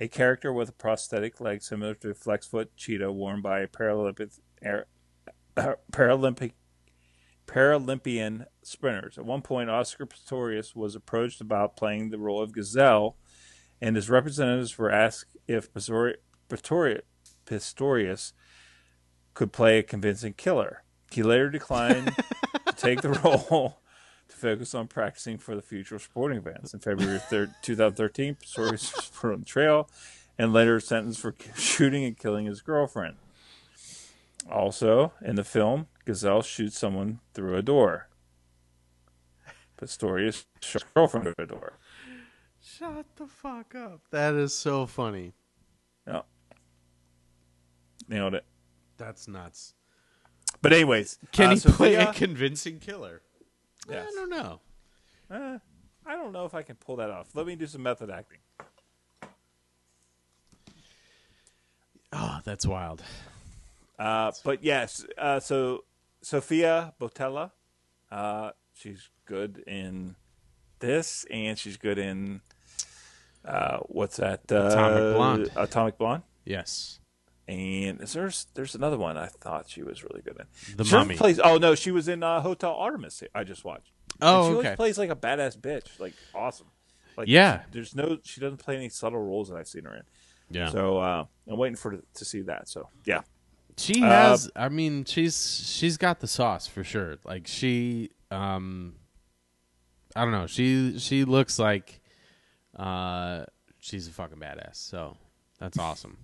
a 0.00 0.08
character 0.08 0.52
with 0.52 0.70
a 0.70 0.72
prosthetic 0.72 1.40
leg 1.40 1.62
similar 1.62 1.94
to 1.94 2.08
Flexfoot 2.08 2.68
Cheetah 2.76 3.12
worn 3.12 3.42
by 3.42 3.60
a 3.60 3.66
Paralympic, 3.66 4.38
er, 4.64 4.86
Paralympic 5.92 6.52
Paralympian 7.50 8.46
sprinters. 8.62 9.18
At 9.18 9.24
one 9.24 9.42
point, 9.42 9.70
Oscar 9.70 10.06
Pistorius 10.06 10.76
was 10.76 10.94
approached 10.94 11.40
about 11.40 11.76
playing 11.76 12.10
the 12.10 12.18
role 12.18 12.40
of 12.40 12.52
Gazelle, 12.52 13.16
and 13.80 13.96
his 13.96 14.08
representatives 14.08 14.78
were 14.78 14.90
asked 14.90 15.36
if 15.48 15.72
Pistori- 15.72 16.16
Pistori- 16.48 17.00
Pistorius 17.46 18.32
could 19.34 19.52
play 19.52 19.78
a 19.78 19.82
convincing 19.82 20.32
killer. 20.34 20.84
He 21.10 21.24
later 21.24 21.50
declined 21.50 22.14
to 22.66 22.72
take 22.76 23.02
the 23.02 23.10
role 23.10 23.80
to 24.28 24.36
focus 24.36 24.72
on 24.72 24.86
practicing 24.86 25.36
for 25.36 25.56
the 25.56 25.62
future 25.62 25.98
sporting 25.98 26.38
events. 26.38 26.72
In 26.72 26.78
February 26.78 27.18
3rd, 27.18 27.54
2013, 27.62 28.36
Pistorius 28.36 28.94
was 28.94 29.10
put 29.12 29.32
on 29.32 29.40
the 29.40 29.44
trail 29.44 29.90
and 30.38 30.52
later 30.52 30.78
sentenced 30.78 31.20
for 31.20 31.34
shooting 31.56 32.04
and 32.04 32.16
killing 32.16 32.46
his 32.46 32.60
girlfriend. 32.62 33.16
Also, 34.48 35.12
in 35.20 35.34
the 35.34 35.44
film, 35.44 35.88
Gazelle 36.04 36.42
shoots 36.42 36.78
someone 36.78 37.20
through 37.34 37.56
a 37.56 37.62
door. 37.62 38.08
Pistorius 39.80 40.44
shoots 40.60 40.72
his 40.72 40.84
girlfriend 40.94 41.24
through 41.24 41.44
a 41.44 41.46
door. 41.46 41.72
Shut 42.62 43.06
the 43.16 43.26
fuck 43.26 43.74
up. 43.74 44.00
That 44.10 44.34
is 44.34 44.54
so 44.54 44.86
funny. 44.86 45.32
Yeah. 46.06 46.22
Nailed 48.08 48.34
it. 48.34 48.44
That's 48.98 49.28
nuts. 49.28 49.74
But 50.62 50.72
anyways, 50.72 51.18
Can 51.32 51.50
uh, 51.50 51.54
he 51.54 51.60
play 51.60 51.94
a 51.94 52.12
convincing 52.12 52.78
killer? 52.78 53.22
Yes. 53.88 54.06
I 54.08 54.14
don't 54.14 54.30
know. 54.30 54.60
Uh, 55.30 55.58
I 56.04 56.14
don't 56.16 56.32
know 56.32 56.44
if 56.44 56.54
I 56.54 56.62
can 56.62 56.76
pull 56.76 56.96
that 56.96 57.10
off. 57.10 57.28
Let 57.34 57.46
me 57.46 57.56
do 57.56 57.66
some 57.66 57.82
method 57.82 58.10
acting. 58.10 58.38
Oh, 62.12 62.40
that's 62.44 62.66
wild. 62.66 63.02
Uh, 63.98 64.32
but 64.44 64.64
yes, 64.64 65.06
uh, 65.16 65.40
so 65.40 65.84
Sophia 66.22 66.94
Boutella, 67.00 67.52
uh, 68.10 68.50
she's 68.74 69.08
good 69.26 69.62
in 69.66 70.16
this, 70.80 71.24
and 71.30 71.58
she's 71.58 71.76
good 71.76 71.98
in 71.98 72.40
uh, 73.44 73.78
what's 73.86 74.16
that? 74.18 74.40
Uh, 74.50 74.66
Atomic 74.66 75.16
Blonde. 75.16 75.50
Atomic 75.56 75.98
Blonde. 75.98 76.22
Yes. 76.44 76.98
And 77.48 78.00
is 78.00 78.12
there's 78.12 78.46
there's 78.54 78.74
another 78.74 78.96
one 78.98 79.16
I 79.16 79.26
thought 79.26 79.68
she 79.68 79.82
was 79.82 80.04
really 80.04 80.20
good 80.22 80.36
in. 80.38 80.76
The 80.76 80.84
She 80.84 80.94
Mummy. 80.94 81.16
Plays, 81.16 81.40
oh 81.40 81.56
no, 81.58 81.74
she 81.74 81.90
was 81.90 82.06
in 82.06 82.22
uh, 82.22 82.40
Hotel 82.42 82.72
Artemis. 82.72 83.22
I 83.34 83.42
just 83.44 83.64
watched. 83.64 83.90
Oh, 84.22 84.44
And 84.44 84.44
she 84.46 84.58
okay. 84.58 84.68
always 84.68 84.76
plays 84.76 84.98
like 84.98 85.10
a 85.10 85.16
badass 85.16 85.58
bitch, 85.58 85.98
like 85.98 86.14
awesome. 86.34 86.68
Like 87.16 87.26
Yeah. 87.28 87.62
there's 87.72 87.94
no 87.96 88.18
she 88.22 88.40
doesn't 88.40 88.58
play 88.58 88.76
any 88.76 88.88
subtle 88.88 89.20
roles 89.20 89.48
that 89.48 89.56
I've 89.56 89.66
seen 89.68 89.84
her 89.84 89.94
in. 89.96 90.02
Yeah. 90.50 90.68
So 90.70 90.98
uh, 90.98 91.24
I'm 91.48 91.56
waiting 91.58 91.76
for 91.76 91.96
to 92.14 92.24
see 92.24 92.42
that. 92.42 92.68
So 92.68 92.88
yeah, 93.04 93.22
She 93.76 94.00
has. 94.00 94.50
I 94.56 94.68
mean, 94.68 95.04
she's 95.04 95.64
she's 95.66 95.96
got 95.96 96.20
the 96.20 96.26
sauce 96.26 96.66
for 96.66 96.84
sure. 96.84 97.16
Like 97.24 97.46
she, 97.46 98.10
um, 98.30 98.96
I 100.14 100.22
don't 100.24 100.32
know. 100.32 100.46
She 100.46 100.98
she 100.98 101.24
looks 101.24 101.58
like, 101.58 102.00
uh, 102.76 103.44
she's 103.78 104.08
a 104.08 104.10
fucking 104.12 104.38
badass. 104.38 104.76
So 104.76 105.16
that's 105.58 105.78
awesome. 105.78 106.18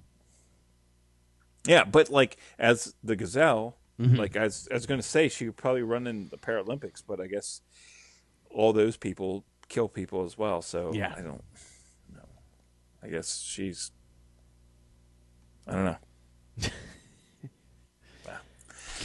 yeah. 1.67 1.85
But 1.85 2.11
like 2.11 2.37
as 2.59 2.95
the 3.03 3.17
gazelle, 3.17 3.77
Mm-hmm. 3.99 4.17
like 4.17 4.37
I 4.37 4.43
was, 4.45 4.69
I 4.71 4.75
was 4.75 4.85
going 4.85 5.01
to 5.01 5.07
say 5.07 5.27
she 5.31 5.47
could 5.47 5.57
probably 5.57 5.81
run 5.81 6.07
in 6.07 6.29
the 6.29 6.37
Paralympics, 6.37 7.03
but 7.07 7.19
I 7.19 7.29
guess 7.29 7.63
all 8.51 8.75
those 8.75 8.99
people 8.99 9.47
kill 9.71 9.89
people 9.89 10.23
as 10.27 10.37
well. 10.37 10.61
So 10.61 10.93
Yeah. 10.93 11.15
I 11.17 11.23
don't 11.23 11.43
know. 12.15 12.29
I 13.03 13.09
guess 13.09 13.41
she's. 13.41 13.93
I 15.67 15.73
don't 15.73 15.85
know. 15.87 15.97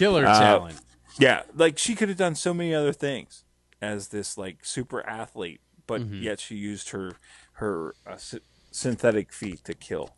Killer 0.02 0.26
Uh, 0.26 0.40
talent. 0.40 0.82
Yeah, 1.20 1.44
like 1.54 1.78
she 1.78 1.94
could 1.96 2.10
have 2.10 2.18
done 2.18 2.34
so 2.36 2.54
many 2.56 2.74
other 2.74 2.92
things 2.94 3.44
as 3.82 4.08
this 4.08 4.38
like 4.38 4.66
super 4.66 5.06
athlete, 5.08 5.62
but 5.86 6.02
Mm-hmm. 6.02 6.24
yet 6.24 6.40
she 6.40 6.56
used 6.56 6.90
her 6.90 7.12
her 7.54 7.94
uh, 8.08 8.18
sy- 8.18 8.40
synthetic 8.72 9.32
feet 9.32 9.64
to 9.66 9.74
kill. 9.76 10.16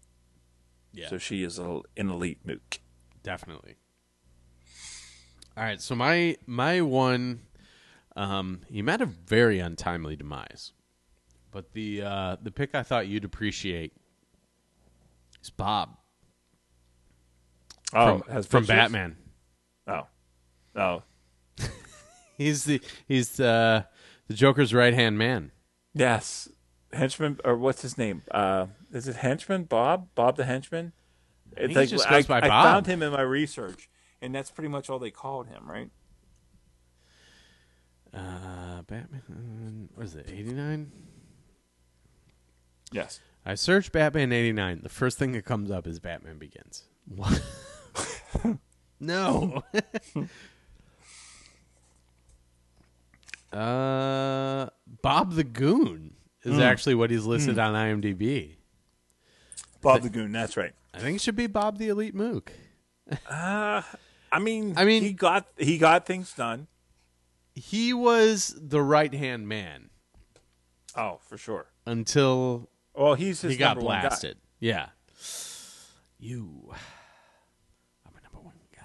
Yeah, 0.93 1.09
So 1.09 1.17
she 1.17 1.43
is 1.43 1.59
a, 1.59 1.81
an 1.97 2.09
elite 2.09 2.39
mook. 2.45 2.79
definitely. 3.23 3.75
All 5.57 5.63
right, 5.63 5.81
so 5.81 5.95
my 5.95 6.37
my 6.45 6.79
one, 6.81 7.41
um, 8.15 8.61
he 8.69 8.81
met 8.81 9.01
a 9.01 9.05
very 9.05 9.59
untimely 9.59 10.15
demise, 10.15 10.71
but 11.51 11.73
the 11.73 12.03
uh, 12.03 12.37
the 12.41 12.51
pick 12.51 12.73
I 12.73 12.83
thought 12.83 13.07
you'd 13.07 13.25
appreciate 13.25 13.93
is 15.43 15.49
Bob 15.49 15.97
Oh, 17.93 18.19
from, 18.19 18.33
has 18.33 18.47
from 18.47 18.61
pictures? 18.61 18.75
Batman. 18.77 19.17
Oh, 19.87 20.07
oh, 20.75 21.03
He's 22.37 22.63
the 22.65 22.81
he's 23.07 23.29
the 23.37 23.85
the 24.27 24.33
Joker's 24.33 24.73
right 24.73 24.93
hand 24.93 25.17
man. 25.17 25.51
Yes, 25.93 26.49
henchman 26.91 27.39
or 27.43 27.57
what's 27.57 27.81
his 27.81 27.97
name? 27.97 28.23
Uh, 28.31 28.67
is 28.91 29.07
it 29.07 29.17
henchman 29.17 29.65
Bob? 29.65 30.07
Bob 30.15 30.37
the 30.37 30.45
henchman? 30.45 30.93
think 31.55 31.71
It's 31.71 31.91
he 31.91 31.97
just 31.97 32.09
goes 32.09 32.25
by 32.25 32.39
I 32.39 32.47
found 32.47 32.87
him 32.87 33.03
in 33.03 33.11
my 33.11 33.21
research, 33.21 33.89
and 34.21 34.33
that's 34.33 34.51
pretty 34.51 34.69
much 34.69 34.89
all 34.89 34.99
they 34.99 35.11
called 35.11 35.47
him, 35.47 35.69
right? 35.69 35.89
Uh, 38.13 38.81
Batman. 38.83 39.89
was 39.95 40.15
it? 40.15 40.29
Eighty 40.31 40.53
nine. 40.53 40.91
Yes. 42.91 43.19
I 43.45 43.55
search 43.55 43.91
Batman 43.91 44.31
eighty 44.31 44.53
nine. 44.53 44.81
The 44.83 44.89
first 44.89 45.17
thing 45.17 45.33
that 45.33 45.45
comes 45.45 45.69
up 45.71 45.87
is 45.87 45.99
Batman 45.99 46.37
Begins. 46.37 46.83
What? 47.05 47.41
no. 49.03 49.63
uh, 53.57 54.69
Bob 55.01 55.33
the 55.33 55.43
Goon 55.43 56.15
is 56.43 56.55
hmm. 56.55 56.61
actually 56.61 56.95
what 56.95 57.11
he's 57.11 57.25
listed 57.25 57.55
hmm. 57.55 57.61
on 57.61 57.73
IMDb. 57.73 58.55
Bob 59.81 60.01
the 60.01 60.09
Goon. 60.09 60.31
That's 60.31 60.57
right. 60.57 60.73
I 60.93 60.99
think 60.99 61.17
it 61.17 61.21
should 61.21 61.35
be 61.35 61.47
Bob 61.47 61.77
the 61.77 61.89
Elite 61.89 62.15
Mook. 62.15 62.51
Uh, 63.29 63.81
I 64.31 64.39
mean, 64.39 64.73
I 64.77 64.85
mean- 64.85 65.03
he 65.03 65.13
got 65.13 65.47
he 65.57 65.77
got 65.77 66.05
things 66.05 66.33
done. 66.33 66.67
He 67.55 67.93
was 67.93 68.55
the 68.59 68.81
right 68.81 69.13
hand 69.13 69.47
man 69.47 69.91
Oh, 70.95 71.19
for 71.27 71.37
sure. 71.37 71.67
until 71.85 72.67
Well, 72.95 73.13
he's 73.13 73.41
his 73.41 73.51
he 73.51 73.57
got 73.57 73.75
number 73.75 73.85
one 73.85 73.97
guy. 73.97 74.07
blasted. 74.07 74.37
Yeah. 74.59 74.89
You. 76.19 76.73
I'm 78.05 78.13
a 78.17 78.21
number 78.23 78.39
one 78.39 78.55
guy. 78.75 78.81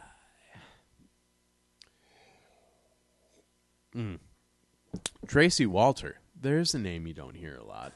Mm. 3.98 4.18
Tracy 5.26 5.66
Walter. 5.66 6.20
There's 6.40 6.72
a 6.74 6.78
name 6.78 7.06
you 7.06 7.14
don't 7.14 7.34
hear 7.34 7.56
a 7.56 7.64
lot. 7.64 7.92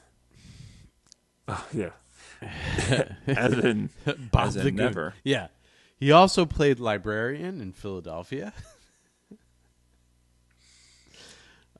Oh, 1.47 1.65
Yeah. 1.73 1.89
As 3.27 3.53
in, 3.53 3.89
Bob 4.31 4.47
As 4.49 4.55
in 4.57 4.63
the 4.65 4.71
Goon. 4.71 4.75
never. 4.85 5.13
Yeah. 5.23 5.47
He 5.97 6.11
also 6.11 6.45
played 6.45 6.79
librarian 6.79 7.61
in 7.61 7.71
Philadelphia. 7.71 8.51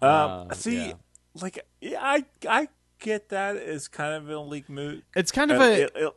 um, 0.02 0.48
Uh, 0.50 0.53
see, 0.53 0.88
yeah. 0.88 0.93
like, 1.35 1.66
yeah, 1.82 2.00
I 2.02 2.26
I 2.48 2.68
get 3.00 3.30
that 3.30 3.58
as 3.58 3.88
kind 3.88 4.14
of 4.14 4.30
an 4.30 4.35
elite 4.35 4.69
mood. 4.69 5.03
It's 5.16 5.32
kind 5.32 5.52
of 5.52 5.61
a 5.61 5.84
it- 5.84 5.92
it- 5.95 6.14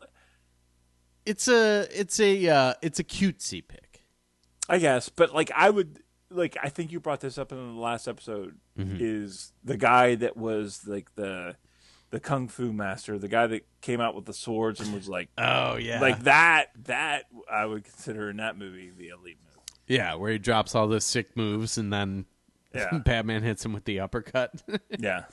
it's 1.24 1.48
a 1.48 1.88
it's 1.92 2.20
a 2.20 2.48
uh, 2.48 2.74
it's 2.82 2.98
a 3.00 3.04
cutesy 3.04 3.66
pick. 3.66 4.04
I 4.68 4.78
guess, 4.78 5.08
but 5.08 5.34
like 5.34 5.50
I 5.54 5.70
would 5.70 6.00
like 6.30 6.56
I 6.62 6.68
think 6.68 6.92
you 6.92 7.00
brought 7.00 7.20
this 7.20 7.38
up 7.38 7.52
in 7.52 7.58
the 7.74 7.80
last 7.80 8.08
episode 8.08 8.56
Mm-hmm. 8.78 8.96
is 9.00 9.52
the 9.64 9.76
guy 9.78 10.16
that 10.16 10.36
was 10.36 10.86
like 10.86 11.14
the 11.14 11.56
the 12.10 12.20
kung 12.20 12.46
fu 12.48 12.72
master, 12.72 13.18
the 13.18 13.26
guy 13.28 13.46
that 13.46 13.66
came 13.80 14.00
out 14.00 14.14
with 14.14 14.26
the 14.26 14.32
swords 14.34 14.80
and 14.80 14.92
was 14.94 15.08
like 15.08 15.28
Oh 15.38 15.76
yeah. 15.76 16.00
like 16.00 16.20
that 16.24 16.66
that 16.84 17.24
I 17.50 17.64
would 17.66 17.84
consider 17.84 18.28
in 18.30 18.36
that 18.36 18.58
movie 18.58 18.90
the 18.96 19.08
elite 19.08 19.38
move. 19.44 19.62
yeah, 19.86 20.14
where 20.14 20.32
he 20.32 20.38
drops 20.38 20.74
all 20.74 20.88
the 20.88 21.00
sick 21.00 21.36
moves 21.36 21.78
and 21.78 21.92
then 21.92 22.26
Yeah. 22.74 22.98
Batman 22.98 23.42
hits 23.42 23.64
him 23.64 23.72
with 23.72 23.84
the 23.86 24.00
uppercut. 24.00 24.50
yeah. 24.98 25.24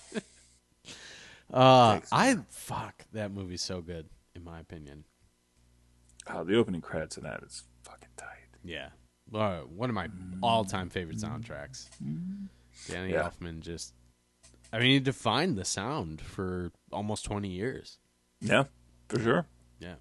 uh, 1.53 1.99
I 2.11 2.37
fuck 2.49 3.03
that 3.11 3.31
movie's 3.31 3.61
so 3.61 3.81
good 3.81 4.07
in 4.35 4.43
my 4.43 4.59
opinion. 4.59 5.03
Oh, 6.29 6.43
the 6.45 6.55
opening 6.57 6.79
credits 6.81 7.17
in 7.17 7.23
that 7.23 7.43
is 7.43 7.63
fucking 7.83 8.07
tight. 8.15 8.27
Yeah, 8.63 8.89
uh, 9.33 9.61
one 9.61 9.89
of 9.89 9.95
my 9.95 10.07
all-time 10.41 10.89
favorite 10.89 11.17
soundtracks. 11.17 11.89
Danny 12.87 13.11
Yeah. 13.13 13.29
Elfman 13.29 13.59
just, 13.61 13.93
I 14.71 14.79
mean, 14.79 14.91
he 14.91 14.99
defined 14.99 15.57
the 15.57 15.65
sound 15.65 16.21
for 16.21 16.71
almost 16.91 17.25
twenty 17.25 17.49
years. 17.49 17.97
Yeah, 18.41 18.63
for 19.09 19.19
sure. 19.19 19.45
Yeah, 19.79 19.95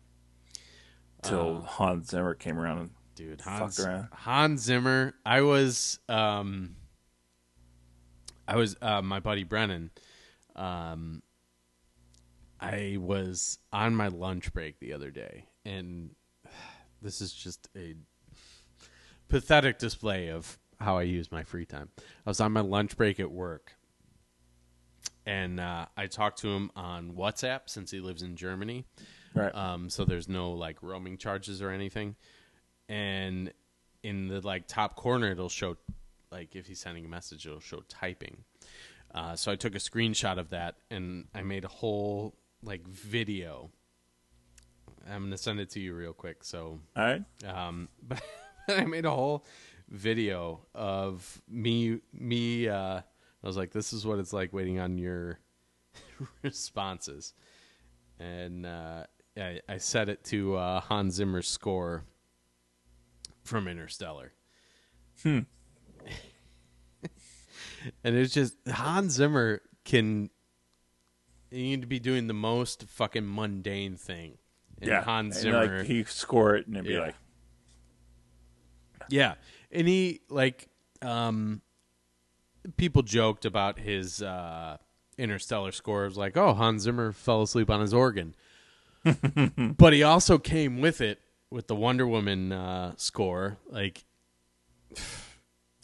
Till 1.22 1.60
Hans 1.62 2.08
Zimmer 2.10 2.34
came 2.34 2.58
around 2.58 2.78
and 2.78 2.90
dude, 3.14 3.42
Fucked 3.42 3.58
Hans 3.58 3.80
around. 3.80 4.08
Hans 4.12 4.62
Zimmer. 4.62 5.14
I 5.24 5.42
was, 5.42 5.98
um, 6.08 6.76
I 8.48 8.56
was 8.56 8.76
uh, 8.82 9.02
my 9.02 9.20
buddy 9.20 9.44
Brennan. 9.44 9.90
Um, 10.56 11.22
I 12.60 12.96
was 13.00 13.58
on 13.72 13.94
my 13.94 14.08
lunch 14.08 14.52
break 14.52 14.78
the 14.78 14.92
other 14.92 15.10
day, 15.10 15.46
and 15.64 16.10
this 17.02 17.20
is 17.20 17.32
just 17.32 17.68
a 17.76 17.94
pathetic 19.32 19.78
display 19.78 20.28
of 20.28 20.58
how 20.78 20.98
I 20.98 21.02
use 21.04 21.32
my 21.32 21.42
free 21.42 21.64
time. 21.64 21.88
I 21.98 22.28
was 22.28 22.38
on 22.38 22.52
my 22.52 22.60
lunch 22.60 22.98
break 22.98 23.18
at 23.18 23.30
work, 23.30 23.72
and 25.24 25.58
uh, 25.58 25.86
I 25.96 26.06
talked 26.06 26.40
to 26.40 26.48
him 26.48 26.70
on 26.76 27.12
WhatsApp 27.12 27.60
since 27.64 27.90
he 27.90 28.00
lives 28.00 28.22
in 28.22 28.36
Germany. 28.36 28.84
right. 29.34 29.54
Um, 29.54 29.88
so 29.88 30.04
there's 30.04 30.28
no 30.28 30.50
like 30.52 30.82
roaming 30.82 31.16
charges 31.16 31.62
or 31.62 31.70
anything. 31.70 32.14
And 32.90 33.52
in 34.02 34.28
the 34.28 34.42
like 34.42 34.66
top 34.66 34.96
corner, 34.96 35.30
it'll 35.30 35.48
show 35.48 35.78
like 36.30 36.54
if 36.54 36.66
he's 36.66 36.80
sending 36.80 37.06
a 37.06 37.08
message, 37.08 37.46
it'll 37.46 37.60
show 37.60 37.82
typing. 37.88 38.44
Uh, 39.14 39.34
so 39.34 39.50
I 39.50 39.56
took 39.56 39.74
a 39.74 39.78
screenshot 39.78 40.38
of 40.38 40.50
that 40.50 40.76
and 40.90 41.26
I 41.34 41.40
made 41.42 41.64
a 41.64 41.68
whole 41.68 42.34
like 42.62 42.86
video. 42.86 43.70
I'm 45.10 45.24
gonna 45.24 45.38
send 45.38 45.58
it 45.58 45.70
to 45.70 45.80
you 45.80 45.94
real 45.94 46.12
quick. 46.12 46.44
So 46.44 46.80
All 46.96 47.02
right. 47.04 47.22
um, 47.46 47.88
but 48.02 48.20
I 48.68 48.84
made 48.84 49.04
a 49.04 49.10
whole 49.10 49.44
video 49.88 50.66
of 50.74 51.42
me. 51.48 52.00
Me. 52.12 52.68
Uh, 52.68 53.00
I 53.00 53.46
was 53.46 53.56
like, 53.56 53.72
"This 53.72 53.92
is 53.92 54.06
what 54.06 54.18
it's 54.18 54.32
like 54.32 54.52
waiting 54.52 54.78
on 54.78 54.98
your 54.98 55.38
responses," 56.42 57.34
and 58.18 58.64
uh, 58.66 59.04
I, 59.36 59.60
I 59.68 59.78
set 59.78 60.08
it 60.08 60.24
to 60.24 60.56
uh, 60.56 60.80
Hans 60.80 61.14
Zimmer's 61.14 61.48
score 61.48 62.04
from 63.42 63.66
Interstellar. 63.68 64.32
Hmm. 65.22 65.40
and 68.04 68.16
it's 68.16 68.32
just 68.34 68.56
Hans 68.68 69.12
Zimmer 69.14 69.62
can. 69.84 70.30
You 71.50 71.58
need 71.64 71.80
to 71.82 71.86
be 71.86 71.98
doing 71.98 72.28
the 72.28 72.34
most 72.34 72.84
fucking 72.84 73.32
mundane 73.34 73.96
thing. 73.96 74.38
And 74.80 74.88
yeah. 74.90 75.02
Hans 75.02 75.36
And, 75.36 75.42
Zimmer. 75.42 75.78
like 75.78 75.86
he 75.86 76.02
score 76.04 76.56
it 76.56 76.66
and 76.66 76.76
it'd 76.76 76.86
be 76.86 76.94
Yeah. 76.94 77.00
like, 77.00 77.14
Yeah, 79.08 79.34
and 79.70 79.86
he 79.88 80.20
like 80.28 80.68
um, 81.00 81.62
people 82.76 83.02
joked 83.02 83.44
about 83.44 83.78
his 83.78 84.22
uh, 84.22 84.76
Interstellar 85.18 85.72
scores, 85.72 86.16
like, 86.16 86.36
"Oh, 86.36 86.54
Hans 86.54 86.82
Zimmer 86.82 87.12
fell 87.12 87.42
asleep 87.42 87.70
on 87.70 87.80
his 87.80 87.94
organ," 87.94 88.34
but 89.76 89.92
he 89.92 90.02
also 90.02 90.38
came 90.38 90.80
with 90.80 91.00
it 91.00 91.20
with 91.50 91.66
the 91.66 91.74
Wonder 91.76 92.06
Woman 92.06 92.52
uh, 92.52 92.94
score. 92.96 93.58
Like 93.68 94.04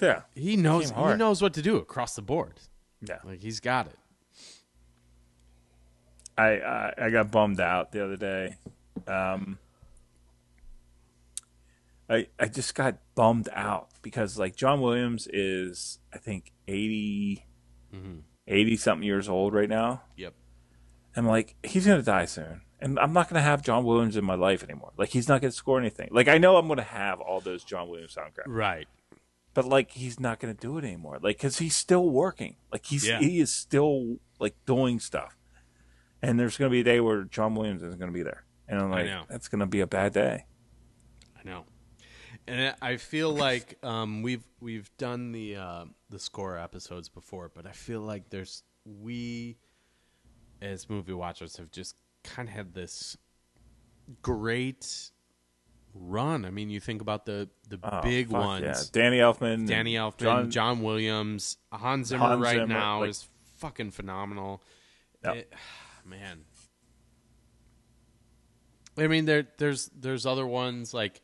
yeah, 0.01 0.23
he 0.35 0.57
knows 0.57 0.91
he 0.91 1.15
knows 1.15 1.43
what 1.43 1.55
to 1.55 1.63
do 1.63 1.77
across 1.77 2.15
the 2.15 2.23
board. 2.23 2.55
yeah. 3.01 3.19
Like 3.25 3.41
he's 3.41 3.61
got 3.61 3.87
it. 3.87 3.99
I 6.37 6.59
uh, 6.59 6.91
I 6.99 7.11
got 7.11 7.31
bummed 7.31 7.61
out 7.61 7.93
the 7.93 8.05
other 8.05 8.17
day. 8.17 8.57
Um, 9.07 9.59
I 12.09 12.27
I 12.39 12.47
just 12.47 12.75
got 12.75 12.99
bummed 13.15 13.49
out 13.53 13.89
because 14.03 14.39
like 14.39 14.57
John 14.57 14.81
Williams 14.81 15.29
is 15.33 15.99
I 16.13 16.19
think 16.19 16.53
80, 16.67 17.47
mm-hmm. 17.95 18.19
80 18.47 18.77
something 18.77 19.07
years 19.07 19.29
old 19.29 19.53
right 19.55 19.69
now. 19.69 20.03
Yep. 20.17 20.35
I'm 21.17 21.27
like 21.27 21.57
he's 21.63 21.87
gonna 21.87 22.03
die 22.03 22.27
soon, 22.27 22.63
and 22.81 22.99
I'm 22.99 23.13
not 23.13 23.29
gonna 23.29 23.43
have 23.43 23.63
John 23.63 23.85
Williams 23.85 24.17
in 24.17 24.25
my 24.25 24.37
life 24.37 24.63
anymore. 24.63 24.93
Like 24.97 25.09
he's 25.11 25.29
not 25.29 25.41
gonna 25.41 25.51
score 25.53 25.79
anything. 25.79 26.09
Like 26.13 26.29
I 26.29 26.39
know 26.39 26.57
I'm 26.57 26.69
gonna 26.69 26.83
have 26.83 27.21
all 27.21 27.41
those 27.41 27.65
John 27.65 27.89
Williams 27.89 28.15
soundtracks, 28.15 28.45
Right. 28.47 28.87
but 29.53 29.65
like 29.65 29.91
he's 29.93 30.21
not 30.21 30.39
gonna 30.39 30.55
do 30.55 30.79
it 30.79 30.85
anymore. 30.85 31.19
Like 31.21 31.37
because 31.39 31.59
he's 31.59 31.75
still 31.77 32.09
working. 32.09 32.57
Like 32.73 32.87
he's 32.87 33.07
Yeah. 33.07 33.19
he 33.19 33.41
is 33.41 33.53
still 33.53 34.19
like 34.39 34.55
doing 34.67 35.01
stuff. 35.01 35.37
And 36.23 36.39
there's 36.39 36.57
gonna 36.57 36.71
be 36.71 36.81
a 36.81 36.85
day 36.85 37.01
where 37.01 37.25
John 37.25 37.55
Williams 37.55 37.83
isn't 37.83 37.99
gonna 37.99 38.13
be 38.13 38.23
there, 38.23 38.45
and 38.69 38.81
I'm 38.81 38.91
like, 38.91 39.07
that's 39.29 39.49
gonna 39.49 39.67
be 39.67 39.81
a 39.81 39.87
bad 39.87 40.13
day. 40.13 40.47
I 41.39 41.49
know, 41.49 41.65
and 42.49 42.75
I 42.83 42.97
feel 42.97 43.31
like 43.31 43.79
um, 43.85 44.23
we've 44.23 44.45
we've 44.61 44.91
done 44.99 45.33
the 45.33 45.57
uh, 45.57 45.85
the 46.11 46.19
score 46.19 46.57
episodes 46.59 47.09
before, 47.09 47.51
but 47.55 47.67
I 47.67 47.73
feel 47.73 48.01
like 48.01 48.31
there's 48.31 48.63
we 48.85 49.57
as 50.61 50.89
movie 50.91 51.13
watchers 51.13 51.57
have 51.59 51.71
just 51.71 51.95
kind 52.25 52.49
of 52.49 52.55
had 52.55 52.75
this 52.75 53.17
great 54.23 55.11
run. 55.95 56.45
I 56.45 56.51
mean, 56.51 56.71
you 56.71 56.81
think 56.81 57.01
about 57.03 57.27
the 57.27 57.49
the 57.69 57.79
Oh, 57.83 58.01
big 58.03 58.31
fuck 58.31 58.41
ones: 58.43 58.65
yeah. 58.65 58.83
Danny 59.03 59.19
Elfman, 59.19 59.67
Danny 59.67 59.95
Elfman, 59.95 60.19
John, 60.19 60.51
John. 60.51 60.83
Williams, 60.83 61.57
Hans 61.73 62.09
Zimmer 62.09 62.25
Hans 62.27 62.43
right 62.43 62.57
Zimmer, 62.57 62.67
now 62.67 63.01
like- 63.01 63.11
is 63.11 63.29
fucking 63.59 63.91
phenomenal. 63.91 64.63
Yep. 65.25 65.35
It- 65.37 65.53
man. 66.05 66.45
I 68.97 69.07
mean, 69.07 69.27
there, 69.27 69.47
there's, 69.59 69.89
there's 69.97 70.27
other 70.27 70.45
ones 70.45 70.93
like 70.93 71.21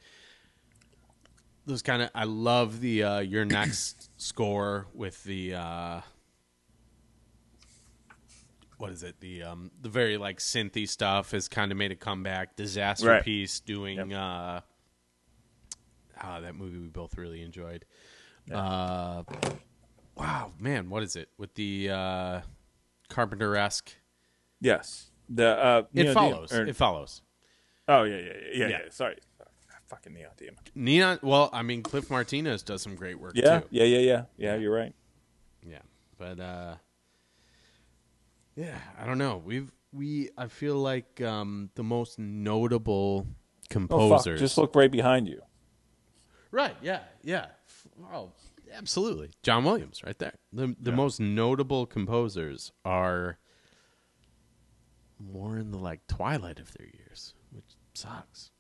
those 1.67 1.83
kind 1.83 2.03
of. 2.03 2.11
I 2.15 2.25
love 2.25 2.81
the 2.81 3.03
uh, 3.05 3.19
your 3.21 3.45
next 3.45 4.11
score 4.17 4.87
with 4.95 5.23
the 5.25 5.55
uh, 5.55 6.01
what 8.79 8.91
is 8.91 9.03
it? 9.03 9.21
The 9.21 9.43
um 9.45 9.71
the 9.81 9.89
very 9.89 10.17
like 10.19 10.39
synthy 10.39 10.89
stuff 10.89 11.31
has 11.31 11.49
kind 11.49 11.71
of 11.73 11.79
made 11.79 11.93
a 11.93 11.97
comeback. 11.97 12.57
Disaster 12.57 13.09
Right. 13.09 13.25
Piece 13.25 13.61
doing 13.61 13.97
Yep. 14.11 14.13
uh 14.13 14.61
ah, 16.23 16.41
that 16.41 16.55
movie 16.55 16.79
we 16.79 16.89
both 16.89 17.17
really 17.17 17.43
enjoyed. 17.43 17.85
Uh 18.53 19.23
wow, 20.17 20.53
man, 20.59 20.91
what 20.91 21.03
is 21.03 21.17
it? 21.17 21.29
With 21.39 21.55
the 21.55 21.91
uh 21.91 22.41
Carpenter 23.09 23.57
esque 23.57 23.93
Yes. 24.61 25.11
The 25.29 25.49
uh, 25.49 25.83
It 25.95 26.03
Neon 26.05 26.15
follows. 26.15 26.51
Demon- 26.51 26.67
or- 26.67 26.69
it 26.71 26.77
follows. 26.77 27.23
oh 27.89 28.03
yeah, 28.03 28.17
yeah, 28.17 28.23
yeah, 28.23 28.33
yeah, 28.53 28.57
Yeah. 28.57 28.69
yeah. 28.69 28.79
Sorry, 28.91 29.17
fucking 29.89 30.13
Neon 30.15 30.31
Demon. 30.37 30.57
Neon 30.75 31.19
well, 31.23 31.51
I 31.53 31.63
mean 31.63 31.83
Cliff 31.83 32.11
Martinez 32.11 32.63
does 32.63 32.83
some 32.83 32.95
great 32.95 33.19
work 33.21 33.33
Yeah, 33.35 33.61
too. 33.61 33.67
yeah, 33.71 33.85
yeah, 33.85 33.99
yeah, 33.99 34.23
yeah. 34.37 34.55
You're 34.57 34.75
right. 34.75 34.95
Yeah, 35.67 35.79
but 36.19 36.41
uh, 36.41 36.75
yeah, 38.57 38.79
I 39.01 39.07
don't 39.07 39.19
know. 39.19 39.43
We've 39.45 39.71
we 39.93 40.31
I 40.37 40.47
feel 40.49 40.77
like 40.77 41.21
um, 41.21 41.71
the 41.75 41.85
most 41.85 42.19
notable 42.19 43.27
Oh 43.29 43.67
composers. 43.71 44.39
fuck! 44.39 44.45
Just 44.45 44.59
look 44.59 44.75
right 44.77 44.91
behind 44.91 45.27
you. 45.29 45.41
right. 46.51 46.77
Yeah. 46.83 47.01
Yeah. 47.23 47.47
Oh, 48.13 48.33
absolutely. 48.73 49.31
John 49.43 49.65
Williams, 49.65 50.03
right 50.05 50.19
there. 50.19 50.35
The 50.53 50.75
the 50.81 50.93
most 50.93 51.19
notable 51.21 51.87
composers 51.87 52.73
are 52.85 53.39
more 55.19 55.57
in 55.59 55.71
the 55.71 55.79
like 55.79 56.07
twilight 56.07 56.59
of 56.61 56.73
their 56.75 56.87
years, 56.87 57.35
which 57.51 57.65
sucks. 57.95 58.51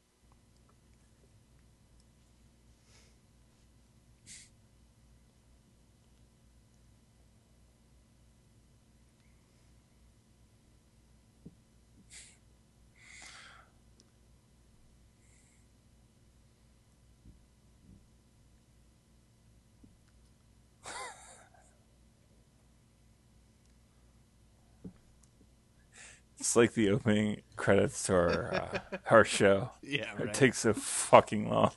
It's 26.44 26.56
like 26.56 26.74
the 26.74 26.90
opening 26.90 27.40
credits 27.56 28.02
to 28.02 28.12
our 28.12 28.55
uh, 28.55 28.78
our 29.10 29.24
show. 29.24 29.70
Yeah. 29.82 30.12
It 30.18 30.34
takes 30.34 30.58
so 30.58 30.74
fucking 30.74 31.48
long. 31.48 31.73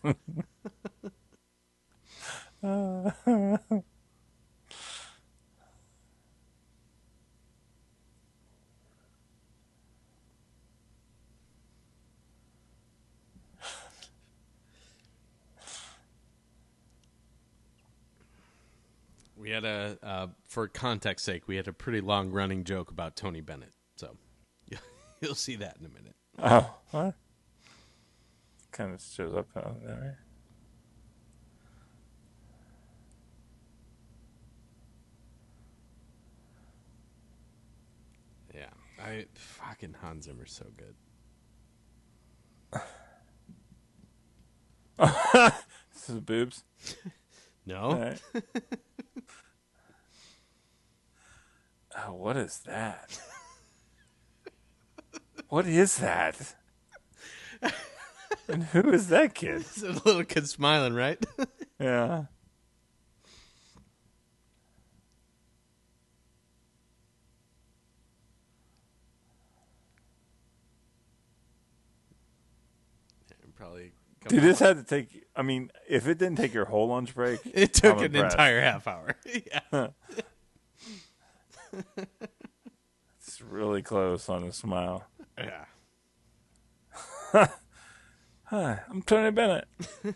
We 19.37 19.51
had 19.51 19.63
a, 19.63 19.97
uh, 20.03 20.27
for 20.45 20.67
context 20.67 21.23
sake, 21.23 21.47
we 21.47 21.55
had 21.55 21.69
a 21.69 21.73
pretty 21.73 22.01
long 22.01 22.31
running 22.31 22.65
joke 22.65 22.91
about 22.91 23.15
Tony 23.15 23.39
Bennett. 23.39 23.76
You'll 25.21 25.35
see 25.35 25.55
that 25.57 25.77
in 25.79 25.85
a 25.85 25.89
minute. 25.89 26.15
oh, 26.43 26.75
what? 26.91 27.15
Kind 28.71 28.93
of 28.93 29.01
shows 29.01 29.33
up 29.33 29.47
out 29.57 29.83
there. 29.83 30.17
Right? 38.53 38.61
Yeah, 38.61 39.03
I 39.03 39.25
fucking 39.33 39.95
Hans 40.01 40.25
Zimmer's 40.25 40.51
so 40.53 40.65
good. 40.77 40.95
This 45.93 46.09
is 46.09 46.19
boobs. 46.21 46.63
No, 47.65 47.91
right. 47.91 48.21
oh, 51.97 52.13
what 52.13 52.37
is 52.37 52.59
that? 52.59 53.19
What 55.49 55.67
is 55.67 55.97
that? 55.97 56.55
and 58.47 58.63
who 58.65 58.91
is 58.91 59.07
that 59.09 59.33
kid? 59.33 59.63
the 59.77 60.01
little 60.05 60.23
kid 60.23 60.47
smiling, 60.47 60.93
right? 60.93 61.23
Yeah. 61.79 62.23
Probably. 73.55 73.91
Dude, 74.27 74.43
this 74.43 74.59
had 74.59 74.77
to 74.77 74.83
take. 74.83 75.25
I 75.35 75.41
mean, 75.41 75.71
if 75.89 76.07
it 76.07 76.17
didn't 76.17 76.37
take 76.37 76.53
your 76.53 76.65
whole 76.65 76.89
lunch 76.89 77.15
break, 77.15 77.39
It 77.53 77.73
took 77.73 77.97
I'm 77.97 77.99
an 77.99 78.15
impressed. 78.15 78.35
entire 78.35 78.61
half 78.61 78.87
hour. 78.87 79.15
yeah. 79.25 79.87
It's 83.19 83.41
really 83.41 83.81
close 83.81 84.29
on 84.29 84.45
the 84.45 84.53
smile. 84.53 85.05
Yeah. 85.37 85.65
Hi, 88.45 88.79
I'm 88.89 89.01
Tony 89.01 89.31
Bennett. 89.31 89.67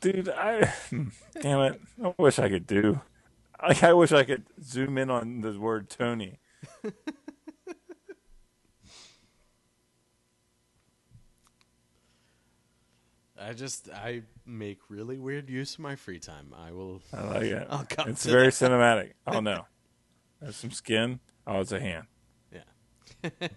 Dude, 0.00 0.28
I 0.28 0.66
hmm, 0.66 1.08
damn 1.40 1.60
it. 1.60 1.80
I 2.02 2.14
wish 2.18 2.38
I 2.38 2.48
could 2.48 2.66
do. 2.66 3.00
Like 3.60 3.82
I 3.82 3.92
wish 3.94 4.12
I 4.12 4.22
could 4.22 4.44
zoom 4.62 4.98
in 4.98 5.10
on 5.10 5.40
the 5.40 5.58
word 5.58 5.90
Tony. 5.90 6.38
I 13.38 13.52
just 13.52 13.90
I 13.90 14.22
make 14.44 14.78
really 14.88 15.18
weird 15.18 15.50
use 15.50 15.74
of 15.74 15.80
my 15.80 15.96
free 15.96 16.18
time. 16.18 16.54
I 16.56 16.72
will. 16.72 17.02
I 17.12 17.22
like 17.22 17.42
it. 17.44 17.66
I'll 17.70 17.84
come 17.84 18.10
it's 18.10 18.22
to 18.22 18.30
very 18.30 18.48
cinematic. 18.48 19.12
Oh 19.26 19.40
no. 19.40 19.66
There's 20.40 20.56
some 20.56 20.70
skin. 20.70 21.20
Oh, 21.46 21.60
it's 21.60 21.72
a 21.72 21.80
hand. 21.80 22.06
Yeah. 22.52 23.30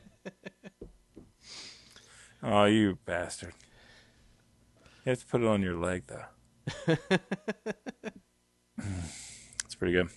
Oh, 2.41 2.63
you 2.65 2.97
bastard. 3.05 3.53
You 5.05 5.09
have 5.09 5.19
to 5.19 5.25
put 5.25 5.41
it 5.41 5.47
on 5.47 5.61
your 5.61 5.75
leg 5.75 6.03
though. 6.07 6.23
it's 9.65 9.75
pretty 9.77 9.93
good. 9.93 10.07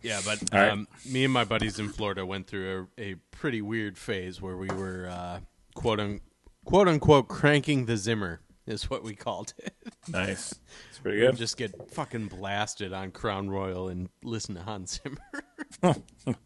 Yeah, 0.00 0.20
but 0.24 0.42
All 0.54 0.60
right. 0.60 0.70
um, 0.70 0.88
me 1.04 1.24
and 1.24 1.32
my 1.32 1.44
buddies 1.44 1.78
in 1.78 1.88
Florida 1.90 2.24
went 2.24 2.46
through 2.46 2.88
a, 2.96 3.02
a 3.10 3.14
pretty 3.32 3.60
weird 3.60 3.98
phase 3.98 4.40
where 4.40 4.56
we 4.56 4.68
were 4.68 5.08
uh, 5.10 5.40
quote 5.74 6.00
un, 6.00 6.20
quote 6.64 6.88
unquote 6.88 7.28
cranking 7.28 7.84
the 7.86 7.96
Zimmer 7.96 8.40
is 8.68 8.88
what 8.90 9.02
we 9.02 9.14
called 9.14 9.54
it. 9.58 9.74
Nice. 10.10 10.54
It's 10.88 10.98
pretty 11.00 11.18
good. 11.20 11.36
just 11.36 11.58
get 11.58 11.92
fucking 11.92 12.28
blasted 12.28 12.94
on 12.94 13.10
Crown 13.10 13.50
Royal 13.50 13.88
and 13.88 14.08
listen 14.24 14.54
to 14.54 14.62
Hans 14.62 15.00
Zimmer. 15.02 15.96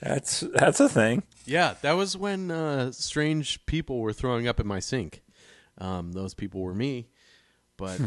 That's 0.00 0.40
that's 0.40 0.80
a 0.80 0.88
thing. 0.88 1.22
yeah, 1.46 1.74
that 1.82 1.92
was 1.92 2.16
when 2.16 2.50
uh, 2.50 2.90
strange 2.92 3.64
people 3.66 4.00
were 4.00 4.12
throwing 4.12 4.48
up 4.48 4.58
in 4.58 4.66
my 4.66 4.80
sink. 4.80 5.22
Um, 5.78 6.10
those 6.12 6.34
people 6.34 6.60
were 6.60 6.74
me, 6.74 7.08
but 7.76 8.00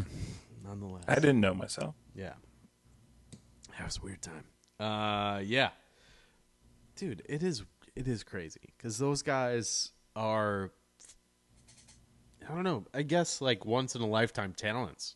nonetheless, 0.63 1.05
I 1.07 1.15
didn't 1.15 1.39
know 1.39 1.53
myself. 1.53 1.95
Yeah. 2.13 2.33
That 3.77 3.85
was 3.85 3.97
a 3.97 4.01
weird 4.05 4.21
time. 4.21 4.43
Uh 4.79 5.39
yeah. 5.39 5.69
Dude, 6.97 7.21
it 7.29 7.41
is 7.43 7.63
it 7.95 8.07
is 8.09 8.23
crazy 8.23 8.73
cuz 8.77 8.97
those 8.97 9.21
guys 9.21 9.91
are 10.17 10.71
I 12.47 12.53
don't 12.53 12.63
know, 12.63 12.85
I 12.93 13.01
guess 13.01 13.41
like 13.41 13.65
once 13.65 13.95
in 13.95 14.01
a 14.01 14.07
lifetime 14.07 14.53
talents. 14.53 15.15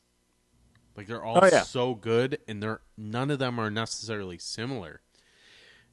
Like 0.97 1.07
they're 1.07 1.23
all 1.23 1.39
Oh, 1.41 1.47
yeah. 1.51 1.61
so 1.63 1.93
good 1.95 2.39
and 2.47 2.61
they're 2.61 2.81
none 2.97 3.29
of 3.31 3.39
them 3.39 3.59
are 3.59 3.69
necessarily 3.69 4.37
similar. 4.37 5.01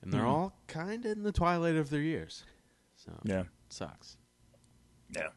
And 0.03 0.13
they're 0.13 0.27
all 0.27 0.55
kind 0.67 1.05
of 1.05 1.13
in 1.13 1.23
the 1.23 1.33
twilight 1.33 1.77
of 1.77 1.91
their 1.91 2.01
years. 2.01 2.45
So, 2.97 3.13
Yeah. 3.25 3.45
sucks. 3.69 4.17
Yeah. 5.15 5.29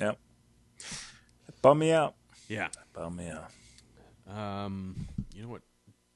Yeah. 0.00 0.12
Bum 1.62 1.78
me 1.78 1.92
out. 1.92 2.14
Yeah. 2.48 2.68
Bum 2.92 3.16
me 3.16 3.30
out. 3.30 3.50
Um, 4.36 5.06
you 5.34 5.42
know 5.42 5.48
what 5.48 5.62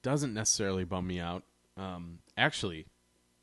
doesn't 0.03 0.35
necessarily 0.35 0.85
bum 0.85 1.07
me 1.07 1.21
out? 1.21 1.43
Um, 1.77 2.19
actually, 2.37 2.87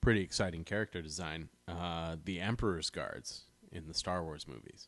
pretty 0.01 0.21
exciting 0.21 0.63
character 0.63 1.01
design. 1.01 1.49
Uh, 1.67 2.17
the 2.23 2.39
Emperor's 2.39 2.89
Guards 2.89 3.45
in 3.75 3.87
the 3.87 3.93
Star 3.93 4.23
Wars 4.23 4.47
movies. 4.47 4.87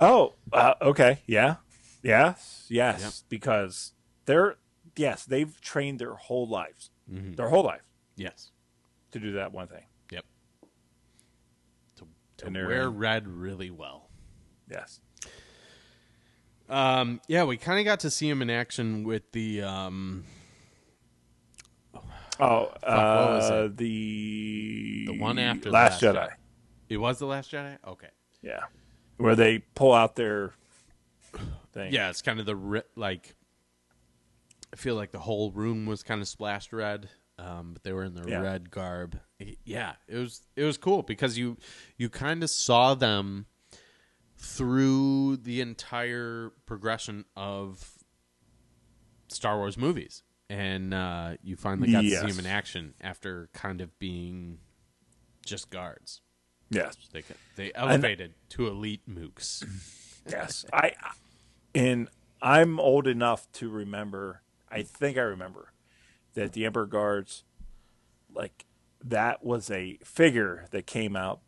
Oh, 0.00 0.34
uh, 0.52 0.74
okay. 0.80 1.20
Yeah. 1.26 1.56
Yes. 2.02 2.66
Yes. 2.68 3.00
Yep. 3.02 3.12
Because 3.28 3.92
they're 4.26 4.56
yes, 4.96 5.24
they've 5.24 5.60
trained 5.60 5.98
their 5.98 6.14
whole 6.14 6.46
lives. 6.48 6.90
Their 7.08 7.48
whole 7.50 7.64
life 7.64 7.82
Yes. 8.16 8.50
to 9.10 9.18
do 9.18 9.32
that 9.32 9.52
one 9.52 9.66
thing. 9.68 9.84
Yep. 10.10 10.24
To, 11.96 12.06
to 12.38 12.50
wear 12.50 12.88
red 12.88 13.28
really 13.28 13.70
well. 13.70 14.08
Yes. 14.70 15.00
Um, 16.70 17.20
yeah, 17.28 17.44
we 17.44 17.56
kind 17.58 17.78
of 17.78 17.84
got 17.84 18.00
to 18.00 18.10
see 18.10 18.28
him 18.30 18.40
in 18.40 18.48
action 18.48 19.04
with 19.04 19.30
the 19.32 19.62
um, 19.62 20.24
Oh, 22.40 22.72
uh, 22.82 23.68
the 23.74 25.04
the 25.06 25.18
one 25.18 25.38
after 25.38 25.64
the 25.64 25.70
Last, 25.70 26.00
Jedi. 26.02 26.14
Jedi. 26.14 26.30
It 26.92 26.98
was 26.98 27.18
the 27.18 27.26
Last 27.26 27.50
Jedi. 27.50 27.78
Okay. 27.86 28.08
Yeah, 28.42 28.64
where 29.16 29.34
they 29.34 29.60
pull 29.74 29.92
out 29.94 30.14
their 30.16 30.52
thing. 31.72 31.92
Yeah, 31.92 32.10
it's 32.10 32.20
kind 32.22 32.38
of 32.40 32.46
the 32.46 32.56
ri- 32.56 32.82
like. 32.96 33.34
I 34.72 34.76
feel 34.76 34.94
like 34.94 35.10
the 35.12 35.18
whole 35.18 35.50
room 35.52 35.84
was 35.86 36.02
kind 36.02 36.20
of 36.22 36.28
splashed 36.28 36.72
red, 36.72 37.08
um, 37.38 37.74
but 37.74 37.82
they 37.82 37.92
were 37.92 38.04
in 38.04 38.14
the 38.14 38.28
Yeah. 38.28 38.40
red 38.40 38.70
garb. 38.70 39.18
Yeah, 39.64 39.94
it 40.08 40.16
was 40.16 40.40
it 40.56 40.64
was 40.64 40.76
cool 40.78 41.02
because 41.02 41.36
you 41.38 41.56
you 41.96 42.08
kind 42.08 42.42
of 42.42 42.48
saw 42.50 42.94
them 42.94 43.46
through 44.38 45.36
the 45.36 45.60
entire 45.60 46.52
progression 46.66 47.24
of 47.36 47.92
Star 49.28 49.58
Wars 49.58 49.76
movies, 49.78 50.22
and 50.50 50.92
uh, 50.92 51.36
you 51.42 51.54
finally 51.56 51.92
got 51.92 52.00
to 52.02 52.10
see 52.10 52.26
them 52.26 52.38
in 52.38 52.46
action 52.46 52.94
after 53.00 53.50
kind 53.52 53.80
of 53.80 53.96
being 53.98 54.58
just 55.44 55.70
guards. 55.70 56.21
Yes. 56.72 56.96
They 57.12 57.22
they 57.56 57.72
elevated 57.74 58.34
to 58.50 58.66
elite 58.66 59.02
mooks. 59.08 59.64
Yes. 60.28 60.64
I 60.72 60.92
and 61.74 62.08
I'm 62.40 62.80
old 62.80 63.06
enough 63.06 63.50
to 63.54 63.70
remember. 63.70 64.42
I 64.70 64.82
think 64.82 65.16
I 65.16 65.22
remember 65.22 65.72
that 66.34 66.52
the 66.52 66.64
Emperor 66.64 66.86
Guards, 66.86 67.44
like 68.34 68.64
that, 69.04 69.44
was 69.44 69.70
a 69.70 69.98
figure 70.04 70.66
that 70.70 70.86
came 70.86 71.14
out 71.14 71.40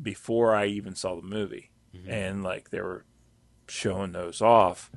before 0.00 0.54
I 0.54 0.66
even 0.66 0.94
saw 0.94 1.16
the 1.16 1.22
movie, 1.22 1.70
mm-hmm. 1.94 2.10
and 2.10 2.42
like 2.42 2.70
they 2.70 2.80
were 2.80 3.04
showing 3.66 4.12
those 4.12 4.40
off, 4.40 4.90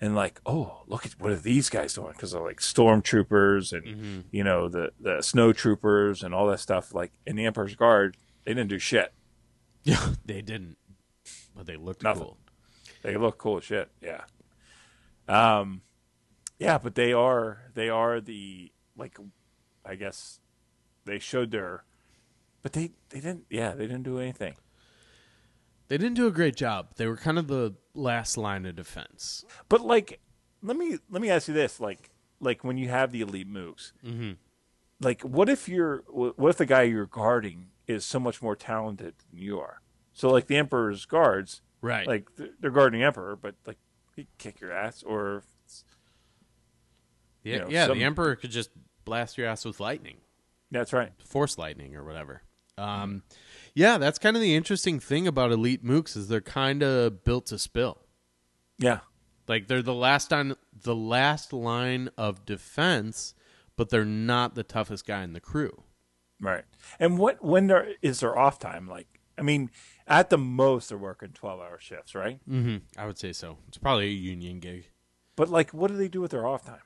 and 0.00 0.14
like, 0.14 0.40
oh, 0.46 0.82
look 0.86 1.06
at 1.06 1.20
what 1.20 1.32
are 1.32 1.36
these 1.36 1.68
guys 1.68 1.94
doing? 1.94 2.12
Because 2.12 2.32
they're 2.32 2.42
like 2.42 2.60
stormtroopers 2.60 3.72
and 3.72 3.84
mm-hmm. 3.84 4.20
you 4.30 4.44
know 4.44 4.68
the 4.68 4.92
the 5.00 5.22
snow 5.22 5.52
troopers 5.52 6.22
and 6.22 6.34
all 6.34 6.46
that 6.48 6.60
stuff. 6.60 6.94
Like 6.94 7.12
in 7.26 7.36
the 7.36 7.46
Emperor's 7.46 7.74
Guard, 7.74 8.16
they 8.50 8.54
didn't 8.54 8.70
do 8.70 8.80
shit. 8.80 9.12
Yeah, 9.84 10.14
they 10.24 10.42
didn't, 10.42 10.76
but 11.54 11.66
they 11.66 11.76
looked 11.76 12.02
Nothing. 12.02 12.22
cool. 12.24 12.38
They 13.02 13.16
look 13.16 13.38
cool 13.38 13.58
as 13.58 13.64
shit. 13.64 13.88
Yeah. 14.02 14.22
Um, 15.28 15.82
yeah, 16.58 16.76
but 16.78 16.96
they 16.96 17.12
are 17.12 17.70
they 17.74 17.88
are 17.88 18.20
the 18.20 18.72
like, 18.96 19.18
I 19.86 19.94
guess 19.94 20.40
they 21.04 21.20
showed 21.20 21.52
their, 21.52 21.84
but 22.62 22.72
they 22.72 22.90
they 23.10 23.20
didn't. 23.20 23.44
Yeah, 23.50 23.70
they 23.74 23.86
didn't 23.86 24.02
do 24.02 24.18
anything. 24.18 24.54
They 25.86 25.96
didn't 25.96 26.16
do 26.16 26.26
a 26.26 26.32
great 26.32 26.56
job. 26.56 26.88
They 26.96 27.06
were 27.06 27.16
kind 27.16 27.38
of 27.38 27.46
the 27.46 27.74
last 27.94 28.36
line 28.36 28.66
of 28.66 28.74
defense. 28.74 29.44
But 29.68 29.80
like, 29.80 30.18
let 30.60 30.76
me 30.76 30.98
let 31.08 31.22
me 31.22 31.30
ask 31.30 31.46
you 31.46 31.54
this: 31.54 31.78
like, 31.78 32.10
like 32.40 32.64
when 32.64 32.76
you 32.78 32.88
have 32.88 33.12
the 33.12 33.20
elite 33.20 33.48
mooks, 33.48 33.92
Mhm. 34.04 34.38
like 35.00 35.22
what 35.22 35.48
if 35.48 35.68
you're 35.68 36.02
what 36.08 36.50
if 36.50 36.56
the 36.56 36.66
guy 36.66 36.82
you're 36.82 37.06
guarding 37.06 37.68
is 37.90 38.04
so 38.04 38.18
much 38.20 38.40
more 38.42 38.56
talented 38.56 39.14
than 39.30 39.40
you 39.40 39.60
are? 39.60 39.80
So 40.12 40.30
like 40.30 40.46
the 40.46 40.56
Emperor's 40.56 41.06
guards, 41.06 41.62
Right. 41.82 42.06
like 42.06 42.28
they're- 42.36 42.70
guarding 42.70 43.00
the 43.00 43.06
Emperor, 43.06 43.36
but 43.36 43.54
like 43.66 43.78
he 44.16 44.26
kick 44.38 44.60
your 44.60 44.72
ass 44.72 45.02
or 45.02 45.42
yeah, 47.42 47.54
you 47.54 47.60
know, 47.60 47.68
yeah. 47.70 47.86
some- 47.86 47.98
The 47.98 48.04
Emperor 48.04 48.36
could 48.36 48.50
just 48.50 48.70
blast 49.04 49.38
your 49.38 49.46
ass 49.46 49.64
with 49.64 49.80
lightning, 49.80 50.18
that's 50.70 50.92
right. 50.92 51.12
force 51.24 51.56
lightning, 51.58 51.96
or 51.96 52.04
whatever. 52.04 52.42
Um, 52.76 53.22
yeah, 53.74 53.98
that's 53.98 54.18
kind 54.18 54.36
of 54.36 54.42
the 54.42 54.54
interesting 54.54 55.00
thing 55.00 55.26
about 55.26 55.52
elite 55.52 55.84
mooks 55.84 56.16
is 56.16 56.28
they're 56.28 56.40
kind 56.40 56.82
of 56.82 57.24
built 57.24 57.46
to 57.46 57.58
spill. 57.58 58.06
Yeah. 58.78 59.00
Like 59.48 59.66
they're 59.68 59.82
the 59.82 59.94
last 59.94 60.32
on 60.32 60.56
the 60.72 60.94
last 60.94 61.52
line 61.52 62.08
of 62.16 62.46
defense, 62.46 63.34
but 63.76 63.90
they're 63.90 64.04
not 64.04 64.54
the 64.54 64.62
toughest 64.62 65.06
guy 65.06 65.22
in 65.24 65.32
the 65.32 65.40
crew. 65.40 65.82
Right. 66.40 66.64
And 66.98 67.18
what 67.18 67.44
when 67.44 67.66
there 67.66 67.88
is 68.02 68.20
there 68.20 68.38
off 68.38 68.58
time? 68.58 68.88
Like, 68.88 69.06
I 69.38 69.42
mean, 69.42 69.70
at 70.06 70.30
the 70.30 70.38
most 70.38 70.88
they're 70.88 70.98
working 70.98 71.30
twelve 71.30 71.60
hour 71.60 71.78
shifts, 71.78 72.14
right? 72.14 72.40
Mm-hmm. 72.48 72.78
I 72.98 73.06
would 73.06 73.18
say 73.18 73.32
so. 73.32 73.58
It's 73.68 73.78
probably 73.78 74.06
a 74.06 74.08
union 74.08 74.58
gig. 74.60 74.88
But 75.36 75.48
like, 75.48 75.70
what 75.72 75.90
do 75.90 75.96
they 75.96 76.08
do 76.08 76.20
with 76.20 76.30
their 76.30 76.46
off 76.46 76.64
time? 76.64 76.80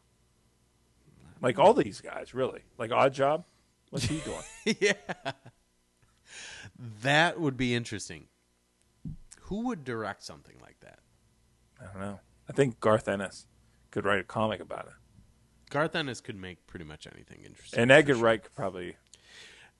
Like 1.40 1.58
all 1.58 1.74
these 1.74 2.00
guys, 2.00 2.34
really. 2.34 2.62
Like 2.78 2.90
Oddjob, 2.90 3.44
what's 3.90 4.06
he 4.06 4.20
doing? 4.20 4.42
yeah. 4.80 5.32
That 7.02 7.40
would 7.40 7.56
be 7.56 7.74
interesting. 7.74 8.26
Who 9.42 9.66
would 9.66 9.84
direct 9.84 10.22
something 10.22 10.56
like 10.62 10.80
that? 10.80 11.00
I 11.80 11.84
don't 11.92 12.00
know. 12.00 12.20
I 12.48 12.52
think 12.52 12.80
Garth 12.80 13.08
Ennis 13.08 13.46
could 13.90 14.04
write 14.04 14.20
a 14.20 14.24
comic 14.24 14.60
about 14.60 14.86
it, 14.86 14.94
Garth 15.70 15.94
Ennis 15.94 16.20
could 16.20 16.36
make 16.36 16.66
pretty 16.66 16.84
much 16.84 17.06
anything 17.06 17.42
interesting. 17.44 17.80
and 17.80 17.90
Edgar 17.90 18.14
Wright 18.14 18.42
could 18.42 18.54
probably 18.54 18.96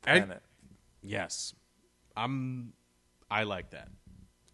Ed- 0.07 0.26
plan 0.26 0.31
it. 0.36 0.42
yes, 1.02 1.55
I'm. 2.16 2.73
I 3.31 3.44
like 3.44 3.70
that. 3.70 3.89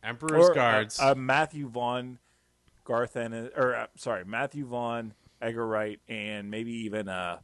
Emperor's 0.03 0.49
Or, 0.49 0.53
uh, 0.53 0.55
Guards. 0.55 0.99
uh, 1.01 1.15
Matthew 1.15 1.69
Vaughn, 1.69 2.19
Garth 2.85 3.17
Ennis, 3.17 3.51
or 3.57 3.75
uh, 3.75 3.87
sorry, 3.97 4.25
Matthew 4.25 4.65
Vaughn, 4.65 5.13
Edgar 5.43 5.67
Wright, 5.67 6.01
and 6.09 6.51
maybe 6.51 6.73
even 6.85 7.09
uh, 7.09 7.39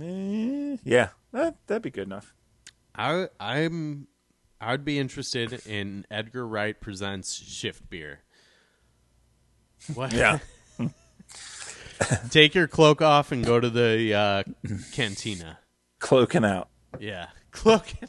eh, 0.00 0.76
yeah, 0.84 1.08
that 1.32 1.56
that'd 1.66 1.82
be 1.82 1.90
good 1.90 2.06
enough. 2.06 2.34
I 2.94 3.28
I'm. 3.40 4.06
I'd 4.60 4.84
be 4.84 4.98
interested 4.98 5.64
in 5.66 6.04
Edgar 6.10 6.46
Wright 6.46 6.78
presents 6.80 7.32
Shift 7.34 7.88
Beer. 7.88 8.20
What? 9.94 10.12
Yeah. 10.12 10.38
Take 12.30 12.54
your 12.56 12.66
cloak 12.66 13.00
off 13.00 13.30
and 13.32 13.44
go 13.44 13.60
to 13.60 13.70
the 13.70 14.14
uh, 14.14 14.42
cantina. 14.92 15.58
Cloaking 15.98 16.44
out. 16.44 16.68
Yeah, 16.98 17.26
cloaking. 17.50 18.08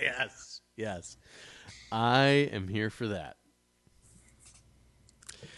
yes, 0.00 0.60
yes. 0.76 1.16
I 1.92 2.48
am 2.52 2.68
here 2.68 2.90
for 2.90 3.08
that. 3.08 3.36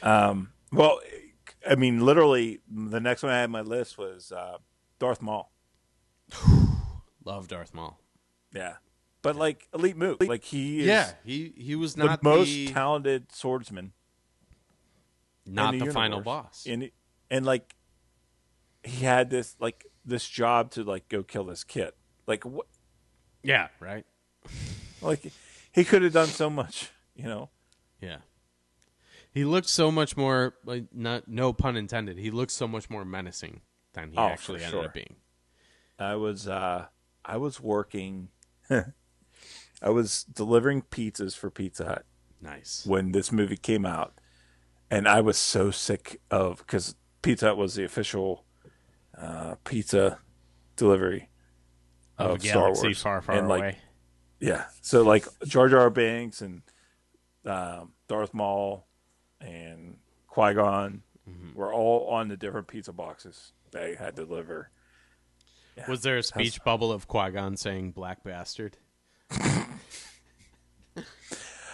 Um. 0.02 0.50
Well, 0.72 1.00
I 1.68 1.74
mean, 1.74 2.04
literally, 2.04 2.60
the 2.70 3.00
next 3.00 3.22
one 3.22 3.32
I 3.32 3.36
had 3.36 3.44
on 3.44 3.50
my 3.50 3.60
list 3.60 3.98
was 3.98 4.32
uh, 4.32 4.58
Darth 4.98 5.20
Maul. 5.20 5.52
Love 7.24 7.48
Darth 7.48 7.74
Maul. 7.74 7.98
Yeah, 8.54 8.74
but 9.22 9.36
like 9.36 9.68
elite 9.72 9.96
move, 9.96 10.18
like 10.20 10.44
he 10.44 10.80
is 10.80 10.86
Yeah, 10.86 11.10
he 11.24 11.52
he 11.56 11.76
was 11.76 11.96
not 11.96 12.22
the 12.22 12.28
most 12.28 12.48
the, 12.48 12.68
talented 12.68 13.32
swordsman, 13.32 13.92
not 15.46 15.72
the, 15.72 15.86
the, 15.86 15.92
final 15.92 16.20
boss. 16.20 16.66
and 16.68 16.90
and 17.30 17.46
like 17.46 17.74
he 18.82 19.04
had 19.04 19.30
this 19.30 19.56
like 19.60 19.86
this 20.04 20.28
job 20.28 20.70
to 20.72 20.82
like 20.84 21.08
go 21.08 21.22
kill 21.22 21.44
this 21.44 21.64
kid. 21.64 21.92
Like 22.26 22.44
what? 22.44 22.66
yeah, 23.42 23.68
right. 23.80 24.04
Like 25.00 25.32
he 25.72 25.82
could 25.84 26.02
have 26.02 26.12
done 26.12 26.28
so 26.28 26.48
much, 26.48 26.90
you 27.16 27.24
know. 27.24 27.50
Yeah. 28.00 28.18
He 29.32 29.44
looked 29.44 29.68
so 29.68 29.90
much 29.90 30.16
more 30.16 30.54
like 30.64 30.84
not 30.94 31.26
no 31.26 31.52
pun 31.52 31.76
intended. 31.76 32.18
He 32.18 32.30
looked 32.30 32.52
so 32.52 32.68
much 32.68 32.88
more 32.88 33.04
menacing 33.04 33.62
than 33.94 34.12
he 34.12 34.16
Oh, 34.16 34.28
actually 34.28 34.58
ended 34.62 34.70
sure. 34.70 34.84
up 34.84 34.94
being. 34.94 35.16
I 35.98 36.14
was 36.14 36.46
uh 36.46 36.86
I 37.24 37.36
was 37.38 37.58
working. 37.60 38.28
I 38.70 39.90
was 39.90 40.22
delivering 40.24 40.82
pizzas 40.82 41.36
for 41.36 41.50
Pizza 41.50 41.84
Hut. 41.84 42.04
Nice. 42.40 42.84
when 42.86 43.10
this 43.12 43.30
movie 43.32 43.56
came 43.56 43.84
out, 43.86 44.14
and 44.90 45.08
I 45.08 45.20
was 45.20 45.36
so 45.38 45.70
sick 45.72 46.20
of 46.30 46.58
because 46.58 46.94
Pizza 47.22 47.46
Hut 47.46 47.56
was 47.56 47.74
the 47.74 47.84
official 47.84 48.44
uh, 49.18 49.54
pizza 49.64 50.18
delivery 50.76 51.28
of, 52.18 52.32
Of 52.36 52.42
Star 52.42 52.72
Wars, 52.72 53.00
far, 53.00 53.22
far 53.22 53.36
and 53.36 53.48
like 53.48 53.60
away. 53.60 53.78
yeah, 54.40 54.64
so 54.80 55.02
like 55.02 55.26
Jar 55.46 55.68
Jar 55.68 55.90
Binks 55.90 56.40
and 56.40 56.62
um, 57.44 57.92
Darth 58.08 58.32
Maul 58.34 58.86
and 59.40 59.96
Qui 60.26 60.54
Gon 60.54 61.02
Mm-hmm. 61.30 61.54
were 61.56 61.72
all 61.72 62.08
on 62.08 62.26
the 62.26 62.36
different 62.36 62.66
pizza 62.66 62.92
boxes 62.92 63.52
they 63.70 63.94
had 63.94 64.16
to 64.16 64.24
deliver. 64.26 64.70
Was 65.86 66.02
there 66.02 66.16
a 66.16 66.22
speech 66.22 66.62
bubble 66.64 66.90
of 66.90 67.06
Qui 67.06 67.30
Gon 67.30 67.56
saying 67.56 67.92
"black 67.92 68.24
bastard"? 68.24 68.76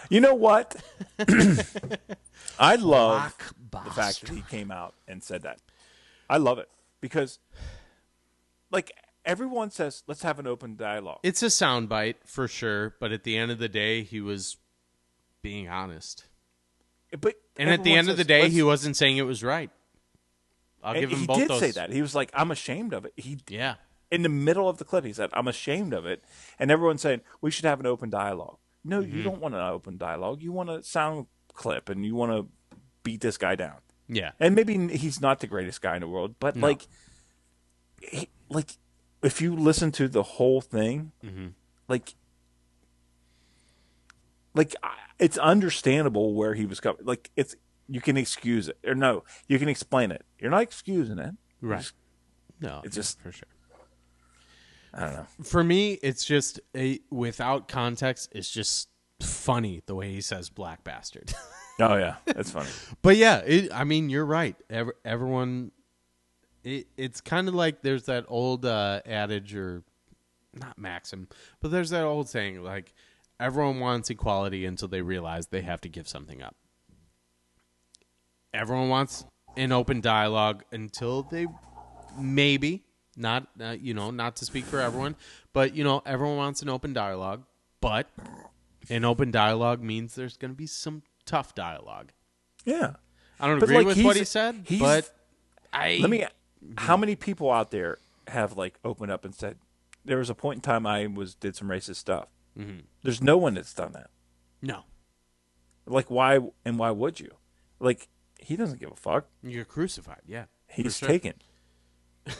You 0.09 0.21
know 0.21 0.33
what? 0.33 0.75
I 2.59 2.75
love 2.77 3.35
the 3.71 3.91
fact 3.91 4.21
that 4.21 4.29
he 4.29 4.41
came 4.49 4.71
out 4.71 4.95
and 5.07 5.23
said 5.23 5.43
that. 5.43 5.59
I 6.29 6.37
love 6.37 6.57
it 6.57 6.67
because, 7.01 7.39
like, 8.71 8.91
everyone 9.25 9.71
says, 9.71 10.03
let's 10.07 10.23
have 10.23 10.39
an 10.39 10.47
open 10.47 10.75
dialogue. 10.75 11.19
It's 11.23 11.43
a 11.43 11.47
soundbite 11.47 12.15
for 12.25 12.47
sure, 12.47 12.95
but 12.99 13.11
at 13.11 13.23
the 13.23 13.37
end 13.37 13.51
of 13.51 13.59
the 13.59 13.69
day, 13.69 14.03
he 14.03 14.21
was 14.21 14.57
being 15.41 15.67
honest. 15.69 16.25
But 17.19 17.35
And 17.57 17.69
at 17.69 17.83
the 17.83 17.95
end 17.95 18.09
of 18.09 18.17
the 18.17 18.23
day, 18.23 18.49
he 18.49 18.61
wasn't 18.61 18.95
saying 18.95 19.17
it 19.17 19.23
was 19.23 19.43
right. 19.43 19.71
I'll 20.83 20.93
give 20.93 21.11
him 21.11 21.19
he 21.19 21.27
both 21.27 21.37
did 21.37 21.49
those. 21.49 21.59
say 21.59 21.71
that. 21.71 21.91
He 21.91 22.01
was 22.01 22.15
like, 22.15 22.31
"I'm 22.33 22.51
ashamed 22.51 22.93
of 22.93 23.05
it." 23.05 23.13
He 23.17 23.39
Yeah. 23.49 23.75
in 24.11 24.21
the 24.21 24.29
middle 24.29 24.69
of 24.69 24.77
the 24.77 24.85
clip, 24.85 25.03
he 25.03 25.11
said, 25.11 25.29
"I'm 25.33 25.47
ashamed 25.47 25.93
of 25.93 26.05
it," 26.05 26.23
and 26.57 26.71
everyone's 26.71 27.01
saying 27.01 27.21
we 27.41 27.51
should 27.51 27.65
have 27.65 27.79
an 27.79 27.85
open 27.85 28.09
dialogue. 28.09 28.57
No, 28.83 28.99
you 28.99 29.07
mm-hmm. 29.07 29.23
don't 29.23 29.41
want 29.41 29.55
an 29.55 29.61
open 29.61 29.97
dialogue. 29.97 30.41
You 30.41 30.51
want 30.51 30.69
a 30.69 30.83
sound 30.83 31.27
clip, 31.53 31.89
and 31.89 32.05
you 32.05 32.15
want 32.15 32.31
to 32.31 32.47
beat 33.03 33.21
this 33.21 33.37
guy 33.37 33.55
down. 33.55 33.79
Yeah. 34.09 34.31
And 34.39 34.55
maybe 34.55 34.75
he's 34.97 35.21
not 35.21 35.39
the 35.39 35.47
greatest 35.47 35.81
guy 35.81 35.95
in 35.95 36.01
the 36.01 36.07
world, 36.07 36.35
but 36.39 36.55
No. 36.55 36.67
like, 36.67 36.87
he, 38.01 38.27
like 38.49 38.71
if 39.21 39.39
you 39.41 39.55
listen 39.55 39.91
to 39.93 40.07
the 40.07 40.23
whole 40.23 40.61
thing, 40.61 41.11
mm-hmm. 41.23 41.47
like, 41.87 42.15
like 44.55 44.75
it's 45.19 45.37
understandable 45.37 46.33
where 46.33 46.55
he 46.55 46.65
was 46.65 46.79
coming. 46.79 47.01
Like 47.03 47.29
it's 47.35 47.55
you 47.87 48.01
can 48.01 48.17
excuse 48.17 48.67
it 48.67 48.77
or 48.85 48.95
no, 48.95 49.23
you 49.47 49.59
can 49.59 49.69
explain 49.69 50.11
it. 50.11 50.25
You're 50.39 50.51
not 50.51 50.63
excusing 50.63 51.19
it. 51.19 51.35
Right. 51.61 51.91
No, 52.59 52.81
It's 52.83 52.95
just- 52.95 53.21
for 53.21 53.31
sure. 53.31 53.47
I 54.91 54.99
don't 55.01 55.13
know. 55.13 55.25
For 55.43 55.63
me, 55.63 55.93
it's 56.01 56.25
just 56.25 56.59
a 56.75 56.99
without 57.11 57.67
context. 57.67 58.29
It's 58.31 58.49
just 58.49 58.89
funny 59.21 59.83
the 59.85 59.93
way 59.93 60.11
he 60.11 60.19
says 60.19 60.49
"black 60.49 60.83
bastard." 60.83 61.31
Oh 61.79 61.95
yeah, 61.95 62.15
that's 62.25 62.51
funny. 62.51 62.69
but 63.01 63.15
yeah, 63.15 63.37
it, 63.39 63.71
I 63.73 63.83
mean, 63.83 64.09
you're 64.09 64.25
right. 64.25 64.55
Ever, 64.69 64.95
everyone, 65.05 65.71
it, 66.63 66.87
it's 66.97 67.21
kind 67.21 67.47
of 67.47 67.55
like 67.55 67.81
there's 67.81 68.03
that 68.05 68.25
old 68.27 68.65
uh, 68.65 69.01
adage, 69.05 69.55
or 69.55 69.83
not 70.53 70.77
maxim, 70.77 71.27
but 71.61 71.71
there's 71.71 71.89
that 71.91 72.03
old 72.03 72.27
saying 72.27 72.63
like 72.63 72.93
everyone 73.39 73.79
wants 73.79 74.09
equality 74.09 74.65
until 74.65 74.87
they 74.87 75.01
realize 75.01 75.47
they 75.47 75.61
have 75.61 75.81
to 75.81 75.89
give 75.89 76.07
something 76.07 76.41
up. 76.41 76.55
Everyone 78.53 78.89
wants 78.89 79.25
an 79.55 79.71
open 79.71 80.01
dialogue 80.01 80.63
until 80.71 81.23
they 81.23 81.47
maybe 82.17 82.83
not 83.15 83.47
uh, 83.61 83.75
you 83.79 83.93
know 83.93 84.11
not 84.11 84.35
to 84.37 84.45
speak 84.45 84.65
for 84.65 84.79
everyone, 84.79 85.15
but 85.53 85.75
you 85.75 85.83
know 85.83 86.01
everyone 86.05 86.37
wants 86.37 86.61
an 86.61 86.69
open 86.69 86.93
dialogue, 86.93 87.43
but 87.79 88.09
an 88.89 89.05
open 89.05 89.31
dialogue 89.31 89.81
means 89.81 90.15
there's 90.15 90.35
going 90.35 90.51
to 90.51 90.57
be 90.57 90.67
some 90.67 91.03
tough 91.29 91.53
dialogue. 91.55 92.11
Yeah. 92.65 92.93
I 93.39 93.47
don't 93.47 93.59
But, 93.59 93.65
agree 93.65 93.77
like, 93.77 93.85
with 93.87 94.03
what 94.03 94.15
he 94.17 94.23
said, 94.25 94.65
but 94.79 95.09
I 95.71 95.99
Let 96.01 96.09
me. 96.09 96.25
How 96.77 96.97
many 96.97 97.15
people 97.15 97.49
out 97.51 97.71
there 97.71 97.99
have 98.27 98.57
like 98.57 98.77
opened 98.83 99.11
up 99.11 99.23
and 99.23 99.33
said 99.33 99.57
there 100.03 100.17
was 100.17 100.29
a 100.29 100.35
point 100.35 100.57
in 100.57 100.61
time 100.61 100.85
I 100.85 101.07
was 101.07 101.35
did 101.35 101.55
some 101.55 101.69
racist 101.69 101.95
stuff? 101.97 102.27
Mm-hmm. 102.57 102.79
There's 103.03 103.21
no 103.21 103.37
one 103.37 103.53
that's 103.53 103.73
done 103.73 103.93
that. 103.93 104.09
no. 104.61 104.83
Like 105.85 106.11
why 106.11 106.39
and 106.65 106.77
why 106.77 106.91
would 106.91 107.19
you? 107.19 107.31
Like 107.79 108.09
he 108.39 108.55
doesn't 108.55 108.79
give 108.79 108.91
a 108.91 108.95
fuck. 108.95 109.27
You're 109.41 109.65
crucified. 109.65 110.21
Yeah, 110.27 110.45
He's 110.67 110.97
sure. 110.97 111.07
taken. 111.07 111.33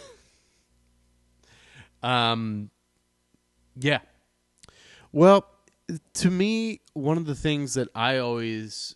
Um, 2.01 2.69
yeah. 3.77 3.99
Well, 5.11 5.45
to 6.15 6.29
me, 6.29 6.81
one 6.93 7.17
of 7.17 7.25
the 7.25 7.35
things 7.35 7.73
that 7.75 7.87
I 7.95 8.17
always 8.17 8.95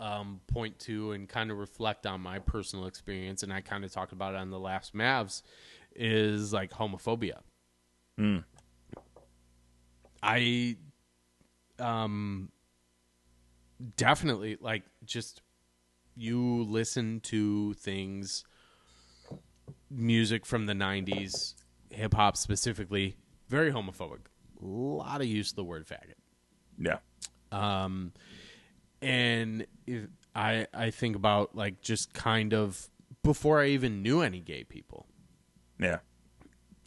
um, 0.00 0.40
point 0.46 0.78
to 0.80 1.12
and 1.12 1.28
kind 1.28 1.50
of 1.50 1.58
reflect 1.58 2.06
on 2.06 2.20
my 2.20 2.38
personal 2.38 2.86
experience, 2.86 3.42
and 3.42 3.52
I 3.52 3.60
kind 3.60 3.84
of 3.84 3.92
talked 3.92 4.12
about 4.12 4.34
it 4.34 4.38
on 4.38 4.50
the 4.50 4.58
last 4.58 4.94
Mavs, 4.94 5.42
is 5.94 6.52
like 6.52 6.72
homophobia. 6.72 7.38
I 10.22 10.76
um 11.78 12.50
definitely 13.96 14.56
like 14.60 14.84
just 15.04 15.42
you 16.16 16.62
listen 16.62 17.18
to 17.20 17.74
things 17.74 18.44
music 19.90 20.46
from 20.46 20.66
the 20.66 20.72
90s 20.72 21.54
hip 21.90 22.14
hop 22.14 22.36
specifically 22.36 23.16
very 23.48 23.72
homophobic. 23.72 24.20
A 24.62 24.64
lot 24.64 25.20
of 25.20 25.26
use 25.26 25.50
of 25.50 25.56
the 25.56 25.64
word 25.64 25.86
faggot 25.86 26.14
Yeah. 26.78 26.98
um 27.52 28.12
and 29.02 29.66
if 29.86 30.04
i 30.34 30.66
i 30.74 30.90
think 30.90 31.14
about 31.16 31.54
like 31.54 31.80
just 31.80 32.12
kind 32.14 32.52
of 32.52 32.88
before 33.22 33.60
i 33.60 33.66
even 33.68 34.02
knew 34.02 34.20
any 34.20 34.40
gay 34.40 34.64
people. 34.64 35.06
Yeah. 35.78 35.98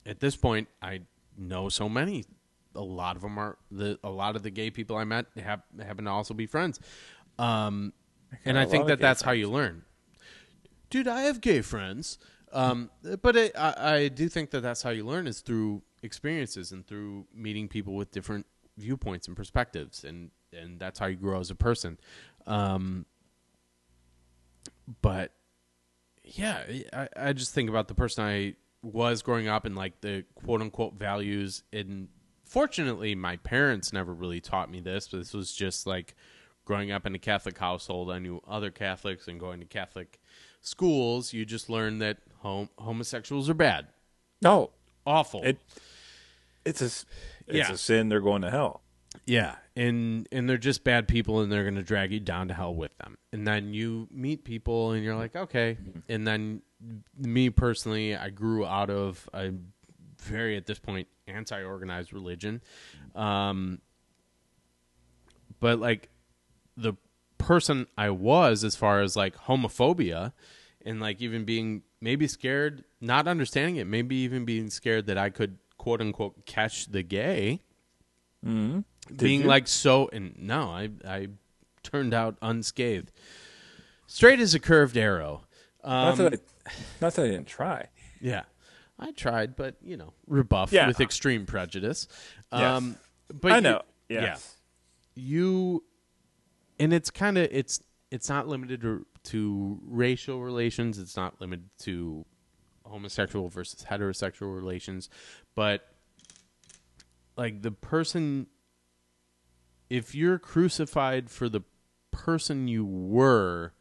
at 0.06 0.19
this 0.19 0.35
point 0.35 0.67
i 0.82 1.01
know 1.38 1.69
so 1.69 1.88
many. 1.88 2.25
A 2.75 2.82
lot 2.82 3.16
of 3.16 3.22
them 3.22 3.38
are 3.38 3.57
the 3.72 3.99
a 4.03 4.09
lot 4.09 4.35
of 4.35 4.43
the 4.43 4.49
gay 4.49 4.69
people 4.72 4.95
i 4.95 5.03
met 5.03 5.25
have 5.38 5.61
happen 5.80 6.06
to 6.06 6.11
also 6.11 6.33
be 6.33 6.45
friends. 6.48 6.80
Um 7.40 7.93
and 8.43 8.57
I 8.57 8.66
think 8.66 8.88
that 8.88 8.99
that's 8.99 9.22
how 9.22 9.32
you 9.32 9.49
learn. 9.49 9.83
Dude 10.90 11.07
i 11.07 11.22
have 11.22 11.41
gay 11.41 11.61
friends. 11.61 12.17
Um 12.51 12.90
but 13.22 13.35
it, 13.35 13.51
I, 13.57 13.74
I 13.95 14.07
do 14.07 14.30
think 14.30 14.51
that 14.51 14.61
that's 14.61 14.82
how 14.82 14.90
you 14.90 15.06
learn 15.06 15.27
is 15.27 15.41
through 15.41 15.82
experiences 16.03 16.72
and 16.72 16.85
through 16.88 17.25
meeting 17.33 17.67
people 17.67 17.93
with 17.95 18.11
different 18.11 18.45
viewpoints 18.77 19.27
and 19.27 19.35
perspectives 19.35 20.03
and 20.03 20.30
and 20.53 20.80
that's 20.80 20.99
how 20.99 21.06
you 21.07 21.15
grow 21.17 21.39
as 21.39 21.49
a 21.49 21.56
person 21.56 21.97
um 22.45 23.06
but 25.01 25.31
yeah, 26.23 26.64
I, 26.93 27.07
I 27.15 27.33
just 27.33 27.53
think 27.53 27.69
about 27.69 27.88
the 27.88 27.93
person 27.95 28.23
I 28.23 28.56
was 28.81 29.22
growing 29.22 29.47
up 29.47 29.65
and 29.65 29.75
like 29.75 30.01
the 30.01 30.23
quote 30.35 30.61
unquote 30.61 30.93
values. 30.95 31.64
And 31.72 32.09
fortunately, 32.45 33.15
my 33.15 33.38
parents 33.38 33.93
never 33.93 34.14
really 34.14 34.41
taught 34.41 34.69
me 34.69 34.80
this, 34.81 35.07
but 35.07 35.17
this 35.19 35.33
was 35.33 35.53
just 35.53 35.88
like 35.88 36.15
growing 36.65 36.91
up 36.91 37.06
in 37.06 37.15
a 37.15 37.19
Catholic 37.19 37.57
household. 37.57 38.11
I 38.11 38.19
knew 38.19 38.41
other 38.47 38.72
Catholics 38.72 39.27
and 39.27 39.39
going 39.39 39.59
to 39.61 39.65
Catholic 39.65 40.19
schools. 40.61 41.31
You 41.33 41.45
just 41.45 41.69
learn 41.69 41.99
that 41.99 42.17
hom- 42.41 42.69
homosexuals 42.77 43.49
are 43.49 43.53
bad, 43.53 43.88
No. 44.41 44.72
awful. 45.06 45.43
It. 45.43 45.59
It's 46.65 46.81
a. 46.81 46.89
It's 47.48 47.69
Yeah. 47.69 47.74
a 47.74 47.77
sin. 47.77 48.09
They're 48.09 48.22
going 48.22 48.42
to 48.43 48.51
hell. 48.51 48.82
Yeah, 49.26 49.56
and 49.76 50.27
and 50.32 50.48
they're 50.50 50.58
just 50.58 50.84
bad 50.84 51.08
people, 51.08 51.42
and 51.42 51.51
they're 51.51 51.64
going 51.64 51.76
to 51.76 51.82
drag 51.84 52.11
you 52.11 52.19
down 52.19 52.48
to 52.50 52.53
hell 52.53 52.74
with 52.76 52.95
them. 53.00 53.17
And 53.34 53.48
then 53.48 53.74
you 53.74 54.08
meet 54.11 54.43
people, 54.43 54.92
and 54.92 55.03
you're 55.03 55.16
like, 55.16 55.35
okay. 55.35 55.77
And 56.08 56.26
then 56.27 56.61
me 57.17 57.50
personally, 57.50 58.16
I 58.16 58.30
grew 58.30 58.66
out 58.66 58.90
of 58.90 59.27
a 59.34 59.51
very 60.22 60.56
at 60.56 60.66
this 60.66 60.80
point 60.80 61.08
anti-organized 61.27 62.14
religion, 62.14 62.61
um, 63.16 63.82
but 65.59 65.80
like 65.80 66.09
the 66.76 66.93
person 67.38 67.88
I 67.98 68.09
was 68.11 68.64
as 68.64 68.76
far 68.76 69.01
as 69.01 69.16
like 69.16 69.35
homophobia, 69.35 70.34
and 70.85 71.00
like 71.01 71.22
even 71.22 71.43
being 71.43 71.84
maybe 72.00 72.27
scared, 72.27 72.84
not 73.01 73.27
understanding 73.27 73.77
it, 73.77 73.88
maybe 73.88 74.16
even 74.17 74.45
being 74.45 74.69
scared 74.69 75.08
that 75.08 75.17
I 75.17 75.30
could 75.32 75.58
quote 75.88 76.01
unquote 76.01 76.45
catch 76.45 76.88
the 76.88 77.01
gay 77.01 77.61
being 78.43 79.41
you? 79.41 79.48
like 79.48 79.69
so 79.69 80.09
and 80.11 80.35
no 80.38 80.64
i 80.69 80.90
i 81.07 81.27
turned 81.82 82.14
out 82.14 82.35
unscathed 82.41 83.09
straight 84.06 84.41
as 84.41 84.53
a 84.53 84.59
curved 84.59 84.98
arrow 84.98 85.43
not, 85.85 86.11
um, 86.11 86.17
that 86.17 86.33
I, 86.66 86.72
not 86.99 87.14
that 87.14 87.24
I 87.25 87.30
didn't 87.30 87.48
try. 87.48 87.88
yeah 88.19 88.43
i 88.99 89.11
tried 89.11 89.56
but 89.56 89.75
you 89.82 89.95
know 89.95 90.11
rebuffed 90.27 90.74
Yeah. 90.74 90.88
with 90.88 90.99
extreme 90.99 91.45
prejudice 91.45 92.09
Yes. 92.51 92.61
um 92.61 92.98
but 93.33 93.51
I 93.53 93.56
you- 93.56 93.61
know. 93.61 93.82
yeah 94.09 94.22
Yes. 94.24 94.57
you 95.16 95.85
and 96.80 96.91
it's 96.91 97.09
kind 97.11 97.38
of 97.38 97.48
it's 97.49 97.82
it's 98.11 98.27
not 98.27 98.45
limited 98.49 98.82
to, 98.82 99.06
to 99.24 99.80
racial 99.85 100.41
relations 100.43 100.99
it's 100.99 101.16
not 101.16 101.40
limited 101.40 101.69
to 101.80 102.25
homosexual 102.88 103.49
versus 103.49 103.85
heterosexual 103.90 104.56
relations 104.56 105.09
but 105.56 105.88
like 107.35 107.61
the 107.61 107.72
person 107.72 108.48
if 109.90 110.14
you're 110.16 110.40
crucified 110.40 111.30
for 111.30 111.48
the 111.49 111.61
person 112.11 112.67
you 112.67 112.85
were 112.85 113.74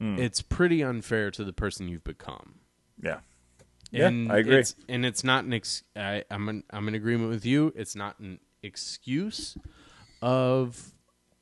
it's 0.00 0.42
pretty 0.42 0.82
unfair 0.82 1.30
to 1.30 1.42
the 1.42 1.52
person 1.52 1.88
you've 1.88 2.04
become 2.04 2.54
Yeah. 3.02 3.20
Yeah, 3.90 4.08
and 4.08 4.30
I 4.30 4.38
agree. 4.38 4.58
It's, 4.58 4.74
and 4.88 5.06
it's 5.06 5.24
not 5.24 5.44
an 5.44 5.54
ex- 5.54 5.82
I, 5.96 6.22
I'm 6.30 6.48
in, 6.48 6.62
I'm 6.70 6.88
in 6.88 6.94
agreement 6.94 7.30
with 7.30 7.46
you. 7.46 7.72
It's 7.74 7.96
not 7.96 8.18
an 8.20 8.38
excuse 8.62 9.56
of 10.20 10.92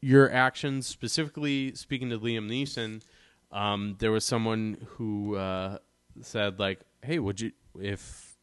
your 0.01 0.31
actions. 0.31 0.87
Specifically, 0.87 1.75
speaking 1.75 2.09
to 2.11 2.19
Liam 2.19 2.49
Neeson, 2.49 3.03
um, 3.51 3.97
there 3.99 4.13
was 4.13 4.25
someone 4.25 4.77
who 4.91 5.35
uh, 5.35 5.79
said 6.23 6.61
like, 6.61 6.81
"Hey, 7.03 7.19
would 7.19 7.41
you 7.41 7.53
if 7.81 8.37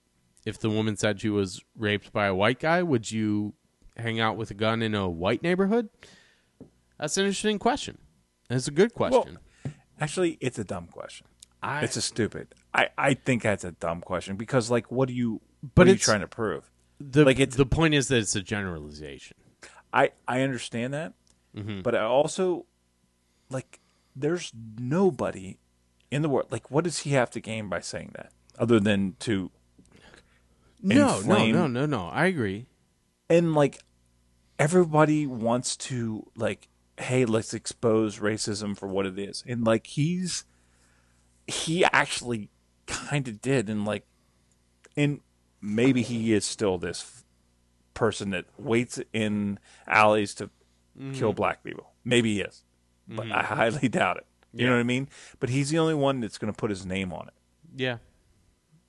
if 0.45 0.59
the 0.59 0.69
woman 0.69 0.95
said 0.97 1.21
she 1.21 1.29
was 1.29 1.61
raped 1.77 2.11
by 2.11 2.25
a 2.27 2.35
white 2.35 2.59
guy, 2.59 2.83
would 2.83 3.11
you 3.11 3.53
hang 3.97 4.19
out 4.19 4.35
with 4.37 4.51
a 4.51 4.53
gun 4.55 4.81
in 4.81 4.93
a 4.95 5.09
white 5.09 5.41
neighborhood?" 5.43 5.89
That's 6.99 7.17
an 7.17 7.25
interesting 7.25 7.59
question. 7.59 7.97
It's 8.49 8.67
a 8.67 8.71
good 8.71 8.93
question. 8.93 9.39
Actually, 9.99 10.37
it's 10.41 10.59
a 10.59 10.63
dumb 10.63 10.87
question. 10.87 11.27
I, 11.61 11.83
It's 11.83 11.95
a 11.97 12.01
stupid. 12.01 12.53
I, 12.73 12.89
I 12.97 13.13
think 13.13 13.41
that's 13.43 13.63
a 13.63 13.71
dumb 13.71 14.01
question 14.01 14.35
because 14.35 14.69
like 14.69 14.91
what 14.91 15.09
are 15.09 15.13
you 15.13 15.41
But 15.61 15.71
what 15.83 15.87
are 15.87 15.91
you 15.91 15.97
trying 15.97 16.21
to 16.21 16.27
prove? 16.27 16.69
the 16.99 17.23
like, 17.25 17.37
the 17.51 17.65
point 17.65 17.93
is 17.93 18.07
that 18.09 18.17
it's 18.17 18.35
a 18.35 18.41
generalization. 18.41 19.37
I 19.93 20.11
I 20.27 20.41
understand 20.41 20.93
that, 20.93 21.13
Mm-hmm. 21.55 21.81
but 21.81 21.93
I 21.95 22.01
also 22.03 22.65
like 23.49 23.79
there's 24.15 24.51
nobody 24.77 25.57
in 26.11 26.21
the 26.21 26.29
world 26.29 26.51
like 26.51 26.69
what 26.71 26.83
does 26.83 26.99
he 26.99 27.11
have 27.11 27.29
to 27.31 27.39
gain 27.39 27.69
by 27.69 27.79
saying 27.79 28.11
that 28.15 28.31
other 28.59 28.79
than 28.79 29.15
to 29.19 29.51
No, 30.81 30.95
no, 30.95 31.17
inflame- 31.17 31.55
no, 31.55 31.67
no, 31.67 31.85
no. 31.85 32.07
I 32.07 32.25
agree. 32.25 32.67
and 33.29 33.53
like 33.53 33.79
everybody 34.59 35.25
wants 35.25 35.75
to 35.75 36.29
like, 36.35 36.69
hey, 36.97 37.25
let's 37.25 37.53
expose 37.53 38.19
racism 38.19 38.77
for 38.77 38.87
what 38.87 39.05
it 39.05 39.17
is, 39.17 39.43
and 39.47 39.65
like 39.65 39.87
he's 39.87 40.45
he 41.47 41.83
actually 41.85 42.49
kind 42.85 43.27
of 43.27 43.41
did, 43.41 43.69
and 43.69 43.85
like, 43.85 44.05
and 44.95 45.21
maybe 45.61 46.01
he 46.01 46.33
is 46.33 46.45
still 46.45 46.77
this 46.77 47.23
person 47.93 48.31
that 48.31 48.45
waits 48.57 48.99
in 49.13 49.59
alleys 49.87 50.33
to 50.35 50.47
mm-hmm. 50.97 51.13
kill 51.13 51.33
black 51.33 51.63
people. 51.63 51.91
Maybe 52.03 52.35
he 52.35 52.41
is, 52.41 52.63
but 53.07 53.25
I 53.31 53.41
mm-hmm. 53.41 53.53
highly 53.53 53.89
doubt 53.89 54.17
it. 54.17 54.25
You 54.55 54.67
know 54.67 54.73
what 54.73 54.81
I 54.81 54.83
mean? 54.83 55.07
But 55.39 55.49
he's 55.49 55.71
the 55.71 55.79
only 55.79 55.95
one 55.95 56.19
that's 56.19 56.37
going 56.37 56.53
to 56.53 56.57
put 56.57 56.69
his 56.69 56.85
name 56.85 57.11
on 57.11 57.27
it. 57.27 57.33
Yeah. 57.75 57.97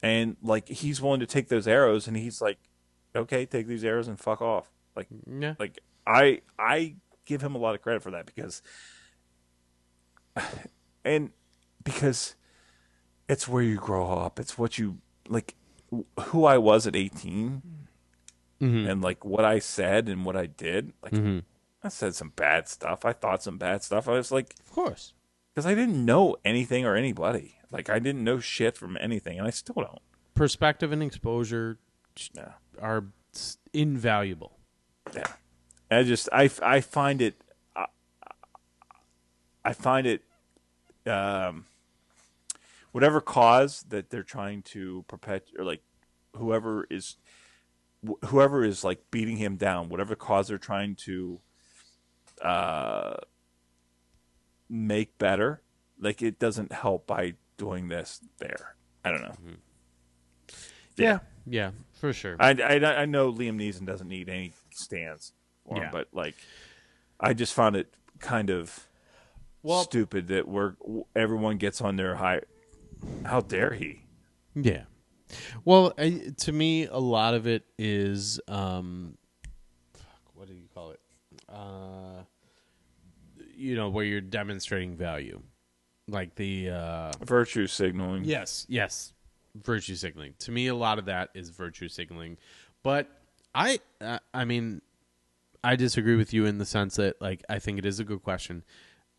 And 0.04 0.36
like 0.42 0.68
he's 0.68 1.00
willing 1.00 1.20
to 1.20 1.26
take 1.26 1.48
those 1.48 1.66
arrows 1.66 2.06
and 2.06 2.14
he's 2.14 2.42
like, 2.42 2.58
Okay, 3.16 3.46
take 3.46 3.66
these 3.66 3.84
arrows 3.84 4.06
and 4.06 4.20
fuck 4.20 4.42
off. 4.42 4.70
Like 4.94 5.08
Yeah. 5.26 5.54
like 5.58 5.78
I 6.06 6.42
I 6.58 6.96
give 7.24 7.40
him 7.40 7.54
a 7.54 7.58
lot 7.58 7.74
of 7.74 7.80
credit 7.80 8.02
for 8.02 8.10
that 8.10 8.26
because 8.26 8.60
and 11.06 11.30
because 11.82 12.34
it's 13.30 13.48
where 13.48 13.62
you 13.62 13.76
grow 13.76 14.10
up. 14.10 14.38
It's 14.38 14.58
what 14.58 14.76
you 14.76 14.98
like 15.26 15.54
who 16.20 16.44
I 16.44 16.58
was 16.58 16.86
at 16.86 16.94
18 16.94 17.62
mm-hmm. 18.60 18.86
and 18.86 19.00
like 19.00 19.24
what 19.24 19.46
I 19.46 19.58
said 19.58 20.10
and 20.10 20.26
what 20.26 20.36
I 20.36 20.44
did. 20.44 20.92
Like 21.02 21.12
mm-hmm. 21.12 21.38
I 21.82 21.88
said 21.88 22.14
some 22.14 22.32
bad 22.36 22.68
stuff. 22.68 23.06
I 23.06 23.14
thought 23.14 23.42
some 23.42 23.56
bad 23.56 23.82
stuff. 23.82 24.06
I 24.06 24.12
was 24.12 24.30
like 24.30 24.54
Of 24.60 24.70
course. 24.70 25.14
Because 25.54 25.66
I 25.66 25.74
didn't 25.74 26.04
know 26.04 26.36
anything 26.44 26.84
or 26.84 26.96
anybody. 26.96 27.56
Like 27.70 27.88
I 27.88 27.98
didn't 27.98 28.24
know 28.24 28.40
shit 28.40 28.76
from 28.76 28.96
anything, 29.00 29.38
and 29.38 29.46
I 29.46 29.50
still 29.50 29.76
don't. 29.76 30.00
Perspective 30.34 30.90
and 30.92 31.02
exposure 31.02 31.78
Yeah, 32.34 32.52
are 32.80 33.04
invaluable. 33.72 34.58
yeah. 35.14 35.26
I 35.90 36.02
just 36.02 36.28
I 36.32 36.50
I 36.62 36.80
find 36.80 37.22
it 37.22 37.34
I, 37.76 37.86
I 39.64 39.72
find 39.72 40.06
it 40.06 40.22
um 41.06 41.66
whatever 42.92 43.20
cause 43.20 43.84
that 43.90 44.10
they're 44.10 44.22
trying 44.22 44.62
to 44.62 45.04
perpetuate 45.08 45.60
or 45.60 45.64
like 45.64 45.82
whoever 46.36 46.86
is 46.90 47.16
whoever 48.26 48.64
is 48.64 48.82
like 48.82 49.10
beating 49.10 49.36
him 49.36 49.56
down 49.56 49.88
whatever 49.88 50.14
cause 50.16 50.48
they're 50.48 50.58
trying 50.58 50.94
to 50.94 51.40
uh 52.42 53.14
make 54.74 55.16
better 55.18 55.62
like 56.00 56.20
it 56.22 56.38
doesn't 56.38 56.72
help 56.72 57.06
by 57.06 57.34
doing 57.56 57.88
this 57.88 58.20
there 58.38 58.74
i 59.04 59.10
don't 59.10 59.22
know 59.22 59.36
Yeah. 60.96 61.18
Yeah, 61.46 61.72
for 61.92 62.12
sure. 62.14 62.36
I, 62.40 62.52
I, 62.52 63.02
I 63.02 63.04
know 63.04 63.30
Liam 63.30 63.56
Neeson 63.60 63.84
doesn't 63.84 64.08
need 64.08 64.30
any 64.30 64.52
stands 64.70 65.32
for 65.66 65.76
him, 65.76 65.82
Yeah. 65.82 65.90
but 65.92 66.08
like, 66.14 66.34
I 67.20 67.34
just 67.34 67.52
found 67.52 67.76
it 67.76 67.92
kind 68.18 68.48
of 68.48 68.86
Well- 69.62 69.82
stupid 69.84 70.28
that 70.28 70.48
we're 70.48 70.74
everyone 71.14 71.58
gets 71.58 71.82
on 71.82 71.96
their 71.96 72.14
high. 72.16 72.40
How 73.26 73.40
dare 73.42 73.74
he? 73.74 74.04
Yeah. 74.54 74.84
Well, 75.66 75.92
I, 75.98 76.32
to 76.38 76.52
me, 76.52 76.86
a 76.86 76.96
lot 76.98 77.34
of 77.34 77.46
it 77.46 77.64
is, 77.78 78.40
um, 78.48 79.18
fuck, 79.92 80.06
what 80.34 80.48
do 80.48 80.54
you 80.54 80.68
call 80.74 80.92
it? 80.92 81.00
Uh, 81.46 82.22
you 83.56 83.76
know, 83.76 83.88
where 83.88 84.04
you're 84.04 84.20
demonstrating 84.20 84.96
value, 84.96 85.42
like 86.08 86.34
the 86.34 86.70
uh, 86.70 87.12
Virtue 87.22 87.66
signaling. 87.66 88.24
yes, 88.24 88.66
yes, 88.68 89.12
virtue 89.62 89.94
signaling. 89.94 90.34
To 90.40 90.52
me, 90.52 90.66
a 90.68 90.74
lot 90.74 90.98
of 90.98 91.06
that 91.06 91.30
is 91.34 91.50
virtue 91.50 91.88
signaling, 91.88 92.36
but 92.82 93.08
I, 93.54 93.78
uh, 94.00 94.18
I 94.32 94.44
mean, 94.44 94.82
I 95.62 95.76
disagree 95.76 96.16
with 96.16 96.32
you 96.34 96.44
in 96.46 96.58
the 96.58 96.66
sense 96.66 96.96
that, 96.96 97.20
like, 97.20 97.42
I 97.48 97.58
think 97.58 97.78
it 97.78 97.86
is 97.86 98.00
a 98.00 98.04
good 98.04 98.22
question. 98.22 98.64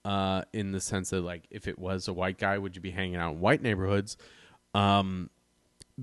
Uh, 0.04 0.44
in 0.54 0.72
the 0.72 0.80
sense 0.80 1.10
that, 1.10 1.22
like, 1.22 1.48
if 1.50 1.68
it 1.68 1.80
was 1.80 2.08
a 2.08 2.14
white 2.14 2.38
guy, 2.38 2.60
would 2.60 2.76
you 2.76 2.82
be 2.82 2.92
hanging 2.92 3.16
out 3.16 3.32
in 3.34 3.40
white 3.40 3.64
neighborhoods? 3.64 4.18
Um, 4.76 5.32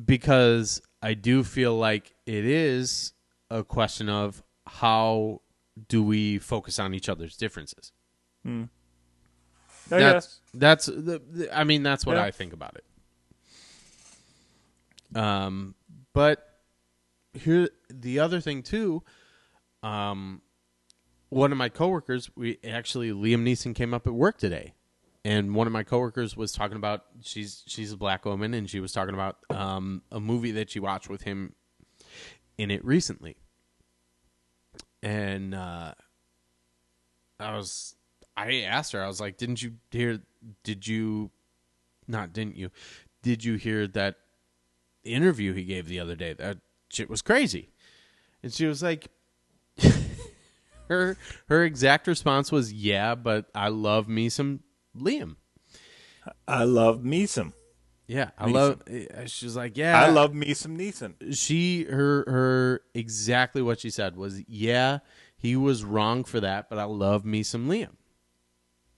because 0.05 0.83
I 1.01 1.15
do 1.15 1.45
feel 1.45 1.77
like 1.77 2.15
it 2.27 2.45
is 2.45 3.13
a 3.49 3.63
question 3.63 4.09
of 4.09 4.43
how 4.67 5.43
do 5.89 6.03
we 6.03 6.39
focus 6.39 6.81
on 6.81 6.95
each 6.95 7.09
other's 7.09 7.37
differences. 7.37 7.93
I 8.45 8.69
That's 9.89 10.03
guess. 10.27 10.41
that's 10.55 10.87
the, 10.87 11.21
the- 11.31 11.57
I 11.57 11.65
mean 11.65 11.83
that's 11.83 12.05
what 12.07 12.17
Yeah. 12.17 12.25
I 12.25 12.31
think 12.31 12.53
about 12.53 12.77
it. 12.77 12.85
Um, 15.19 15.75
but 16.15 16.47
here 17.35 17.69
the 17.91 18.19
other 18.21 18.41
thing 18.41 18.63
too. 18.63 19.03
Um, 19.83 20.43
one 21.29 21.51
of 21.51 21.59
my 21.59 21.69
coworkers, 21.69 22.31
we 22.37 22.59
actually 22.65 23.11
Liam 23.11 23.43
Neeson 23.43 23.75
came 23.75 23.93
up 23.95 24.07
at 24.07 24.13
work 24.13 24.39
today, 24.39 24.75
and 25.25 25.55
one 25.55 25.67
of 25.67 25.73
my 25.73 25.83
coworkers 25.83 26.37
was 26.37 26.53
talking 26.53 26.77
about 26.77 27.05
she's 27.23 27.63
she's 27.67 27.93
a 27.93 27.97
black 27.97 28.25
woman, 28.25 28.55
and 28.55 28.69
she 28.71 28.81
was 28.81 28.93
talking 28.93 29.15
about 29.15 29.39
um, 29.51 30.03
a 30.13 30.21
movie 30.21 30.53
that 30.53 30.71
she 30.71 30.79
watched 30.81 31.09
with 31.09 31.23
him 31.23 31.55
in 32.59 32.71
it 32.71 32.85
recently, 32.85 33.37
and 35.03 35.55
uh, 35.55 35.95
I 37.41 37.57
was 37.57 37.95
I 38.37 38.61
asked 38.63 38.93
her 38.93 39.03
I 39.03 39.07
was 39.07 39.21
like, 39.21 39.37
didn't 39.37 39.63
you 39.63 39.75
hear? 39.91 40.21
Did 40.65 40.87
you 40.87 41.31
not? 42.09 42.33
Didn't 42.33 42.57
you? 42.57 42.71
Did 43.23 43.45
you 43.45 43.55
hear 43.57 43.87
that 43.89 44.17
interview 45.05 45.53
he 45.53 45.65
gave 45.65 45.87
the 45.89 46.01
other 46.01 46.17
day? 46.17 46.33
That 46.33 46.59
shit 46.89 47.09
was 47.11 47.23
crazy, 47.23 47.71
and 48.43 48.53
she 48.53 48.67
was 48.67 48.83
like 48.83 49.09
her 50.89 51.17
her 51.49 51.65
exact 51.65 52.07
response 52.07 52.53
was 52.53 52.73
yeah 52.73 53.15
but 53.15 53.47
i 53.55 53.69
love 53.69 54.09
me 54.09 54.29
some 54.29 54.61
liam 54.97 55.37
I 56.47 56.65
love 56.65 57.03
me 57.03 57.27
some. 57.27 57.53
yeah 58.07 58.31
i 58.39 58.47
Neeson. 58.47 58.53
love 58.53 58.83
uh, 58.89 59.27
she's 59.27 59.57
like 59.57 59.77
yeah 59.77 60.03
I 60.05 60.11
love 60.11 60.35
me 60.35 60.55
some 60.55 60.77
Neeson. 60.77 61.15
she 61.37 61.85
her 61.85 62.25
her 62.29 62.83
exactly 62.95 63.63
what 63.63 63.81
she 63.81 63.91
said 63.91 64.17
was 64.17 64.43
yeah 64.47 64.99
he 65.37 65.57
was 65.57 65.83
wrong 65.85 66.25
for 66.25 66.41
that 66.41 66.69
but 66.69 66.79
i 66.79 66.85
love 66.85 67.25
me 67.25 67.43
some 67.43 67.69
liam 67.69 67.91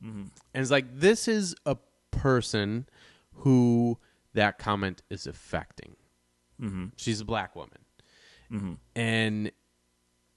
Mm-hmm. 0.05 0.21
and 0.21 0.63
it's 0.63 0.71
like 0.71 0.87
this 0.99 1.29
is 1.29 1.55
a 1.65 1.77
person 2.11 2.87
who 3.33 3.99
that 4.35 4.59
comment 4.59 5.03
is 5.09 5.27
affecting 5.27 5.97
mm-hmm. 6.61 6.87
she's 6.97 7.21
a 7.21 7.25
black 7.25 7.57
woman 7.57 7.79
mm-hmm. 8.53 8.75
and 8.95 9.51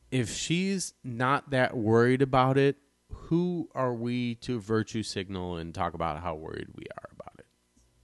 if 0.10 0.34
she's 0.34 0.94
not 1.04 1.50
that 1.50 1.76
worried 1.76 2.22
about 2.22 2.58
it 2.58 2.78
who 3.12 3.70
are 3.76 3.94
we 3.94 4.36
to 4.36 4.60
virtue 4.60 5.04
signal 5.04 5.58
and 5.58 5.74
talk 5.76 5.94
about 5.94 6.22
how 6.22 6.36
worried 6.36 6.68
we 6.74 6.84
are 6.98 7.10
about 7.12 7.34
it 7.40 7.46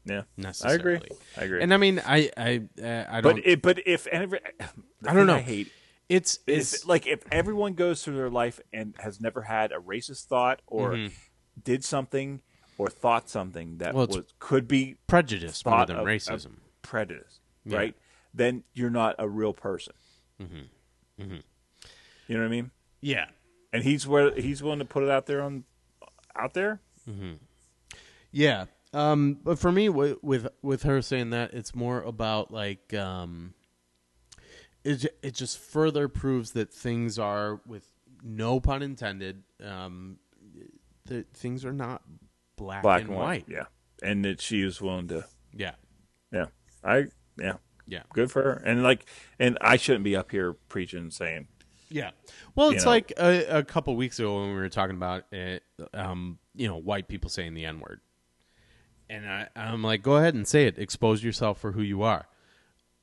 Yeah, 0.06 0.24
necessarily. 0.36 0.78
I 0.78 0.98
agree. 0.98 1.18
I 1.38 1.44
agree. 1.44 1.62
and 1.62 1.74
i 1.74 1.78
mean 1.78 2.02
i 2.06 2.30
i 2.36 2.62
uh, 2.84 3.06
i 3.10 3.22
don't 3.22 3.36
but 3.36 3.48
it, 3.48 3.62
but 3.62 3.88
if 3.88 4.06
every, 4.08 4.40
I 5.08 5.14
don't 5.14 5.28
know. 5.28 5.36
I 5.36 5.42
hate 5.42 5.72
it's 6.10 6.40
is 6.46 6.74
it's 6.74 6.86
like 6.86 7.08
if 7.08 7.24
everyone 7.32 7.74
goes 7.74 8.04
through 8.04 8.18
their 8.18 8.30
life 8.30 8.60
and 8.74 8.94
has 9.00 9.22
never 9.22 9.42
had 9.42 9.72
a 9.72 9.78
racist 9.78 10.26
thought 10.26 10.62
or 10.68 11.10
did 11.62 11.84
something 11.84 12.42
or 12.78 12.90
thought 12.90 13.30
something 13.30 13.78
that 13.78 13.90
Mm-hmm. 13.90 13.98
Well, 13.98 14.08
was 14.08 14.34
could 14.40 14.68
be 14.68 14.96
prejudice 15.08 15.64
more 15.66 15.86
than 15.86 15.98
racism 15.98 16.54
prejudice, 16.82 17.40
Yeah. 17.66 17.78
right? 17.78 17.96
Then 18.34 18.64
you're 18.74 18.90
not 18.90 19.16
a 19.20 19.28
real 19.30 19.54
person. 19.54 19.94
Mm-hmm. 20.42 21.24
You 22.28 22.36
know 22.36 22.40
what 22.40 22.46
I 22.46 22.50
mean? 22.50 22.72
yeah 23.02 23.28
And 23.72 23.84
he's 23.84 24.08
where 24.08 24.34
he's 24.36 24.64
willing 24.64 24.80
to 24.80 24.86
put 24.86 25.04
it 25.04 25.10
out 25.10 25.26
there 25.28 25.42
on 25.42 25.64
out 26.36 26.54
there. 26.54 26.80
Yeah. 28.32 28.66
Um, 28.94 29.40
but 29.44 29.58
for 29.60 29.72
me, 29.72 29.90
with, 29.90 30.18
with 30.22 30.48
with 30.62 30.84
her 30.84 31.02
saying 31.02 31.32
that, 31.32 31.54
it's 31.54 31.74
more 31.76 32.02
about 32.02 32.52
like 32.52 32.94
um, 32.94 33.54
it 34.84 35.06
it 35.24 35.34
just 35.34 35.58
further 35.58 36.08
proves 36.08 36.52
that 36.52 36.72
things 36.72 37.18
are, 37.18 37.60
with 37.66 37.88
no 38.24 38.60
pun 38.60 38.82
intended, 38.84 39.44
um, 39.64 40.18
that 41.06 41.34
things 41.34 41.66
are 41.66 41.74
not 41.74 42.02
black, 42.56 42.84
Black 42.84 43.02
and 43.02 43.16
white. 43.16 43.46
yeah. 43.48 43.66
And 44.02 44.26
that 44.26 44.42
she 44.42 44.62
is 44.62 44.82
willing 44.82 45.08
to, 45.10 45.26
Yeah, 45.54 45.76
yeah. 46.32 46.48
I, 46.84 47.06
yeah, 47.38 47.54
yeah, 47.88 48.04
good 48.14 48.32
for 48.32 48.42
her. 48.42 48.54
And 48.66 48.84
like, 48.84 49.06
and 49.40 49.58
I 49.62 49.78
shouldn't 49.78 50.04
be 50.04 50.16
up 50.16 50.32
here 50.32 50.54
preaching 50.70 51.00
and 51.00 51.14
saying, 51.14 51.48
yeah. 51.90 52.12
Well, 52.56 52.72
it's 52.72 52.86
know. 52.86 52.92
like 52.92 53.14
a, 53.18 53.60
a 53.60 53.64
couple 53.64 53.96
weeks 53.96 54.20
ago 54.20 54.40
when 54.40 54.50
we 54.50 54.56
were 54.56 54.70
talking 54.70 54.96
about 54.96 55.26
it, 55.32 55.64
um, 55.94 56.40
you 56.56 56.68
know, 56.68 56.78
white 56.78 57.08
people 57.08 57.30
saying 57.30 57.54
the 57.54 57.66
n 57.66 57.80
word, 57.80 58.02
and 59.10 59.30
I, 59.30 59.48
I'm 59.56 59.84
like, 59.84 60.02
go 60.02 60.18
ahead 60.18 60.34
and 60.34 60.48
say 60.48 60.66
it. 60.66 60.80
Expose 60.80 61.24
yourself 61.24 61.60
for 61.60 61.72
who 61.72 61.82
you 61.82 62.02
are. 62.02 62.28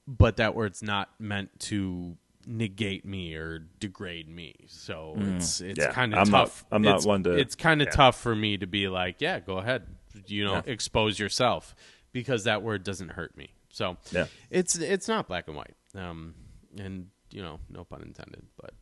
But 0.08 0.36
that 0.38 0.56
word's 0.56 0.82
not 0.82 1.08
meant 1.20 1.60
to 1.60 2.16
negate 2.46 3.04
me 3.04 3.34
or 3.34 3.58
degrade 3.78 4.28
me. 4.28 4.54
So 4.68 5.14
it's 5.16 5.60
it's 5.60 5.78
Mm. 5.78 5.82
Yeah, 5.82 5.92
kind 5.92 6.14
of 6.14 6.20
I'm 6.20 6.30
not- 6.30 6.46
tough. 6.46 6.64
I'm 6.72 6.82
not 6.82 7.04
one 7.04 7.22
to- 7.24 7.32
It's 7.36 7.54
kind 7.54 7.80
of 7.82 7.86
yeah. 7.88 7.92
tough 7.92 8.20
for 8.20 8.34
me 8.34 8.56
to 8.56 8.66
be 8.66 8.88
like, 8.88 9.20
yeah, 9.20 9.40
go 9.40 9.58
ahead. 9.58 9.86
You 10.26 10.44
know, 10.44 10.54
Yeah. 10.54 10.62
expose 10.66 11.18
yourself 11.18 11.74
because 12.12 12.44
that 12.44 12.62
word 12.62 12.82
doesn't 12.82 13.10
hurt 13.10 13.36
me. 13.36 13.54
So 13.70 13.96
Yeah. 14.10 14.26
it's 14.50 14.76
it's 14.76 15.06
not 15.06 15.28
black 15.28 15.46
and 15.48 15.56
white. 15.56 15.74
Um, 15.94 16.34
and 16.78 17.10
you 17.30 17.42
know, 17.42 17.60
no 17.68 17.84
pun 17.84 18.02
intended, 18.02 18.44
but 18.56 18.72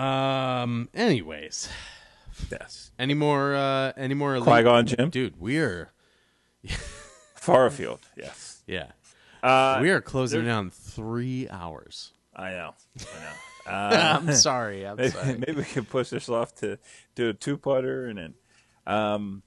Um. 0.00 0.88
Anyways, 0.94 1.68
Yes. 2.50 2.90
any 2.98 3.14
more? 3.14 3.54
Uh, 3.54 3.92
any 3.96 4.14
more? 4.14 4.34
elite- 4.34 4.44
Qui 4.48 4.62
Gon 4.62 4.86
Jinn. 4.86 5.10
dude. 5.10 5.40
We 5.40 5.58
are. 5.58 5.92
Far 7.36 7.66
afield. 7.66 8.00
Yes. 8.16 8.62
Yeah. 8.66 8.92
Uh, 9.42 9.78
we 9.80 9.90
are 9.90 10.00
closing 10.00 10.40
in 10.40 10.46
there- 10.46 10.54
on 10.54 10.70
three 10.70 11.48
hours. 11.48 12.12
I 12.34 12.50
know. 12.50 12.74
I 12.98 13.20
know. 13.20 13.32
Uh, 13.66 14.18
I'm 14.20 14.32
sorry. 14.32 14.84
I'm 14.86 14.96
maybe, 14.96 15.10
sorry. 15.10 15.34
maybe 15.46 15.52
we 15.52 15.64
can 15.64 15.84
push 15.84 16.08
this 16.08 16.28
off 16.30 16.54
to 16.56 16.78
do 17.14 17.28
a 17.28 17.34
two 17.34 17.56
putter 17.58 18.06
and 18.06 18.18
then. 18.18 18.34
Um, 18.86 19.42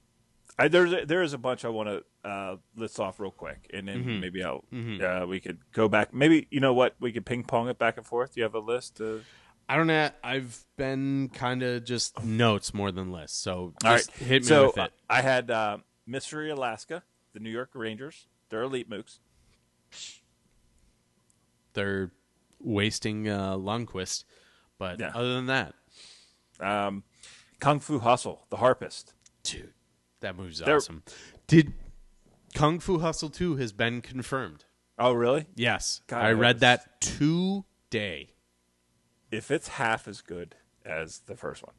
I, 0.57 0.67
there's 0.67 0.93
a, 0.93 1.03
there 1.05 1.23
is 1.23 1.33
a 1.33 1.38
bunch 1.39 1.65
I 1.65 1.69
want 1.69 1.89
to 1.89 2.30
uh, 2.30 2.55
list 2.75 2.99
off 2.99 3.19
real 3.19 3.31
quick, 3.31 3.69
and 3.73 3.88
then 3.88 4.03
Mm-hmm. 4.05 4.19
maybe 4.22 4.43
I'll 4.43 4.63
uh, 5.03 5.25
we 5.27 5.39
could 5.39 5.57
go 5.73 5.89
back. 5.89 6.13
Maybe 6.13 6.47
you 6.51 6.59
know 6.59 6.73
what 6.75 6.95
we 6.99 7.11
could 7.11 7.25
ping 7.25 7.43
pong 7.43 7.67
it 7.69 7.80
back 7.80 7.97
and 7.97 8.05
forth. 8.05 8.35
Do 8.35 8.39
you 8.39 8.43
have 8.43 8.53
a 8.53 8.59
list? 8.59 9.01
Uh, 9.01 9.15
I 9.67 9.75
don't 9.75 9.88
know. 9.88 10.09
I've 10.23 10.63
been 10.77 11.30
kind 11.33 11.63
of 11.63 11.83
just 11.83 12.23
notes 12.23 12.72
more 12.73 12.91
than 12.91 13.11
lists. 13.11 13.38
So 13.39 13.73
All 13.83 13.91
right, 13.91 14.05
hit 14.19 14.43
me 14.43 14.47
so 14.47 14.67
with 14.67 14.77
it. 14.77 14.91
I 15.09 15.22
had 15.22 15.49
uh, 15.49 15.77
Mystery 16.05 16.51
Alaska, 16.51 17.03
the 17.33 17.39
New 17.39 17.49
York 17.49 17.72
Rangers. 17.73 18.27
They're 18.49 18.61
elite 18.61 18.89
mooks. 18.89 19.19
They're 21.73 22.11
wasting 22.59 23.27
uh, 23.27 23.57
but 24.77 24.99
Yeah. 24.99 25.11
other 25.13 25.33
than 25.35 25.45
that, 25.47 25.73
Um, 26.59 27.03
Kung 27.59 27.80
Fu 27.80 27.99
Hustle, 27.99 28.45
the 28.49 28.57
harpist. 28.57 29.13
dude, 29.43 29.73
that 30.19 30.35
move's 30.35 30.59
They're- 30.59 30.75
awesome. 30.77 31.03
Did 31.47 31.73
Kung 32.53 32.80
Fu 32.80 32.99
Hustle 32.99 33.30
2 33.30 33.55
has 33.57 33.73
been 33.73 34.01
confirmed? 34.01 34.65
Oh, 34.99 35.13
really? 35.13 35.47
Yes, 35.55 36.01
God, 36.07 36.23
I 36.23 36.30
I 36.30 36.31
read 36.33 36.59
that 36.59 37.01
today. 37.01 38.35
If 39.31 39.49
it's 39.49 39.67
half 39.69 40.07
as 40.07 40.22
good 40.22 40.55
as 40.85 41.19
the 41.22 41.35
first 41.35 41.63
one, 41.63 41.75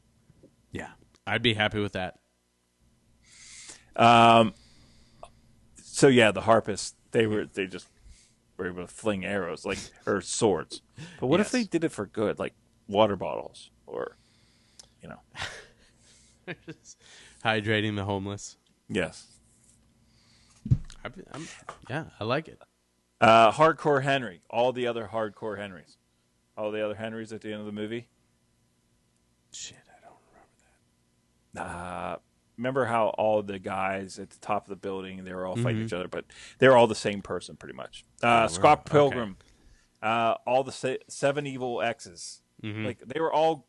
Yeah, 0.71 0.91
I'd 1.25 1.41
be 1.41 1.53
happy 1.53 1.79
with 1.79 1.93
that. 1.93 2.19
Um. 3.95 4.53
so 5.81 6.07
yeah, 6.09 6.31
the 6.31 6.41
harpist. 6.41 6.95
They 7.11 7.25
were 7.27 7.45
they 7.45 7.65
just 7.67 7.87
were 8.57 8.67
able 8.67 8.81
to 8.81 8.87
fling 8.87 9.25
arrows 9.25 9.65
like 9.65 9.79
or 10.05 10.21
swords. 10.21 10.81
But 11.19 11.27
what 11.27 11.39
if 11.39 11.51
they 11.51 11.63
did 11.63 11.83
it 11.83 11.91
for 11.91 12.05
good, 12.05 12.39
like 12.39 12.53
water 12.87 13.15
bottles 13.15 13.69
or, 13.87 14.17
you 15.01 15.09
know? 15.09 15.19
Hydrating 17.43 17.95
the 17.95 18.05
homeless. 18.05 18.57
Yes. 18.89 19.27
I, 21.03 21.09
I'm, 21.33 21.47
yeah, 21.89 22.05
I 22.19 22.23
like 22.23 22.47
it. 22.47 22.59
Uh, 23.21 23.51
hardcore 23.51 24.03
Henry. 24.03 24.41
All 24.49 24.73
the 24.73 24.87
other 24.87 25.09
hardcore 25.11 25.57
Henrys. 25.57 25.97
All 26.57 26.71
the 26.71 26.83
other 26.83 26.95
Henrys 26.95 27.31
at 27.33 27.41
the 27.41 27.51
end 27.51 27.59
of 27.59 27.65
the 27.65 27.71
movie. 27.71 28.07
Shit, 29.51 29.77
I 29.87 30.05
don't 30.05 30.17
remember 31.53 31.53
that. 31.53 31.61
uh, 31.61 32.17
remember 32.57 32.85
how 32.85 33.07
all 33.17 33.41
the 33.43 33.59
guys 33.59 34.17
at 34.19 34.29
the 34.29 34.39
top 34.39 34.63
of 34.65 34.69
the 34.69 34.75
building 34.75 35.23
they 35.23 35.33
were 35.33 35.45
all 35.45 35.55
fighting 35.55 35.81
each 35.83 35.93
other, 35.93 36.07
but 36.07 36.25
they're 36.59 36.75
all 36.77 36.87
the 36.87 36.95
same 36.95 37.21
person 37.21 37.55
pretty 37.55 37.75
much. 37.75 38.03
Uh, 38.23 38.47
Scott 38.47 38.79
okay. 38.81 38.91
Pilgrim, 38.91 39.37
uh, 40.01 40.35
all 40.45 40.63
the 40.63 40.71
se- 40.71 40.99
seven 41.07 41.45
evil 41.47 41.81
X's, 41.81 42.41
like 42.63 42.99
they 42.99 43.19
were 43.19 43.31
all 43.33 43.67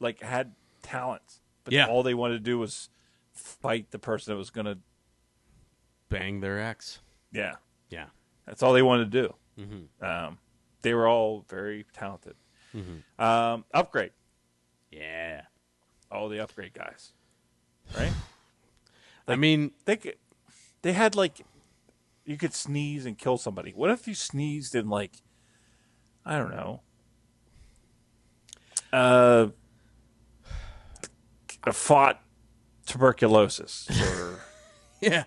like 0.00 0.20
had 0.20 0.54
talent, 0.82 1.40
but 1.64 1.72
Yeah. 1.72 1.86
all 1.86 2.02
they 2.02 2.14
wanted 2.14 2.34
to 2.34 2.40
do 2.40 2.58
was 2.58 2.88
fight 3.32 3.90
the 3.90 3.98
person 3.98 4.32
that 4.32 4.38
was 4.38 4.50
gonna. 4.50 4.78
Bang 6.08 6.40
their 6.40 6.60
ex. 6.60 7.00
Yeah, 7.32 7.54
Yeah. 7.88 8.06
that's 8.46 8.62
all 8.62 8.72
they 8.72 8.82
wanted 8.82 9.10
to 9.12 9.22
do. 9.22 9.34
Um, 10.04 10.38
they 10.82 10.92
were 10.94 11.06
all 11.08 11.44
very 11.48 11.86
talented. 11.92 12.34
Um, 13.18 13.64
upgrade, 13.72 14.12
Yeah. 14.90 15.42
all 16.10 16.28
the 16.28 16.40
upgrade 16.40 16.72
guys, 16.74 17.12
right? 17.96 18.12
I 19.28 19.36
mean, 19.36 19.72
they 19.84 19.96
could, 19.96 20.16
they 20.82 20.92
had 20.92 21.14
like 21.14 21.40
you 22.24 22.36
could 22.36 22.54
sneeze 22.54 23.06
and 23.06 23.18
kill 23.18 23.38
somebody. 23.38 23.72
What 23.72 23.90
if 23.90 24.06
you 24.06 24.14
sneezed 24.14 24.74
and 24.74 24.90
like 24.90 25.22
I 26.24 26.38
don't 26.38 26.50
know, 26.50 26.80
uh, 28.92 29.48
fought 31.72 32.22
tuberculosis 32.86 33.88
or 33.90 34.40
yeah. 35.00 35.24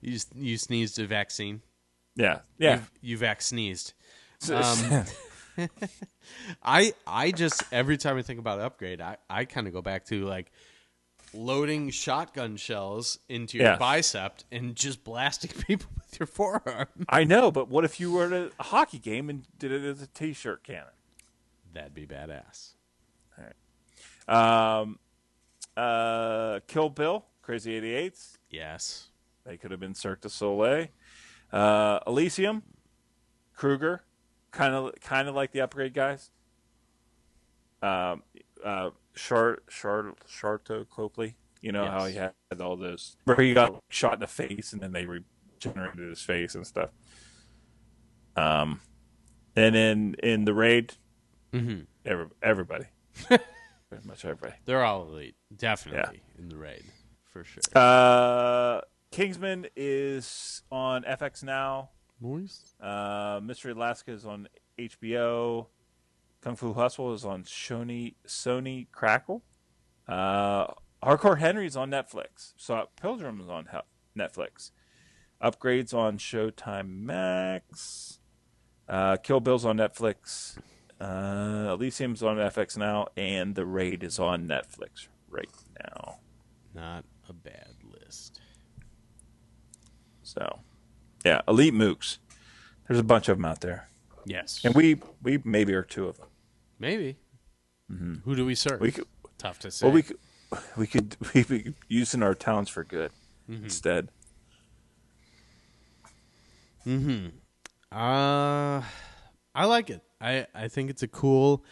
You 0.00 0.18
you 0.34 0.56
sneezed 0.56 0.98
a 0.98 1.06
vaccine. 1.06 1.60
yeah 2.16 2.40
yeah. 2.58 2.76
You, 2.76 3.10
you 3.10 3.18
vac 3.18 3.42
sneezed. 3.42 3.92
Um, 4.50 5.04
I 6.62 6.92
I 7.06 7.30
just 7.32 7.62
every 7.72 7.98
time 7.98 8.16
I 8.16 8.22
think 8.22 8.38
about 8.38 8.60
upgrade, 8.60 9.00
I, 9.00 9.16
I 9.28 9.44
kind 9.44 9.66
of 9.66 9.72
go 9.72 9.82
back 9.82 10.06
to 10.06 10.24
like 10.24 10.50
loading 11.34 11.90
shotgun 11.90 12.56
shells 12.56 13.18
into 13.28 13.58
your 13.58 13.66
Yeah. 13.68 13.76
bicep 13.76 14.38
and 14.50 14.74
just 14.74 15.04
blasting 15.04 15.50
people 15.66 15.88
with 15.96 16.18
your 16.18 16.26
forearm. 16.26 16.88
I 17.08 17.24
know, 17.24 17.50
but 17.50 17.68
what 17.68 17.84
if 17.84 18.00
you 18.00 18.12
were 18.12 18.26
at 18.32 18.52
a 18.58 18.62
hockey 18.62 18.98
game 18.98 19.30
and 19.30 19.46
did 19.58 19.70
it 19.72 19.84
as 19.84 20.02
a 20.02 20.06
t-shirt 20.08 20.64
cannon? 20.64 20.92
That'd 21.72 21.94
be 21.94 22.06
badass. 22.06 22.74
Um, 24.28 24.98
uh, 25.76 26.60
Kill 26.68 26.88
Bill, 26.88 27.24
Crazy 27.42 27.74
Eighty 27.74 27.92
Eights. 27.94 28.38
Yes. 28.48 29.08
They 29.44 29.56
could 29.56 29.70
have 29.72 29.80
been 29.80 29.94
Cirque 29.94 30.20
du 30.20 30.28
Soleil. 30.28 30.86
Uh, 31.52 31.98
Elysium, 32.06 32.62
Kruger, 33.54 34.04
kind 34.52 34.74
of 34.74 34.92
kind 35.00 35.26
of 35.26 35.34
like 35.34 35.50
the 35.50 35.62
upgrade 35.62 35.94
guys. 35.94 36.30
Um, 37.82 38.22
uh, 38.64 38.90
Char 39.14 39.58
Char 39.68 40.14
Sharlto 40.28 40.88
Copley, 40.88 41.36
you 41.60 41.72
know 41.72 41.86
how 41.86 42.06
he 42.06 42.14
had 42.14 42.32
all 42.60 42.76
those 42.76 43.16
where 43.24 43.36
he 43.36 43.54
got 43.54 43.82
shot 43.88 44.14
in 44.14 44.20
the 44.20 44.26
face 44.26 44.72
and 44.72 44.80
then 44.80 44.92
they 44.92 45.06
regenerated 45.06 46.08
his 46.08 46.22
face 46.22 46.54
and 46.54 46.66
stuff. 46.66 46.90
Um, 48.36 48.80
and 49.56 49.74
then 49.74 50.16
in 50.22 50.44
the 50.44 50.54
raid, 50.54 50.94
mm-hmm. 51.52 51.80
every, 52.04 52.26
everybody, 52.42 52.86
pretty 53.26 53.44
much 54.06 54.24
everybody. 54.24 54.54
They're 54.64 54.84
all 54.84 55.02
elite. 55.08 55.34
Definitely 55.54 56.22
in 56.38 56.48
the 56.48 56.56
raid. 56.56 56.84
For 57.24 57.44
sure. 57.44 57.62
Uh, 57.74 58.80
Kingsman 59.10 59.66
is 59.76 60.62
on 60.70 61.02
FX 61.02 61.42
now. 61.42 61.90
Noise? 62.20 62.74
Uh, 62.80 63.40
Mystery 63.42 63.72
Alaska 63.72 64.12
is 64.12 64.24
on 64.24 64.48
HBO. 64.78 65.66
Kung 66.42 66.56
Fu 66.56 66.72
Hustle 66.72 67.12
is 67.12 67.24
on 67.24 67.44
Sony 67.44 68.14
Sony 68.26 68.86
Crackle. 68.92 69.42
Uh, 70.08 70.68
Hardcore 71.02 71.38
Henry 71.38 71.66
is 71.66 71.76
on 71.76 71.90
Netflix. 71.90 72.52
Scott 72.56 72.90
Pilgrim 73.00 73.40
is 73.40 73.48
on 73.48 73.68
Netflix. 74.18 74.70
Upgrades 75.42 75.94
on 75.94 76.18
Showtime 76.18 76.88
Max. 76.88 78.18
Uh, 78.88 79.16
Kill 79.16 79.40
Bill's 79.40 79.64
on 79.64 79.76
Netflix. 79.78 80.58
Uh, 81.00 81.68
Elysium's 81.72 82.22
on 82.22 82.36
FX 82.36 82.76
now, 82.76 83.06
and 83.16 83.54
The 83.54 83.64
Raid 83.64 84.02
is 84.02 84.18
on 84.18 84.46
Netflix 84.46 85.08
right 85.30 85.48
now. 85.82 86.18
Not 86.74 87.04
a 87.28 87.32
bad 87.32 87.74
list. 87.84 88.40
So, 90.22 90.60
yeah, 91.24 91.40
Elite 91.48 91.72
Mooks. 91.72 92.18
There's 92.86 93.00
a 93.00 93.04
bunch 93.04 93.28
of 93.28 93.38
them 93.38 93.44
out 93.44 93.60
there, 93.60 93.88
Yes. 94.24 94.60
and 94.64 94.74
we 94.74 95.00
we 95.22 95.40
maybe 95.44 95.74
are 95.74 95.82
two 95.82 96.06
of 96.08 96.16
them. 96.18 96.28
Maybe. 96.78 97.16
Who 98.24 98.36
do 98.36 98.46
we 98.46 98.54
serve? 98.54 98.74
Mm-hmm. 98.74 98.84
We 98.84 98.92
could, 98.92 99.06
Tough 99.38 99.58
to 99.60 99.70
say. 99.70 99.86
well, 99.86 99.94
we 99.94 100.02
could, 100.02 100.18
we 100.76 100.86
could 100.86 101.16
we 101.34 101.44
could 101.44 101.74
using 101.88 102.22
our 102.22 102.34
talents 102.34 102.70
for 102.70 102.84
good 102.84 103.10
Mm-hmm. 103.50 103.64
instead. 103.64 104.08
Uh 107.92 108.82
I 109.54 109.64
like 109.66 109.90
it. 109.90 110.02
I 110.20 110.46
I 110.54 110.68
think 110.68 110.90
it's 110.90 111.02
a 111.02 111.08
cool 111.08 111.64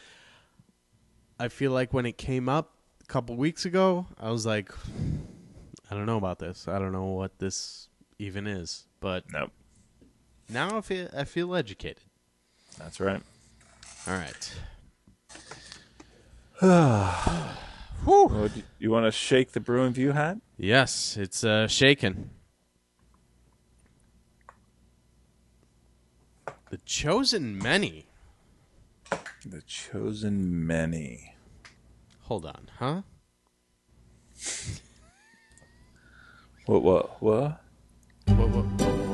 I 1.38 1.48
feel 1.48 1.70
like 1.72 1.92
when 1.94 2.06
it 2.06 2.18
came 2.18 2.48
up 2.48 2.74
a 3.02 3.06
couple 3.06 3.36
weeks 3.36 3.64
ago, 3.64 4.06
I 4.18 4.30
was 4.30 4.44
like 4.44 4.72
I 5.90 5.94
don't 5.94 6.06
know 6.06 6.16
about 6.18 6.38
this. 6.38 6.66
I 6.68 6.78
don't 6.78 6.92
know 6.92 7.06
what 7.06 7.38
this 7.38 7.88
even 8.18 8.46
is. 8.46 8.86
But 9.00 9.24
Nope, 9.32 9.52
now 10.48 10.76
I 10.78 10.80
feel 10.80 11.08
I 11.16 11.24
feel 11.24 11.54
educated. 11.54 12.02
That's 12.78 13.00
right. 13.00 13.22
All 14.06 14.14
right. 14.14 14.54
Well, 18.06 18.48
do 18.48 18.62
you 18.78 18.90
want 18.90 19.04
to 19.04 19.12
shake 19.12 19.52
the 19.52 19.60
Bruin 19.60 19.92
View 19.92 20.12
hat? 20.12 20.38
Yes, 20.56 21.16
it's 21.18 21.44
uh 21.44 21.66
shaken. 21.68 22.30
The 26.70 26.78
chosen 26.86 27.58
many. 27.58 28.06
The 29.44 29.62
chosen 29.66 30.66
many. 30.66 31.34
Hold 32.22 32.46
on, 32.46 32.70
huh? 32.78 33.02
What? 36.66 36.82
What? 36.82 37.22
What? 37.22 37.60
What, 38.26 38.48
what, 38.50 38.64
what, 38.64 39.07